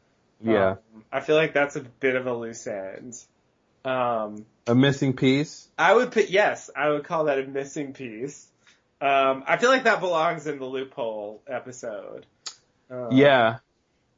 Yeah, 0.42 0.70
Um, 0.70 1.04
I 1.12 1.20
feel 1.20 1.36
like 1.36 1.54
that's 1.54 1.76
a 1.76 1.80
bit 1.80 2.16
of 2.16 2.26
a 2.26 2.34
loose 2.34 2.66
end. 2.66 3.16
Um, 3.84 4.44
a 4.66 4.74
missing 4.74 5.14
piece. 5.14 5.68
I 5.78 5.94
would 5.94 6.10
put 6.12 6.28
yes, 6.28 6.70
I 6.74 6.88
would 6.88 7.04
call 7.04 7.24
that 7.24 7.38
a 7.38 7.46
missing 7.46 7.92
piece. 7.92 8.48
Um, 9.00 9.44
I 9.46 9.58
feel 9.58 9.70
like 9.70 9.84
that 9.84 10.00
belongs 10.00 10.46
in 10.46 10.58
the 10.58 10.64
loophole 10.64 11.42
episode. 11.46 12.26
Um, 12.90 13.08
yeah, 13.12 13.58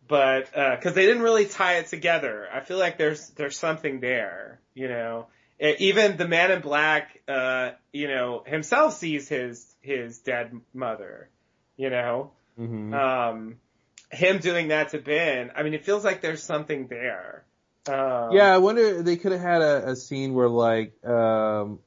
but 0.08 0.50
because 0.52 0.94
they 0.94 1.06
didn't 1.06 1.22
really 1.22 1.46
tie 1.46 1.76
it 1.78 1.88
together, 1.88 2.48
I 2.52 2.60
feel 2.60 2.78
like 2.78 2.98
there's 2.98 3.30
there's 3.30 3.58
something 3.58 4.00
there. 4.00 4.60
You 4.74 4.88
know, 4.88 5.26
even 5.60 6.16
the 6.16 6.28
Man 6.28 6.50
in 6.50 6.60
Black, 6.60 7.20
uh, 7.28 7.70
you 7.92 8.08
know, 8.08 8.42
himself 8.46 8.94
sees 8.94 9.28
his 9.28 9.74
his 9.80 10.18
dead 10.18 10.60
mother. 10.74 11.30
You 11.76 11.90
know, 11.90 12.32
hmm 12.56 12.94
um, 12.94 13.56
him 14.10 14.38
doing 14.38 14.68
that 14.68 14.90
to 14.90 14.98
Ben. 14.98 15.50
I 15.56 15.62
mean, 15.62 15.74
it 15.74 15.84
feels 15.84 16.04
like 16.04 16.20
there's 16.22 16.42
something 16.42 16.86
there. 16.88 17.44
Um, 17.88 18.32
yeah. 18.32 18.52
I 18.52 18.58
wonder 18.58 19.02
they 19.02 19.16
could 19.16 19.32
have 19.32 19.40
had 19.40 19.62
a, 19.62 19.90
a 19.90 19.96
scene 19.96 20.34
where 20.34 20.48
like 20.48 20.92
um, 21.04 21.80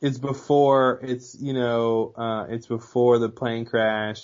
it's 0.00 0.18
before 0.18 1.00
it's 1.02 1.36
you 1.40 1.52
know 1.52 2.12
uh, 2.16 2.46
it's 2.48 2.66
before 2.66 3.18
the 3.18 3.28
plane 3.28 3.64
crash, 3.64 4.22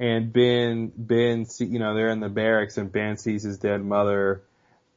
and 0.00 0.32
Ben 0.32 0.90
Ben 0.96 1.44
see, 1.44 1.66
you 1.66 1.78
know 1.78 1.94
they're 1.94 2.08
in 2.08 2.18
the 2.18 2.28
barracks 2.28 2.76
and 2.78 2.90
Ben 2.90 3.16
sees 3.18 3.44
his 3.44 3.58
dead 3.58 3.84
mother. 3.84 4.42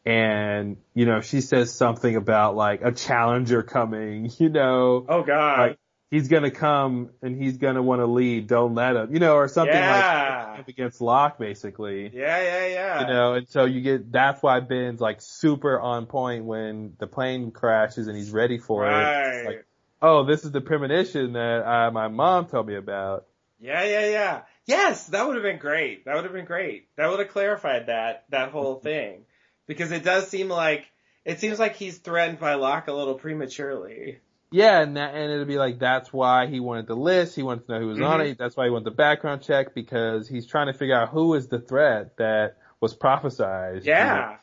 And, 0.05 0.77
you 0.93 1.05
know, 1.05 1.21
she 1.21 1.39
says 1.39 1.71
something 1.73 2.17
about 2.17 2.57
like 2.57 2.81
a 2.83 2.91
challenger 2.91 3.63
coming, 3.63 4.29
you 4.37 4.49
know. 4.49 5.05
Oh 5.07 5.23
God. 5.23 5.59
like 5.59 5.77
he's 6.11 6.27
gonna 6.27 6.51
come 6.51 7.09
and 7.21 7.41
he's 7.41 7.57
gonna 7.57 7.81
want 7.81 8.01
to 8.01 8.05
lead. 8.05 8.47
Don't 8.47 8.75
let 8.75 8.95
him, 8.97 9.13
you 9.13 9.19
know, 9.19 9.35
or 9.35 9.47
something 9.47 9.73
Yeah. 9.73 10.49
like 10.51 10.59
up 10.59 10.67
against 10.67 10.99
Locke, 10.99 11.39
basically. 11.39 12.11
yeah, 12.13 12.41
yeah, 12.41 12.67
yeah. 12.67 13.01
You 13.01 13.07
know, 13.13 13.33
and 13.35 13.47
so 13.47 13.63
you 13.65 13.79
get 13.81 14.11
that's 14.11 14.43
why 14.43 14.59
Ben's 14.59 14.99
like 14.99 15.21
super 15.21 15.79
on 15.79 16.05
point 16.05 16.43
when 16.45 16.93
the 16.99 17.07
plane 17.07 17.51
crashes 17.51 18.07
and 18.07 18.17
he's 18.17 18.31
ready 18.31 18.57
for 18.57 18.85
it. 18.85 18.91
It's 19.37 19.45
like, 19.47 19.65
oh, 20.01 20.25
this 20.25 20.43
is 20.43 20.51
the 20.51 20.61
premonition 20.61 21.31
that 21.33 21.65
uh, 21.65 21.91
my 21.91 22.09
mom 22.09 22.47
told 22.47 22.67
me 22.67 22.75
about. 22.75 23.25
Yeah, 23.61 23.83
yeah, 23.83 24.07
yeah. 24.09 24.41
Yes, 24.65 25.07
that 25.07 25.25
would 25.25 25.35
have 25.35 25.43
been 25.43 25.59
great. 25.59 26.05
That 26.05 26.15
would 26.15 26.23
have 26.23 26.33
been 26.33 26.45
great. 26.45 26.87
That 26.95 27.09
would 27.09 27.19
have 27.19 27.29
clarified 27.29 27.87
that 27.87 28.25
that 28.29 28.49
whole 28.51 28.75
thing 28.75 29.25
because 29.67 29.91
it 29.91 30.03
does 30.03 30.27
seem 30.29 30.47
like 30.49 30.85
it 31.25 31.39
seems 31.39 31.59
like 31.59 31.75
he's 31.75 31.97
threatened 31.97 32.39
by 32.39 32.53
Locke 32.55 32.87
a 32.87 32.93
little 32.93 33.15
prematurely. 33.15 34.19
Yeah, 34.51 34.81
and 34.81 34.97
that, 34.97 35.15
and 35.15 35.31
it'd 35.31 35.47
be 35.47 35.57
like 35.57 35.79
that's 35.79 36.13
why 36.13 36.45
he 36.47 36.59
wanted 36.59 36.87
the 36.87 36.95
list. 36.95 37.35
He 37.35 37.43
wanted 37.43 37.65
to 37.65 37.71
know 37.73 37.79
who 37.79 37.87
was 37.87 37.99
on 38.01 38.19
Mhm. 38.19 38.31
it. 38.31 38.37
That's 38.37 38.55
why 38.55 38.65
he 38.65 38.69
wanted 38.71 38.85
the 38.85 38.91
background 38.91 39.41
check 39.41 39.73
because 39.73 40.27
he's 40.29 40.45
trying 40.45 40.67
to 40.67 40.73
figure 40.73 40.95
out 40.95 41.09
who 41.09 41.33
is 41.33 41.47
the 41.47 41.59
threat 41.59 42.17
that 42.17 42.57
was 42.79 42.95
prophesized. 42.95 43.85
Yeah, 43.85 44.37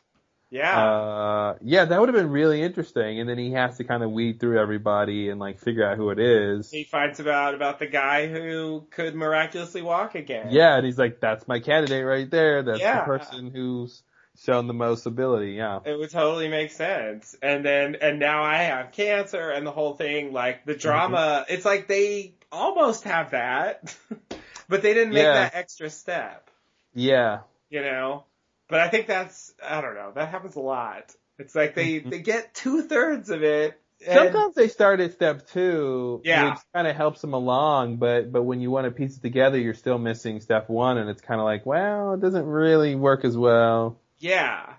yeah, 0.51 0.85
Uh, 0.87 1.55
yeah, 1.61 1.85
that 1.85 1.99
would 1.99 2.09
have 2.09 2.15
been 2.15 2.29
really 2.29 2.61
interesting. 2.61 3.19
And 3.19 3.27
then 3.29 3.37
he 3.39 3.53
has 3.53 3.77
to 3.77 3.83
kind 3.85 4.03
of 4.03 4.11
weed 4.11 4.39
through 4.39 4.59
everybody 4.59 5.29
and 5.29 5.39
like 5.39 5.59
figure 5.59 5.87
out 5.89 5.97
who 5.97 6.09
it 6.11 6.19
is. 6.19 6.69
he 6.69 6.83
finds 6.83 7.19
about 7.19 7.55
about 7.55 7.79
the 7.79 7.87
guy 7.87 8.27
who 8.27 8.85
could 8.91 9.15
miraculously 9.15 9.81
walk 9.81 10.13
again. 10.15 10.47
Yeah, 10.51 10.75
and 10.75 10.85
he's 10.85 10.97
like, 10.99 11.19
that's 11.21 11.47
my 11.47 11.59
candidate 11.59 12.05
right 12.05 12.29
there. 12.29 12.61
That's 12.63 12.79
Yeah. 12.81 12.99
the 12.99 13.05
person 13.05 13.49
who's 13.49 14.03
shown 14.43 14.67
the 14.67 14.73
most 14.73 15.05
ability. 15.05 15.51
Yeah. 15.53 15.79
It 15.85 15.97
would 15.97 16.09
totally 16.11 16.47
make 16.49 16.71
sense. 16.71 17.35
And 17.41 17.65
then, 17.65 17.95
and 18.01 18.19
now 18.19 18.43
I 18.43 18.57
have 18.63 18.91
cancer 18.91 19.49
and 19.51 19.65
the 19.67 19.71
whole 19.71 19.93
thing, 19.95 20.31
like 20.33 20.65
the 20.65 20.75
drama, 20.75 21.17
Mm-hmm. 21.45 21.53
it's 21.53 21.65
like 21.65 21.87
they 21.87 22.33
almost 22.51 23.03
have 23.05 23.31
that, 23.31 23.95
but 24.69 24.81
they 24.81 24.93
didn't 24.93 25.13
make 25.13 25.23
Yeah. 25.23 25.33
that 25.33 25.55
extra 25.55 25.89
step. 25.89 26.49
Yeah. 26.93 27.39
you 27.69 27.81
know. 27.81 28.25
But 28.71 28.79
I 28.79 28.87
think 28.87 29.05
that's 29.05 29.53
I 29.63 29.81
don't 29.81 29.93
know. 29.95 30.13
That 30.15 30.29
happens 30.29 30.55
a 30.55 30.61
lot. 30.61 31.13
It's 31.37 31.53
like 31.53 31.75
they 31.75 31.99
they 31.99 32.19
get 32.19 32.53
two 32.55 32.81
thirds 32.83 33.29
of 33.29 33.43
it. 33.43 33.77
And, 34.07 34.15
Sometimes 34.31 34.55
they 34.55 34.67
start 34.67 34.99
at 34.99 35.13
step 35.13 35.47
two, 35.49 36.21
Yeah. 36.23 36.49
which 36.51 36.59
kind 36.73 36.87
of 36.87 36.95
helps 36.95 37.21
them 37.21 37.33
along, 37.33 37.97
but, 37.97 38.31
but 38.31 38.41
when 38.41 38.59
you 38.59 38.71
want 38.71 38.85
to 38.85 38.91
piece 38.91 39.15
it 39.15 39.21
together, 39.21 39.59
you're 39.59 39.75
still 39.75 39.99
missing 39.99 40.39
step 40.41 40.69
one 40.69 40.97
and 40.97 41.07
it's 41.07 41.21
kind 41.21 41.39
of 41.39 41.45
like, 41.45 41.67
well, 41.67 42.13
it 42.15 42.19
doesn't 42.19 42.47
really 42.47 42.95
work 42.95 43.23
as 43.25 43.37
well. 43.37 43.99
yeah, 44.17 44.73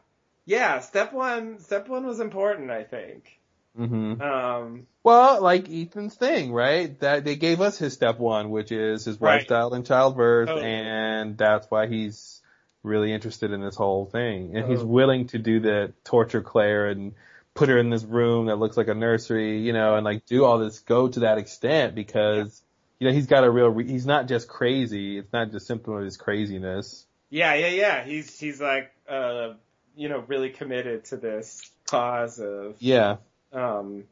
yeah. 0.44 0.80
Step 0.80 1.12
one, 1.12 1.60
step 1.60 1.88
one 1.88 2.04
was 2.04 2.18
important. 2.18 2.70
I 2.72 2.82
think. 2.82 3.38
Mm-hmm. 3.78 4.20
Um, 4.20 4.86
Well, 5.04 5.40
like 5.40 5.70
Ethan's 5.70 6.16
thing, 6.16 6.52
right? 6.52 6.98
That 7.00 7.24
they 7.24 7.36
gave 7.36 7.60
us 7.60 7.78
his 7.78 7.92
step 7.92 8.18
one, 8.18 8.50
which 8.50 8.72
is 8.72 9.04
his 9.04 9.20
Right. 9.20 9.36
lifestyle 9.36 9.72
in 9.74 9.84
childbirth, 9.84 10.48
and 10.50 11.38
that's 11.38 11.70
why 11.70 11.86
he's 11.86 12.41
really 12.82 13.12
interested 13.12 13.52
in 13.52 13.60
this 13.60 13.76
whole 13.76 14.06
thing, 14.06 14.56
and 14.56 14.70
he's 14.70 14.82
willing 14.82 15.26
to 15.28 15.38
do 15.38 15.60
the 15.60 15.92
torture 16.04 16.42
Claire 16.42 16.88
and 16.88 17.14
put 17.54 17.68
her 17.68 17.78
in 17.78 17.90
this 17.90 18.04
room 18.04 18.46
that 18.46 18.56
looks 18.56 18.76
like 18.76 18.88
a 18.88 18.94
nursery, 18.94 19.60
you 19.60 19.72
know, 19.72 19.96
and 19.96 20.04
like 20.04 20.26
do 20.26 20.44
all 20.44 20.58
this, 20.58 20.80
go 20.80 21.08
to 21.08 21.20
that 21.20 21.38
extent 21.38 21.94
because 21.94 22.62
you 22.98 23.06
know 23.06 23.12
he's 23.12 23.26
got 23.26 23.44
a 23.44 23.50
real. 23.50 23.68
Re- 23.68 23.88
he's 23.88 24.06
not 24.06 24.28
just 24.28 24.48
crazy. 24.48 25.18
It's 25.18 25.32
not 25.32 25.50
just 25.50 25.66
symptom 25.66 25.94
of 25.94 26.04
his 26.04 26.16
craziness. 26.16 27.06
yeah, 27.30 27.54
yeah, 27.54 27.68
yeah. 27.68 28.04
He's 28.04 28.38
he's 28.38 28.60
like 28.60 28.92
uh, 29.08 29.54
you 29.96 30.08
know, 30.08 30.24
really 30.26 30.50
committed 30.50 31.04
to 31.06 31.16
this 31.16 31.70
cause 31.86 32.38
of 32.38 32.76
Yeah, 32.78 33.16
um, 33.52 34.04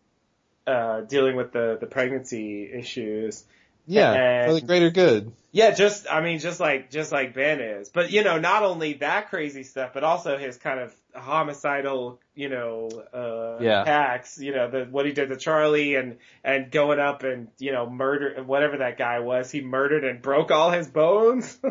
uh, 0.67 1.03
dealing 1.03 1.37
with 1.37 1.53
the 1.53 1.79
the 1.81 1.87
pregnancy 1.87 2.71
issues. 2.73 3.45
Yeah, 3.95 4.47
for 4.47 4.55
the 4.55 4.61
greater 4.61 4.91
good. 4.91 5.33
Yeah, 5.53 5.73
just 5.73 6.07
I 6.09 6.21
mean, 6.21 6.39
just 6.39 6.61
like 6.61 6.91
just 6.91 7.11
like 7.11 7.35
Ben 7.35 7.61
is, 7.61 7.89
but 7.89 8.11
you 8.13 8.23
know, 8.23 8.39
not 8.39 8.63
only 8.63 8.95
that 8.95 9.31
crazy 9.31 9.65
stuff, 9.65 9.91
but 9.93 10.05
also 10.05 10.39
his 10.39 10.57
kind 10.57 10.79
of 10.79 10.95
homicidal, 11.13 12.21
you 12.37 12.49
know, 12.49 12.89
uh, 13.13 13.61
Yeah. 13.61 13.83
acts. 13.85 14.39
You 14.39 14.55
know, 14.55 14.71
the 14.71 14.85
what 14.85 15.07
he 15.07 15.13
did 15.13 15.31
to 15.31 15.37
Charlie 15.37 15.97
and 15.97 16.19
and 16.45 16.71
going 16.71 17.01
up 17.01 17.25
and 17.25 17.49
you 17.59 17.73
know 17.73 17.91
murder 17.91 18.43
whatever 18.45 18.77
that 18.79 18.97
guy 18.97 19.19
was. 19.19 19.51
He 19.51 19.61
murdered 19.61 20.05
and 20.05 20.23
broke 20.23 20.53
all 20.53 20.71
his 20.71 20.87
bones. 20.89 21.59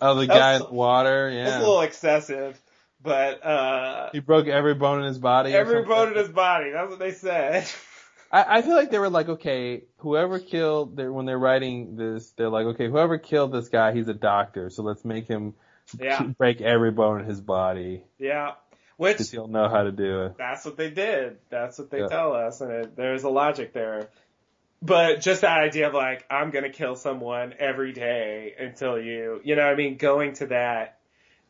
Oh, 0.00 0.14
the 0.14 0.26
guy 0.26 0.54
in 0.56 0.62
the 0.62 0.68
water, 0.70 1.30
yeah. 1.30 1.58
a 1.58 1.60
little 1.60 1.80
excessive, 1.80 2.60
but 3.02 3.44
uh, 3.44 4.10
He 4.12 4.20
broke 4.20 4.46
every 4.46 4.74
bone 4.74 5.00
in 5.00 5.06
his 5.06 5.18
body. 5.18 5.52
every 5.54 5.82
bone 5.84 6.08
in 6.08 6.16
his 6.16 6.28
body. 6.28 6.70
That's 6.70 6.90
what 6.90 6.98
they 6.98 7.12
said. 7.12 7.66
I, 8.36 8.58
I 8.58 8.62
feel 8.62 8.74
like 8.74 8.90
they 8.90 8.98
were 8.98 9.08
like, 9.10 9.28
okay, 9.28 9.84
whoever 9.98 10.38
killed, 10.38 10.96
they're, 10.96 11.12
when 11.12 11.24
they're 11.26 11.38
writing 11.38 11.96
this, 11.96 12.30
they're 12.32 12.50
like, 12.50 12.66
okay, 12.66 12.88
whoever 12.88 13.16
killed 13.18 13.52
this 13.52 13.68
guy, 13.68 13.92
he's 13.92 14.08
a 14.08 14.14
doctor, 14.14 14.68
so 14.70 14.82
let's 14.82 15.04
make 15.04 15.26
him 15.26 15.54
Yeah. 15.98 16.22
break 16.38 16.60
every 16.60 16.90
bone 16.90 17.20
in 17.20 17.26
his 17.26 17.40
body 17.40 18.02
yeah, 18.18 18.52
which 18.96 19.30
he'll 19.30 19.46
know 19.48 19.68
how 19.68 19.84
to 19.84 19.92
do 19.92 20.24
it. 20.24 20.34
That's 20.38 20.64
what 20.64 20.76
they 20.76 20.90
did. 20.90 21.38
That's 21.50 21.78
what 21.78 21.90
they 21.90 22.00
Yeah. 22.00 22.08
tell 22.08 22.32
us, 22.34 22.60
and 22.60 22.70
it, 22.72 22.96
there's 22.96 23.24
a 23.24 23.30
logic 23.30 23.72
there. 23.72 24.08
But 24.82 25.20
just 25.22 25.40
that 25.40 25.58
idea 25.58 25.88
of 25.88 25.94
like, 25.94 26.24
I'm 26.30 26.50
gonna 26.50 26.70
kill 26.70 26.96
someone 26.96 27.54
every 27.58 27.92
day 27.92 28.54
until 28.58 28.98
you, 29.00 29.40
you 29.44 29.56
know 29.56 29.64
what 29.64 29.72
I 29.72 29.76
mean, 29.76 29.96
going 29.96 30.34
to 30.34 30.46
that. 30.48 30.98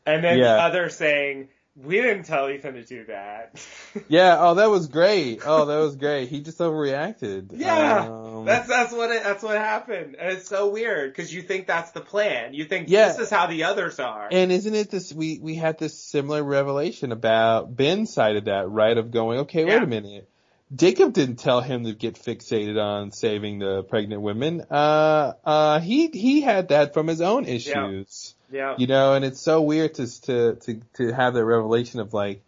And 0.04 0.22
then 0.22 0.38
Yeah. 0.38 0.54
the 0.54 0.62
other 0.62 0.88
saying, 0.88 1.48
we 1.84 1.96
didn't 2.00 2.24
tell 2.24 2.48
Ethan 2.50 2.74
to 2.74 2.84
do 2.84 3.04
that. 3.06 3.54
Yeah, 4.08 4.36
oh, 4.38 4.54
that 4.56 4.68
was 4.70 4.88
great. 4.88 5.40
Oh, 5.44 5.64
that 5.64 5.78
was 5.78 5.96
great. 5.96 6.28
He 6.28 6.40
just 6.42 6.58
overreacted. 6.58 7.50
Yeah, 7.54 8.06
Um, 8.06 8.44
that's 8.44 8.68
that's 8.68 8.92
what 8.92 9.10
it, 9.10 9.22
that's 9.22 9.42
what 9.42 9.56
happened, 9.56 10.16
and 10.18 10.32
it's 10.36 10.48
so 10.48 10.68
weird 10.68 11.10
because 11.12 11.32
you 11.32 11.40
think 11.42 11.66
that's 11.66 11.92
the 11.92 12.02
plan. 12.02 12.52
You 12.52 12.66
think 12.66 12.88
Yeah. 12.90 13.08
this 13.08 13.18
is 13.20 13.30
how 13.30 13.46
the 13.46 13.64
others 13.64 13.98
are. 13.98 14.28
And 14.30 14.52
isn't 14.52 14.74
it 14.74 14.90
this, 14.90 15.12
we, 15.14 15.38
we 15.40 15.54
had 15.54 15.78
this 15.78 15.98
similar 15.98 16.42
revelation 16.44 17.10
about 17.10 17.74
Ben's 17.74 18.12
side 18.12 18.36
of 18.36 18.44
that, 18.44 18.68
right? 18.68 18.96
Of 18.96 19.10
going, 19.10 19.40
okay, 19.40 19.64
wait 19.64 19.82
a 19.82 19.86
minute. 19.86 20.28
Jacob 20.74 21.12
didn't 21.14 21.36
tell 21.36 21.60
him 21.62 21.84
to 21.84 21.94
get 21.94 22.16
fixated 22.16 22.76
on 22.80 23.12
saving 23.12 23.60
the 23.60 23.82
pregnant 23.84 24.20
women. 24.20 24.62
Uh, 24.70 25.32
uh, 25.44 25.80
he, 25.80 26.08
he 26.08 26.40
had 26.42 26.68
that 26.68 26.92
from 26.92 27.06
his 27.06 27.20
own 27.22 27.44
issues. 27.46 28.34
yeah, 28.35 28.35
You 28.78 28.86
know, 28.86 29.14
and 29.14 29.24
it's 29.24 29.40
so 29.40 29.62
weird 29.62 29.94
to, 29.94 30.20
to, 30.22 30.54
to, 30.56 30.80
to 30.94 31.12
have 31.12 31.34
that 31.34 31.44
revelation 31.44 32.00
of 32.00 32.14
like, 32.14 32.42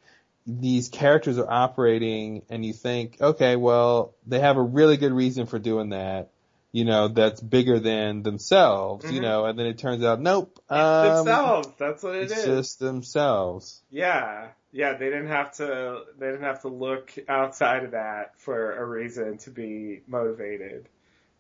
these 0.47 0.89
characters 0.89 1.39
are 1.39 1.51
operating 1.51 2.43
and 2.49 2.65
you 2.65 2.73
think, 2.73 3.18
okay, 3.20 3.57
well, 3.57 4.15
they 4.27 4.41
have 4.41 4.57
a 4.57 4.62
really 4.62 4.97
good 4.97 5.12
reason 5.12 5.47
for 5.47 5.59
doing 5.59 5.91
that. 5.91 6.31
You 6.73 6.85
know, 6.85 7.09
that's 7.09 7.41
bigger 7.41 7.81
than 7.81 8.23
themselves, 8.23 9.10
you 9.10 9.20
Mhm. 9.20 9.23
know, 9.23 9.44
and 9.47 9.59
then 9.59 9.67
it 9.67 9.78
turns 9.78 10.05
out, 10.05 10.20
nope. 10.20 10.52
It's 10.70 10.70
um, 10.70 11.25
themselves. 11.25 11.68
That's 11.78 12.02
what 12.02 12.15
it 12.15 12.23
it's 12.25 12.39
is. 12.39 12.44
just 12.44 12.78
themselves. 12.78 13.83
Yeah, 13.91 14.49
yeah. 14.70 14.94
They 14.94 15.07
didn't 15.07 15.28
have 15.28 15.52
to. 15.57 16.02
They 16.18 16.27
didn't 16.27 16.43
have 16.44 16.62
to 16.62 16.68
look 16.68 17.12
outside 17.27 17.85
of 17.85 17.93
that 17.93 18.39
for 18.39 18.77
a 18.77 18.85
reason 18.85 19.39
to 19.39 19.51
be 19.51 20.02
motivated. 20.07 20.89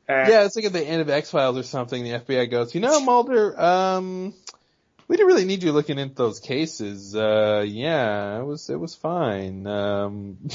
And 0.08 0.28
Yeah, 0.28 0.44
it's 0.44 0.56
like 0.56 0.64
at 0.64 0.72
the 0.72 0.82
end 0.82 1.02
of 1.02 1.10
X 1.10 1.30
Files 1.30 1.58
or 1.58 1.62
something. 1.62 2.02
The 2.02 2.18
FBI 2.18 2.50
goes, 2.50 2.74
you 2.74 2.80
know, 2.80 3.00
Mulder, 3.00 3.60
um, 3.60 4.32
we 5.06 5.16
didn't 5.16 5.28
really 5.28 5.44
need 5.44 5.62
you 5.62 5.72
looking 5.72 5.98
into 5.98 6.14
those 6.14 6.40
cases. 6.40 7.14
Uh, 7.14 7.64
yeah, 7.66 8.38
it 8.38 8.44
was 8.44 8.68
it 8.70 8.78
was 8.78 8.94
fine. 8.94 9.66
Um, 9.66 10.38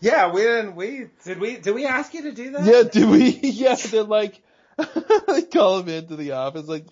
yeah, 0.00 0.32
we 0.32 0.40
didn't. 0.40 0.76
We 0.76 1.06
did 1.24 1.38
we 1.40 1.56
did 1.56 1.74
we 1.74 1.86
ask 1.86 2.14
you 2.14 2.22
to 2.22 2.32
do 2.32 2.50
that? 2.52 2.64
yeah, 2.64 2.82
did 2.82 3.08
we? 3.08 3.30
Yeah, 3.42 3.74
they're 3.74 4.02
like, 4.02 4.40
they 5.28 5.42
call 5.42 5.80
him 5.80 5.88
into 5.88 6.16
the 6.16 6.32
office, 6.32 6.66
like, 6.66 6.86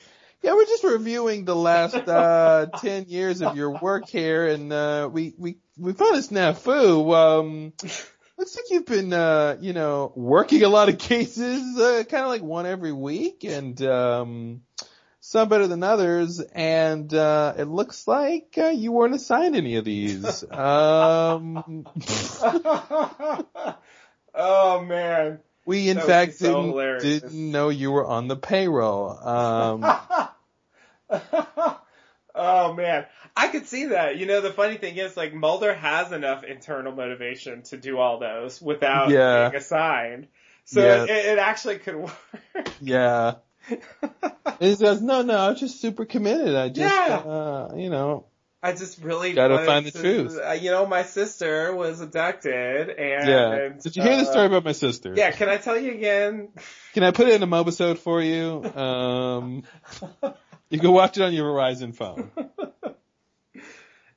yeah, 0.48 0.54
we're 0.54 0.64
just 0.64 0.82
reviewing 0.84 1.44
the 1.44 1.54
last 1.54 1.94
uh 2.08 2.66
ten 2.80 3.04
years 3.08 3.42
of 3.42 3.54
your 3.54 3.78
work 3.78 4.08
here, 4.08 4.46
and 4.46 4.72
uh, 4.72 5.08
we 5.12 5.34
we 5.36 5.58
we 5.76 5.92
found 5.92 6.16
a 6.16 6.20
snafu. 6.20 7.14
Um, 7.14 7.72
looks 8.38 8.56
like 8.56 8.64
you've 8.70 8.86
been, 8.86 9.12
uh, 9.12 9.58
you 9.60 9.74
know, 9.74 10.10
working 10.16 10.62
a 10.62 10.68
lot 10.68 10.88
of 10.88 10.96
cases, 10.98 11.78
uh, 11.78 12.02
kind 12.08 12.22
of 12.24 12.30
like 12.30 12.42
one 12.42 12.64
every 12.64 12.92
week, 12.92 13.44
and 13.44 13.80
um, 13.82 14.62
some 15.20 15.50
better 15.50 15.66
than 15.66 15.82
others. 15.82 16.40
And 16.40 17.12
uh, 17.12 17.52
it 17.58 17.64
looks 17.64 18.08
like 18.08 18.54
uh, 18.56 18.68
you 18.68 18.90
weren't 18.92 19.14
assigned 19.14 19.54
any 19.54 19.76
of 19.76 19.84
these. 19.84 20.44
um, 20.50 21.84
oh 24.34 24.82
man. 24.84 25.40
we 25.66 25.90
in 25.90 25.98
That 25.98 26.06
fact 26.06 26.34
so 26.36 26.46
didn't, 26.46 26.64
hilarious. 26.70 27.02
didn't 27.02 27.50
know 27.52 27.68
you 27.68 27.90
were 27.92 28.06
on 28.06 28.28
the 28.28 28.36
payroll. 28.36 29.10
Um, 29.10 29.84
oh 32.34 32.72
man, 32.74 33.06
I 33.36 33.48
could 33.48 33.66
see 33.66 33.86
that. 33.86 34.16
You 34.16 34.26
know, 34.26 34.40
the 34.40 34.52
funny 34.52 34.76
thing 34.76 34.96
is, 34.96 35.16
like 35.16 35.32
Mulder 35.34 35.74
has 35.74 36.12
enough 36.12 36.44
internal 36.44 36.92
motivation 36.92 37.62
to 37.64 37.76
do 37.76 37.98
all 37.98 38.18
those 38.18 38.60
without 38.60 39.10
Yeah. 39.10 39.48
being 39.50 39.60
assigned. 39.60 40.28
So 40.64 40.80
Yeah. 40.80 41.04
it, 41.04 41.10
it 41.10 41.38
actually 41.38 41.78
could 41.78 41.96
work. 41.96 42.68
yeah. 42.80 43.34
He 44.60 44.74
says, 44.74 45.00
no, 45.00 45.22
no, 45.22 45.36
I 45.38 45.50
was 45.50 45.60
just 45.60 45.80
super 45.80 46.04
committed. 46.04 46.56
I 46.56 46.68
just, 46.68 46.92
Yeah. 46.92 47.16
uh, 47.18 47.74
you 47.76 47.90
know, 47.90 48.24
I 48.60 48.72
just 48.72 49.00
really 49.00 49.32
Gotta 49.32 49.64
find 49.64 49.86
the 49.86 49.92
to- 49.92 50.00
truth. 50.00 50.36
uh, 50.44 50.50
you 50.52 50.72
know, 50.72 50.84
my 50.84 51.04
sister 51.04 51.72
was 51.76 52.00
abducted, 52.00 52.90
and 52.90 53.28
yeah. 53.28 53.68
Did 53.80 53.94
you 53.94 54.02
hear 54.02 54.16
the 54.16 54.22
uh, 54.22 54.32
story 54.32 54.46
about 54.46 54.64
my 54.64 54.72
sister? 54.72 55.14
Yeah, 55.16 55.30
can 55.30 55.48
I 55.48 55.58
tell 55.58 55.78
you 55.78 55.92
again? 55.92 56.48
Can 56.92 57.04
I 57.04 57.12
put 57.12 57.28
it 57.28 57.34
in 57.34 57.42
a 57.44 57.46
mobisode 57.46 57.98
for 57.98 58.20
you? 58.20 58.64
Um, 58.74 59.62
you 60.70 60.78
can 60.78 60.92
watch 60.92 61.16
it 61.16 61.22
on 61.22 61.32
your 61.32 61.52
Verizon 61.52 61.94
phone. 61.94 62.30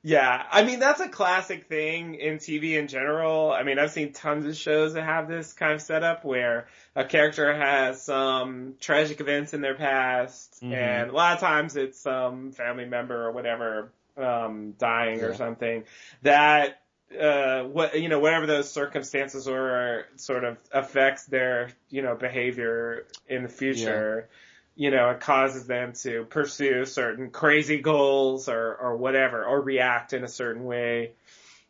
Yeah, 0.04 0.42
I 0.50 0.64
mean 0.64 0.80
that's 0.80 1.00
a 1.00 1.08
classic 1.08 1.68
thing 1.68 2.16
in 2.16 2.38
TV 2.38 2.76
in 2.76 2.88
general. 2.88 3.52
I 3.52 3.62
mean 3.62 3.78
I've 3.78 3.92
seen 3.92 4.12
tons 4.12 4.44
of 4.44 4.56
shows 4.56 4.94
that 4.94 5.04
have 5.04 5.28
this 5.28 5.52
kind 5.52 5.74
of 5.74 5.80
setup 5.80 6.24
where 6.24 6.66
a 6.96 7.04
character 7.04 7.54
has 7.54 8.02
some 8.02 8.74
tragic 8.80 9.20
events 9.20 9.54
in 9.54 9.60
their 9.60 9.76
past, 9.76 10.60
Mhm. 10.60 10.72
and 10.72 11.10
a 11.10 11.12
lot 11.12 11.34
of 11.34 11.38
times 11.40 11.76
it's 11.76 12.00
some 12.00 12.50
family 12.50 12.84
member 12.84 13.26
or 13.26 13.30
whatever 13.30 13.92
um, 14.16 14.72
dying 14.72 15.20
or 15.22 15.34
something 15.34 15.84
that 16.22 16.82
uh 17.18 17.62
what 17.62 18.00
you 18.00 18.08
know 18.08 18.18
whatever 18.18 18.46
those 18.46 18.68
circumstances 18.68 19.46
were 19.46 20.06
sort 20.16 20.42
of 20.42 20.56
affects 20.72 21.26
their 21.26 21.68
you 21.90 22.02
know 22.02 22.16
behavior 22.16 23.06
in 23.28 23.44
the 23.44 23.48
future 23.48 24.28
you 24.74 24.90
know, 24.90 25.10
it 25.10 25.20
causes 25.20 25.66
them 25.66 25.92
to 26.02 26.24
pursue 26.24 26.84
certain 26.84 27.30
crazy 27.30 27.78
goals 27.80 28.48
or, 28.48 28.74
or 28.74 28.96
whatever, 28.96 29.44
or 29.44 29.60
react 29.60 30.12
in 30.12 30.24
a 30.24 30.28
certain 30.28 30.64
way. 30.64 31.12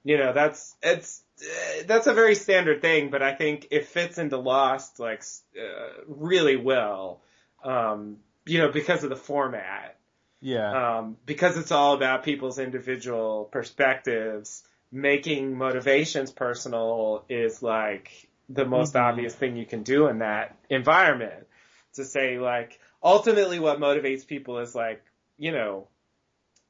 You 0.04 0.18
know, 0.18 0.32
that's, 0.32 0.74
it's, 0.82 1.22
uh, 1.40 1.82
that's 1.86 2.06
a 2.06 2.14
very 2.14 2.34
standard 2.34 2.80
thing, 2.80 3.10
but 3.10 3.22
I 3.22 3.34
think 3.34 3.68
it 3.70 3.86
fits 3.86 4.18
into 4.18 4.36
Lost, 4.36 5.00
like, 5.00 5.22
uh, 5.58 6.02
really 6.06 6.56
well. 6.56 7.20
Um, 7.64 8.18
you 8.44 8.58
know, 8.58 8.72
because 8.72 9.04
of 9.04 9.10
the 9.10 9.16
format. 9.16 9.96
Yeah. 10.40 10.98
Um, 10.98 11.16
because 11.24 11.56
it's 11.56 11.70
all 11.70 11.94
about 11.94 12.24
people's 12.24 12.58
individual 12.58 13.48
perspectives, 13.52 14.64
making 14.90 15.56
motivations 15.56 16.32
personal 16.32 17.24
is 17.28 17.62
like 17.62 18.28
the 18.48 18.64
most 18.64 18.94
Mhm. 18.94 19.00
obvious 19.00 19.34
thing 19.34 19.56
you 19.56 19.66
can 19.66 19.84
do 19.84 20.08
in 20.08 20.18
that 20.18 20.56
environment. 20.68 21.46
To 21.94 22.04
say 22.04 22.38
like, 22.38 22.80
ultimately 23.02 23.58
what 23.58 23.80
motivates 23.80 24.26
people 24.26 24.58
is 24.58 24.74
like, 24.74 25.02
you 25.38 25.52
know, 25.52 25.88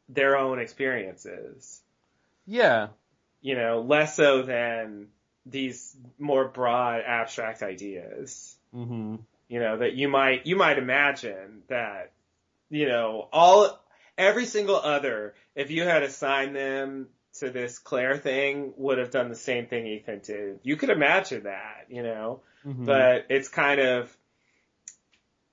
their 0.08 0.36
own 0.36 0.58
experiences. 0.58 1.80
Yeah. 2.46 2.88
You 3.40 3.56
know, 3.56 3.80
less 3.80 4.16
so 4.16 4.42
than 4.42 5.08
these 5.46 5.96
more 6.18 6.46
broad 6.46 7.02
abstract 7.06 7.62
ideas 7.62 8.56
Mm-hmm. 8.74 9.16
you 9.48 9.60
know, 9.60 9.76
that 9.78 9.92
you 9.92 10.08
might, 10.08 10.46
you 10.46 10.56
might 10.56 10.78
imagine 10.78 11.62
that, 11.68 12.12
you 12.70 12.88
know, 12.88 13.28
all, 13.30 13.78
every 14.16 14.46
single 14.46 14.76
other, 14.76 15.34
if 15.54 15.70
you 15.70 15.82
had 15.82 16.02
assigned 16.02 16.56
them 16.56 17.08
to 17.40 17.50
this 17.50 17.78
Claire 17.78 18.16
thing, 18.16 18.72
would 18.78 18.96
have 18.96 19.10
done 19.10 19.28
the 19.28 19.36
same 19.36 19.66
thing 19.66 19.86
Ethan 19.86 20.20
did. 20.24 20.60
You 20.62 20.76
could 20.76 20.88
imagine 20.88 21.42
that, 21.42 21.86
you 21.90 22.02
know, 22.02 22.40
Mhm. 22.66 22.86
but 22.86 23.26
it's 23.28 23.48
kind 23.48 23.80
of, 23.80 24.16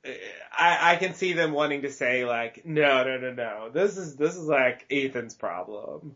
I, 0.06 0.94
I 0.94 0.96
can 0.96 1.14
see 1.14 1.34
them 1.34 1.52
wanting 1.52 1.82
to 1.82 1.92
say 1.92 2.26
like, 2.26 2.66
no, 2.66 3.04
no, 3.04 3.18
no, 3.18 3.34
no, 3.34 3.70
this 3.72 3.98
is, 3.98 4.16
this 4.16 4.36
is 4.36 4.46
like 4.46 4.86
Ethan's 4.90 5.36
problem. 5.36 6.16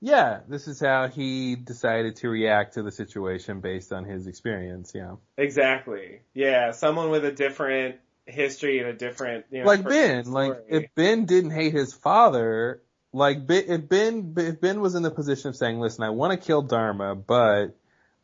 Yeah, 0.00 0.40
this 0.48 0.68
is 0.68 0.80
how 0.80 1.08
he 1.08 1.56
decided 1.56 2.16
to 2.16 2.28
react 2.28 2.74
to 2.74 2.82
the 2.82 2.92
situation 2.92 3.60
based 3.60 3.90
on 3.90 4.04
his 4.04 4.26
experience, 4.26 4.92
yeah. 4.94 5.14
Exactly. 5.38 6.20
Yeah. 6.34 6.72
Someone 6.72 7.08
with 7.08 7.24
a 7.24 7.32
different 7.32 7.96
history 8.26 8.80
and 8.80 8.88
a 8.88 8.92
different, 8.92 9.46
you 9.50 9.60
know, 9.60 9.66
like 9.66 9.82
Ben, 9.82 10.30
like 10.30 10.52
if 10.68 10.94
Ben 10.94 11.24
didn't 11.24 11.52
hate 11.52 11.72
his 11.72 11.94
father, 11.94 12.82
like 13.14 13.38
if 13.48 13.88
Ben, 13.88 14.34
if 14.36 14.60
Ben 14.60 14.80
was 14.80 14.94
in 14.94 15.02
the 15.02 15.10
position 15.10 15.48
of 15.48 15.56
saying, 15.56 15.80
listen, 15.80 16.04
I 16.04 16.10
want 16.10 16.38
to 16.38 16.46
kill 16.46 16.60
Dharma, 16.60 17.14
but 17.14 17.68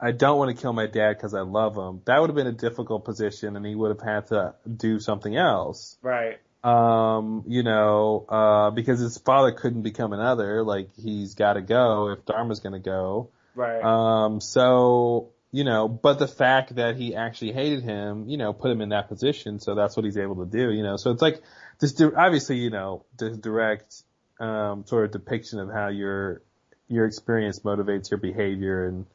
I 0.01 0.13
don't 0.13 0.39
want 0.39 0.57
to 0.57 0.61
kill 0.61 0.73
my 0.73 0.87
dad 0.87 1.17
because 1.17 1.35
I 1.35 1.43
love 1.43 1.77
him, 1.77 2.01
that 2.07 2.21
would 2.21 2.31
have 2.31 2.37
been 2.37 2.47
a 2.47 2.53
difficult 2.53 3.05
position 3.05 3.57
and 3.57 3.67
he 3.67 3.75
would 3.75 3.91
have 3.91 4.01
had 4.01 4.27
to 4.29 4.55
do 4.75 4.99
something 4.99 5.37
else. 5.37 5.99
Right. 6.03 6.39
Um, 6.65 7.45
you 7.47 7.63
know, 7.63 8.25
uh, 8.29 8.71
because 8.71 9.01
his 9.01 9.19
father 9.19 9.53
couldn't 9.53 9.83
become 9.83 10.13
another, 10.13 10.63
like 10.63 10.89
he's 10.97 11.35
gotta 11.35 11.61
go 11.61 12.11
if 12.11 12.25
Dharma's 12.25 12.61
gonna 12.61 12.79
go. 12.79 13.31
Right. 13.55 13.83
Um, 13.83 14.41
so, 14.41 15.31
you 15.53 15.65
know, 15.65 15.89
but 15.89 16.19
the 16.19 16.29
fact 16.29 16.77
that 16.77 16.97
he 16.97 17.15
actually 17.15 17.53
hated 17.53 17.83
him, 17.83 18.29
you 18.29 18.37
know, 18.37 18.53
put 18.53 18.71
him 18.71 18.81
in 18.81 18.91
that 18.91 19.09
position, 19.09 19.59
so 19.59 19.75
that's 19.75 19.97
what 19.97 20.05
he's 20.05 20.17
able 20.17 20.37
to 20.45 20.51
do, 20.51 20.71
you 20.71 20.83
know. 20.83 20.97
So 20.97 21.11
it's 21.11 21.23
like 21.23 21.43
this 21.79 22.01
obviously, 22.01 22.57
you 22.57 22.71
know, 22.71 23.05
this 23.19 23.37
direct 23.37 24.03
um 24.39 24.87
sort 24.87 25.05
of 25.05 25.11
depiction 25.11 25.59
of 25.59 25.71
how 25.71 25.89
your 25.89 26.43
your 26.89 27.07
experience 27.07 27.61
motivates 27.61 28.11
your 28.11 28.19
behavior 28.19 28.87
and 28.87 29.07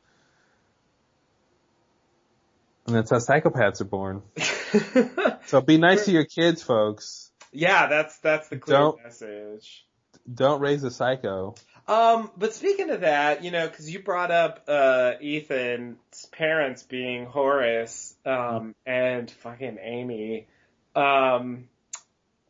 and 2.85 2.95
that's 2.95 3.09
how 3.11 3.17
psychopaths 3.17 3.81
are 3.81 3.85
born. 3.85 4.21
so 5.45 5.61
be 5.61 5.77
nice 5.77 6.05
to 6.05 6.11
your 6.11 6.25
kids, 6.25 6.61
folks. 6.63 7.31
Yeah, 7.51 7.87
that's 7.87 8.17
that's 8.19 8.49
the 8.49 8.57
clear 8.57 8.77
Don't- 8.77 9.03
message. 9.03 9.85
Don't 10.33 10.59
raise 10.59 10.83
a 10.83 10.89
psycho. 10.91 11.53
Um, 11.87 12.31
but 12.35 12.53
speaking 12.55 12.89
of 12.89 13.01
that, 13.01 13.43
you 13.43 13.51
know, 13.51 13.67
because 13.67 13.91
you 13.93 13.99
brought 14.01 14.31
up 14.31 14.63
uh, 14.67 15.13
Ethan's 15.21 16.25
parents 16.31 16.81
being 16.81 17.27
Horace 17.27 18.15
um, 18.25 18.73
and 18.87 19.29
fucking 19.29 19.77
Amy, 19.79 20.47
um, 20.95 21.67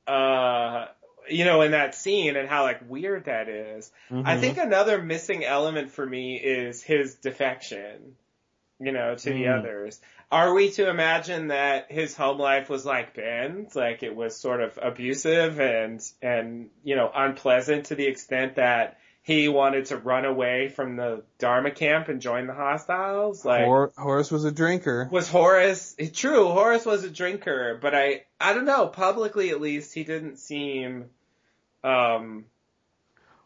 uh, 0.08 0.86
you 1.30 1.44
know, 1.44 1.62
in 1.64 1.72
that 1.72 1.96
scene 1.96 2.38
and 2.38 2.48
how 2.48 2.64
like 2.64 2.90
weird 2.90 3.26
that 3.26 3.50
is. 3.50 3.92
I 4.10 4.38
Mhm. 4.38 4.40
think 4.40 4.58
another 4.58 5.02
missing 5.02 5.44
element 5.44 5.92
for 5.92 6.06
me 6.06 6.38
is 6.38 6.82
his 6.82 7.16
defection, 7.16 8.16
you 8.80 8.92
know, 8.92 9.16
to 9.16 9.30
the 9.30 9.44
Mm. 9.44 9.60
others. 9.60 10.00
Are 10.32 10.54
we 10.54 10.72
to 10.72 10.90
imagine 10.90 11.48
that 11.48 11.92
his 11.92 12.16
home 12.16 12.40
life 12.40 12.70
was 12.70 12.86
like 12.86 13.14
Ben's, 13.14 13.76
like 13.76 14.04
it 14.04 14.16
was 14.16 14.36
sort 14.36 14.62
of 14.62 14.78
abusive 14.82 15.60
and, 15.60 16.02
and, 16.22 16.70
you 16.84 16.95
know, 16.95 17.10
unpleasant 17.14 17.86
to 17.88 17.95
the 17.95 18.06
extent 18.08 18.56
that 18.56 18.98
he 19.22 19.48
wanted 19.48 19.86
to 19.86 19.98
run 19.98 20.26
away 20.26 20.68
from 20.70 20.98
the 20.98 21.24
Dharma 21.40 21.72
camp 21.72 22.10
and 22.10 22.22
join 22.22 22.48
the 22.48 22.54
hostiles? 22.54 23.45
Like, 23.45 23.64
Hor- 23.66 23.94
Horace 23.98 24.30
was 24.32 24.45
a 24.45 24.52
drinker. 24.52 25.08
was 25.12 25.30
Horace 25.30 25.95
true? 26.14 26.48
Horace 26.50 26.86
was 26.86 27.04
a 27.04 27.10
drinker, 27.10 27.78
but 27.82 27.95
I 27.95 28.26
I 28.42 28.54
don't 28.54 28.66
know. 28.66 28.88
Publicly, 28.88 29.50
at 29.52 29.62
least, 29.62 29.94
he 29.94 30.04
didn't 30.04 30.38
seem. 30.38 31.06
Um. 31.84 32.45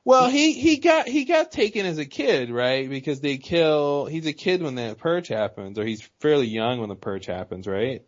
Well, 0.10 0.28
he 0.28 0.54
he 0.54 0.78
got 0.78 1.08
he 1.08 1.24
got 1.24 1.52
taken 1.52 1.86
as 1.86 2.00
a 2.00 2.06
kid, 2.06 2.50
right? 2.50 2.90
Because 2.90 3.22
they 3.22 3.38
kill. 3.38 4.08
He's 4.08 4.26
a 4.26 4.34
kid 4.34 4.64
when 4.64 4.74
the 4.74 4.96
purge 4.98 5.28
happens, 5.28 5.78
or 5.78 5.86
he's 5.86 6.02
fairly 6.20 6.48
young 6.48 6.80
when 6.80 6.90
the 6.90 6.96
purge 6.96 7.28
happens, 7.28 7.68
right? 7.68 8.04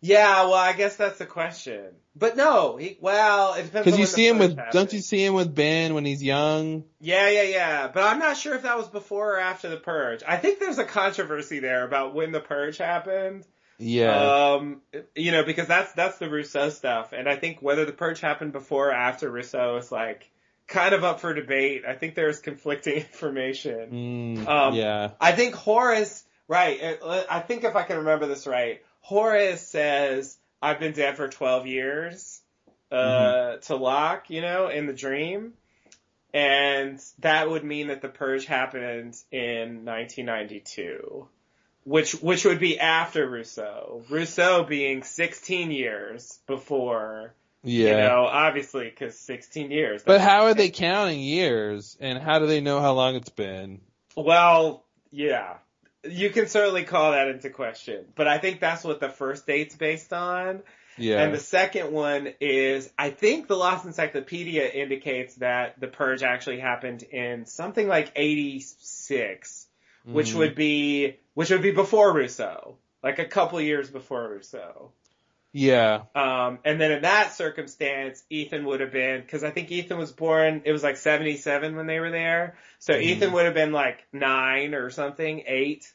Yeah, 0.00 0.42
well, 0.42 0.54
I 0.54 0.72
guess 0.72 0.96
that's 0.96 1.20
the 1.20 1.26
question. 1.26 1.84
But 2.16 2.36
no, 2.36 2.78
he 2.78 2.98
well, 3.00 3.54
it 3.54 3.66
depends. 3.66 3.84
Because 3.84 3.94
on 3.94 4.00
you 4.00 4.06
see 4.06 4.26
him 4.26 4.38
with, 4.38 4.56
happened. 4.56 4.72
don't 4.72 4.92
you 4.92 4.98
see 4.98 5.24
him 5.24 5.34
with 5.34 5.54
Ben 5.54 5.94
when 5.94 6.04
he's 6.04 6.20
young? 6.20 6.82
Yeah, 6.98 7.28
yeah, 7.28 7.42
yeah. 7.42 7.86
But 7.86 8.02
I'm 8.02 8.18
not 8.18 8.36
sure 8.36 8.56
if 8.56 8.62
that 8.62 8.76
was 8.76 8.88
before 8.88 9.34
or 9.34 9.38
after 9.38 9.68
the 9.68 9.76
purge. 9.76 10.24
I 10.26 10.36
think 10.36 10.58
there's 10.58 10.78
a 10.78 10.84
controversy 10.84 11.60
there 11.60 11.84
about 11.84 12.12
when 12.12 12.32
the 12.32 12.40
purge 12.40 12.78
happened. 12.78 13.46
Yeah. 13.78 14.54
Um, 14.54 14.80
you 15.14 15.30
know, 15.30 15.44
because 15.44 15.68
that's 15.68 15.92
that's 15.92 16.18
the 16.18 16.28
Rousseau 16.28 16.70
stuff, 16.70 17.12
and 17.12 17.28
I 17.28 17.36
think 17.36 17.62
whether 17.62 17.84
the 17.84 17.92
purge 17.92 18.18
happened 18.18 18.50
before 18.50 18.88
or 18.88 18.92
after 18.92 19.30
Rousseau 19.30 19.76
is 19.76 19.92
like 19.92 20.28
kind 20.66 20.94
of 20.94 21.04
up 21.04 21.20
for 21.20 21.32
debate. 21.34 21.84
I 21.86 21.94
think 21.94 22.14
there's 22.14 22.40
conflicting 22.40 22.94
information. 22.96 24.36
Mm, 24.44 24.48
Um, 24.48 24.74
yeah. 24.74 25.10
I 25.20 25.32
think 25.32 25.54
Horace, 25.54 26.24
right? 26.48 26.98
uh, 27.02 27.24
I 27.30 27.40
think 27.40 27.64
if 27.64 27.76
I 27.76 27.82
can 27.84 27.98
remember 27.98 28.26
this 28.26 28.46
right, 28.46 28.82
Horace 29.00 29.60
says, 29.66 30.36
"I've 30.60 30.80
been 30.80 30.92
dead 30.92 31.16
for 31.16 31.28
12 31.28 31.66
years," 31.66 32.40
uh, 32.90 32.94
Mm-hmm. 32.96 33.60
to 33.62 33.76
Locke, 33.76 34.30
you 34.30 34.40
know, 34.40 34.68
in 34.68 34.86
the 34.86 34.92
dream, 34.92 35.52
and 36.34 37.00
that 37.20 37.48
would 37.48 37.64
mean 37.64 37.88
that 37.88 38.02
the 38.02 38.08
purge 38.08 38.46
happened 38.46 39.16
in 39.30 39.84
1992. 39.84 41.28
Which, 41.84 42.14
which 42.14 42.44
would 42.44 42.58
be 42.58 42.80
after 42.80 43.28
Rousseau. 43.28 44.02
Rousseau 44.10 44.64
being 44.64 45.04
16 45.04 45.70
years 45.70 46.40
before, 46.48 47.32
Yeah. 47.66 47.90
you 47.90 47.96
know, 47.96 48.26
obviously, 48.26 48.90
cause 48.90 49.18
16 49.18 49.72
years. 49.72 50.04
But 50.04 50.20
how 50.20 50.44
are 50.44 50.54
they 50.54 50.70
counting 50.70 51.18
years, 51.20 51.96
and 52.00 52.16
how 52.16 52.38
do 52.38 52.46
they 52.46 52.60
know 52.60 52.80
how 52.80 52.92
long 52.92 53.16
it's 53.16 53.28
been? 53.28 53.80
Well, 54.16 54.84
yeah. 55.10 55.54
You 56.04 56.30
can 56.30 56.46
certainly 56.46 56.84
call 56.84 57.10
that 57.10 57.26
into 57.26 57.50
question, 57.50 58.04
but 58.14 58.28
I 58.28 58.38
think 58.38 58.60
that's 58.60 58.84
what 58.84 59.00
the 59.00 59.08
first 59.08 59.46
date's 59.46 59.74
based 59.74 60.12
on. 60.12 60.62
Yeah. 60.96 61.20
And 61.20 61.34
the 61.34 61.40
second 61.40 61.92
one 61.92 62.32
is, 62.40 62.88
I 62.96 63.10
think 63.10 63.48
the 63.48 63.56
Lost 63.56 63.84
Encyclopedia 63.84 64.66
indicates 64.68 65.34
that 65.36 65.80
the 65.80 65.88
purge 65.88 66.22
actually 66.22 66.60
happened 66.60 67.02
in 67.02 67.46
something 67.46 67.88
like 67.88 68.12
86, 68.14 69.66
which 70.04 70.28
Mhm. 70.28 70.34
would 70.36 70.54
be, 70.54 71.18
which 71.34 71.50
would 71.50 71.62
be 71.62 71.72
before 71.72 72.12
Rousseau. 72.12 72.78
Like 73.02 73.18
a 73.18 73.26
couple 73.26 73.60
years 73.60 73.90
before 73.90 74.28
Rousseau. 74.28 74.92
Yeah. 75.58 76.02
Um, 76.14 76.58
and 76.66 76.78
then 76.78 76.92
in 76.92 77.02
that 77.02 77.32
circumstance, 77.32 78.22
Ethan 78.28 78.66
would 78.66 78.80
have 78.80 78.92
been, 78.92 79.24
cause 79.26 79.42
I 79.42 79.50
think 79.50 79.72
Ethan 79.72 79.96
was 79.96 80.12
born, 80.12 80.60
it 80.66 80.72
was 80.72 80.82
like 80.82 80.98
77 80.98 81.76
when 81.76 81.86
they 81.86 81.98
were 81.98 82.10
there. 82.10 82.58
So 82.78 82.92
Mhm. 82.92 83.00
Ethan 83.02 83.32
would 83.32 83.46
have 83.46 83.54
been 83.54 83.72
like 83.72 84.06
nine 84.12 84.74
or 84.74 84.90
something, 84.90 85.44
eight, 85.46 85.90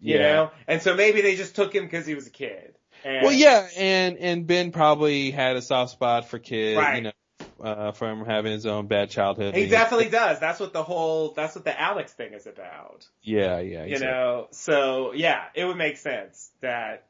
you 0.00 0.14
Yeah. 0.16 0.22
know? 0.22 0.50
And 0.66 0.80
so 0.80 0.94
maybe 0.94 1.20
they 1.20 1.36
just 1.36 1.54
took 1.54 1.74
him 1.74 1.86
cause 1.90 2.06
he 2.06 2.14
was 2.14 2.26
a 2.28 2.30
kid. 2.30 2.76
And, 3.04 3.24
Well, 3.24 3.32
yeah, 3.34 3.68
and 3.76 4.16
and 4.16 4.46
Ben 4.46 4.72
probably 4.72 5.30
had 5.30 5.56
a 5.56 5.62
soft 5.62 5.92
spot 5.92 6.30
for 6.30 6.38
kids, 6.38 6.78
Right. 6.78 6.96
you 6.96 7.02
know, 7.02 7.12
uh, 7.62 7.92
from 7.92 8.24
having 8.24 8.52
his 8.52 8.64
own 8.64 8.86
bad 8.86 9.10
childhood. 9.10 9.54
He 9.54 9.66
definitely 9.66 10.08
does. 10.08 10.40
That's 10.40 10.60
what 10.60 10.72
the 10.72 10.82
whole, 10.82 11.32
that's 11.34 11.54
what 11.54 11.66
the 11.66 11.78
Alex 11.78 12.14
thing 12.14 12.32
is 12.32 12.46
about. 12.46 13.06
Yeah, 13.20 13.58
yeah. 13.58 13.84
You 13.84 13.92
exactly. 13.96 14.06
know? 14.06 14.48
So 14.52 15.12
yeah, 15.12 15.44
it 15.54 15.66
would 15.66 15.76
make 15.76 15.98
sense 15.98 16.50
that, 16.62 17.04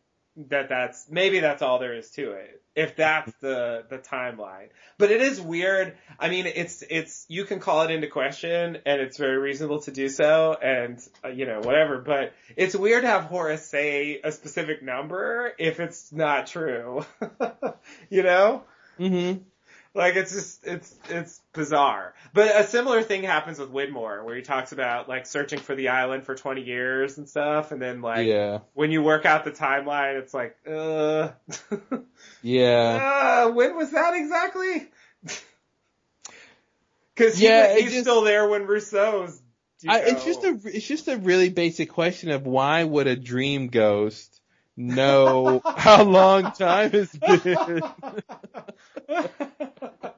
that 0.48 0.68
that's, 0.68 1.06
maybe 1.10 1.40
that's 1.40 1.62
all 1.62 1.78
there 1.78 1.94
is 1.94 2.10
to 2.12 2.32
it. 2.32 2.60
If 2.74 2.96
that's 2.96 3.32
the, 3.40 3.84
the 3.88 3.98
timeline. 3.98 4.68
But 4.98 5.12
it 5.12 5.20
is 5.20 5.40
weird. 5.40 5.96
I 6.18 6.28
mean, 6.28 6.46
it's, 6.46 6.82
it's, 6.90 7.24
you 7.28 7.44
can 7.44 7.60
call 7.60 7.82
it 7.82 7.90
into 7.90 8.08
question 8.08 8.78
and 8.84 9.00
it's 9.00 9.16
very 9.16 9.38
reasonable 9.38 9.80
to 9.82 9.92
do 9.92 10.08
so 10.08 10.56
and, 10.60 10.98
uh, 11.24 11.28
you 11.28 11.46
know, 11.46 11.60
whatever, 11.60 11.98
but 11.98 12.32
it's 12.56 12.74
weird 12.74 13.02
to 13.02 13.08
have 13.08 13.24
Horace 13.24 13.64
say 13.64 14.20
a 14.24 14.32
specific 14.32 14.82
number 14.82 15.52
if 15.58 15.78
it's 15.78 16.12
not 16.12 16.48
true. 16.48 17.04
you 18.10 18.24
know? 18.24 18.64
Mm-hmm. 18.98 19.42
Like 19.96 20.16
it's 20.16 20.32
just 20.32 20.66
it's 20.66 20.92
it's 21.08 21.40
bizarre. 21.52 22.14
But 22.32 22.56
a 22.56 22.66
similar 22.66 23.02
thing 23.04 23.22
happens 23.22 23.60
with 23.60 23.70
Widmore 23.70 24.24
where 24.24 24.34
he 24.34 24.42
talks 24.42 24.72
about 24.72 25.08
like 25.08 25.24
searching 25.24 25.60
for 25.60 25.76
the 25.76 25.90
island 25.90 26.24
for 26.24 26.34
20 26.34 26.62
years 26.62 27.16
and 27.16 27.28
stuff 27.28 27.70
and 27.70 27.80
then 27.80 28.00
like 28.00 28.26
Yeah. 28.26 28.58
when 28.72 28.90
you 28.90 29.02
work 29.04 29.24
out 29.24 29.44
the 29.44 29.52
timeline 29.52 30.18
it's 30.18 30.34
like 30.34 30.56
uh 30.68 31.28
Yeah. 32.42 33.44
uh 33.46 33.52
when 33.52 33.76
was 33.76 33.92
that 33.92 34.14
exactly? 34.14 34.88
Cuz 37.16 37.40
Yeah, 37.40 37.72
he, 37.74 37.78
it 37.78 37.82
he's 37.84 37.92
just- 37.92 38.04
still 38.04 38.22
there 38.22 38.48
when 38.48 38.66
Rousseau's 38.66 39.40
I, 39.86 40.00
it's 40.00 40.24
just 40.24 40.42
a 40.44 40.58
it's 40.64 40.86
just 40.88 41.08
a 41.08 41.18
really 41.18 41.50
basic 41.50 41.90
question 41.90 42.30
of 42.30 42.46
why 42.46 42.82
would 42.82 43.06
a 43.06 43.16
dream 43.16 43.66
ghost 43.68 44.40
know 44.76 45.60
how 45.76 46.02
long 46.04 46.50
time 46.52 46.90
has 46.92 47.12
been? 47.14 47.82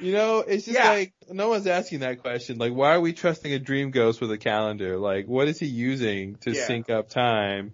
You 0.00 0.12
know, 0.12 0.38
it's 0.46 0.64
just 0.64 0.78
Yeah. 0.78 0.90
like 0.90 1.12
no 1.28 1.48
one's 1.48 1.66
asking 1.66 2.00
that 2.00 2.22
question. 2.22 2.58
Like, 2.58 2.72
why 2.72 2.94
are 2.94 3.00
we 3.00 3.12
trusting 3.12 3.52
a 3.52 3.58
dream 3.58 3.90
ghost 3.90 4.20
with 4.20 4.30
a 4.30 4.38
calendar? 4.38 4.96
Like, 4.96 5.26
what 5.26 5.48
is 5.48 5.58
he 5.58 5.66
using 5.66 6.36
to 6.36 6.54
Yeah. 6.54 6.66
sync 6.66 6.88
up 6.88 7.08
time? 7.08 7.72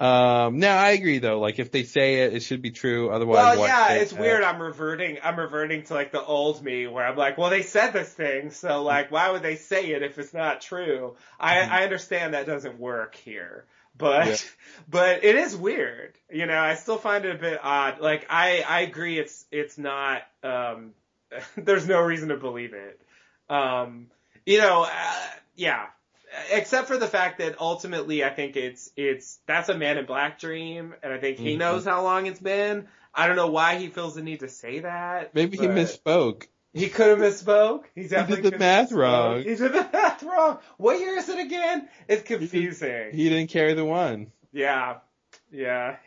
Um, 0.00 0.58
now 0.58 0.78
I 0.78 0.92
agree 0.92 1.18
though. 1.18 1.38
Like, 1.40 1.58
if 1.58 1.70
they 1.70 1.82
say 1.82 2.22
it, 2.22 2.34
it 2.34 2.40
should 2.40 2.62
be 2.62 2.70
true. 2.70 3.10
Otherwise, 3.10 3.58
Well, 3.58 3.68
yeah, 3.68 3.92
it's 3.92 4.12
weird. 4.12 4.42
I'm 4.42 4.60
reverting. 4.60 5.18
I'm 5.22 5.38
reverting 5.38 5.82
to 5.84 5.94
like 5.94 6.10
the 6.10 6.22
old 6.24 6.62
me, 6.62 6.86
where 6.86 7.06
I'm 7.06 7.16
like, 7.16 7.36
well, 7.36 7.50
they 7.50 7.62
said 7.62 7.92
this 7.92 8.08
thing, 8.08 8.50
so 8.50 8.82
like, 8.82 9.10
why 9.12 9.30
would 9.30 9.42
they 9.42 9.56
say 9.56 9.90
it 9.92 10.02
if 10.02 10.18
it's 10.18 10.32
not 10.32 10.62
true? 10.62 11.16
I 11.38 11.56
Mm-hmm. 11.56 11.72
I 11.72 11.82
understand 11.84 12.34
that 12.34 12.46
doesn't 12.46 12.78
work 12.80 13.14
here, 13.14 13.66
but 13.96 14.26
Yeah. 14.26 14.36
but 14.88 15.24
it 15.24 15.36
is 15.36 15.56
weird. 15.56 16.16
You 16.30 16.46
know, 16.46 16.58
I 16.58 16.74
still 16.74 16.98
find 16.98 17.24
it 17.24 17.34
a 17.36 17.38
bit 17.38 17.60
odd. 17.62 18.00
Like, 18.00 18.26
I 18.30 18.64
I 18.66 18.80
agree. 18.80 19.18
It's 19.18 19.44
it's 19.50 19.78
not. 19.78 20.22
Um, 20.42 20.92
there's 21.56 21.86
no 21.86 22.00
reason 22.00 22.28
to 22.28 22.36
believe 22.36 22.74
it. 22.74 23.00
Um, 23.48 24.08
you 24.46 24.58
know, 24.58 24.84
uh, 24.84 25.26
yeah. 25.56 25.86
Except 26.50 26.88
for 26.88 26.96
the 26.96 27.06
fact 27.06 27.38
that 27.38 27.60
ultimately 27.60 28.24
I 28.24 28.30
think 28.30 28.56
it's, 28.56 28.90
it's, 28.96 29.38
that's 29.46 29.68
a 29.68 29.76
man 29.76 29.98
in 29.98 30.06
black 30.06 30.38
dream 30.40 30.94
and 31.02 31.12
I 31.12 31.18
think 31.18 31.38
he 31.38 31.54
Mhm. 31.54 31.58
knows 31.58 31.84
how 31.84 32.02
long 32.02 32.24
it's 32.24 32.40
been. 32.40 32.88
I 33.14 33.26
don't 33.26 33.36
know 33.36 33.50
why 33.50 33.76
he 33.76 33.88
feels 33.88 34.14
the 34.14 34.22
need 34.22 34.40
to 34.40 34.48
say 34.48 34.80
that. 34.80 35.34
Maybe 35.34 35.58
he 35.58 35.66
misspoke. 35.66 36.46
He 36.74 36.88
could 36.88 37.08
have 37.08 37.18
misspoke. 37.18 37.84
He 37.94 38.08
definitely 38.08 38.36
the 38.36 38.42
could 38.42 38.52
have 38.54 38.60
math 38.60 38.90
misspoke. 38.90 38.96
wrong. 38.96 39.38
He 39.38 39.54
did 39.56 39.72
the 39.72 39.88
math 39.92 40.22
wrong. 40.22 40.58
What 40.78 40.98
year 41.00 41.16
is 41.18 41.28
it 41.28 41.38
again? 41.38 41.88
It's 42.08 42.22
confusing. 42.22 43.10
He 43.12 43.28
didn't 43.28 43.48
carry 43.50 43.74
the 43.74 43.84
one. 43.84 44.32
yeah. 44.52 44.98
Yeah. 45.50 45.96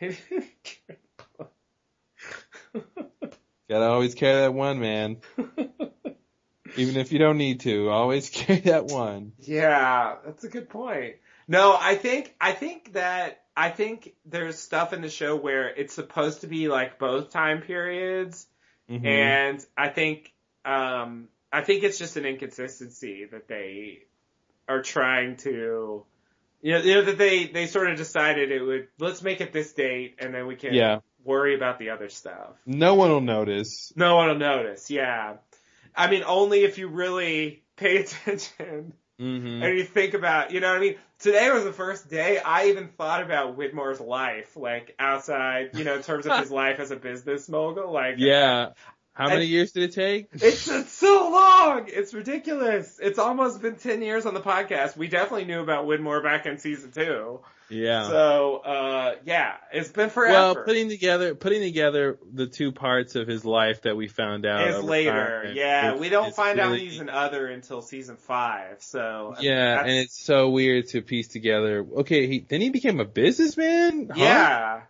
Gotta 3.68 3.86
always 3.86 4.14
carry 4.14 4.42
that 4.42 4.54
one, 4.54 4.78
man. 4.80 5.18
Even 6.76 6.96
if 6.96 7.10
you 7.12 7.18
don't 7.18 7.38
need 7.38 7.60
to, 7.60 7.88
always 7.88 8.28
carry 8.30 8.60
that 8.60 8.86
one. 8.86 9.32
Yeah, 9.40 10.16
that's 10.24 10.44
a 10.44 10.48
good 10.48 10.68
point. 10.68 11.16
No, 11.48 11.76
I 11.78 11.94
think 11.96 12.34
I 12.40 12.52
think 12.52 12.92
that 12.94 13.42
I 13.56 13.70
think 13.70 14.14
there's 14.24 14.58
stuff 14.58 14.92
in 14.92 15.00
the 15.00 15.08
show 15.10 15.34
where 15.36 15.68
it's 15.68 15.94
supposed 15.94 16.42
to 16.42 16.46
be 16.46 16.68
like 16.68 16.98
both 16.98 17.30
time 17.30 17.62
periods, 17.62 18.46
Mhm. 18.90 19.04
and 19.04 19.66
I 19.76 19.88
think 19.88 20.32
um 20.66 21.28
I 21.52 21.62
think 21.62 21.84
it's 21.84 21.98
just 21.98 22.16
an 22.16 22.26
inconsistency 22.26 23.24
that 23.30 23.48
they 23.48 24.00
are 24.68 24.82
trying 24.82 25.36
to 25.38 26.04
you 26.62 26.72
know, 26.72 26.78
you 26.80 26.94
know 26.96 27.02
that 27.02 27.18
they 27.18 27.46
they 27.46 27.66
sort 27.66 27.90
of 27.90 27.96
decided 27.96 28.50
it 28.50 28.62
would 28.62 28.88
let's 28.98 29.22
make 29.22 29.40
it 29.40 29.52
this 29.52 29.72
date 29.72 30.16
and 30.18 30.34
then 30.34 30.46
we 30.46 30.56
can 30.56 30.74
Yeah. 30.74 31.00
worry 31.24 31.54
about 31.54 31.78
the 31.78 31.90
other 31.90 32.08
stuff. 32.08 32.50
No 32.66 32.94
one 32.94 33.10
will 33.10 33.20
notice. 33.20 33.92
No 33.96 34.16
one 34.16 34.28
will 34.28 34.38
notice. 34.38 34.90
Yeah. 34.90 35.36
I 35.94 36.10
mean, 36.10 36.24
only 36.26 36.64
if 36.64 36.78
you 36.78 36.88
really 36.88 37.62
pay 37.76 37.96
attention. 38.02 38.94
Mm-hmm. 39.20 39.62
And 39.62 39.78
you 39.78 39.84
think 39.84 40.12
about, 40.12 40.50
you 40.50 40.60
know 40.60 40.68
what 40.68 40.76
I 40.76 40.80
mean? 40.80 40.96
Today 41.20 41.50
was 41.50 41.64
the 41.64 41.72
first 41.72 42.10
day 42.10 42.38
I 42.38 42.66
even 42.66 42.88
thought 42.88 43.22
about 43.22 43.56
Widmore's 43.56 43.98
life, 43.98 44.54
like 44.56 44.94
outside, 44.98 45.70
you 45.72 45.84
know, 45.84 45.94
in 45.94 46.02
terms 46.02 46.26
of 46.26 46.38
his 46.38 46.50
life 46.62 46.80
as 46.80 46.90
a 46.90 46.96
business 46.96 47.48
mogul. 47.48 47.90
Like, 47.90 48.16
Yeah. 48.18 48.72
How 49.16 49.28
many 49.28 49.42
I- 49.42 49.44
years 49.44 49.72
did 49.72 49.84
it 49.84 49.94
take? 49.94 50.28
it's, 50.32 50.68
it's 50.68 50.92
so 50.92 51.30
long. 51.32 51.86
It's 51.88 52.12
ridiculous. 52.12 52.98
It's 53.02 53.18
almost 53.18 53.62
been 53.62 53.76
10 53.76 54.02
years 54.02 54.26
on 54.26 54.34
the 54.34 54.40
podcast. 54.40 54.94
We 54.96 55.08
definitely 55.08 55.46
knew 55.46 55.62
about 55.62 55.86
Widmore 55.86 56.22
back 56.22 56.44
in 56.44 56.58
season 56.58 56.92
two. 56.92 57.40
Yeah. 57.70 58.08
So, 58.08 58.56
uh, 58.58 59.14
yeah, 59.24 59.54
it's 59.72 59.88
been 59.88 60.10
forever. 60.10 60.34
well, 60.34 60.64
putting 60.64 60.88
together 60.88 61.34
putting 61.34 61.62
together 61.62 62.18
the 62.32 62.46
two 62.46 62.70
parts 62.70 63.16
of 63.16 63.26
his 63.26 63.44
life 63.44 63.82
that 63.82 63.96
we 63.96 64.06
found 64.06 64.46
out 64.46 64.68
is 64.68 64.84
later. 64.84 65.50
Yeah, 65.52 65.96
we 65.96 66.08
don't 66.08 66.34
find 66.34 66.60
out 66.60 66.78
he's 66.78 67.00
an 67.00 67.08
other 67.08 67.46
until 67.46 67.82
season 67.82 68.16
five. 68.16 68.82
So 68.82 69.34
Yeah, 69.40 69.80
and 69.80 69.90
it's 69.90 70.22
so 70.22 70.50
weird 70.50 70.88
to 70.88 71.02
piece 71.02 71.28
together. 71.28 71.84
Okay, 72.00 72.26
he, 72.26 72.46
then 72.48 72.60
he 72.60 72.70
became 72.70 73.00
a 73.00 73.04
businessman. 73.04 74.10
Huh? 74.10 74.14
Yeah. 74.16 74.80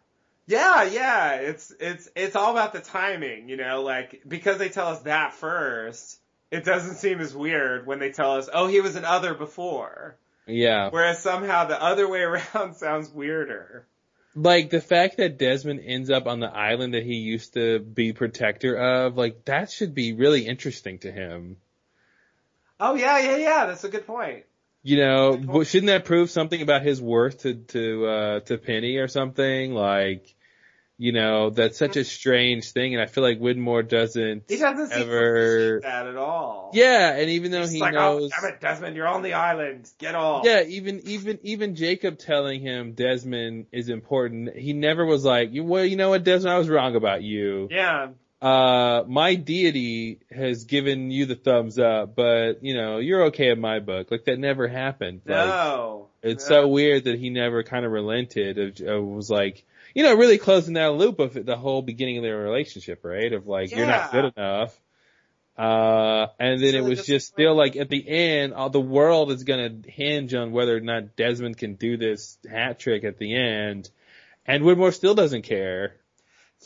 Yeah, 0.47 0.85
yeah. 0.85 1.35
It's 1.37 1.73
it's 1.81 2.09
it's 2.15 2.37
all 2.37 2.53
about 2.53 2.73
the 2.73 2.81
timing, 2.81 3.49
you 3.49 3.57
know, 3.57 3.83
like 3.83 4.23
because 4.27 4.59
they 4.59 4.69
tell 4.69 4.89
us 4.89 5.01
that 5.03 5.35
first, 5.35 6.21
it 6.51 6.65
doesn't 6.65 6.97
seem 6.97 7.21
as 7.21 7.35
weird 7.35 7.87
when 7.87 7.99
they 7.99 8.13
tell 8.13 8.37
us, 8.37 8.49
oh, 8.53 8.67
he 8.67 8.81
was 8.81 8.97
an 8.97 9.05
other 9.05 9.35
before. 9.35 10.17
yeah. 10.47 10.91
Whereas 10.91 11.21
somehow 11.21 11.65
the 11.65 11.83
other 11.83 12.09
way 12.09 12.21
around 12.23 12.77
sounds 12.77 13.11
weirder. 13.11 13.87
Like 14.37 14.71
the 14.71 14.83
fact 14.83 15.17
that 15.17 15.39
Desmond 15.39 15.81
ends 15.83 16.11
up 16.11 16.27
on 16.27 16.41
the 16.41 16.55
island 16.55 16.95
that 16.95 17.05
he 17.05 17.15
used 17.15 17.55
to 17.55 17.79
be 17.81 18.13
protector 18.13 18.77
of, 18.77 19.17
like 19.17 19.47
that 19.47 19.71
should 19.71 19.95
be 19.95 20.13
really 20.13 20.47
interesting 20.47 20.99
to 21.01 21.11
him. 21.11 21.57
Oh 22.79 22.95
yeah, 22.95 23.19
yeah, 23.19 23.37
yeah. 23.37 23.67
That's 23.67 23.85
a 23.85 23.89
good 23.89 24.07
point. 24.07 24.45
You 24.83 24.99
know, 24.99 25.65
shouldn't 25.65 25.89
that 25.89 26.05
prove 26.05 26.31
something 26.31 26.63
about 26.63 26.83
his 26.83 27.03
worth 27.03 27.41
to 27.41 27.55
to 27.55 28.07
uh 28.07 28.41
to 28.41 28.59
Penny 28.59 28.99
or 28.99 29.09
something? 29.09 29.73
Like, 29.75 30.36
you 30.99 31.13
know, 31.13 31.51
that's 31.51 31.77
such 31.79 31.97
a 31.97 32.05
strange 32.05 32.73
thing, 32.73 32.95
and 32.95 33.03
I 33.03 33.07
feel 33.07 33.23
like 33.23 33.39
Widmore 33.39 33.87
doesn't 33.87 34.45
He 34.49 34.57
doesn't 34.57 34.93
ever. 34.93 35.81
that 35.83 36.07
at 36.07 36.17
all. 36.17 36.71
Yeah, 36.73 37.15
and 37.17 37.29
even 37.31 37.51
though 37.51 37.61
He's 37.61 37.73
he 37.73 37.81
like, 37.81 37.93
knows, 37.95 38.31
oh, 38.35 38.41
damn 38.43 38.55
it, 38.55 38.61
Desmond, 38.61 38.97
you're 38.97 39.07
on 39.09 39.23
the 39.23 39.35
island. 39.35 39.91
Get 39.99 40.15
off. 40.15 40.45
yeah, 40.47 40.63
even 40.63 41.01
even 41.07 41.39
even 41.43 41.75
Jacob 41.75 42.19
telling 42.19 42.63
him 42.63 42.93
Desmond 42.93 43.67
is 43.73 43.89
important, 43.91 44.57
he 44.57 44.73
never 44.73 45.05
was 45.05 45.25
like, 45.25 45.53
"You- 45.53 45.65
well, 45.65 45.85
you 45.85 45.97
know 45.97 46.09
what, 46.11 46.25
Desmond, 46.25 46.55
I 46.55 46.59
was 46.59 46.69
wrong 46.69 46.97
about 46.97 47.23
you. 47.23 47.69
Yeah. 47.71 48.09
Uh, 48.41 49.03
my 49.09 49.35
deity 49.35 50.21
has 50.31 50.65
given 50.65 51.11
you 51.11 51.25
the 51.25 51.35
thumbs 51.35 51.79
up, 51.79 52.15
but 52.15 52.63
you 52.63 52.75
know, 52.75 52.99
you're 52.99 53.25
okay 53.25 53.51
in 53.51 53.61
my 53.61 53.81
book. 53.81 54.11
Like 54.11 54.25
that 54.27 54.39
never 54.39 54.69
happened. 54.69 55.23
Like, 55.27 55.37
No. 55.47 56.09
it's 56.23 56.49
No. 56.49 56.57
so 56.63 56.69
weird 56.69 57.05
that 57.05 57.19
he 57.19 57.31
never 57.31 57.63
kind 57.63 57.87
of 57.87 57.93
relented. 57.93 58.81
Of 58.81 59.05
was 59.05 59.31
like, 59.31 59.65
you 59.97 60.03
know, 60.03 60.15
really 60.15 60.37
closing 60.37 60.75
that 60.75 60.93
loop 60.93 61.21
of 61.21 61.33
the 61.47 61.57
whole 61.57 61.81
beginning 61.81 62.19
of 62.19 62.23
their 62.23 62.37
relationship, 62.37 63.03
right? 63.03 63.33
Of 63.33 63.47
like, 63.47 63.71
you're 63.71 63.87
not 63.87 64.13
good 64.13 64.31
enough. 64.37 64.79
Uh, 65.57 66.27
and 66.39 66.63
then 66.63 66.75
it 66.75 66.85
was 66.85 67.07
just 67.07 67.29
still 67.29 67.55
like 67.55 67.77
at 67.77 67.89
the 67.89 68.07
end, 68.07 68.53
all 68.53 68.69
the 68.69 68.79
world 68.79 69.33
is 69.33 69.45
gonna 69.45 69.71
hinge 69.87 70.35
on 70.35 70.53
whether 70.53 70.77
or 70.77 70.81
not 70.81 71.17
Desmond 71.17 71.57
can 71.57 71.77
do 71.77 71.97
this 71.97 72.37
hat 72.47 72.79
trick 72.79 73.05
at 73.05 73.17
the 73.17 73.35
end. 73.35 73.89
And 74.45 74.63
Widmore 74.65 74.93
still 74.93 75.15
doesn't 75.15 75.43
care. 75.43 75.97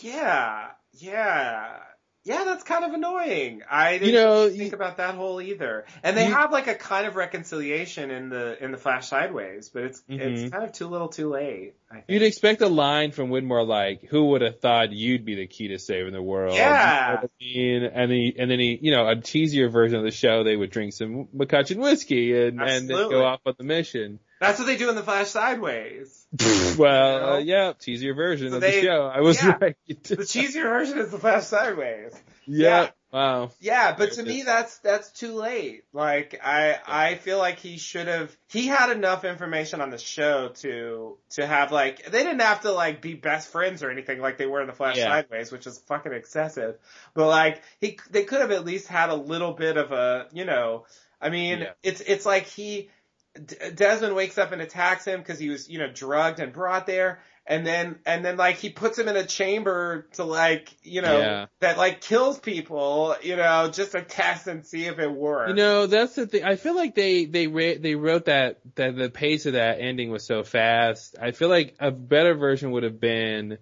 Yeah, 0.01 0.71
yeah, 0.95 1.77
yeah. 2.25 2.45
That's 2.45 2.63
kind 2.65 2.85
of 2.85 2.93
annoying. 2.93 3.63
I 3.71 3.93
didn't 3.99 4.09
You 4.09 4.13
know, 4.15 4.49
think 4.51 4.73
about 4.73 4.99
that 4.99 5.15
whole 5.15 5.41
either. 5.41 5.85
And 6.03 6.17
they 6.17 6.27
you- 6.27 6.33
have 6.33 6.53
like 6.53 6.67
a 6.67 6.75
kind 6.75 7.07
of 7.07 7.17
reconciliation 7.17 8.11
in 8.11 8.29
the 8.29 8.63
in 8.63 8.73
the 8.73 8.79
Flash 8.79 9.09
Sideways, 9.09 9.69
but 9.69 9.85
it's 9.85 10.03
Mhm. 10.11 10.21
it's 10.21 10.53
kind 10.53 10.65
of 10.65 10.73
too 10.73 10.87
little, 10.89 11.09
too 11.09 11.29
late. 11.31 11.75
I 11.91 11.95
think. 11.95 12.05
You'd 12.09 12.23
expect 12.23 12.61
a 12.63 12.69
line 12.69 13.11
from 13.13 13.31
Widmore 13.31 13.67
like, 13.67 14.05
"Who 14.11 14.27
would 14.27 14.43
have 14.43 14.61
thought 14.61 14.93
you'd 14.93 15.25
be 15.25 15.35
the 15.35 15.47
key 15.47 15.69
to 15.69 15.79
saving 15.79 16.13
the 16.13 16.23
world?" 16.23 16.55
Yeah. 16.55 17.23
You 17.39 17.81
know 17.81 17.87
I 17.89 17.91
mean? 17.91 17.91
And 17.95 18.13
he, 18.13 18.35
and 18.39 18.51
then 18.51 18.61
he, 18.61 18.79
you 18.81 18.93
know, 18.93 19.09
a 19.09 19.17
cheesier 19.17 19.71
version 19.73 19.99
of 19.99 20.05
the 20.05 20.11
show, 20.11 20.45
they 20.45 20.55
would 20.57 20.71
drink 20.71 20.93
some 20.93 21.27
MacCutcheon 21.37 21.77
whiskey 21.79 22.33
and 22.41 22.61
and 22.61 22.89
then 22.89 22.97
go 23.11 23.25
off 23.25 23.41
on 23.47 23.55
the 23.59 23.65
mission. 23.65 24.21
That's 24.41 24.59
what 24.59 24.65
they 24.65 24.77
do 24.79 24.89
in 24.89 24.97
the 24.97 25.03
Flash 25.03 25.29
Sideways. 25.29 26.27
well, 26.79 27.15
You 27.15 27.21
know? 27.21 27.33
uh, 27.35 27.39
yeah, 27.39 27.73
cheesier 27.75 28.17
version 28.17 28.51
So 28.51 28.57
of 28.57 28.61
they- 28.63 28.81
the 28.81 28.87
show. 28.87 29.07
I 29.07 29.21
was 29.21 29.43
yeah. 29.43 29.57
right. 29.61 29.77
The 29.87 30.17
cheesier 30.17 30.63
version 30.65 30.99
is 30.99 31.11
the 31.11 31.19
Flash 31.19 31.45
Sideways. 31.45 32.15
yeah. 32.47 32.83
yeah. 32.83 32.89
Wow. 33.13 33.51
Yeah, 33.59 33.97
but 33.99 34.13
to 34.13 34.23
me 34.23 34.45
that's 34.45 34.79
that's 34.79 35.11
too 35.11 35.35
late. 35.35 35.83
Like 35.93 36.39
I 36.45 36.77
I 36.87 37.15
feel 37.17 37.39
like 37.39 37.59
he 37.59 37.77
should 37.77 38.07
have 38.07 38.31
he 38.49 38.69
had 38.69 38.91
enough 38.97 39.25
information 39.25 39.81
on 39.81 39.91
the 39.91 39.99
show 39.99 40.51
to 40.61 41.19
to 41.31 41.45
have 41.45 41.73
like 41.73 42.09
they 42.09 42.23
didn't 42.23 42.41
have 42.41 42.61
to 42.61 42.71
like 42.71 43.03
be 43.03 43.15
best 43.15 43.51
friends 43.51 43.83
or 43.83 43.91
anything 43.91 44.21
like 44.21 44.39
they 44.39 44.47
were 44.47 44.61
in 44.61 44.69
the 44.69 44.73
Flash 44.73 44.97
Yeah. 44.97 45.07
Sideways, 45.09 45.51
which 45.51 45.67
is 45.67 45.79
fucking 45.89 46.13
excessive. 46.13 46.77
But 47.13 47.27
like 47.27 47.63
he 47.81 47.99
they 48.13 48.23
could 48.23 48.43
have 48.43 48.53
at 48.53 48.65
least 48.65 48.87
had 48.87 49.11
a 49.11 49.17
little 49.17 49.55
bit 49.55 49.77
of 49.77 49.91
a, 49.91 50.29
you 50.33 50.45
know, 50.45 50.87
I 51.21 51.31
mean, 51.31 51.59
Yeah. 51.63 51.73
it's 51.83 52.01
it's 52.03 52.25
like 52.25 52.47
he 52.47 52.91
D- 53.35 53.57
Desmond 53.75 54.15
wakes 54.15 54.39
up 54.39 54.53
and 54.53 54.61
attacks 54.61 55.05
him 55.05 55.21
because 55.21 55.39
he 55.39 55.49
was, 55.49 55.69
you 55.69 55.79
know, 55.79 55.91
drugged 55.93 56.41
and 56.41 56.53
brought 56.53 56.87
there. 56.87 57.21
And 57.47 57.67
then, 57.67 57.99
and 58.07 58.25
then 58.25 58.37
like 58.37 58.57
he 58.57 58.71
puts 58.71 58.99
him 58.99 59.09
in 59.09 59.17
a 59.17 59.25
chamber 59.27 60.07
to 60.13 60.25
like, 60.25 60.69
you 60.83 61.03
know, 61.03 61.19
Yeah. 61.19 61.47
that 61.61 61.79
like 61.79 62.01
kills 62.01 62.39
people, 62.39 63.17
you 63.23 63.35
know, 63.37 63.71
just 63.73 63.93
to 63.93 64.03
test 64.03 64.47
and 64.47 64.65
see 64.65 64.87
if 64.87 64.99
it 64.99 65.11
works. 65.11 65.49
You 65.49 65.55
know, 65.57 65.87
that's 65.87 66.15
the 66.15 66.27
thing. 66.27 66.45
I 66.45 66.57
feel 66.57 66.77
like 66.77 66.95
they 66.95 67.25
they 67.25 67.47
they 67.47 67.95
wrote 67.97 68.27
that 68.27 68.61
that 68.77 68.97
the 68.97 69.11
pace 69.11 69.47
of 69.47 69.55
that 69.55 69.81
ending 69.81 70.11
was 70.11 70.25
so 70.25 70.45
fast. 70.45 71.17
I 71.21 71.33
feel 71.33 71.49
like 71.49 71.75
a 71.81 71.91
better 71.91 72.35
version 72.35 72.73
would 72.73 72.85
have 72.85 73.01
been 73.01 73.59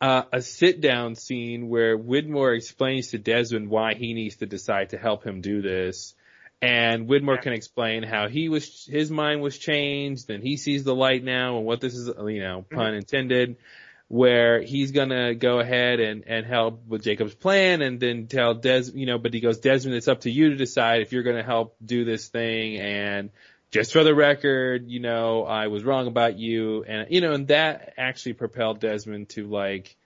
uh, 0.00 0.22
a 0.32 0.40
sit 0.42 0.80
down 0.80 1.16
scene 1.16 1.68
where 1.68 1.98
Widmore 1.98 2.56
explains 2.56 3.08
to 3.08 3.18
Desmond 3.18 3.68
why 3.68 3.94
he 3.94 4.14
needs 4.14 4.36
to 4.36 4.46
decide 4.46 4.90
to 4.90 4.98
help 4.98 5.24
him 5.24 5.40
do 5.40 5.60
this. 5.60 6.14
And 6.60 7.08
Widmore 7.08 7.40
can 7.40 7.52
explain 7.52 8.02
how 8.02 8.28
he 8.28 8.48
was, 8.48 8.84
his 8.86 9.10
mind 9.10 9.42
was 9.42 9.56
changed 9.56 10.28
and 10.28 10.42
he 10.42 10.56
sees 10.56 10.82
the 10.82 10.94
light 10.94 11.22
now 11.22 11.58
and 11.58 11.66
what 11.66 11.80
this 11.80 11.94
is, 11.94 12.06
you 12.06 12.40
know, 12.40 12.62
mm-hmm. 12.62 12.74
pun 12.74 12.94
intended, 12.94 13.56
where 14.08 14.60
he's 14.60 14.90
gonna 14.90 15.34
go 15.34 15.60
ahead 15.60 16.00
and, 16.00 16.24
and 16.26 16.46
help 16.46 16.84
with 16.86 17.02
Jacob's 17.02 17.34
plan 17.34 17.80
and 17.82 18.00
then 18.00 18.26
tell 18.26 18.54
Des, 18.54 18.90
you 18.92 19.06
know, 19.06 19.18
but 19.18 19.34
he 19.34 19.40
goes, 19.40 19.58
Desmond, 19.58 19.96
it's 19.96 20.08
up 20.08 20.22
to 20.22 20.30
you 20.30 20.50
to 20.50 20.56
decide 20.56 21.02
if 21.02 21.12
you're 21.12 21.22
gonna 21.22 21.44
help 21.44 21.76
do 21.84 22.04
this 22.04 22.26
thing 22.28 22.78
and 22.78 23.30
just 23.70 23.92
for 23.92 24.02
the 24.02 24.14
record, 24.14 24.88
you 24.88 25.00
know, 25.00 25.44
I 25.44 25.66
was 25.66 25.84
wrong 25.84 26.06
about 26.06 26.38
you. 26.38 26.84
And, 26.84 27.08
you 27.10 27.20
know, 27.20 27.32
and 27.32 27.48
that 27.48 27.94
actually 27.98 28.32
propelled 28.32 28.80
Desmond 28.80 29.28
to 29.30 29.46
like, 29.46 29.96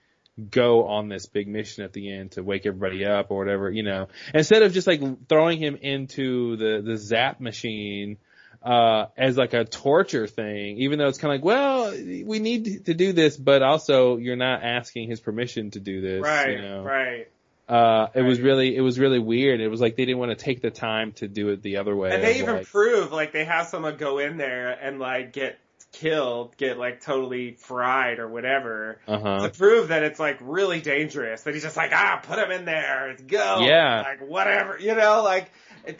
go 0.49 0.87
on 0.87 1.09
this 1.09 1.27
big 1.27 1.47
mission 1.47 1.83
at 1.83 1.93
the 1.93 2.11
end 2.11 2.31
to 2.31 2.43
wake 2.43 2.65
everybody 2.65 3.05
up 3.05 3.29
or 3.29 3.37
whatever, 3.37 3.69
you 3.69 3.83
know, 3.83 4.07
instead 4.33 4.63
of 4.63 4.73
just 4.73 4.87
like 4.87 5.27
throwing 5.29 5.59
him 5.59 5.75
into 5.75 6.57
the, 6.57 6.81
the 6.83 6.97
zap 6.97 7.39
machine, 7.39 8.17
uh, 8.63 9.07
as 9.17 9.37
like 9.37 9.53
a 9.53 9.65
torture 9.65 10.25
thing, 10.25 10.77
even 10.77 10.97
though 10.97 11.07
it's 11.07 11.17
kind 11.17 11.33
of 11.33 11.39
like, 11.39 11.45
well, 11.45 11.91
we 11.91 12.39
need 12.39 12.85
to 12.85 12.93
do 12.93 13.13
this, 13.13 13.37
but 13.37 13.61
also 13.61 14.17
you're 14.17 14.35
not 14.35 14.63
asking 14.63 15.09
his 15.09 15.19
permission 15.19 15.69
to 15.71 15.79
do 15.79 16.01
this, 16.01 16.21
right, 16.21 16.51
you 16.51 16.61
know. 16.61 16.83
right. 16.83 17.27
Uh, 17.67 18.07
it 18.13 18.21
was 18.21 18.41
really, 18.41 18.75
it 18.75 18.81
was 18.81 18.99
really 18.99 19.19
weird. 19.19 19.61
It 19.61 19.69
was 19.69 19.79
like 19.79 19.95
they 19.95 20.05
didn't 20.05 20.19
want 20.19 20.37
to 20.37 20.43
take 20.43 20.61
the 20.61 20.69
time 20.69 21.13
to 21.13 21.27
do 21.27 21.49
it 21.49 21.61
the 21.61 21.77
other 21.77 21.95
way. 21.95 22.11
And 22.11 22.23
they 22.23 22.39
even 22.39 22.57
like- 22.57 22.67
prove 22.67 23.11
like 23.11 23.31
they 23.31 23.45
have 23.45 23.67
someone 23.67 23.97
go 23.97 24.19
in 24.19 24.37
there 24.37 24.71
and 24.71 24.99
like 24.99 25.31
get 25.33 25.59
killed, 25.93 26.57
get 26.57 26.77
like 26.77 26.99
totally 27.01 27.53
fried 27.53 28.19
or 28.19 28.27
whatever. 28.27 28.99
Uh-huh. 29.07 29.47
To 29.47 29.49
prove 29.57 29.87
that 29.87 30.03
it's 30.03 30.19
like 30.19 30.39
really 30.41 30.81
dangerous. 30.81 31.43
That 31.43 31.53
he's 31.53 31.63
just 31.63 31.77
like, 31.77 31.91
ah, 31.93 32.19
put 32.21 32.37
him 32.39 32.51
in 32.51 32.65
there, 32.65 33.15
go. 33.27 33.61
Yeah. 33.61 34.01
Like 34.01 34.27
whatever, 34.27 34.77
you 34.77 34.93
know, 34.95 35.23
like 35.23 35.49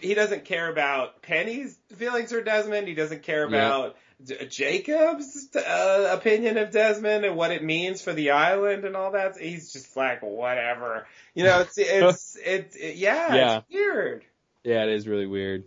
he 0.01 0.13
doesn't 0.13 0.43
care 0.45 0.69
about 0.69 1.21
Penny's 1.21 1.77
feelings 1.95 2.31
for 2.31 2.41
Desmond. 2.41 2.87
He 2.87 2.93
doesn't 2.95 3.23
care 3.23 3.49
Yeah. 3.49 3.57
about 3.57 3.95
Jacob's 4.49 5.49
uh, 5.55 6.09
opinion 6.17 6.57
of 6.57 6.71
Desmond 6.71 7.25
and 7.25 7.35
what 7.35 7.51
it 7.51 7.63
means 7.63 8.01
for 8.01 8.13
the 8.13 8.31
island 8.31 8.85
and 8.85 8.95
all 8.95 9.11
that. 9.11 9.37
He's 9.37 9.73
just 9.73 9.95
like 9.97 10.21
whatever, 10.21 11.05
you 11.33 11.43
know. 11.43 11.61
It's 11.61 11.77
it's 11.77 12.37
it's 12.45 12.75
it, 12.75 12.95
yeah, 12.95 13.35
Yeah. 13.35 13.57
it's 13.57 13.65
weird. 13.73 14.25
yeah, 14.63 14.83
it 14.83 14.89
is 14.89 15.07
really 15.07 15.27
weird. 15.27 15.65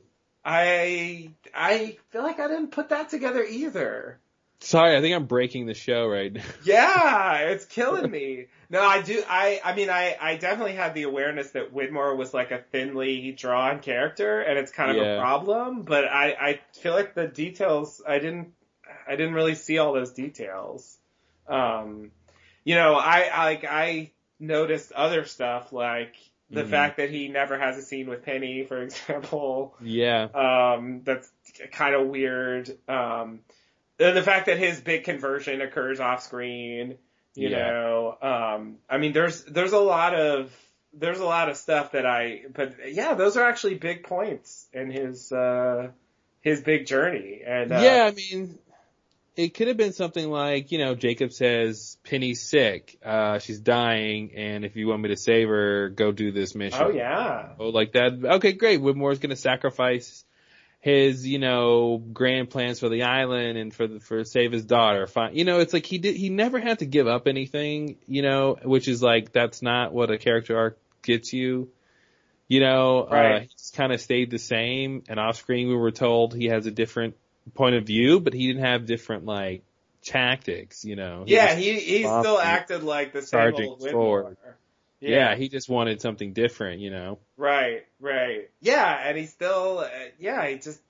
I 0.49 1.31
I 1.53 1.97
feel 2.11 2.23
like 2.23 2.39
I 2.39 2.47
didn't 2.47 2.71
put 2.71 2.91
that 2.91 3.11
together 3.11 3.43
either. 3.43 4.21
Sorry, 4.61 4.97
I 4.97 5.01
think 5.01 5.15
I'm 5.15 5.27
breaking 5.27 5.67
the 5.67 5.75
show 5.75 6.07
right 6.07 6.33
now. 6.33 6.43
Yeah, 6.65 7.39
it's 7.41 7.65
killing 7.65 8.11
me. 8.11 8.47
No, 8.71 8.81
I 8.81 9.03
do. 9.03 9.23
I 9.29 9.61
I 9.65 9.75
mean, 9.75 9.91
I 9.91 10.17
I 10.21 10.37
definitely 10.37 10.75
had 10.75 10.95
the 10.95 11.03
awareness 11.03 11.51
that 11.51 11.75
Widmore 11.75 12.17
was 12.17 12.33
like 12.33 12.53
a 12.53 12.59
thinly 12.59 13.33
drawn 13.33 13.81
character, 13.81 14.41
and 14.41 14.57
it's 14.57 14.71
kind 14.71 14.93
of 14.93 14.97
Yeah. 14.97 15.17
a 15.17 15.21
problem. 15.21 15.83
But 15.83 16.05
I 16.05 16.37
I 16.41 16.61
feel 16.81 16.93
like 16.95 17.15
the 17.15 17.27
details 17.27 18.01
I 18.07 18.21
didn't 18.21 18.53
I 19.07 19.17
didn't 19.17 19.35
really 19.35 19.57
see 19.57 19.79
all 19.79 19.93
those 19.93 20.13
details. 20.13 20.97
Um, 21.49 22.13
you 22.65 22.77
know, 22.77 22.95
I 22.95 23.23
I 23.23 23.45
like 23.47 23.65
I 23.65 24.13
noticed 24.39 24.93
other 24.93 25.25
stuff 25.25 25.73
like 25.73 26.15
the 26.51 26.63
Mhm. 26.63 26.71
fact 26.71 26.97
that 26.99 27.11
he 27.11 27.29
never 27.29 27.59
has 27.59 27.77
a 27.77 27.83
scene 27.83 28.09
with 28.09 28.23
Penny, 28.25 28.65
for 28.65 28.81
example. 28.83 29.75
Yeah. 29.81 30.25
Um, 30.25 31.03
that's 31.05 31.29
kind 31.73 31.95
of 31.95 32.07
weird. 32.09 32.71
Um, 32.89 33.41
and 33.99 34.17
the 34.17 34.23
fact 34.23 34.47
that 34.47 34.59
his 34.59 34.81
big 34.81 35.05
conversion 35.05 35.61
occurs 35.61 36.01
off 36.01 36.23
screen, 36.23 36.99
you 37.35 37.49
Yeah. 37.49 37.71
know, 37.71 38.19
um, 38.23 38.79
I 38.89 38.99
mean, 38.99 39.13
there's, 39.13 39.43
there's 39.45 39.73
a 39.73 39.79
lot 39.79 40.15
of, 40.15 40.53
there's 40.93 41.19
a 41.21 41.25
lot 41.27 41.49
of 41.49 41.57
stuff 41.57 41.93
that 41.93 42.07
I, 42.07 42.43
but 42.55 42.75
yeah, 42.93 43.15
those 43.15 43.37
are 43.37 43.45
actually 43.49 43.75
big 43.75 44.05
points 44.05 44.67
in 44.73 44.91
his, 44.91 45.33
uh, 45.33 45.89
his 46.43 46.61
big 46.61 46.87
journey. 46.87 47.43
And, 47.45 47.73
uh, 47.73 47.81
yeah, 47.83 48.05
I 48.05 48.13
mean, 48.13 48.59
it 49.37 49.55
could 49.55 49.69
have 49.69 49.77
been 49.77 49.93
something 49.93 50.31
like, 50.31 50.73
you 50.73 50.79
know, 50.79 50.95
Jacob 50.95 51.33
says, 51.33 51.99
Penny's 52.05 52.43
sick, 52.43 52.99
uh, 53.05 53.39
she's 53.39 53.61
dying, 53.61 54.33
and 54.35 54.65
if 54.65 54.77
you 54.77 54.89
want 54.89 55.03
me 55.03 55.11
to 55.11 55.17
save 55.17 55.49
her, 55.49 55.91
go 55.91 56.11
do 56.11 56.33
this 56.33 56.55
mission. 56.55 56.81
Oh 56.83 56.91
yeah. 56.91 57.51
Oh, 57.59 57.69
like 57.69 57.93
that. 57.93 58.13
Okay, 58.25 58.53
great. 58.53 58.81
Widmore's 58.81 59.19
gonna 59.19 59.37
sacrifice 59.37 60.25
his, 60.81 61.27
you 61.27 61.39
know, 61.39 61.99
grand 62.13 62.49
plans 62.49 62.79
for 62.81 62.89
the 62.89 63.03
island 63.03 63.59
and 63.59 63.75
for 63.75 63.87
the, 63.87 64.01
for 64.01 64.25
save 64.25 64.53
his 64.53 64.65
daughter. 64.65 65.07
Fine. 65.07 65.35
You 65.37 65.45
know, 65.45 65.59
it's 65.61 65.73
like 65.73 65.85
he 65.85 65.99
did, 65.99 66.17
he 66.17 66.29
never 66.31 66.61
had 66.61 66.79
to 66.79 66.87
give 66.87 67.07
up 67.09 67.27
anything, 67.27 67.97
you 68.07 68.23
know, 68.23 68.57
which 68.63 68.87
is 68.89 69.03
like, 69.03 69.33
that's 69.33 69.63
not 69.63 69.93
what 69.93 70.11
a 70.11 70.19
character 70.19 70.57
arc 70.57 70.79
gets 71.03 71.33
you. 71.33 71.71
You 72.49 72.61
know, 72.61 73.01
uh, 73.11 73.15
Right. 73.15 73.43
he 73.43 73.49
just 73.49 73.75
kind 73.75 73.93
of 73.93 74.01
stayed 74.01 74.31
the 74.31 74.39
same 74.39 75.03
and 75.09 75.19
off 75.19 75.37
screen 75.37 75.67
we 75.69 75.75
were 75.75 75.91
told 75.91 76.33
he 76.35 76.47
has 76.47 76.67
a 76.67 76.71
different 76.71 77.17
point 77.55 77.77
of 77.77 77.85
view, 77.85 78.21
but 78.21 78.33
he 78.33 78.47
didn't 78.47 78.65
have 78.65 78.87
different 78.87 79.25
like 79.25 79.63
tactics, 80.03 80.85
you 80.85 80.97
know. 80.97 81.25
Yeah, 81.27 81.55
he, 81.55 81.75
he 81.79 81.99
still 82.01 82.39
acted 82.39 82.83
like 82.83 83.13
the 83.13 83.23
same 83.23 83.55
old. 83.55 83.91
Ford. 83.91 84.37
yeah, 85.01 85.35
he 85.35 85.49
just 85.49 85.69
wanted 85.69 86.01
something 86.01 86.33
different, 86.33 86.81
you 86.81 86.91
know. 86.91 87.19
Right, 87.37 87.85
right. 88.01 88.49
Yeah, 88.61 88.99
and 89.05 89.19
he 89.19 89.27
still, 89.27 89.81
uh, 89.81 89.89
yeah, 90.19 90.47
he 90.47 90.57
just, 90.57 90.81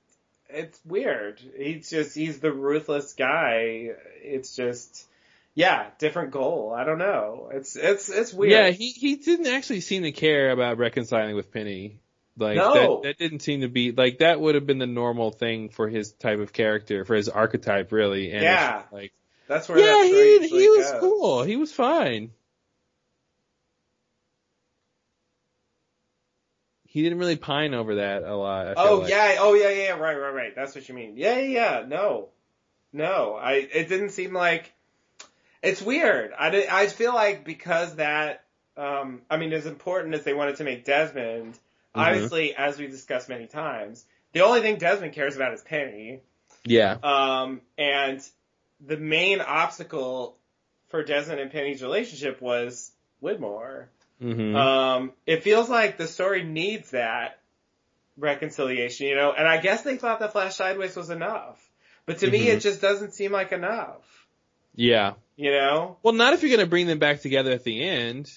it's 0.49 0.78
weird. 0.85 1.41
He's 1.57 1.91
just, 1.91 2.15
he's 2.15 2.39
the 2.39 2.52
ruthless 2.52 3.15
guy. 3.15 3.91
It's 4.23 4.55
just, 4.55 5.07
yeah, 5.55 5.86
different 5.99 6.31
goal. 6.31 6.73
I 6.76 6.85
don't 6.85 6.99
know. 6.99 7.51
It's, 7.52 7.75
it's, 7.76 8.09
it's 8.09 8.33
weird. 8.33 8.52
Yeah, 8.52 8.70
he 8.70 8.91
he 8.91 9.17
didn't 9.17 9.47
actually 9.47 9.81
seem 9.81 10.02
to 10.02 10.12
care 10.12 10.51
about 10.51 10.78
reconciling 10.78 11.35
with 11.35 11.52
Penny. 11.52 11.99
Like 12.39 12.56
No. 12.56 13.00
that 13.02 13.08
that 13.08 13.18
didn't 13.18 13.40
seem 13.40 13.62
to 13.62 13.68
be 13.68 13.92
like 13.92 14.18
that 14.18 14.40
would 14.40 14.55
have 14.56 14.66
been 14.66 14.78
the 14.78 14.86
normal 14.86 15.31
thing 15.31 15.70
for 15.70 15.89
his 15.89 16.12
type 16.12 16.39
of 16.39 16.52
character, 16.52 17.05
for 17.05 17.15
his 17.15 17.28
archetype 17.28 17.92
really. 17.92 18.31
And 18.32 18.42
Yeah. 18.42 18.82
like 18.92 19.12
That's 19.48 19.68
where 19.68 19.78
Yeah, 19.78 20.02
that 20.02 20.06
he 20.06 20.48
he 20.48 20.68
was 20.68 20.90
goes. 20.92 21.00
cool. 21.00 21.42
He 21.44 21.56
was 21.56 21.73
fine. 21.73 22.32
He 26.84 27.02
didn't 27.02 27.18
really 27.18 27.36
pine 27.36 27.74
over 27.74 27.97
that 27.97 28.23
a 28.23 28.34
lot. 28.34 28.68
I 28.68 28.74
feel 28.74 28.84
Oh 28.84 29.00
like. 29.00 29.10
yeah, 29.10 29.36
oh 29.39 29.55
yeah, 29.55 29.68
yeah, 29.68 29.90
right, 29.92 30.15
right, 30.18 30.31
right. 30.34 30.55
That's 30.56 30.74
what 30.74 30.89
you 30.89 30.94
mean. 30.94 31.16
Yeah, 31.16 31.39
yeah, 31.39 31.81
yeah. 31.81 31.84
No, 31.86 32.28
no. 32.92 33.34
I. 33.34 33.52
It 33.55 33.89
didn't 33.89 34.10
seem 34.10 34.32
like. 34.32 34.73
It's 35.62 35.82
weird. 35.82 36.32
I 36.39 36.50
did, 36.50 36.68
I 36.68 36.86
feel 36.86 37.15
like 37.15 37.44
because 37.44 37.97
that. 37.97 38.44
Um. 38.76 39.23
I 39.31 39.36
mean, 39.36 39.52
as 39.52 39.66
important 39.66 40.15
as 40.15 40.24
they 40.24 40.32
wanted 40.34 40.56
to 40.56 40.65
make 40.65 40.84
Desmond, 40.86 41.58
Mm-hmm. 41.97 42.08
obviously, 42.15 42.55
as 42.55 42.78
we've 42.78 42.91
discussed 42.91 43.28
many 43.28 43.47
times, 43.47 44.05
the 44.33 44.41
only 44.41 44.60
thing 44.60 44.76
Desmond 44.76 45.12
cares 45.12 45.36
about 45.36 45.55
is 45.55 45.62
Penny. 45.62 46.20
Yeah. 46.65 46.97
Um. 47.02 47.60
And 47.78 48.20
the 48.84 48.97
main 48.97 49.41
obstacle 49.41 50.36
for 50.89 51.02
Desmond 51.02 51.41
and 51.41 51.50
Penny's 51.50 51.83
relationship 51.83 52.41
was 52.41 52.91
Widmore. 53.23 53.86
hmm 54.20 54.55
Um, 54.55 55.12
it 55.26 55.42
feels 55.42 55.68
like 55.68 55.97
the 55.97 56.07
story 56.07 56.42
needs 56.44 56.91
that 56.91 57.39
reconciliation, 58.18 59.07
you 59.07 59.15
know, 59.16 59.33
and 59.33 59.47
I 59.47 59.58
guess 59.58 59.83
they 59.83 59.97
thought 59.97 60.20
that 60.20 60.33
Flash 60.33 60.57
Sideways 60.57 60.97
was 60.97 61.10
enough. 61.10 61.62
But 62.07 62.18
to 62.18 62.31
me, 62.31 62.47
Mhm. 62.47 62.55
it 62.55 62.60
just 62.60 62.81
doesn't 62.81 63.12
seem 63.15 63.33
like 63.33 63.52
enough, 63.52 64.26
yeah. 64.75 65.15
you 65.36 65.50
know? 65.50 65.99
Well, 66.02 66.15
not 66.15 66.33
if 66.33 66.42
you're 66.42 66.57
gonna 66.57 66.68
bring 66.68 66.86
them 66.86 66.99
back 66.99 67.20
together 67.20 67.50
at 67.52 67.65
the 67.65 67.83
end, 67.83 68.31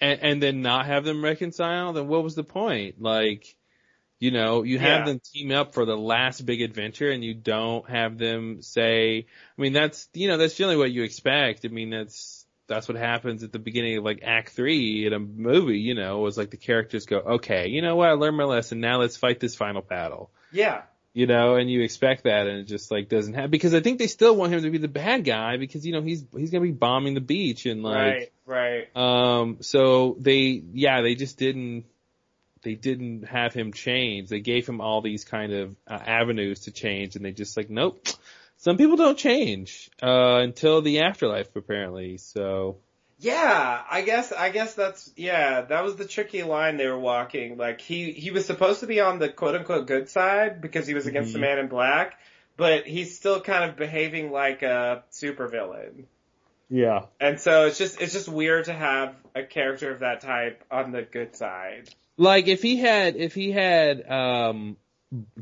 and, 0.00 0.20
and 0.22 0.42
then 0.42 0.62
not 0.62 0.86
have 0.86 1.04
them 1.04 1.22
reconcile. 1.24 1.92
Then 1.92 2.08
what 2.08 2.22
was 2.22 2.34
the 2.34 2.44
point? 2.44 3.00
Like, 3.00 3.56
you 4.18 4.30
know, 4.30 4.62
you 4.62 4.78
have 4.78 5.04
Yeah. 5.04 5.04
them 5.04 5.20
team 5.20 5.52
up 5.52 5.74
for 5.74 5.84
the 5.84 5.96
last 5.96 6.46
big 6.46 6.62
adventure, 6.62 7.10
and 7.10 7.24
you 7.24 7.34
don't 7.34 7.88
have 7.90 8.18
them 8.18 8.62
say. 8.62 9.26
I 9.58 9.62
mean, 9.62 9.72
that's 9.74 10.08
you 10.14 10.28
know, 10.28 10.38
that's 10.38 10.54
generally 10.56 10.78
what 10.78 10.90
you 10.92 11.02
expect. 11.04 11.64
I 11.64 11.68
mean, 11.68 11.90
that's 11.90 12.46
that's 12.68 12.88
what 12.88 12.96
happens 12.96 13.42
at 13.44 13.52
the 13.52 13.58
beginning 13.58 13.98
of 13.98 14.04
like 14.04 14.20
Act 14.24 14.50
Three 14.50 15.06
in 15.06 15.12
a 15.12 15.18
movie. 15.18 15.78
You 15.80 15.94
know, 15.94 16.18
was 16.20 16.38
like 16.38 16.50
the 16.50 16.56
characters 16.56 17.06
go, 17.06 17.18
okay, 17.18 17.68
you 17.68 17.82
know 17.82 17.96
what, 17.96 18.08
I 18.08 18.12
learned 18.12 18.36
my 18.38 18.44
lesson. 18.44 18.80
Now 18.80 18.98
let's 19.00 19.16
fight 19.16 19.40
this 19.40 19.54
final 19.56 19.82
battle 19.82 20.30
Yeah. 20.50 20.82
You 21.16 21.26
know, 21.26 21.54
and 21.54 21.70
you 21.70 21.80
expect 21.80 22.24
that, 22.24 22.46
and 22.46 22.58
it 22.58 22.64
just 22.64 22.90
like 22.90 23.08
doesn't 23.08 23.32
happen 23.32 23.50
because 23.50 23.72
I 23.72 23.80
think 23.80 23.98
they 23.98 24.06
still 24.06 24.36
want 24.36 24.52
him 24.52 24.64
to 24.64 24.70
be 24.70 24.76
the 24.76 24.86
bad 24.86 25.24
guy 25.24 25.56
because 25.56 25.86
you 25.86 25.92
know 25.92 26.02
he's 26.02 26.22
he's 26.36 26.50
gonna 26.50 26.62
be 26.62 26.72
bombing 26.72 27.14
the 27.14 27.22
beach 27.22 27.64
and 27.64 27.82
like, 27.82 28.34
right, 28.46 28.86
right. 28.94 28.96
um, 29.40 29.56
so 29.62 30.14
they 30.20 30.62
yeah 30.74 31.00
they 31.00 31.14
just 31.14 31.38
didn't 31.38 31.86
they 32.60 32.74
didn't 32.74 33.22
have 33.22 33.54
him 33.54 33.72
change. 33.72 34.28
They 34.28 34.40
gave 34.40 34.68
him 34.68 34.82
all 34.82 35.00
these 35.00 35.24
kind 35.24 35.54
of 35.54 35.76
uh, 35.88 35.94
avenues 35.94 36.60
to 36.64 36.70
change, 36.70 37.16
and 37.16 37.24
they 37.24 37.32
just 37.32 37.56
like 37.56 37.70
nope. 37.70 38.06
Some 38.58 38.76
people 38.76 38.96
don't 38.96 39.16
change 39.16 39.90
uh, 40.02 40.40
until 40.42 40.82
the 40.82 41.00
afterlife, 41.00 41.56
apparently. 41.56 42.18
So 42.18 42.76
Yeah, 43.18 43.82
I 43.90 44.02
guess, 44.02 44.30
I 44.30 44.50
guess 44.50 44.74
that's, 44.74 45.10
yeah, 45.16 45.62
that 45.62 45.82
was 45.84 45.96
the 45.96 46.04
tricky 46.06 46.42
line 46.42 46.76
they 46.76 46.86
were 46.86 46.98
walking. 46.98 47.56
Like, 47.56 47.80
he, 47.80 48.12
he 48.12 48.30
was 48.30 48.44
supposed 48.44 48.80
to 48.80 48.86
be 48.86 49.00
on 49.00 49.18
the 49.18 49.30
quote 49.30 49.54
unquote 49.54 49.86
good 49.86 50.08
side 50.10 50.60
because 50.60 50.86
he 50.86 50.92
was 50.94 51.06
against 51.06 51.32
the 51.32 51.38
Mhm. 51.38 51.42
man 51.42 51.58
in 51.60 51.68
black, 51.68 52.18
but 52.58 52.86
he's 52.86 53.16
still 53.16 53.40
kind 53.40 53.70
of 53.70 53.76
behaving 53.76 54.30
like 54.32 54.62
a 54.62 55.02
supervillain. 55.10 56.04
yeah, 56.68 57.06
And 57.20 57.40
so 57.40 57.66
it's 57.66 57.78
just, 57.78 58.00
it's 58.02 58.12
just 58.12 58.28
weird 58.28 58.66
to 58.66 58.72
have 58.74 59.14
a 59.34 59.44
character 59.44 59.92
of 59.92 60.00
that 60.00 60.20
type 60.20 60.62
on 60.70 60.92
the 60.92 61.02
good 61.02 61.36
side. 61.36 61.88
Like 62.18 62.48
if 62.48 62.60
he 62.60 62.76
had, 62.76 63.16
if 63.16 63.34
he 63.34 63.50
had, 63.52 64.10
um, 64.10 64.76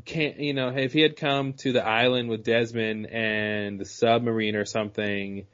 can't 0.05 0.39
you 0.39 0.53
know, 0.53 0.69
if 0.69 0.93
he 0.93 1.01
had 1.01 1.15
come 1.17 1.53
to 1.53 1.71
the 1.73 1.83
island 1.83 2.29
with 2.29 2.43
Desmond 2.43 3.07
and 3.07 3.79
the 3.79 3.85
submarine 3.85 4.55
or 4.55 4.65
something, 4.65 5.47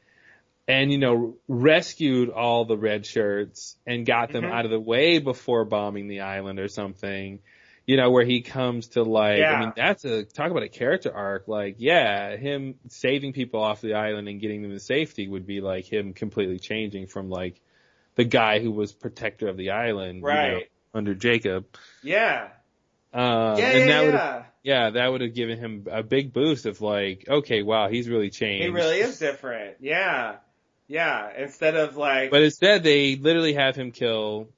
and 0.72 0.92
you 0.92 0.98
know, 0.98 1.36
rescued 1.48 2.30
all 2.30 2.66
the 2.66 2.78
red 2.78 3.06
shirts 3.06 3.76
and 3.86 4.06
got 4.06 4.32
them 4.32 4.44
Mhm. 4.44 4.52
out 4.52 4.66
of 4.66 4.72
the 4.72 4.80
way 4.80 5.20
before 5.20 5.66
bombing 5.66 6.08
the 6.08 6.22
island 6.22 6.60
or 6.60 6.68
something, 6.68 7.40
you 7.86 7.98
know, 7.98 8.10
where 8.12 8.24
he 8.26 8.42
comes 8.42 8.90
to 8.90 9.04
like, 9.04 9.40
Yeah. 9.40 9.54
I 9.54 9.60
mean, 9.60 9.74
that's 9.76 10.06
a 10.06 10.24
talk 10.24 10.50
about 10.52 10.64
a 10.64 10.70
character 10.70 11.12
arc. 11.14 11.48
Like, 11.48 11.76
yeah, 11.80 12.36
him 12.38 12.76
saving 12.88 13.34
people 13.34 13.62
off 13.62 13.82
the 13.82 13.96
island 13.96 14.28
and 14.30 14.40
getting 14.40 14.62
them 14.62 14.72
to 14.72 14.80
safety 14.80 15.28
would 15.28 15.46
be 15.46 15.62
like 15.62 15.86
him 15.92 16.14
completely 16.14 16.60
changing 16.60 17.08
from 17.08 17.30
like 17.30 17.60
the 18.16 18.24
guy 18.26 18.60
who 18.60 18.72
was 18.72 18.94
protector 18.94 19.48
of 19.48 19.58
the 19.58 19.72
island, 19.72 20.18
you 20.18 20.24
know, 20.24 20.60
under 20.94 21.16
Jacob. 21.16 21.66
Yeah. 22.04 22.50
Um, 23.14 23.58
Yeah, 23.58 23.66
and 23.72 23.90
yeah, 23.90 24.02
that 24.02 24.14
yeah. 24.14 24.44
yeah, 24.64 24.90
that 24.92 25.12
would 25.12 25.22
have 25.22 25.34
given 25.34 25.58
him 25.58 25.88
a 25.92 26.02
big 26.04 26.32
boost 26.34 26.66
of 26.66 26.80
like, 26.82 27.26
okay, 27.28 27.62
wow, 27.62 27.90
he's 27.90 28.08
really 28.08 28.30
changed. 28.30 28.64
He 28.64 28.70
really 28.70 29.00
is 29.00 29.20
different. 29.20 29.78
Yeah. 29.82 30.38
Yeah. 30.92 31.30
Instead 31.38 31.76
of 31.76 31.96
like, 31.96 32.32
But 32.32 32.42
instead, 32.44 32.84
they 32.84 33.16
literally 33.16 33.54
have 33.54 33.78
him 33.78 33.92
kill, 33.92 34.50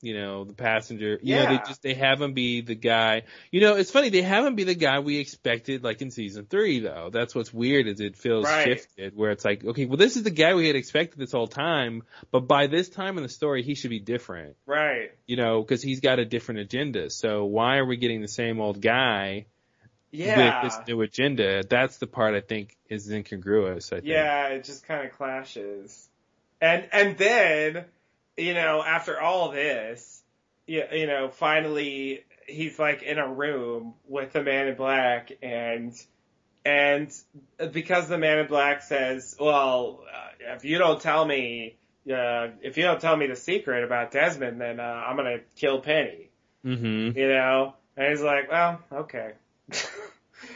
you 0.00 0.14
know, 0.14 0.44
the 0.44 0.54
passenger. 0.54 1.18
You 1.22 1.36
know, 1.36 1.46
they 1.48 1.58
just 1.58 1.82
they 1.82 1.92
have 1.94 2.20
him 2.20 2.32
be 2.32 2.62
the 2.62 2.74
guy. 2.74 3.24
You 3.50 3.60
know, 3.60 3.76
it's 3.76 3.90
funny 3.90 4.08
they 4.08 4.22
have 4.22 4.46
him 4.46 4.54
be 4.54 4.64
the 4.64 4.74
guy 4.74 5.00
we 5.00 5.18
expected, 5.18 5.84
like 5.84 6.00
in 6.00 6.10
season 6.10 6.46
three, 6.46 6.80
though. 6.80 7.10
That's 7.12 7.34
what's 7.34 7.52
weird 7.52 7.86
is 7.88 8.00
it 8.00 8.16
feels 8.16 8.46
Right. 8.46 8.64
shifted, 8.64 9.14
where 9.14 9.30
it's 9.32 9.44
like, 9.44 9.62
okay, 9.64 9.84
well, 9.84 9.98
this 9.98 10.16
is 10.16 10.22
the 10.22 10.30
guy 10.30 10.54
we 10.54 10.66
had 10.66 10.76
expected 10.76 11.18
this 11.20 11.32
whole 11.32 11.46
time, 11.46 12.04
but 12.30 12.48
by 12.48 12.66
this 12.66 12.88
time 12.88 13.18
in 13.18 13.22
the 13.22 13.28
story, 13.28 13.62
he 13.62 13.74
should 13.74 13.90
be 13.90 14.00
different. 14.00 14.56
right. 14.66 15.10
You 15.26 15.36
know, 15.36 15.60
because 15.60 15.82
he's 15.82 16.00
got 16.00 16.18
a 16.20 16.24
different 16.24 16.60
agenda. 16.60 17.10
So 17.10 17.44
why 17.44 17.76
are 17.76 17.84
we 17.86 17.96
getting 17.98 18.22
the 18.22 18.28
same 18.28 18.60
old 18.60 18.80
guy? 18.80 19.44
Yeah. 20.12 20.62
with 20.62 20.72
this 20.72 20.80
new 20.86 21.00
agenda. 21.00 21.64
That's 21.64 21.96
the 21.96 22.06
part 22.06 22.34
I 22.34 22.40
think 22.40 22.76
is 22.88 23.10
incongruous. 23.10 23.92
I 23.92 23.96
think. 23.96 24.08
Yeah, 24.08 24.48
it 24.48 24.64
just 24.64 24.86
kind 24.86 25.06
of 25.06 25.16
clashes. 25.16 26.08
And 26.60 26.86
and 26.92 27.16
then, 27.16 27.86
you 28.36 28.54
know, 28.54 28.82
after 28.86 29.20
all 29.20 29.50
this, 29.50 30.22
you, 30.66 30.84
you 30.92 31.06
know, 31.06 31.30
finally 31.30 32.24
he's 32.46 32.78
like 32.78 33.02
in 33.02 33.18
a 33.18 33.26
room 33.26 33.94
with 34.06 34.32
the 34.32 34.42
man 34.42 34.68
in 34.68 34.76
black 34.76 35.32
and 35.42 35.94
and 36.64 37.12
because 37.72 38.08
the 38.08 38.18
man 38.18 38.38
in 38.38 38.46
black 38.46 38.82
says, 38.82 39.34
"Well, 39.40 40.04
uh, 40.12 40.54
if 40.54 40.64
you 40.64 40.78
don't 40.78 41.00
tell 41.00 41.24
me 41.24 41.78
uh, 42.06 42.48
if 42.60 42.76
you 42.76 42.84
don't 42.84 43.00
tell 43.00 43.16
me 43.16 43.28
the 43.28 43.36
secret 43.36 43.82
about 43.82 44.12
Desmond, 44.12 44.60
then 44.60 44.78
uh, 44.78 44.82
I'm 44.82 45.16
going 45.16 45.38
to 45.38 45.44
kill 45.56 45.80
Penny." 45.80 46.28
Mm-hmm. 46.64 47.18
You 47.18 47.28
know? 47.28 47.74
And 47.96 48.10
he's 48.10 48.22
like, 48.22 48.50
"Well, 48.50 48.80
okay." 48.92 49.32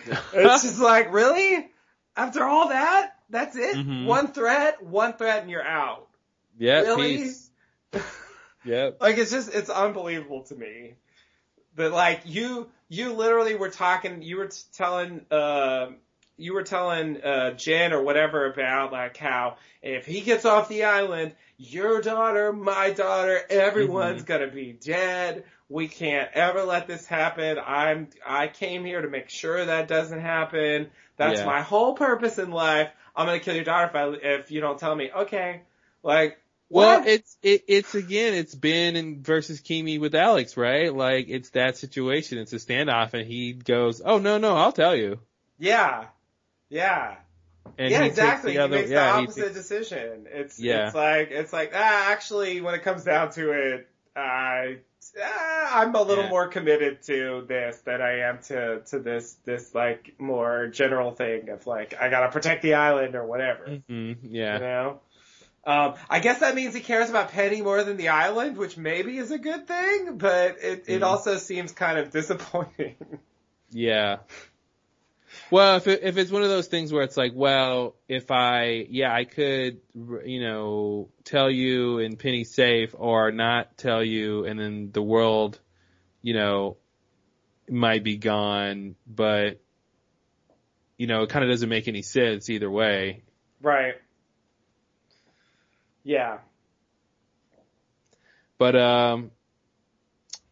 it's 0.32 0.62
just 0.62 0.80
like, 0.80 1.12
really? 1.12 1.68
After 2.16 2.44
all 2.44 2.68
that? 2.68 3.12
That's 3.28 3.56
it? 3.56 3.76
Mhm. 3.76 4.04
One 4.04 4.28
threat, 4.28 4.82
one 4.82 5.14
threat 5.14 5.42
and 5.42 5.50
you're 5.50 5.66
out. 5.66 6.08
Yeah. 6.58 6.80
Really? 6.80 7.18
Peace. 7.18 7.50
Yep. 8.64 8.96
Like 9.00 9.16
it's 9.16 9.30
just, 9.30 9.54
it's 9.54 9.70
unbelievable 9.70 10.42
to 10.44 10.56
me 10.56 10.94
that 11.76 11.92
like 11.92 12.22
you, 12.24 12.68
you 12.88 13.12
literally 13.12 13.54
were 13.54 13.68
talking, 13.68 14.22
you 14.22 14.38
were 14.38 14.50
telling, 14.72 15.24
uh, 15.30 15.90
you 16.36 16.52
were 16.52 16.64
telling, 16.64 17.22
uh, 17.22 17.52
Jin 17.52 17.92
or 17.92 18.02
whatever 18.02 18.46
about 18.46 18.90
like 18.90 19.16
how 19.18 19.58
if 19.82 20.04
he 20.04 20.20
gets 20.20 20.44
off 20.44 20.68
the 20.68 20.82
island, 20.82 21.36
your 21.58 22.00
daughter, 22.00 22.52
my 22.52 22.90
daughter, 22.90 23.40
everyone's 23.48 24.22
Mhm. 24.24 24.26
gonna 24.26 24.48
be 24.48 24.72
dead. 24.72 25.44
We 25.68 25.88
can't 25.88 26.30
ever 26.32 26.62
let 26.62 26.86
this 26.86 27.06
happen. 27.06 27.58
I'm, 27.64 28.08
I 28.24 28.46
came 28.46 28.84
here 28.84 29.02
to 29.02 29.08
make 29.08 29.28
sure 29.30 29.64
that 29.64 29.88
doesn't 29.88 30.20
happen. 30.20 30.90
That's 31.16 31.40
Yeah. 31.40 31.46
my 31.46 31.62
whole 31.62 31.94
purpose 31.94 32.38
in 32.38 32.50
life. 32.52 32.90
I'm 33.16 33.26
gonna 33.26 33.40
kill 33.40 33.54
your 33.56 33.64
daughter 33.64 33.86
if 33.88 33.94
I, 33.96 34.28
if 34.40 34.50
you 34.50 34.60
don't 34.60 34.78
tell 34.78 34.94
me. 34.94 35.10
Okay. 35.10 35.62
Like, 36.04 36.38
Well, 36.68 37.00
what? 37.00 37.08
it's 37.08 37.36
it, 37.42 37.64
it's 37.66 37.94
again, 37.96 38.34
it's 38.34 38.54
Ben 38.54 38.94
and 38.94 39.24
versus 39.24 39.60
Keamy 39.60 39.98
with 39.98 40.14
Alex, 40.14 40.56
right? 40.56 40.94
Like 40.94 41.26
it's 41.28 41.50
that 41.50 41.76
situation. 41.78 42.38
It's 42.38 42.52
a 42.52 42.56
standoff, 42.56 43.14
and 43.14 43.26
he 43.26 43.52
goes, 43.54 44.00
"Oh 44.04 44.18
no, 44.18 44.38
no, 44.38 44.54
I'll 44.56 44.72
tell 44.72 44.94
you." 44.94 45.18
yeah. 45.58 46.06
Yeah. 46.68 47.16
And 47.78 47.90
yeah, 47.90 48.02
he 48.02 48.08
exactly. 48.08 48.52
the 48.52 48.52
he 48.52 48.58
other- 48.58 48.76
makes 48.76 48.90
yeah, 48.90 49.12
the 49.12 49.18
opposite 49.22 49.42
takes- 49.44 49.54
decision. 49.54 50.26
It's 50.30 50.58
Yeah. 50.60 50.86
it's 50.86 50.94
like 50.94 51.30
it's 51.30 51.52
like 51.52 51.72
ah, 51.74 52.10
actually, 52.12 52.60
when 52.60 52.74
it 52.74 52.82
comes 52.82 53.02
down 53.04 53.30
to 53.32 53.50
it, 53.52 53.88
I 54.14 54.78
ah, 55.22 55.80
I'm 55.80 55.94
a 55.94 56.02
little 56.02 56.24
Yeah. 56.24 56.30
more 56.30 56.48
committed 56.48 57.02
to 57.04 57.44
this 57.48 57.78
than 57.80 58.00
I 58.02 58.20
am 58.20 58.38
to 58.44 58.80
to 58.90 58.98
this 58.98 59.34
this 59.44 59.74
like 59.74 60.14
more 60.18 60.66
general 60.68 61.12
thing 61.12 61.48
of 61.50 61.66
like 61.66 61.94
I 62.00 62.08
gotta 62.08 62.30
protect 62.30 62.62
the 62.62 62.74
island 62.74 63.14
or 63.14 63.24
whatever. 63.24 63.66
Mhm, 63.88 64.16
yeah. 64.22 64.54
You 64.54 64.60
know. 64.60 65.00
Um, 65.64 65.94
I 66.08 66.20
guess 66.20 66.40
that 66.40 66.54
means 66.54 66.74
he 66.74 66.80
cares 66.80 67.10
about 67.10 67.32
Penny 67.32 67.60
more 67.60 67.82
than 67.82 67.96
the 67.96 68.10
island, 68.10 68.56
which 68.56 68.76
maybe 68.76 69.18
is 69.18 69.32
a 69.32 69.38
good 69.38 69.66
thing, 69.66 70.16
but 70.16 70.58
it, 70.62 70.84
it 70.86 71.00
Mhm. 71.00 71.06
also 71.06 71.38
seems 71.38 71.72
kind 71.72 71.98
of 71.98 72.10
disappointing. 72.10 72.94
Yeah. 73.72 74.18
Well, 75.50 75.76
if 75.76 75.86
it, 75.86 76.00
if 76.02 76.16
it's 76.16 76.30
one 76.30 76.42
of 76.42 76.48
those 76.48 76.66
things 76.66 76.92
where 76.92 77.02
it's 77.02 77.16
like, 77.16 77.32
well, 77.34 77.94
if 78.08 78.30
I, 78.30 78.86
yeah, 78.90 79.14
I 79.14 79.24
could, 79.24 79.80
you 79.94 80.40
know, 80.40 81.08
tell 81.24 81.50
you 81.50 82.00
and 82.00 82.18
Penny 82.18 82.44
safe 82.44 82.94
or 82.98 83.30
not 83.30 83.76
tell 83.76 84.02
you 84.02 84.44
and 84.44 84.58
then 84.58 84.90
the 84.92 85.02
world, 85.02 85.60
you 86.20 86.34
know, 86.34 86.78
might 87.68 88.02
be 88.02 88.16
gone, 88.16 88.96
but, 89.06 89.60
you 90.96 91.06
know, 91.06 91.22
it 91.22 91.30
kind 91.30 91.44
of 91.44 91.50
doesn't 91.50 91.68
make 91.68 91.86
any 91.86 92.02
sense 92.02 92.50
either 92.50 92.70
way. 92.70 93.22
right. 93.62 93.94
Yeah. 96.02 96.38
But, 98.58 98.76
um, 98.76 99.30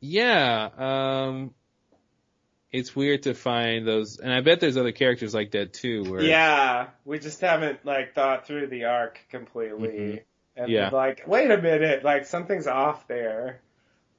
yeah, 0.00 0.68
um, 0.76 1.54
it's 2.74 2.96
weird 2.96 3.22
to 3.22 3.34
find 3.34 3.86
those, 3.86 4.18
and 4.18 4.32
I 4.32 4.40
bet 4.40 4.58
there's 4.58 4.76
other 4.76 4.90
characters 4.90 5.32
like 5.32 5.52
that 5.52 5.72
too, 5.72 6.10
where, 6.10 6.22
Yeah, 6.24 6.88
we 7.04 7.20
just 7.20 7.40
haven't 7.40 7.84
like 7.86 8.14
thought 8.14 8.46
through 8.46 8.66
the 8.66 8.86
arc 8.86 9.20
completely. 9.30 9.88
Mhm. 9.92 10.22
And 10.56 10.72
Yeah. 10.72 10.90
like, 10.90 11.22
wait 11.26 11.50
a 11.52 11.60
minute, 11.62 12.02
like 12.04 12.26
something's 12.26 12.66
off 12.66 13.06
there. 13.06 13.60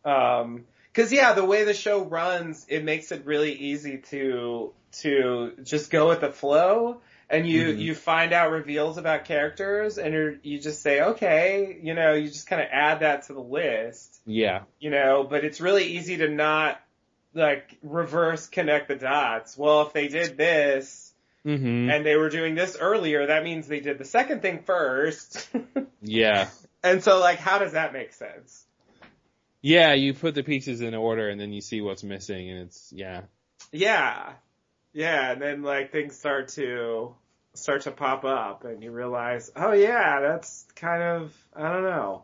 Um, 0.06 0.66
cause 0.94 1.12
yeah, 1.12 1.34
the 1.34 1.44
way 1.44 1.66
the 1.66 1.74
show 1.74 2.04
runs, 2.06 2.66
it 2.70 2.84
makes 2.86 3.12
it 3.12 3.26
really 3.26 3.54
easy 3.54 3.98
to, 4.12 4.74
to 5.02 5.54
just 5.64 5.92
go 5.92 6.08
with 6.08 6.22
the 6.22 6.32
flow 6.32 7.02
and 7.30 7.48
you, 7.48 7.74
Mhm. 7.74 7.80
you 7.80 7.96
find 7.96 8.32
out 8.34 8.52
reveals 8.52 8.98
about 8.98 9.26
characters 9.26 9.98
and 9.98 10.14
you're, 10.14 10.36
you 10.44 10.60
just 10.60 10.82
say, 10.82 11.02
okay, 11.02 11.78
you 11.82 11.94
know, 11.94 12.14
you 12.14 12.28
just 12.30 12.48
kind 12.48 12.62
of 12.62 12.70
add 12.72 13.00
that 13.02 13.24
to 13.24 13.34
the 13.34 13.42
list, 13.42 14.22
yeah, 14.26 14.64
you 14.80 14.90
know, 14.92 15.24
but 15.30 15.44
it's 15.44 15.60
really 15.60 15.84
easy 15.86 16.18
to 16.18 16.30
not 16.30 16.80
like 17.36 17.78
reverse 17.84 18.48
connect 18.48 18.88
the 18.88 18.96
dots. 18.96 19.58
Well, 19.58 19.84
if 19.84 19.94
they 19.94 20.08
did 20.08 20.38
this, 20.38 21.14
hmm 21.44 21.90
and 21.90 22.04
they 22.04 22.16
were 22.16 22.30
doing 22.30 22.56
this 22.56 22.76
earlier, 22.80 23.28
that 23.28 23.44
means 23.44 23.68
they 23.68 23.82
did 23.82 24.00
the 24.00 24.06
second 24.06 24.42
thing 24.42 24.64
first. 24.64 25.48
yeah. 26.02 26.50
and 26.84 27.04
so 27.04 27.20
like, 27.20 27.38
how 27.38 27.60
does 27.60 27.74
that 27.74 27.94
make 27.94 28.14
sense? 28.14 28.66
Yeah, 29.62 29.94
you 29.94 30.14
put 30.14 30.36
the 30.36 30.44
pieces 30.44 30.82
in 30.82 30.96
order 30.96 31.30
and 31.30 31.40
then 31.40 31.52
you 31.52 31.62
see 31.62 31.82
what's 31.82 32.04
missing 32.04 32.50
and 32.50 32.62
it's, 32.62 32.92
yeah. 32.94 33.22
Yeah. 33.72 34.34
Yeah, 34.94 35.32
and 35.32 35.42
then 35.42 35.62
like 35.64 35.92
things 35.92 36.18
start 36.18 36.50
to, 36.50 37.14
start 37.54 37.82
to 37.82 37.92
pop 37.92 38.26
up 38.26 38.64
and 38.64 38.82
you 38.82 38.92
realize, 38.92 39.52
oh 39.56 39.74
yeah, 39.74 40.22
that's 40.22 40.66
kind 40.76 41.04
of, 41.04 41.34
I 41.56 41.72
don't 41.72 41.84
know. 41.84 42.24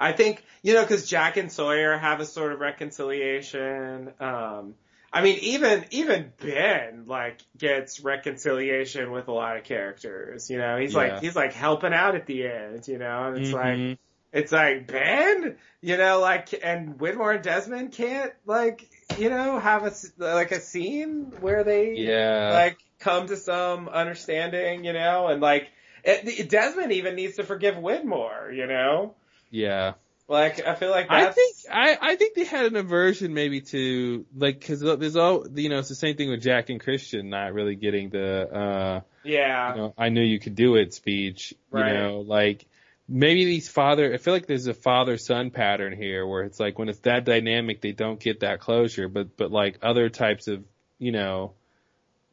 I 0.00 0.12
think, 0.12 0.42
you 0.62 0.72
know, 0.74 0.84
cause 0.86 1.06
Jack 1.06 1.36
and 1.36 1.52
Sawyer 1.52 1.96
have 1.98 2.20
a 2.20 2.24
sort 2.24 2.52
of 2.52 2.60
reconciliation, 2.60 4.12
um, 4.18 4.74
I 5.12 5.22
mean, 5.22 5.38
even, 5.42 5.84
even 5.90 6.32
Ben, 6.40 7.04
like, 7.06 7.40
gets 7.58 8.00
reconciliation 8.00 9.10
with 9.10 9.28
a 9.28 9.32
lot 9.32 9.56
of 9.56 9.64
characters, 9.64 10.48
you 10.50 10.56
know, 10.58 10.78
he's 10.78 10.94
Yeah. 10.94 10.98
like, 11.00 11.20
he's 11.20 11.36
like 11.36 11.52
helping 11.52 11.92
out 11.92 12.14
at 12.14 12.26
the 12.26 12.46
end, 12.46 12.86
you 12.88 12.96
know, 12.98 13.24
and 13.28 13.38
it's 13.38 13.52
like, 13.52 13.76
Mhm. 13.78 13.98
it's 14.32 14.52
like 14.52 14.86
Ben, 14.86 15.56
you 15.82 15.96
know, 15.96 16.20
like, 16.20 16.48
and 16.64 16.96
Widmore 16.98 17.34
and 17.34 17.42
Desmond 17.44 17.92
can't 17.92 18.32
like, 18.46 18.88
you 19.18 19.28
know, 19.28 19.58
have 19.58 19.82
a 19.82 19.86
s- 19.90 20.12
like 20.16 20.52
a 20.52 20.60
scene 20.60 21.32
where 21.40 21.64
they 21.64 21.94
Yeah. 21.94 22.50
like 22.52 22.78
come 23.00 23.26
to 23.26 23.36
some 23.36 23.88
understanding, 23.88 24.84
you 24.84 24.92
know, 24.92 25.26
and 25.26 25.42
like 25.42 25.68
it, 26.04 26.48
Desmond 26.48 26.92
even 26.92 27.16
needs 27.16 27.36
to 27.36 27.42
forgive 27.44 27.74
Widmore, 27.74 28.54
you 28.56 28.66
know, 28.66 29.14
yeah. 29.50 29.94
like 30.28 30.64
I 30.64 30.74
feel 30.74 30.90
like 30.90 31.10
I 31.10 31.30
think 31.30 31.56
I 31.70 31.98
I 32.00 32.16
think 32.16 32.34
they 32.34 32.44
had 32.44 32.66
an 32.66 32.76
aversion 32.76 33.34
maybe 33.34 33.60
to 33.62 34.24
like 34.36 34.60
because 34.60 34.80
there's 34.80 35.16
all 35.16 35.46
you 35.54 35.68
know 35.68 35.78
it's 35.78 35.88
the 35.88 35.94
same 35.94 36.16
thing 36.16 36.30
with 36.30 36.42
Jack 36.42 36.70
and 36.70 36.80
Christian 36.80 37.30
not 37.30 37.52
really 37.52 37.74
getting 37.74 38.10
the 38.10 38.48
uh 38.48 39.00
yeah, 39.24 39.74
you 39.74 39.80
know 39.80 39.94
I 39.98 40.08
knew 40.08 40.22
you 40.22 40.38
could 40.40 40.54
do 40.54 40.76
it 40.76 40.94
speech 40.94 41.54
Right. 41.70 41.92
you 41.92 41.98
know 41.98 42.20
like 42.20 42.66
maybe 43.08 43.44
these 43.44 43.68
father 43.68 44.14
I 44.14 44.18
feel 44.18 44.32
like 44.32 44.46
there's 44.46 44.68
a 44.68 44.74
father 44.74 45.18
son 45.18 45.50
pattern 45.50 45.96
here 45.96 46.26
where 46.26 46.42
it's 46.44 46.60
like 46.60 46.78
when 46.78 46.88
it's 46.88 47.00
that 47.00 47.24
dynamic 47.24 47.80
they 47.80 47.92
don't 47.92 48.20
get 48.20 48.40
that 48.40 48.60
closure 48.60 49.08
but 49.08 49.36
but 49.36 49.50
like 49.50 49.78
other 49.82 50.08
types 50.08 50.46
of 50.46 50.64
you 50.98 51.12
know 51.12 51.54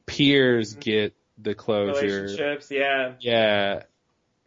peers 0.06 0.76
get 0.76 1.14
the 1.38 1.54
closure. 1.54 2.24
Relationships, 2.24 2.72
yeah, 2.72 3.14
yeah 3.20 3.84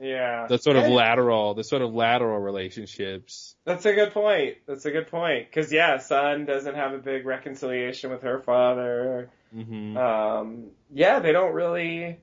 yeah, 0.01 0.47
the 0.49 0.59
sort 0.59 0.77
of 0.77 0.85
Yeah, 0.85 0.95
lateral 0.95 1.55
the 1.55 1.65
sort 1.65 1.83
of 1.83 1.93
lateral 1.93 2.39
relationships 2.39 3.55
That's 3.65 3.85
a 3.85 3.93
good 3.93 4.13
point. 4.13 4.57
That's 4.67 4.87
a 4.87 4.91
good 4.91 5.09
point. 5.09 5.53
Cause 5.53 5.71
yeah, 5.73 5.99
Sun 5.99 6.47
doesn't 6.47 6.75
have 6.75 6.95
a 6.95 6.99
big 6.99 7.27
reconciliation 7.27 8.11
with 8.11 8.23
her 8.23 8.41
father. 8.41 9.31
Mm-hmm. 9.55 9.97
Um, 9.97 10.71
yeah, 10.93 11.19
they 11.19 11.33
don't 11.33 11.53
really. 11.53 12.19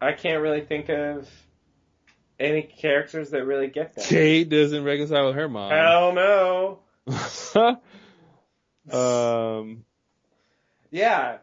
I 0.00 0.12
can't 0.12 0.42
really 0.42 0.62
think 0.62 0.88
of 0.88 1.28
any 2.40 2.62
characters 2.62 3.30
that 3.30 3.44
really 3.44 3.68
get 3.68 3.94
that. 3.94 4.04
Kate 4.04 4.48
doesn't 4.48 4.82
reconcile 4.82 5.26
with 5.26 5.36
her 5.36 5.48
mom. 5.48 5.70
Hell 5.70 6.12
no. 6.12 7.80
um, 9.60 9.84
Yeah, 10.90 11.38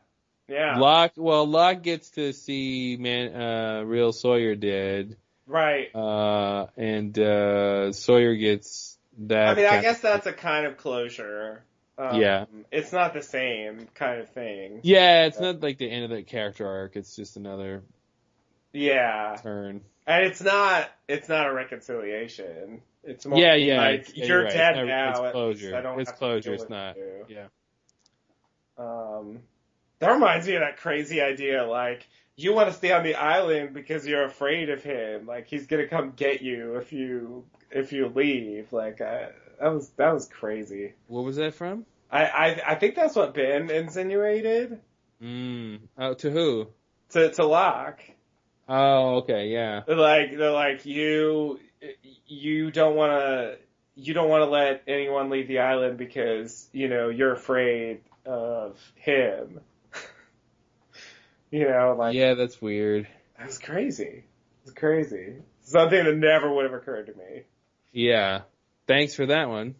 yeah, 0.49 0.79
Locke, 0.79 1.13
well, 1.15 1.45
Locke 1.45 1.83
gets 1.83 2.09
to 2.11 2.33
see 2.33 2.97
man, 2.99 3.35
uh, 3.35 3.83
real 3.83 4.11
Sawyer 4.11 4.55
dead, 4.55 5.15
right. 5.49 5.93
uh, 5.95 6.67
and, 6.77 7.17
uh, 7.19 7.91
Sawyer 7.91 8.35
gets 8.35 8.97
that. 9.17 9.49
I 9.49 9.53
mean, 9.55 9.65
I 9.65 9.81
guess 9.81 9.99
that's 9.99 10.25
a 10.27 10.33
kind 10.33 10.65
of 10.65 10.77
closure. 10.77 11.63
Um, 11.97 12.15
Yeah. 12.21 12.45
It's 12.71 12.93
not 12.93 13.13
the 13.13 13.21
same 13.21 13.87
kind 13.93 14.21
of 14.21 14.29
thing. 14.29 14.79
Yeah, 14.83 15.25
it's 15.25 15.39
not 15.39 15.59
like 15.59 15.77
the 15.79 15.89
end 15.91 16.05
of 16.05 16.11
the 16.11 16.23
character 16.23 16.65
arc, 16.65 16.95
it's 16.95 17.13
just 17.15 17.35
another 17.35 17.83
Yeah, 18.71 19.35
turn. 19.43 19.81
and 20.07 20.25
it's 20.25 20.39
not. 20.41 20.89
It's 21.09 21.27
not 21.27 21.47
a 21.47 21.53
reconciliation. 21.53 22.81
It's 23.03 23.25
more 23.25 23.37
Yeah, 23.39 23.55
yeah, 23.55 23.77
like 23.81 23.99
it's- 24.01 24.13
yeah, 24.15 24.25
you're 24.25 24.43
right. 24.43 24.53
dead 24.53 24.77
It's 24.77 24.87
now. 24.87 25.09
it's 25.23 25.31
closure. 25.33 25.75
I 25.75 25.81
don't 25.81 25.99
It's 25.99 26.11
closure, 26.11 26.53
it's 26.53 26.69
not- 26.69 26.95
you. 26.95 27.25
Yeah. 27.27 27.47
Um, 28.77 29.39
that 29.99 30.11
reminds 30.11 30.47
me 30.47 30.55
of 30.55 30.61
that 30.61 30.77
crazy 30.77 31.21
idea, 31.21 31.65
like, 31.65 32.07
you 32.41 32.53
want 32.53 32.69
to 32.69 32.73
stay 32.73 32.91
on 32.91 33.03
the 33.03 33.15
island 33.15 33.73
because 33.73 34.05
you're 34.07 34.25
afraid 34.25 34.69
of 34.69 34.83
him. 34.83 35.25
Like, 35.25 35.47
he's 35.47 35.67
gonna 35.67 35.87
come 35.87 36.13
get 36.15 36.41
you 36.41 36.75
if 36.77 36.93
you, 36.93 37.45
if 37.71 37.91
you 37.91 38.07
leave. 38.07 38.71
Like, 38.71 39.01
I, 39.01 39.29
that 39.59 39.73
was, 39.73 39.89
that 39.97 40.13
was 40.13 40.27
crazy. 40.27 40.93
What 41.07 41.23
was 41.23 41.35
that 41.37 41.53
from? 41.53 41.85
I, 42.11 42.25
I, 42.25 42.61
I 42.71 42.75
think 42.75 42.95
that's 42.95 43.15
what 43.15 43.33
Ben 43.33 43.69
insinuated 43.69 44.79
Mm. 45.21 45.79
Oh, 45.97 46.13
to 46.13 46.31
who? 46.31 46.67
to, 47.09 47.31
to 47.31 47.45
Locke. 47.45 48.01
Oh, 48.67 49.17
okay, 49.17 49.47
yeah. 49.47 49.81
They're 49.85 49.95
like, 49.95 50.37
they're 50.37 50.51
like, 50.51 50.85
you, 50.85 51.59
you 52.27 52.71
don't 52.71 52.95
want 52.95 53.11
to, 53.11 53.57
you 53.95 54.13
don't 54.13 54.29
want 54.29 54.43
to 54.43 54.49
let 54.49 54.83
anyone 54.87 55.29
leave 55.29 55.47
the 55.47 55.59
island 55.59 55.97
because, 55.97 56.69
you 56.71 56.87
know, 56.87 57.09
you're 57.09 57.33
afraid 57.33 58.01
of 58.25 58.77
him. 58.95 59.59
You 61.51 61.67
know, 61.67 61.95
like, 61.97 62.15
Yeah, 62.15 62.33
that's 62.35 62.61
weird. 62.61 63.07
That 63.37 63.47
was 63.47 63.59
crazy. 63.59 64.23
It's 64.63 64.73
crazy. 64.73 65.35
Something 65.61 66.05
that 66.05 66.15
never 66.15 66.53
would 66.53 66.65
have 66.65 66.73
occurred 66.73 67.07
to 67.07 67.13
me. 67.13 67.43
Yeah. 67.91 68.41
Thanks 68.87 69.15
for 69.15 69.27
that 69.27 69.49
one. 69.49 69.75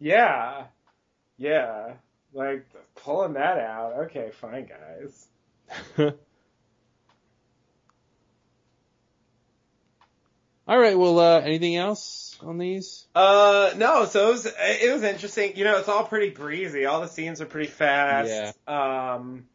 Yeah. 0.00 0.64
Yeah. 1.36 1.94
Like 2.32 2.66
pulling 2.96 3.34
that 3.34 3.58
out. 3.58 3.94
Okay, 4.06 4.30
fine, 4.40 4.66
guys. 4.66 5.26
All 10.68 10.78
right. 10.78 10.98
Well, 10.98 11.18
uh, 11.18 11.40
anything 11.40 11.76
else 11.76 12.36
on 12.42 12.58
these? 12.58 13.06
Uh, 13.14 13.72
no. 13.76 14.04
So 14.04 14.28
it 14.28 14.32
was 14.32 14.46
it 14.46 14.92
was 14.92 15.02
interesting. 15.02 15.56
You 15.56 15.64
know, 15.64 15.78
it's 15.78 15.88
all 15.88 16.04
pretty 16.04 16.28
breezy. 16.28 16.84
All 16.84 17.00
the 17.00 17.08
scenes 17.08 17.40
are 17.40 17.46
pretty 17.46 17.70
fast. 17.70 18.28
Yeah. 18.28 18.52
Um, 19.14 19.46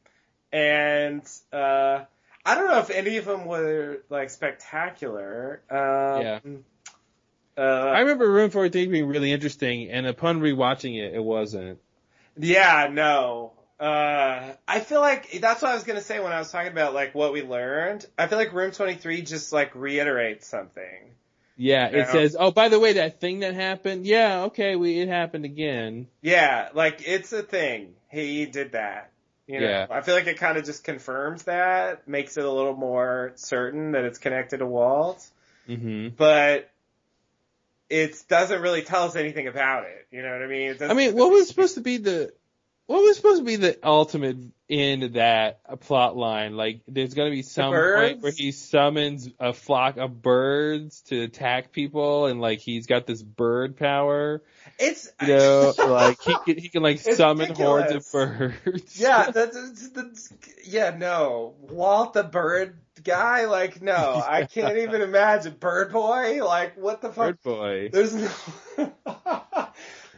and 0.53 1.21
uh, 1.51 2.05
I 2.45 2.55
don't 2.55 2.67
know 2.67 2.79
if 2.79 2.89
any 2.91 3.17
of 3.17 3.25
them 3.25 3.45
were 3.45 4.03
like 4.09 4.29
spectacular. 4.29 5.61
Um, 5.69 5.77
Yeah. 6.21 6.39
Uh, 7.55 7.61
I 7.61 7.99
remember 7.99 8.31
Room 8.31 8.49
43 8.49 8.87
being 8.87 9.05
really 9.07 9.31
interesting, 9.31 9.89
and 9.91 10.07
upon 10.07 10.39
rewatching 10.39 10.97
it, 10.97 11.13
it 11.13 11.23
wasn't. 11.23 11.79
Yeah, 12.35 12.89
no. 12.91 13.51
Uh, 13.79 14.53
I 14.67 14.79
feel 14.79 15.01
like 15.01 15.39
that's 15.39 15.61
what 15.61 15.71
I 15.71 15.75
was 15.75 15.83
gonna 15.83 16.01
say 16.01 16.19
when 16.19 16.31
I 16.31 16.39
was 16.39 16.51
talking 16.51 16.71
about 16.71 16.93
like 16.93 17.13
what 17.13 17.33
we 17.33 17.43
learned. 17.43 18.05
I 18.17 18.27
feel 18.27 18.37
like 18.37 18.53
Room 18.53 18.71
23 18.71 19.21
just 19.23 19.51
like 19.53 19.75
reiterates 19.75 20.47
something. 20.47 21.11
Yeah, 21.57 21.87
it 21.87 21.95
Yeah. 21.97 22.11
says, 22.11 22.35
"Oh, 22.39 22.49
by 22.49 22.69
the 22.69 22.79
way, 22.79 22.93
that 22.93 23.19
thing 23.19 23.41
that 23.41 23.53
happened. 23.53 24.07
Yeah, 24.07 24.45
okay, 24.45 24.75
we 24.75 24.99
it 24.99 25.07
happened 25.09 25.45
again." 25.45 26.07
Yeah, 26.21 26.69
like 26.73 27.07
it's 27.07 27.31
a 27.33 27.43
thing. 27.43 27.93
He 28.09 28.45
did 28.47 28.71
that. 28.71 29.11
You 29.47 29.59
know, 29.59 29.67
Yeah. 29.67 29.87
I 29.89 30.01
feel 30.01 30.15
like 30.15 30.27
it 30.27 30.37
kind 30.37 30.57
of 30.57 30.65
just 30.65 30.83
confirms 30.83 31.43
that, 31.43 32.07
makes 32.07 32.37
it 32.37 32.45
a 32.45 32.51
little 32.51 32.75
more 32.75 33.33
certain 33.35 33.91
that 33.91 34.05
it's 34.05 34.17
connected 34.17 34.57
to 34.57 34.65
Walt, 34.65 35.25
hmm 35.67 36.09
but 36.09 36.69
it 37.89 38.23
doesn't 38.27 38.61
really 38.61 38.81
tell 38.81 39.03
us 39.03 39.15
anything 39.15 39.47
about 39.47 39.83
it. 39.85 40.07
You 40.11 40.21
know 40.21 40.31
what 40.31 40.41
I 40.41 40.47
mean? 40.47 40.71
It 40.71 40.81
I 40.81 40.93
mean, 40.93 41.15
what 41.15 41.31
was 41.31 41.47
supposed 41.47 41.75
to 41.75 41.81
be 41.81 41.97
the 41.97 42.33
what 42.85 43.01
was 43.01 43.15
supposed 43.15 43.39
to 43.39 43.45
be 43.45 43.55
the 43.55 43.77
ultimate 43.81 44.37
end 44.69 45.03
of 45.03 45.13
that 45.13 45.79
plot 45.81 46.17
line? 46.17 46.57
Like, 46.57 46.81
there's 46.87 47.13
gonna 47.13 47.29
be 47.29 47.41
some 47.41 47.73
point 47.73 48.21
where 48.21 48.31
he 48.31 48.51
summons 48.51 49.29
a 49.39 49.53
flock 49.53 49.97
of 49.97 50.21
birds 50.21 51.01
to 51.03 51.21
attack 51.21 51.71
people, 51.71 52.25
and 52.25 52.41
like 52.41 52.59
he's 52.59 52.87
got 52.87 53.05
this 53.05 53.21
bird 53.21 53.77
power. 53.77 54.41
It's 54.79 55.09
You 55.21 55.27
know, 55.27 55.73
like 55.87 56.21
he 56.21 56.35
can 56.45 56.57
he 56.57 56.69
can 56.69 56.83
like 56.83 56.99
summon 56.99 57.53
hordes 57.53 57.93
of 57.93 58.11
birds. 58.11 58.99
Yeah, 58.99 59.31
that's, 59.33 59.89
that's, 59.89 60.33
yeah, 60.65 60.95
no. 60.97 61.55
Walt 61.59 62.13
the 62.13 62.23
bird 62.23 62.77
guy, 63.03 63.45
like 63.45 63.81
no, 63.81 64.21
I 64.25 64.45
can't 64.45 64.77
even 64.77 65.01
imagine. 65.01 65.55
Bird 65.59 65.91
boy, 65.91 66.43
like 66.43 66.77
what 66.77 67.01
the 67.01 67.09
fuck? 67.09 67.41
bird 67.41 67.43
boy. 67.43 67.89
There's 67.91 68.13
no, 68.15 68.31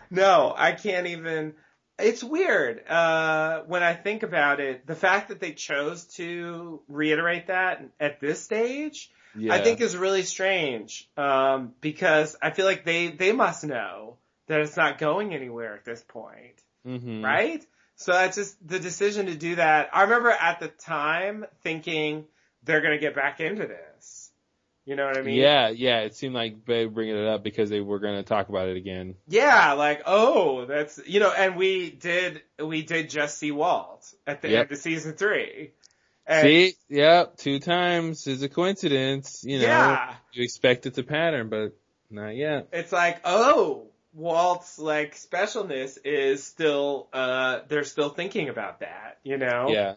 no, 0.09 0.53
I 0.55 0.71
can't 0.73 1.07
even. 1.07 1.53
It's 1.97 2.23
weird 2.23 2.85
uh, 2.89 3.61
when 3.67 3.81
I 3.81 3.93
think 3.93 4.23
about 4.23 4.59
it. 4.59 4.85
The 4.85 4.95
fact 4.95 5.29
that 5.29 5.39
they 5.39 5.53
chose 5.53 6.05
to 6.15 6.81
reiterate 6.89 7.47
that 7.47 7.85
at 8.01 8.19
this 8.19 8.41
stage, 8.41 9.09
Yeah. 9.37 9.53
I 9.53 9.61
think 9.61 9.79
is 9.79 9.95
really 9.95 10.23
strange 10.23 11.09
um, 11.15 11.73
because 11.79 12.35
I 12.41 12.51
feel 12.51 12.65
like 12.65 12.83
they 12.83 13.07
they 13.07 13.31
must 13.31 13.63
know 13.63 14.17
that 14.47 14.61
it's 14.61 14.77
not 14.77 14.97
going 14.97 15.33
anywhere 15.33 15.75
at 15.75 15.85
this 15.85 16.03
point 16.07 16.61
hmm 16.85 17.23
right? 17.23 17.65
So 17.97 18.11
that's 18.11 18.35
just 18.35 18.67
the 18.67 18.77
decision 18.79 19.27
to 19.27 19.35
do 19.35 19.55
that. 19.55 19.89
I 19.93 20.03
remember 20.03 20.29
at 20.29 20.59
the 20.59 20.67
time 20.67 21.45
thinking 21.63 22.25
they're 22.63 22.81
gonna 22.81 22.97
get 22.99 23.15
back 23.15 23.39
into 23.39 23.65
this. 23.67 24.31
You 24.85 24.95
know 24.95 25.05
what 25.07 25.17
I 25.17 25.23
mean? 25.23 25.35
Yeah, 25.35 25.69
yeah. 25.69 26.01
It 26.01 26.15
seemed 26.15 26.35
like 26.35 26.63
they 26.65 26.85
were 26.85 26.91
bringing 26.91 27.15
it 27.17 27.25
up 27.25 27.43
because 27.43 27.71
they 27.71 27.79
were 27.79 27.97
going 27.97 28.17
to 28.17 28.23
talk 28.23 28.49
about 28.49 28.67
it 28.67 28.77
again. 28.77 29.15
Yeah, 29.27 29.73
like 29.73 30.03
oh, 30.05 30.65
that's 30.65 30.99
you 31.07 31.19
know, 31.19 31.31
and 31.31 31.55
we 31.55 31.89
did 31.89 32.43
we 32.63 32.83
did 32.83 33.09
just 33.09 33.39
see 33.39 33.51
Walt 33.51 34.13
at 34.27 34.43
the 34.43 34.49
Yep. 34.49 34.61
end 34.65 34.71
of 34.71 34.77
season 34.77 35.13
three. 35.13 35.71
And 36.27 36.43
See, 36.47 36.73
yep, 36.87 37.37
two 37.37 37.59
times 37.59 38.27
is 38.27 38.43
a 38.43 38.49
coincidence. 38.49 39.43
You 39.43 39.57
know, 39.57 39.65
Yeah. 39.65 40.13
you 40.33 40.43
expect 40.43 40.85
it's 40.85 40.99
a 40.99 41.03
pattern, 41.03 41.49
but 41.49 41.75
not 42.11 42.35
yet. 42.35 42.67
it's 42.71 42.91
like 42.91 43.21
oh, 43.25 43.87
Walt's 44.15 44.79
like 44.79 45.15
specialness 45.15 45.97
is 46.03 46.43
still 46.43 47.07
uh 47.13 47.59
they're 47.67 47.83
still 47.83 48.09
thinking 48.09 48.49
about 48.49 48.79
that. 48.79 49.19
You 49.23 49.37
know? 49.37 49.67
Yeah, 49.69 49.95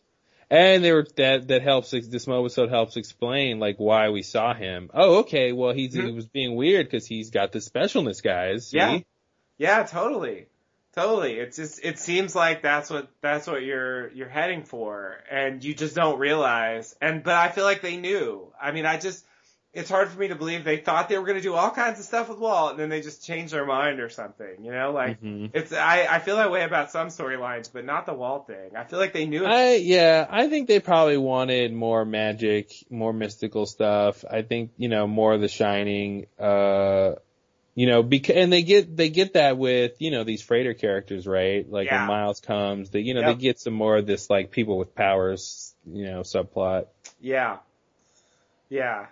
and 0.51 0.85
they 0.85 0.93
were 0.93 1.07
that 1.17 1.49
that 1.49 1.63
helps. 1.63 1.93
This 1.93 2.27
episode 2.27 2.69
helps 2.71 2.97
explain 2.97 3.61
like 3.61 3.77
why 3.79 4.11
we 4.11 4.23
saw 4.23 4.55
him. 4.55 4.91
Oh, 4.93 5.19
okay. 5.21 5.53
Well, 5.53 5.73
he's 5.73 5.95
he 5.95 6.01
Mhm. 6.01 6.15
was 6.15 6.27
being 6.27 6.57
weird 6.57 6.87
because 6.87 7.07
he's 7.07 7.31
got 7.31 7.53
the 7.53 7.61
specialness, 7.61 8.23
guys. 8.23 8.69
See? 8.69 8.79
Yeah. 8.79 8.99
Yeah, 9.59 9.83
totally. 9.85 10.47
Totally. 10.95 11.35
It's 11.35 11.57
just 11.57 11.85
it 11.85 11.99
seems 11.99 12.35
like 12.35 12.63
that's 12.63 12.91
what 12.91 13.09
that's 13.21 13.47
what 13.47 13.63
you're 13.63 14.11
you're 14.13 14.29
heading 14.29 14.65
for 14.65 15.17
and 15.31 15.63
you 15.63 15.75
just 15.75 15.95
don't 15.95 16.19
realize. 16.19 16.97
And 17.01 17.23
but 17.23 17.35
I 17.35 17.51
feel 17.51 17.65
like 17.65 17.83
they 17.83 17.97
knew. 17.99 18.53
I 18.61 18.73
mean, 18.73 18.87
I 18.87 18.99
just 18.99 19.25
it's 19.79 19.89
hard 19.91 20.09
for 20.09 20.19
me 20.19 20.29
to 20.29 20.35
believe 20.35 20.65
they 20.65 20.77
thought 20.77 21.09
they 21.09 21.17
were 21.19 21.25
going 21.25 21.37
to 21.39 21.43
do 21.43 21.55
all 21.55 21.71
kinds 21.71 21.99
of 21.99 22.05
stuff 22.05 22.29
with 22.29 22.39
Walt 22.39 22.73
and 22.73 22.81
then 22.81 22.89
they 22.89 23.01
just 23.01 23.25
changed 23.25 23.53
their 23.55 23.65
mind 23.65 24.01
or 24.01 24.09
something, 24.09 24.65
you 24.65 24.71
know? 24.73 24.91
Like 24.93 25.21
Mhm. 25.23 25.51
it's 25.55 25.73
I 25.73 26.07
I 26.07 26.19
feel 26.19 26.37
that 26.37 26.51
way 26.51 26.65
about 26.65 26.91
some 26.91 27.09
storylines, 27.09 27.71
but 27.73 27.85
not 27.85 28.05
the 28.07 28.15
Walt 28.15 28.47
thing. 28.47 28.77
I 28.77 28.85
feel 28.85 28.99
like 28.99 29.13
they 29.13 29.27
knew 29.27 29.45
it. 29.45 29.49
I 29.49 29.77
yeah, 29.77 30.27
I 30.29 30.49
think 30.49 30.69
they 30.69 30.81
probably 30.81 31.17
wanted 31.17 31.73
more 31.73 32.05
magic, 32.05 32.73
more 32.91 33.13
mystical 33.13 33.65
stuff. 33.67 34.25
I 34.31 34.43
think 34.43 34.73
you 34.77 34.89
know 34.89 35.07
more 35.07 35.33
of 35.35 35.41
The 35.41 35.49
Shining. 35.49 36.27
Uh, 36.39 37.15
you 37.75 37.87
know, 37.87 38.03
because 38.03 38.35
and 38.35 38.53
they 38.53 38.63
get 38.63 38.97
they 38.97 39.09
get 39.09 39.35
that 39.35 39.57
with 39.57 40.03
you 40.03 40.11
know 40.11 40.25
these 40.25 40.43
freighter 40.43 40.75
characters, 40.75 41.29
right? 41.29 41.65
Like 41.71 41.87
Yeah. 41.87 41.99
when 42.01 42.09
Miles 42.09 42.41
comes, 42.41 42.91
they 42.91 43.01
you 43.01 43.15
know 43.15 43.21
Yep. 43.21 43.37
they 43.37 43.41
get 43.43 43.61
some 43.61 43.75
more 43.75 43.97
of 43.99 44.05
this 44.07 44.29
like 44.29 44.51
people 44.51 44.79
with 44.79 44.97
powers, 44.97 45.75
you 45.87 46.07
know, 46.07 46.23
subplot. 46.23 46.87
Yeah. 47.21 47.59
Yeah. 48.69 49.07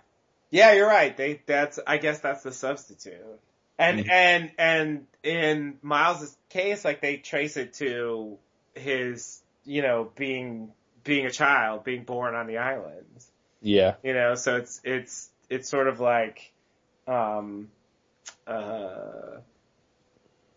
Yeah, 0.50 0.72
you're 0.72 0.86
right. 0.88 1.16
They 1.16 1.40
that's 1.46 1.78
I 1.86 1.98
guess 1.98 2.20
that's 2.20 2.42
the 2.42 2.52
substitute. 2.52 3.40
And 3.78 4.00
Mhm. 4.00 4.10
and 4.10 4.50
and 4.58 5.06
in 5.22 5.78
Miles' 5.82 6.36
case, 6.48 6.84
like 6.84 7.00
they 7.00 7.16
trace 7.18 7.56
it 7.56 7.74
to 7.74 8.38
his, 8.74 9.42
you 9.64 9.82
know, 9.82 10.10
being 10.16 10.72
being 11.04 11.26
a 11.26 11.30
child, 11.30 11.84
being 11.84 12.04
born 12.04 12.34
on 12.34 12.46
the 12.46 12.58
island. 12.58 13.04
Yeah, 13.62 13.94
You 14.02 14.14
know, 14.14 14.34
so 14.34 14.56
it's 14.56 14.80
it's 14.84 15.30
it's 15.50 15.68
sort 15.68 15.88
of 15.88 16.00
like 16.00 16.52
um 17.06 17.68
uh 18.46 19.38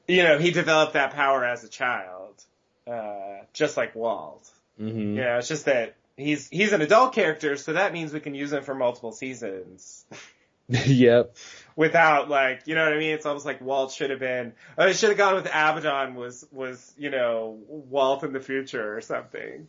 you 0.07 0.23
know, 0.23 0.37
he 0.39 0.51
developed 0.51 0.93
that 0.93 1.13
power 1.13 1.43
as 1.45 1.63
a 1.63 1.69
child. 1.69 2.43
Uh 2.87 3.43
just 3.53 3.77
like 3.77 3.95
Walt. 3.95 4.49
hmm 4.77 5.15
Yeah, 5.17 5.37
it's 5.39 5.47
just 5.47 5.65
that 5.65 5.95
he's 6.19 6.47
he's 6.49 6.73
an 6.73 6.81
adult 6.81 7.13
character, 7.13 7.57
so 7.57 7.73
that 7.73 7.93
means 7.93 8.13
we 8.13 8.19
can 8.19 8.35
use 8.35 8.51
him 8.51 8.63
for 8.63 8.75
multiple 8.75 9.11
seasons 9.11 10.05
yep. 10.67 11.35
without 11.75 12.29
like, 12.29 12.61
you 12.65 12.75
know 12.75 12.83
what 12.83 12.93
I 12.93 12.97
mean? 12.97 13.13
It's 13.13 13.25
almost 13.25 13.45
like 13.45 13.61
Walt 13.61 13.91
should 13.91 14.09
have 14.09 14.19
been. 14.19 14.53
Or 14.77 14.87
it 14.87 14.95
should 14.95 15.09
have 15.09 15.17
gone 15.17 15.35
with 15.35 15.45
Abaddon 15.45 16.15
was 16.15 16.45
was 16.51 16.93
you 16.97 17.09
know 17.09 17.57
Walt 17.67 18.23
in 18.23 18.33
the 18.33 18.39
future 18.39 18.95
or 18.95 19.01
something. 19.01 19.67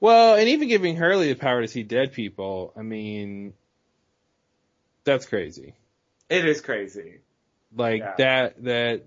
Well, 0.00 0.36
and 0.36 0.48
even 0.48 0.68
giving 0.68 0.96
Hurley 0.96 1.32
the 1.32 1.38
power 1.38 1.60
to 1.60 1.68
see 1.68 1.82
dead 1.82 2.12
people, 2.12 2.72
I 2.76 2.82
mean, 2.82 3.54
that's 5.02 5.26
crazy. 5.26 5.74
It 6.28 6.44
is 6.46 6.60
crazy. 6.60 7.18
like 7.74 8.00
Yeah. 8.00 8.14
that 8.18 8.64
that 8.64 9.02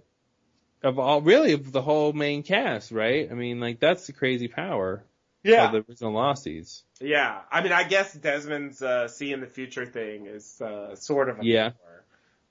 of 0.83 0.99
all 0.99 1.21
really 1.21 1.53
of 1.53 1.71
the 1.71 1.81
whole 1.81 2.11
main 2.11 2.43
cast, 2.43 2.91
right? 2.91 3.31
I 3.31 3.35
mean, 3.35 3.59
like 3.59 3.79
that's 3.79 4.07
the 4.07 4.13
crazy 4.13 4.47
power 4.47 5.03
Yeah, 5.43 5.71
the 5.71 5.83
original 5.87 6.13
Losties. 6.13 6.83
yeah. 6.99 7.41
I 7.51 7.61
mean, 7.63 7.71
I 7.71 7.83
guess 7.83 8.13
Desmond's 8.13 8.81
uh, 8.81 9.07
seeing 9.07 9.39
the 9.41 9.47
future 9.47 9.85
thing 9.85 10.27
is 10.27 10.61
uh, 10.61 10.95
sort 10.95 11.29
of 11.29 11.39
a 11.39 11.43
Yeah. 11.45 11.71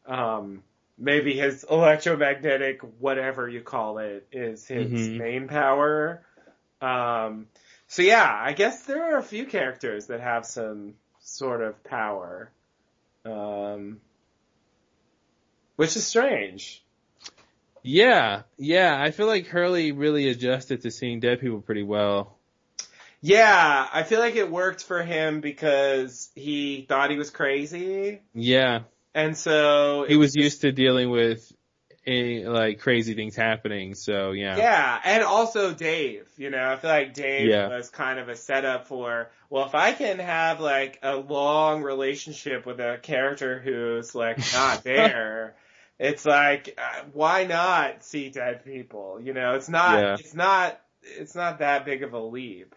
power. 0.06 0.34
Um, 0.36 0.62
maybe 0.98 1.34
his 1.34 1.64
electromagnetic, 1.70 2.80
whatever 2.98 3.48
you 3.48 3.60
call 3.60 3.98
it, 3.98 4.26
is 4.32 4.66
his 4.66 4.90
Mhm. 4.90 5.16
main 5.18 5.48
power. 5.48 6.22
Um, 6.80 7.46
so 7.86 8.02
yeah, 8.02 8.28
I 8.28 8.54
guess 8.54 8.84
there 8.86 9.02
are 9.14 9.18
a 9.18 9.22
few 9.22 9.46
characters 9.46 10.06
that 10.08 10.20
have 10.20 10.44
some 10.44 10.94
sort 11.20 11.62
of 11.62 11.82
power. 11.84 12.50
Um, 13.24 14.00
which 15.76 15.96
is 15.96 16.04
strange. 16.06 16.82
Yeah, 17.82 18.42
yeah. 18.58 19.00
I 19.00 19.10
feel 19.12 19.26
like 19.26 19.46
Hurley 19.46 19.92
really 19.92 20.28
adjusted 20.28 20.82
to 20.82 20.90
seeing 20.90 21.20
dead 21.20 21.40
people 21.40 21.60
pretty 21.60 21.82
well. 21.82 22.36
Yeah, 23.22 23.88
I 23.92 24.02
feel 24.02 24.20
like 24.20 24.36
it 24.36 24.50
worked 24.50 24.82
for 24.84 25.02
him 25.02 25.40
because 25.40 26.30
he 26.34 26.86
thought 26.88 27.10
he 27.10 27.18
was 27.18 27.30
crazy. 27.30 28.22
Yeah, 28.32 28.80
And 29.14 29.36
so 29.36 30.04
he 30.06 30.16
was 30.16 30.34
used 30.36 30.62
to 30.62 30.72
dealing 30.72 31.10
with 31.10 31.52
eh, 32.06 32.44
like 32.48 32.80
crazy 32.80 33.14
things 33.14 33.36
happening. 33.36 33.94
So 33.94 34.32
yeah, 34.32 34.56
Yeah, 34.56 35.00
and 35.04 35.22
also 35.22 35.72
Dave, 35.72 36.28
you 36.36 36.50
know, 36.50 36.72
I 36.72 36.76
feel 36.76 36.90
like 36.90 37.14
Dave 37.14 37.50
Yeah. 37.50 37.68
was 37.68 37.88
kind 37.90 38.18
of 38.18 38.28
a 38.28 38.34
setup 38.36 38.86
for, 38.88 39.30
well, 39.48 39.66
if 39.66 39.74
I 39.76 39.92
can 39.92 40.18
have 40.18 40.60
like 40.60 40.98
a 41.02 41.16
long 41.16 41.82
relationship 41.82 42.66
with 42.66 42.80
a 42.80 42.98
character 43.00 43.60
who's 43.60 44.14
like 44.14 44.50
not 44.50 44.82
there, 44.84 45.54
it's 46.00 46.24
like, 46.24 46.74
uh, 46.78 47.04
why 47.12 47.44
not 47.44 48.02
see 48.04 48.30
dead 48.30 48.64
people? 48.64 49.20
You 49.20 49.34
know, 49.34 49.54
it's 49.54 49.68
not, 49.68 50.00
Yeah. 50.00 50.16
it's 50.16 50.34
not 50.34 50.80
it's 51.02 51.34
not 51.34 51.60
that 51.60 51.84
big 51.86 52.02
of 52.02 52.12
a 52.12 52.18
leap 52.20 52.74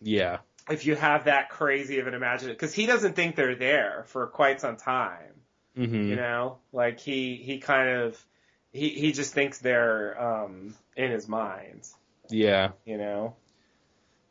Yeah. 0.00 0.38
if 0.70 0.86
you 0.86 0.94
have 0.96 1.24
that 1.24 1.48
crazy 1.50 1.98
of 1.98 2.06
an 2.06 2.14
imagination 2.14 2.54
because 2.54 2.74
he 2.74 2.86
doesn't 2.86 3.14
think 3.16 3.36
they're 3.36 3.54
there 3.54 4.04
for 4.08 4.26
quite 4.26 4.60
some 4.60 4.76
time. 4.76 5.32
hmm 5.74 6.08
You 6.08 6.16
know, 6.16 6.58
like 6.72 7.00
he 7.00 7.36
he 7.36 7.58
kind 7.58 7.88
of 7.88 8.26
he 8.72 8.90
he 8.90 9.12
just 9.12 9.32
thinks 9.34 9.58
they're 9.58 10.20
um 10.20 10.74
in 10.96 11.10
his 11.10 11.28
mind. 11.28 11.88
Yeah. 12.30 12.72
You 12.84 12.98
know, 12.98 13.36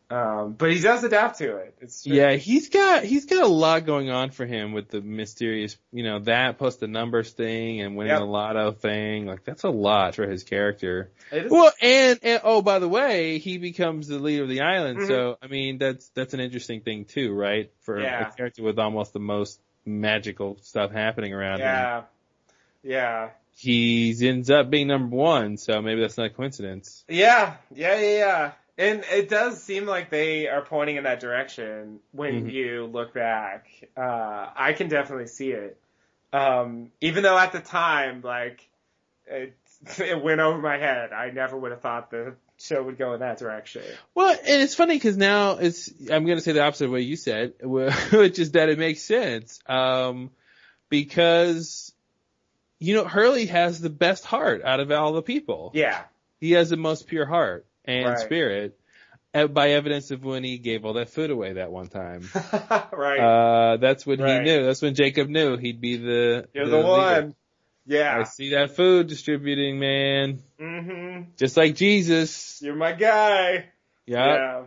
um, 0.09 0.53
but 0.53 0.71
he 0.71 0.79
does 0.79 1.03
adapt 1.03 1.39
to 1.39 1.57
it. 1.57 1.75
It's 1.81 2.03
true. 2.03 2.15
Yeah, 2.15 2.33
he's 2.35 2.69
got 2.69 3.03
he's 3.03 3.25
got 3.25 3.43
a 3.43 3.47
lot 3.47 3.85
going 3.85 4.09
on 4.09 4.31
for 4.31 4.45
him 4.45 4.71
with 4.71 4.89
the 4.89 5.01
mysterious, 5.01 5.75
you 5.91 6.03
know, 6.03 6.19
that 6.19 6.57
plus 6.57 6.77
the 6.77 6.87
numbers 6.87 7.31
thing 7.31 7.81
and 7.81 7.95
winning 7.97 8.11
Yep. 8.11 8.19
the 8.19 8.25
lotto 8.25 8.71
thing. 8.71 9.25
Like 9.25 9.43
that's 9.43 9.63
a 9.63 9.69
lot 9.69 10.15
for 10.15 10.25
his 10.27 10.43
character. 10.43 11.11
Well, 11.49 11.71
and, 11.81 12.19
and 12.23 12.41
oh, 12.45 12.61
by 12.61 12.79
the 12.79 12.87
way, 12.87 13.39
he 13.39 13.57
becomes 13.57 14.07
the 14.07 14.17
leader 14.19 14.43
of 14.43 14.49
the 14.49 14.61
island. 14.61 14.99
Mhm. 14.99 15.07
So 15.07 15.37
I 15.41 15.47
mean, 15.47 15.77
that's 15.77 16.07
that's 16.09 16.33
an 16.33 16.39
interesting 16.39 16.81
thing 16.81 17.03
too, 17.05 17.33
right? 17.33 17.69
For 17.81 17.99
Yeah. 18.01 18.29
a 18.29 18.31
character 18.31 18.63
with 18.63 18.79
almost 18.79 19.11
the 19.11 19.19
most 19.19 19.59
magical 19.85 20.57
stuff 20.61 20.91
happening 20.91 21.33
around 21.33 21.59
him. 21.59 21.65
yeah, 21.67 22.01
yeah. 22.83 23.29
He 23.59 24.15
ends 24.21 24.51
up 24.51 24.69
being 24.69 24.87
number 24.87 25.15
one, 25.15 25.57
so 25.57 25.81
maybe 25.81 25.99
that's 26.01 26.15
not 26.17 26.27
a 26.27 26.29
coincidence. 26.29 27.03
Yeah, 27.09 27.55
yeah, 27.73 27.99
yeah, 27.99 28.17
yeah. 28.17 28.51
And 28.77 29.03
it 29.11 29.27
does 29.27 29.61
seem 29.61 29.85
like 29.85 30.09
they 30.11 30.47
are 30.47 30.61
pointing 30.61 30.97
in 30.97 31.03
that 31.05 31.19
direction 31.19 31.99
when 32.11 32.45
Mhm. 32.45 32.51
you 32.51 32.85
look 32.85 33.13
back. 33.13 33.67
Uh, 33.97 34.49
I 34.55 34.73
can 34.73 34.87
definitely 34.87 35.27
see 35.27 35.51
it. 35.51 35.77
Um, 36.31 36.91
even 37.01 37.23
though 37.23 37.37
at 37.37 37.51
the 37.53 37.59
time, 37.59 38.21
like, 38.21 38.67
it, 39.25 39.53
it 39.99 40.21
went 40.21 40.41
over 40.41 40.59
my 40.59 40.77
head. 40.77 41.11
I 41.11 41.31
never 41.31 41.57
would 41.57 41.71
have 41.71 41.81
thought 41.81 42.11
the 42.11 42.35
show 42.59 42.81
would 42.83 42.97
go 42.97 43.13
in 43.13 43.19
that 43.21 43.37
direction. 43.39 43.83
Well, 44.15 44.31
and 44.31 44.61
it's 44.61 44.75
funny 44.75 44.95
because 44.95 45.17
now 45.17 45.57
it's, 45.57 45.89
I'm 46.11 46.25
going 46.25 46.37
to 46.37 46.41
say 46.43 46.51
the 46.53 46.63
opposite 46.63 46.85
of 46.85 46.91
what 46.91 47.03
you 47.03 47.15
said, 47.15 47.53
which 47.61 48.39
is 48.39 48.51
that 48.51 48.69
it 48.69 48.79
makes 48.79 49.01
sense. 49.01 49.59
Um, 49.67 50.31
because, 50.89 51.93
you 52.79 52.95
know, 52.95 53.05
Hurley 53.05 53.47
has 53.47 53.79
the 53.79 53.89
best 53.89 54.25
heart 54.25 54.63
out 54.63 54.79
of 54.79 54.91
all 54.91 55.13
the 55.13 55.21
people. 55.21 55.71
Yeah. 55.73 56.03
He 56.39 56.51
has 56.53 56.69
the 56.69 56.77
most 56.77 57.07
pure 57.07 57.25
heart 57.25 57.65
and 57.87 58.05
Right. 58.05 58.19
spirit 58.19 58.79
uh, 59.33 59.47
by 59.47 59.69
evidence 59.71 60.11
of 60.11 60.23
when 60.23 60.43
he 60.43 60.57
gave 60.57 60.85
all 60.85 60.93
that 60.93 61.09
food 61.09 61.31
away 61.31 61.53
that 61.53 61.71
one 61.71 61.87
time. 61.87 62.27
right. 62.91 63.19
Uh, 63.19 63.77
that's 63.77 64.05
when 64.05 64.19
Right. 64.19 64.43
he 64.43 64.51
knew. 64.51 64.65
That's 64.65 64.81
when 64.81 64.93
Jacob 64.95 65.29
knew 65.29 65.57
he'd 65.57 65.81
be 65.81 65.97
the, 65.97 66.47
You're 66.53 66.67
the, 66.67 66.77
leader. 66.77 66.87
one. 66.87 67.35
Yeah. 67.85 68.19
I 68.19 68.23
see 68.23 68.51
that 68.51 68.75
food 68.75 69.07
distributing, 69.07 69.79
man. 69.79 70.39
Mm-hmm. 70.59 71.21
Just 71.37 71.55
like 71.55 71.75
Jesus. 71.75 72.59
You're 72.61 72.75
my 72.75 72.91
guy. 72.91 73.65
Yeah. 74.05 74.63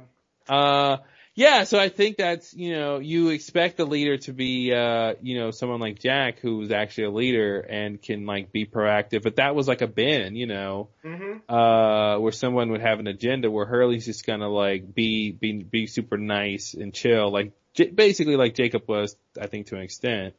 Uh, 0.48 0.96
yeah, 1.34 1.64
so 1.64 1.78
I 1.78 1.88
think 1.88 2.16
that's, 2.18 2.52
you 2.54 2.72
know, 2.72 2.98
you 2.98 3.28
expect 3.28 3.76
the 3.76 3.84
leader 3.86 4.18
to 4.18 4.32
be, 4.32 4.72
uh, 4.74 5.14
you 5.22 5.38
know, 5.38 5.50
someone 5.52 5.80
like 5.80 5.98
Jack 5.98 6.40
who's 6.40 6.70
actually 6.70 7.04
a 7.04 7.10
leader 7.10 7.60
and 7.60 8.00
can 8.02 8.26
like 8.26 8.52
be 8.52 8.66
proactive, 8.66 9.22
but 9.22 9.36
that 9.36 9.54
was 9.54 9.68
like 9.68 9.80
a 9.80 9.86
Ben, 9.86 10.34
you 10.36 10.46
know, 10.46 10.88
hmm 11.02 11.38
uh, 11.48 12.16
where 12.18 12.32
someone 12.32 12.70
would 12.70 12.80
have 12.80 13.00
an 13.00 13.06
agenda 13.06 13.50
where 13.50 13.66
Hurley's 13.66 14.04
just 14.04 14.26
gonna 14.26 14.48
like 14.48 14.94
be, 14.94 15.32
be, 15.32 15.62
be 15.62 15.86
super 15.86 16.16
nice 16.18 16.74
and 16.74 16.92
chill, 16.92 17.30
like 17.30 17.52
J- 17.74 17.90
basically 17.90 18.36
like 18.36 18.54
Jacob 18.54 18.88
was, 18.88 19.16
I 19.40 19.46
think 19.46 19.68
to 19.68 19.76
an 19.76 19.82
extent. 19.82 20.34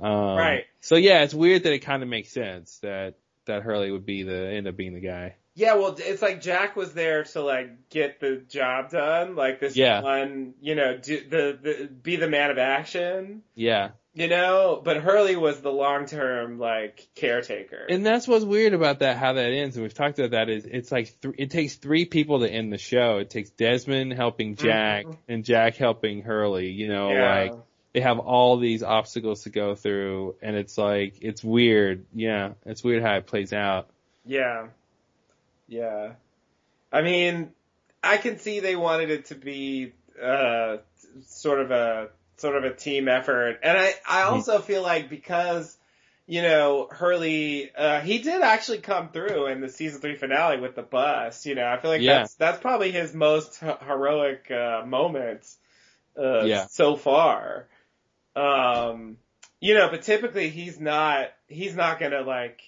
Um, 0.00 0.36
Right. 0.36 0.64
So 0.80 0.96
yeah, 0.96 1.22
it's 1.22 1.34
weird 1.34 1.62
that 1.64 1.72
it 1.72 1.80
kind 1.80 2.02
of 2.02 2.08
makes 2.08 2.30
sense 2.30 2.78
that, 2.78 3.14
that 3.46 3.62
Hurley 3.62 3.90
would 3.90 4.06
be 4.06 4.22
the, 4.22 4.48
end 4.48 4.66
up 4.68 4.76
being 4.76 4.94
the 4.94 5.00
guy. 5.00 5.36
Yeah, 5.56 5.74
well, 5.74 5.94
it's 5.98 6.20
like 6.22 6.40
Jack 6.40 6.74
was 6.74 6.94
there 6.94 7.22
to 7.24 7.40
like 7.42 7.88
get 7.88 8.18
the 8.20 8.42
job 8.48 8.90
done, 8.90 9.36
like 9.36 9.60
this 9.60 9.76
Yeah. 9.76 10.00
one, 10.02 10.54
you 10.60 10.74
know, 10.74 10.96
do 10.96 11.20
the, 11.28 11.58
the 11.62 11.86
be 11.86 12.16
the 12.16 12.28
man 12.28 12.50
of 12.50 12.58
action, 12.58 13.42
Yeah. 13.54 13.90
you 14.14 14.26
know. 14.26 14.80
But 14.84 14.96
Hurley 14.96 15.36
was 15.36 15.60
the 15.60 15.70
long 15.70 16.06
term 16.06 16.58
like 16.58 17.06
caretaker. 17.14 17.86
And 17.88 18.04
that's 18.04 18.26
what's 18.26 18.44
weird 18.44 18.74
about 18.74 18.98
that, 18.98 19.16
how 19.16 19.34
that 19.34 19.52
ends, 19.52 19.76
and 19.76 19.84
we've 19.84 19.94
talked 19.94 20.18
about 20.18 20.32
that, 20.32 20.48
is 20.50 20.66
it's 20.66 20.90
like, 20.90 21.14
th- 21.22 21.36
it 21.38 21.50
takes 21.52 21.76
three 21.76 22.04
people 22.04 22.40
to 22.40 22.50
end 22.50 22.72
the 22.72 22.78
show. 22.78 23.18
It 23.18 23.30
takes 23.30 23.50
Desmond 23.50 24.12
helping 24.12 24.56
Jack, 24.56 25.06
Mhm. 25.06 25.16
and 25.28 25.44
Jack 25.44 25.76
helping 25.76 26.22
Hurley, 26.22 26.70
you 26.70 26.88
know, 26.88 27.12
Yeah. 27.12 27.34
like, 27.42 27.52
they 27.92 28.00
have 28.00 28.18
all 28.18 28.56
these 28.56 28.82
obstacles 28.82 29.44
to 29.44 29.50
go 29.50 29.76
through, 29.76 30.34
and 30.42 30.56
it's 30.56 30.76
like, 30.76 31.14
it's 31.20 31.44
weird, 31.44 32.06
yeah, 32.12 32.54
it's 32.66 32.82
weird 32.82 33.04
how 33.04 33.14
it 33.18 33.26
plays 33.26 33.52
out. 33.52 33.88
Yeah, 34.26 34.66
yeah. 35.68 36.12
I 36.92 37.02
mean, 37.02 37.52
I 38.02 38.16
can 38.18 38.38
see 38.38 38.60
they 38.60 38.76
wanted 38.76 39.10
it 39.10 39.26
to 39.26 39.34
be 39.34 39.92
uh 40.22 40.78
sort 41.26 41.60
of 41.60 41.70
a 41.70 42.08
sort 42.36 42.56
of 42.56 42.64
a 42.64 42.74
team 42.74 43.08
effort, 43.08 43.60
and 43.62 43.76
I 43.76 43.94
I 44.08 44.22
Mm-hmm. 44.22 44.34
also 44.34 44.60
feel 44.60 44.82
like 44.82 45.08
because 45.08 45.76
you 46.26 46.42
know 46.42 46.88
Hurley 46.90 47.70
uh 47.74 48.00
he 48.00 48.18
did 48.18 48.42
actually 48.42 48.78
come 48.78 49.10
through 49.10 49.46
in 49.46 49.60
the 49.60 49.68
season 49.68 50.00
three 50.00 50.16
finale 50.16 50.60
with 50.60 50.74
the 50.74 50.82
bus. 50.82 51.46
You 51.46 51.54
know, 51.54 51.66
I 51.66 51.78
feel 51.80 51.90
like 51.90 52.02
Yeah. 52.02 52.22
that's 52.22 52.34
that's 52.34 52.60
probably 52.60 52.92
his 52.92 53.14
most 53.14 53.58
heroic 53.58 54.50
uh 54.50 54.82
moment 54.86 55.46
uh 56.18 56.46
Yeah. 56.46 56.66
so 56.68 56.96
far. 56.96 57.68
Um, 58.36 59.18
you 59.60 59.74
know, 59.74 59.88
but 59.90 60.02
typically 60.02 60.50
he's 60.50 60.78
not 60.80 61.28
he's 61.48 61.74
not 61.74 61.98
gonna 62.00 62.22
like 62.22 62.60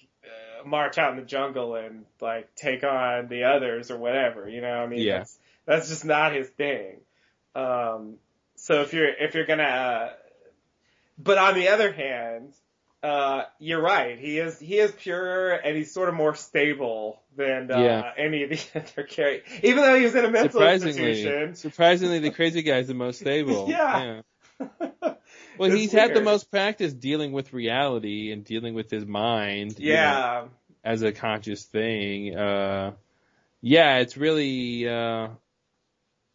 march 0.67 0.97
out 0.97 1.11
in 1.11 1.17
the 1.17 1.25
jungle 1.25 1.75
and 1.75 2.05
like 2.21 2.53
take 2.55 2.83
on 2.83 3.27
the 3.27 3.43
others 3.45 3.89
or 3.91 3.97
whatever. 3.97 4.47
You 4.49 4.61
know, 4.61 4.71
I 4.83 4.87
mean, 4.87 4.99
Yeah. 5.01 5.19
that's 5.19 5.37
that's 5.65 5.89
just 5.89 6.05
not 6.05 6.33
his 6.33 6.47
thing. 6.49 6.97
Um, 7.55 8.15
so 8.55 8.81
if 8.81 8.93
you're 8.93 9.07
if 9.09 9.33
you're 9.35 9.45
gonna, 9.45 9.63
uh, 9.63 10.09
but 11.17 11.37
on 11.37 11.55
the 11.55 11.69
other 11.69 11.91
hand, 11.91 12.53
uh, 13.03 13.43
you're 13.59 13.81
right. 13.81 14.17
He 14.19 14.37
is 14.39 14.59
he 14.59 14.77
is 14.77 14.91
purer 14.91 15.51
and 15.53 15.75
he's 15.75 15.93
sort 15.93 16.09
of 16.09 16.15
more 16.15 16.35
stable 16.35 17.21
than 17.35 17.71
uh, 17.71 17.79
Yeah. 17.79 18.11
any 18.17 18.43
of 18.43 18.49
the 18.49 18.59
other 18.75 19.03
characters. 19.07 19.59
Even 19.63 19.83
though 19.83 19.95
he 19.95 20.03
was 20.03 20.15
in 20.15 20.25
a 20.25 20.31
mental 20.31 20.51
Surprisingly, 20.59 21.09
institution. 21.09 21.55
surprisingly, 21.55 22.19
the 22.19 22.31
crazy 22.31 22.61
guy's 22.63 22.87
the 22.87 22.93
most 22.93 23.19
stable. 23.19 23.67
Yeah. 23.69 24.21
Well, 25.59 25.71
he's 25.71 25.91
had 25.91 26.13
the 26.13 26.21
most 26.21 26.49
practice 26.51 26.93
dealing 26.93 27.31
with 27.31 27.53
reality 27.53 28.31
and 28.31 28.43
dealing 28.43 28.73
with 28.73 28.89
his 28.89 29.05
mind. 29.05 29.79
you 29.79 29.89
know, 29.89 29.93
Yeah. 29.93 30.43
as 30.83 31.01
a 31.01 31.11
conscious 31.11 31.63
thing. 31.65 32.35
Uh, 32.35 32.93
yeah, 33.61 33.97
it's 33.97 34.15
really, 34.17 34.87
uh, 34.87 35.29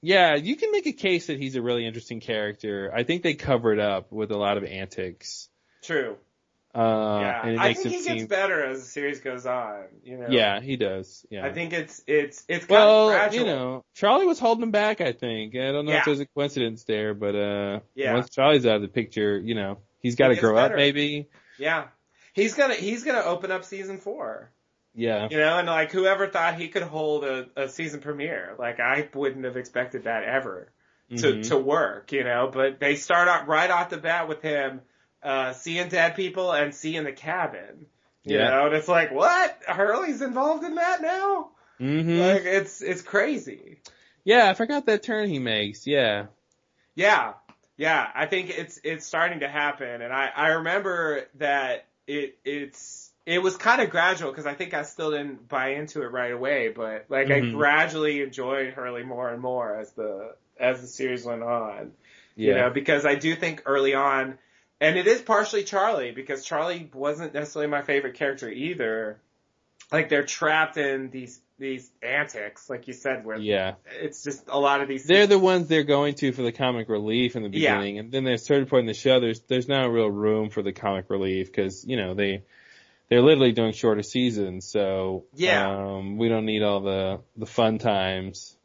yeah, 0.02 0.34
you 0.34 0.56
can 0.56 0.72
make 0.72 0.86
a 0.86 0.92
case 0.92 1.26
that 1.28 1.38
he's 1.38 1.54
a 1.56 1.62
really 1.62 1.86
interesting 1.86 2.20
character. 2.20 2.92
I 2.94 3.04
think 3.04 3.22
they 3.22 3.34
cover 3.34 3.72
it 3.72 3.78
up 3.78 4.10
with 4.12 4.30
a 4.32 4.36
lot 4.36 4.56
of 4.56 4.64
antics. 4.64 5.48
True. 5.82 6.16
Uh, 6.74 7.18
yeah. 7.20 7.40
and 7.42 7.52
it 7.52 7.58
I 7.58 7.74
think 7.74 7.88
he 7.94 8.00
seem, 8.00 8.16
gets 8.16 8.28
better 8.28 8.64
as 8.64 8.80
the 8.80 8.86
series 8.86 9.20
goes 9.20 9.44
on. 9.44 9.84
You 10.04 10.16
know. 10.16 10.26
yeah, 10.30 10.60
he 10.60 10.76
does. 10.76 11.26
Yeah. 11.28 11.44
I 11.44 11.52
think 11.52 11.74
it's 11.74 12.02
it's 12.06 12.44
it's 12.48 12.64
kind 12.64 12.80
well, 12.80 13.08
of 13.10 13.14
gradual. 13.14 13.40
you 13.40 13.46
know, 13.46 13.84
Charlie 13.94 14.26
was 14.26 14.38
holding 14.38 14.62
him 14.62 14.70
back, 14.70 15.02
I 15.02 15.12
think. 15.12 15.54
I 15.54 15.70
don't 15.70 15.84
know 15.84 15.92
Yeah. 15.92 15.98
if 15.98 16.04
there's 16.06 16.20
a 16.20 16.26
coincidence 16.26 16.84
there, 16.84 17.12
but, 17.12 17.34
uh, 17.34 17.80
Yeah. 17.94 18.14
once 18.14 18.30
Charlie's 18.30 18.64
out 18.64 18.76
of 18.76 18.82
the 18.82 18.88
picture, 18.88 19.38
you 19.38 19.54
know, 19.54 19.78
he's 20.00 20.16
gotta 20.16 20.34
gets 20.34 20.40
grow 20.40 20.56
up 20.56 20.74
maybe. 20.74 21.28
Yeah. 21.58 21.88
He's 22.32 22.54
gonna 22.54 22.74
he's 22.74 23.04
gonna 23.04 23.22
open 23.22 23.50
up 23.52 23.64
season 23.64 23.98
four. 23.98 24.50
Yeah. 24.94 25.28
You 25.30 25.36
know, 25.38 25.58
and 25.58 25.66
like 25.68 25.92
whoever 25.92 26.26
thought 26.28 26.54
he 26.54 26.68
could 26.68 26.82
hold 26.84 27.24
a, 27.24 27.48
a 27.54 27.68
season 27.68 28.00
premiere, 28.00 28.54
like 28.58 28.80
I 28.80 29.08
wouldn't 29.12 29.44
have 29.44 29.58
expected 29.58 30.04
that 30.04 30.24
ever 30.24 30.72
to 31.10 31.16
Mhm. 31.34 31.48
to 31.48 31.58
work. 31.58 32.12
You 32.12 32.24
know, 32.24 32.50
but 32.50 32.80
they 32.80 32.96
start 32.96 33.28
out 33.28 33.46
right 33.46 33.70
off 33.70 33.90
the 33.90 33.98
bat 33.98 34.26
with 34.28 34.40
him 34.40 34.80
uh 35.22 35.52
seeing 35.52 35.88
dead 35.88 36.16
people 36.16 36.52
and 36.52 36.74
seeing 36.74 37.04
the 37.04 37.12
cabin. 37.12 37.86
You 38.24 38.38
Yeah. 38.38 38.50
know, 38.50 38.66
and 38.66 38.74
it's 38.74 38.88
like, 38.88 39.10
what? 39.10 39.58
Hurley's 39.66 40.22
involved 40.22 40.64
in 40.64 40.76
that 40.76 41.02
now? 41.02 41.50
hmm 41.78 42.20
Like 42.20 42.42
it's 42.44 42.80
it's 42.82 43.02
crazy. 43.02 43.78
Yeah, 44.24 44.48
I 44.48 44.54
forgot 44.54 44.86
that 44.86 45.02
turn 45.02 45.28
he 45.28 45.38
makes. 45.40 45.86
Yeah. 45.86 46.26
Yeah, 46.94 47.34
yeah. 47.76 48.06
I 48.14 48.26
think 48.26 48.50
it's 48.50 48.80
it's 48.84 49.06
starting 49.06 49.40
to 49.40 49.48
happen, 49.48 50.02
and 50.02 50.12
I 50.12 50.30
I 50.34 50.48
remember 50.48 51.26
that 51.36 51.86
it 52.06 52.38
it's 52.44 53.10
it 53.26 53.42
was 53.42 53.56
kind 53.56 53.80
of 53.80 53.90
gradual 53.90 54.30
because 54.30 54.46
I 54.46 54.54
think 54.54 54.74
I 54.74 54.82
still 54.82 55.10
didn't 55.10 55.48
buy 55.48 55.70
into 55.74 56.02
it 56.02 56.10
right 56.12 56.32
away, 56.32 56.68
but 56.68 57.06
like 57.08 57.30
I 57.30 57.40
Mhm. 57.40 57.52
gradually 57.52 58.22
enjoyed 58.22 58.74
Hurley 58.74 59.04
more 59.04 59.30
and 59.30 59.40
more 59.40 59.74
as 59.76 59.92
the 59.92 60.34
as 60.58 60.80
the 60.80 60.86
series 60.86 61.24
went 61.24 61.42
on. 61.42 61.92
You 62.36 62.48
Yeah. 62.50 62.54
know, 62.62 62.70
because 62.70 63.04
I 63.06 63.14
do 63.14 63.34
think 63.34 63.62
early 63.66 63.94
on, 63.94 64.38
and 64.82 64.98
it 64.98 65.06
is 65.06 65.22
partially 65.22 65.62
Charlie 65.64 66.10
because 66.10 66.44
Charlie 66.44 66.90
wasn't 66.92 67.32
necessarily 67.32 67.70
my 67.70 67.82
favorite 67.82 68.14
character 68.14 68.50
either. 68.50 69.18
Like 69.92 70.08
they're 70.08 70.24
trapped 70.26 70.76
in 70.76 71.10
these 71.10 71.40
these 71.58 71.88
antics, 72.02 72.68
like 72.68 72.88
you 72.88 72.92
said, 72.94 73.24
where 73.24 73.36
Yeah. 73.36 73.74
it's 74.00 74.24
just 74.24 74.42
a 74.48 74.58
lot 74.58 74.80
of 74.80 74.88
these. 74.88 75.04
They're 75.04 75.28
the 75.28 75.38
ones 75.38 75.68
they're 75.68 75.84
going 75.84 76.14
to 76.16 76.32
for 76.32 76.42
the 76.42 76.50
comic 76.50 76.88
relief 76.88 77.36
in 77.36 77.42
the 77.44 77.50
Yeah. 77.50 77.76
beginning, 77.76 77.98
and 78.00 78.10
then 78.10 78.24
there's 78.24 78.42
a 78.42 78.44
certain 78.44 78.66
point 78.66 78.80
in 78.80 78.86
the 78.86 78.94
show 78.94 79.20
there's 79.20 79.40
there's 79.42 79.68
not 79.68 79.84
a 79.86 79.90
real 79.90 80.10
room 80.10 80.50
for 80.50 80.62
the 80.62 80.72
comic 80.72 81.08
relief 81.10 81.46
because 81.46 81.84
you 81.86 81.96
know 81.96 82.14
they 82.14 82.42
they're 83.08 83.20
literally 83.22 83.52
doing 83.52 83.72
shorter 83.72 84.02
seasons, 84.02 84.64
so 84.66 85.26
Yeah. 85.36 85.68
um, 85.70 86.16
we 86.16 86.28
don't 86.28 86.46
need 86.46 86.62
all 86.62 86.80
the 86.80 87.20
the 87.36 87.46
fun 87.46 87.78
times. 87.78 88.56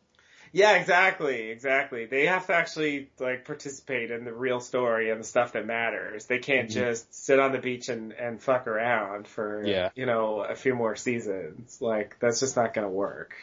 Yeah, 0.51 0.73
exactly, 0.75 1.49
exactly. 1.49 2.05
They 2.05 2.25
have 2.27 2.47
to 2.47 2.53
actually 2.53 3.09
like 3.19 3.45
participate 3.45 4.11
in 4.11 4.25
the 4.25 4.33
real 4.33 4.59
story 4.59 5.09
and 5.11 5.19
the 5.19 5.25
stuff 5.25 5.53
that 5.53 5.65
matters. 5.65 6.25
They 6.25 6.39
can't 6.39 6.69
Mhm. 6.69 6.73
just 6.73 7.13
sit 7.13 7.39
on 7.39 7.51
the 7.51 7.59
beach 7.59 7.89
and 7.89 8.13
and 8.13 8.41
fuck 8.41 8.67
around 8.67 9.27
for 9.27 9.63
Yeah. 9.65 9.89
you 9.95 10.05
know 10.05 10.41
a 10.41 10.55
few 10.55 10.75
more 10.75 10.95
seasons. 10.95 11.77
Like 11.81 12.17
that's 12.19 12.39
just 12.39 12.55
not 12.55 12.73
gonna 12.73 12.89
work. 12.89 13.33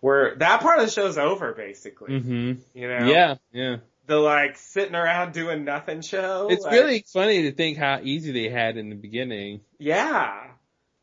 We're 0.00 0.36
that 0.36 0.60
part 0.60 0.78
of 0.78 0.86
the 0.86 0.92
show's 0.92 1.18
over 1.18 1.52
basically. 1.54 2.18
hmm 2.20 2.52
You 2.74 2.88
know, 2.88 3.06
Yeah, 3.10 3.34
yeah. 3.52 3.76
the 4.06 4.16
like 4.18 4.56
sitting 4.56 4.94
around 4.94 5.32
doing 5.32 5.64
nothing 5.64 6.02
show. 6.02 6.48
It's 6.50 6.64
like- 6.64 6.72
really 6.72 7.04
funny 7.12 7.42
to 7.42 7.52
think 7.52 7.78
how 7.78 8.00
easy 8.02 8.32
they 8.32 8.48
had 8.48 8.76
in 8.76 8.90
the 8.90 8.96
beginning. 8.96 9.60
Yeah. 9.78 10.44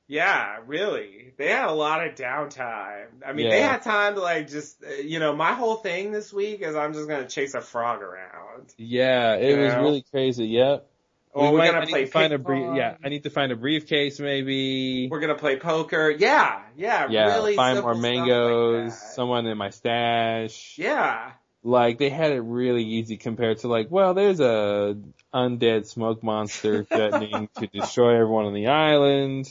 Yeah, 0.08 0.60
really. 0.68 1.34
They 1.38 1.48
had 1.48 1.68
a 1.68 1.74
lot 1.74 2.06
of 2.06 2.16
downtime. 2.16 3.08
I 3.26 3.34
mean, 3.34 3.50
they 3.50 3.62
had 3.62 3.82
time 3.82 4.16
to 4.16 4.22
like 4.22 4.48
just, 4.50 4.84
uh, 4.84 5.02
you 5.02 5.20
know, 5.20 5.36
my 5.36 5.54
whole 5.54 5.76
thing 5.76 6.12
this 6.12 6.32
week 6.32 6.62
is 6.62 6.76
I'm 6.76 6.94
just 6.94 7.08
gonna 7.08 7.28
chase 7.28 7.56
a 7.56 7.62
frog 7.62 8.02
around. 8.02 8.74
Yeah, 8.78 9.36
it 9.36 9.58
was 9.58 9.74
know? 9.74 9.82
really 9.82 10.06
crazy. 10.12 10.46
Yep. 10.46 10.88
Or 11.32 11.52
we're 11.52 11.66
gonna 11.66 11.82
I 11.82 11.86
play 11.86 12.06
to 12.06 12.12
find 12.12 12.34
a 12.34 12.40
brief. 12.40 12.76
Yeah, 12.76 12.96
I 13.04 13.10
need 13.10 13.24
to 13.24 13.30
find 13.30 13.52
a 13.52 13.56
briefcase 13.56 14.20
maybe. 14.20 15.10
We're 15.10 15.20
gonna 15.20 15.36
play 15.36 15.58
poker. 15.58 16.10
Yeah, 16.10 16.62
yeah, 16.78 17.08
yeah, 17.10 17.26
really 17.34 17.56
find 17.56 17.82
more 17.82 17.94
stuff 17.94 18.04
like 18.04 18.16
mangoes. 18.16 19.14
someone 19.16 19.46
in 19.48 19.58
my 19.58 19.72
stash. 19.72 20.76
Yeah. 20.78 21.32
Like 21.62 21.98
they 21.98 22.10
had 22.10 22.32
it 22.32 22.42
really 22.42 22.84
easy 22.84 23.18
compared 23.18 23.58
to 23.60 23.68
like, 23.68 23.90
well, 23.90 24.14
there's 24.14 24.40
a 24.40 24.96
undead 25.34 25.88
smoke 25.88 26.24
monster 26.24 26.84
threatening 26.84 27.50
to 27.58 27.68
destroy 27.68 28.14
everyone 28.14 28.46
on 28.46 28.54
the 28.54 28.68
island. 28.68 29.48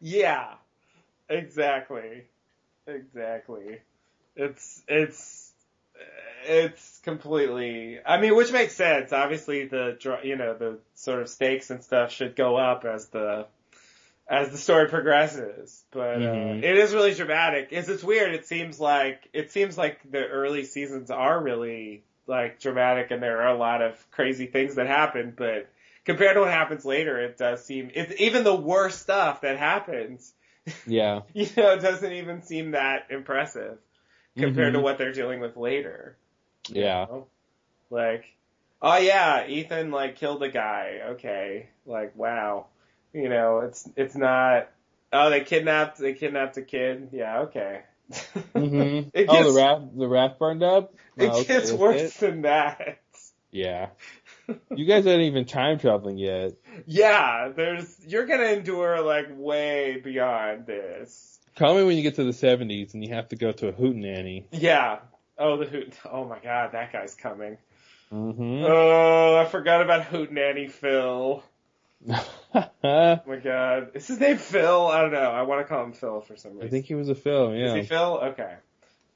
Yeah. 0.00 0.54
Exactly. 1.28 2.24
Exactly. 2.86 3.80
It's, 4.36 4.82
it's, 4.88 5.52
it's 6.46 7.00
completely, 7.04 7.98
I 8.04 8.20
mean, 8.20 8.34
which 8.34 8.52
makes 8.52 8.74
sense. 8.74 9.12
Obviously 9.12 9.66
the, 9.66 9.96
you 10.24 10.36
know, 10.36 10.54
the 10.54 10.78
sort 10.94 11.20
of 11.20 11.28
stakes 11.28 11.70
and 11.70 11.82
stuff 11.84 12.10
should 12.12 12.34
go 12.36 12.56
up 12.56 12.84
as 12.84 13.08
the, 13.08 13.46
as 14.28 14.50
the 14.50 14.58
story 14.58 14.88
progresses. 14.88 15.84
But, 15.90 16.22
uh, 16.22 16.32
Mhm. 16.32 16.62
it 16.62 16.76
is 16.78 16.94
really 16.94 17.14
dramatic. 17.14 17.68
It's, 17.70 17.88
it's 17.88 18.02
weird. 18.02 18.34
It 18.34 18.46
seems 18.46 18.80
like, 18.80 19.28
it 19.32 19.50
seems 19.52 19.76
like 19.76 20.00
the 20.10 20.26
early 20.26 20.64
seasons 20.64 21.10
are 21.10 21.40
really, 21.42 22.02
like, 22.26 22.60
dramatic 22.60 23.10
and 23.10 23.22
there 23.22 23.42
are 23.42 23.54
a 23.54 23.58
lot 23.58 23.82
of 23.82 24.10
crazy 24.10 24.46
things 24.46 24.76
that 24.76 24.86
happen, 24.86 25.34
but 25.36 25.68
compared 26.04 26.34
to 26.34 26.40
what 26.40 26.50
happens 26.50 26.84
later, 26.84 27.20
it 27.20 27.36
does 27.38 27.64
seem, 27.64 27.90
it's 27.94 28.20
even 28.20 28.44
the 28.44 28.54
worst 28.54 29.00
stuff 29.02 29.40
that 29.42 29.58
happens 29.58 30.32
Yeah. 30.86 31.20
you 31.34 31.46
know, 31.56 31.72
it 31.72 31.80
doesn't 31.80 32.12
even 32.12 32.42
seem 32.42 32.72
that 32.72 33.06
impressive 33.10 33.78
compared 34.36 34.72
to 34.74 34.78
Mhm. 34.78 34.82
what 34.82 34.98
they're 34.98 35.12
dealing 35.12 35.40
with 35.40 35.56
later. 35.56 36.16
Yeah. 36.68 37.06
know? 37.08 37.26
Like, 37.90 38.24
oh 38.82 38.98
yeah, 38.98 39.46
Ethan 39.46 39.90
like 39.90 40.16
killed 40.16 40.42
a 40.42 40.48
guy. 40.50 41.00
Okay. 41.12 41.68
Like, 41.86 42.16
wow. 42.16 42.66
You 43.12 43.28
know, 43.28 43.60
it's, 43.60 43.88
it's 43.96 44.14
not, 44.14 44.68
oh, 45.12 45.30
they 45.30 45.40
kidnapped, 45.40 45.98
they 45.98 46.12
kidnapped 46.14 46.56
a 46.58 46.62
kid. 46.62 47.08
Yeah, 47.12 47.40
okay. 47.40 47.82
mm-hmm. 48.12 49.08
It 49.14 49.26
oh, 49.28 49.32
gets- 49.32 49.46
the 49.48 49.60
raft, 49.60 49.98
the 49.98 50.08
raft 50.08 50.38
burned 50.38 50.62
up. 50.62 50.94
It 51.16 51.24
Oh, 51.30 51.40
okay, 51.40 51.54
gets 51.54 51.72
worse 51.72 52.00
it? 52.00 52.14
than 52.20 52.42
that. 52.42 52.98
Yeah. 53.50 53.88
You 54.74 54.84
guys 54.84 55.06
aren't 55.06 55.22
even 55.22 55.44
time 55.44 55.78
traveling 55.78 56.18
yet. 56.18 56.52
Yeah, 56.86 57.50
there's, 57.54 57.96
you're 58.06 58.26
gonna 58.26 58.44
endure 58.44 59.00
like 59.02 59.26
way 59.30 60.00
beyond 60.02 60.66
this. 60.66 61.38
Call 61.56 61.74
me 61.76 61.84
when 61.84 61.96
you 61.96 62.02
get 62.02 62.14
to 62.16 62.24
the 62.24 62.30
70s 62.30 62.94
and 62.94 63.04
you 63.04 63.12
have 63.14 63.28
to 63.28 63.36
go 63.36 63.52
to 63.52 63.68
a 63.68 63.72
hootenanny. 63.72 64.44
Yeah. 64.52 65.00
Oh, 65.38 65.56
the 65.56 65.66
hoot, 65.66 65.94
oh 66.10 66.24
my 66.24 66.38
god, 66.38 66.72
that 66.72 66.92
guy's 66.92 67.14
coming. 67.14 67.56
hmm 68.10 68.62
Oh, 68.64 69.36
I 69.36 69.44
forgot 69.46 69.82
about 69.82 70.02
Hootenanny 70.04 70.70
Phil. 70.70 71.42
Oh 72.52 73.20
my 73.26 73.36
god. 73.36 73.90
Is 73.94 74.08
his 74.08 74.18
name 74.18 74.36
Phil? 74.38 74.86
I 74.86 75.02
don't 75.02 75.12
know. 75.12 75.30
I 75.30 75.42
want 75.42 75.60
to 75.60 75.64
call 75.72 75.84
him 75.84 75.92
Phil 75.92 76.20
for 76.22 76.34
some 76.36 76.52
reason. 76.54 76.66
I 76.66 76.70
think 76.70 76.86
he 76.86 76.94
was 76.94 77.08
a 77.08 77.14
Phil, 77.14 77.54
yeah. 77.54 77.66
Is 77.66 77.74
he 77.74 77.82
Phil? 77.82 78.20
Okay. 78.32 78.54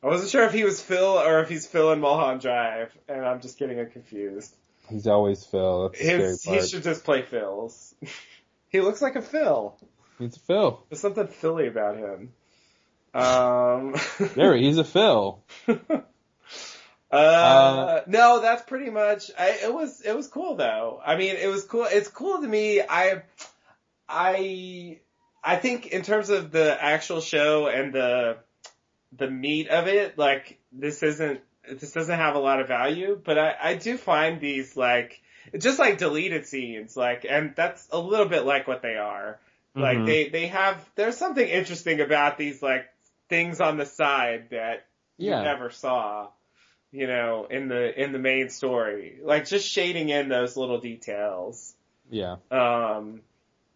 I 0.03 0.07
wasn't 0.07 0.31
sure 0.31 0.45
if 0.45 0.53
he 0.53 0.65
was 0.65 0.81
Phil 0.81 1.19
or 1.19 1.41
if 1.41 1.49
he's 1.49 1.67
Phil 1.67 1.91
in 1.93 2.01
Mulholland 2.01 2.43
Drive, 2.43 2.93
and 3.09 3.25
I'm 3.25 3.41
just 3.41 3.59
getting 3.59 3.79
it 3.79 3.93
confused. 3.93 4.55
He's 4.89 5.07
always 5.07 5.45
Phil. 5.45 5.93
His, 5.95 6.43
he 6.43 6.61
should 6.67 6.83
just 6.83 7.05
play 7.05 7.23
Phil's. 7.23 7.95
he 8.69 8.81
looks 8.81 9.01
like 9.01 9.17
a 9.17 9.23
Phil. 9.23 9.77
He's 10.19 10.37
a 10.37 10.41
Phil. 10.41 10.83
There's 10.89 11.01
something 11.01 11.27
Philly 11.27 11.67
about 11.69 11.97
him. 11.97 12.33
Um, 13.15 13.95
There, 14.35 14.57
he's 14.57 14.79
a 14.79 14.85
Phil. 14.85 15.43
Uh, 17.11 18.01
no, 18.09 18.41
that's 18.41 18.63
pretty 18.63 18.91
much. 18.91 19.31
I, 19.39 19.51
it 19.63 19.73
was 19.73 20.01
it 20.01 20.17
was 20.17 20.27
cool 20.27 20.57
though. 20.57 21.01
I 21.05 21.17
mean, 21.17 21.37
it 21.37 21.47
was 21.47 21.63
cool. 21.63 21.87
It's 21.89 22.09
cool 22.09 22.41
to 22.41 22.49
me. 22.49 22.81
I 22.81 23.23
I 24.09 24.99
I 25.43 25.57
think 25.57 25.87
in 25.87 26.03
terms 26.03 26.31
of 26.31 26.51
the 26.51 26.77
actual 26.83 27.21
show 27.21 27.69
and 27.69 27.93
the 27.93 28.39
the 29.13 29.31
meat 29.31 29.69
of 29.69 29.87
it, 29.87 30.19
like 30.19 30.59
this 30.73 31.05
isn't 31.05 31.41
this 31.70 31.93
doesn't 31.93 32.18
have 32.18 32.34
a 32.34 32.39
lot 32.39 32.60
of 32.60 32.68
value, 32.68 33.20
but 33.23 33.39
I 33.39 33.55
I 33.62 33.75
do 33.75 33.97
find 33.97 34.41
these 34.41 34.76
like 34.76 35.20
just 35.59 35.78
like 35.78 35.99
deleted 35.99 36.47
scenes, 36.47 36.97
like, 36.97 37.26
and 37.28 37.55
that's 37.55 37.86
a 37.93 37.99
little 37.99 38.26
bit 38.26 38.44
like 38.44 38.67
what 38.67 38.83
they 38.83 38.97
are. 38.97 39.39
Like 39.75 39.99
Mhm. 39.99 40.07
they 40.07 40.28
they 40.28 40.47
have 40.49 40.89
there's 40.94 41.17
something 41.17 41.47
interesting 41.47 42.01
about 42.01 42.39
these 42.39 42.62
like 42.62 42.86
things 43.28 43.60
on 43.60 43.76
the 43.76 43.86
side 43.86 44.51
that 44.51 44.86
Yeah. 45.17 45.39
you 45.39 45.44
never 45.44 45.70
saw, 45.70 46.28
you 46.93 47.07
know, 47.07 47.47
in 47.51 47.68
the 47.68 48.01
in 48.01 48.12
the 48.12 48.18
main 48.18 48.51
story. 48.51 49.18
Like 49.23 49.47
just 49.47 49.67
shading 49.68 50.10
in 50.10 50.28
those 50.28 50.57
little 50.57 50.78
details. 50.78 51.75
Yeah. 52.10 52.36
Um 52.51 53.23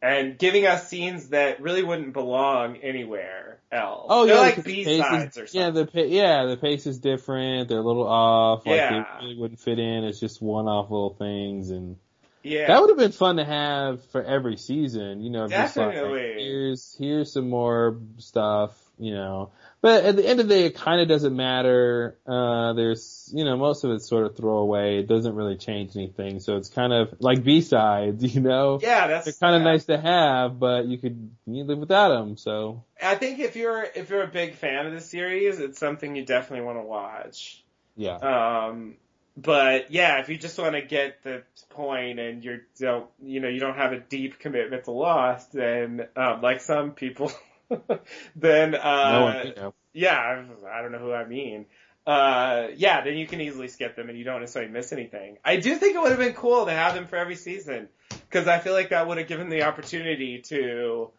and 0.01 0.39
giving 0.39 0.67
us 0.67 0.89
scenes 0.89 1.29
that 1.31 1.61
really 1.61 1.83
wouldn't 1.83 2.13
belong 2.13 2.77
anywhere 2.77 3.59
else. 3.71 4.07
Oh 4.09 4.27
They're 4.27 4.35
yeah, 4.37 4.41
like 4.41 4.65
B 4.65 4.85
sides 4.99 5.37
or 5.39 5.47
something. 5.47 5.61
Yeah, 5.77 5.85
the 5.85 6.07
yeah, 6.07 6.45
the 6.47 6.57
pace 6.57 6.87
is 6.87 6.99
different. 6.99 7.69
They're 7.69 7.79
a 7.79 7.83
little 7.87 8.07
off. 8.07 8.67
Like 8.67 8.77
Yeah. 8.77 8.91
they 9.21 9.25
really 9.27 9.39
wouldn't 9.41 9.61
fit 9.61 9.79
in. 9.79 10.05
It's 10.05 10.21
just 10.21 10.41
one-off 10.41 10.91
little 10.91 11.15
things, 11.15 11.71
and 11.71 11.97
Yeah. 12.43 12.69
that 12.69 12.81
would 12.81 12.91
have 12.91 12.99
been 12.99 13.13
fun 13.13 13.37
to 13.37 13.45
have 13.45 14.05
for 14.07 14.23
every 14.23 14.57
season. 14.57 15.21
You 15.21 15.31
know, 15.31 15.49
just 15.49 15.77
like 15.77 15.95
Definitely. 15.95 16.35
here's 16.43 16.97
here's 16.99 17.33
some 17.33 17.51
more 17.51 17.99
stuff. 18.19 18.77
You 18.99 19.15
know, 19.15 19.51
but 19.81 20.05
at 20.05 20.17
the 20.17 20.27
end 20.27 20.41
of 20.41 20.49
the 20.49 20.55
day, 20.55 20.65
it 20.67 20.75
kind 20.75 21.01
of 21.01 21.09
doesn't 21.09 21.35
matter. 21.35 22.19
Uh, 22.27 22.73
there's 22.73 23.31
you 23.35 23.45
know 23.45 23.57
most 23.57 23.85
of 23.85 23.91
it's 23.93 24.09
sort 24.09 24.27
of 24.27 24.37
throwaway. 24.37 24.99
It 24.99 25.07
doesn't 25.07 25.35
really 25.35 25.57
change 25.57 25.97
anything. 25.97 26.41
So 26.41 26.57
it's 26.57 26.69
kind 26.69 26.93
of 26.93 27.15
like 27.21 27.45
B 27.45 27.61
sides. 27.61 28.25
You 28.39 28.43
know. 28.43 28.79
Yeah, 28.83 29.07
that's 29.07 29.25
They're 29.25 29.35
kind 29.35 29.57
of 29.57 29.63
nice 29.63 29.87
to 29.87 29.99
have, 29.99 30.59
but 30.59 30.87
you 30.87 30.99
could 30.99 31.31
you 31.47 31.65
live 31.65 31.79
without 31.79 32.11
them. 32.11 32.37
So 32.37 32.85
I 33.03 33.15
think 33.15 33.39
if 33.39 33.57
you're 33.57 33.83
if 33.83 34.11
you're 34.11 34.23
a 34.23 34.29
big 34.29 34.55
fan 34.55 34.87
of 34.87 34.93
the 34.93 35.01
series, 35.01 35.59
it's 35.59 35.79
something 35.79 36.15
you 36.15 36.25
definitely 36.25 36.67
want 36.67 36.79
to 36.79 36.83
watch. 36.83 37.65
yeah. 37.97 38.17
Um, 38.17 38.97
but 39.41 39.93
yeah, 39.93 40.19
if 40.19 40.29
you 40.29 40.37
just 40.37 40.59
want 40.59 40.75
to 40.75 40.83
get 40.83 41.23
the 41.23 41.43
point 41.71 42.19
and 42.19 42.43
you're 42.43 42.63
don't, 42.79 43.07
you 43.23 43.39
know, 43.39 43.49
you 43.49 43.61
don't 43.61 43.77
have 43.77 43.93
a 43.93 44.01
deep 44.01 44.41
commitment 44.41 44.85
to 44.85 44.91
Lost, 44.91 45.53
then 45.53 46.09
um, 46.17 46.43
like 46.43 46.61
some 46.61 46.93
people, 46.93 47.31
then 48.37 48.75
uh, 48.75 49.45
no 49.45 49.75
yeah, 49.93 50.17
I, 50.17 50.79
I 50.79 50.83
don't 50.83 50.93
know 50.93 50.99
who 50.99 51.13
I 51.13 51.25
mean. 51.27 51.67
Uh, 52.07 52.69
yeah, 52.77 53.03
then 53.03 53.19
you 53.19 53.27
can 53.27 53.41
easily 53.41 53.69
skip 53.69 53.95
them 53.97 54.09
and 54.09 54.17
you 54.17 54.25
don't 54.25 54.41
necessarily 54.41 54.71
miss 54.73 54.93
anything. 54.93 55.37
I 55.45 55.57
do 55.57 55.75
think 55.77 55.95
it 55.95 56.01
would 56.01 56.11
have 56.11 56.19
been 56.19 56.33
cool 56.33 56.65
to 56.65 56.73
have 56.73 56.95
them 56.95 57.07
for 57.07 57.17
every 57.17 57.37
season 57.37 57.89
because 58.11 58.49
I 58.49 58.59
feel 58.61 58.73
like 58.73 58.91
that 58.91 59.07
would 59.07 59.19
have 59.19 59.27
given 59.27 59.51
the 59.51 59.65
opportunity 59.65 60.41
to, 60.47 61.11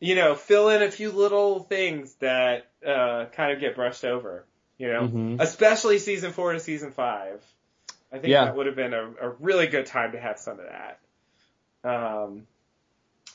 you 0.00 0.14
know, 0.14 0.34
fill 0.34 0.70
in 0.70 0.82
a 0.82 0.90
few 0.90 1.10
little 1.10 1.60
things 1.60 2.14
that 2.20 2.70
uh, 2.86 3.26
kind 3.32 3.52
of 3.52 3.60
get 3.60 3.74
brushed 3.74 4.04
over. 4.04 4.46
You 4.78 4.92
know, 4.92 5.08
Mhm. 5.08 5.40
especially 5.40 5.98
season 5.98 6.32
four 6.32 6.52
to 6.52 6.60
season 6.60 6.92
five. 6.92 7.44
I 8.12 8.18
think 8.18 8.30
Yeah. 8.30 8.44
that 8.46 8.56
would 8.56 8.66
have 8.66 8.76
been 8.76 8.94
a, 8.94 9.10
a 9.20 9.28
really 9.40 9.66
good 9.66 9.86
time 9.86 10.12
to 10.12 10.20
have 10.20 10.38
some 10.38 10.60
of 10.60 10.66
that. 10.66 11.00
Um, 11.84 12.46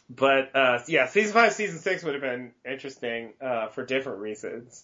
but 0.10 0.56
uh, 0.56 0.80
yeah, 0.88 1.08
season 1.08 1.34
five, 1.34 1.54
season 1.54 1.80
six 1.80 2.04
would 2.04 2.14
have 2.14 2.22
been 2.22 2.52
interesting 2.66 3.34
uh, 3.42 3.68
for 3.68 3.86
different 3.86 4.20
reasons. 4.20 4.84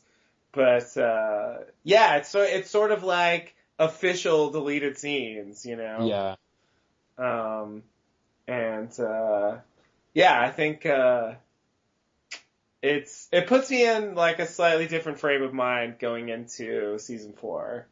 But 0.51 0.95
uh, 0.97 1.57
yeah, 1.83 2.17
it's 2.17 2.29
so 2.29 2.41
it's 2.41 2.69
sort 2.69 2.91
of 2.91 3.03
like 3.03 3.55
official 3.77 4.49
deleted 4.51 4.97
scenes, 4.97 5.65
you 5.65 5.75
know. 5.75 6.05
Yeah. 6.05 6.35
Um, 7.17 7.83
and 8.47 8.97
uh, 8.99 9.57
yeah, 10.13 10.41
I 10.41 10.49
think 10.49 10.85
uh, 10.85 11.33
it's 12.81 13.27
it 13.31 13.47
puts 13.47 13.69
me 13.69 13.85
in 13.85 14.15
like 14.15 14.39
a 14.39 14.47
slightly 14.47 14.87
different 14.87 15.19
frame 15.19 15.43
of 15.43 15.53
mind 15.53 15.99
going 15.99 16.29
into 16.29 16.97
season 16.97 17.33
four 17.33 17.87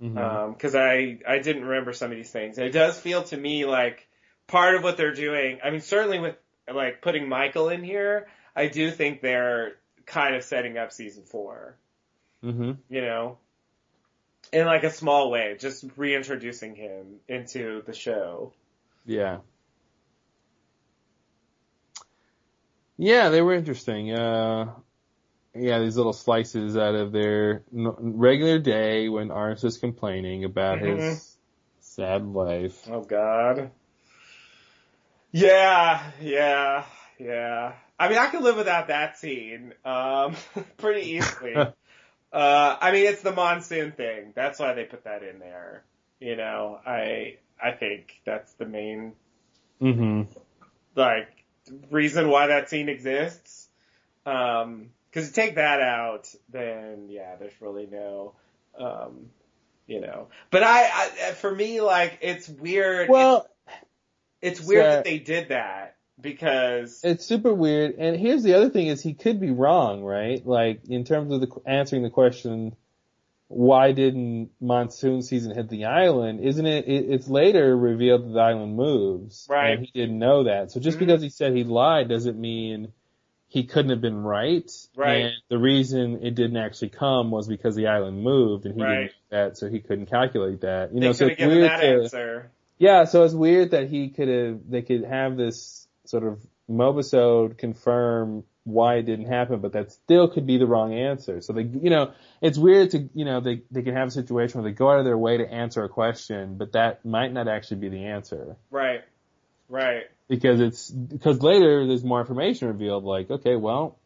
because 0.00 0.74
I 0.74 1.18
I 1.26 1.38
didn't 1.40 1.64
remember 1.64 1.92
some 1.92 2.10
of 2.10 2.16
these 2.16 2.30
things. 2.30 2.56
And 2.58 2.66
it 2.66 2.72
does 2.72 2.98
feel 2.98 3.24
to 3.24 3.36
me 3.36 3.64
like 3.64 4.06
part 4.46 4.76
of 4.76 4.82
what 4.82 4.96
they're 4.96 5.14
doing. 5.14 5.58
I 5.62 5.70
mean, 5.70 5.80
certainly 5.80 6.20
with 6.20 6.36
like 6.74 7.00
putting 7.02 7.28
Michael 7.28 7.68
in 7.68 7.82
here, 7.82 8.28
I 8.54 8.66
do 8.68 8.90
think 8.90 9.20
they're 9.20 9.76
kind 10.06 10.34
of 10.34 10.42
setting 10.44 10.78
up 10.78 10.92
season 10.92 11.24
four. 11.24 11.76
hmm 12.42 12.72
You 12.88 13.00
know, 13.00 13.38
in 14.52 14.66
like 14.66 14.84
a 14.84 14.90
small 14.90 15.30
way, 15.30 15.56
just 15.58 15.84
reintroducing 15.96 16.74
him 16.74 17.16
into 17.28 17.82
the 17.86 17.92
show. 17.92 18.52
Yeah. 19.04 19.38
Yeah, 22.96 23.28
they 23.28 23.42
were 23.42 23.54
interesting. 23.54 24.12
Uh, 24.12 24.72
yeah, 25.54 25.78
these 25.78 25.96
little 25.96 26.12
slices 26.12 26.76
out 26.76 26.94
of 26.94 27.12
their 27.12 27.62
n- 27.74 27.94
regular 27.98 28.58
day 28.58 29.08
when 29.08 29.30
Arzt 29.30 29.64
is 29.64 29.78
complaining 29.78 30.44
about 30.44 30.80
Mhm. 30.80 30.96
his 30.96 31.36
sad 31.80 32.26
life. 32.26 32.88
Oh 32.90 33.02
God. 33.02 33.70
Yeah, 35.32 36.10
yeah, 36.20 36.84
yeah. 37.18 37.72
I 37.98 38.08
mean, 38.08 38.18
I 38.18 38.28
could 38.28 38.42
live 38.42 38.56
without 38.56 38.88
that 38.88 39.18
scene, 39.18 39.74
um, 39.84 40.36
pretty 40.76 41.12
easily. 41.12 41.54
uh, 41.56 41.72
I 42.32 42.92
mean, 42.92 43.06
it's 43.06 43.22
the 43.22 43.32
monsoon 43.32 43.92
thing. 43.92 44.32
That's 44.34 44.58
why 44.58 44.74
they 44.74 44.84
put 44.84 45.04
that 45.04 45.22
in 45.22 45.38
there. 45.38 45.84
You 46.20 46.36
know, 46.36 46.78
I, 46.86 47.38
I 47.62 47.72
think 47.72 48.20
that's 48.24 48.52
the 48.54 48.66
main, 48.66 49.12
mm-hmm. 49.80 50.22
like, 50.94 51.28
reason 51.90 52.28
why 52.28 52.48
that 52.48 52.70
scene 52.70 52.88
exists. 52.88 53.68
Um, 54.24 54.90
cause 55.12 55.26
you 55.26 55.32
take 55.32 55.56
that 55.56 55.80
out, 55.80 56.32
then 56.50 57.06
yeah, 57.08 57.36
there's 57.36 57.60
really 57.60 57.86
no, 57.90 58.34
um, 58.78 59.30
you 59.86 60.00
know, 60.00 60.28
but 60.50 60.62
I, 60.62 60.90
I, 60.92 61.32
for 61.32 61.54
me, 61.54 61.80
like, 61.80 62.18
it's 62.20 62.48
weird. 62.48 63.08
Well, 63.08 63.38
It's 63.38 63.48
weird 64.42 64.60
So- 64.60 64.74
that 64.74 65.04
they 65.04 65.18
did 65.18 65.48
that 65.48 65.96
because 66.20 67.00
It's 67.04 67.24
super 67.24 67.52
weird. 67.54 67.94
And 67.98 68.16
here's 68.16 68.42
the 68.42 68.54
other 68.54 68.70
thing 68.70 68.88
is 68.88 69.02
he 69.02 69.14
could 69.14 69.40
be 69.40 69.50
wrong, 69.50 70.02
right? 70.02 70.44
Like 70.46 70.80
in 70.88 71.04
terms 71.04 71.32
of 71.32 71.40
the 71.40 71.48
answering 71.66 72.02
the 72.02 72.10
question, 72.10 72.74
why 73.48 73.92
didn't 73.92 74.50
monsoon 74.60 75.22
season 75.22 75.54
hit 75.54 75.68
the 75.70 75.86
island? 75.86 76.40
Isn't 76.40 76.66
it, 76.66 76.86
it 76.86 77.10
it's 77.10 77.28
later 77.28 77.74
revealed 77.76 78.24
that 78.26 78.32
the 78.34 78.40
island 78.40 78.76
moves. 78.76 79.46
Right. 79.48 79.70
And 79.70 79.86
he 79.86 79.90
didn't 79.98 80.18
know 80.18 80.44
that. 80.44 80.70
So 80.70 80.80
just 80.80 80.96
Mhm. 80.98 81.00
because 81.00 81.22
he 81.22 81.30
said 81.30 81.54
he 81.54 81.64
lied 81.64 82.08
doesn't 82.08 82.38
mean 82.38 82.92
he 83.50 83.64
couldn't 83.64 83.90
have 83.90 84.02
been 84.02 84.22
right. 84.22 84.70
Right. 84.94 85.22
And 85.26 85.32
the 85.48 85.56
reason 85.56 86.22
it 86.22 86.34
didn't 86.34 86.58
actually 86.58 86.90
come 86.90 87.30
was 87.30 87.48
because 87.48 87.74
the 87.74 87.86
island 87.86 88.22
moved 88.22 88.66
and 88.66 88.74
he 88.74 88.82
Right. 88.82 88.94
didn't 88.96 89.12
know 89.32 89.38
that, 89.44 89.56
so 89.56 89.70
he 89.70 89.80
couldn't 89.80 90.06
calculate 90.06 90.60
that. 90.60 90.92
You 90.92 91.00
they 91.00 91.06
know, 91.06 91.12
so 91.12 91.26
it's 91.28 91.40
weird 91.40 91.70
to, 91.70 91.86
answer. 91.86 92.50
Yeah, 92.78 93.04
so 93.04 93.24
it's 93.24 93.34
weird 93.34 93.72
that 93.72 93.88
he 93.88 94.10
could 94.10 94.28
have, 94.28 94.60
they 94.68 94.82
could 94.82 95.04
have 95.04 95.36
this 95.36 95.86
sort 96.04 96.24
of 96.24 96.40
mobisode 96.70 97.58
confirm 97.58 98.44
why 98.64 98.96
it 98.96 99.02
didn't 99.02 99.26
happen, 99.26 99.60
but 99.60 99.72
that 99.72 99.90
still 99.90 100.28
could 100.28 100.46
be 100.46 100.58
the 100.58 100.66
wrong 100.66 100.92
answer. 100.94 101.40
So 101.40 101.52
they, 101.52 101.62
you 101.62 101.90
know, 101.90 102.12
it's 102.42 102.58
weird 102.58 102.90
to, 102.90 103.08
you 103.14 103.24
know, 103.24 103.40
they, 103.40 103.62
they 103.70 103.82
can 103.82 103.94
have 103.94 104.08
a 104.08 104.10
situation 104.10 104.60
where 104.60 104.70
they 104.70 104.74
go 104.74 104.90
out 104.90 104.98
of 104.98 105.04
their 105.04 105.16
way 105.16 105.38
to 105.38 105.50
answer 105.50 105.82
a 105.84 105.88
question, 105.88 106.56
but 106.56 106.72
that 106.72 107.04
might 107.04 107.32
not 107.32 107.48
actually 107.48 107.78
be 107.78 107.88
the 107.88 108.04
answer. 108.04 108.56
Right. 108.70 109.02
Right. 109.68 110.04
Because 110.28 110.60
it's, 110.60 110.90
because 110.90 111.42
later 111.42 111.86
there's 111.86 112.04
more 112.04 112.20
information 112.20 112.68
revealed, 112.68 113.04
like, 113.04 113.30
okay, 113.30 113.56
well, 113.56 113.98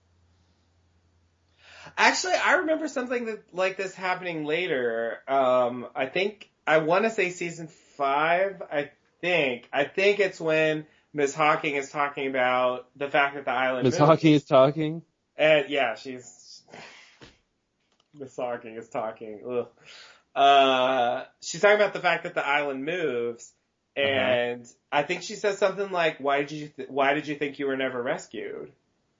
Actually, 1.97 2.35
I 2.35 2.55
remember 2.55 2.89
something 2.89 3.27
that, 3.27 3.43
like 3.53 3.77
this 3.77 3.95
happening 3.95 4.45
later. 4.45 5.19
Um, 5.29 5.87
I 5.95 6.07
think, 6.07 6.49
I 6.67 6.79
want 6.79 7.05
to 7.05 7.11
say 7.11 7.31
season 7.31 7.69
five, 7.97 8.63
I 8.71 8.91
think. 9.21 9.69
I 9.73 9.85
think 9.85 10.21
it's 10.21 10.41
when 10.41 10.87
Miss 11.13 11.35
Hawking 11.35 11.77
is 11.77 11.91
talking 11.91 12.29
about 12.29 12.89
the 12.97 13.09
fact 13.09 13.35
that 13.35 13.45
the 13.45 13.51
island 13.51 13.85
Miss. 13.85 13.97
Hawking 13.97 14.35
is 14.35 14.45
talking. 14.45 15.03
And 15.37 15.69
yeah, 15.69 15.95
she's 15.95 16.63
Miss 18.15 18.37
Hawking 18.37 18.77
is 18.77 18.89
talking. 18.89 19.41
Ugh. 19.49 19.69
Uh, 20.35 21.25
she's 21.41 21.61
talking 21.61 21.77
about 21.77 21.93
the 21.93 22.01
fact 22.01 22.25
that 22.25 22.35
the 22.35 22.47
island 22.47 22.85
moves, 22.85 23.53
and 23.97 24.67
I 24.91 25.03
think 25.03 25.23
she 25.23 25.35
says 25.35 25.59
something 25.59 25.91
like, 25.91 26.19
"Why 26.19 26.41
did 26.41 26.53
you 26.53 26.69
th- 26.69 26.89
Why 26.89 27.13
did 27.15 27.27
you 27.27 27.35
think 27.35 27.59
you 27.59 27.67
were 27.67 27.77
never 27.77 28.03
rescued?" 28.03 28.73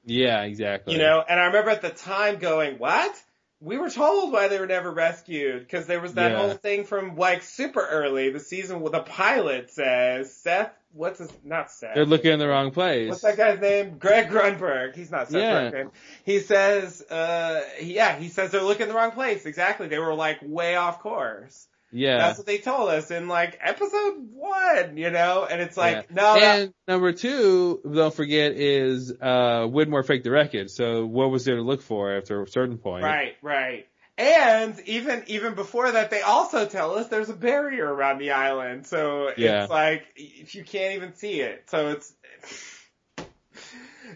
Yeah, 0.05 0.43
exactly. 0.43 0.95
You 0.95 1.01
know, 1.01 1.23
and 1.27 1.39
I 1.39 1.47
remember 1.47 1.71
at 1.71 1.83
the 1.83 1.91
time 1.91 2.39
going, 2.39 2.79
"What?" 2.79 3.15
We 3.63 3.79
were 3.79 3.91
told 3.91 4.33
why 4.33 4.49
they 4.49 4.59
were 4.59 4.67
never 4.67 4.91
rescued 4.91 5.61
because 5.61 5.87
there 5.87 6.01
was 6.01 6.15
that 6.15 6.33
Yeah. 6.33 6.39
whole 6.39 6.55
thing 6.55 6.85
from 6.85 7.17
like 7.17 7.43
super 7.43 7.87
early 7.87 8.31
the 8.31 8.41
season 8.41 8.81
where 8.81 8.91
the 8.91 9.03
pilot 9.03 9.71
says 9.71 10.35
Seth, 10.35 10.73
what's 10.93 11.21
his 11.21 11.31
not 11.45 11.71
Seth, 11.71 11.95
They're 11.95 12.05
looking 12.05 12.33
in 12.33 12.41
the 12.41 12.49
wrong 12.49 12.73
place. 12.73 13.09
What's 13.09 13.23
that 13.23 13.37
guy's 13.37 13.61
name? 13.61 13.99
Greg 13.99 14.29
Grunberg. 14.29 14.97
He's 14.97 15.13
not 15.13 15.29
Seth 15.29 15.41
Yeah. 15.41 15.71
Rogen. 15.71 15.91
He 16.25 16.41
says, 16.41 17.03
uh, 17.03 17.63
yeah, 17.81 18.17
he 18.17 18.29
says 18.29 18.51
they're 18.51 18.63
looking 18.63 18.83
in 18.83 18.89
the 18.89 18.95
wrong 18.97 19.13
place. 19.13 19.47
Exactly. 19.47 19.87
They 19.87 19.99
were 20.01 20.15
like 20.15 20.39
way 20.43 20.75
off 20.75 20.99
course. 21.01 21.69
Yeah. 21.93 22.19
That's 22.19 22.39
what 22.39 22.47
they 22.47 22.59
told 22.59 22.89
us 22.91 23.11
in 23.11 23.29
like 23.29 23.59
episode 23.63 24.15
one, 24.33 24.97
you 24.97 25.11
know? 25.11 25.47
And 25.49 25.61
it's 25.61 25.77
like, 25.77 26.09
Yeah. 26.11 26.15
no, 26.23 26.37
And 26.41 26.75
number 26.89 27.13
two, 27.13 27.81
don't 27.85 28.15
forget, 28.15 28.53
is 28.53 29.11
uh 29.13 29.67
Widmore 29.69 30.05
faked 30.07 30.25
the 30.25 30.31
wreckage. 30.31 30.71
So 30.71 31.05
what 31.07 31.31
was 31.31 31.45
there 31.45 31.57
to 31.57 31.63
look 31.63 31.83
for 31.83 32.17
after 32.17 32.43
a 32.43 32.49
certain 32.49 32.79
point? 32.79 33.05
right, 33.05 33.35
right. 33.43 33.87
And 34.19 34.79
even, 34.87 35.25
even 35.27 35.55
before 35.55 35.91
that, 35.91 36.11
they 36.11 36.21
also 36.21 36.67
tell 36.67 36.97
us 36.97 37.09
there's 37.09 37.31
a 37.31 37.35
barrier 37.35 37.87
around 37.93 38.19
the 38.19 38.33
island. 38.33 38.87
So 38.87 39.31
Yeah. 39.37 39.63
it's 39.63 39.71
like, 39.71 40.05
if 40.17 40.55
you 40.55 40.65
can't 40.65 40.97
even 40.97 41.15
see 41.15 41.41
it. 41.41 41.65
So 41.71 41.91
it's, 41.91 42.13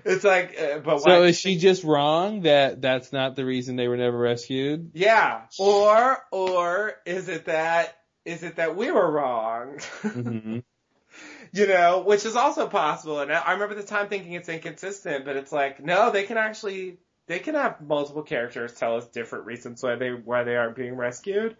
it's 0.07 0.25
like, 0.25 0.57
uh, 0.61 0.79
but 0.79 1.01
So 1.01 1.21
why? 1.21 1.27
is 1.27 1.39
she 1.39 1.57
just 1.59 1.85
wrong 1.85 2.43
that 2.43 2.81
that's 2.81 3.13
not 3.13 3.37
the 3.37 3.45
reason 3.45 3.77
they 3.77 3.89
were 3.89 3.97
never 3.97 4.17
rescued? 4.17 4.93
Yeah. 4.95 5.43
Or, 5.59 6.19
or 6.31 6.95
is 7.05 7.29
it 7.29 7.47
that, 7.47 7.99
is 8.25 8.43
it 8.43 8.57
that 8.57 8.77
we 8.77 8.91
were 8.91 9.11
wrong? 9.11 9.79
hmm 10.03 10.59
you 11.53 11.67
know, 11.67 12.01
which 12.01 12.25
is 12.27 12.37
also 12.37 12.67
possible. 12.69 13.21
And 13.21 13.33
I 13.33 13.39
I 13.41 13.53
remember 13.53 13.75
the 13.75 13.83
time 13.83 14.09
thinking 14.09 14.33
it's 14.33 14.49
inconsistent, 14.49 15.25
but 15.25 15.37
it's 15.37 15.53
like, 15.53 15.83
no, 15.83 16.11
they 16.11 16.25
can 16.25 16.37
actually, 16.37 16.99
they 17.27 17.39
can 17.39 17.55
have 17.55 17.81
multiple 17.81 18.23
characters 18.23 18.75
tell 18.75 18.97
us 18.97 19.07
different 19.07 19.47
reasons 19.47 19.83
why 19.83 19.97
they, 19.97 20.11
why 20.11 20.45
they 20.45 20.57
aren't 20.57 20.77
being 20.77 20.95
rescued. 20.97 21.57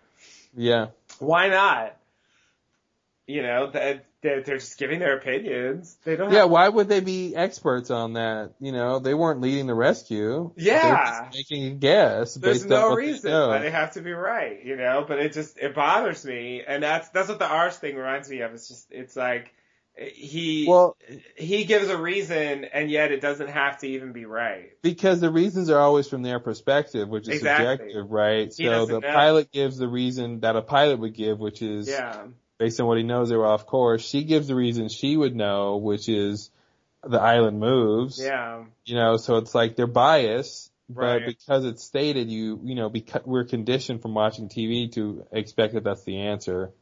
Yeah. 0.57 0.89
Why 1.19 1.49
not? 1.49 1.97
You 3.27 3.43
know, 3.43 3.71
that 3.71 4.07
they're, 4.27 4.43
they're 4.43 4.59
just 4.59 4.77
giving 4.79 4.99
their 4.99 5.17
opinions. 5.17 5.97
They 6.05 6.17
don't 6.17 6.33
Yeah, 6.33 6.41
have, 6.41 6.51
why 6.51 6.69
would 6.69 6.89
they 6.89 7.01
be 7.01 7.35
experts 7.37 7.91
on 7.91 8.15
that? 8.15 8.55
You 8.61 8.73
know, 8.73 8.99
they 8.99 9.15
weren't 9.15 9.41
leading 9.41 9.67
the 9.67 9.75
rescue. 9.75 10.51
Yeah. 10.57 10.83
They're 10.83 11.31
just 11.31 11.37
making 11.51 11.67
a 11.67 11.75
guess 11.77 12.35
there's 12.35 12.67
no 12.67 12.91
they 12.91 12.97
reason 12.97 13.31
know. 13.31 13.49
why 13.49 13.59
they 13.59 13.71
have 13.71 13.93
to 13.93 14.01
be 14.03 14.13
right, 14.13 14.65
you 14.65 14.77
know, 14.77 15.05
but 15.07 15.19
it 15.21 15.33
just, 15.33 15.59
it 15.59 15.75
bothers 15.75 16.25
me. 16.25 16.63
And 16.67 16.83
that's, 16.83 17.09
that's 17.11 17.29
what 17.29 17.39
the 17.39 17.47
Arzt 17.47 17.81
thing 17.81 17.95
reminds 17.97 18.29
me 18.29 18.41
of. 18.41 18.53
It's 18.53 18.69
just, 18.69 18.89
it's 18.91 19.15
like, 19.17 19.53
he, 19.97 20.67
Well, 20.69 20.97
he 21.37 21.65
gives 21.65 21.89
a 21.89 21.97
reason 21.97 22.65
and 22.67 22.91
yet 22.91 23.13
it 23.13 23.21
doesn't 23.23 23.49
have 23.49 23.79
to 23.79 23.87
even 23.87 24.13
be 24.13 24.27
right. 24.27 24.73
because 24.83 25.21
the 25.21 25.31
reasons 25.31 25.71
are 25.71 25.79
always 25.79 26.07
from 26.09 26.23
their 26.23 26.39
perspective, 26.41 27.09
which 27.09 27.29
is 27.29 27.37
Exactly. 27.37 27.67
subjective, 27.93 28.11
right? 28.11 28.53
He 28.55 28.65
so 28.65 28.85
the 28.87 29.01
know. 29.01 29.13
pilot 29.13 29.53
gives 29.53 29.79
the 29.79 29.89
reason 29.89 30.41
that 30.41 30.55
a 30.57 30.63
pilot 30.63 30.99
would 30.99 31.15
give, 31.15 31.39
which 31.39 31.63
is 31.63 31.89
Yeah. 31.89 32.25
Based 32.59 32.81
on 32.81 32.87
what 32.87 32.99
he 32.99 33.05
knows 33.05 33.29
they 33.29 33.37
were 33.37 33.47
off 33.47 33.67
course. 33.67 34.07
She 34.07 34.25
gives 34.25 34.49
the 34.49 34.55
reason 34.55 34.89
she 34.89 35.17
would 35.17 35.35
know, 35.35 35.77
which 35.77 36.09
is 36.09 36.51
the 37.03 37.21
island 37.21 37.61
moves. 37.61 38.21
Yeah. 38.21 38.65
You 38.85 38.97
know, 38.97 39.17
so 39.17 39.37
it's 39.37 39.55
like 39.55 39.77
they're 39.77 39.87
biased, 39.87 40.71
right. 40.89 41.21
but 41.21 41.27
because 41.27 41.65
it's 41.65 41.85
stated, 41.85 42.31
you, 42.31 42.61
you 42.65 42.75
know, 42.75 42.89
because 42.89 43.23
we're 43.25 43.45
conditioned 43.45 44.03
from 44.03 44.15
watching 44.15 44.49
TV 44.49 44.91
to 44.93 45.27
expect 45.33 45.75
that 45.75 45.85
that's 45.85 46.05
the 46.05 46.19
answer. 46.19 46.73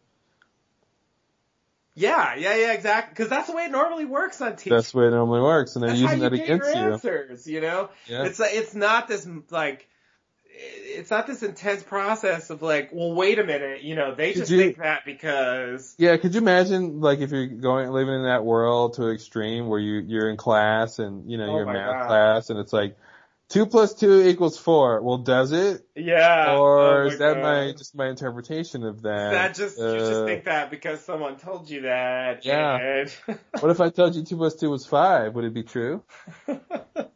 Yeah, 1.96 2.34
yeah, 2.34 2.56
yeah, 2.56 2.72
exactly. 2.72 3.14
Cause 3.14 3.30
that's 3.30 3.48
the 3.48 3.54
way 3.54 3.66
it 3.66 3.70
normally 3.70 4.04
works 4.04 4.40
on 4.40 4.54
TV. 4.54 4.70
That's 4.70 4.90
the 4.90 4.98
way 4.98 5.06
it 5.06 5.10
normally 5.10 5.42
works, 5.42 5.76
and 5.76 5.82
they're 5.82 5.90
That's 5.90 6.00
using 6.00 6.18
that 6.20 6.32
you 6.32 6.42
against 6.42 6.74
you. 6.74 6.80
answers, 6.80 7.46
you 7.46 7.60
know? 7.60 7.88
Yeah. 8.06 8.24
It's 8.24 8.40
like, 8.40 8.54
it's 8.54 8.74
not 8.74 9.06
this 9.06 9.28
like, 9.50 9.88
it's 10.56 11.10
not 11.10 11.26
this 11.26 11.42
intense 11.42 11.82
process 11.82 12.50
of 12.50 12.62
like, 12.62 12.90
well, 12.92 13.12
wait 13.12 13.38
a 13.38 13.44
minute, 13.44 13.82
you 13.82 13.94
know, 13.96 14.14
they 14.14 14.28
Did 14.32 14.38
just 14.40 14.50
you- 14.52 14.58
think 14.58 14.78
that 14.78 15.04
because, 15.04 15.94
Yeah, 15.98 16.16
could 16.16 16.34
you 16.34 16.40
imagine 16.40 17.00
like 17.00 17.18
if 17.20 17.30
you're 17.32 17.46
going 17.46 17.90
living 17.90 18.14
in 18.14 18.22
that 18.24 18.44
world 18.44 18.94
to 18.94 19.08
an 19.08 19.14
extreme 19.14 19.66
where 19.66 19.80
you 19.80 20.00
you're 20.06 20.30
in 20.30 20.36
class 20.36 20.98
and 20.98 21.30
you 21.30 21.38
know 21.38 21.46
Oh 21.46 21.52
you're 21.56 21.66
in 21.66 21.72
math 21.72 22.00
God. 22.00 22.06
class 22.06 22.50
and 22.50 22.58
it's 22.60 22.72
like 22.72 22.96
two 23.48 23.66
plus 23.66 23.94
two 23.94 24.22
equals 24.22 24.56
four. 24.58 25.02
Well, 25.02 25.18
does 25.18 25.52
it? 25.52 25.84
yeah. 25.96 26.56
or 26.56 27.02
oh 27.02 27.06
is 27.08 27.18
that 27.18 27.34
God. 27.34 27.42
my 27.42 27.72
just 27.72 27.94
my 27.96 28.08
interpretation 28.08 28.84
of 28.84 29.02
that? 29.02 29.32
that 29.32 29.54
just, 29.54 29.76
you 29.78 29.84
just 29.98 30.12
Uh, 30.12 30.26
think 30.26 30.44
that 30.44 30.70
because 30.70 31.00
someone 31.04 31.36
told 31.36 31.68
you 31.68 31.82
that. 31.82 32.44
Yeah. 32.44 32.76
and- 33.26 33.38
What 33.60 33.70
if 33.70 33.80
I 33.80 33.90
told 33.90 34.14
you 34.14 34.22
two 34.24 34.36
plus 34.36 34.54
two 34.54 34.70
was 34.70 34.86
five? 34.86 35.34
Would 35.34 35.44
it 35.44 35.52
be 35.54 35.62
true? 35.64 36.02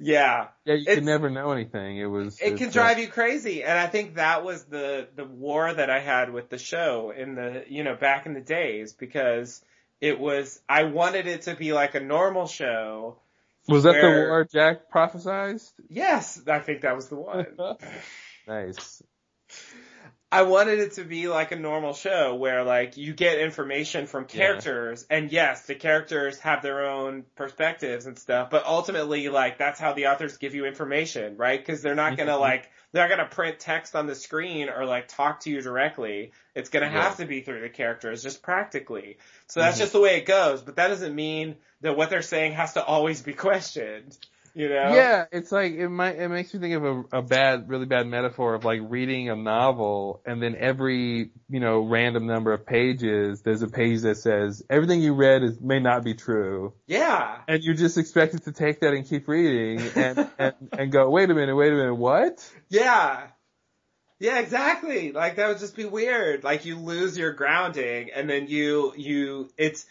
yeah. 0.00 0.48
Yeah, 0.64 0.74
you 0.74 0.86
could 0.86 1.04
never 1.04 1.30
know 1.30 1.52
anything. 1.52 1.98
It 1.98 2.06
was. 2.06 2.40
it 2.40 2.56
can 2.56 2.70
drive 2.70 2.98
you 2.98 3.08
crazy 3.08 3.62
and 3.62 3.78
i 3.78 3.86
think 3.86 4.14
that 4.16 4.44
was 4.44 4.64
the 4.64 5.08
the 5.14 5.24
war 5.24 5.72
that 5.72 5.90
i 5.90 6.00
had 6.00 6.32
with 6.32 6.48
the 6.48 6.58
show 6.58 7.12
in 7.16 7.34
the 7.34 7.64
you 7.68 7.84
know 7.84 7.94
back 7.94 8.26
in 8.26 8.34
the 8.34 8.40
days 8.40 8.92
because 8.92 9.62
it 10.00 10.18
was, 10.18 10.60
I 10.68 10.84
wanted 10.84 11.26
it 11.26 11.42
to 11.42 11.54
be 11.54 11.72
like 11.72 11.94
a 11.94 12.00
normal 12.00 12.46
show. 12.46 13.18
Was 13.68 13.82
that 13.82 13.92
the 13.92 14.08
war 14.08 14.46
Jack 14.50 14.90
prophesized? 14.90 15.70
Yes, 15.88 16.40
I 16.46 16.60
think 16.60 16.80
that 16.82 16.96
was 16.96 17.08
the 17.08 17.16
one. 17.16 17.46
Nice. 18.48 19.00
I 20.32 20.42
wanted 20.42 20.78
it 20.78 20.92
to 20.92 21.04
be 21.04 21.26
like 21.26 21.50
a 21.50 21.56
normal 21.56 21.92
show 21.92 22.36
where 22.36 22.62
like 22.62 22.96
you 22.96 23.12
get 23.14 23.40
information 23.40 24.06
from 24.06 24.26
Yeah. 24.30 24.38
characters 24.38 25.04
and 25.10 25.32
yes, 25.32 25.66
the 25.66 25.74
characters 25.74 26.38
have 26.40 26.62
their 26.62 26.86
own 26.88 27.24
perspectives 27.34 28.06
and 28.06 28.16
stuff, 28.16 28.48
but 28.48 28.64
ultimately 28.64 29.28
like 29.28 29.58
that's 29.58 29.80
how 29.80 29.92
the 29.92 30.06
authors 30.06 30.36
give 30.36 30.54
you 30.54 30.66
information, 30.66 31.36
right? 31.36 31.64
Cause 31.64 31.82
they're 31.82 31.96
not 31.96 32.16
gonna 32.16 32.36
like, 32.38 32.70
they're 32.92 33.08
not 33.08 33.16
gonna 33.16 33.28
print 33.28 33.58
text 33.58 33.96
on 33.96 34.06
the 34.06 34.14
screen 34.14 34.68
or 34.68 34.84
like 34.84 35.08
talk 35.08 35.40
to 35.40 35.50
you 35.50 35.62
directly. 35.62 36.30
It's 36.54 36.70
gonna 36.70 36.86
Yeah. 36.86 37.02
have 37.02 37.16
to 37.16 37.24
be 37.24 37.40
through 37.40 37.62
the 37.62 37.68
characters 37.68 38.22
just 38.22 38.40
practically. 38.40 39.18
So 39.48 39.58
that's 39.58 39.78
Mhm. 39.78 39.80
just 39.80 39.92
the 39.92 40.00
way 40.00 40.16
it 40.18 40.26
goes, 40.26 40.62
but 40.62 40.76
that 40.76 40.88
doesn't 40.88 41.14
mean 41.14 41.56
that 41.80 41.96
what 41.96 42.08
they're 42.08 42.22
saying 42.22 42.52
has 42.52 42.74
to 42.74 42.84
always 42.84 43.20
be 43.20 43.32
questioned, 43.32 44.16
you 44.54 44.68
know? 44.68 44.94
Yeah, 44.94 45.24
it's 45.32 45.52
like 45.52 45.72
it 45.72 45.88
might 45.88 46.16
it 46.16 46.28
makes 46.28 46.52
me 46.52 46.60
think 46.60 46.74
of 46.74 46.84
a, 46.84 47.18
a 47.18 47.22
bad, 47.22 47.68
really 47.68 47.86
bad 47.86 48.06
metaphor 48.06 48.54
of 48.54 48.64
like 48.64 48.80
reading 48.82 49.30
a 49.30 49.36
novel 49.36 50.22
and 50.26 50.42
then 50.42 50.56
every 50.58 51.30
you 51.48 51.60
know 51.60 51.80
random 51.80 52.26
number 52.26 52.52
of 52.52 52.66
pages, 52.66 53.42
there's 53.42 53.62
a 53.62 53.68
page 53.68 54.00
that 54.02 54.16
says 54.16 54.62
everything 54.70 55.00
you 55.00 55.14
read 55.14 55.42
is 55.42 55.60
may 55.60 55.78
not 55.80 56.04
be 56.04 56.14
true, 56.14 56.74
Yeah. 56.86 57.38
and 57.48 57.62
you're 57.62 57.74
just 57.74 57.98
expected 57.98 58.44
to 58.44 58.52
take 58.52 58.80
that 58.80 58.92
and 58.92 59.08
keep 59.08 59.28
reading 59.28 59.80
and 59.94 60.30
and, 60.38 60.54
and 60.72 60.92
go 60.92 61.08
wait 61.10 61.30
a 61.30 61.34
minute, 61.34 61.54
wait 61.54 61.72
a 61.72 61.76
minute, 61.76 61.94
what? 61.94 62.50
Yeah. 62.68 63.26
Yeah, 64.18 64.38
exactly. 64.38 65.12
Like 65.12 65.36
that 65.36 65.48
would 65.48 65.58
just 65.60 65.74
be 65.74 65.86
weird. 65.86 66.44
Like 66.44 66.66
you 66.66 66.76
lose 66.76 67.16
your 67.16 67.32
grounding 67.32 68.10
and 68.14 68.28
then 68.28 68.48
you, 68.48 68.92
you, 68.94 69.48
it's, 69.56 69.86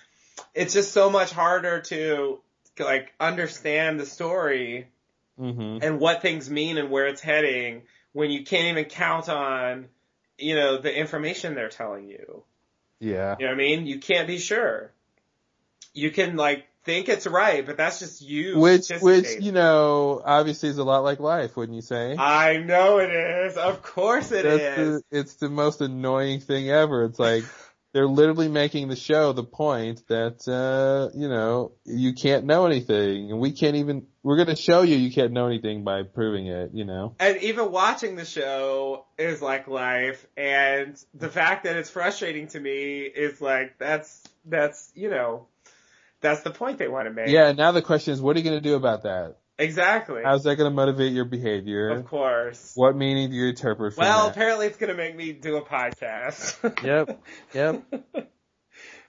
it's 0.54 0.72
just 0.74 0.92
so 0.94 1.10
much 1.10 1.32
harder 1.32 1.82
to 1.82 2.40
like 2.80 3.14
understand 3.20 4.00
the 4.00 4.06
story 4.06 4.88
Mm-hmm. 5.40 5.78
and 5.82 6.02
what 6.02 6.22
things 6.22 6.50
mean 6.50 6.78
and 6.78 6.92
where 6.92 7.08
it's 7.08 7.22
heading 7.22 7.84
when 8.12 8.30
you 8.30 8.44
can't 8.44 8.66
even 8.66 8.86
count 8.86 9.30
on, 9.30 9.88
you 10.38 10.54
know, 10.56 10.78
the 10.78 10.94
information 10.94 11.56
they're 11.56 11.70
telling 11.70 12.10
you. 12.10 12.44
Yeah. 13.00 13.38
You 13.40 13.46
know 13.46 13.52
what 13.52 13.56
I 13.56 13.58
mean? 13.58 13.88
You 13.88 14.00
can't 14.00 14.28
be 14.28 14.38
sure. 14.38 14.92
You 15.94 16.12
can 16.12 16.36
like 16.36 16.68
think 16.84 17.08
it's 17.08 17.26
right, 17.26 17.66
but 17.66 17.78
that's 17.78 18.00
just 18.00 18.22
you. 18.22 18.60
Which 18.60 18.90
which 19.02 19.28
you 19.40 19.54
know 19.54 20.22
obviously 20.24 20.70
is 20.70 20.78
a 20.78 20.84
lot 20.84 21.04
like 21.04 21.20
life, 21.22 21.56
wouldn't 21.56 21.76
you 21.76 21.82
say? 21.82 22.18
I 22.18 22.58
know 22.58 23.00
it 23.00 23.12
is. 23.12 23.56
Of 23.56 23.82
course 23.82 24.32
it 24.34 24.46
is. 24.46 24.60
That's 24.60 24.76
the, 24.76 25.04
it's 25.12 25.34
the 25.36 25.50
most 25.50 25.80
annoying 25.80 26.42
thing 26.42 26.70
ever. 26.70 27.06
It's 27.06 27.20
like 27.20 27.46
they're 27.94 28.08
literally 28.08 28.48
making 28.48 28.88
the 28.88 28.96
show 28.96 29.34
the 29.34 29.44
point 29.44 30.08
that 30.08 30.48
uh 30.48 31.10
you 31.18 31.28
know 31.28 31.72
you 31.86 32.14
can't 32.14 32.46
know 32.46 32.66
anything, 32.66 33.32
and 33.32 33.40
we 33.40 33.52
can't 33.52 33.76
even. 33.76 34.06
We're 34.22 34.38
gonna 34.38 34.56
show 34.56 34.84
you 34.84 34.96
you 34.96 35.12
can't 35.12 35.32
know 35.32 35.48
anything 35.48 35.84
by 35.84 36.04
proving 36.04 36.48
it. 36.48 36.72
You 36.74 36.86
know. 36.86 37.16
And 37.20 37.38
even 37.38 37.72
watching 37.72 38.16
the 38.16 38.26
show 38.26 39.06
is 39.18 39.42
like 39.42 39.68
life, 39.68 40.28
and 40.38 41.02
the 41.14 41.30
fact 41.30 41.64
that 41.64 41.76
it's 41.76 41.90
frustrating 41.90 42.48
to 42.50 42.60
me 42.60 43.02
is 43.02 43.42
like 43.42 43.78
that's 43.80 44.24
that's 44.46 44.92
you 44.94 45.10
know 45.10 45.48
that's 46.22 46.42
the 46.42 46.52
point 46.52 46.78
they 46.78 46.88
want 46.88 47.08
to 47.08 47.14
make. 47.14 47.30
Yeah. 47.30 47.54
Now 47.54 47.72
the 47.72 47.82
question 47.82 48.14
is, 48.14 48.22
what 48.22 48.36
are 48.36 48.40
you 48.40 48.46
gonna 48.46 48.62
do 48.62 48.76
about 48.76 49.04
that? 49.04 49.38
Exactly. 49.60 50.24
How's 50.24 50.44
that 50.46 50.56
gonna 50.56 50.72
motivate 50.72 51.14
your 51.14 51.26
behavior? 51.26 51.92
Of 51.92 52.06
course. 52.06 52.74
What 52.76 52.96
meaning 52.96 53.30
do 53.30 53.36
you 53.36 53.50
interpret 53.50 53.94
from 53.94 54.02
Well, 54.04 54.26
that? 54.26 54.32
apparently 54.32 54.66
it's 54.68 54.78
gonna 54.78 54.96
make 54.96 55.16
me 55.16 55.34
do 55.34 55.58
a 55.58 55.62
podcast. 55.66 56.56
Yep. 56.84 57.24
Yep. 57.54 57.84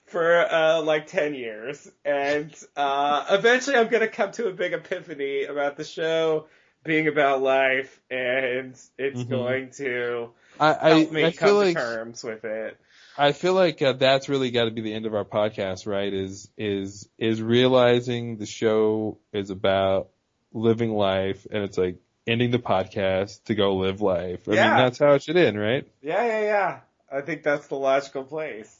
For 0.05 0.39
uh 0.39 0.81
like 0.81 1.07
ten 1.07 1.33
years, 1.35 1.89
and 2.03 2.53
uh 2.75 3.25
eventually 3.29 3.77
I'm 3.77 3.87
gonna 3.87 4.09
come 4.09 4.31
to 4.33 4.47
a 4.49 4.51
big 4.51 4.73
epiphany 4.73 5.45
about 5.45 5.77
the 5.77 5.85
show 5.85 6.47
being 6.83 7.07
about 7.07 7.41
life, 7.41 8.01
and 8.09 8.75
it's 8.97 9.23
Mhm. 9.23 9.29
going 9.29 9.69
to 9.77 10.31
I 10.59 10.73
I, 10.73 10.89
help 10.89 11.11
me 11.13 11.23
I 11.23 11.31
come 11.31 11.47
feel 11.47 11.59
to 11.59 11.65
like 11.65 11.77
terms 11.77 12.23
with 12.23 12.43
it. 12.43 12.77
I 13.17 13.31
feel 13.33 13.53
like 13.53 13.81
uh, 13.81 13.93
that's 13.93 14.27
really 14.29 14.51
got 14.51 14.65
to 14.65 14.71
be 14.71 14.81
the 14.81 14.93
end 14.93 15.05
of 15.05 15.13
our 15.13 15.25
podcast, 15.25 15.85
right? 15.87 16.13
Is 16.13 16.49
is 16.57 17.07
is 17.17 17.41
realizing 17.41 18.37
the 18.37 18.45
show 18.45 19.19
is 19.31 19.49
about 19.49 20.09
living 20.53 20.91
life, 20.91 21.45
and 21.49 21.63
it's 21.63 21.77
like 21.77 21.97
ending 22.27 22.51
the 22.51 22.59
podcast 22.59 23.43
to 23.45 23.55
go 23.55 23.75
live 23.77 24.01
life. 24.01 24.47
I 24.47 24.53
Yeah. 24.53 24.67
mean, 24.69 24.77
that's 24.77 24.99
how 24.99 25.13
it 25.13 25.23
should 25.23 25.37
end, 25.37 25.59
right? 25.59 25.87
Yeah, 26.01 26.25
yeah, 26.25 26.41
yeah. 26.41 26.79
I 27.11 27.21
think 27.21 27.43
that's 27.43 27.67
the 27.67 27.75
logical 27.75 28.23
place. 28.23 28.77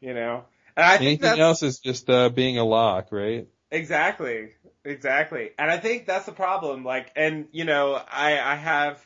You 0.00 0.14
know? 0.14 0.44
And 0.76 0.86
I 0.86 0.96
Anything 0.96 1.20
that's 1.20 1.40
else 1.40 1.62
is 1.62 1.78
just 1.80 2.08
uh, 2.08 2.28
being 2.30 2.58
a 2.58 2.64
Locke, 2.64 3.08
right? 3.12 3.46
exactly, 3.70 4.50
exactly. 4.84 5.50
And 5.58 5.70
I 5.70 5.78
think 5.78 6.06
that's 6.06 6.26
the 6.26 6.32
problem. 6.32 6.84
Like, 6.84 7.12
and 7.16 7.48
you 7.52 7.64
know, 7.64 7.94
I, 7.94 8.38
I 8.40 8.54
have, 8.54 9.04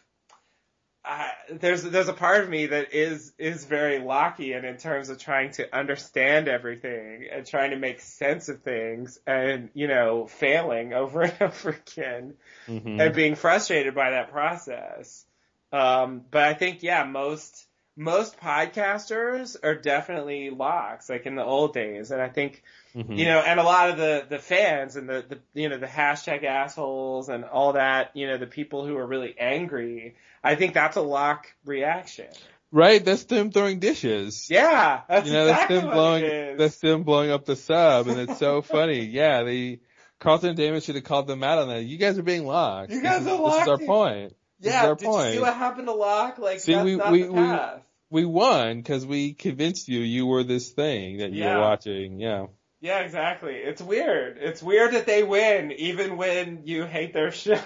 I, 1.05 1.33
there's, 1.51 1.83
there's 1.83 2.09
a 2.09 2.15
part 2.15 2.43
of 2.43 2.49
me 2.49 2.67
that 2.67 2.95
is, 2.95 3.33
is 3.39 3.67
very 3.67 3.99
Lockean 3.99 4.65
in 4.65 4.79
terms 4.79 5.11
of 5.11 5.19
trying 5.19 5.51
to 5.53 5.77
understand 5.77 6.49
everything 6.49 7.29
and 7.31 7.47
trying 7.47 7.71
to 7.71 7.77
make 7.77 8.01
sense 8.01 8.49
of 8.49 8.63
things 8.63 9.19
and, 9.27 9.69
you 9.75 9.87
know, 9.87 10.27
failing 10.27 10.93
over 10.95 11.23
and 11.23 11.35
over 11.43 11.71
again. 11.71 12.35
Mhm. 12.67 12.99
and 12.99 13.15
being 13.15 13.35
frustrated 13.35 13.95
by 13.95 14.11
that 14.13 14.31
process. 14.31 15.27
Um, 15.73 16.23
but 16.31 16.45
I 16.45 16.55
think, 16.55 16.83
yeah, 16.83 17.05
most, 17.05 17.64
most 17.97 18.39
podcasters 18.41 19.57
are 19.63 19.75
definitely 19.75 20.51
Lockes, 20.51 21.09
like 21.09 21.27
in 21.27 21.37
the 21.37 21.45
old 21.45 21.75
days. 21.75 22.11
And 22.11 22.21
I 22.21 22.29
think, 22.29 22.63
Mhm. 22.97 23.17
you 23.19 23.25
know, 23.27 23.39
and 23.41 23.59
a 23.61 23.63
lot 23.63 23.91
of 23.91 23.97
the, 23.97 24.27
the 24.29 24.39
fans 24.39 24.97
and 24.97 25.09
the, 25.09 25.25
the, 25.29 25.39
you 25.61 25.69
know, 25.69 25.79
the 25.79 25.87
hashtag 25.87 26.45
assholes 26.45 27.29
and 27.29 27.45
all 27.45 27.75
that, 27.75 28.11
you 28.15 28.27
know, 28.27 28.37
the 28.37 28.47
people 28.47 28.85
who 28.87 28.97
are 28.97 29.07
really 29.07 29.35
angry, 29.39 30.17
I 30.43 30.55
think 30.57 30.75
that's 30.75 30.97
a 30.97 31.01
Locke 31.03 31.47
reaction. 31.65 32.27
Right? 32.73 33.05
That's 33.05 33.25
them 33.25 33.53
throwing 33.53 33.79
dishes. 33.79 34.49
Yeah, 34.51 35.03
that's 35.09 35.29
you 35.29 35.33
know, 35.33 35.47
exactly 35.47 35.77
that's 35.77 35.85
them 35.87 35.95
blowing. 35.95 36.57
That's 36.57 36.77
them 36.79 37.03
blowing 37.05 37.31
up 37.31 37.45
the 37.45 37.55
sub, 37.55 38.09
and 38.09 38.19
it's 38.19 38.39
so 38.39 38.63
funny. 38.63 39.05
Yeah, 39.05 39.45
the 39.45 39.79
Carlton 40.19 40.49
and 40.51 40.57
Damon 40.57 40.81
should 40.81 40.97
have 40.97 41.05
called 41.05 41.29
them 41.29 41.45
out 41.45 41.59
on 41.59 41.69
that. 41.69 41.85
You 41.85 41.99
guys 41.99 42.19
are 42.19 42.25
being 42.25 42.45
locked. 42.45 42.91
You 42.91 43.01
guys 43.01 43.23
this 43.25 43.33
is, 43.33 43.39
are 43.39 43.51
This 43.51 43.63
is 43.63 43.69
our 43.69 43.77
locked. 43.77 43.87
point. 43.87 44.37
This 44.59 44.73
yeah, 44.73 44.83
is 44.83 44.89
our 44.89 44.95
did 44.97 45.07
point. 45.07 45.27
you 45.29 45.33
see 45.35 45.41
what 45.41 45.55
happened 45.55 45.87
to 45.87 45.93
Locke? 45.95 46.39
Like, 46.39 46.59
See, 46.61 46.73
that's 46.73 46.85
we- 46.85 46.97
not 46.97 47.13
we- 47.13 47.23
the 47.23 47.33
path. 47.33 47.81
We 48.11 48.25
won 48.25 48.77
because 48.79 49.05
we 49.07 49.33
convinced 49.35 49.89
you 49.89 50.01
you 50.01 50.27
were 50.27 50.45
this 50.45 50.71
thing 50.71 51.19
that 51.19 51.33
you 51.33 51.43
Yeah. 51.45 51.57
were 51.57 51.61
watching. 51.63 52.21
Yeah. 52.21 52.47
Yeah, 52.81 52.99
exactly. 53.01 53.55
It's 53.57 53.81
weird. 53.81 54.37
It's 54.39 54.63
weird 54.63 54.93
that 54.93 55.07
they 55.07 55.23
win 55.23 55.73
even 55.73 56.17
when 56.19 56.63
you 56.65 56.85
hate 56.85 57.13
their 57.15 57.31
show. 57.45 57.57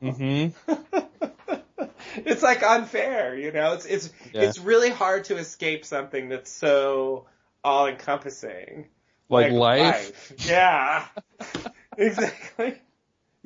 hmm 0.00 0.48
it's 2.16 2.42
like 2.42 2.62
unfair, 2.62 3.36
you 3.36 3.52
know? 3.52 3.74
It's 3.74 3.86
it's 3.86 4.10
Yeah. 4.32 4.42
it's 4.42 4.58
really 4.58 4.90
hard 4.90 5.24
to 5.24 5.36
escape 5.36 5.84
something 5.84 6.28
that's 6.28 6.50
so 6.50 7.26
all 7.62 7.86
encompassing. 7.86 8.86
Like, 9.30 9.52
life. 9.52 10.32
Yeah. 10.46 11.04
exactly. 11.96 12.80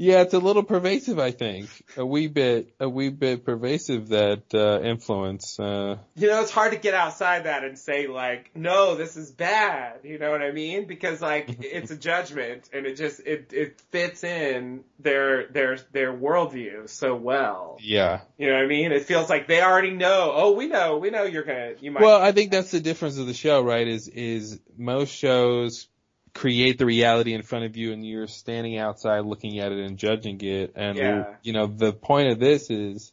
Yeah, 0.02 0.22
it's 0.22 0.34
a 0.34 0.40
little 0.40 0.64
pervasive, 0.64 1.20
I 1.20 1.30
think. 1.30 1.68
A 1.96 2.04
wee 2.04 2.26
bit, 2.26 2.74
a 2.80 2.88
wee 2.88 3.10
bit 3.10 3.44
pervasive 3.44 4.08
that 4.08 4.52
uh, 4.52 4.80
influence. 4.82 5.60
Uh, 5.60 5.98
You 6.16 6.26
know, 6.26 6.42
it's 6.42 6.50
hard 6.50 6.72
to 6.72 6.78
get 6.78 6.92
outside 6.92 7.44
that 7.44 7.62
and 7.62 7.78
say 7.78 8.08
like, 8.08 8.50
no, 8.56 8.96
this 8.96 9.16
is 9.16 9.30
bad. 9.30 10.00
You 10.02 10.18
know 10.18 10.32
what 10.32 10.42
I 10.42 10.50
mean? 10.50 10.88
Because 10.88 11.22
like, 11.22 11.56
it's 11.60 11.92
a 11.92 11.96
judgment 11.96 12.68
and 12.72 12.84
it 12.84 12.96
just, 12.96 13.20
it, 13.20 13.52
it 13.52 13.80
fits 13.92 14.24
in 14.24 14.82
their, 14.98 15.46
their, 15.46 15.78
their 15.92 16.12
worldview 16.12 16.88
so 16.88 17.14
well. 17.14 17.76
yeah. 17.80 18.22
You 18.38 18.48
know 18.48 18.54
what 18.54 18.64
I 18.64 18.66
mean? 18.66 18.90
It 18.90 19.04
feels 19.04 19.30
like 19.30 19.46
they 19.46 19.62
already 19.62 19.92
know. 19.92 20.32
Oh, 20.34 20.50
we 20.50 20.66
know, 20.66 20.98
we 20.98 21.10
know 21.10 21.22
you're 21.22 21.44
gonna, 21.44 21.74
you 21.80 21.92
might. 21.92 22.02
Well, 22.02 22.20
I 22.20 22.32
think 22.32 22.50
that's 22.50 22.72
the 22.72 22.80
difference 22.80 23.18
of 23.18 23.28
the 23.28 23.34
show, 23.34 23.62
right? 23.62 23.86
Is 23.86 24.08
is 24.08 24.58
most 24.76 25.14
shows 25.14 25.86
create 26.34 26.78
the 26.78 26.86
reality 26.86 27.34
in 27.34 27.42
front 27.42 27.64
of 27.64 27.76
you, 27.76 27.92
and 27.92 28.06
you're 28.06 28.26
standing 28.26 28.78
outside 28.78 29.20
looking 29.24 29.58
at 29.58 29.72
it 29.72 29.78
and 29.78 29.98
judging 29.98 30.40
it. 30.40 30.72
And 30.76 30.96
Yeah. 30.98 31.34
you 31.42 31.52
know, 31.52 31.66
the 31.66 31.92
point 31.92 32.28
of 32.28 32.38
this 32.38 32.70
is 32.70 33.12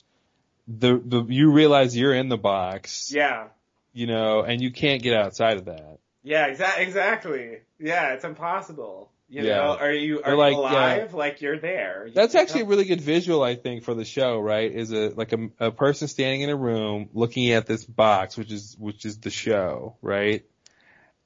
the 0.68 1.02
the 1.04 1.24
you 1.26 1.52
realize 1.52 1.96
you're 1.98 2.14
in 2.14 2.30
the 2.30 2.38
box, 2.38 3.12
yeah. 3.14 3.48
you 3.94 4.08
know, 4.08 4.42
and 4.42 4.62
you 4.62 4.72
can't 4.72 5.02
get 5.02 5.16
outside 5.16 5.58
of 5.58 5.66
that. 5.66 6.00
Yeah, 6.24 6.50
exa- 6.50 6.80
exactly. 6.80 7.60
Yeah, 7.80 8.14
it's 8.14 8.26
impossible. 8.26 9.10
You 9.30 9.44
Yeah. 9.44 9.56
know, 9.58 9.78
are 9.80 9.92
you, 9.92 10.22
are 10.24 10.36
like, 10.36 10.56
you 10.56 10.62
yeah. 10.64 10.72
alive? 10.72 11.14
Like 11.14 11.42
you're 11.42 11.60
there. 11.60 12.08
You 12.08 12.14
That's 12.14 12.36
actually 12.36 12.62
a 12.62 12.66
really 12.66 12.86
good 12.86 13.00
visual, 13.02 13.44
I 13.44 13.56
think, 13.56 13.84
for 13.84 13.94
the 13.94 14.04
show, 14.06 14.40
right? 14.40 14.72
Is 14.72 14.92
a 14.92 15.10
like 15.10 15.34
a, 15.34 15.50
a 15.60 15.72
person 15.72 16.08
standing 16.08 16.42
in 16.42 16.50
a 16.50 16.56
room 16.56 17.10
looking 17.14 17.52
at 17.52 17.66
this 17.68 17.86
box, 17.86 18.38
which 18.38 18.52
is 18.52 18.76
which 18.80 19.06
is 19.06 19.20
the 19.20 19.30
show, 19.30 19.96
right? 20.02 20.46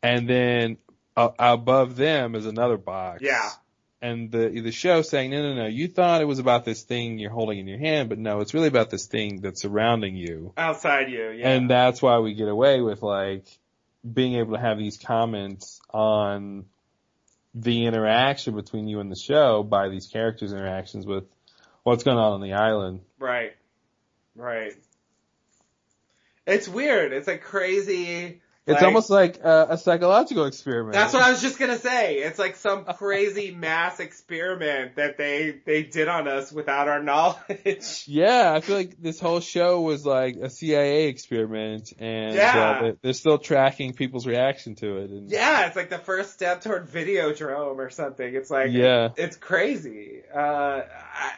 And 0.02 0.28
then 0.30 0.78
uh, 1.16 1.30
above 1.40 1.96
them 1.96 2.36
is 2.36 2.46
another 2.46 2.78
box. 2.78 3.22
Yeah. 3.22 3.50
And 4.02 4.32
the 4.32 4.50
the 4.62 4.72
show 4.72 5.02
saying, 5.02 5.32
no, 5.32 5.42
no, 5.42 5.54
no, 5.56 5.68
you 5.68 5.88
thought 5.88 6.22
it 6.22 6.26
was 6.26 6.40
about 6.40 6.66
this 6.66 6.84
thing 6.84 7.20
you're 7.20 7.32
holding 7.32 7.60
in 7.60 7.68
your 7.68 7.80
hand, 7.80 8.10
but 8.10 8.20
no, 8.20 8.42
it's 8.42 8.54
really 8.54 8.68
about 8.68 8.90
this 8.90 9.06
thing 9.06 9.42
that's 9.42 9.62
surrounding 9.62 10.16
you. 10.16 10.54
outside 10.58 11.10
you. 11.10 11.30
Yeah. 11.30 11.50
And 11.50 11.70
that's 11.70 12.02
why 12.02 12.20
we 12.20 12.34
get 12.34 12.50
away 12.50 12.82
with 12.82 13.02
like, 13.02 13.46
being 14.04 14.36
able 14.36 14.54
to 14.54 14.60
have 14.60 14.78
these 14.78 14.98
comments 14.98 15.80
on 15.90 16.66
the 17.56 17.86
interaction 17.86 18.54
between 18.54 18.90
you 18.90 19.00
and 19.00 19.10
the 19.10 19.16
show 19.16 19.64
by 19.64 19.88
these 19.88 20.08
characters' 20.08 20.52
interactions 20.52 21.06
with 21.06 21.24
what's 21.84 22.04
going 22.04 22.18
on 22.18 22.34
on 22.34 22.42
the 22.42 22.52
island. 22.52 23.00
Right. 23.18 23.54
Right. 24.36 24.74
It's 26.46 26.68
weird. 26.68 27.14
It's 27.14 27.30
a 27.30 27.38
crazy. 27.38 28.42
It's 28.66 28.76
like- 28.76 28.84
almost 28.84 29.10
like 29.10 29.40
a, 29.44 29.68
a 29.72 29.78
psychological 29.78 30.46
experiment. 30.46 30.94
That's 30.94 31.14
what 31.14 31.22
I 31.22 31.32
was 31.32 31.42
just 31.42 31.60
gonna 31.60 31.78
say. 31.78 32.20
It's 32.20 32.40
like 32.40 32.56
some 32.56 32.86
crazy 32.86 33.52
mass 33.56 34.00
experiment 34.00 34.96
that 34.96 35.18
they 35.18 35.60
they 35.66 35.84
did 35.84 36.08
on 36.08 36.30
us 36.30 36.50
without 36.52 36.88
our 36.88 37.04
knowledge. 37.04 38.06
Yeah, 38.08 38.54
I 38.54 38.62
feel 38.62 38.78
like 38.78 39.02
this 39.02 39.20
whole 39.20 39.42
show 39.42 39.82
was 39.82 40.06
like 40.06 40.38
a 40.38 40.50
CIA 40.50 41.08
experiment, 41.08 41.92
and 42.00 42.36
Yeah. 42.36 42.60
uh, 42.60 42.82
they- 42.84 42.96
they're 43.02 43.14
still 43.14 43.38
tracking 43.38 43.94
people's 43.94 44.26
reaction 44.26 44.76
to 44.76 44.98
it. 44.98 45.10
And 45.10 45.30
Yeah, 45.30 45.68
it's 45.68 45.76
like 45.76 45.90
the 45.90 45.98
first 46.00 46.32
step 46.32 46.62
toward 46.62 46.88
Videodrome 46.90 47.78
or 47.78 47.90
something. 47.90 48.34
It's 48.34 48.50
like 48.50 48.72
Yeah. 48.72 49.10
it's 49.18 49.36
crazy. 49.36 50.22
Uh, 50.34 50.84
I, 50.84 51.34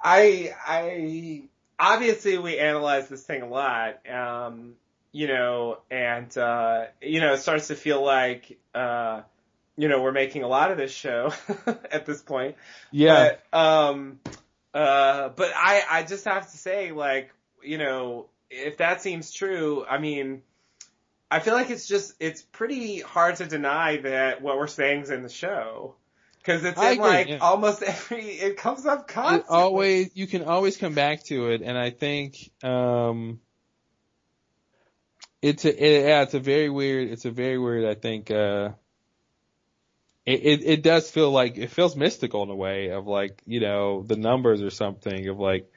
I, 0.00 0.54
I 0.66 1.42
obviously 1.78 2.38
we 2.38 2.58
analyze 2.58 3.08
this 3.08 3.22
thing 3.24 3.42
a 3.42 3.48
lot. 3.48 4.08
Um, 4.08 4.74
you 5.12 5.26
know, 5.26 5.78
and 5.90 6.36
uh, 6.36 6.86
you 7.00 7.20
know, 7.20 7.34
it 7.34 7.38
starts 7.38 7.68
to 7.68 7.74
feel 7.74 8.04
like 8.04 8.58
uh, 8.74 9.22
you 9.78 9.86
know, 9.86 10.02
we're 10.02 10.12
making 10.12 10.42
a 10.42 10.48
lot 10.48 10.72
of 10.72 10.76
this 10.76 10.90
show 10.90 11.32
at 11.66 12.04
this 12.04 12.20
point. 12.20 12.56
Yeah. 12.90 13.36
But, 13.50 13.58
um, 13.58 14.18
uh, 14.74 15.28
but 15.28 15.52
I, 15.54 15.82
I 15.88 16.02
just 16.02 16.24
have 16.24 16.50
to 16.50 16.56
say, 16.56 16.90
like, 16.90 17.30
you 17.62 17.78
know, 17.78 18.26
if 18.50 18.78
that 18.78 19.02
seems 19.02 19.32
true, 19.32 19.86
I 19.88 19.98
mean, 19.98 20.42
I 21.30 21.38
feel 21.38 21.54
like 21.54 21.70
it's 21.70 21.86
just, 21.86 22.14
it's 22.18 22.42
pretty 22.42 23.00
hard 23.00 23.36
to 23.36 23.46
deny 23.46 23.98
that 23.98 24.42
what 24.42 24.58
we're 24.58 24.66
saying 24.66 25.02
is 25.02 25.10
in 25.10 25.22
the 25.22 25.28
show. 25.28 25.94
Cause 26.42 26.64
it's 26.64 26.80
in 26.80 26.92
agree, 26.92 27.04
like 27.04 27.28
yeah. 27.28 27.38
almost 27.38 27.82
every, 27.82 28.24
it 28.24 28.56
comes 28.56 28.86
up 28.86 29.00
it 29.00 29.08
constantly. 29.08 29.54
always 29.54 30.10
you 30.14 30.26
can 30.26 30.44
always 30.44 30.78
come 30.78 30.94
back 30.94 31.22
to 31.24 31.50
it, 31.50 31.60
and 31.60 31.76
I 31.76 31.90
think 31.90 32.50
um, 32.62 33.40
it's 35.42 35.64
a 35.64 35.68
it, 35.70 36.06
yeah, 36.06 36.22
it's 36.22 36.34
a 36.34 36.40
very 36.40 36.68
weird. 36.70 37.08
It's 37.08 37.24
a 37.24 37.30
very 37.30 37.58
weird. 37.58 37.84
I 37.84 37.94
think 37.94 38.30
uh, 38.30 38.70
it, 40.26 40.40
it 40.44 40.64
it 40.64 40.82
does 40.82 41.10
feel 41.10 41.30
like 41.30 41.56
it 41.58 41.70
feels 41.70 41.96
mystical 41.96 42.42
in 42.42 42.50
a 42.50 42.56
way 42.56 42.90
of 42.90 43.06
like 43.06 43.42
you 43.46 43.60
know 43.60 44.02
the 44.02 44.16
numbers 44.16 44.62
or 44.62 44.70
something 44.70 45.28
of 45.28 45.38
like 45.38 45.70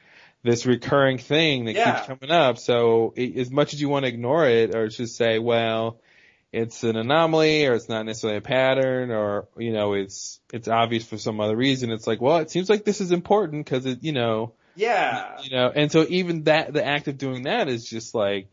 this 0.43 0.65
recurring 0.65 1.17
thing 1.19 1.65
that 1.65 1.75
Yeah. 1.75 1.95
keeps 1.95 2.07
coming 2.07 2.31
up. 2.31 2.57
So 2.57 3.13
it, 3.15 3.37
as 3.37 3.51
much 3.51 3.73
as 3.73 3.81
you 3.81 3.89
want 3.89 4.05
to 4.05 4.09
ignore 4.09 4.47
it 4.47 4.75
or 4.75 4.87
just 4.87 5.15
say, 5.15 5.37
well, 5.39 6.01
it's 6.51 6.83
an 6.83 6.95
anomaly 6.97 7.67
or 7.67 7.73
it's 7.73 7.87
not 7.89 8.05
necessarily 8.05 8.39
a 8.39 8.41
pattern 8.41 9.11
or, 9.11 9.47
you 9.57 9.71
know, 9.71 9.93
it's, 9.93 10.39
it's 10.51 10.67
obvious 10.67 11.05
for 11.05 11.17
some 11.19 11.39
other 11.39 11.55
reason. 11.55 11.91
It's 11.91 12.07
like, 12.07 12.21
well, 12.21 12.37
it 12.37 12.49
seems 12.49 12.69
like 12.69 12.83
this 12.85 13.01
is 13.01 13.11
important 13.11 13.65
because 13.65 13.85
it, 13.85 14.03
you 14.03 14.13
know, 14.13 14.53
Yeah. 14.75 15.37
you 15.43 15.51
know, 15.55 15.71
and 15.73 15.91
so 15.91 16.05
even 16.09 16.45
that, 16.45 16.73
the 16.73 16.83
act 16.83 17.07
of 17.07 17.19
doing 17.19 17.43
that 17.43 17.69
is 17.69 17.85
just 17.87 18.15
like 18.15 18.47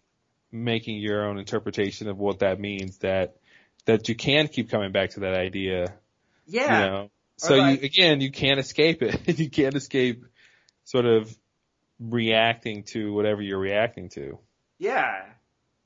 making 0.51 0.97
your 0.97 1.27
own 1.27 1.39
interpretation 1.39 2.09
of 2.09 2.19
what 2.19 2.39
that 2.41 2.59
means 2.59 2.99
that, 2.99 3.37
that 3.85 4.09
you 4.09 4.15
can 4.15 4.49
keep 4.49 4.71
coming 4.71 4.93
back 4.93 5.11
to 5.11 5.21
that 5.21 5.35
idea. 5.35 5.95
Yeah. 6.47 6.81
You 6.85 6.91
know, 6.91 7.11
so 7.37 7.57
like- 7.57 7.81
you, 7.81 7.87
again, 7.87 8.21
you 8.21 8.31
can't 8.31 8.59
escape 8.61 9.03
it. 9.03 9.39
you 9.39 9.51
can't 9.51 9.75
escape 9.75 10.25
sort 10.85 11.05
of 11.07 11.37
reacting 12.01 12.85
to 12.85 13.13
whatever 13.13 13.43
you're 13.43 13.59
reacting 13.59 14.09
to. 14.11 14.39
Yeah. 14.79 15.25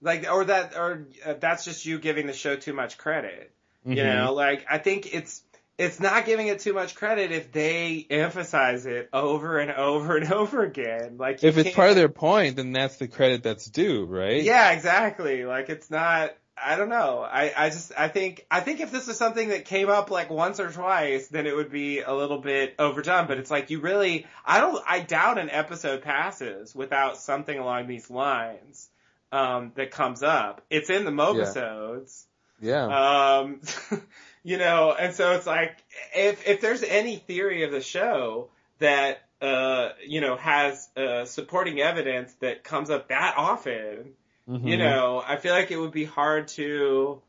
Like, 0.01 0.27
or 0.31 0.45
that, 0.45 0.77
or 0.77 1.07
uh, 1.25 1.35
that's 1.39 1.65
just 1.65 1.87
you 1.87 1.99
giving 1.99 2.27
the 2.27 2.33
show 2.33 2.57
too 2.57 2.73
much 2.73 2.99
credit. 2.99 3.53
You 3.85 3.97
Mhm. 3.97 4.15
know, 4.25 4.33
like, 4.33 4.67
I 4.71 4.79
think 4.79 5.13
it's, 5.15 5.43
it's 5.79 5.99
not 6.01 6.27
giving 6.27 6.47
it 6.49 6.61
too 6.61 6.73
much 6.75 6.95
credit 6.95 7.33
if 7.33 7.51
they 7.53 8.07
emphasize 8.11 8.87
it 8.87 9.09
over 9.13 9.59
and 9.59 9.71
over 9.73 10.17
and 10.17 10.33
over 10.33 10.63
again. 10.63 11.17
Like, 11.19 11.43
If 11.43 11.57
it's 11.57 11.65
can't- 11.65 11.77
part 11.77 11.91
of 11.91 11.97
their 11.97 12.09
point, 12.09 12.57
then 12.57 12.73
that's 12.73 12.97
the 12.97 13.09
credit 13.09 13.43
that's 13.43 13.65
due, 13.67 14.05
right? 14.05 14.43
Yeah, 14.43 14.73
exactly. 14.73 15.45
Like, 15.45 15.71
it's 15.71 15.91
not, 15.91 16.35
I 16.63 16.77
don't 16.77 16.91
know. 16.91 17.21
I, 17.21 17.53
I 17.57 17.71
just, 17.71 17.93
I 17.97 18.09
think, 18.09 18.47
I 18.51 18.61
think 18.61 18.81
if 18.81 18.93
this 18.93 19.07
was 19.09 19.17
something 19.17 19.49
that 19.49 19.65
came 19.65 19.89
up 19.89 20.11
like 20.11 20.31
once 20.31 20.61
or 20.61 20.71
twice, 20.71 21.29
then 21.29 21.47
it 21.47 21.57
would 21.57 21.71
be 21.73 22.01
a 22.01 22.13
little 22.15 22.39
bit 22.39 22.75
overdone, 22.79 23.27
but 23.27 23.39
it's 23.39 23.51
like 23.51 23.71
you 23.71 23.81
really, 23.81 24.27
I 24.45 24.61
don't, 24.61 24.85
I 24.87 25.01
doubt 25.01 25.39
an 25.39 25.51
episode 25.51 26.03
passes 26.03 26.75
without 26.75 27.17
something 27.17 27.59
along 27.59 27.87
these 27.89 28.11
lines, 28.11 28.89
um, 29.33 29.73
that 29.77 29.91
comes 29.91 30.23
up. 30.23 30.61
It's 30.69 30.91
in 30.91 31.07
the 31.07 31.11
mobisodes. 31.11 32.25
Yeah. 32.61 33.39
Um, 33.41 33.61
you 34.45 34.59
know, 34.59 34.95
and 34.99 35.15
so 35.15 35.33
it's 35.33 35.47
like, 35.47 35.77
if, 36.15 36.47
if 36.49 36.61
there's 36.61 36.83
any 36.83 37.17
theory 37.17 37.65
of 37.65 37.71
the 37.71 37.81
show 37.81 38.49
that, 38.79 39.23
uh, 39.41 39.91
you 40.07 40.21
know, 40.21 40.37
has, 40.37 40.89
uh, 40.97 41.25
supporting 41.25 41.81
evidence 41.81 42.33
that 42.41 42.65
comes 42.65 42.91
up 42.91 43.09
that 43.09 43.35
often, 43.37 44.15
you 44.49 44.77
Mhm. 44.77 44.79
know, 44.79 45.23
I 45.25 45.37
feel 45.37 45.55
like 45.55 45.71
it 45.71 45.77
would 45.77 45.93
be 45.93 46.05
hard 46.05 46.49
to, 46.49 47.23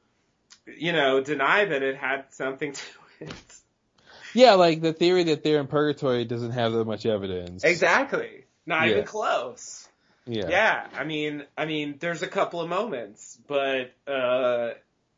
you 0.65 0.91
know, 0.91 1.21
deny 1.21 1.65
that 1.65 1.83
it 1.83 1.95
had 1.95 2.25
something 2.31 2.73
to 2.73 2.83
it. 3.21 3.33
Yeah, 4.33 4.53
like 4.53 4.81
the 4.81 4.93
theory 4.93 5.25
that 5.25 5.43
they're 5.43 5.59
in 5.59 5.67
purgatory 5.67 6.25
doesn't 6.25 6.51
have 6.51 6.71
that 6.73 6.85
much 6.85 7.05
evidence. 7.05 7.63
Exactly. 7.63 8.45
Not 8.65 8.87
Yeah. 8.87 8.93
even 8.93 9.05
close. 9.05 9.87
Yeah. 10.25 10.49
Yeah. 10.49 10.87
I 10.95 11.03
mean, 11.03 11.45
I 11.55 11.65
mean, 11.65 11.97
there's 11.99 12.23
a 12.23 12.27
couple 12.27 12.61
of 12.61 12.69
moments, 12.69 13.37
but, 13.47 13.93
uh, 14.07 14.71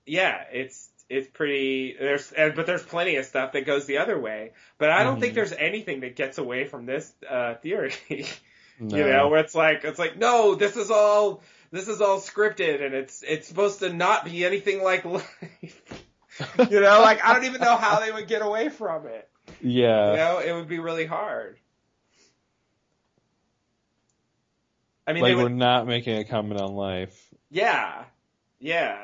yeah, 0.05 0.43
it's, 0.51 0.89
it's 1.09 1.27
pretty, 1.29 1.95
there's, 1.99 2.31
and, 2.31 2.55
but 2.55 2.65
there's 2.65 2.83
plenty 2.83 3.15
of 3.17 3.25
stuff 3.25 3.51
that 3.53 3.65
goes 3.65 3.85
the 3.85 3.99
other 3.99 4.19
way. 4.19 4.51
But 4.77 4.89
I 4.89 5.03
don't 5.03 5.19
think 5.19 5.33
Mhm. 5.33 5.35
there's 5.35 5.53
anything 5.53 5.99
that 6.01 6.15
gets 6.15 6.37
away 6.37 6.65
from 6.65 6.85
this, 6.85 7.11
uh, 7.29 7.55
theory. 7.55 7.93
No. 8.77 8.97
You 8.97 9.03
know, 9.05 9.29
where 9.29 9.39
it's 9.39 9.55
like, 9.55 9.85
it's 9.85 9.97
like, 9.97 10.17
no, 10.17 10.55
this 10.55 10.75
is 10.75 10.91
all, 10.91 11.41
this 11.71 11.87
is 11.87 12.01
all 12.01 12.19
scripted 12.19 12.85
and 12.85 12.93
it's, 12.93 13.23
it's 13.25 13.47
supposed 13.47 13.79
to 13.79 13.93
not 13.93 14.25
be 14.25 14.43
anything 14.43 14.83
like 14.83 15.05
life. 15.05 16.03
you 16.69 16.81
know, 16.81 16.99
like, 17.01 17.23
I 17.23 17.33
don't 17.33 17.45
even 17.45 17.61
know 17.61 17.77
how 17.77 18.01
they 18.01 18.11
would 18.11 18.27
get 18.27 18.41
away 18.41 18.67
from 18.67 19.07
it. 19.07 19.29
Yeah. 19.61 20.11
You 20.11 20.17
know, 20.17 20.39
it 20.39 20.51
would 20.51 20.67
be 20.67 20.79
really 20.79 21.05
hard. 21.05 21.57
I 25.07 25.13
mean, 25.13 25.23
like 25.23 25.37
they 25.37 25.41
we're 25.43 25.47
not 25.49 25.87
making 25.87 26.17
a 26.17 26.25
comment 26.25 26.59
on 26.59 26.73
life. 26.73 27.33
yeah, 27.49 28.03
yeah. 28.59 28.97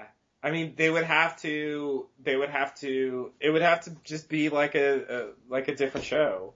I 0.44 0.52
mean, 0.52 0.74
they 0.76 0.90
would 0.90 1.03
have 1.03 1.40
to, 1.42 2.08
they 2.24 2.36
would 2.36 2.50
have 2.50 2.74
to, 2.80 3.32
it 3.40 3.52
would 3.52 3.61
have 3.61 3.82
to 3.82 3.95
just 4.03 4.28
be 4.28 4.50
like 4.50 4.76
a, 4.76 5.02
a 5.02 5.28
like 5.50 5.68
a 5.68 5.76
different 5.76 6.06
show. 6.06 6.53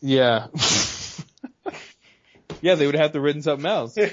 Yeah. 0.00 0.46
yeah, 2.60 2.74
they 2.74 2.86
would 2.86 2.94
have 2.94 3.12
to 3.12 3.20
written 3.20 3.42
something 3.42 3.66
else. 3.66 3.96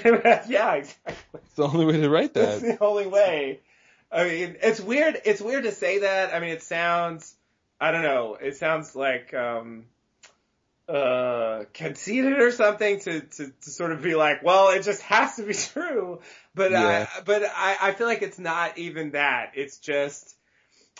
Yeah, 0.46 0.74
exactly. 0.74 1.14
It's 1.34 1.54
the 1.54 1.64
only 1.64 1.86
way 1.86 2.00
to 2.00 2.10
write 2.10 2.34
that. 2.34 2.60
the 2.60 2.78
only 2.82 3.06
way. 3.06 3.60
I 4.10 4.24
mean, 4.24 4.56
it's 4.62 4.80
weird. 4.80 5.20
It's 5.24 5.40
weird 5.40 5.64
to 5.64 5.72
say 5.72 6.00
that. 6.00 6.34
I 6.34 6.40
mean, 6.40 6.50
it 6.50 6.62
sounds. 6.62 7.34
I 7.80 7.90
don't 7.90 8.02
know. 8.02 8.36
It 8.40 8.56
sounds 8.56 8.94
like 8.94 9.34
um, 9.34 9.86
uh, 10.88 11.64
conceited 11.72 12.40
or 12.40 12.52
something 12.52 13.00
to, 13.00 13.20
to 13.20 13.52
to 13.62 13.70
sort 13.70 13.92
of 13.92 14.02
be 14.02 14.14
like, 14.14 14.42
well, 14.42 14.70
it 14.70 14.82
just 14.82 15.02
has 15.02 15.36
to 15.36 15.42
be 15.42 15.54
true. 15.54 16.20
But 16.54 16.72
uh, 16.72 16.78
Yeah. 16.78 17.08
I 17.16 17.20
but 17.22 17.42
I 17.44 17.76
I 17.80 17.92
feel 17.92 18.06
like 18.06 18.22
it's 18.22 18.38
not 18.38 18.78
even 18.78 19.12
that. 19.12 19.52
It's 19.54 19.78
just. 19.78 20.36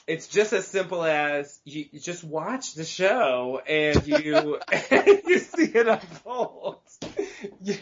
It's 0.06 0.26
just 0.28 0.52
as 0.52 0.66
simple 0.66 1.02
as 1.02 1.60
you, 1.64 1.86
you 1.90 1.98
just 1.98 2.24
watch 2.24 2.74
the 2.74 2.84
show 2.84 3.62
and 3.66 4.06
you 4.06 4.60
and 4.90 5.22
you 5.26 5.38
see 5.38 5.64
it 5.64 5.88
unfold. 5.88 6.78
You, 7.62 7.76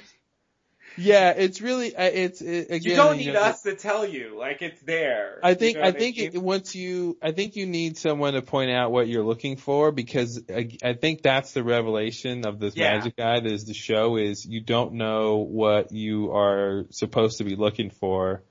Yeah, 0.96 1.30
it's 1.30 1.60
really, 1.60 1.96
uh, 1.96 2.02
it's, 2.04 2.40
it, 2.42 2.66
again. 2.70 2.80
you 2.82 2.96
don't 2.96 3.16
need 3.16 3.32
know, 3.32 3.40
us 3.40 3.62
to 3.62 3.74
tell 3.74 4.06
you, 4.06 4.36
like 4.38 4.60
it's 4.62 4.80
there. 4.82 5.38
I 5.42 5.50
You 5.50 5.54
think 5.56 5.78
know 5.78 5.84
I 5.84 5.92
think 5.92 6.16
mean? 6.18 6.30
it, 6.34 6.42
once 6.42 6.74
you 6.74 7.16
I 7.22 7.32
think 7.32 7.56
you 7.56 7.66
need 7.66 7.96
someone 7.96 8.34
to 8.34 8.42
point 8.42 8.70
out 8.70 8.92
what 8.92 9.08
you're 9.08 9.24
looking 9.24 9.56
for 9.56 9.90
because 9.92 10.42
I, 10.54 10.70
I 10.84 10.92
think 10.94 11.22
that's 11.22 11.52
the 11.52 11.62
revelation 11.62 12.46
of 12.46 12.58
this 12.58 12.76
Yeah. 12.76 12.96
magic 12.96 13.16
guide 13.16 13.46
is 13.46 13.64
the 13.64 13.74
show 13.74 14.16
is 14.16 14.44
you 14.44 14.60
don't 14.60 14.94
know 14.94 15.36
what 15.38 15.92
you 15.92 16.32
are 16.32 16.84
supposed 16.90 17.38
to 17.38 17.44
be 17.44 17.56
looking 17.56 17.90
for 17.90 18.42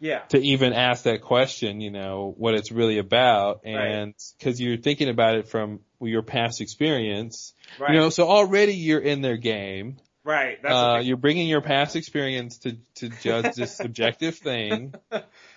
Yeah. 0.00 0.20
to 0.28 0.38
even 0.40 0.72
ask 0.74 1.02
that 1.04 1.22
question, 1.22 1.80
you 1.80 1.90
know, 1.90 2.32
what 2.36 2.54
it's 2.54 2.70
really 2.70 2.98
about 2.98 3.62
and 3.64 4.14
cuz 4.40 4.60
you're 4.60 4.76
thinking 4.76 5.08
about 5.08 5.36
it 5.36 5.48
from 5.48 5.80
your 6.00 6.22
past 6.22 6.60
experience. 6.60 7.54
Right. 7.78 7.94
You 7.94 7.98
know, 7.98 8.10
so 8.10 8.28
already 8.28 8.74
you're 8.74 9.00
in 9.00 9.20
their 9.20 9.36
game. 9.36 9.96
Right. 10.28 10.60
That's 10.62 10.74
Uh, 10.74 11.00
you're 11.02 11.16
bringing 11.16 11.48
your 11.48 11.62
past 11.62 11.96
experience 11.96 12.58
to 12.58 12.76
to 12.96 13.08
judge 13.08 13.54
this 13.54 13.74
subjective 13.84 14.36
thing. 14.36 14.92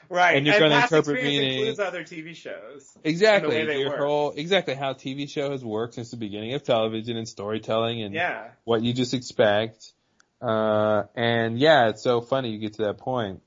right. 0.07 0.37
and 0.37 0.45
you're 0.47 0.59
gonna 0.59 0.79
past 0.79 0.93
interpret 0.93 1.21
meaning- 1.25 1.57
includes 1.59 1.79
other 1.81 2.03
TV 2.05 2.33
shows. 2.33 2.89
Exactly. 3.03 3.49
The 3.51 3.55
way 3.57 3.65
they 3.65 3.79
Your 3.81 3.89
work. 3.89 3.99
whole 3.99 4.31
exactly 4.31 4.73
how 4.75 4.93
TV 4.93 5.27
show 5.29 5.51
has 5.51 5.61
worked 5.65 5.95
since 5.95 6.11
the 6.11 6.15
beginning 6.17 6.53
of 6.53 6.63
television 6.63 7.17
and 7.17 7.27
storytelling 7.27 8.01
and 8.01 8.13
Yeah. 8.15 8.47
what 8.63 8.81
you 8.81 8.93
just 8.93 9.13
expect. 9.13 9.91
Uh 10.41 11.03
and 11.15 11.59
yeah, 11.59 11.89
it's 11.89 12.01
so 12.01 12.21
funny 12.21 12.51
you 12.51 12.59
get 12.59 12.75
to 12.75 12.83
that 12.83 12.97
point. 12.97 13.41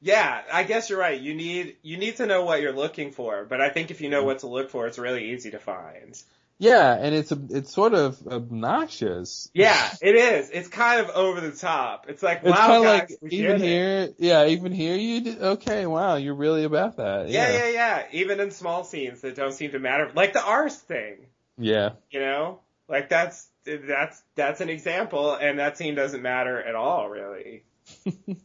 Yeah, 0.00 0.42
I 0.52 0.62
guess 0.64 0.90
you're 0.90 0.98
right. 1.00 1.20
You 1.20 1.34
need 1.34 1.76
you 1.82 1.96
need 1.96 2.16
to 2.18 2.26
know 2.26 2.44
what 2.44 2.60
you're 2.60 2.72
looking 2.72 3.10
for, 3.10 3.44
but 3.44 3.60
I 3.60 3.68
think 3.70 3.90
if 3.90 4.00
you 4.00 4.08
Mm. 4.08 4.12
know 4.12 4.22
what 4.24 4.38
to 4.40 4.46
look 4.46 4.70
for, 4.70 4.86
it's 4.86 4.98
really 4.98 5.32
easy 5.32 5.50
to 5.50 5.58
find. 5.58 6.20
Yeah, 6.62 6.94
and 6.94 7.12
it's 7.12 7.32
a, 7.32 7.38
it's 7.50 7.72
sort 7.72 7.92
of 7.92 8.24
obnoxious. 8.28 9.50
Yeah, 9.52 9.92
it 10.00 10.14
is. 10.14 10.48
It's 10.48 10.68
kind 10.68 11.00
of 11.00 11.10
over 11.10 11.40
the 11.40 11.50
top. 11.50 12.06
It's 12.08 12.22
like, 12.22 12.42
It's 12.44 12.50
wow, 12.56 12.84
guys, 12.84 13.10
like 13.20 13.32
even 13.32 13.58
get 13.58 13.66
it. 13.66 13.66
here, 13.66 14.14
yeah, 14.18 14.46
even 14.46 14.70
here 14.70 14.94
you 14.94 15.22
did, 15.22 15.42
okay, 15.42 15.86
wow, 15.86 16.14
you're 16.14 16.36
really 16.36 16.62
about 16.62 16.98
that. 16.98 17.28
Yeah, 17.30 17.50
Yeah, 17.50 17.64
yeah, 17.64 17.68
yeah. 17.70 18.02
Even 18.12 18.38
in 18.38 18.52
small 18.52 18.84
scenes 18.84 19.22
that 19.22 19.34
don't 19.34 19.50
seem 19.52 19.72
to 19.72 19.80
matter, 19.80 20.12
like 20.14 20.34
the 20.34 20.44
Arzt 20.44 20.82
thing. 20.86 21.26
yeah. 21.58 21.94
You 22.12 22.20
know, 22.20 22.60
like 22.88 23.08
that's 23.08 23.44
that's 23.66 24.22
that's 24.36 24.60
an 24.60 24.68
example, 24.68 25.34
and 25.34 25.58
that 25.58 25.76
scene 25.78 25.96
doesn't 25.96 26.22
matter 26.22 26.62
at 26.62 26.76
all, 26.76 27.08
really. 27.08 27.64
you 28.06 28.36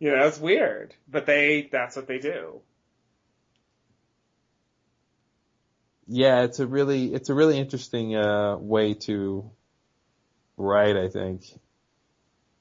know, 0.00 0.26
it's 0.26 0.40
weird, 0.40 0.92
but 1.08 1.24
they 1.26 1.68
that's 1.70 1.94
what 1.94 2.08
they 2.08 2.18
do. 2.18 2.60
Yeah, 6.06 6.42
it's 6.42 6.60
a 6.60 6.66
really 6.66 7.14
it's 7.14 7.28
a 7.30 7.34
really 7.34 7.58
interesting 7.58 8.14
uh 8.16 8.56
way 8.58 8.94
to 8.94 9.50
write, 10.56 10.96
I 10.96 11.08
think. 11.08 11.44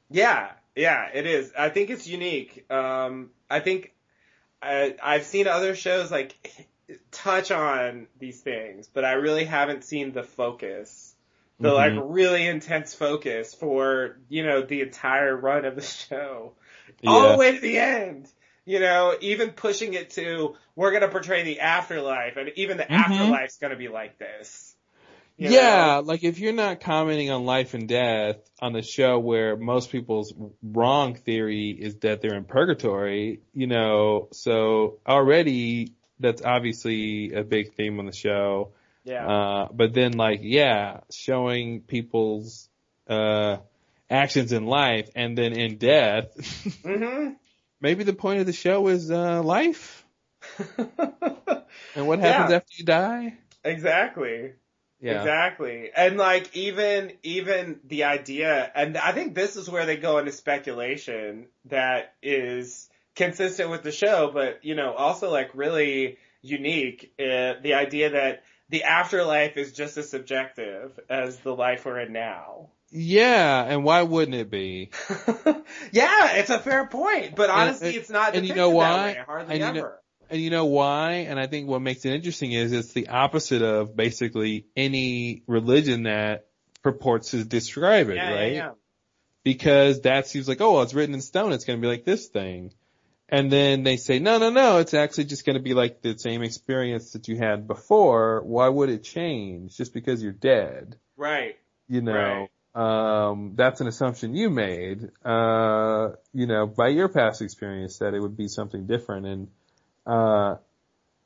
Yeah, 0.10 0.52
yeah, 0.76 1.10
it 1.14 1.26
is. 1.26 1.52
I 1.58 1.70
think 1.70 1.90
it's 1.90 2.08
unique. 2.08 2.66
Um, 2.72 3.32
I 3.50 3.60
think 3.60 3.94
I, 4.62 4.96
I've 5.02 5.26
seen 5.26 5.48
other 5.48 5.76
shows 5.76 6.12
like 6.12 6.36
touch 7.12 7.52
on 7.52 8.08
these 8.20 8.42
things, 8.42 8.88
but 8.94 9.06
I 9.06 9.14
really 9.14 9.46
haven't 9.46 9.84
seen 9.84 10.12
the 10.14 10.24
focus, 10.24 11.16
the 11.62 11.70
Mhm. 11.70 11.74
like 11.74 11.94
really 11.98 12.46
intense 12.46 12.94
focus 12.94 13.54
for 13.54 14.18
you 14.30 14.46
know 14.46 14.62
the 14.62 14.82
entire 14.82 15.36
run 15.36 15.66
of 15.66 15.76
the 15.76 15.82
show, 16.10 16.54
all 17.06 17.32
the 17.32 17.38
way 17.38 17.54
to 17.54 17.62
the 17.62 17.80
end. 17.80 18.30
You 18.66 18.80
know, 18.80 19.16
even 19.20 19.52
pushing 19.52 19.94
it 19.94 20.12
to 20.12 20.56
we're 20.76 20.92
gonna 20.92 21.10
portray 21.10 21.44
the 21.44 21.60
afterlife, 21.60 22.38
and 22.38 22.50
even 22.56 22.78
the 22.78 22.84
Mhm. 22.84 22.90
afterlife's 22.90 23.58
gonna 23.58 23.76
be 23.76 23.90
like 23.90 24.18
this. 24.18 24.76
you 25.38 25.50
yeah, 25.50 25.96
know? 25.96 26.02
like 26.06 26.24
if 26.24 26.40
you're 26.40 26.54
not 26.54 26.80
commenting 26.80 27.32
on 27.32 27.44
life 27.44 27.74
and 27.74 27.88
death 27.88 28.38
on 28.62 28.72
the 28.72 28.82
show 28.84 29.18
where 29.20 29.58
most 29.58 29.92
people's 29.92 30.34
wrong 30.62 31.16
theory 31.16 31.72
is 31.72 31.96
that 31.98 32.22
they're 32.22 32.36
in 32.36 32.46
purgatory, 32.46 33.42
you 33.54 33.68
know, 33.68 34.28
so 34.32 35.00
already 35.08 35.94
that's 36.20 36.42
obviously 36.44 37.34
a 37.34 37.44
big 37.44 37.74
theme 37.74 38.00
on 38.00 38.06
the 38.06 38.14
show. 38.14 38.74
Yeah. 39.04 39.28
Uh, 39.28 39.68
but 39.74 39.94
then 39.94 40.14
like, 40.14 40.40
yeah, 40.44 41.02
showing 41.12 41.82
people's, 41.82 42.70
uh, 43.10 43.58
actions 44.10 44.52
in 44.54 44.66
life 44.68 45.10
and 45.16 45.36
then 45.38 45.54
in 45.54 45.78
death. 45.78 46.28
hmm 46.86 47.30
Maybe 47.84 48.06
the 48.06 48.14
point 48.14 48.40
of 48.40 48.46
the 48.46 48.54
show 48.54 48.88
is, 48.88 49.12
uh, 49.12 49.44
life 49.44 50.06
and 50.78 52.08
what 52.08 52.20
happens 52.20 52.50
Yeah. 52.50 52.56
after 52.56 52.74
you 52.78 52.86
die. 52.86 53.38
Exactly. 53.64 54.54
Yeah. 55.02 55.18
Exactly. 55.20 55.90
And 55.94 56.18
like 56.18 56.56
even 56.56 57.12
even 57.24 57.82
the 57.84 58.06
idea 58.06 58.72
and 58.74 58.98
I 58.98 59.12
think 59.12 59.36
this 59.36 59.58
is 59.58 59.70
where 59.70 59.86
they 59.86 59.98
go 59.98 60.18
into 60.18 60.32
speculation 60.32 61.48
that 61.66 62.14
is 62.24 62.90
consistent 63.16 63.70
with 63.70 63.84
the 63.84 63.92
show 63.92 64.32
but 64.34 64.64
you 64.64 64.76
know 64.76 64.94
also 64.94 65.30
like 65.30 65.52
really 65.54 66.18
unique 66.42 67.14
uh, 67.20 67.60
the 67.62 67.74
idea 67.74 68.12
that 68.12 68.44
the 68.70 68.84
afterlife 68.84 69.58
is 69.58 69.74
just 69.74 69.98
as 69.98 70.10
subjective 70.10 70.98
as 71.10 71.38
the 71.40 71.54
life 71.54 71.86
we're 71.86 72.00
in 72.00 72.14
now. 72.14 72.70
Yeah, 72.96 73.64
and 73.64 73.84
why 73.84 74.04
wouldn't 74.04 74.36
it 74.36 74.50
be? 74.52 74.92
Yeah, 75.92 76.34
it's 76.36 76.50
a 76.50 76.60
fair 76.60 76.86
point, 76.86 77.36
but 77.36 77.50
honestly 77.50 77.90
and- 77.90 77.98
it's 77.98 78.10
not 78.10 78.36
and 78.36 78.48
you 78.48 78.54
know 78.54 78.70
why? 78.70 79.06
way, 79.14 79.24
hardly 79.26 79.56
And 79.56 79.64
you 79.64 79.82
know- 79.82 79.88
ever. 79.88 80.00
And 80.30 80.42
you 80.42 80.50
know 80.50 80.66
why? 80.66 81.12
And 81.28 81.40
I 81.40 81.48
think 81.48 81.68
what 81.68 81.82
makes 81.82 82.06
it 82.06 82.14
interesting 82.14 82.54
is 82.54 82.72
it's 82.72 82.94
the 82.94 83.10
opposite 83.10 83.62
of 83.62 83.96
basically 83.96 84.66
any 84.76 85.44
religion 85.48 86.04
that 86.04 86.48
purports 86.82 87.32
to 87.32 87.44
describe 87.44 88.10
it, 88.10 88.16
yeah, 88.16 88.30
yeah, 88.30 88.36
right? 88.36 88.54
yeah. 88.54 88.72
Because 89.44 90.02
that 90.02 90.28
seems 90.28 90.48
like, 90.48 90.60
oh, 90.62 90.74
well, 90.74 90.82
it's 90.84 90.94
written 90.94 91.14
in 91.14 91.22
stone. 91.22 91.52
It's 91.52 91.66
going 91.66 91.78
to 91.78 91.82
be 91.82 91.88
like 91.88 92.06
this 92.06 92.28
thing. 92.28 92.74
And 93.30 93.52
then 93.52 93.84
they 93.84 93.98
say, 93.98 94.20
no, 94.20 94.38
no, 94.38 94.50
no, 94.50 94.78
it's 94.78 94.94
actually 94.94 95.26
just 95.26 95.46
going 95.46 95.58
to 95.58 95.62
be 95.62 95.74
like 95.74 96.02
the 96.02 96.18
same 96.18 96.42
experience 96.42 97.12
that 97.12 97.28
you 97.28 97.38
had 97.38 97.68
before. 97.68 98.42
Why 98.44 98.70
would 98.70 98.90
it 98.90 99.04
change 99.04 99.78
just 99.78 99.94
because 99.94 100.24
you're 100.24 100.32
dead? 100.32 100.98
Right. 101.18 101.58
You 101.88 102.02
know, 102.02 102.48
um, 102.76 103.54
that's 103.56 103.82
an 103.82 103.88
assumption 103.88 104.36
you 104.36 104.50
made, 104.50 105.10
uh, 105.24 106.10
you 106.34 106.48
know, 106.48 106.66
by 106.66 106.88
your 106.90 107.08
past 107.08 107.42
experience 107.42 108.00
that 108.00 108.14
it 108.14 108.20
would 108.20 108.36
be 108.36 108.48
something 108.48 108.88
different. 108.88 109.26
And, 109.28 109.48
uh, 110.08 110.56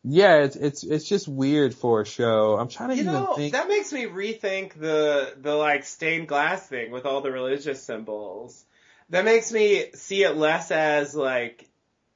yeah, 0.04 0.44
it's, 0.44 0.56
it's, 0.56 0.84
it's 0.84 1.08
just 1.08 1.28
weird 1.28 1.74
for 1.74 2.02
a 2.02 2.06
show. 2.06 2.58
I'm 2.58 2.68
trying 2.68 2.90
to 2.90 2.96
You 2.96 3.02
even 3.02 3.14
know, 3.14 3.36
think. 3.36 3.54
that 3.54 3.68
makes 3.68 3.92
me 3.94 4.06
rethink 4.06 4.74
the 4.80 5.34
the 5.42 5.54
like 5.54 5.84
stained 5.86 6.28
glass 6.28 6.66
thing 6.68 6.92
with 6.92 7.06
all 7.06 7.22
the 7.22 7.32
religious 7.32 7.82
symbols. 7.82 8.64
That 9.10 9.26
makes 9.26 9.52
me 9.52 9.86
see 9.94 10.24
it 10.24 10.36
less 10.38 10.70
as 10.72 11.16
like 11.16 11.68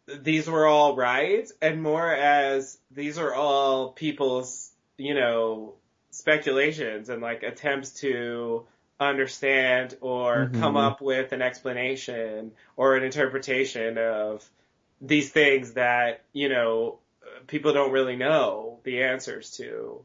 these 0.07 0.47
were 0.47 0.65
all 0.67 0.95
right 0.95 1.49
and 1.61 1.81
more 1.81 2.13
as 2.13 2.77
these 2.91 3.17
are 3.17 3.33
all 3.33 3.91
people's, 3.91 4.71
you 4.97 5.13
know, 5.13 5.73
speculations 6.11 7.09
and 7.09 7.21
like 7.21 7.43
attempts 7.43 8.01
to 8.01 8.65
understand 9.01 9.97
or 10.01 10.47
Mhm. 10.47 10.51
come 10.53 10.77
up 10.77 11.01
with 11.01 11.33
an 11.33 11.41
explanation 11.41 12.53
or 12.77 12.95
an 12.95 13.03
interpretation 13.03 13.97
of 13.97 14.49
these 15.01 15.31
things 15.31 15.73
that, 15.73 16.23
you 16.33 16.49
know, 16.49 16.99
people 17.47 17.73
don't 17.73 17.91
really 17.91 18.15
know 18.15 18.79
the 18.83 19.03
answers 19.03 19.51
to 19.57 20.03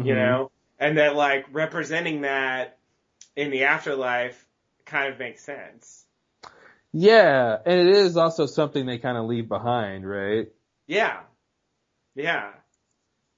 you 0.00 0.14
Mhm. 0.14 0.16
know, 0.16 0.50
and 0.78 0.98
that 0.98 1.16
like 1.16 1.46
representing 1.52 2.22
that 2.22 2.78
in 3.36 3.50
the 3.50 3.64
afterlife 3.64 4.46
kind 4.84 5.12
of 5.12 5.18
makes 5.18 5.42
sense. 5.44 6.06
Yeah, 6.92 7.58
and 7.64 7.80
it 7.88 7.94
is 7.94 8.16
also 8.16 8.46
something 8.46 8.86
they 8.86 8.98
kind 8.98 9.16
of 9.18 9.26
leave 9.26 9.48
behind, 9.48 10.08
right? 10.08 10.48
Yeah. 10.88 11.22
Yeah. 12.14 12.52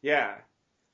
Yeah. 0.02 0.38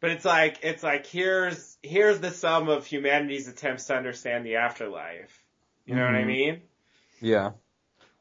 But 0.04 0.10
it's 0.10 0.24
like, 0.26 0.58
it's 0.62 0.82
like, 0.82 1.06
here's, 1.06 1.78
here's 1.82 2.20
the 2.20 2.30
sum 2.30 2.68
of 2.68 2.84
humanity's 2.84 3.48
attempts 3.48 3.86
to 3.86 3.94
understand 3.96 4.44
the 4.44 4.56
afterlife. 4.56 5.42
You 5.86 5.94
know 5.94 6.04
what 6.04 6.14
I 6.14 6.24
Mhm. 6.24 6.26
mean? 6.26 6.62
Yeah. 7.22 7.52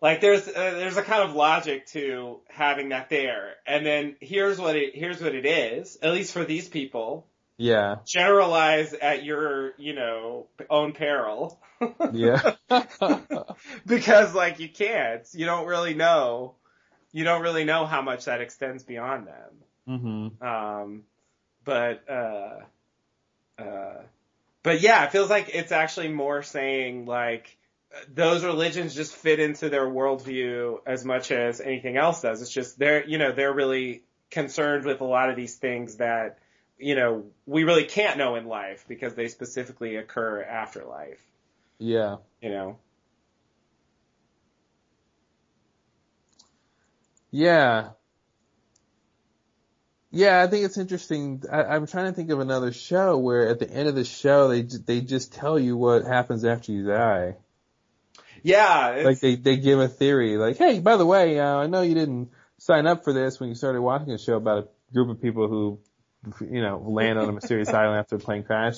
Like 0.01 0.21
there's, 0.21 0.47
uh, 0.47 0.53
there's 0.53 0.95
a 0.95 1.01
kind 1.01 1.23
of 1.29 1.35
logic 1.35 1.87
to 1.87 2.39
having 2.47 2.87
that 2.89 3.09
there. 3.09 3.55
And 3.67 3.85
then 3.85 4.15
here's 4.21 4.59
what 4.59 4.77
it, 4.77 4.95
here's 4.95 5.21
what 5.21 5.35
it 5.35 5.45
is, 5.45 5.97
at 6.01 6.13
least 6.13 6.31
for 6.31 6.45
these 6.45 6.69
people. 6.69 7.27
Yeah. 7.57 7.95
Generalize 8.07 8.93
at 8.93 9.25
your, 9.25 9.73
you 9.77 9.93
know, 9.93 10.47
own 10.69 10.93
peril. 10.93 11.59
Yeah. 12.13 12.53
because 13.85 14.33
like 14.33 14.61
you 14.61 14.69
can't. 14.69 15.27
You 15.33 15.45
don't 15.45 15.67
really 15.67 15.95
know. 15.95 16.55
You 17.11 17.25
don't 17.25 17.41
really 17.41 17.65
know 17.65 17.85
how 17.85 18.01
much 18.01 18.23
that 18.23 18.39
extends 18.39 18.83
beyond 18.83 19.27
them. 19.27 19.53
mhm. 19.89 20.41
Um, 20.41 21.03
but 21.64 22.09
uh, 22.09 23.61
uh, 23.61 24.01
but 24.64 24.82
yeah, 24.82 25.03
it 25.06 25.11
feels 25.11 25.30
like 25.30 25.50
it's 25.53 25.72
actually 25.72 26.09
more 26.09 26.43
saying 26.43 27.06
like 27.06 27.58
those 28.14 28.43
religions 28.43 28.95
just 28.95 29.14
fit 29.14 29.40
into 29.40 29.69
their 29.69 29.85
worldview 29.85 30.77
as 30.85 31.06
much 31.06 31.32
as 31.32 31.61
anything 31.61 31.98
else 31.98 32.22
does. 32.22 32.42
It's 32.42 32.51
just 32.51 32.80
they're 32.80 33.06
you 33.06 33.17
know 33.17 33.32
they're 33.32 33.53
really 33.53 34.03
concerned 34.32 34.85
with 34.85 35.01
a 35.01 35.06
lot 35.06 35.30
of 35.30 35.35
these 35.35 35.56
things 35.56 35.98
that 35.98 36.40
you 36.77 36.95
know 36.95 37.25
we 37.45 37.64
really 37.64 37.85
can't 37.85 38.17
know 38.17 38.35
in 38.35 38.48
life 38.48 38.85
because 38.88 39.14
they 39.14 39.27
specifically 39.27 39.95
occur 39.95 40.42
after 40.42 40.85
life. 40.85 41.19
Yeah. 41.77 42.17
You 42.42 42.50
know. 42.50 42.77
Yeah. 47.32 47.90
Yeah, 50.16 50.43
I 50.43 50.45
think 50.45 50.64
it's 50.64 50.77
interesting. 50.77 51.43
I, 51.51 51.64
I'm 51.64 51.88
trying 51.88 52.06
to 52.06 52.11
think 52.14 52.30
of 52.30 52.40
another 52.40 52.72
show 52.72 53.17
where 53.17 53.48
at 53.48 53.58
the 53.58 53.67
end 53.67 53.90
of 53.90 53.95
the 53.95 54.06
show 54.06 54.48
they 54.48 54.61
they 54.61 55.01
just 55.01 55.33
tell 55.33 55.58
you 55.58 55.75
what 55.75 56.06
happens 56.06 56.45
after 56.45 56.72
you 56.72 56.85
die. 56.85 57.38
Yeah, 58.43 58.92
it's, 58.92 59.06
Like 59.06 59.19
they 59.22 59.35
they 59.38 59.58
give 59.58 59.80
a 59.80 59.88
theory, 59.88 60.38
like, 60.38 60.58
hey, 60.58 60.80
by 60.80 60.98
the 60.98 61.06
way, 61.06 61.40
uh, 61.40 61.58
I 61.58 61.66
know 61.66 61.82
you 61.82 61.95
didn't 61.95 62.30
sign 62.59 62.85
up 62.85 63.03
for 63.03 63.11
this 63.11 63.40
when 63.40 63.50
you 63.50 63.56
started 63.56 63.82
watching 63.82 64.11
a 64.11 64.19
show 64.19 64.35
about 64.35 64.69
a 64.92 64.93
group 64.93 65.09
of 65.09 65.19
people 65.19 65.48
who, 65.48 65.80
you 66.42 66.61
know, 66.61 66.77
land 66.77 67.17
on 67.17 67.27
a 67.27 67.32
mysterious 67.32 67.69
island 67.74 67.98
after 67.98 68.17
a 68.17 68.19
plane 68.19 68.43
crash. 68.43 68.75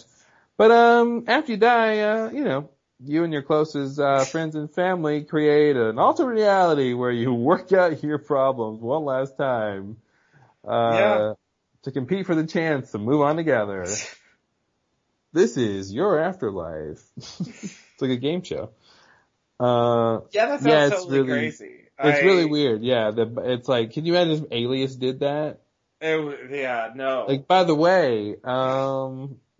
But 0.55 0.71
um, 0.71 1.25
after 1.27 1.51
you 1.51 1.57
die, 1.57 1.99
uh, 1.99 2.29
you 2.31 2.45
know, 2.45 2.69
you 3.03 3.25
and 3.25 3.33
your 3.33 3.41
closest 3.41 3.99
uh, 3.99 4.23
friends 4.23 4.55
and 4.55 4.71
family 4.71 5.25
create 5.25 5.75
an 5.75 5.99
alternate 5.99 6.29
reality 6.29 6.93
where 6.93 7.11
you 7.11 7.33
work 7.33 7.73
out 7.73 8.01
your 8.01 8.19
problems 8.19 8.79
one 8.79 9.03
last 9.03 9.37
time. 9.37 9.97
Uh, 10.67 10.97
Yeah. 10.97 11.33
to 11.83 11.91
compete 11.91 12.25
for 12.25 12.35
the 12.35 12.45
chance 12.47 12.91
to 12.91 12.97
move 12.97 13.21
on 13.21 13.35
together. 13.35 13.85
This 15.33 15.57
is 15.57 15.91
your 15.93 16.17
afterlife. 16.17 17.03
it's 17.17 18.01
like 18.01 18.11
a 18.11 18.15
game 18.15 18.41
show. 18.41 18.69
Uh, 19.59 20.21
Yeah, 20.31 20.45
that 20.45 20.61
sounds 20.61 20.65
yeah, 20.65 20.85
it's 20.85 20.95
totally 20.95 21.19
really, 21.19 21.29
crazy. 21.29 21.89
It's 22.01 22.21
I- 22.21 22.25
really 22.25 22.45
weird. 22.45 22.81
Yeah, 22.83 23.11
the, 23.11 23.33
it's 23.43 23.67
like, 23.67 23.91
can 23.91 24.05
you 24.05 24.15
imagine 24.15 24.45
if 24.45 24.51
Alias 24.51 24.95
did 24.95 25.19
that? 25.19 25.59
It, 25.99 26.51
yeah, 26.51 26.91
no. 26.95 27.25
Like, 27.27 27.47
by 27.47 27.65
the 27.65 27.75
way, 27.75 28.37
um, 28.45 29.41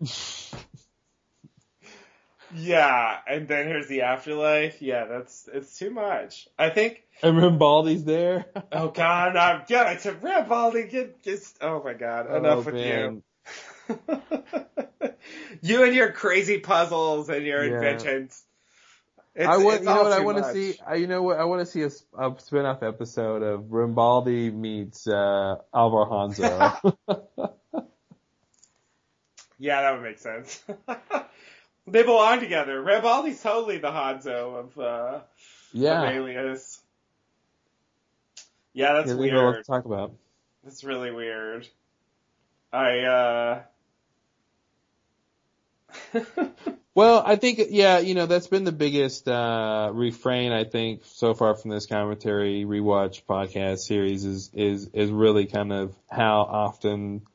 yeah, 2.56 3.18
and 3.28 3.46
then 3.46 3.66
here's 3.66 3.86
the 3.86 4.02
afterlife. 4.02 4.80
Yeah, 4.80 5.04
that's 5.06 5.48
it's 5.52 5.78
too 5.78 5.90
much. 5.90 6.48
I 6.58 6.70
think. 6.70 7.02
and 7.22 7.36
Rambaldi's 7.36 8.04
there. 8.04 8.46
Oh 8.72 8.88
God, 8.88 9.36
I'm 9.36 9.62
yeah, 9.68 9.90
it's 9.92 10.06
a 10.06 10.12
Rambaldi. 10.12 10.90
Get, 10.90 11.22
get, 11.22 11.52
oh 11.60 11.82
my 11.82 11.94
God, 11.94 12.26
enough 12.34 12.58
Oh, 12.58 12.62
with 12.62 12.74
man. 12.74 13.22
you. 13.88 14.92
you 15.62 15.84
and 15.84 15.94
your 15.94 16.12
crazy 16.12 16.58
puzzles 16.58 17.28
and 17.28 17.44
your 17.44 17.64
Yeah. 17.64 17.74
inventions. 17.74 18.42
It's, 19.34 19.46
I 19.46 19.58
want, 19.58 19.80
you 19.82 19.86
know 19.90 20.02
what 20.02 20.12
I 20.12 20.20
want 20.20 20.38
to 20.38 20.52
see? 20.52 20.78
I, 20.86 20.94
you 20.94 21.06
know 21.06 21.22
what? 21.22 21.38
I 21.38 21.44
want 21.44 21.60
to 21.60 21.66
see 21.66 21.82
a, 21.82 21.90
a 22.18 22.34
spin-off 22.38 22.82
episode 22.82 23.42
of 23.42 23.64
Rimbaldi 23.64 24.50
meets, 24.50 25.06
uh, 25.06 25.56
Alvar 25.74 26.06
Hanso. 26.06 26.94
Yeah, 29.58 29.80
that 29.82 29.92
would 29.94 30.02
make 30.02 30.18
sense. 30.18 30.62
they 31.86 32.02
belong 32.02 32.40
together. 32.40 32.82
Rambaldi's 32.82 33.42
totally 33.42 33.78
the 33.78 33.90
Hanso 33.90 34.58
of 34.58 34.78
uh, 34.78 35.20
yeah. 35.72 36.02
of 36.02 36.10
Alias. 36.10 36.80
Yeah, 38.72 38.94
that's 38.94 39.08
Yeah, 39.08 39.16
we 39.16 39.30
got 39.30 39.36
a 39.36 39.38
lot 39.38 39.52
weird. 39.52 39.64
to 39.64 39.70
talk 39.70 39.84
about. 39.84 40.12
That's 40.64 40.84
really 40.84 41.10
weird. 41.10 41.66
I 42.72 42.98
uh 43.00 43.62
Well, 46.96 47.22
I 47.26 47.36
think, 47.36 47.60
yeah, 47.68 47.98
you 47.98 48.14
know, 48.14 48.24
that's 48.24 48.46
been 48.46 48.64
the 48.64 48.72
biggest, 48.72 49.28
uh, 49.28 49.90
refrain, 49.92 50.50
I 50.52 50.64
think, 50.64 51.02
so 51.04 51.34
far 51.34 51.54
from 51.54 51.70
this 51.70 51.84
commentary 51.84 52.64
rewatch 52.64 53.22
podcast 53.28 53.80
series 53.80 54.24
is, 54.24 54.50
is, 54.54 54.88
is 54.94 55.10
really 55.10 55.44
kind 55.44 55.74
of 55.74 55.94
how 56.10 56.40
often 56.40 57.26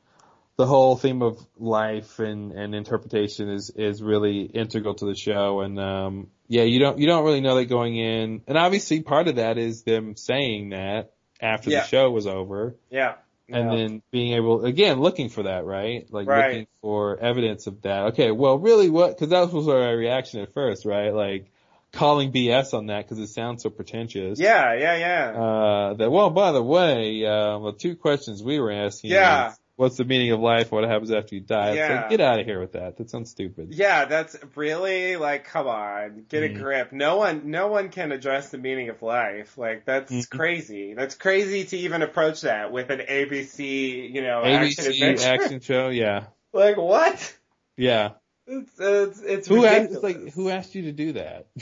the 0.62 0.68
whole 0.68 0.96
theme 0.96 1.22
of 1.22 1.44
life 1.58 2.20
and, 2.20 2.52
and 2.52 2.72
interpretation 2.72 3.48
is, 3.48 3.70
is 3.70 4.00
really 4.00 4.42
integral 4.42 4.94
to 4.94 5.06
the 5.06 5.16
show. 5.16 5.60
And, 5.60 5.76
um, 5.80 6.28
yeah, 6.46 6.62
you 6.62 6.78
don't, 6.78 6.98
you 7.00 7.08
don't 7.08 7.24
really 7.24 7.40
know 7.40 7.56
that 7.56 7.64
going 7.64 7.96
in. 7.96 8.42
And 8.46 8.56
obviously 8.56 9.02
part 9.02 9.26
of 9.26 9.36
that 9.36 9.58
is 9.58 9.82
them 9.82 10.14
saying 10.14 10.70
that 10.70 11.14
after 11.40 11.70
Yeah. 11.70 11.80
the 11.80 11.86
show 11.88 12.10
was 12.12 12.28
over. 12.28 12.76
yeah. 12.90 13.14
And 13.48 13.70
yeah. 13.72 13.76
then 13.76 14.02
being 14.12 14.34
able, 14.34 14.64
again, 14.64 15.00
looking 15.00 15.28
for 15.28 15.42
that, 15.42 15.64
right? 15.64 16.06
Like 16.10 16.28
Right. 16.28 16.46
looking 16.52 16.66
for 16.80 17.18
evidence 17.18 17.66
of 17.66 17.82
that. 17.82 18.02
Okay, 18.12 18.30
well, 18.30 18.56
really 18.58 18.88
what, 18.88 19.18
cause 19.18 19.30
that 19.30 19.52
was 19.52 19.66
our 19.68 19.96
reaction 19.96 20.40
at 20.40 20.54
first, 20.54 20.86
right? 20.86 21.12
Like 21.12 21.50
calling 21.92 22.30
BS 22.32 22.72
on 22.72 22.86
that 22.86 23.08
cause 23.08 23.18
it 23.18 23.26
sounds 23.26 23.64
so 23.64 23.68
pretentious. 23.68 24.38
Yeah, 24.40 24.74
yeah, 24.78 24.96
yeah. 24.96 25.40
Uh, 25.42 25.94
that, 25.94 26.10
well, 26.10 26.30
by 26.30 26.52
the 26.52 26.62
way, 26.62 27.26
uh, 27.26 27.58
well, 27.58 27.72
two 27.72 27.96
questions 27.96 28.42
we 28.44 28.60
were 28.60 28.70
asking. 28.70 29.10
Yeah. 29.10 29.50
is, 29.50 29.58
What's 29.76 29.96
the 29.96 30.04
meaning 30.04 30.30
of 30.32 30.40
life? 30.40 30.70
What 30.70 30.84
happens 30.84 31.10
after 31.10 31.34
you 31.34 31.40
die? 31.40 31.68
It's 31.70 31.76
Yeah. 31.78 32.00
like, 32.02 32.10
get 32.10 32.20
out 32.20 32.38
of 32.38 32.46
here 32.46 32.60
with 32.60 32.72
that. 32.72 32.98
That 32.98 33.08
sounds 33.10 33.30
stupid. 33.30 33.68
Yeah, 33.72 34.04
that's 34.04 34.36
really 34.54 35.16
like 35.16 35.44
come 35.44 35.66
on, 35.66 36.24
get 36.28 36.42
a 36.42 36.48
Mhm. 36.48 36.56
grip. 36.60 36.92
No 36.92 37.16
one 37.16 37.50
no 37.50 37.68
one 37.68 37.88
can 37.88 38.12
address 38.12 38.50
the 38.50 38.58
meaning 38.58 38.90
of 38.90 39.00
life. 39.02 39.56
Like 39.56 39.84
that's 39.86 40.12
Mhm. 40.12 40.30
crazy. 40.30 40.94
That's 40.94 41.14
crazy 41.14 41.64
to 41.64 41.76
even 41.78 42.02
approach 42.02 42.42
that 42.42 42.70
with 42.70 42.90
an 42.90 43.00
ABC, 43.00 44.10
you 44.12 44.22
know, 44.22 44.44
action 44.44 44.84
ABC 44.84 44.88
adventure. 45.08 45.44
action 45.44 45.60
show, 45.60 45.88
yeah. 45.88 46.24
Like 46.52 46.76
what? 46.76 47.34
Yeah. 47.78 48.10
It's 48.46 48.78
it's, 48.78 49.22
it's 49.22 49.48
Who 49.48 49.64
asked, 49.64 49.88
ridiculous. 49.90 49.94
it's 49.94 50.24
like, 50.26 50.34
who 50.34 50.50
asked 50.50 50.74
you 50.74 50.82
to 50.82 50.92
do 50.92 51.12
that? 51.12 51.46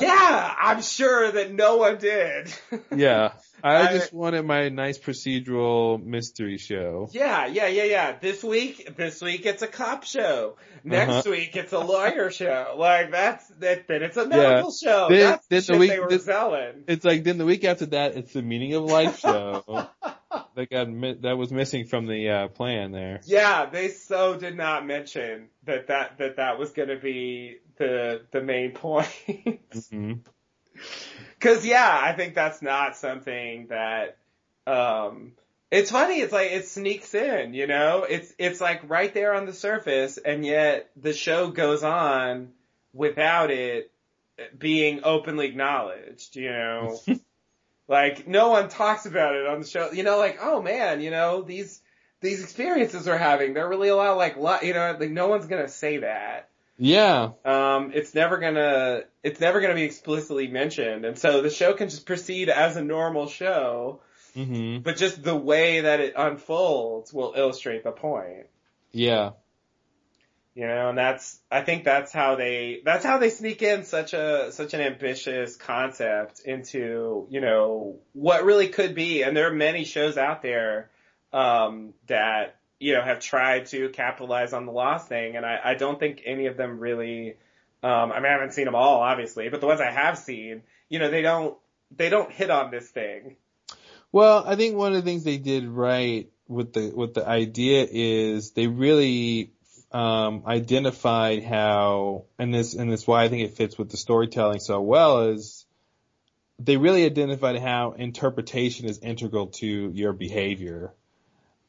Yeah, 0.00 0.54
I'm 0.58 0.80
sure 0.82 1.30
that 1.32 1.52
no 1.52 1.76
one 1.76 1.98
did. 1.98 2.52
yeah. 2.96 3.32
I 3.62 3.88
I- 3.88 3.92
just 3.92 4.12
wanted 4.12 4.44
my 4.44 4.68
nice 4.68 4.98
procedural 4.98 6.02
mystery 6.02 6.58
show. 6.58 7.08
Yeah, 7.12 7.46
yeah, 7.46 7.66
yeah, 7.68 7.84
yeah. 7.84 8.16
This 8.20 8.42
week, 8.44 8.96
this 8.96 9.20
week 9.20 9.46
it's 9.46 9.62
a 9.62 9.66
cop 9.66 10.04
show. 10.04 10.56
Next 10.84 11.10
Uh-huh. 11.12 11.30
week 11.30 11.56
it's 11.56 11.72
a 11.72 11.78
lawyer 11.80 12.30
show. 12.30 12.74
Like 12.78 13.10
that's 13.10 13.46
that. 13.60 13.88
Then 13.88 14.02
it's 14.02 14.16
a 14.16 14.26
medical 14.26 14.72
show. 14.72 15.08
Then- 15.08 15.38
that's 15.48 15.66
then 15.66 15.76
the 15.76 15.80
week- 15.80 15.90
they 15.90 16.00
were 16.00 16.08
then- 16.10 16.20
selling. 16.20 16.84
It's 16.86 17.04
like 17.04 17.24
then 17.24 17.38
the 17.38 17.44
week 17.46 17.64
after 17.64 17.86
that, 17.86 18.16
it's 18.16 18.32
the 18.32 18.42
meaning 18.42 18.74
of 18.74 18.84
life 18.84 19.18
show 19.26 19.88
that 20.54 20.70
got 20.70 21.22
that 21.22 21.36
was 21.36 21.50
missing 21.50 21.86
from 21.86 22.06
the 22.06 22.28
uh, 22.30 22.48
plan 22.48 22.92
there. 22.92 23.20
Yeah, 23.24 23.66
they 23.66 23.88
so 23.88 24.36
did 24.38 24.56
not 24.56 24.86
mention 24.86 25.48
that 25.64 25.88
that 25.88 26.18
that 26.18 26.36
that 26.36 26.58
was 26.58 26.70
going 26.72 26.88
to 26.88 26.96
be 26.96 27.56
the 27.78 28.22
the 28.30 28.42
main 28.42 28.72
point. 28.72 29.08
hmm 29.90 30.12
Cause 31.46 31.64
yeah, 31.64 31.96
I 32.02 32.12
think 32.12 32.34
that's 32.34 32.60
not 32.60 32.96
something 32.96 33.68
that, 33.68 34.16
um, 34.66 35.32
it's 35.70 35.92
funny. 35.92 36.18
It's 36.20 36.32
like 36.32 36.50
it 36.50 36.66
sneaks 36.66 37.14
in, 37.14 37.54
you 37.54 37.68
know. 37.68 38.02
It's 38.02 38.34
it's 38.36 38.60
like 38.60 38.90
right 38.90 39.14
there 39.14 39.32
on 39.32 39.46
the 39.46 39.52
surface, 39.52 40.18
and 40.18 40.44
yet 40.44 40.90
the 40.96 41.12
show 41.12 41.48
goes 41.48 41.84
on 41.84 42.48
without 42.92 43.52
it 43.52 43.92
being 44.58 45.02
openly 45.04 45.46
acknowledged. 45.46 46.34
You 46.34 46.50
know, 46.50 46.98
like 47.88 48.26
no 48.26 48.48
one 48.48 48.68
talks 48.68 49.06
about 49.06 49.36
it 49.36 49.46
on 49.46 49.60
the 49.60 49.66
show. 49.68 49.92
You 49.92 50.02
know, 50.02 50.18
like 50.18 50.38
oh 50.42 50.60
man, 50.60 51.00
you 51.00 51.12
know 51.12 51.42
these 51.42 51.80
these 52.20 52.42
experiences 52.42 53.06
we're 53.06 53.18
having, 53.18 53.54
they're 53.54 53.68
really 53.68 53.88
a 53.88 53.94
lot 53.96 54.16
like 54.16 54.36
li- 54.36 54.66
you 54.66 54.74
know, 54.74 54.96
like 54.98 55.10
no 55.10 55.28
one's 55.28 55.46
gonna 55.46 55.68
say 55.68 55.98
that. 55.98 56.48
Yeah. 56.78 57.30
Um, 57.44 57.92
it's 57.94 58.14
never 58.14 58.38
gonna, 58.38 59.02
it's 59.22 59.40
never 59.40 59.60
gonna 59.60 59.74
be 59.74 59.84
explicitly 59.84 60.48
mentioned, 60.48 61.04
and 61.04 61.18
so 61.18 61.40
the 61.40 61.50
show 61.50 61.72
can 61.72 61.88
just 61.88 62.06
proceed 62.06 62.48
as 62.48 62.76
a 62.76 62.82
normal 62.82 63.28
show, 63.28 64.00
hmm 64.34 64.78
but 64.78 64.96
just 64.96 65.22
the 65.22 65.34
way 65.34 65.80
that 65.80 66.00
it 66.00 66.12
unfolds 66.16 67.12
will 67.12 67.32
illustrate 67.36 67.84
the 67.84 67.92
point. 67.92 68.46
Yeah. 68.92 69.30
You 70.54 70.66
know, 70.66 70.88
and 70.88 70.96
that's, 70.96 71.38
I 71.50 71.60
think 71.60 71.84
that's 71.84 72.12
how 72.12 72.36
they, 72.36 72.80
that's 72.82 73.04
how 73.04 73.18
they 73.18 73.28
sneak 73.28 73.60
in 73.60 73.84
such 73.84 74.14
a, 74.14 74.50
such 74.52 74.72
an 74.72 74.80
ambitious 74.80 75.54
concept 75.54 76.40
into, 76.40 77.26
you 77.28 77.42
know, 77.42 77.98
what 78.14 78.44
really 78.44 78.68
could 78.68 78.94
be, 78.94 79.22
and 79.22 79.36
there 79.36 79.50
are 79.50 79.54
many 79.54 79.84
shows 79.84 80.16
out 80.16 80.40
there, 80.40 80.90
um, 81.32 81.92
that, 82.06 82.55
you 82.78 82.94
know, 82.94 83.02
have 83.02 83.20
tried 83.20 83.66
to 83.66 83.88
capitalize 83.90 84.52
on 84.52 84.66
the 84.66 84.72
Lost 84.72 85.08
thing, 85.08 85.36
and 85.36 85.46
I, 85.46 85.58
I 85.64 85.74
don't 85.74 85.98
think 85.98 86.22
any 86.24 86.46
of 86.46 86.56
them 86.56 86.78
really, 86.78 87.36
um, 87.82 88.12
I 88.12 88.16
mean, 88.16 88.26
I 88.26 88.32
haven't 88.32 88.52
seen 88.52 88.66
them 88.66 88.74
all, 88.74 89.00
obviously, 89.00 89.48
but 89.48 89.60
the 89.60 89.66
ones 89.66 89.80
I 89.80 89.90
have 89.90 90.18
seen, 90.18 90.62
you 90.88 90.98
know, 90.98 91.10
they 91.10 91.22
don't, 91.22 91.56
they 91.96 92.08
don't 92.08 92.30
hit 92.30 92.50
on 92.50 92.70
this 92.70 92.88
thing. 92.88 93.36
Well, 94.12 94.44
I 94.46 94.56
think 94.56 94.76
one 94.76 94.94
of 94.94 95.04
the 95.04 95.10
things 95.10 95.24
they 95.24 95.38
did 95.38 95.66
right 95.66 96.30
with 96.48 96.72
the 96.72 96.92
with 96.94 97.14
the 97.14 97.26
idea 97.26 97.86
is 97.90 98.52
they 98.52 98.66
really 98.66 99.52
um, 99.92 100.44
identified 100.46 101.42
how, 101.42 102.24
and 102.38 102.54
this 102.54 102.74
and 102.74 102.90
this 102.90 103.06
why 103.06 103.24
I 103.24 103.28
think 103.28 103.42
it 103.42 103.56
fits 103.56 103.76
with 103.76 103.90
the 103.90 103.96
storytelling 103.96 104.60
so 104.60 104.80
well 104.80 105.30
is 105.30 105.66
they 106.58 106.76
really 106.76 107.04
identified 107.04 107.60
how 107.60 107.92
interpretation 107.92 108.86
is 108.86 108.98
integral 108.98 109.48
to 109.48 109.90
your 109.92 110.12
behavior. 110.12 110.92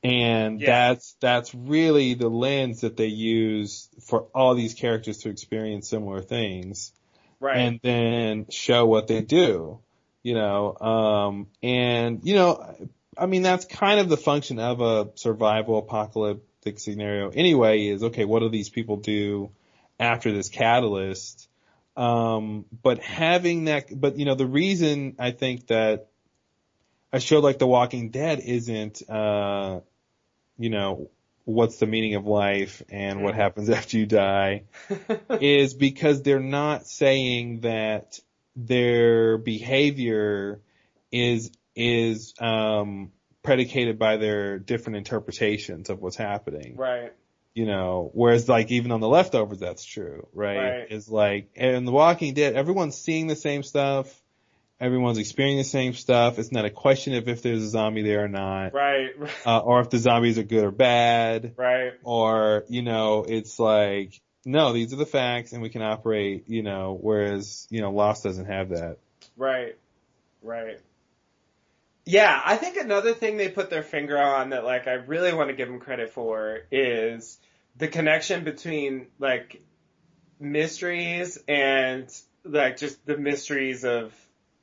And 0.04 0.60
Yeah. 0.60 0.68
that's, 0.68 1.16
that's 1.20 1.54
really 1.54 2.14
the 2.14 2.30
lens 2.30 2.82
that 2.82 2.98
they 2.98 3.08
use 3.08 3.90
for 4.02 4.28
all 4.34 4.56
these 4.56 4.74
characters 4.74 5.20
to 5.20 5.30
experience 5.30 5.90
similar 5.90 6.22
things 6.22 6.94
Right. 7.40 7.58
and 7.58 7.80
then 7.84 8.46
show 8.50 8.86
what 8.86 9.08
they 9.08 9.22
do, 9.22 9.80
you 10.24 10.34
know, 10.34 10.78
um, 10.78 11.48
and, 11.62 12.22
you 12.24 12.36
know, 12.36 12.76
I 13.18 13.26
mean, 13.26 13.42
that's 13.42 13.66
kind 13.66 14.00
of 14.00 14.10
the 14.10 14.18
function 14.18 14.60
of 14.60 14.82
a 14.82 15.10
survival 15.16 15.80
apocalyptic 15.80 16.80
scenario 16.80 17.30
anyway 17.30 17.88
is, 17.88 18.04
okay, 18.04 18.26
what 18.26 18.40
do 18.40 18.50
these 18.50 18.70
people 18.70 18.98
do 18.98 19.52
after 20.00 20.32
this 20.32 20.50
catalyst? 20.50 21.48
Um, 21.96 22.66
but 22.84 23.00
having 23.00 23.66
that, 23.66 23.86
but 24.00 24.18
you 24.20 24.26
know, 24.26 24.36
the 24.36 24.46
reason 24.46 25.16
I 25.18 25.32
think 25.32 25.68
that 25.68 26.10
a 27.12 27.20
show 27.20 27.40
like 27.40 27.60
The 27.60 27.68
Walking 27.68 28.10
Dead 28.10 28.40
isn't, 28.40 29.02
uh, 29.10 29.80
you 30.58 30.70
know, 30.70 31.10
what's 31.46 31.78
the 31.78 31.86
meaning 31.86 32.16
of 32.16 32.26
life 32.26 32.84
and 32.90 33.24
what 33.24 33.34
happens 33.34 33.70
after 33.78 33.98
you 33.98 34.06
die 34.06 34.64
is 35.40 35.74
because 35.74 36.22
they're 36.22 36.42
not 36.42 36.86
saying 36.86 37.62
that 37.62 38.20
their 38.56 39.38
behavior 39.38 40.60
is 41.12 41.52
is 41.76 42.34
um 42.40 43.12
predicated 43.44 43.98
by 43.98 44.18
their 44.18 44.60
different 44.60 44.98
interpretations 44.98 45.90
of 45.90 46.02
what's 46.02 46.18
happening. 46.18 46.76
right. 46.76 47.14
You 47.54 47.66
know, 47.66 48.12
whereas 48.14 48.48
like 48.50 48.70
even 48.70 48.92
on 48.92 49.00
the 49.00 49.08
leftovers 49.08 49.60
that's 49.60 49.84
true, 49.84 50.28
right? 50.34 50.80
Right. 50.80 50.92
Is 50.92 51.10
like 51.10 51.50
in 51.56 51.86
The 51.86 51.92
Walking 51.92 52.34
Dead, 52.34 52.56
everyone's 52.56 52.98
seeing 52.98 53.26
the 53.28 53.36
same 53.36 53.64
stuff, 53.64 54.14
everyone's 54.80 55.18
experiencing 55.18 55.58
the 55.58 55.64
same 55.64 55.94
stuff. 55.94 56.40
It's 56.40 56.52
not 56.52 56.66
a 56.66 56.70
question 56.70 57.16
of 57.16 57.28
if 57.28 57.42
there's 57.42 57.64
a 57.64 57.70
zombie 57.70 58.04
there 58.04 58.24
or 58.24 58.28
not. 58.28 58.74
Right. 58.74 59.10
Uh, 59.46 59.60
or 59.60 59.82
if 59.82 59.90
the 59.90 59.98
zombies 59.98 60.38
are 60.38 60.44
good 60.44 60.64
or 60.64 60.72
bad 60.72 61.54
Right. 61.58 61.94
or 62.04 62.66
you 62.70 62.82
know 62.82 63.26
it's 63.28 63.60
like 63.60 64.20
no, 64.48 64.72
these 64.72 64.94
are 64.94 64.98
the 64.98 65.06
facts 65.06 65.52
and 65.52 65.62
we 65.62 65.70
can 65.70 65.82
operate, 65.82 66.46
you 66.48 66.64
know, 66.64 66.98
whereas, 67.00 67.68
you 67.70 67.82
know, 67.82 67.92
Lost 67.92 68.24
doesn't 68.24 68.46
have 68.46 68.70
that. 68.70 68.98
Right. 69.36 69.76
Right. 70.42 70.80
Yeah, 72.06 72.42
I 72.44 72.56
think 72.56 72.78
another 72.78 73.14
thing 73.14 73.36
they 73.36 73.50
put 73.50 73.70
their 73.70 73.84
finger 73.84 74.18
on 74.18 74.52
that 74.52 74.64
like 74.64 74.88
I 74.88 74.94
really 74.94 75.34
want 75.34 75.50
to 75.50 75.56
give 75.56 75.68
them 75.68 75.80
credit 75.80 76.12
for 76.14 76.62
is 76.72 77.38
the 77.76 77.90
connection 77.90 78.46
between 78.46 79.08
like 79.20 79.62
mysteries 80.40 81.38
and 81.50 82.10
like 82.46 82.78
just 82.78 83.06
the 83.06 83.18
mysteries 83.18 83.84
of 83.84 84.14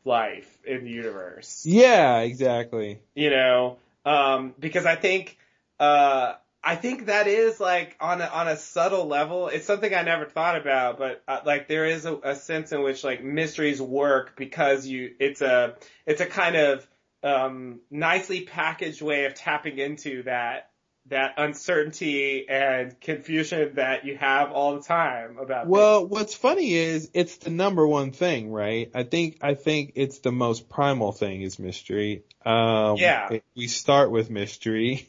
life 0.04 0.58
in 0.64 0.84
the 0.84 0.90
universe. 0.90 1.64
Yeah, 1.66 2.20
exactly. 2.20 3.00
You 3.14 3.30
know, 3.30 3.78
um, 4.04 4.54
because 4.58 4.86
I 4.86 4.96
think, 4.96 5.38
uh, 5.80 6.34
I 6.62 6.76
think 6.76 7.06
that 7.06 7.26
is 7.26 7.60
like 7.60 7.96
on 8.00 8.20
a, 8.20 8.26
on 8.26 8.48
a 8.48 8.56
subtle 8.56 9.06
level. 9.06 9.48
It's 9.48 9.66
something 9.66 9.94
I 9.94 10.02
never 10.02 10.24
thought 10.26 10.56
about, 10.60 10.98
but 10.98 11.22
uh, 11.28 11.40
like 11.44 11.68
there 11.68 11.86
is 11.86 12.06
a, 12.06 12.16
a 12.22 12.36
sense 12.36 12.72
in 12.72 12.82
which 12.82 13.04
like 13.04 13.22
mysteries 13.22 13.80
work 13.80 14.34
because 14.36 14.86
you, 14.86 15.14
it's 15.18 15.40
a, 15.40 15.76
it's 16.06 16.20
a 16.20 16.26
kind 16.26 16.56
of, 16.56 16.86
um, 17.22 17.80
nicely 17.90 18.42
packaged 18.42 19.00
way 19.00 19.24
of 19.24 19.34
tapping 19.34 19.78
into 19.78 20.24
that, 20.24 20.70
that 21.06 21.34
uncertainty 21.36 22.48
and 22.48 22.98
confusion 23.00 23.74
that 23.74 24.06
you 24.06 24.16
have 24.16 24.52
all 24.52 24.74
the 24.76 24.82
time 24.82 25.36
about 25.38 25.66
Well, 25.66 26.00
things. 26.00 26.10
what's 26.10 26.34
funny 26.34 26.72
is 26.72 27.10
it's 27.12 27.36
the 27.36 27.50
number 27.50 27.86
one 27.86 28.12
thing, 28.12 28.50
right? 28.50 28.90
I 28.94 29.02
think 29.02 29.38
I 29.42 29.54
think 29.54 29.92
it's 29.96 30.20
the 30.20 30.32
most 30.32 30.68
primal 30.68 31.12
thing 31.12 31.42
is 31.42 31.58
mystery. 31.58 32.24
Um 32.44 32.96
yeah. 32.96 33.32
It, 33.32 33.44
we 33.54 33.68
start 33.68 34.10
with 34.10 34.30
mystery. 34.30 35.08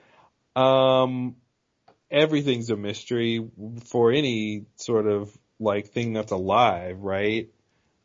um 0.56 1.36
everything's 2.10 2.70
a 2.70 2.76
mystery 2.76 3.48
for 3.86 4.12
any 4.12 4.66
sort 4.76 5.06
of 5.06 5.36
like 5.58 5.88
thing 5.88 6.12
that's 6.12 6.32
alive, 6.32 7.00
right? 7.00 7.48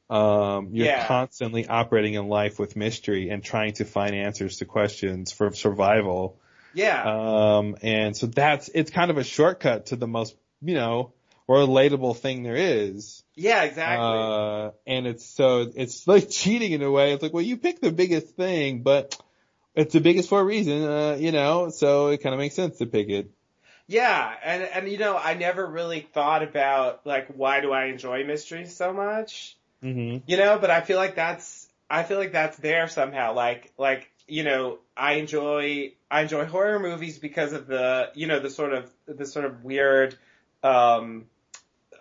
Um, 0.10 0.70
you're 0.72 0.86
yeah. 0.86 1.06
constantly 1.08 1.68
operating 1.68 2.14
in 2.14 2.28
life 2.30 2.60
with 2.60 2.78
mystery 2.78 3.30
and 3.30 3.44
trying 3.44 3.74
to 3.74 3.86
find 3.86 4.16
answers 4.16 4.58
to 4.58 4.66
questions 4.66 5.34
for 5.34 5.52
survival. 5.52 6.40
Yeah. 6.74 7.04
Um, 7.58 7.78
and 7.82 8.16
so 8.16 8.28
that's, 8.28 8.70
it's 8.74 8.92
kind 8.92 9.12
of 9.12 9.18
a 9.18 9.24
shortcut 9.24 9.88
to 9.88 9.96
the 9.96 10.08
most, 10.08 10.36
you 10.62 10.76
know, 10.76 11.14
relatable 11.50 12.18
thing 12.18 12.44
there 12.44 12.56
is. 12.56 13.24
Yeah, 13.36 13.64
exactly. 13.64 14.06
Uh, 14.06 14.72
and 14.86 15.08
it's 15.08 15.26
so, 15.26 15.72
it's 15.76 16.08
like 16.08 16.30
cheating 16.32 16.72
in 16.72 16.82
a 16.82 16.92
way. 16.92 17.14
It's 17.14 17.24
like, 17.24 17.34
well, 17.34 17.44
you 17.44 17.58
pick 17.58 17.82
the 17.82 17.92
biggest 17.92 18.36
thing, 18.36 18.82
but 18.82 19.20
it's 19.76 19.94
the 19.94 20.02
biggest 20.02 20.30
for 20.30 20.42
a 20.42 20.44
reason, 20.44 20.84
uh, 20.84 21.18
you 21.20 21.32
know, 21.32 21.70
so 21.70 22.08
it 22.08 22.24
kind 22.24 22.34
of 22.34 22.40
makes 22.40 22.56
sense 22.56 22.78
to 22.80 22.86
pick 22.86 23.10
it. 23.10 23.30
Yeah, 23.88 24.34
and, 24.44 24.64
and 24.64 24.90
you 24.90 24.98
know, 24.98 25.18
I 25.18 25.36
never 25.36 25.66
really 25.66 26.02
thought 26.02 26.44
about, 26.44 27.06
like, 27.06 27.28
why 27.28 27.62
do 27.62 27.72
I 27.72 27.86
enjoy 27.86 28.26
mysteries 28.26 28.76
so 28.76 28.92
much? 28.92 29.56
Mm-hmm. 29.82 30.30
You 30.30 30.38
know, 30.38 30.58
but 30.60 30.70
I 30.70 30.82
feel 30.82 30.98
like 30.98 31.16
that's, 31.16 31.68
I 31.90 32.04
feel 32.04 32.18
like 32.18 32.34
that's 32.34 32.58
there 32.58 32.90
somehow. 32.90 33.34
Like, 33.34 33.72
like, 33.78 34.12
you 34.28 34.44
know, 34.44 34.80
I 34.96 35.14
enjoy, 35.14 35.94
I 36.10 36.22
enjoy 36.22 36.46
horror 36.46 36.80
movies 36.80 37.20
because 37.20 37.54
of 37.54 37.68
the, 37.68 38.12
you 38.14 38.28
know, 38.28 38.40
the 38.40 38.50
sort 38.50 38.74
of, 38.74 38.92
the 39.08 39.26
sort 39.26 39.46
of 39.46 39.64
weird, 39.64 40.18
um, 40.64 41.26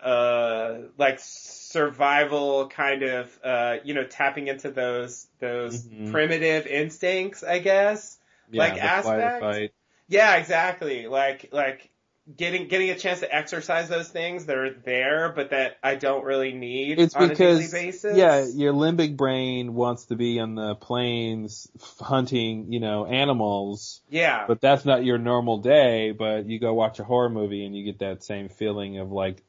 uh, 0.01 0.77
like 0.97 1.19
survival 1.19 2.67
kind 2.67 3.03
of, 3.03 3.39
uh, 3.43 3.77
you 3.83 3.93
know, 3.93 4.03
tapping 4.03 4.47
into 4.47 4.71
those, 4.71 5.27
those 5.39 5.83
Mhm. 5.83 6.11
primitive 6.11 6.67
instincts, 6.67 7.43
I 7.43 7.59
guess. 7.59 8.17
Yeah, 8.51 8.59
like 8.61 8.81
the 8.81 8.89
flight 8.89 9.19
aspects. 9.19 9.39
fight. 9.39 9.73
Yeah, 10.07 10.35
exactly. 10.35 11.07
Like, 11.07 11.49
like 11.51 11.89
getting, 12.35 12.67
getting 12.67 12.89
a 12.89 12.97
chance 12.97 13.21
to 13.21 13.33
exercise 13.33 13.89
those 13.89 14.09
things 14.09 14.45
that 14.47 14.57
are 14.57 14.73
there, 14.73 15.31
but 15.35 15.51
that 15.51 15.77
I 15.83 15.95
don't 15.95 16.23
really 16.25 16.53
need 16.53 16.99
It's 16.99 17.15
on 17.15 17.29
because, 17.29 17.59
a 17.59 17.71
daily 17.71 17.85
basis. 17.85 18.17
yeah, 18.17 18.45
your 18.53 18.73
limbic 18.73 19.15
brain 19.15 19.73
wants 19.73 20.05
to 20.07 20.15
be 20.15 20.39
on 20.39 20.55
the 20.55 20.75
plains 20.75 21.67
hunting, 21.99 22.71
you 22.71 22.79
know, 22.79 23.05
animals, 23.05 24.01
Yeah. 24.09 24.45
but 24.47 24.61
that's 24.61 24.85
not 24.85 25.05
your 25.05 25.17
normal 25.17 25.59
day, 25.59 26.11
but 26.11 26.47
you 26.47 26.59
go 26.59 26.73
watch 26.73 26.99
a 26.99 27.03
horror 27.03 27.29
movie 27.29 27.65
and 27.65 27.75
you 27.75 27.85
get 27.85 27.99
that 27.99 28.23
same 28.23 28.49
feeling 28.49 28.97
of 28.99 29.11
like 29.11 29.37
li- 29.37 29.43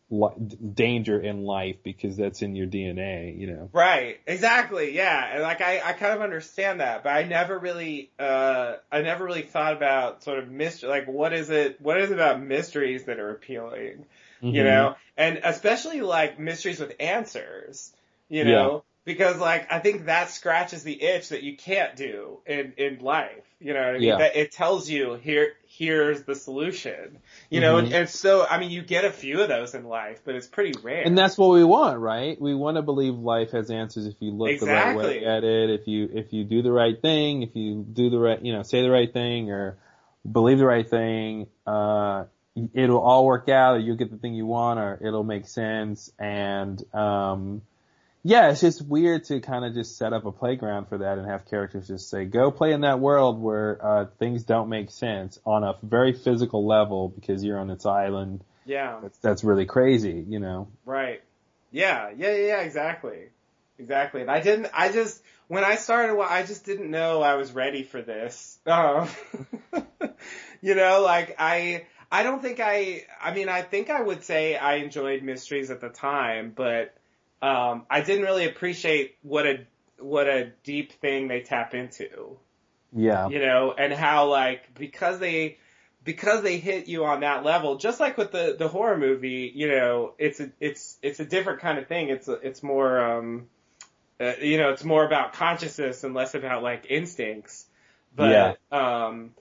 danger 0.75 1.20
in 1.20 1.43
life 1.43 1.77
because 1.83 2.17
that's 2.17 2.43
in 2.43 2.57
your 2.57 2.67
DNA, 2.67 3.39
you 3.39 3.47
know. 3.47 3.70
Right, 3.73 4.19
exactly, 4.27 4.95
yeah, 4.95 5.35
and 5.35 5.43
like 5.43 5.61
I, 5.61 5.81
I 5.85 5.93
kind 5.93 6.15
of 6.15 6.23
understand 6.23 6.81
that, 6.81 7.03
but 7.05 7.11
I 7.11 7.25
never 7.25 7.59
really, 7.59 8.11
uh, 8.19 8.77
I 8.91 9.03
never 9.03 9.25
really 9.25 9.43
thought 9.43 9.75
about 9.75 10.23
sort 10.25 10.39
of 10.39 10.51
mystery, 10.51 10.89
like 10.89 11.07
what 11.07 11.35
is 11.35 11.51
it, 11.51 11.78
what 11.81 12.01
is 12.01 12.11
it 12.11 12.15
about 12.15 12.41
mysteries 12.41 13.05
that 13.05 13.19
are 13.20 13.31
appealing, 13.31 14.07
you 14.51 14.62
Mhm. 14.62 14.65
know, 14.65 14.97
and 15.19 15.41
especially 15.45 16.01
like 16.01 16.39
mysteries 16.39 16.81
with 16.81 16.95
answers, 16.99 17.93
you 18.31 18.45
know, 18.45 18.85
because 19.09 19.39
like 19.39 19.73
I 19.73 19.81
think 19.81 20.05
that 20.05 20.31
scratches 20.31 20.85
the 20.85 21.03
itch 21.03 21.31
that 21.31 21.43
you 21.43 21.57
can't 21.57 21.97
do 21.97 22.41
in 22.47 22.75
in 22.77 22.99
life, 22.99 23.43
you 23.59 23.73
know 23.73 23.81
what 23.81 23.89
I 23.89 23.93
mean? 23.95 24.03
Yeah. 24.03 24.19
That 24.19 24.37
it 24.37 24.53
tells 24.53 24.89
you 24.89 25.15
here, 25.15 25.55
here's 25.67 26.23
the 26.25 26.35
solution, 26.35 27.19
you 27.49 27.61
know, 27.61 27.78
and, 27.78 27.91
and 27.93 28.09
so 28.09 28.47
I 28.47 28.61
mean 28.61 28.70
you 28.70 28.83
get 28.83 29.07
a 29.07 29.11
few 29.11 29.41
of 29.41 29.49
those 29.49 29.75
in 29.75 29.85
life, 29.85 30.20
but 30.25 30.35
it's 30.35 30.47
pretty 30.47 30.78
rare. 30.83 31.03
And 31.05 31.17
that's 31.17 31.39
what 31.39 31.49
we 31.49 31.65
want, 31.65 31.99
right? 31.99 32.39
We 32.39 32.55
want 32.55 32.77
to 32.77 32.83
believe 32.83 33.15
life 33.15 33.53
has 33.53 33.70
answers 33.70 34.07
if 34.07 34.17
you 34.20 34.31
look 34.31 34.61
the 34.61 34.67
right 34.67 34.95
way 34.95 35.17
Exactly. 35.17 35.27
at 35.27 35.45
it, 35.45 35.70
if 35.70 35.89
you, 35.89 36.11
if 36.12 36.33
you 36.35 36.45
do 36.45 36.61
the 36.61 36.70
right 36.70 37.01
thing, 37.01 37.43
if 37.43 37.57
you 37.57 37.85
do 37.91 38.11
the 38.11 38.19
right, 38.19 38.45
you 38.45 38.53
know, 38.53 38.62
say 38.62 38.83
the 38.83 38.91
right 38.91 39.12
thing 39.12 39.51
or 39.51 39.78
believe 40.31 40.59
the 40.59 40.67
right 40.67 40.89
thing, 40.89 41.47
uh, 41.67 42.25
it'll 42.75 43.01
all 43.01 43.25
work 43.25 43.49
out 43.49 43.77
or 43.77 43.78
you'll 43.78 43.97
get 43.97 44.11
the 44.11 44.19
thing 44.19 44.35
you 44.35 44.45
want 44.45 44.78
or 44.78 45.01
it'll 45.03 45.25
make 45.25 45.49
sense. 45.49 46.12
And, 46.19 46.83
um, 46.95 47.62
yeah, 48.25 48.51
it's 48.51 48.61
just 48.61 48.83
weird 48.87 49.25
to 49.25 49.41
kind 49.41 49.65
of 49.65 49.75
just 49.75 49.97
set 49.97 50.13
up 50.13 50.27
a 50.27 50.33
playground 50.33 50.89
for 50.89 50.99
that 50.99 51.19
and 51.19 51.27
have 51.29 51.47
characters 51.47 51.87
just 51.87 52.11
say, 52.11 52.25
go 52.25 52.51
play 52.51 52.73
in 52.73 52.81
that 52.83 52.99
world 53.01 53.41
where, 53.41 53.79
uh, 53.85 54.07
things 54.19 54.43
don't 54.43 54.69
make 54.69 54.91
sense 54.91 55.39
on 55.47 55.63
a 55.65 55.75
very 55.83 56.13
physical 56.13 56.67
level 56.67 57.09
because 57.09 57.45
you're 57.45 57.59
on 57.59 57.71
its 57.71 57.87
island. 57.87 58.43
yeah. 58.67 58.99
That's, 59.01 59.19
that's 59.19 59.45
really 59.45 59.67
crazy, 59.67 60.25
you 60.29 60.41
know? 60.41 60.69
Right. 60.85 61.23
Yeah, 61.71 62.11
yeah, 62.17 62.33
yeah, 62.33 62.47
yeah, 62.47 62.61
exactly. 62.61 63.29
Exactly. 63.79 64.23
And 64.23 64.31
I 64.31 64.41
didn't, 64.41 64.69
I 64.75 64.91
just, 64.91 65.23
when 65.47 65.65
I 65.65 65.77
started, 65.77 66.17
well, 66.17 66.29
I 66.29 66.43
just 66.43 66.65
didn't 66.65 66.91
know 66.91 67.23
I 67.23 67.37
was 67.37 67.53
ready 67.53 67.85
for 67.85 68.03
this. 68.03 68.59
Um, 68.67 69.09
you 70.61 70.75
know, 70.75 71.03
like 71.03 71.37
I, 71.39 71.87
I 72.11 72.25
don't 72.25 72.43
think 72.43 72.59
I, 72.59 73.05
I 73.23 73.33
mean, 73.33 73.49
I 73.49 73.63
think 73.63 73.91
I 73.91 74.03
would 74.03 74.25
say 74.25 74.57
I 74.57 74.77
enjoyed 74.77 75.23
mysteries 75.23 75.71
at 75.71 75.81
the 75.81 75.89
time, 75.89 76.53
but, 76.55 76.95
um, 77.42 77.86
I 77.91 78.00
didn't 78.00 78.25
really 78.25 78.47
appreciate 78.47 79.17
what 79.23 79.47
a, 79.47 79.67
what 79.99 80.26
a 80.28 80.52
deep 80.65 80.92
thing 81.00 81.28
they 81.28 81.41
tap 81.41 81.75
into 81.75 82.39
Yeah. 82.92 83.28
you 83.28 83.41
know, 83.41 83.73
and 83.76 83.92
how 83.92 84.28
like 84.28 84.75
because 84.75 85.18
they 85.18 85.58
because 86.05 86.42
they 86.42 86.58
hit 86.58 86.89
you 86.89 87.05
on 87.05 87.20
that 87.20 87.44
level, 87.44 87.76
just 87.76 88.00
like 88.00 88.17
with 88.17 88.33
the 88.33 88.57
the 88.58 88.68
horror 88.68 88.97
movie, 88.97 89.52
you 89.55 89.68
know, 89.68 90.15
it's 90.18 90.41
a 90.41 90.50
it's 90.60 90.97
it's 91.02 91.20
a 91.20 91.25
different 91.25 91.60
kind 91.60 91.78
of 91.78 91.86
thing. 91.86 92.08
It's 92.08 92.28
a, 92.28 92.34
it's 92.34 92.62
more 92.62 92.99
um, 92.99 93.49
uh, 94.20 94.33
you 94.41 94.58
know, 94.58 94.70
it's 94.70 94.84
more 94.84 95.05
about 95.05 95.34
consciousness 95.34 96.05
and 96.05 96.15
less 96.15 96.34
about 96.34 96.62
like 96.62 96.86
instincts. 96.89 97.67
But 98.17 98.58
um, 98.73 99.34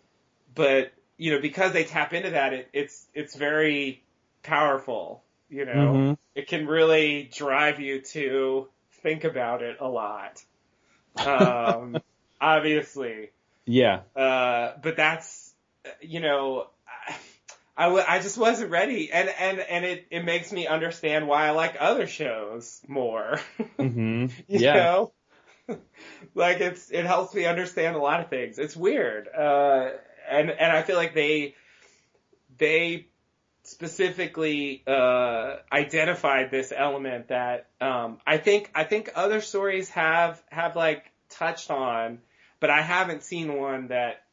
but 0.54 0.92
you 1.18 1.34
know, 1.34 1.42
because 1.42 1.74
they 1.74 1.84
tap 1.84 2.14
into 2.14 2.32
that, 2.32 2.54
it, 2.54 2.70
it's 2.74 3.08
it's 3.14 3.36
very 3.36 4.04
powerful. 4.44 5.24
You 5.50 5.66
know, 5.66 5.94
Mhm. 5.96 6.18
It 6.38 6.48
can 6.48 6.68
really 6.68 7.24
drive 7.36 7.80
you 7.80 8.00
to 8.00 8.68
think 9.02 9.24
about 9.24 9.64
it 9.64 9.78
a 9.80 9.88
lot. 9.88 10.40
Um, 11.16 12.00
obviously. 12.40 13.32
Yeah. 13.66 14.02
Uh, 14.16 14.74
but 14.84 14.96
that's, 14.96 15.52
you 16.00 16.20
know, 16.20 16.68
I, 16.88 17.16
I, 17.76 17.84
w- 17.86 18.04
I 18.08 18.20
just 18.20 18.38
wasn't 18.38 18.70
ready. 18.70 19.12
And, 19.12 19.30
and, 19.30 19.60
and 19.60 19.84
it, 19.84 20.06
it 20.12 20.24
makes 20.24 20.52
me 20.52 20.68
understand 20.68 21.28
why 21.28 21.48
I 21.48 21.52
like 21.52 21.76
other 21.80 22.06
shows 22.06 22.84
more. 22.88 23.40
hmm 23.80 24.28
you 24.48 24.60
Yeah. 24.60 24.74
know? 24.76 25.14
like 26.36 26.62
it's, 26.62 26.92
it 26.92 27.08
helps 27.08 27.34
me 27.34 27.46
understand 27.46 27.96
a 27.96 28.00
lot 28.00 28.20
of 28.20 28.30
things. 28.30 28.60
It's 28.60 28.76
weird. 28.78 29.28
Uh, 29.28 29.90
and, 30.30 30.52
and 30.52 30.72
I 30.72 30.84
feel 30.84 30.98
like 30.98 31.16
they, 31.16 31.56
they 32.60 33.08
specifically, 33.78 34.82
uh, 34.88 35.58
identified 35.72 36.50
this 36.50 36.74
element 36.76 37.28
that, 37.28 37.68
um, 37.80 38.18
I 38.26 38.38
think, 38.40 38.72
I 38.74 38.86
think 38.86 39.12
other 39.14 39.40
stories 39.40 39.88
have, 39.90 40.42
have 40.50 40.76
like 40.76 41.12
touched 41.30 41.70
on, 41.70 42.18
but 42.60 42.72
I 42.72 42.82
haven't 42.82 43.22
seen 43.22 43.56
one 43.56 43.90
that 43.90 44.24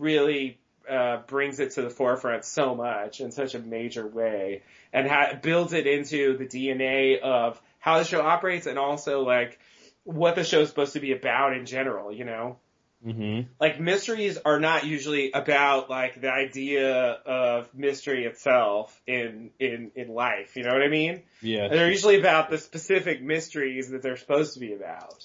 really, 0.00 0.58
uh, 0.88 1.18
brings 1.28 1.60
it 1.60 1.70
to 1.72 1.82
the 1.82 1.90
forefront 1.90 2.44
so 2.44 2.74
much 2.74 3.20
in 3.20 3.30
such 3.30 3.54
a 3.54 3.60
major 3.60 4.08
way 4.08 4.62
and 4.92 5.08
ha- 5.08 5.38
builds 5.40 5.72
it 5.72 5.86
into 5.86 6.36
the 6.36 6.46
DNA 6.46 7.20
of 7.20 7.62
how 7.78 7.98
the 7.98 8.04
show 8.04 8.20
operates 8.20 8.66
and 8.66 8.76
also 8.76 9.22
like 9.22 9.60
what 10.02 10.34
the 10.34 10.42
show's 10.42 10.68
supposed 10.68 10.94
to 10.94 11.00
be 11.00 11.12
about 11.12 11.56
in 11.56 11.64
general, 11.64 12.12
you 12.12 12.24
know? 12.24 12.56
Hmm 13.02 13.40
Like 13.58 13.80
mysteries 13.80 14.38
are 14.44 14.60
not 14.60 14.84
usually 14.84 15.32
about 15.32 15.88
like 15.88 16.20
the 16.20 16.30
idea 16.30 17.12
of 17.12 17.74
mystery 17.74 18.26
itself 18.26 19.00
in 19.06 19.50
in 19.58 19.92
in 19.94 20.08
life. 20.08 20.56
You 20.56 20.64
know 20.64 20.72
what 20.72 20.82
I 20.82 20.88
mean? 20.88 21.22
Yeah. 21.40 21.68
They're 21.68 21.90
usually 21.90 22.18
about 22.18 22.50
the 22.50 22.58
specific 22.58 23.22
mysteries 23.22 23.90
that 23.90 24.02
they're 24.02 24.16
supposed 24.18 24.54
to 24.54 24.60
be 24.60 24.74
about. 24.74 25.24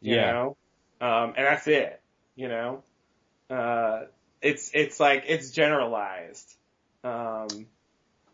You 0.00 0.16
Yeah. 0.16 0.32
know? 0.32 0.56
Um, 1.00 1.34
and 1.36 1.46
that's 1.46 1.66
it. 1.66 2.00
You 2.36 2.48
know? 2.48 2.82
Uh, 3.50 4.02
it's, 4.42 4.70
it's 4.74 5.00
like, 5.00 5.24
it's 5.26 5.50
generalized. 5.50 6.54
Um, 7.02 7.48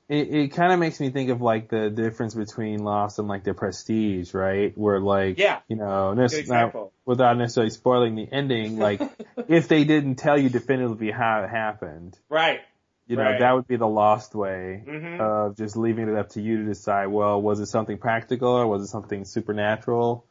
It 0.08 0.28
it 0.28 0.48
kind 0.48 0.72
of 0.72 0.78
makes 0.78 1.00
me 1.00 1.10
think 1.10 1.30
of 1.30 1.40
like 1.40 1.68
the 1.68 1.88
difference 1.88 2.34
between 2.34 2.80
Lost 2.84 3.18
and 3.18 3.26
like 3.26 3.44
the 3.44 3.54
Prestige, 3.54 4.34
right? 4.34 4.76
Where 4.76 5.00
like, 5.00 5.38
Yeah. 5.38 5.60
you 5.66 5.76
know, 5.76 6.12
not, 6.14 6.74
without 7.06 7.38
necessarily 7.38 7.70
spoiling 7.70 8.14
the 8.14 8.28
ending, 8.30 8.78
like 8.88 9.00
if 9.48 9.68
they 9.68 9.84
didn't 9.84 10.16
tell 10.16 10.38
you 10.38 10.50
definitively 10.50 11.10
how 11.10 11.42
it 11.44 11.48
happened, 11.48 12.18
right. 12.28 12.60
you 13.06 13.16
know, 13.16 13.22
Right. 13.22 13.40
that 13.40 13.52
would 13.52 13.66
be 13.66 13.76
the 13.76 13.88
Lost 13.88 14.34
way 14.34 14.82
Mhm. 14.86 15.20
of 15.20 15.56
just 15.56 15.74
leaving 15.76 16.08
it 16.08 16.16
up 16.16 16.28
to 16.30 16.40
you 16.42 16.58
to 16.58 16.64
decide. 16.64 17.06
Well, 17.06 17.40
was 17.40 17.60
it 17.60 17.66
something 17.66 17.96
practical 17.96 18.50
or 18.50 18.66
was 18.66 18.82
it 18.82 18.88
something 18.88 19.24
supernatural? 19.24 20.26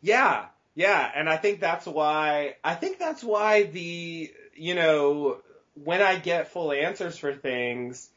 Yeah, 0.00 0.46
yeah, 0.74 1.10
and 1.14 1.28
I 1.28 1.36
think 1.36 1.60
that's 1.60 1.86
why 1.86 2.54
I 2.62 2.74
think 2.76 2.98
that's 3.00 3.22
why 3.24 3.64
the 3.64 4.32
you 4.54 4.74
know 4.76 5.38
when 5.74 6.00
I 6.02 6.16
get 6.16 6.48
full 6.48 6.72
answers 6.72 7.16
for 7.18 7.34
things, 7.34 8.08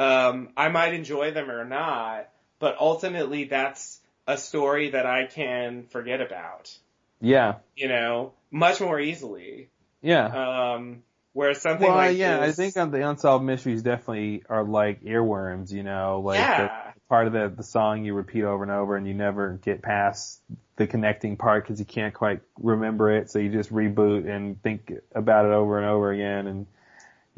um, 0.00 0.48
I 0.56 0.68
might 0.70 0.94
enjoy 0.94 1.30
them 1.32 1.50
or 1.50 1.64
not, 1.64 2.28
but 2.58 2.76
ultimately 2.80 3.44
that's 3.44 4.00
a 4.26 4.38
story 4.38 4.90
that 4.90 5.04
I 5.06 5.26
can 5.26 5.84
forget 5.84 6.20
about. 6.20 6.74
Yeah, 7.20 7.56
You 7.76 7.88
know, 7.88 8.32
much 8.50 8.80
more 8.80 8.98
easily. 8.98 9.68
yeah. 10.00 10.72
Um, 10.72 11.02
whereas 11.34 11.60
something 11.60 11.86
well, 11.86 11.96
like 11.96 12.16
yeah, 12.16 12.38
this, 12.46 12.58
I 12.58 12.62
think 12.62 12.76
on 12.78 12.90
the 12.90 13.06
unsolved 13.06 13.44
mysteries 13.44 13.82
definitely 13.82 14.42
are 14.48 14.64
like 14.64 15.02
earworms, 15.04 15.70
you 15.70 15.82
know, 15.82 16.22
like 16.24 16.38
Yeah. 16.38 16.68
the 16.94 17.00
part 17.10 17.26
of 17.26 17.34
the 17.34 17.52
the 17.54 17.62
song 17.62 18.04
you 18.04 18.14
repeat 18.14 18.44
over 18.44 18.62
and 18.62 18.72
over, 18.72 18.96
and 18.96 19.06
you 19.06 19.12
never 19.12 19.58
get 19.62 19.82
past 19.82 20.40
the 20.76 20.86
connecting 20.86 21.36
part 21.36 21.64
because 21.64 21.78
you 21.78 21.84
can't 21.84 22.14
quite 22.14 22.40
remember 22.58 23.10
it, 23.10 23.30
so 23.30 23.38
you 23.38 23.50
just 23.50 23.70
reboot 23.70 24.26
and 24.26 24.62
think 24.62 24.92
about 25.14 25.44
it 25.44 25.52
over 25.52 25.76
and 25.78 25.86
over 25.86 26.10
again. 26.10 26.46
And 26.46 26.66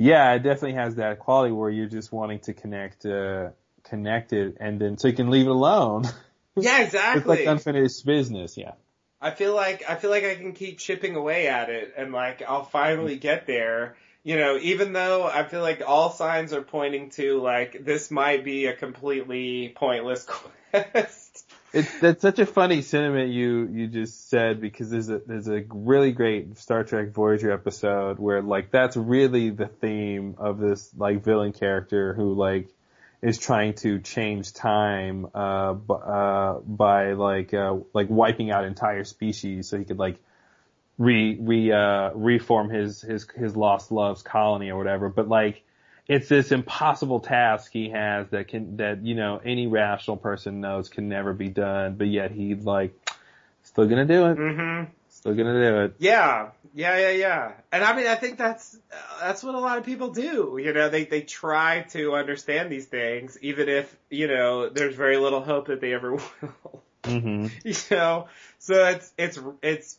yeah, 0.03 0.33
it 0.35 0.43
definitely 0.43 0.75
has 0.75 0.97
that 0.97 1.21
quality 1.21 1.53
where 1.53 1.71
you're 1.71 1.87
just 1.87 2.11
wanting 2.11 2.41
to 2.41 2.55
connect, 2.55 3.07
uh, 3.07 3.51
connect 3.85 4.33
it, 4.33 4.57
and 4.59 4.81
then 4.81 4.99
so 4.99 5.07
you 5.07 5.15
can 5.15 5.31
leave 5.31 5.47
it 5.47 5.51
alone. 5.51 6.05
yeah, 6.57 6.83
exactly. 6.83 7.21
it's 7.21 7.29
like 7.29 7.47
unfinished 7.47 8.05
business, 8.05 8.57
yeah. 8.57 8.73
I 9.21 9.31
feel 9.31 9.55
like 9.55 9.89
I 9.89 9.95
feel 9.95 10.11
like 10.11 10.25
I 10.25 10.35
can 10.35 10.55
keep 10.55 10.79
chipping 10.79 11.15
away 11.15 11.47
at 11.47 11.71
it 11.71 11.95
and 11.97 12.13
like 12.13 12.43
I'll 12.43 12.65
finally 12.65 13.17
get 13.17 13.47
there. 13.47 13.95
You 14.25 14.37
know, 14.37 14.59
even 14.61 14.93
though 14.93 15.25
I 15.25 15.45
feel 15.45 15.63
like 15.63 15.83
all 15.87 16.11
signs 16.11 16.53
are 16.53 16.63
pointing 16.63 17.11
to 17.11 17.41
like 17.41 17.85
this 17.85 18.11
might 18.11 18.45
be 18.45 18.67
a 18.67 18.75
completely 18.75 19.73
pointless 19.77 20.27
quest. 20.73 21.22
It's 21.73 22.01
that's 22.01 22.21
such 22.21 22.39
a 22.39 22.45
funny 22.45 22.83
sentiment 22.83 23.31
you 23.31 23.67
you 23.73 23.87
just 23.87 24.29
said 24.29 24.61
because 24.61 24.91
there's 24.91 25.09
a 25.09 25.21
there's 25.27 25.49
a 25.49 25.65
really 25.71 26.13
great 26.13 26.59
Star 26.59 26.85
Trek 26.85 27.13
Voyager 27.13 27.51
episode 27.51 28.19
where 28.19 28.43
like 28.43 28.71
that's 28.71 28.97
really 28.97 29.49
the 29.49 29.69
theme 29.69 30.35
of 30.37 30.59
this 30.59 30.91
like 30.97 31.25
villain 31.25 31.53
character 31.53 32.13
who 32.13 32.35
like 32.35 32.69
is 33.23 33.39
trying 33.39 33.73
to 33.75 34.01
change 34.01 34.53
time 34.53 35.29
uh 35.35 35.73
b- 35.73 35.95
uh 36.05 36.55
by 36.59 37.13
like 37.15 37.55
uh 37.55 37.77
like 37.95 38.09
wiping 38.11 38.51
out 38.51 38.65
entire 38.65 39.05
species 39.05 39.69
so 39.69 39.79
he 39.79 39.85
could 39.87 39.99
like 39.99 40.19
re 40.99 41.39
re 41.41 41.73
uh 41.73 42.11
reform 42.15 42.69
his 42.69 43.01
his 43.01 43.27
his 43.35 43.57
lost 43.57 43.91
loves 43.91 44.21
colony 44.23 44.71
or 44.71 44.77
whatever. 44.77 45.09
But 45.09 45.29
like 45.29 45.63
it's 46.09 46.29
this 46.29 46.53
impossible 46.53 47.21
task 47.21 47.73
he 47.73 47.91
has 47.91 48.29
that 48.31 48.49
can 48.49 48.77
that 48.79 49.05
you 49.05 49.15
know 49.15 49.41
any 49.45 49.67
rational 49.67 50.17
person 50.17 50.61
knows 50.61 50.89
can 50.89 51.09
never 51.09 51.33
be 51.33 51.49
done 51.49 51.95
but 51.95 52.09
yet 52.09 52.31
he 52.31 52.55
like 52.55 52.95
still 53.63 53.87
gonna 53.87 54.05
do 54.05 54.27
it 54.27 54.39
Mhm. 54.39 54.89
still 55.09 55.35
gonna 55.35 55.53
do 55.71 55.83
it 55.83 55.95
Yeah, 55.99 56.51
yeah, 56.75 56.99
yeah, 56.99 57.11
yeah. 57.11 57.53
And 57.71 57.85
I 57.85 57.95
mean, 57.95 58.07
I 58.07 58.15
think 58.17 58.39
that's 58.39 58.79
that's 59.21 59.43
what 59.43 59.55
a 59.55 59.59
lot 59.61 59.79
of 59.79 59.85
people 59.85 60.11
do. 60.11 60.59
You 60.61 60.73
know, 60.73 60.89
they 60.89 61.05
they 61.05 61.23
try 61.23 61.83
to 61.91 62.15
understand 62.15 62.71
these 62.73 62.87
things, 62.87 63.39
even 63.41 63.69
if 63.69 63.97
you 64.11 64.27
know 64.27 64.69
there's 64.69 64.95
very 64.97 65.17
little 65.17 65.41
hope 65.43 65.69
that 65.69 65.81
they 65.81 65.93
ever 65.95 66.13
will. 66.43 66.83
hmm 67.05 67.47
you 67.65 67.75
know, 67.91 68.29
so 68.59 68.87
it's 68.87 69.13
it's 69.19 69.39
it's 69.63 69.99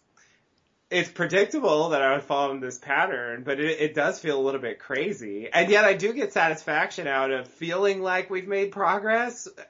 it's 0.94 1.10
predictable 1.10 1.90
that 1.90 2.02
I 2.02 2.14
would 2.14 2.24
fall 2.24 2.52
in 2.52 2.60
this 2.60 2.78
pattern, 2.78 3.44
but 3.44 3.60
it, 3.60 3.80
it 3.82 3.94
does 3.96 4.20
feel 4.20 4.40
a 4.40 4.44
little 4.44 4.62
bit 4.62 4.80
crazy. 4.80 5.50
And 5.52 5.70
yet 5.70 5.84
I 5.86 5.94
do 5.94 6.14
get 6.14 6.34
satisfaction 6.34 7.08
out 7.08 7.32
of 7.32 7.48
feeling 7.48 8.02
like 8.02 8.30
we've 8.30 8.48
made 8.48 8.72
progress 8.72 9.48
uh, 9.48 9.62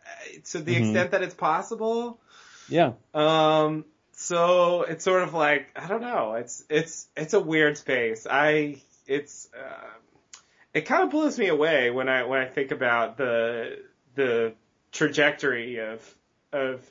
to 0.51 0.59
the 0.59 0.75
Mhm. 0.75 0.79
extent 0.79 1.11
that 1.11 1.23
it's 1.23 1.33
possible. 1.35 2.19
yeah 2.67 2.93
Um, 3.13 3.85
so 4.11 4.83
it's 4.83 5.03
sort 5.03 5.23
of 5.23 5.33
like, 5.33 5.67
I 5.75 5.87
don't 5.87 6.01
know, 6.01 6.33
it's, 6.35 6.63
it's, 6.69 7.07
it's 7.17 7.33
a 7.33 7.39
weird 7.39 7.77
space. 7.77 8.27
I, 8.29 8.81
it's, 9.07 9.49
uh, 9.57 9.89
it 10.73 10.81
kind 10.81 11.03
of 11.03 11.09
blows 11.11 11.37
me 11.39 11.47
away 11.47 11.89
when 11.89 12.09
I, 12.09 12.23
when 12.23 12.39
I 12.41 12.45
think 12.45 12.71
about 12.71 13.17
the, 13.17 13.79
the 14.15 14.53
trajectory 14.91 15.79
of, 15.79 16.15
of, 16.51 16.81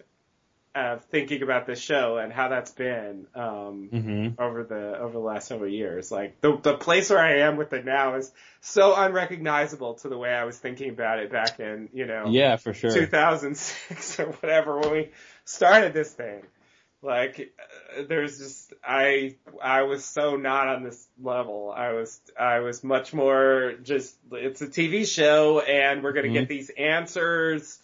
of 0.74 1.04
thinking 1.04 1.42
about 1.42 1.66
this 1.66 1.78
show 1.80 2.16
and 2.16 2.32
how 2.32 2.48
that's 2.48 2.70
been, 2.70 3.26
um, 3.34 3.88
hmm 3.90 4.28
over 4.38 4.64
the 4.64 4.98
over 4.98 5.12
the 5.12 5.18
last 5.18 5.46
several 5.48 5.70
years. 5.70 6.10
Like 6.10 6.40
the 6.40 6.56
the 6.56 6.74
place 6.76 7.10
where 7.10 7.18
I 7.18 7.40
am 7.40 7.56
with 7.56 7.72
it 7.74 7.84
now 7.84 8.14
is 8.14 8.32
so 8.60 8.94
unrecognizable 8.94 9.94
to 9.96 10.08
the 10.08 10.16
way 10.16 10.32
I 10.32 10.44
was 10.44 10.58
thinking 10.58 10.88
about 10.90 11.18
it 11.18 11.30
back 11.30 11.60
in 11.60 11.90
you 11.92 12.06
know 12.06 12.28
yeah 12.28 12.56
for 12.56 12.72
sure 12.72 12.94
2006 12.94 14.20
or 14.20 14.26
whatever 14.26 14.78
when 14.78 14.90
we 14.92 15.08
started 15.44 15.92
this 15.92 16.12
thing. 16.12 16.42
Like 17.02 17.52
uh, 17.98 18.04
there's 18.08 18.38
just 18.38 18.72
I 18.82 19.34
I 19.62 19.82
was 19.82 20.04
so 20.04 20.36
not 20.36 20.68
on 20.68 20.84
this 20.84 21.06
level. 21.20 21.72
I 21.76 21.92
was 21.92 22.20
I 22.38 22.60
was 22.60 22.82
much 22.84 23.12
more 23.12 23.74
just 23.82 24.16
it's 24.30 24.62
a 24.62 24.68
TV 24.68 25.06
show 25.06 25.60
and 25.60 26.02
we're 26.02 26.12
gonna 26.12 26.28
Mhm. 26.28 26.32
get 26.34 26.48
these 26.48 26.70
answers. 26.70 27.78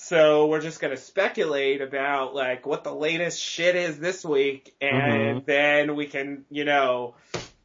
So 0.00 0.46
we're 0.46 0.60
just 0.60 0.80
gonna 0.80 0.96
speculate 0.96 1.82
about 1.82 2.34
like 2.34 2.64
what 2.64 2.82
the 2.82 2.94
latest 2.94 3.40
shit 3.40 3.76
is 3.76 3.98
this 3.98 4.24
week 4.24 4.74
and 4.80 5.44
then 5.44 5.96
we 5.96 6.06
can, 6.06 6.44
you 6.50 6.64
know, 6.64 7.16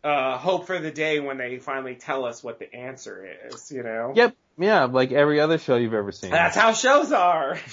uh, 0.04 0.38
hope 0.38 0.68
for 0.68 0.78
the 0.80 0.92
day 0.92 1.22
when 1.22 1.38
they 1.38 1.60
finally 1.60 1.96
tell 1.96 2.26
us 2.26 2.44
what 2.44 2.60
the 2.60 2.74
answer 2.76 3.26
is, 3.48 3.72
you 3.72 3.84
know? 3.84 4.12
yep. 4.16 4.36
Yeah 4.58 4.86
like 4.86 5.12
every 5.12 5.40
other 5.40 5.58
show 5.58 5.78
you've 5.78 5.94
ever 5.94 6.12
seen. 6.12 6.32
That's 6.32 6.56
how 6.56 6.74
shows 6.74 7.12
are. 7.14 7.58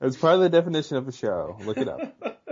it's 0.00 0.16
part 0.16 0.34
of 0.34 0.40
the 0.40 0.50
definition 0.50 0.96
of 0.98 1.08
a 1.08 1.12
show. 1.12 1.56
Look 1.64 1.78
it 1.78 1.88
up 1.88 2.00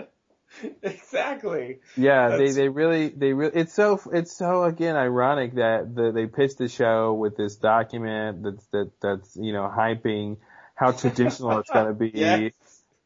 exactly. 0.83 1.81
Yeah, 1.97 2.29
That's- 2.29 2.55
they 2.55 2.63
they 2.63 2.69
really 2.69 3.09
they 3.09 3.33
really 3.33 3.59
it's 3.61 3.75
so 3.75 4.01
it's 4.13 4.37
so 4.37 4.65
again 4.65 4.97
ironic 4.97 5.55
that 5.55 5.95
the, 5.95 6.13
they 6.13 6.27
pitched 6.27 6.59
the 6.59 6.69
show 6.69 7.15
with 7.15 7.37
this 7.37 7.57
document 7.57 8.43
that's 8.43 8.67
that 8.69 8.91
that's 9.01 9.37
you 9.37 9.53
know 9.53 9.71
hyping 9.75 10.39
how 10.75 10.93
traditional 10.93 11.59
it's 11.59 11.71
gonna 11.71 11.95
be. 11.95 12.11
Yes. 12.15 12.53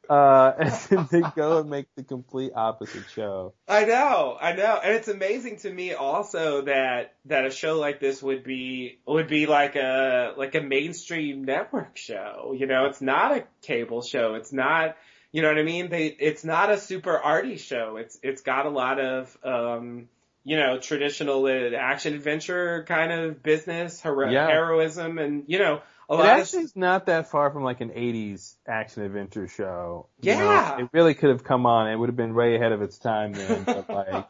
Uh, 0.08 0.52
and 0.58 0.70
then 0.88 1.08
they 1.10 1.22
go 1.34 1.58
and 1.58 1.68
make 1.70 1.86
the 1.96 2.04
complete 2.04 2.52
opposite 2.54 3.04
show. 3.10 3.54
I 3.66 3.84
know, 3.84 4.36
I 4.40 4.52
know, 4.52 4.78
and 4.82 4.94
it's 4.94 5.08
amazing 5.08 5.56
to 5.58 5.72
me 5.72 5.94
also 5.94 6.62
that 6.62 7.14
that 7.24 7.44
a 7.44 7.50
show 7.50 7.78
like 7.78 7.98
this 7.98 8.22
would 8.22 8.44
be 8.44 9.00
would 9.06 9.26
be 9.26 9.46
like 9.46 9.74
a 9.74 10.34
like 10.36 10.54
a 10.54 10.60
mainstream 10.60 11.44
network 11.44 11.96
show. 11.96 12.54
You 12.56 12.66
know, 12.66 12.86
it's 12.86 13.00
not 13.00 13.36
a 13.36 13.44
cable 13.62 14.02
show. 14.02 14.34
It's 14.34 14.52
not, 14.52 14.96
you 15.36 15.42
know 15.42 15.48
what 15.48 15.58
I 15.58 15.64
mean? 15.64 15.90
They 15.90 16.06
it's 16.06 16.44
not 16.44 16.70
a 16.70 16.78
super 16.78 17.14
arty 17.18 17.58
show. 17.58 17.98
It's 17.98 18.18
it's 18.22 18.40
got 18.40 18.64
a 18.64 18.70
lot 18.70 18.98
of 18.98 19.36
um 19.44 20.08
you 20.44 20.56
know 20.56 20.78
traditional 20.78 21.46
action 21.76 22.14
adventure 22.14 22.84
kind 22.88 23.12
of 23.12 23.42
business, 23.42 24.00
hero- 24.00 24.30
Yeah. 24.30 24.46
heroism, 24.46 25.18
and 25.18 25.44
you 25.46 25.58
know 25.58 25.82
a 26.08 26.14
It 26.14 26.16
lot 26.16 26.26
actually 26.40 26.60
of 26.60 26.64
is 26.66 26.76
not 26.76 27.04
that 27.06 27.30
far 27.30 27.50
from 27.50 27.64
like 27.64 27.82
an 27.82 27.90
80s 27.90 28.54
action 28.66 29.02
adventure 29.02 29.46
show. 29.46 30.06
you 30.22 30.32
know? 30.32 30.38
Yeah. 30.52 30.78
It 30.78 30.88
really 30.94 31.12
could 31.12 31.28
have 31.28 31.44
come 31.44 31.66
on. 31.66 31.90
It 31.90 31.96
would 31.96 32.08
have 32.08 32.16
been 32.16 32.34
way 32.34 32.56
ahead 32.56 32.72
of 32.72 32.80
its 32.80 32.96
time 32.98 33.32
then, 33.32 33.64
but 33.64 33.90
like, 33.92 34.24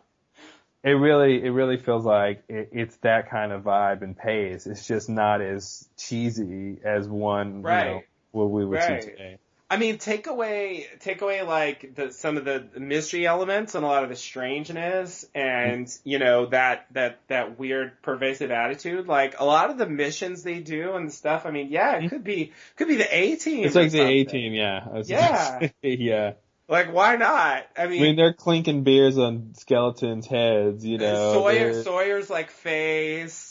it 0.83 0.91
really, 0.93 1.45
it 1.45 1.51
really 1.51 1.77
feels 1.77 2.05
like 2.05 2.43
it, 2.49 2.71
it's 2.73 2.97
that 3.03 3.31
kind 3.31 3.53
of 3.53 3.63
vibe 3.63 4.03
and 4.03 4.17
pace. 4.17 4.67
It's 4.67 4.87
just 4.89 5.09
not 5.11 5.41
as 5.43 5.87
cheesy 5.99 6.79
as 6.85 7.07
one, 7.09 7.57
you 7.59 7.63
know, 7.63 7.69
Right. 7.69 8.07
what 8.33 8.51
we 8.51 8.65
would 8.65 8.81
Right. 8.81 9.03
see 9.05 9.11
today. 9.11 9.39
I 9.69 9.79
mean, 9.79 9.99
take 9.99 10.29
away 10.29 10.87
take 11.01 11.23
away 11.23 11.43
like 11.43 11.97
the 11.97 12.13
some 12.13 12.37
of 12.37 12.45
the 12.45 12.69
mystery 12.79 13.27
elements 13.27 13.75
and 13.75 13.85
a 13.85 13.89
lot 13.89 14.05
of 14.05 14.11
the 14.11 14.17
strangeness 14.17 15.27
and 15.35 15.93
you 16.05 16.21
know 16.21 16.47
that 16.47 16.87
that 16.93 17.19
that 17.27 17.59
weird 17.59 18.01
pervasive 18.03 18.53
attitude. 18.53 19.09
Like 19.09 19.41
a 19.41 19.45
lot 19.45 19.71
of 19.71 19.79
the 19.79 19.87
missions 19.87 20.45
they 20.45 20.61
do 20.61 20.95
and 20.95 21.13
stuff. 21.13 21.47
I 21.47 21.51
mean, 21.51 21.69
yeah, 21.71 21.97
it 21.97 21.99
mm-hmm. 21.99 22.09
could 22.09 22.25
be 22.25 22.53
could 22.77 22.87
be 22.87 22.97
the 22.97 23.13
A 23.13 23.37
team. 23.37 23.65
It's 23.65 23.75
like 23.75 23.91
the 23.91 24.03
A 24.03 24.25
team, 24.25 24.53
yeah. 24.53 25.03
Yeah. 25.05 25.69
yeah. 25.83 26.33
Like, 26.69 26.93
why 26.93 27.15
not? 27.15 27.65
I 27.77 27.83
mean, 27.83 27.87
I 27.87 27.87
mean, 27.87 28.03
mean, 28.03 28.17
they're 28.17 28.33
clinking 28.33 28.83
beers 28.83 29.19
on 29.19 29.55
skeletons' 29.55 30.27
heads, 30.27 30.85
you 30.85 30.99
know. 30.99 31.35
Sawyer, 31.35 31.73
they're- 31.73 31.83
Sawyer's 31.85 32.29
like 32.29 32.51
face, 32.51 33.46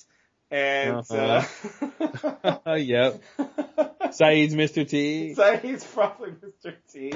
and 0.52 0.98
Uh-huh. 1.10 1.44
uh, 2.66 2.74
yep. 2.76 3.22
Sayid's 4.12 4.56
Mr. 4.56 4.88
T. 4.88 5.34
so 5.34 5.58
he's 5.58 5.84
probably 5.84 6.32
Mr. 6.32 6.76
T. 6.92 7.14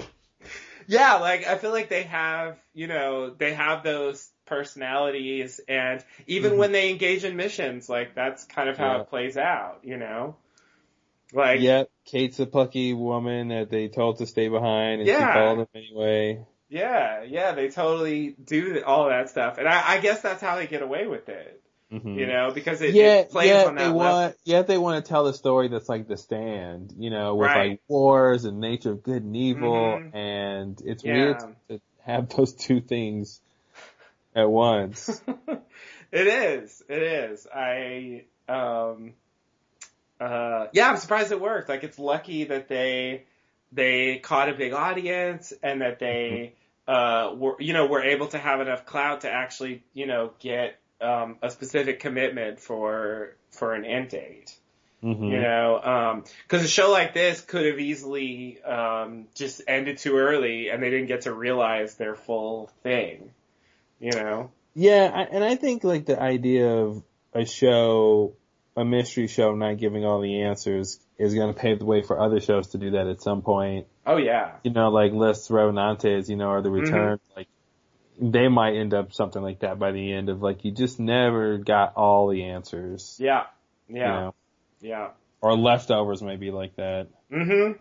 Yeah, 0.88 1.16
like 1.16 1.45
I 1.48 1.58
feel 1.58 1.72
like 1.72 1.90
they 1.90 2.03
have, 2.03 2.58
you 2.74 2.88
know, 2.88 3.30
they 3.30 3.53
have 3.53 3.83
those 3.83 4.27
personalities, 4.45 5.59
and 5.67 6.03
even 6.27 6.53
Mhm. 6.53 6.58
when 6.58 6.72
they 6.72 6.90
engage 6.90 7.24
in 7.24 7.35
missions, 7.35 7.88
like 7.88 8.16
that's 8.16 8.43
kind 8.45 8.69
of 8.69 8.77
how 8.77 8.95
Yeah. 8.95 9.01
it 9.01 9.09
plays 9.09 9.38
out, 9.38 9.80
you 9.83 9.98
know. 9.98 10.35
Like, 11.32 11.59
Yep, 11.61 11.91
Kate's 12.06 12.40
a 12.40 12.48
plucky 12.48 12.93
woman 12.93 13.49
that 13.49 13.69
they 13.69 13.88
told 13.88 14.17
to 14.17 14.25
stay 14.25 14.48
behind, 14.49 15.01
and 15.01 15.08
Yeah. 15.08 15.27
she 15.32 15.33
followed 15.40 15.58
them 15.59 15.67
anyway. 15.75 16.45
yeah, 16.69 17.22
yeah, 17.24 17.51
they 17.51 17.69
totally 17.69 18.30
do 18.43 18.82
all 18.83 19.09
that 19.09 19.30
stuff, 19.30 19.58
and 19.59 19.67
I, 19.67 19.83
I 19.95 19.99
guess 19.99 20.22
that's 20.22 20.41
how 20.41 20.56
they 20.56 20.66
get 20.67 20.82
away 20.82 21.06
with 21.06 21.30
it, 21.30 21.61
Mhm. 21.92 22.19
you 22.19 22.27
know, 22.27 22.51
because 22.53 22.82
it, 22.82 22.93
yeah, 22.93 23.16
it 23.16 23.32
plays 23.32 23.50
yeah, 23.50 23.66
on 23.66 23.76
that 23.76 23.82
they 23.82 23.88
level. 23.88 23.98
want, 23.98 24.35
yeah, 24.45 24.61
they 24.61 24.77
want 24.77 25.03
to 25.03 25.09
tell 25.09 25.24
the 25.24 25.34
story 25.34 25.68
that's 25.69 25.90
like 25.90 26.08
the 26.08 26.18
stand, 26.18 26.93
you 26.98 27.09
know, 27.09 27.35
with 27.35 27.48
Right. 27.48 27.72
like 27.72 27.82
wars 27.88 28.45
and 28.45 28.59
nature 28.59 28.92
of 28.92 29.01
good 29.03 29.24
and 29.24 29.35
evil, 29.35 30.00
Mhm. 30.00 30.14
and 30.14 30.82
it's 30.85 31.03
Yeah. 31.03 31.14
weird 31.14 31.40
to 31.69 31.82
have 32.06 32.30
those 32.30 32.53
two 32.53 32.80
things 32.82 33.42
at 34.35 34.50
once. 34.50 35.22
It 36.11 36.26
is. 36.26 36.82
It 36.90 37.03
is. 37.03 37.45
I 37.53 38.24
um 38.48 39.14
uh 40.19 40.68
yeah, 40.74 40.90
I'm 40.90 40.98
surprised 40.98 41.32
it 41.32 41.40
worked. 41.40 41.69
Like 41.69 41.84
it's 41.84 42.00
lucky 42.00 42.45
that 42.45 42.68
they 42.68 43.26
they 43.72 44.18
caught 44.18 44.50
a 44.50 44.53
big 44.53 44.74
audience 44.74 45.53
and 45.61 45.82
that 45.82 46.00
they 46.00 46.53
uh 46.88 47.32
were 47.35 47.56
you 47.59 47.74
know 47.74 47.85
were 47.85 48.01
able 48.01 48.27
to 48.30 48.40
have 48.40 48.59
enough 48.59 48.88
clout 48.88 49.22
to 49.22 49.30
actually, 49.32 49.84
you 49.93 50.08
know, 50.08 50.32
get 50.40 50.78
um 51.02 51.38
a 51.42 51.50
specific 51.50 52.00
commitment 52.00 52.60
for 52.60 53.36
for 53.52 53.74
an 53.74 53.86
end 53.86 54.10
date. 54.10 54.56
Mhm. 55.03 55.32
You 55.32 55.40
know, 55.40 55.80
um 55.82 56.24
'cause 56.48 56.64
a 56.64 56.68
show 56.68 56.92
like 56.92 57.14
this 57.14 57.40
could 57.42 57.66
have 57.66 57.80
easily 57.80 58.61
um 58.64 59.28
just 59.34 59.61
ended 59.68 59.98
too 59.98 60.18
early 60.18 60.69
and 60.69 60.84
they 60.84 60.90
didn't 60.90 61.08
get 61.08 61.22
to 61.22 61.34
realize 61.34 61.95
their 61.95 62.16
full 62.16 62.69
thing. 62.84 63.32
You 64.00 64.11
know? 64.11 64.52
Yeah, 64.76 65.11
I, 65.14 65.22
and 65.24 65.44
I 65.44 65.56
think 65.56 65.84
like 65.84 66.06
the 66.06 66.22
idea 66.22 66.68
of 66.69 67.03
a 67.34 67.45
show, 67.45 68.34
a 68.78 68.86
mystery 68.86 69.28
show, 69.28 69.53
not 69.56 69.78
giving 69.78 70.06
all 70.06 70.22
the 70.22 70.44
answers 70.44 71.00
is 71.18 71.34
going 71.34 71.53
to 71.53 71.60
pave 71.60 71.80
the 71.80 71.86
way 71.86 72.02
for 72.02 72.19
other 72.19 72.40
shows 72.40 72.69
to 72.69 72.78
do 72.78 72.92
that 72.92 73.08
at 73.08 73.22
some 73.22 73.42
point. 73.42 73.88
Oh 74.06 74.18
yeah. 74.18 74.52
You 74.64 74.72
know, 74.72 74.90
like 74.90 75.11
Les 75.11 75.50
Revenants, 75.50 76.30
you 76.30 76.38
know, 76.38 76.50
or 76.50 76.61
The. 76.61 76.72
Return, 76.72 77.19
like 77.36 77.48
they 78.22 78.48
might 78.48 78.75
end 78.75 78.93
up 78.93 79.14
something 79.14 79.41
like 79.41 79.59
that 79.59 79.80
by 79.80 79.91
the 79.91 80.14
end 80.14 80.30
of 80.30 80.41
like 80.41 80.65
you 80.65 80.72
just 80.72 80.99
never 80.99 81.57
got 81.57 81.93
all 81.95 82.27
the 82.30 82.45
answers. 82.45 83.15
Yeah. 83.19 83.45
you 83.88 83.98
Yeah. 83.98 84.07
know? 84.19 84.35
Yeah. 84.81 85.09
Or 85.41 85.56
leftovers 85.56 86.22
may 86.22 86.35
be 86.35 86.51
like 86.51 86.75
that. 86.75 87.07
hmm 87.31 87.72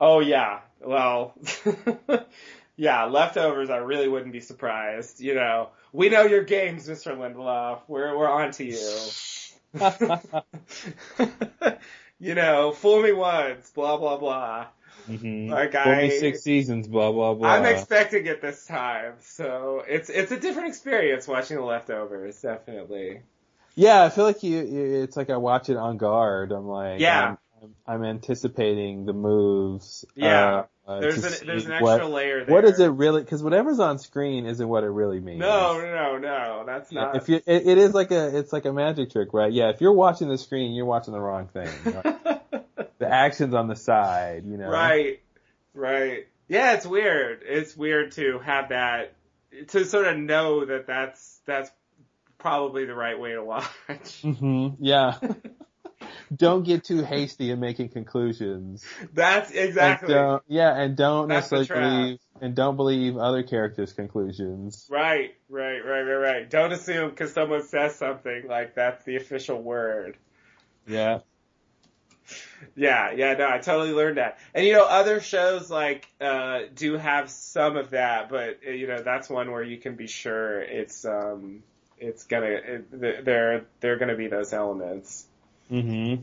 Oh 0.00 0.20
yeah. 0.20 0.60
Well, 0.80 1.34
yeah, 2.76 3.04
leftovers, 3.04 3.68
I 3.68 3.78
really 3.78 4.08
wouldn't 4.08 4.32
be 4.32 4.40
surprised. 4.40 5.20
You 5.20 5.34
know, 5.34 5.68
we 5.92 6.08
know 6.08 6.22
your 6.22 6.42
games, 6.44 6.88
Mr. 6.88 7.14
Lindelof. 7.16 7.80
We're, 7.86 8.16
we're 8.16 8.30
on 8.30 8.52
to 8.52 8.64
you. 8.64 8.78
you 12.18 12.34
know, 12.34 12.72
fool 12.72 13.02
me 13.02 13.12
once, 13.12 13.70
blah, 13.70 13.96
blah, 13.98 14.16
blah. 14.16 14.66
Mm-hmm. 15.10 15.50
Like 15.50 15.74
I, 15.74 16.08
six 16.08 16.42
seasons, 16.42 16.86
blah 16.88 17.12
blah 17.12 17.34
blah. 17.34 17.48
I'm 17.50 17.64
expecting 17.66 18.26
it 18.26 18.40
this 18.40 18.66
time. 18.66 19.14
So 19.20 19.82
it's, 19.88 20.08
it's 20.08 20.32
a 20.32 20.38
different 20.40 20.68
experience 20.68 21.26
watching 21.28 21.56
the 21.56 21.64
leftovers, 21.64 22.40
definitely. 22.40 23.20
Yeah, 23.74 24.02
I 24.02 24.08
feel 24.10 24.24
like 24.24 24.42
you, 24.42 24.58
you- 24.60 25.02
it's 25.02 25.16
like 25.16 25.30
I 25.30 25.36
watch 25.36 25.68
it 25.70 25.76
on 25.76 25.96
guard. 25.96 26.52
I'm 26.52 26.66
like, 26.66 27.00
Yeah. 27.00 27.28
I'm, 27.30 27.38
I'm, 27.62 27.74
I'm 28.02 28.04
anticipating 28.04 29.06
the 29.06 29.12
moves. 29.12 30.04
Yeah. 30.16 30.64
uh, 30.86 30.90
uh, 30.90 31.00
There's 31.00 31.22
an- 31.24 31.46
there's 31.46 31.66
an 31.66 31.80
what- 31.80 32.00
extra 32.00 32.08
layer 32.12 32.38
What 32.46 32.62
there. 32.64 32.72
is 32.72 32.80
it 32.80 32.88
really? 32.88 33.22
Because 33.22 33.42
whatever's 33.42 33.78
on 33.78 33.98
screen 33.98 34.44
isn't 34.46 34.66
what 34.68 34.82
it 34.82 34.88
really 34.88 35.20
means. 35.20 35.38
No, 35.38 35.80
no, 35.80 36.18
no, 36.18 36.64
that's 36.66 36.90
not. 36.90 37.14
If 37.16 37.28
you, 37.28 37.36
it, 37.36 37.66
it 37.66 37.78
is 37.78 37.94
like 37.94 38.10
a, 38.10 38.36
it's 38.38 38.52
like 38.52 38.64
a 38.64 38.72
magic 38.72 39.10
trick, 39.12 39.32
right? 39.32 39.52
Yeah. 39.52 39.68
If 39.70 39.80
you're 39.80 39.92
watching 39.92 40.28
the 40.28 40.38
screen, 40.38 40.72
you're 40.72 40.84
watching 40.86 41.12
the 41.12 41.20
wrong 41.20 41.46
thing. 41.48 41.68
the 43.00 43.08
action's 43.08 43.54
on 43.54 43.66
the 43.66 43.74
side, 43.74 44.44
you 44.46 44.56
know. 44.56 44.70
Right, 44.70 45.20
right. 45.74 46.26
Yeah, 46.48 46.74
it's 46.74 46.86
weird. 46.86 47.42
It's 47.44 47.76
weird 47.76 48.12
to 48.12 48.38
have 48.38 48.68
that, 48.68 49.14
to 49.68 49.84
sort 49.84 50.06
of 50.06 50.18
know 50.18 50.66
that 50.66 50.86
that's, 50.86 51.40
that's 51.46 51.70
probably 52.38 52.84
the 52.84 52.94
right 52.94 53.18
way 53.18 53.32
to 53.32 53.42
watch. 53.42 53.66
hmm 54.22 54.68
Yeah. 54.78 55.18
don't 56.34 56.62
get 56.64 56.84
too 56.84 57.02
hasty 57.02 57.50
in 57.50 57.58
making 57.58 57.88
conclusions. 57.88 58.84
That's 59.14 59.50
exactly. 59.50 60.14
And 60.14 60.22
don't, 60.22 60.42
yeah, 60.46 60.76
and 60.76 60.96
don't 60.96 61.28
That's 61.28 61.50
necessarily 61.50 62.02
believe, 62.02 62.18
and 62.42 62.54
don't 62.54 62.76
believe 62.76 63.16
other 63.16 63.42
characters' 63.42 63.92
conclusions. 63.92 64.86
Right, 64.90 65.34
right, 65.48 65.80
right, 65.80 66.02
right, 66.02 66.14
right. 66.14 66.50
Don't 66.50 66.72
assume 66.72 67.10
because 67.10 67.32
someone 67.32 67.62
says 67.62 67.96
something 67.96 68.44
like 68.46 68.74
that's 68.74 69.04
the 69.04 69.16
official 69.16 69.60
word. 69.62 70.16
Yeah. 70.86 71.20
Yeah, 72.76 73.12
yeah, 73.12 73.34
no, 73.34 73.48
I 73.48 73.58
totally 73.58 73.92
learned 73.92 74.18
that. 74.18 74.38
And 74.54 74.66
you 74.66 74.72
know, 74.72 74.84
other 74.84 75.20
shows 75.20 75.70
like 75.70 76.06
uh 76.20 76.60
do 76.74 76.96
have 76.96 77.30
some 77.30 77.76
of 77.76 77.90
that, 77.90 78.28
but 78.28 78.60
uh, 78.66 78.70
you 78.70 78.86
know, 78.86 79.02
that's 79.02 79.28
one 79.28 79.50
where 79.50 79.62
you 79.62 79.78
can 79.78 79.96
be 79.96 80.06
sure 80.06 80.60
it's 80.60 81.04
um 81.04 81.62
it's 81.98 82.24
gonna 82.24 82.46
it, 82.46 83.24
there 83.24 83.64
there 83.80 83.92
are 83.92 83.96
gonna 83.96 84.16
be 84.16 84.28
those 84.28 84.52
elements. 84.52 85.26
Mm-hmm. 85.70 86.22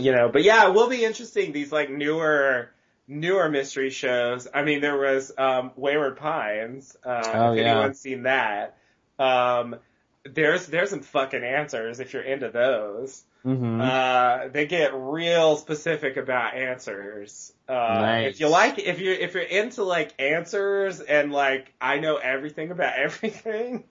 You 0.00 0.12
know, 0.12 0.28
but 0.28 0.42
yeah, 0.42 0.68
it 0.68 0.74
will 0.74 0.88
be 0.88 1.04
interesting 1.04 1.52
these 1.52 1.72
like 1.72 1.90
newer 1.90 2.70
newer 3.08 3.48
mystery 3.48 3.90
shows. 3.90 4.46
I 4.52 4.62
mean, 4.62 4.80
there 4.80 4.98
was 4.98 5.32
um 5.36 5.72
Wayward 5.76 6.16
Pines. 6.16 6.96
Uh 7.04 7.22
Oh, 7.32 7.52
if 7.52 7.58
yeah. 7.58 7.72
anyone's 7.72 8.00
seen 8.00 8.24
that. 8.24 8.76
Um 9.18 9.76
there's 10.24 10.66
there's 10.66 10.90
some 10.90 11.00
fucking 11.02 11.42
answers 11.42 12.00
if 12.00 12.12
you're 12.12 12.22
into 12.22 12.50
those. 12.50 13.24
Mm-hmm. 13.44 13.80
Uh, 13.80 14.48
they 14.52 14.66
get 14.66 14.92
real 14.94 15.56
specific 15.56 16.16
about 16.16 16.54
answers. 16.54 17.52
Uh, 17.68 17.72
Nice. 17.72 18.34
if 18.34 18.40
you 18.40 18.48
like, 18.48 18.78
if 18.78 18.98
you're, 18.98 19.14
if 19.14 19.34
you're 19.34 19.42
into 19.42 19.84
like 19.84 20.12
answers 20.20 21.00
and 21.00 21.32
like, 21.32 21.72
I 21.80 21.98
know 21.98 22.16
everything 22.16 22.70
about 22.70 22.94
everything, 22.96 23.84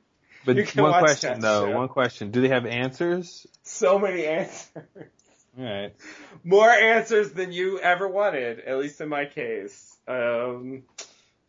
but 0.45 0.57
one 0.75 0.99
question 0.99 1.39
though, 1.41 1.67
show. 1.69 1.77
one 1.77 1.87
question. 1.89 2.31
Do 2.31 2.41
they 2.41 2.49
have 2.49 2.65
answers? 2.65 3.47
so 3.63 3.99
many 3.99 4.25
answers. 4.25 4.83
Alright. 5.57 5.93
More 6.43 6.69
answers 6.69 7.31
than 7.31 7.51
you 7.51 7.79
ever 7.79 8.07
wanted, 8.07 8.59
at 8.61 8.77
least 8.77 9.01
in 9.01 9.09
my 9.09 9.25
case. 9.25 9.97
Um, 10.07 10.83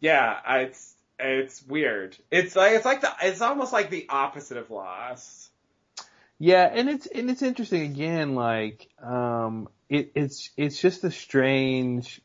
yeah, 0.01 0.39
I, 0.45 0.59
it's, 0.61 0.95
it's 1.19 1.63
weird. 1.63 2.17
It's 2.31 2.57
like, 2.57 2.73
it's 2.73 2.85
like 2.85 3.03
the, 3.03 3.13
it's 3.23 3.41
almost 3.41 3.73
like 3.73 3.91
the 3.91 4.07
opposite 4.09 4.57
of 4.57 4.71
Lost. 4.71 5.40
Yeah, 6.41 6.69
and 6.73 6.89
it's 6.89 7.07
and 7.07 7.31
it's 7.31 7.43
interesting 7.43 7.83
again. 7.83 8.35
Like, 8.35 8.89
um, 9.01 9.69
it 9.89 10.13
it's 10.15 10.51
it's 10.57 10.81
just 10.81 11.05
a 11.05 11.11
strange, 11.11 12.21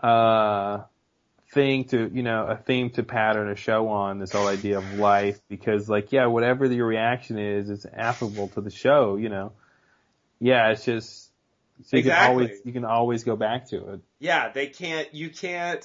uh, 0.00 0.84
thing 1.54 1.84
to 1.86 2.10
you 2.12 2.22
know 2.22 2.46
a 2.46 2.56
theme 2.56 2.90
to 2.90 3.02
pattern 3.02 3.48
a 3.48 3.56
show 3.56 3.88
on 3.88 4.18
this 4.18 4.32
whole 4.32 4.48
idea 4.48 4.78
of 4.78 4.98
life 4.98 5.40
because 5.48 5.88
like 5.88 6.10
yeah 6.12 6.26
whatever 6.26 6.66
your 6.66 6.86
reaction 6.86 7.38
is 7.38 7.70
it's 7.70 7.86
affable 7.92 8.48
to 8.48 8.60
the 8.60 8.70
show 8.70 9.16
you 9.16 9.28
know 9.28 9.52
yeah 10.40 10.70
it's 10.70 10.84
just 10.84 11.30
so 11.84 11.96
you 11.96 12.02
can 12.02 12.12
always 12.12 12.60
you 12.64 12.72
can 12.72 12.84
always 12.84 13.24
go 13.24 13.36
back 13.36 13.68
to 13.68 13.94
it 13.94 14.00
Yeah, 14.18 14.50
they 14.50 14.66
can't, 14.66 15.12
you 15.14 15.30
can't, 15.30 15.84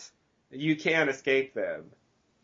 you 0.51 0.75
can't 0.75 1.09
escape 1.09 1.53
them. 1.53 1.85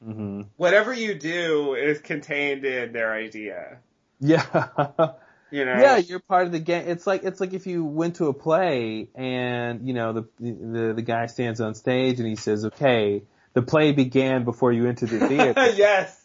hmm 0.03 0.41
whatever 0.57 0.93
you 0.93 1.15
do 1.15 1.73
is 1.73 1.99
contained 1.99 2.63
in 2.63 2.93
their 2.93 3.11
idea. 3.13 3.79
yeah 4.19 5.13
You 5.51 5.63
know? 5.63 5.79
Yeah, 5.79 5.97
you're 5.97 6.19
part 6.19 6.47
of 6.47 6.51
the 6.51 6.59
game. 6.59 6.85
It's 6.87 7.05
like 7.05 7.23
it's 7.23 7.39
like 7.39 7.53
if 7.53 7.67
you 7.67 7.85
went 7.85 8.17
to 8.17 8.27
a 8.27 8.33
play 8.33 9.07
and 9.15 9.87
you 9.87 9.93
know 9.93 10.11
the 10.11 10.27
the 10.39 10.93
the 10.95 11.01
guy 11.01 11.27
stands 11.27 11.61
on 11.61 11.75
stage 11.75 12.19
and 12.19 12.27
he 12.27 12.35
says, 12.35 12.65
"Okay, 12.65 13.23
the 13.53 13.61
play 13.61 13.91
began 13.91 14.43
before 14.43 14.73
you 14.73 14.87
entered 14.87 15.09
the 15.11 15.27
theater." 15.27 15.53
yes. 15.75 16.21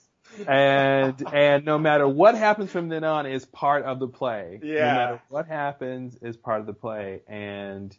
and 0.48 1.22
and 1.32 1.64
no 1.64 1.78
matter 1.78 2.08
what 2.08 2.34
happens 2.34 2.70
from 2.70 2.88
then 2.88 3.04
on 3.04 3.26
is 3.26 3.44
part 3.44 3.84
of 3.84 4.00
the 4.00 4.08
play. 4.08 4.58
Yeah. 4.62 4.74
No 4.74 4.86
matter 4.86 5.22
what 5.28 5.46
happens 5.46 6.16
is 6.22 6.36
part 6.36 6.60
of 6.60 6.66
the 6.66 6.72
play, 6.72 7.20
and 7.28 7.96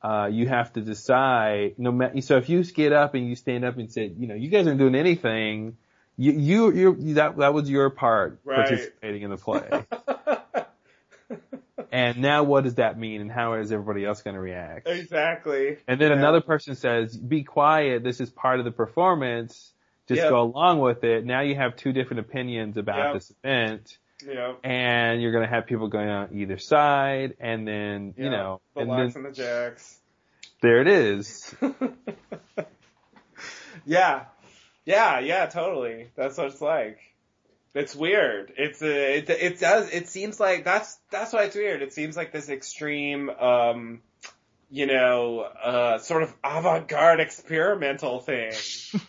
uh, 0.00 0.30
you 0.30 0.48
have 0.48 0.72
to 0.72 0.80
decide. 0.80 1.74
No 1.76 1.90
matter 1.90 2.20
so 2.20 2.36
if 2.36 2.48
you 2.48 2.62
get 2.64 2.92
up 2.92 3.14
and 3.14 3.28
you 3.28 3.34
stand 3.34 3.64
up 3.64 3.78
and 3.78 3.92
say, 3.92 4.12
you 4.16 4.28
know, 4.28 4.36
you 4.36 4.48
guys 4.48 4.66
aren't 4.66 4.78
doing 4.78 4.94
anything. 4.94 5.76
You 6.16 6.32
you 6.32 6.96
you 6.98 7.14
that 7.14 7.36
that 7.38 7.54
was 7.54 7.68
your 7.70 7.90
part 7.90 8.40
Right. 8.44 8.56
participating 8.66 9.22
in 9.22 9.30
the 9.30 9.36
play. 9.36 9.86
And 11.90 12.18
now 12.22 12.42
what 12.44 12.64
does 12.64 12.76
that 12.76 12.98
mean 12.98 13.20
and 13.20 13.30
how 13.30 13.52
is 13.54 13.70
everybody 13.70 14.04
else 14.06 14.22
going 14.22 14.34
to 14.34 14.40
react? 14.40 14.88
exactly. 14.88 15.76
And 15.86 16.00
then 16.00 16.10
Yeah. 16.10 16.16
another 16.16 16.40
person 16.40 16.74
says, 16.74 17.14
be 17.14 17.44
quiet, 17.44 18.02
this 18.02 18.18
is 18.18 18.30
part 18.30 18.58
of 18.60 18.64
the 18.64 18.70
performance, 18.70 19.74
just 20.08 20.20
Yep. 20.22 20.30
go 20.30 20.40
along 20.40 20.78
with 20.78 21.04
it. 21.04 21.26
Now 21.26 21.42
you 21.42 21.54
have 21.54 21.76
two 21.76 21.92
different 21.92 22.20
opinions 22.20 22.78
about 22.78 23.06
Yep. 23.06 23.14
this 23.14 23.32
event. 23.44 23.98
Yep. 24.26 24.60
And 24.64 25.20
you're 25.20 25.32
gonna 25.32 25.46
have 25.46 25.66
people 25.66 25.88
going 25.88 26.08
on 26.08 26.28
either 26.32 26.56
side, 26.56 27.36
and 27.40 27.68
then, 27.68 28.14
you 28.16 28.30
know, 28.30 28.62
the 28.74 28.80
and 28.80 28.90
Lockes 28.90 29.12
then 29.14 29.24
and 29.26 29.32
the 29.34 29.36
Jacks. 29.36 30.00
there 30.62 30.80
it 30.80 30.88
is. 30.88 31.54
Yeah. 33.84 34.26
Yeah, 34.84 35.20
yeah, 35.20 35.46
totally. 35.46 36.08
That's 36.16 36.36
what 36.36 36.48
it's 36.48 36.60
like. 36.60 36.98
It's 37.74 37.94
weird. 37.94 38.52
It's 38.58 38.82
a, 38.82 39.18
it, 39.18 39.30
it 39.30 39.60
does, 39.60 39.90
it 39.90 40.08
seems 40.08 40.38
like, 40.38 40.64
that's, 40.64 40.98
that's 41.10 41.32
why 41.32 41.44
it's 41.44 41.56
weird. 41.56 41.82
It 41.82 41.92
seems 41.92 42.16
like 42.16 42.32
this 42.32 42.48
extreme, 42.50 43.30
um, 43.30 44.02
you 44.72 44.86
know, 44.86 45.40
uh, 45.40 45.98
sort 45.98 46.22
of 46.22 46.34
avant-garde 46.42 47.20
experimental 47.20 48.20
thing. 48.20 48.52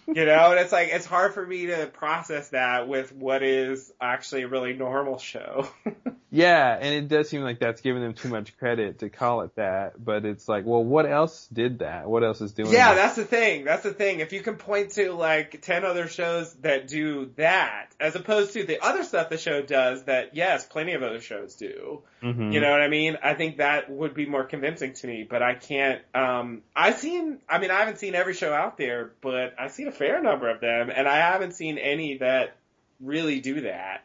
you 0.08 0.26
know, 0.26 0.52
and 0.52 0.60
it's 0.60 0.74
like, 0.74 0.90
it's 0.92 1.06
hard 1.06 1.34
for 1.34 1.46
me 1.48 1.68
to 1.68 1.88
process 1.88 2.50
that 2.50 2.90
with 2.90 3.14
what 3.14 3.42
is 3.44 3.92
actually 4.02 4.42
a 4.42 4.48
really 4.50 4.74
normal 4.74 5.18
show. 5.18 5.68
Yeah, 6.36 6.76
and 6.82 6.96
it 6.96 7.10
does 7.10 7.30
seem 7.30 7.44
like 7.44 7.60
that's 7.60 7.82
giving 7.82 8.02
them 8.02 8.16
too 8.16 8.28
much 8.28 8.58
credit 8.58 8.98
to 9.02 9.10
call 9.10 9.42
it 9.42 9.56
that, 9.56 10.04
but 10.04 10.26
it's 10.26 10.50
like, 10.50 10.66
well, 10.66 10.84
what 10.84 11.06
else 11.06 11.48
did 11.54 11.78
that? 11.80 12.10
What 12.10 12.24
else 12.24 12.42
is 12.42 12.54
doing 12.54 12.72
Yeah, 12.72 12.96
that? 12.96 12.96
that's 12.96 13.16
the 13.18 13.24
thing. 13.26 13.66
That's 13.66 13.84
the 13.84 13.94
thing. 13.94 14.20
If 14.20 14.34
you 14.34 14.42
can 14.42 14.56
point 14.56 14.94
to 14.94 15.12
like 15.14 15.62
10 15.62 15.86
other 15.86 16.08
shows 16.08 16.52
that 16.62 16.88
do 16.88 17.30
that, 17.36 17.90
as 18.00 18.16
opposed 18.16 18.54
to 18.54 18.64
the 18.64 18.84
other 18.84 19.04
stuff 19.04 19.30
the 19.30 19.38
show 19.38 19.62
does 19.62 20.06
that, 20.06 20.36
yes, 20.36 20.66
plenty 20.66 20.94
of 20.94 21.04
other 21.04 21.22
shows 21.22 21.54
do. 21.54 22.02
Mhm. 22.24 22.52
You 22.52 22.62
know 22.62 22.72
what 22.72 22.82
I 22.82 22.88
mean? 22.88 23.20
I 23.22 23.36
think 23.36 23.58
that 23.58 23.92
would 23.92 24.16
be 24.16 24.26
more 24.26 24.44
convincing 24.44 24.94
to 24.94 25.06
me, 25.06 25.28
but 25.30 25.44
I 25.44 25.53
can't, 25.56 26.02
um, 26.14 26.62
I've 26.76 26.98
seen, 26.98 27.40
I 27.50 27.60
mean, 27.60 27.72
I 27.72 27.80
haven't 27.80 27.98
seen 28.00 28.16
every 28.16 28.34
show 28.34 28.54
out 28.54 28.78
there, 28.78 29.12
but 29.22 29.56
I've 29.60 29.72
seen 29.72 29.88
a 29.88 29.92
fair 29.92 30.22
number 30.22 30.50
of 30.50 30.62
them, 30.62 30.92
and 30.94 31.08
I 31.08 31.18
haven't 31.18 31.54
seen 31.54 31.78
any 31.78 32.18
that 32.18 32.56
really 33.00 33.40
do 33.40 33.62
that 33.62 34.04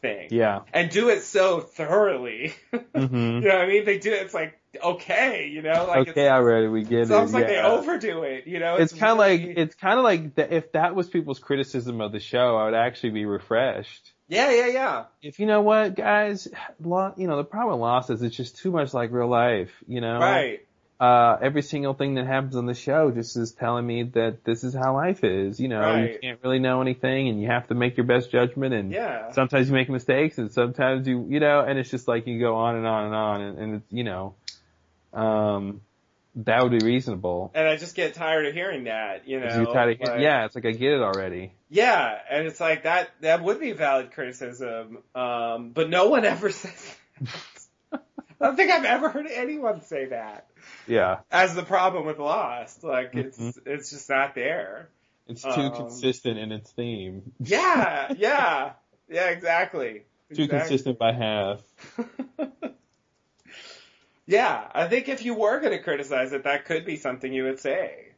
thing. 0.00 0.28
Yeah. 0.30 0.60
And 0.72 0.90
do 0.90 1.08
it 1.08 1.22
so 1.22 1.60
thoroughly. 1.60 2.54
Mm-hmm. 2.94 3.16
you 3.16 3.40
know 3.48 3.54
what 3.56 3.64
I 3.64 3.66
mean? 3.66 3.84
They 3.84 3.98
do 3.98 4.12
it, 4.12 4.22
it's 4.22 4.34
like, 4.34 4.58
okay, 4.82 5.48
you 5.48 5.62
know, 5.62 5.86
like 5.86 6.08
okay, 6.08 6.28
I 6.28 6.36
already 6.36 6.66
we 6.66 6.82
get 6.82 7.02
it. 7.02 7.10
almost 7.12 7.32
like 7.32 7.46
yeah. 7.48 7.48
they 7.48 7.60
overdo 7.62 8.22
it, 8.24 8.46
you 8.46 8.58
know? 8.58 8.76
it's 8.76 8.92
kind 8.92 9.12
of 9.12 9.18
like 9.18 9.40
it's 9.40 9.74
kind 9.74 9.98
of 9.98 10.04
like 10.04 10.34
the, 10.34 10.54
if 10.54 10.72
that 10.72 10.94
was 10.94 11.08
people's 11.08 11.38
criticism 11.38 12.00
of 12.00 12.12
the 12.12 12.20
show, 12.20 12.56
I 12.56 12.64
would 12.64 12.74
actually 12.74 13.10
be 13.10 13.24
refreshed. 13.24 14.12
Yeah, 14.28 14.50
yeah, 14.50 14.66
yeah. 14.66 15.04
If 15.22 15.40
you 15.40 15.46
know 15.46 15.62
what, 15.62 15.96
guys, 15.96 16.46
lo- 16.82 17.14
you 17.16 17.26
know 17.26 17.36
the 17.36 17.44
problem 17.44 17.78
with 17.78 17.82
Lost 17.82 18.10
is 18.10 18.22
it's 18.22 18.36
just 18.36 18.58
too 18.58 18.70
much 18.70 18.92
like 18.92 19.10
real 19.12 19.28
life. 19.28 19.70
You 19.88 20.00
know, 20.00 20.18
Right. 20.18 20.66
Uh, 21.00 21.38
every 21.40 21.62
single 21.62 21.94
thing 21.94 22.16
that 22.16 22.26
happens 22.26 22.54
on 22.56 22.66
the 22.66 22.74
show 22.74 23.10
just 23.10 23.34
is 23.34 23.52
telling 23.52 23.86
me 23.86 24.02
that 24.02 24.44
this 24.44 24.64
is 24.64 24.74
how 24.74 24.94
life 24.94 25.24
is. 25.24 25.58
You 25.58 25.68
know, 25.68 25.96
you 25.96 26.18
can't 26.20 26.38
really 26.44 26.58
know 26.58 26.82
anything, 26.82 27.28
and 27.28 27.40
you 27.40 27.46
have 27.48 27.68
to 27.68 27.74
make 27.74 27.96
your 27.96 28.04
best 28.04 28.30
judgment. 28.30 28.74
And 28.74 28.92
Yeah. 28.92 29.32
sometimes 29.32 29.68
you 29.68 29.72
make 29.74 29.88
mistakes, 29.88 30.36
and 30.36 30.52
sometimes 30.52 31.08
you, 31.08 31.24
you 31.26 31.40
know, 31.40 31.60
and 31.60 31.78
it's 31.78 31.90
just 31.90 32.06
like 32.06 32.26
you 32.26 32.38
go 32.38 32.54
on 32.56 32.76
and 32.76 32.86
on 32.86 33.06
and 33.06 33.14
on, 33.14 33.40
and, 33.40 33.58
and 33.58 33.74
it's, 33.76 33.86
you 33.90 34.04
know, 34.04 34.34
um, 35.14 35.80
that 36.36 36.62
would 36.62 36.78
be 36.78 36.84
reasonable. 36.84 37.50
And 37.54 37.66
I 37.66 37.76
just 37.76 37.96
get 37.96 38.12
tired 38.12 38.44
of 38.44 38.52
hearing 38.52 38.84
that, 38.84 39.26
you 39.26 39.40
know. 39.40 39.58
you 39.58 39.72
try 39.72 39.94
to, 39.94 40.04
like- 40.04 40.20
yeah, 40.20 40.44
it's 40.44 40.54
like 40.54 40.66
I 40.66 40.72
get 40.72 40.92
it 40.92 41.00
already. 41.00 41.52
Yeah, 41.70 42.18
and 42.30 42.46
it's 42.46 42.60
like 42.60 42.82
that, 42.82 43.08
that 43.22 43.42
would 43.42 43.58
be 43.58 43.72
valid 43.72 44.12
criticism, 44.12 44.98
um, 45.14 45.70
but 45.70 45.88
no 45.88 46.10
one 46.10 46.26
ever 46.26 46.50
says 46.50 46.94
that. 47.22 48.02
I 48.42 48.46
don't 48.46 48.56
think 48.56 48.70
I've 48.70 48.84
ever 48.84 49.08
heard 49.08 49.26
anyone 49.26 49.80
say 49.82 50.06
that 50.06 50.46
Yeah. 50.86 51.18
as 51.30 51.54
the 51.54 51.62
problem 51.62 52.06
with 52.06 52.18
Lost. 52.18 52.82
Like, 52.84 53.14
it's, 53.14 53.38
Mhm. 53.38 53.66
it's 53.66 53.90
just 53.90 54.08
not 54.08 54.34
there. 54.34 54.88
It's 55.28 55.42
too 55.42 55.48
Um, 55.48 55.72
consistent 55.76 56.38
in 56.38 56.50
its 56.52 56.72
theme. 56.72 57.32
Yeah, 57.38 58.12
yeah, 58.18 58.72
yeah, 59.08 59.28
exactly. 59.28 60.04
Too 60.34 60.42
Exactly. 60.44 60.58
consistent 60.58 60.98
by 60.98 61.12
half. 61.12 61.62
Yeah, 64.26 64.68
I 64.72 64.86
think 64.86 65.08
if 65.08 65.24
you 65.24 65.34
were 65.34 65.58
going 65.58 65.72
to 65.72 65.82
criticize 65.82 66.32
it, 66.32 66.44
that 66.44 66.64
could 66.64 66.84
be 66.84 66.96
something 66.96 67.32
you 67.32 67.44
would 67.44 67.58
say. 67.58 68.12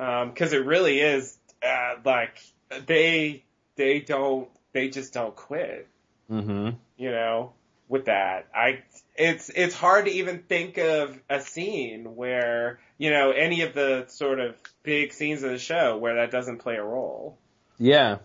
Um, 0.00 0.34
cause 0.34 0.52
it 0.52 0.64
really 0.66 0.98
is, 1.00 1.38
uh, 1.64 1.94
like, 2.04 2.42
they, 2.86 3.44
they 3.76 4.00
don't, 4.00 4.48
they 4.72 4.88
just 4.88 5.12
don't 5.14 5.36
quit, 5.36 5.86
Mm-hmm. 6.28 6.70
you 6.96 7.10
know, 7.10 7.52
with 7.88 8.06
that. 8.06 8.48
I, 8.52 8.82
it's, 9.14 9.50
it's 9.54 9.74
hard 9.74 10.06
to 10.06 10.10
even 10.10 10.40
think 10.40 10.78
of 10.78 11.18
a 11.30 11.40
scene 11.40 12.16
where, 12.16 12.80
you 12.98 13.10
know, 13.10 13.30
any 13.30 13.62
of 13.62 13.74
the 13.74 14.06
sort 14.08 14.40
of 14.40 14.56
big 14.82 15.12
scenes 15.12 15.42
of 15.42 15.50
the 15.50 15.58
show 15.58 15.96
where 15.96 16.16
that 16.16 16.30
doesn't 16.30 16.58
play 16.58 16.76
a 16.76 16.82
role. 16.82 17.38
Yeah. 17.78 18.18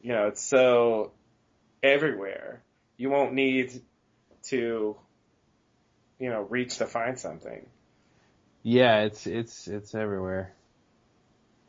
You 0.00 0.12
know, 0.12 0.26
it's 0.28 0.42
so 0.42 1.12
everywhere. 1.82 2.62
You 2.96 3.10
won't 3.10 3.34
need 3.34 3.82
to, 4.44 4.96
you 6.18 6.30
know, 6.30 6.42
reach 6.42 6.78
to 6.78 6.86
find 6.86 7.18
something. 7.18 7.66
Yeah, 8.62 9.02
it's 9.02 9.26
it's 9.26 9.68
it's 9.68 9.94
everywhere. 9.94 10.52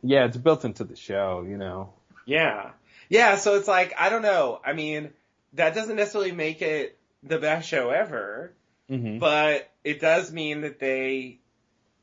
Yeah, 0.01 0.26
it's 0.26 0.38
built 0.38 0.66
into 0.66 0.84
the 0.84 0.95
show, 0.95 1.45
you 1.48 1.58
know. 1.58 1.93
Yeah. 2.26 2.72
Yeah, 3.09 3.38
so 3.38 3.56
it's 3.56 3.67
like, 3.67 3.93
I 3.98 4.09
don't 4.09 4.22
know. 4.22 4.59
I 4.66 4.74
mean, 4.74 5.11
that 5.53 5.76
doesn't 5.76 5.95
necessarily 5.95 6.32
make 6.32 6.61
it 6.61 6.97
the 7.28 7.40
best 7.40 7.68
show 7.68 7.90
ever, 7.90 8.54
Mm-hmm. 8.90 9.18
but 9.20 9.70
it 9.84 10.00
does 10.00 10.32
mean 10.32 10.62
that 10.62 10.80
they, 10.80 11.40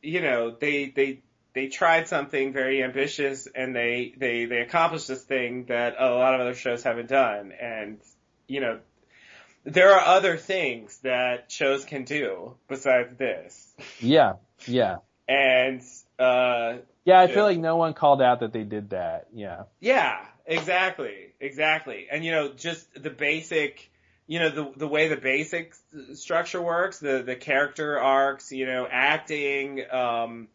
you 0.03 0.21
know, 0.21 0.51
they, 0.51 0.93
they, 0.95 1.23
they 1.55 1.69
tried 1.69 2.09
something 2.09 2.53
very 2.53 2.83
ambitious 2.83 3.49
and 3.55 3.75
they, 3.75 4.13
they, 4.19 4.45
they 4.45 4.59
accomplished 4.59 5.09
this 5.09 5.23
thing 5.23 5.65
that 5.69 5.95
a 5.99 6.11
lot 6.11 6.35
of 6.35 6.43
other 6.43 6.55
shows 6.55 6.83
haven't 6.83 7.09
done. 7.09 7.53
And, 7.59 8.01
you 8.47 8.61
know, 8.61 8.81
there 9.65 9.95
are 9.95 10.01
other 10.05 10.37
things 10.37 10.99
that 10.99 11.51
shows 11.51 11.87
can 11.87 12.05
do 12.05 12.55
besides 12.69 13.17
this. 13.17 13.75
Yeah, 14.01 14.35
yeah, 14.67 14.97
And, 15.27 15.81
uh, 16.19 16.81
yeah. 17.07 17.19
I 17.19 17.29
feel 17.29 17.45
like 17.45 17.59
no 17.59 17.77
one 17.77 17.95
called 17.95 18.21
out 18.21 18.41
that 18.41 18.53
they 18.53 18.65
did 18.65 18.91
that. 18.91 19.29
Yeah. 19.33 19.63
Yeah, 19.81 20.19
exactly, 20.45 21.33
exactly. 21.41 22.09
And 22.11 22.23
you 22.23 22.33
know, 22.33 22.53
just 22.53 22.87
the 23.03 23.09
basic, 23.09 23.91
you 24.27 24.39
know, 24.39 24.51
the 24.51 24.73
the 24.77 24.89
way 24.89 25.09
the 25.09 25.17
basic 25.17 25.75
structure 26.15 26.63
works, 26.63 26.99
the 26.99 27.23
the 27.23 27.37
character 27.37 27.99
arcs, 28.01 28.53
you 28.53 28.67
know, 28.67 28.87
acting, 28.91 29.85
um, 29.91 30.49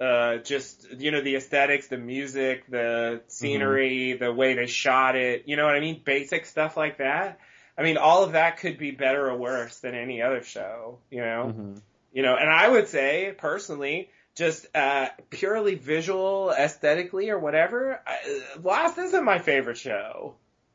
uh, 0.00 0.38
just 0.38 0.90
you 0.98 1.10
know, 1.10 1.20
the 1.20 1.36
aesthetics, 1.36 1.88
the 1.88 1.98
music, 1.98 2.64
the 2.68 3.22
scenery, 3.28 4.14
the 4.14 4.32
way 4.32 4.54
they 4.54 4.66
shot 4.66 5.14
it. 5.16 5.44
You 5.46 5.56
know 5.56 5.64
what 5.64 5.74
I 5.74 5.80
mean? 5.80 6.00
Basic 6.04 6.46
stuff 6.46 6.76
like 6.76 6.98
that. 6.98 7.38
I 7.76 7.82
mean, 7.82 7.96
all 7.96 8.22
of 8.24 8.32
that 8.32 8.58
could 8.58 8.78
be 8.78 8.90
better 8.90 9.30
or 9.30 9.36
worse 9.36 9.78
than 9.80 9.94
any 9.94 10.22
other 10.22 10.42
show. 10.42 10.98
You 11.10 11.20
know 11.20 11.52
Mm-hmm. 11.52 11.74
you 12.12 12.22
know, 12.22 12.36
and 12.36 12.48
I 12.50 12.68
would 12.68 12.88
say 12.88 13.34
personally, 13.36 14.10
just 14.34 14.66
uh, 14.74 15.08
purely 15.30 15.74
visual, 15.74 16.50
aesthetically, 16.50 17.30
or 17.30 17.38
whatever, 17.38 18.00
I, 18.06 18.42
Lost 18.62 18.98
isn't 18.98 19.24
my 19.24 19.38
favorite 19.38 19.76
show. 19.78 20.34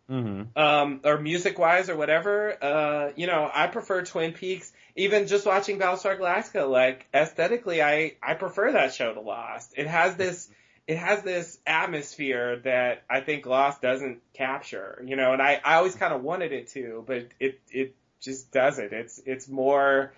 Mm-hmm. 0.09 0.57
Um, 0.57 1.01
or 1.03 1.19
music 1.19 1.59
wise, 1.59 1.89
or 1.89 1.97
whatever. 1.97 2.57
Uh, 2.63 3.11
you 3.15 3.27
know, 3.27 3.49
I 3.53 3.67
prefer 3.67 4.03
Twin 4.03 4.33
Peaks. 4.33 4.71
Even 4.95 5.27
just 5.27 5.45
watching 5.45 5.77
Battlestar 5.79 6.17
Galactica, 6.17 6.67
like 6.69 7.05
aesthetically, 7.13 7.81
I 7.81 8.13
I 8.23 8.33
prefer 8.35 8.71
that 8.71 8.93
show 8.93 9.13
to 9.13 9.19
Lost. 9.21 9.73
It 9.77 9.87
has 9.87 10.15
this. 10.15 10.49
It 10.87 10.97
has 10.97 11.21
this 11.21 11.59
atmosphere 11.67 12.61
that 12.63 13.03
I 13.09 13.19
think 13.19 13.45
Lost 13.45 13.81
doesn't 13.81 14.21
capture, 14.31 15.03
you 15.05 15.17
know, 15.17 15.33
and 15.33 15.41
I, 15.41 15.59
I 15.61 15.75
always 15.75 15.95
kind 15.95 16.13
of 16.13 16.23
wanted 16.23 16.53
it 16.53 16.69
to, 16.69 17.03
but 17.05 17.27
it, 17.41 17.59
it 17.69 17.93
just 18.21 18.53
doesn't. 18.53 18.93
It's, 18.93 19.21
it's 19.25 19.49
more, 19.49 20.13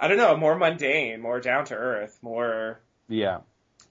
I 0.00 0.08
don't 0.08 0.16
know, 0.16 0.34
more 0.38 0.56
mundane, 0.56 1.20
more 1.20 1.40
down 1.40 1.66
to 1.66 1.74
earth, 1.74 2.18
more, 2.22 2.80
Yeah. 3.06 3.40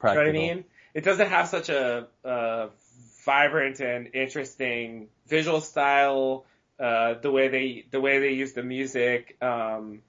you 0.02 0.10
know 0.10 0.16
what 0.16 0.28
I 0.28 0.32
mean? 0.32 0.66
It 0.96 1.04
doesn't 1.04 1.30
have 1.30 1.50
such 1.50 1.70
a, 1.70 2.08
uh, 2.26 2.70
vibrant 3.26 3.80
and 3.80 4.10
interesting 4.16 5.10
visual 5.34 5.62
style, 5.62 6.46
uh, 6.80 7.16
the 7.22 7.32
way 7.32 7.48
they, 7.48 7.86
the 7.90 8.00
way 8.00 8.20
they 8.20 8.34
use 8.34 8.54
the 8.54 8.64
music, 8.64 9.36
um, 9.42 10.02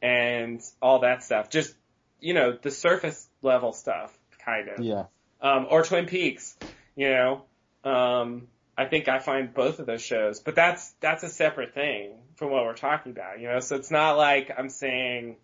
and 0.00 0.62
all 0.80 1.00
that 1.00 1.22
stuff. 1.22 1.50
Just, 1.50 1.76
you 2.20 2.34
know, 2.34 2.56
the 2.60 2.70
surface 2.70 3.28
level 3.42 3.72
stuff, 3.72 4.10
kind 4.44 4.68
of. 4.68 4.82
Yeah. 4.82 5.04
Um, 5.40 5.66
or 5.68 5.82
Twin 5.82 6.06
Peaks, 6.06 6.56
you 6.96 7.10
know. 7.10 7.42
Um, 7.84 8.48
I 8.78 8.86
think 8.86 9.08
I 9.08 9.18
find 9.18 9.52
both 9.52 9.78
of 9.80 9.86
those 9.86 10.02
shows, 10.02 10.40
but 10.40 10.54
that's, 10.54 10.94
that's 11.00 11.22
a 11.22 11.28
separate 11.28 11.74
thing 11.74 12.14
from 12.36 12.50
what 12.50 12.64
we're 12.64 12.74
talking 12.74 13.12
about, 13.12 13.40
you 13.40 13.48
know, 13.48 13.60
so 13.60 13.76
it's 13.76 13.90
not 13.90 14.16
like 14.16 14.50
I'm 14.56 14.70
saying 14.70 15.36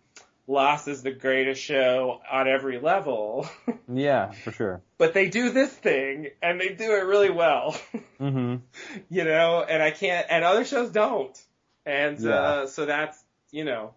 Lost 0.49 0.87
is 0.87 1.03
the 1.03 1.11
greatest 1.11 1.61
show 1.61 2.19
on 2.29 2.47
every 2.47 2.79
level, 2.79 3.47
Yeah, 3.93 4.31
for 4.31 4.51
sure. 4.51 4.81
but 4.97 5.13
they 5.13 5.29
do 5.29 5.51
this 5.51 5.71
thing 5.71 6.29
and 6.41 6.59
they 6.59 6.69
do 6.69 6.91
it 6.95 7.05
really 7.05 7.29
well, 7.29 7.79
Mm-hmm. 8.19 8.55
you 9.09 9.23
know, 9.23 9.61
and 9.63 9.81
I 9.83 9.91
can't, 9.91 10.25
and 10.29 10.43
other 10.43 10.65
shows 10.65 10.89
don't. 10.89 11.39
And, 11.85 12.19
Yeah. 12.19 12.31
uh, 12.31 12.67
so 12.67 12.87
that's, 12.87 13.23
you 13.51 13.63
know, 13.63 13.93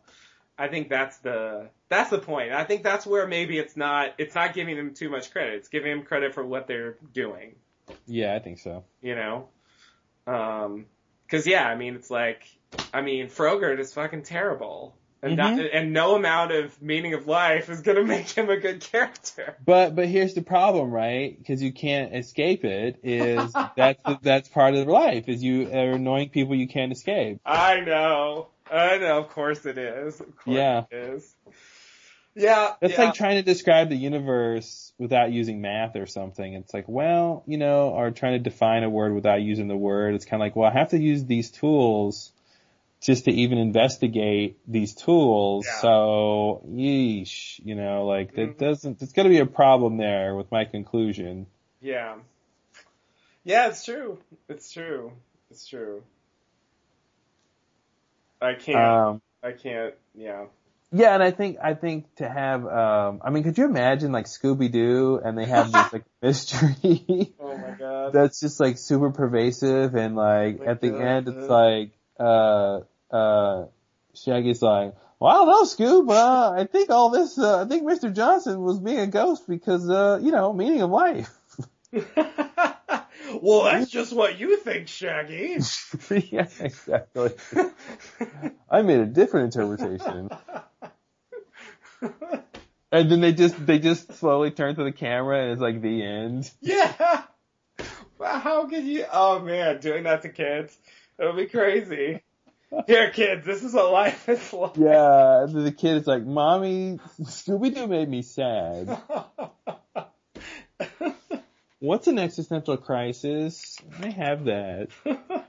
I 0.58 0.68
think 0.68 0.90
that's 0.90 1.16
the 1.18 1.70
that's 1.88 2.10
the 2.10 2.18
point. 2.18 2.52
I 2.52 2.64
think 2.64 2.82
that's 2.82 3.06
where 3.06 3.26
maybe 3.26 3.58
it's 3.58 3.76
not 3.76 4.14
it's 4.18 4.34
not 4.34 4.52
giving 4.54 4.76
them 4.76 4.92
too 4.94 5.08
much 5.08 5.30
credit. 5.32 5.54
It's 5.54 5.68
giving 5.68 5.90
them 5.96 6.04
credit 6.04 6.34
for 6.34 6.44
what 6.44 6.66
they're 6.66 6.96
doing. 7.14 7.56
Yeah, 8.06 8.34
I 8.34 8.38
think 8.38 8.58
so. 8.58 8.84
You 9.00 9.14
know, 9.16 9.48
um, 10.26 10.86
because 11.26 11.46
yeah, 11.46 11.66
I 11.66 11.74
mean 11.76 11.94
it's 11.96 12.10
like 12.10 12.44
I 12.92 13.00
mean 13.00 13.28
Frogurt 13.28 13.80
is 13.80 13.92
fucking 13.94 14.22
terrible. 14.22 14.94
And, 15.24 15.34
Mhm. 15.34 15.36
not, 15.36 15.60
and 15.72 15.92
no 15.92 16.16
amount 16.16 16.50
of 16.50 16.82
meaning 16.82 17.14
of 17.14 17.28
life 17.28 17.70
is 17.70 17.80
gonna 17.82 18.02
make 18.16 18.28
him 18.30 18.50
a 18.50 18.56
good 18.56 18.80
character. 18.80 19.56
But 19.64 19.94
but 19.94 20.08
here's 20.08 20.34
the 20.34 20.42
problem, 20.42 20.90
right? 20.90 21.36
Because 21.38 21.62
you 21.62 21.72
can't 21.72 22.14
escape 22.14 22.64
it. 22.64 22.98
Is 23.04 23.52
that's 23.76 24.00
that's 24.22 24.48
part 24.48 24.74
of 24.74 24.88
life. 24.88 25.28
Is 25.28 25.42
you 25.42 25.68
are 25.72 25.92
annoying 25.92 26.30
people 26.30 26.54
you 26.56 26.66
can't 26.68 26.90
escape. 26.92 27.40
I 27.46 27.80
know. 27.80 28.48
I 28.70 28.98
know, 28.98 29.18
of 29.18 29.28
course 29.28 29.64
it 29.66 29.78
is. 29.78 30.20
Of 30.20 30.36
course 30.36 30.56
Yeah. 30.56 30.84
it 30.90 30.96
is. 30.96 31.34
Yeah. 32.34 32.72
That's 32.80 32.94
yeah. 32.94 33.04
like 33.04 33.14
trying 33.14 33.36
to 33.36 33.42
describe 33.42 33.90
the 33.90 33.96
universe 33.96 34.92
without 34.98 35.30
using 35.32 35.60
math 35.60 35.94
or 35.96 36.06
something. 36.06 36.54
It's 36.54 36.72
like, 36.72 36.88
well, 36.88 37.42
you 37.46 37.58
know, 37.58 37.90
or 37.90 38.10
trying 38.10 38.32
to 38.32 38.38
define 38.38 38.82
a 38.84 38.90
word 38.90 39.14
without 39.14 39.42
using 39.42 39.68
the 39.68 39.76
word. 39.76 40.14
It's 40.14 40.24
kind 40.24 40.40
of 40.40 40.46
like, 40.46 40.56
well, 40.56 40.70
I 40.70 40.72
have 40.78 40.88
to 40.90 40.98
use 40.98 41.24
these 41.26 41.50
tools 41.50 42.32
just 43.02 43.24
to 43.24 43.32
even 43.32 43.58
investigate 43.58 44.58
these 44.66 44.94
tools. 44.94 45.66
So, 45.80 46.62
yeesh, 46.68 47.60
you 47.64 47.74
know, 47.74 48.06
like 48.06 48.34
that 48.36 48.58
doesn't, 48.58 48.98
there's 49.00 49.12
going 49.12 49.24
to 49.24 49.30
be 49.30 49.40
a 49.40 49.46
problem 49.46 49.96
there 49.96 50.36
with 50.36 50.50
my 50.50 50.64
conclusion. 50.64 51.46
Yeah. 51.80 52.16
Yeah, 53.44 53.68
it's 53.68 53.84
true. 53.84 54.18
It's 54.48 54.72
true. 54.72 55.12
It's 55.50 55.66
true. 55.66 56.04
I 58.40 58.54
can't. 58.54 58.76
Um, 58.76 59.22
I 59.42 59.52
can't. 59.52 59.94
Yeah. 60.14 60.46
Yeah, 60.94 61.14
and 61.14 61.22
I 61.22 61.30
think 61.30 61.56
I 61.62 61.72
think 61.74 62.14
to 62.16 62.28
have 62.28 62.66
um 62.66 63.22
I 63.24 63.30
mean, 63.30 63.44
could 63.44 63.56
you 63.56 63.64
imagine 63.64 64.12
like 64.12 64.26
Scooby 64.26 64.70
Doo 64.70 65.20
and 65.24 65.38
they 65.38 65.46
have 65.46 65.72
this 65.72 65.92
like 65.92 66.04
mystery 66.22 67.34
Oh 67.40 67.56
my 67.56 67.70
god. 67.78 68.12
that's 68.12 68.40
just 68.40 68.60
like 68.60 68.76
super 68.76 69.10
pervasive 69.10 69.94
and 69.94 70.14
like 70.14 70.60
my 70.60 70.66
at 70.66 70.80
the 70.82 70.90
God. 70.90 71.00
end 71.00 71.28
it's 71.28 71.48
like 71.48 71.92
uh 72.20 72.80
uh 73.12 73.66
Shaggy's 74.14 74.62
like, 74.62 74.94
Well 75.18 75.30
I 75.30 75.34
don't 75.34 75.46
know, 75.48 75.62
Scoob, 75.64 76.10
uh 76.10 76.52
I 76.60 76.66
think 76.66 76.90
all 76.90 77.10
this 77.10 77.38
uh 77.38 77.62
I 77.62 77.68
think 77.68 77.84
Mr. 77.84 78.14
Johnson 78.14 78.60
was 78.60 78.78
being 78.78 78.98
a 78.98 79.06
ghost 79.06 79.48
because 79.48 79.88
uh, 79.88 80.18
you 80.22 80.32
know, 80.32 80.52
meaning 80.52 80.82
of 80.82 80.90
life. 80.90 81.30
well, 81.92 83.64
that's 83.64 83.90
just 83.90 84.12
what 84.12 84.38
you 84.38 84.56
think, 84.58 84.88
Shaggy. 84.88 85.58
yeah, 86.30 86.48
exactly. 86.60 87.30
I 88.70 88.82
made 88.82 89.00
a 89.00 89.06
different 89.06 89.54
interpretation. 89.54 90.30
And 92.92 93.10
then 93.10 93.22
they 93.22 93.32
just 93.32 93.66
they 93.66 93.78
just 93.78 94.12
slowly 94.12 94.50
turn 94.50 94.74
to 94.76 94.84
the 94.84 94.92
camera 94.92 95.42
and 95.42 95.52
it's 95.52 95.62
like 95.62 95.80
the 95.80 96.02
end. 96.02 96.50
yeah. 96.60 97.22
Well, 98.18 98.38
how 98.38 98.66
could 98.66 98.84
you? 98.84 99.06
Oh 99.10 99.40
man, 99.40 99.80
doing 99.80 100.04
that 100.04 100.22
to 100.22 100.28
kids, 100.28 100.76
it 101.18 101.24
would 101.24 101.36
be 101.36 101.46
crazy. 101.46 102.22
Here, 102.86 103.10
kids, 103.10 103.44
this 103.44 103.62
is 103.62 103.74
what 103.74 103.92
life 103.92 104.28
is 104.28 104.52
like. 104.52 104.76
Yeah, 104.76 105.42
and 105.42 105.54
then 105.54 105.64
the 105.64 105.72
kid 105.72 105.96
is 105.98 106.06
like, 106.06 106.24
"Mommy, 106.24 106.98
Scooby 107.20 107.74
Doo 107.74 107.86
made 107.86 108.08
me 108.08 108.22
sad." 108.22 108.98
What's 111.80 112.06
an 112.06 112.18
existential 112.18 112.76
crisis? 112.76 113.76
I 114.00 114.08
have 114.10 114.44
that. 114.44 114.88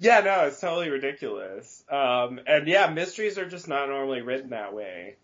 Yeah, 0.00 0.20
no, 0.20 0.46
it's 0.46 0.60
totally 0.60 0.90
ridiculous. 0.90 1.84
Um, 1.88 2.40
and 2.46 2.66
yeah, 2.66 2.90
mysteries 2.90 3.38
are 3.38 3.48
just 3.48 3.68
not 3.68 3.88
normally 3.88 4.22
written 4.22 4.50
that 4.50 4.74
way. 4.74 5.16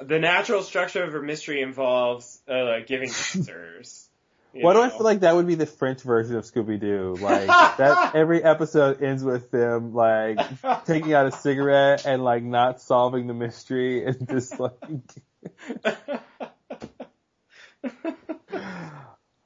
The 0.00 0.18
natural 0.18 0.62
structure 0.62 1.02
of 1.02 1.14
a 1.14 1.22
mystery 1.22 1.62
involves 1.62 2.40
uh, 2.48 2.64
like 2.64 2.86
giving 2.86 3.08
answers. 3.08 4.08
Why 4.54 4.74
do 4.74 4.82
I 4.82 4.90
feel 4.90 5.02
like 5.04 5.20
that 5.20 5.34
would 5.34 5.46
be 5.46 5.54
the 5.54 5.66
French 5.66 6.02
version 6.02 6.36
of 6.36 6.44
Scooby 6.44 6.78
Doo? 6.78 7.16
Like 7.20 7.46
that 7.78 8.14
every 8.14 8.42
episode 8.44 9.02
ends 9.02 9.24
with 9.24 9.50
them 9.50 9.94
like 9.94 10.38
taking 10.84 11.14
out 11.14 11.26
a 11.26 11.32
cigarette 11.32 12.04
and 12.06 12.22
like 12.22 12.42
not 12.42 12.80
solving 12.80 13.26
the 13.26 13.34
mystery 13.34 14.04
and 14.04 14.28
just 14.28 14.58
like 14.60 14.72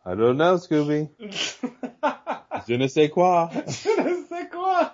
I 0.04 0.14
don't 0.14 0.36
know, 0.36 0.56
Scooby. 0.56 1.08
Je 2.68 2.76
ne 2.76 2.86
sais 2.88 3.08
quoi. 3.10 3.50
Je 3.52 3.90
ne 4.02 4.24
sais 4.28 4.48
quoi. 4.50 4.92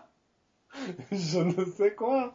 Je 1.10 1.38
ne 1.38 1.64
sais 1.64 1.90
quoi. 1.94 2.34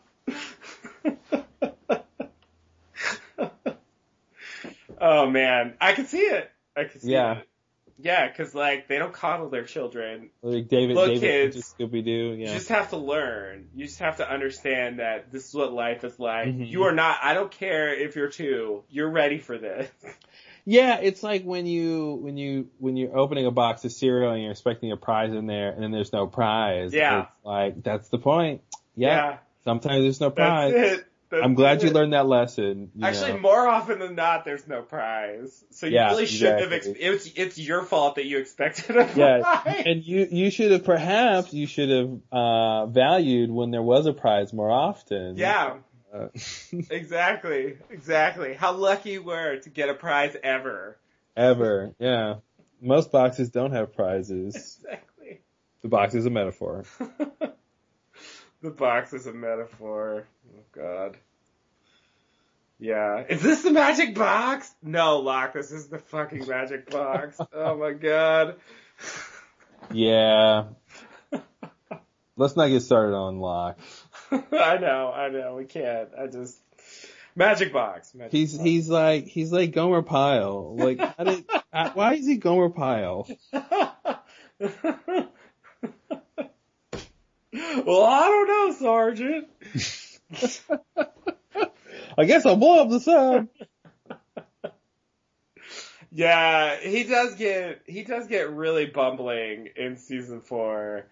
oh 5.00 5.30
man, 5.30 5.74
I 5.80 5.94
can 5.94 6.06
see 6.06 6.20
it. 6.20 6.50
I 6.76 6.84
can 6.86 7.00
see 7.00 7.12
Yeah. 7.12 7.40
it. 7.40 7.48
Yeah, 8.00 8.30
cause 8.32 8.54
like 8.54 8.88
they 8.88 9.00
don't 9.00 9.14
coddle 9.14 9.50
their 9.50 9.64
children. 9.64 10.30
Like 10.42 10.68
David, 10.68 10.96
Look, 10.96 11.08
David, 11.08 11.54
kids, 11.54 11.74
Scooby 11.78 12.06
Doo. 12.06 12.36
Yeah. 12.38 12.50
You 12.50 12.54
just 12.54 12.70
have 12.70 12.92
to 12.92 12.98
learn. 12.98 13.70
You 13.74 13.86
just 13.86 14.00
have 14.00 14.18
to 14.18 14.30
understand 14.30 15.00
that 15.00 15.32
this 15.32 15.48
is 15.48 15.54
what 15.54 15.74
life 15.74 16.04
is 16.04 16.20
like. 16.20 16.48
Mhm. 16.50 16.70
You 16.70 16.84
are 16.84 16.94
not, 16.94 17.18
I 17.24 17.34
don't 17.34 17.52
care 17.52 17.94
if 17.94 18.16
you're 18.16 18.30
two, 18.30 18.84
you're 18.90 19.10
ready 19.10 19.40
for 19.40 19.58
this. 19.58 19.90
Yeah, 20.70 20.98
it's 21.02 21.24
like 21.24 21.46
when 21.46 21.66
you 21.66 22.20
when 22.22 22.36
you 22.36 22.68
when 22.78 22.98
you're 22.98 23.18
opening 23.18 23.46
a 23.46 23.52
box 23.52 23.86
of 23.86 23.94
cereal 23.94 24.34
and 24.34 24.42
you're 24.42 24.52
expecting 24.52 24.92
a 24.92 24.98
prize 24.98 25.32
in 25.32 25.48
there 25.48 25.70
and 25.72 25.82
then 25.82 25.92
there's 25.92 26.12
no 26.12 26.28
prize. 26.28 26.94
Yeah. 26.94 27.22
It's 27.22 27.30
like 27.46 27.84
that's 27.84 28.10
the 28.10 28.18
point. 28.18 28.64
Yeah. 28.94 29.08
Yeah. 29.16 29.38
Sometimes 29.64 30.04
there's 30.04 30.20
no 30.20 30.30
That's 30.30 30.74
prize. 30.74 31.00
I'm 31.32 31.54
glad 31.56 31.84
you 31.84 31.90
learned 31.92 32.14
that 32.14 32.28
lesson. 32.28 32.92
Actually, 33.02 33.34
know. 33.34 33.40
more 33.40 33.68
often 33.68 34.00
than 34.00 34.16
not, 34.16 34.46
there's 34.46 34.68
no 34.68 34.82
prize. 34.82 35.64
So 35.72 35.86
you 35.88 35.96
Yeah, 35.96 36.10
really 36.12 36.26
shouldn't 36.26 36.62
have. 36.62 36.72
Ex- 36.72 36.88
it's 36.88 37.32
it's 37.36 37.58
your 37.58 37.84
fault 37.84 38.16
that 38.16 38.26
you 38.26 38.38
expected 38.40 38.96
a 38.98 39.10
yeah, 39.16 39.40
prize. 39.42 39.84
and 39.86 40.04
you 40.04 40.28
you 40.32 40.50
should 40.52 40.72
have 40.72 40.84
perhaps 40.86 41.54
you 41.54 41.68
should 41.68 41.90
have 41.90 42.20
uh 42.32 42.86
valued 42.88 43.52
when 43.52 43.72
there 43.72 43.82
was 43.84 44.06
a 44.06 44.14
prize 44.14 44.54
more 44.54 44.72
often. 44.72 45.36
Yeah, 45.38 45.78
Uh, 46.14 46.28
exactly, 46.90 47.78
exactly. 47.90 48.54
How 48.54 48.72
lucky 48.74 49.12
you 49.12 49.24
were 49.24 49.58
to 49.58 49.70
get 49.70 49.90
a 49.90 49.94
prize 49.94 50.36
ever. 50.44 50.98
ever. 51.36 51.94
Yeah. 52.00 52.36
Most 52.82 53.12
boxes 53.12 53.50
don't 53.50 53.72
have 53.74 53.94
prizes. 53.96 54.56
Exactly. 54.86 55.42
The 55.82 55.90
box 55.90 56.16
is 56.16 56.26
a 56.26 56.30
metaphor. 56.30 56.86
The 58.62 58.72
box 58.72 59.14
is 59.14 59.28
a 59.28 59.34
metaphor. 59.34 60.26
Oh 60.56 60.62
God. 60.72 61.18
Yeah. 62.80 63.24
Is 63.28 63.42
this 63.42 63.64
the 63.64 63.72
magic 63.72 64.16
box? 64.16 64.74
No, 64.84 65.20
Locke, 65.20 65.54
this 65.54 65.72
is 65.72 65.88
the 65.88 66.00
fucking 66.00 66.48
magic 66.48 66.90
box. 66.90 67.40
oh 67.54 67.78
my 67.78 67.94
god. 67.94 68.56
Yeah. 69.92 70.66
Let's 72.36 72.56
not 72.56 72.68
get 72.68 72.82
started 72.82 73.16
on 73.16 73.40
Locke. 73.40 73.80
I 74.32 74.78
know, 74.78 75.12
I 75.16 75.30
know, 75.30 75.56
we 75.56 75.66
can't. 75.66 76.10
I 76.18 76.28
just 76.28 76.58
magic 77.36 77.74
box. 77.74 78.14
Magic 78.14 78.32
He's 78.32 78.60
he's 78.60 78.90
like 78.90 79.26
he's 79.26 79.52
like 79.52 79.72
Gomer 79.72 80.02
Pyle. 80.02 80.76
Like 80.76 81.00
how 81.00 81.24
did, 81.24 81.46
why 81.94 82.14
is 82.14 82.28
he 82.28 82.38
Gomer 82.38 82.70
Pyle? 82.70 83.28
well, 87.86 88.04
I 88.04 88.28
don't 88.28 88.48
know, 88.48 88.72
Sergeant. 88.74 89.48
I 92.18 92.26
guess 92.26 92.46
I'll 92.46 92.56
blow 92.56 92.82
up 92.82 92.90
the 92.90 93.00
sub. 93.00 93.48
Yeah, 96.12 96.78
he 96.80 97.04
does 97.04 97.36
get 97.36 97.82
he 97.86 98.04
does 98.04 98.28
get 98.28 98.50
really 98.50 98.86
bumbling 98.86 99.70
in 99.76 99.98
season 99.98 100.42
four, 100.42 101.06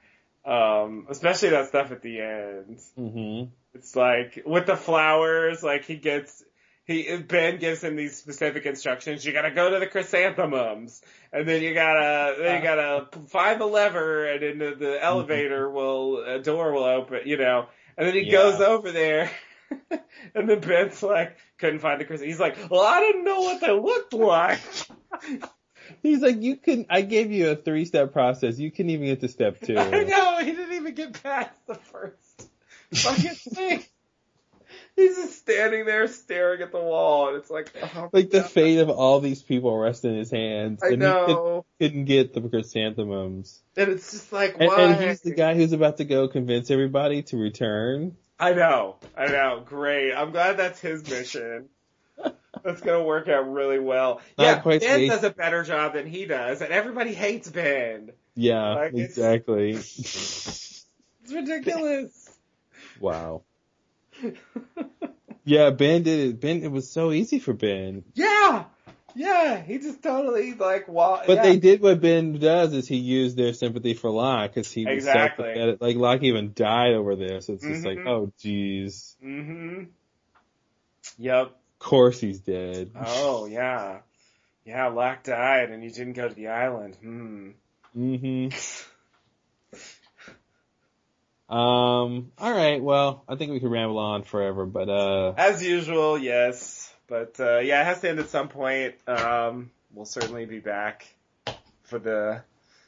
um, 0.45 1.05
especially 1.09 1.49
that 1.49 1.67
stuff 1.67 1.91
at 1.91 2.01
the 2.01 2.21
end. 2.21 2.79
Mm-hmm. 2.97 3.51
It's 3.75 3.95
like 3.95 4.41
with 4.45 4.65
the 4.65 4.77
flowers, 4.77 5.61
like 5.61 5.85
he 5.85 5.97
gets 5.97 6.43
he 6.85 7.17
Ben 7.17 7.57
gives 7.57 7.83
him 7.83 7.95
these 7.95 8.15
specific 8.15 8.65
instructions. 8.65 9.25
You 9.25 9.33
gotta 9.33 9.51
go 9.51 9.71
to 9.71 9.79
the 9.79 9.87
chrysanthemums, 9.87 11.01
and 11.33 11.47
then 11.47 11.63
you 11.63 11.73
gotta 11.73 12.35
then 12.37 12.61
you 12.61 12.69
uh. 12.69 12.75
gotta 12.75 13.27
find 13.27 13.59
the 13.59 13.65
lever, 13.65 14.25
and 14.25 14.41
then 14.41 14.57
the, 14.59 14.75
the 14.75 14.85
mm-hmm. 14.85 15.03
elevator 15.03 15.69
will 15.69 16.23
a 16.23 16.39
door 16.39 16.71
will 16.73 16.83
open, 16.83 17.21
you 17.25 17.37
know. 17.37 17.67
And 17.97 18.07
then 18.07 18.13
he 18.13 18.21
Yeah. 18.21 18.31
goes 18.33 18.61
over 18.61 18.91
there, 18.91 19.31
and 20.35 20.47
then 20.47 20.59
Ben's 20.59 21.01
like 21.01 21.37
couldn't 21.57 21.79
find 21.79 21.99
the 21.99 22.05
chrysanthemums. 22.05 22.35
He's 22.35 22.39
like, 22.39 22.69
well, 22.69 22.81
I 22.81 22.99
didn't 22.99 23.23
know 23.23 23.41
what 23.41 23.61
they 23.61 23.71
looked 23.71 24.13
like. 24.13 24.59
He's 26.03 26.21
like, 26.21 26.41
you 26.41 26.55
can. 26.55 26.85
I 26.89 27.01
gave 27.01 27.31
you 27.31 27.49
a 27.49 27.55
three 27.55 27.85
step 27.85 28.13
process. 28.13 28.59
You 28.59 28.71
couldn't 28.71 28.91
even 28.91 29.07
get 29.07 29.21
to 29.21 29.27
step 29.27 29.59
two. 29.59 29.75
I 29.77 30.03
know 30.03 30.37
he 30.39 30.51
didn't 30.51 30.73
even 30.73 30.93
get 30.93 31.23
past 31.23 31.51
the 31.67 31.75
first 31.75 32.49
fucking 32.93 33.35
thing. 33.53 33.83
He's 34.95 35.17
just 35.17 35.39
standing 35.39 35.85
there 35.85 36.07
staring 36.07 36.61
at 36.61 36.71
the 36.71 36.79
wall, 36.79 37.27
and 37.27 37.37
it's 37.37 37.49
like, 37.49 37.69
oh, 37.95 38.09
Like 38.13 38.29
the 38.29 38.43
fate 38.43 38.79
of 38.79 38.89
all 38.89 39.19
these 39.19 39.41
people 39.41 39.77
rests 39.77 40.05
in 40.05 40.15
his 40.15 40.31
hands, 40.31 40.81
I 40.81 40.87
and 40.87 41.01
he 41.01 41.07
could, 41.09 41.27
know. 41.27 41.65
couldn't 41.79 42.05
get 42.05 42.33
the 42.33 42.41
chrysanthemums. 42.41 43.61
and 43.75 43.89
it's 43.91 44.11
just 44.11 44.31
like, 44.31 44.55
And, 44.59 44.69
why? 44.69 44.81
and 44.81 45.09
he's 45.09 45.19
the 45.21 45.33
guy 45.33 45.53
who's 45.55 45.73
about 45.73 45.97
to 45.97 46.05
go 46.05 46.27
convince 46.29 46.71
everybody 46.71 47.23
to 47.23 47.37
return. 47.37 48.15
I 48.39 48.53
know, 48.53 48.95
I 49.17 49.25
know, 49.27 49.63
great. 49.65 50.13
I'm 50.13 50.31
glad 50.31 50.57
that's 50.57 50.79
his 50.79 51.07
mission. 51.09 51.67
That's 52.63 52.79
gonna 52.81 53.03
work 53.03 53.27
out 53.27 53.51
really 53.51 53.79
well. 53.79 54.21
Not 54.37 54.43
yeah, 54.45 54.59
quite 54.59 54.81
Ben 54.81 55.07
does 55.07 55.23
a 55.25 55.29
better 55.29 55.63
job 55.63 55.93
than 55.93 56.07
he 56.07 56.25
does, 56.25 56.61
and 56.61 56.71
everybody 56.71 57.13
hates 57.13 57.49
Ben. 57.49 58.11
Yeah, 58.33 58.73
Like, 58.75 58.93
it's- 58.93 59.09
exactly. 59.09 59.71
It's 61.25 61.33
ridiculous. 61.33 62.29
wow. 62.99 63.41
Yeah, 65.47 65.69
Ben 65.69 66.01
did 66.01 66.29
it. 66.29 66.41
Ben, 66.41 66.63
it 66.63 66.71
was 66.71 66.89
so 66.89 67.11
easy 67.11 67.37
for 67.37 67.53
Ben. 67.53 68.03
yeah, 68.15 68.63
yeah, 69.13 69.61
he 69.61 69.77
just 69.77 70.01
totally 70.01 70.55
like 70.55 70.87
wa- 70.87 71.21
But 71.27 71.35
yeah. 71.37 71.41
they 71.43 71.57
did 71.57 71.81
what 71.81 72.01
Ben 72.01 72.33
does 72.39 72.73
is 72.73 72.87
he 72.87 72.95
used 72.95 73.37
their 73.37 73.53
sympathy 73.53 73.93
for 73.93 74.09
Locke 74.09 74.49
because 74.55 74.71
he 74.71 74.85
was 74.87 74.95
Exactly. 74.95 75.45
so 75.45 75.53
pathetic. 75.53 75.81
Like 75.81 75.97
Locke 75.97 76.23
even 76.23 76.53
died 76.55 76.93
over 76.95 77.15
this. 77.15 77.47
It's 77.47 77.63
just 77.63 77.85
like, 77.85 77.99
Mhm. 77.99 78.07
oh 78.07 78.33
jeez. 78.43 79.15
Mm-hmm. 79.23 79.83
Yep. 81.19 81.45
Of 81.45 81.53
course 81.79 82.19
he's 82.19 82.39
dead. 82.39 82.89
Oh 82.95 83.45
yeah, 83.45 83.99
yeah. 84.65 84.87
Locke 84.87 85.21
died, 85.23 85.69
and 85.69 85.83
he 85.83 85.89
didn't 85.89 86.13
go 86.13 86.27
to 86.27 86.33
the 86.33 86.47
island. 86.47 86.95
Hmm. 86.95 87.49
hmm 87.93 88.47
Um. 91.49 92.31
All 92.39 92.51
right. 92.51 92.81
Well, 92.81 93.23
I 93.29 93.35
think 93.35 93.51
we 93.51 93.59
could 93.59 93.69
ramble 93.71 93.99
on 93.99 94.23
forever, 94.23 94.65
but 94.65 94.89
uh, 94.89 95.33
As 95.37 95.63
usual, 95.63 96.17
yes. 96.17 96.91
But 97.07 97.39
uh, 97.39 97.59
yeah, 97.59 97.81
it 97.81 97.85
has 97.85 98.01
to 98.01 98.09
end 98.09 98.19
at 98.19 98.29
some 98.29 98.47
point. 98.47 98.95
Um, 99.07 99.69
we'll 99.93 100.05
certainly 100.05 100.45
be 100.45 100.59
back 100.59 101.05
for 101.83 101.99
the 101.99 102.41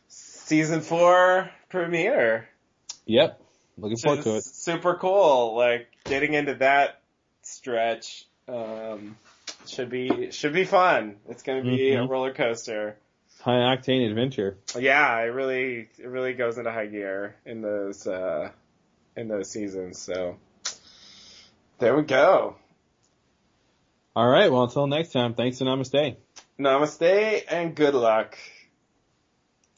season 0.08 0.82
four 0.82 1.52
premiere. 1.70 2.48
yep. 3.06 3.40
Looking 3.78 3.98
forward 3.98 4.24
to 4.24 4.38
it. 4.38 4.44
Super 4.44 4.96
cool. 4.96 5.56
Like 5.56 5.88
getting 6.06 6.34
into 6.34 6.56
that 6.56 7.00
stretch 7.44 8.26
um, 8.48 9.16
should 9.68 9.92
be 9.92 10.32
should 10.32 10.54
be 10.54 10.66
fun. 10.66 11.18
It's 11.30 11.44
going 11.44 11.64
to 11.64 11.70
be 11.70 11.92
a 11.92 11.98
Mhm. 12.00 12.10
roller 12.10 12.34
coaster. 12.34 12.98
High 13.48 13.78
octane 13.78 14.06
adventure. 14.06 14.58
Yeah, 14.78 15.20
it 15.20 15.28
really 15.28 15.88
it 15.98 16.06
really 16.06 16.34
goes 16.34 16.58
into 16.58 16.70
high 16.70 16.88
gear 16.88 17.38
in 17.46 17.62
those 17.62 18.06
uh, 18.06 18.50
in 19.16 19.30
those 19.30 19.50
seasons. 19.50 20.00
So 20.00 20.36
there 21.80 21.96
we 21.96 22.04
go. 22.04 22.58
All 24.18 24.28
right. 24.28 24.52
Well, 24.52 24.64
until 24.64 24.88
next 24.88 25.14
time. 25.14 25.34
Thanks 25.34 25.62
and 25.62 25.70
namaste. 25.70 26.18
Namaste 26.60 27.44
and 27.48 27.74
good 27.74 27.94
luck. 27.94 28.38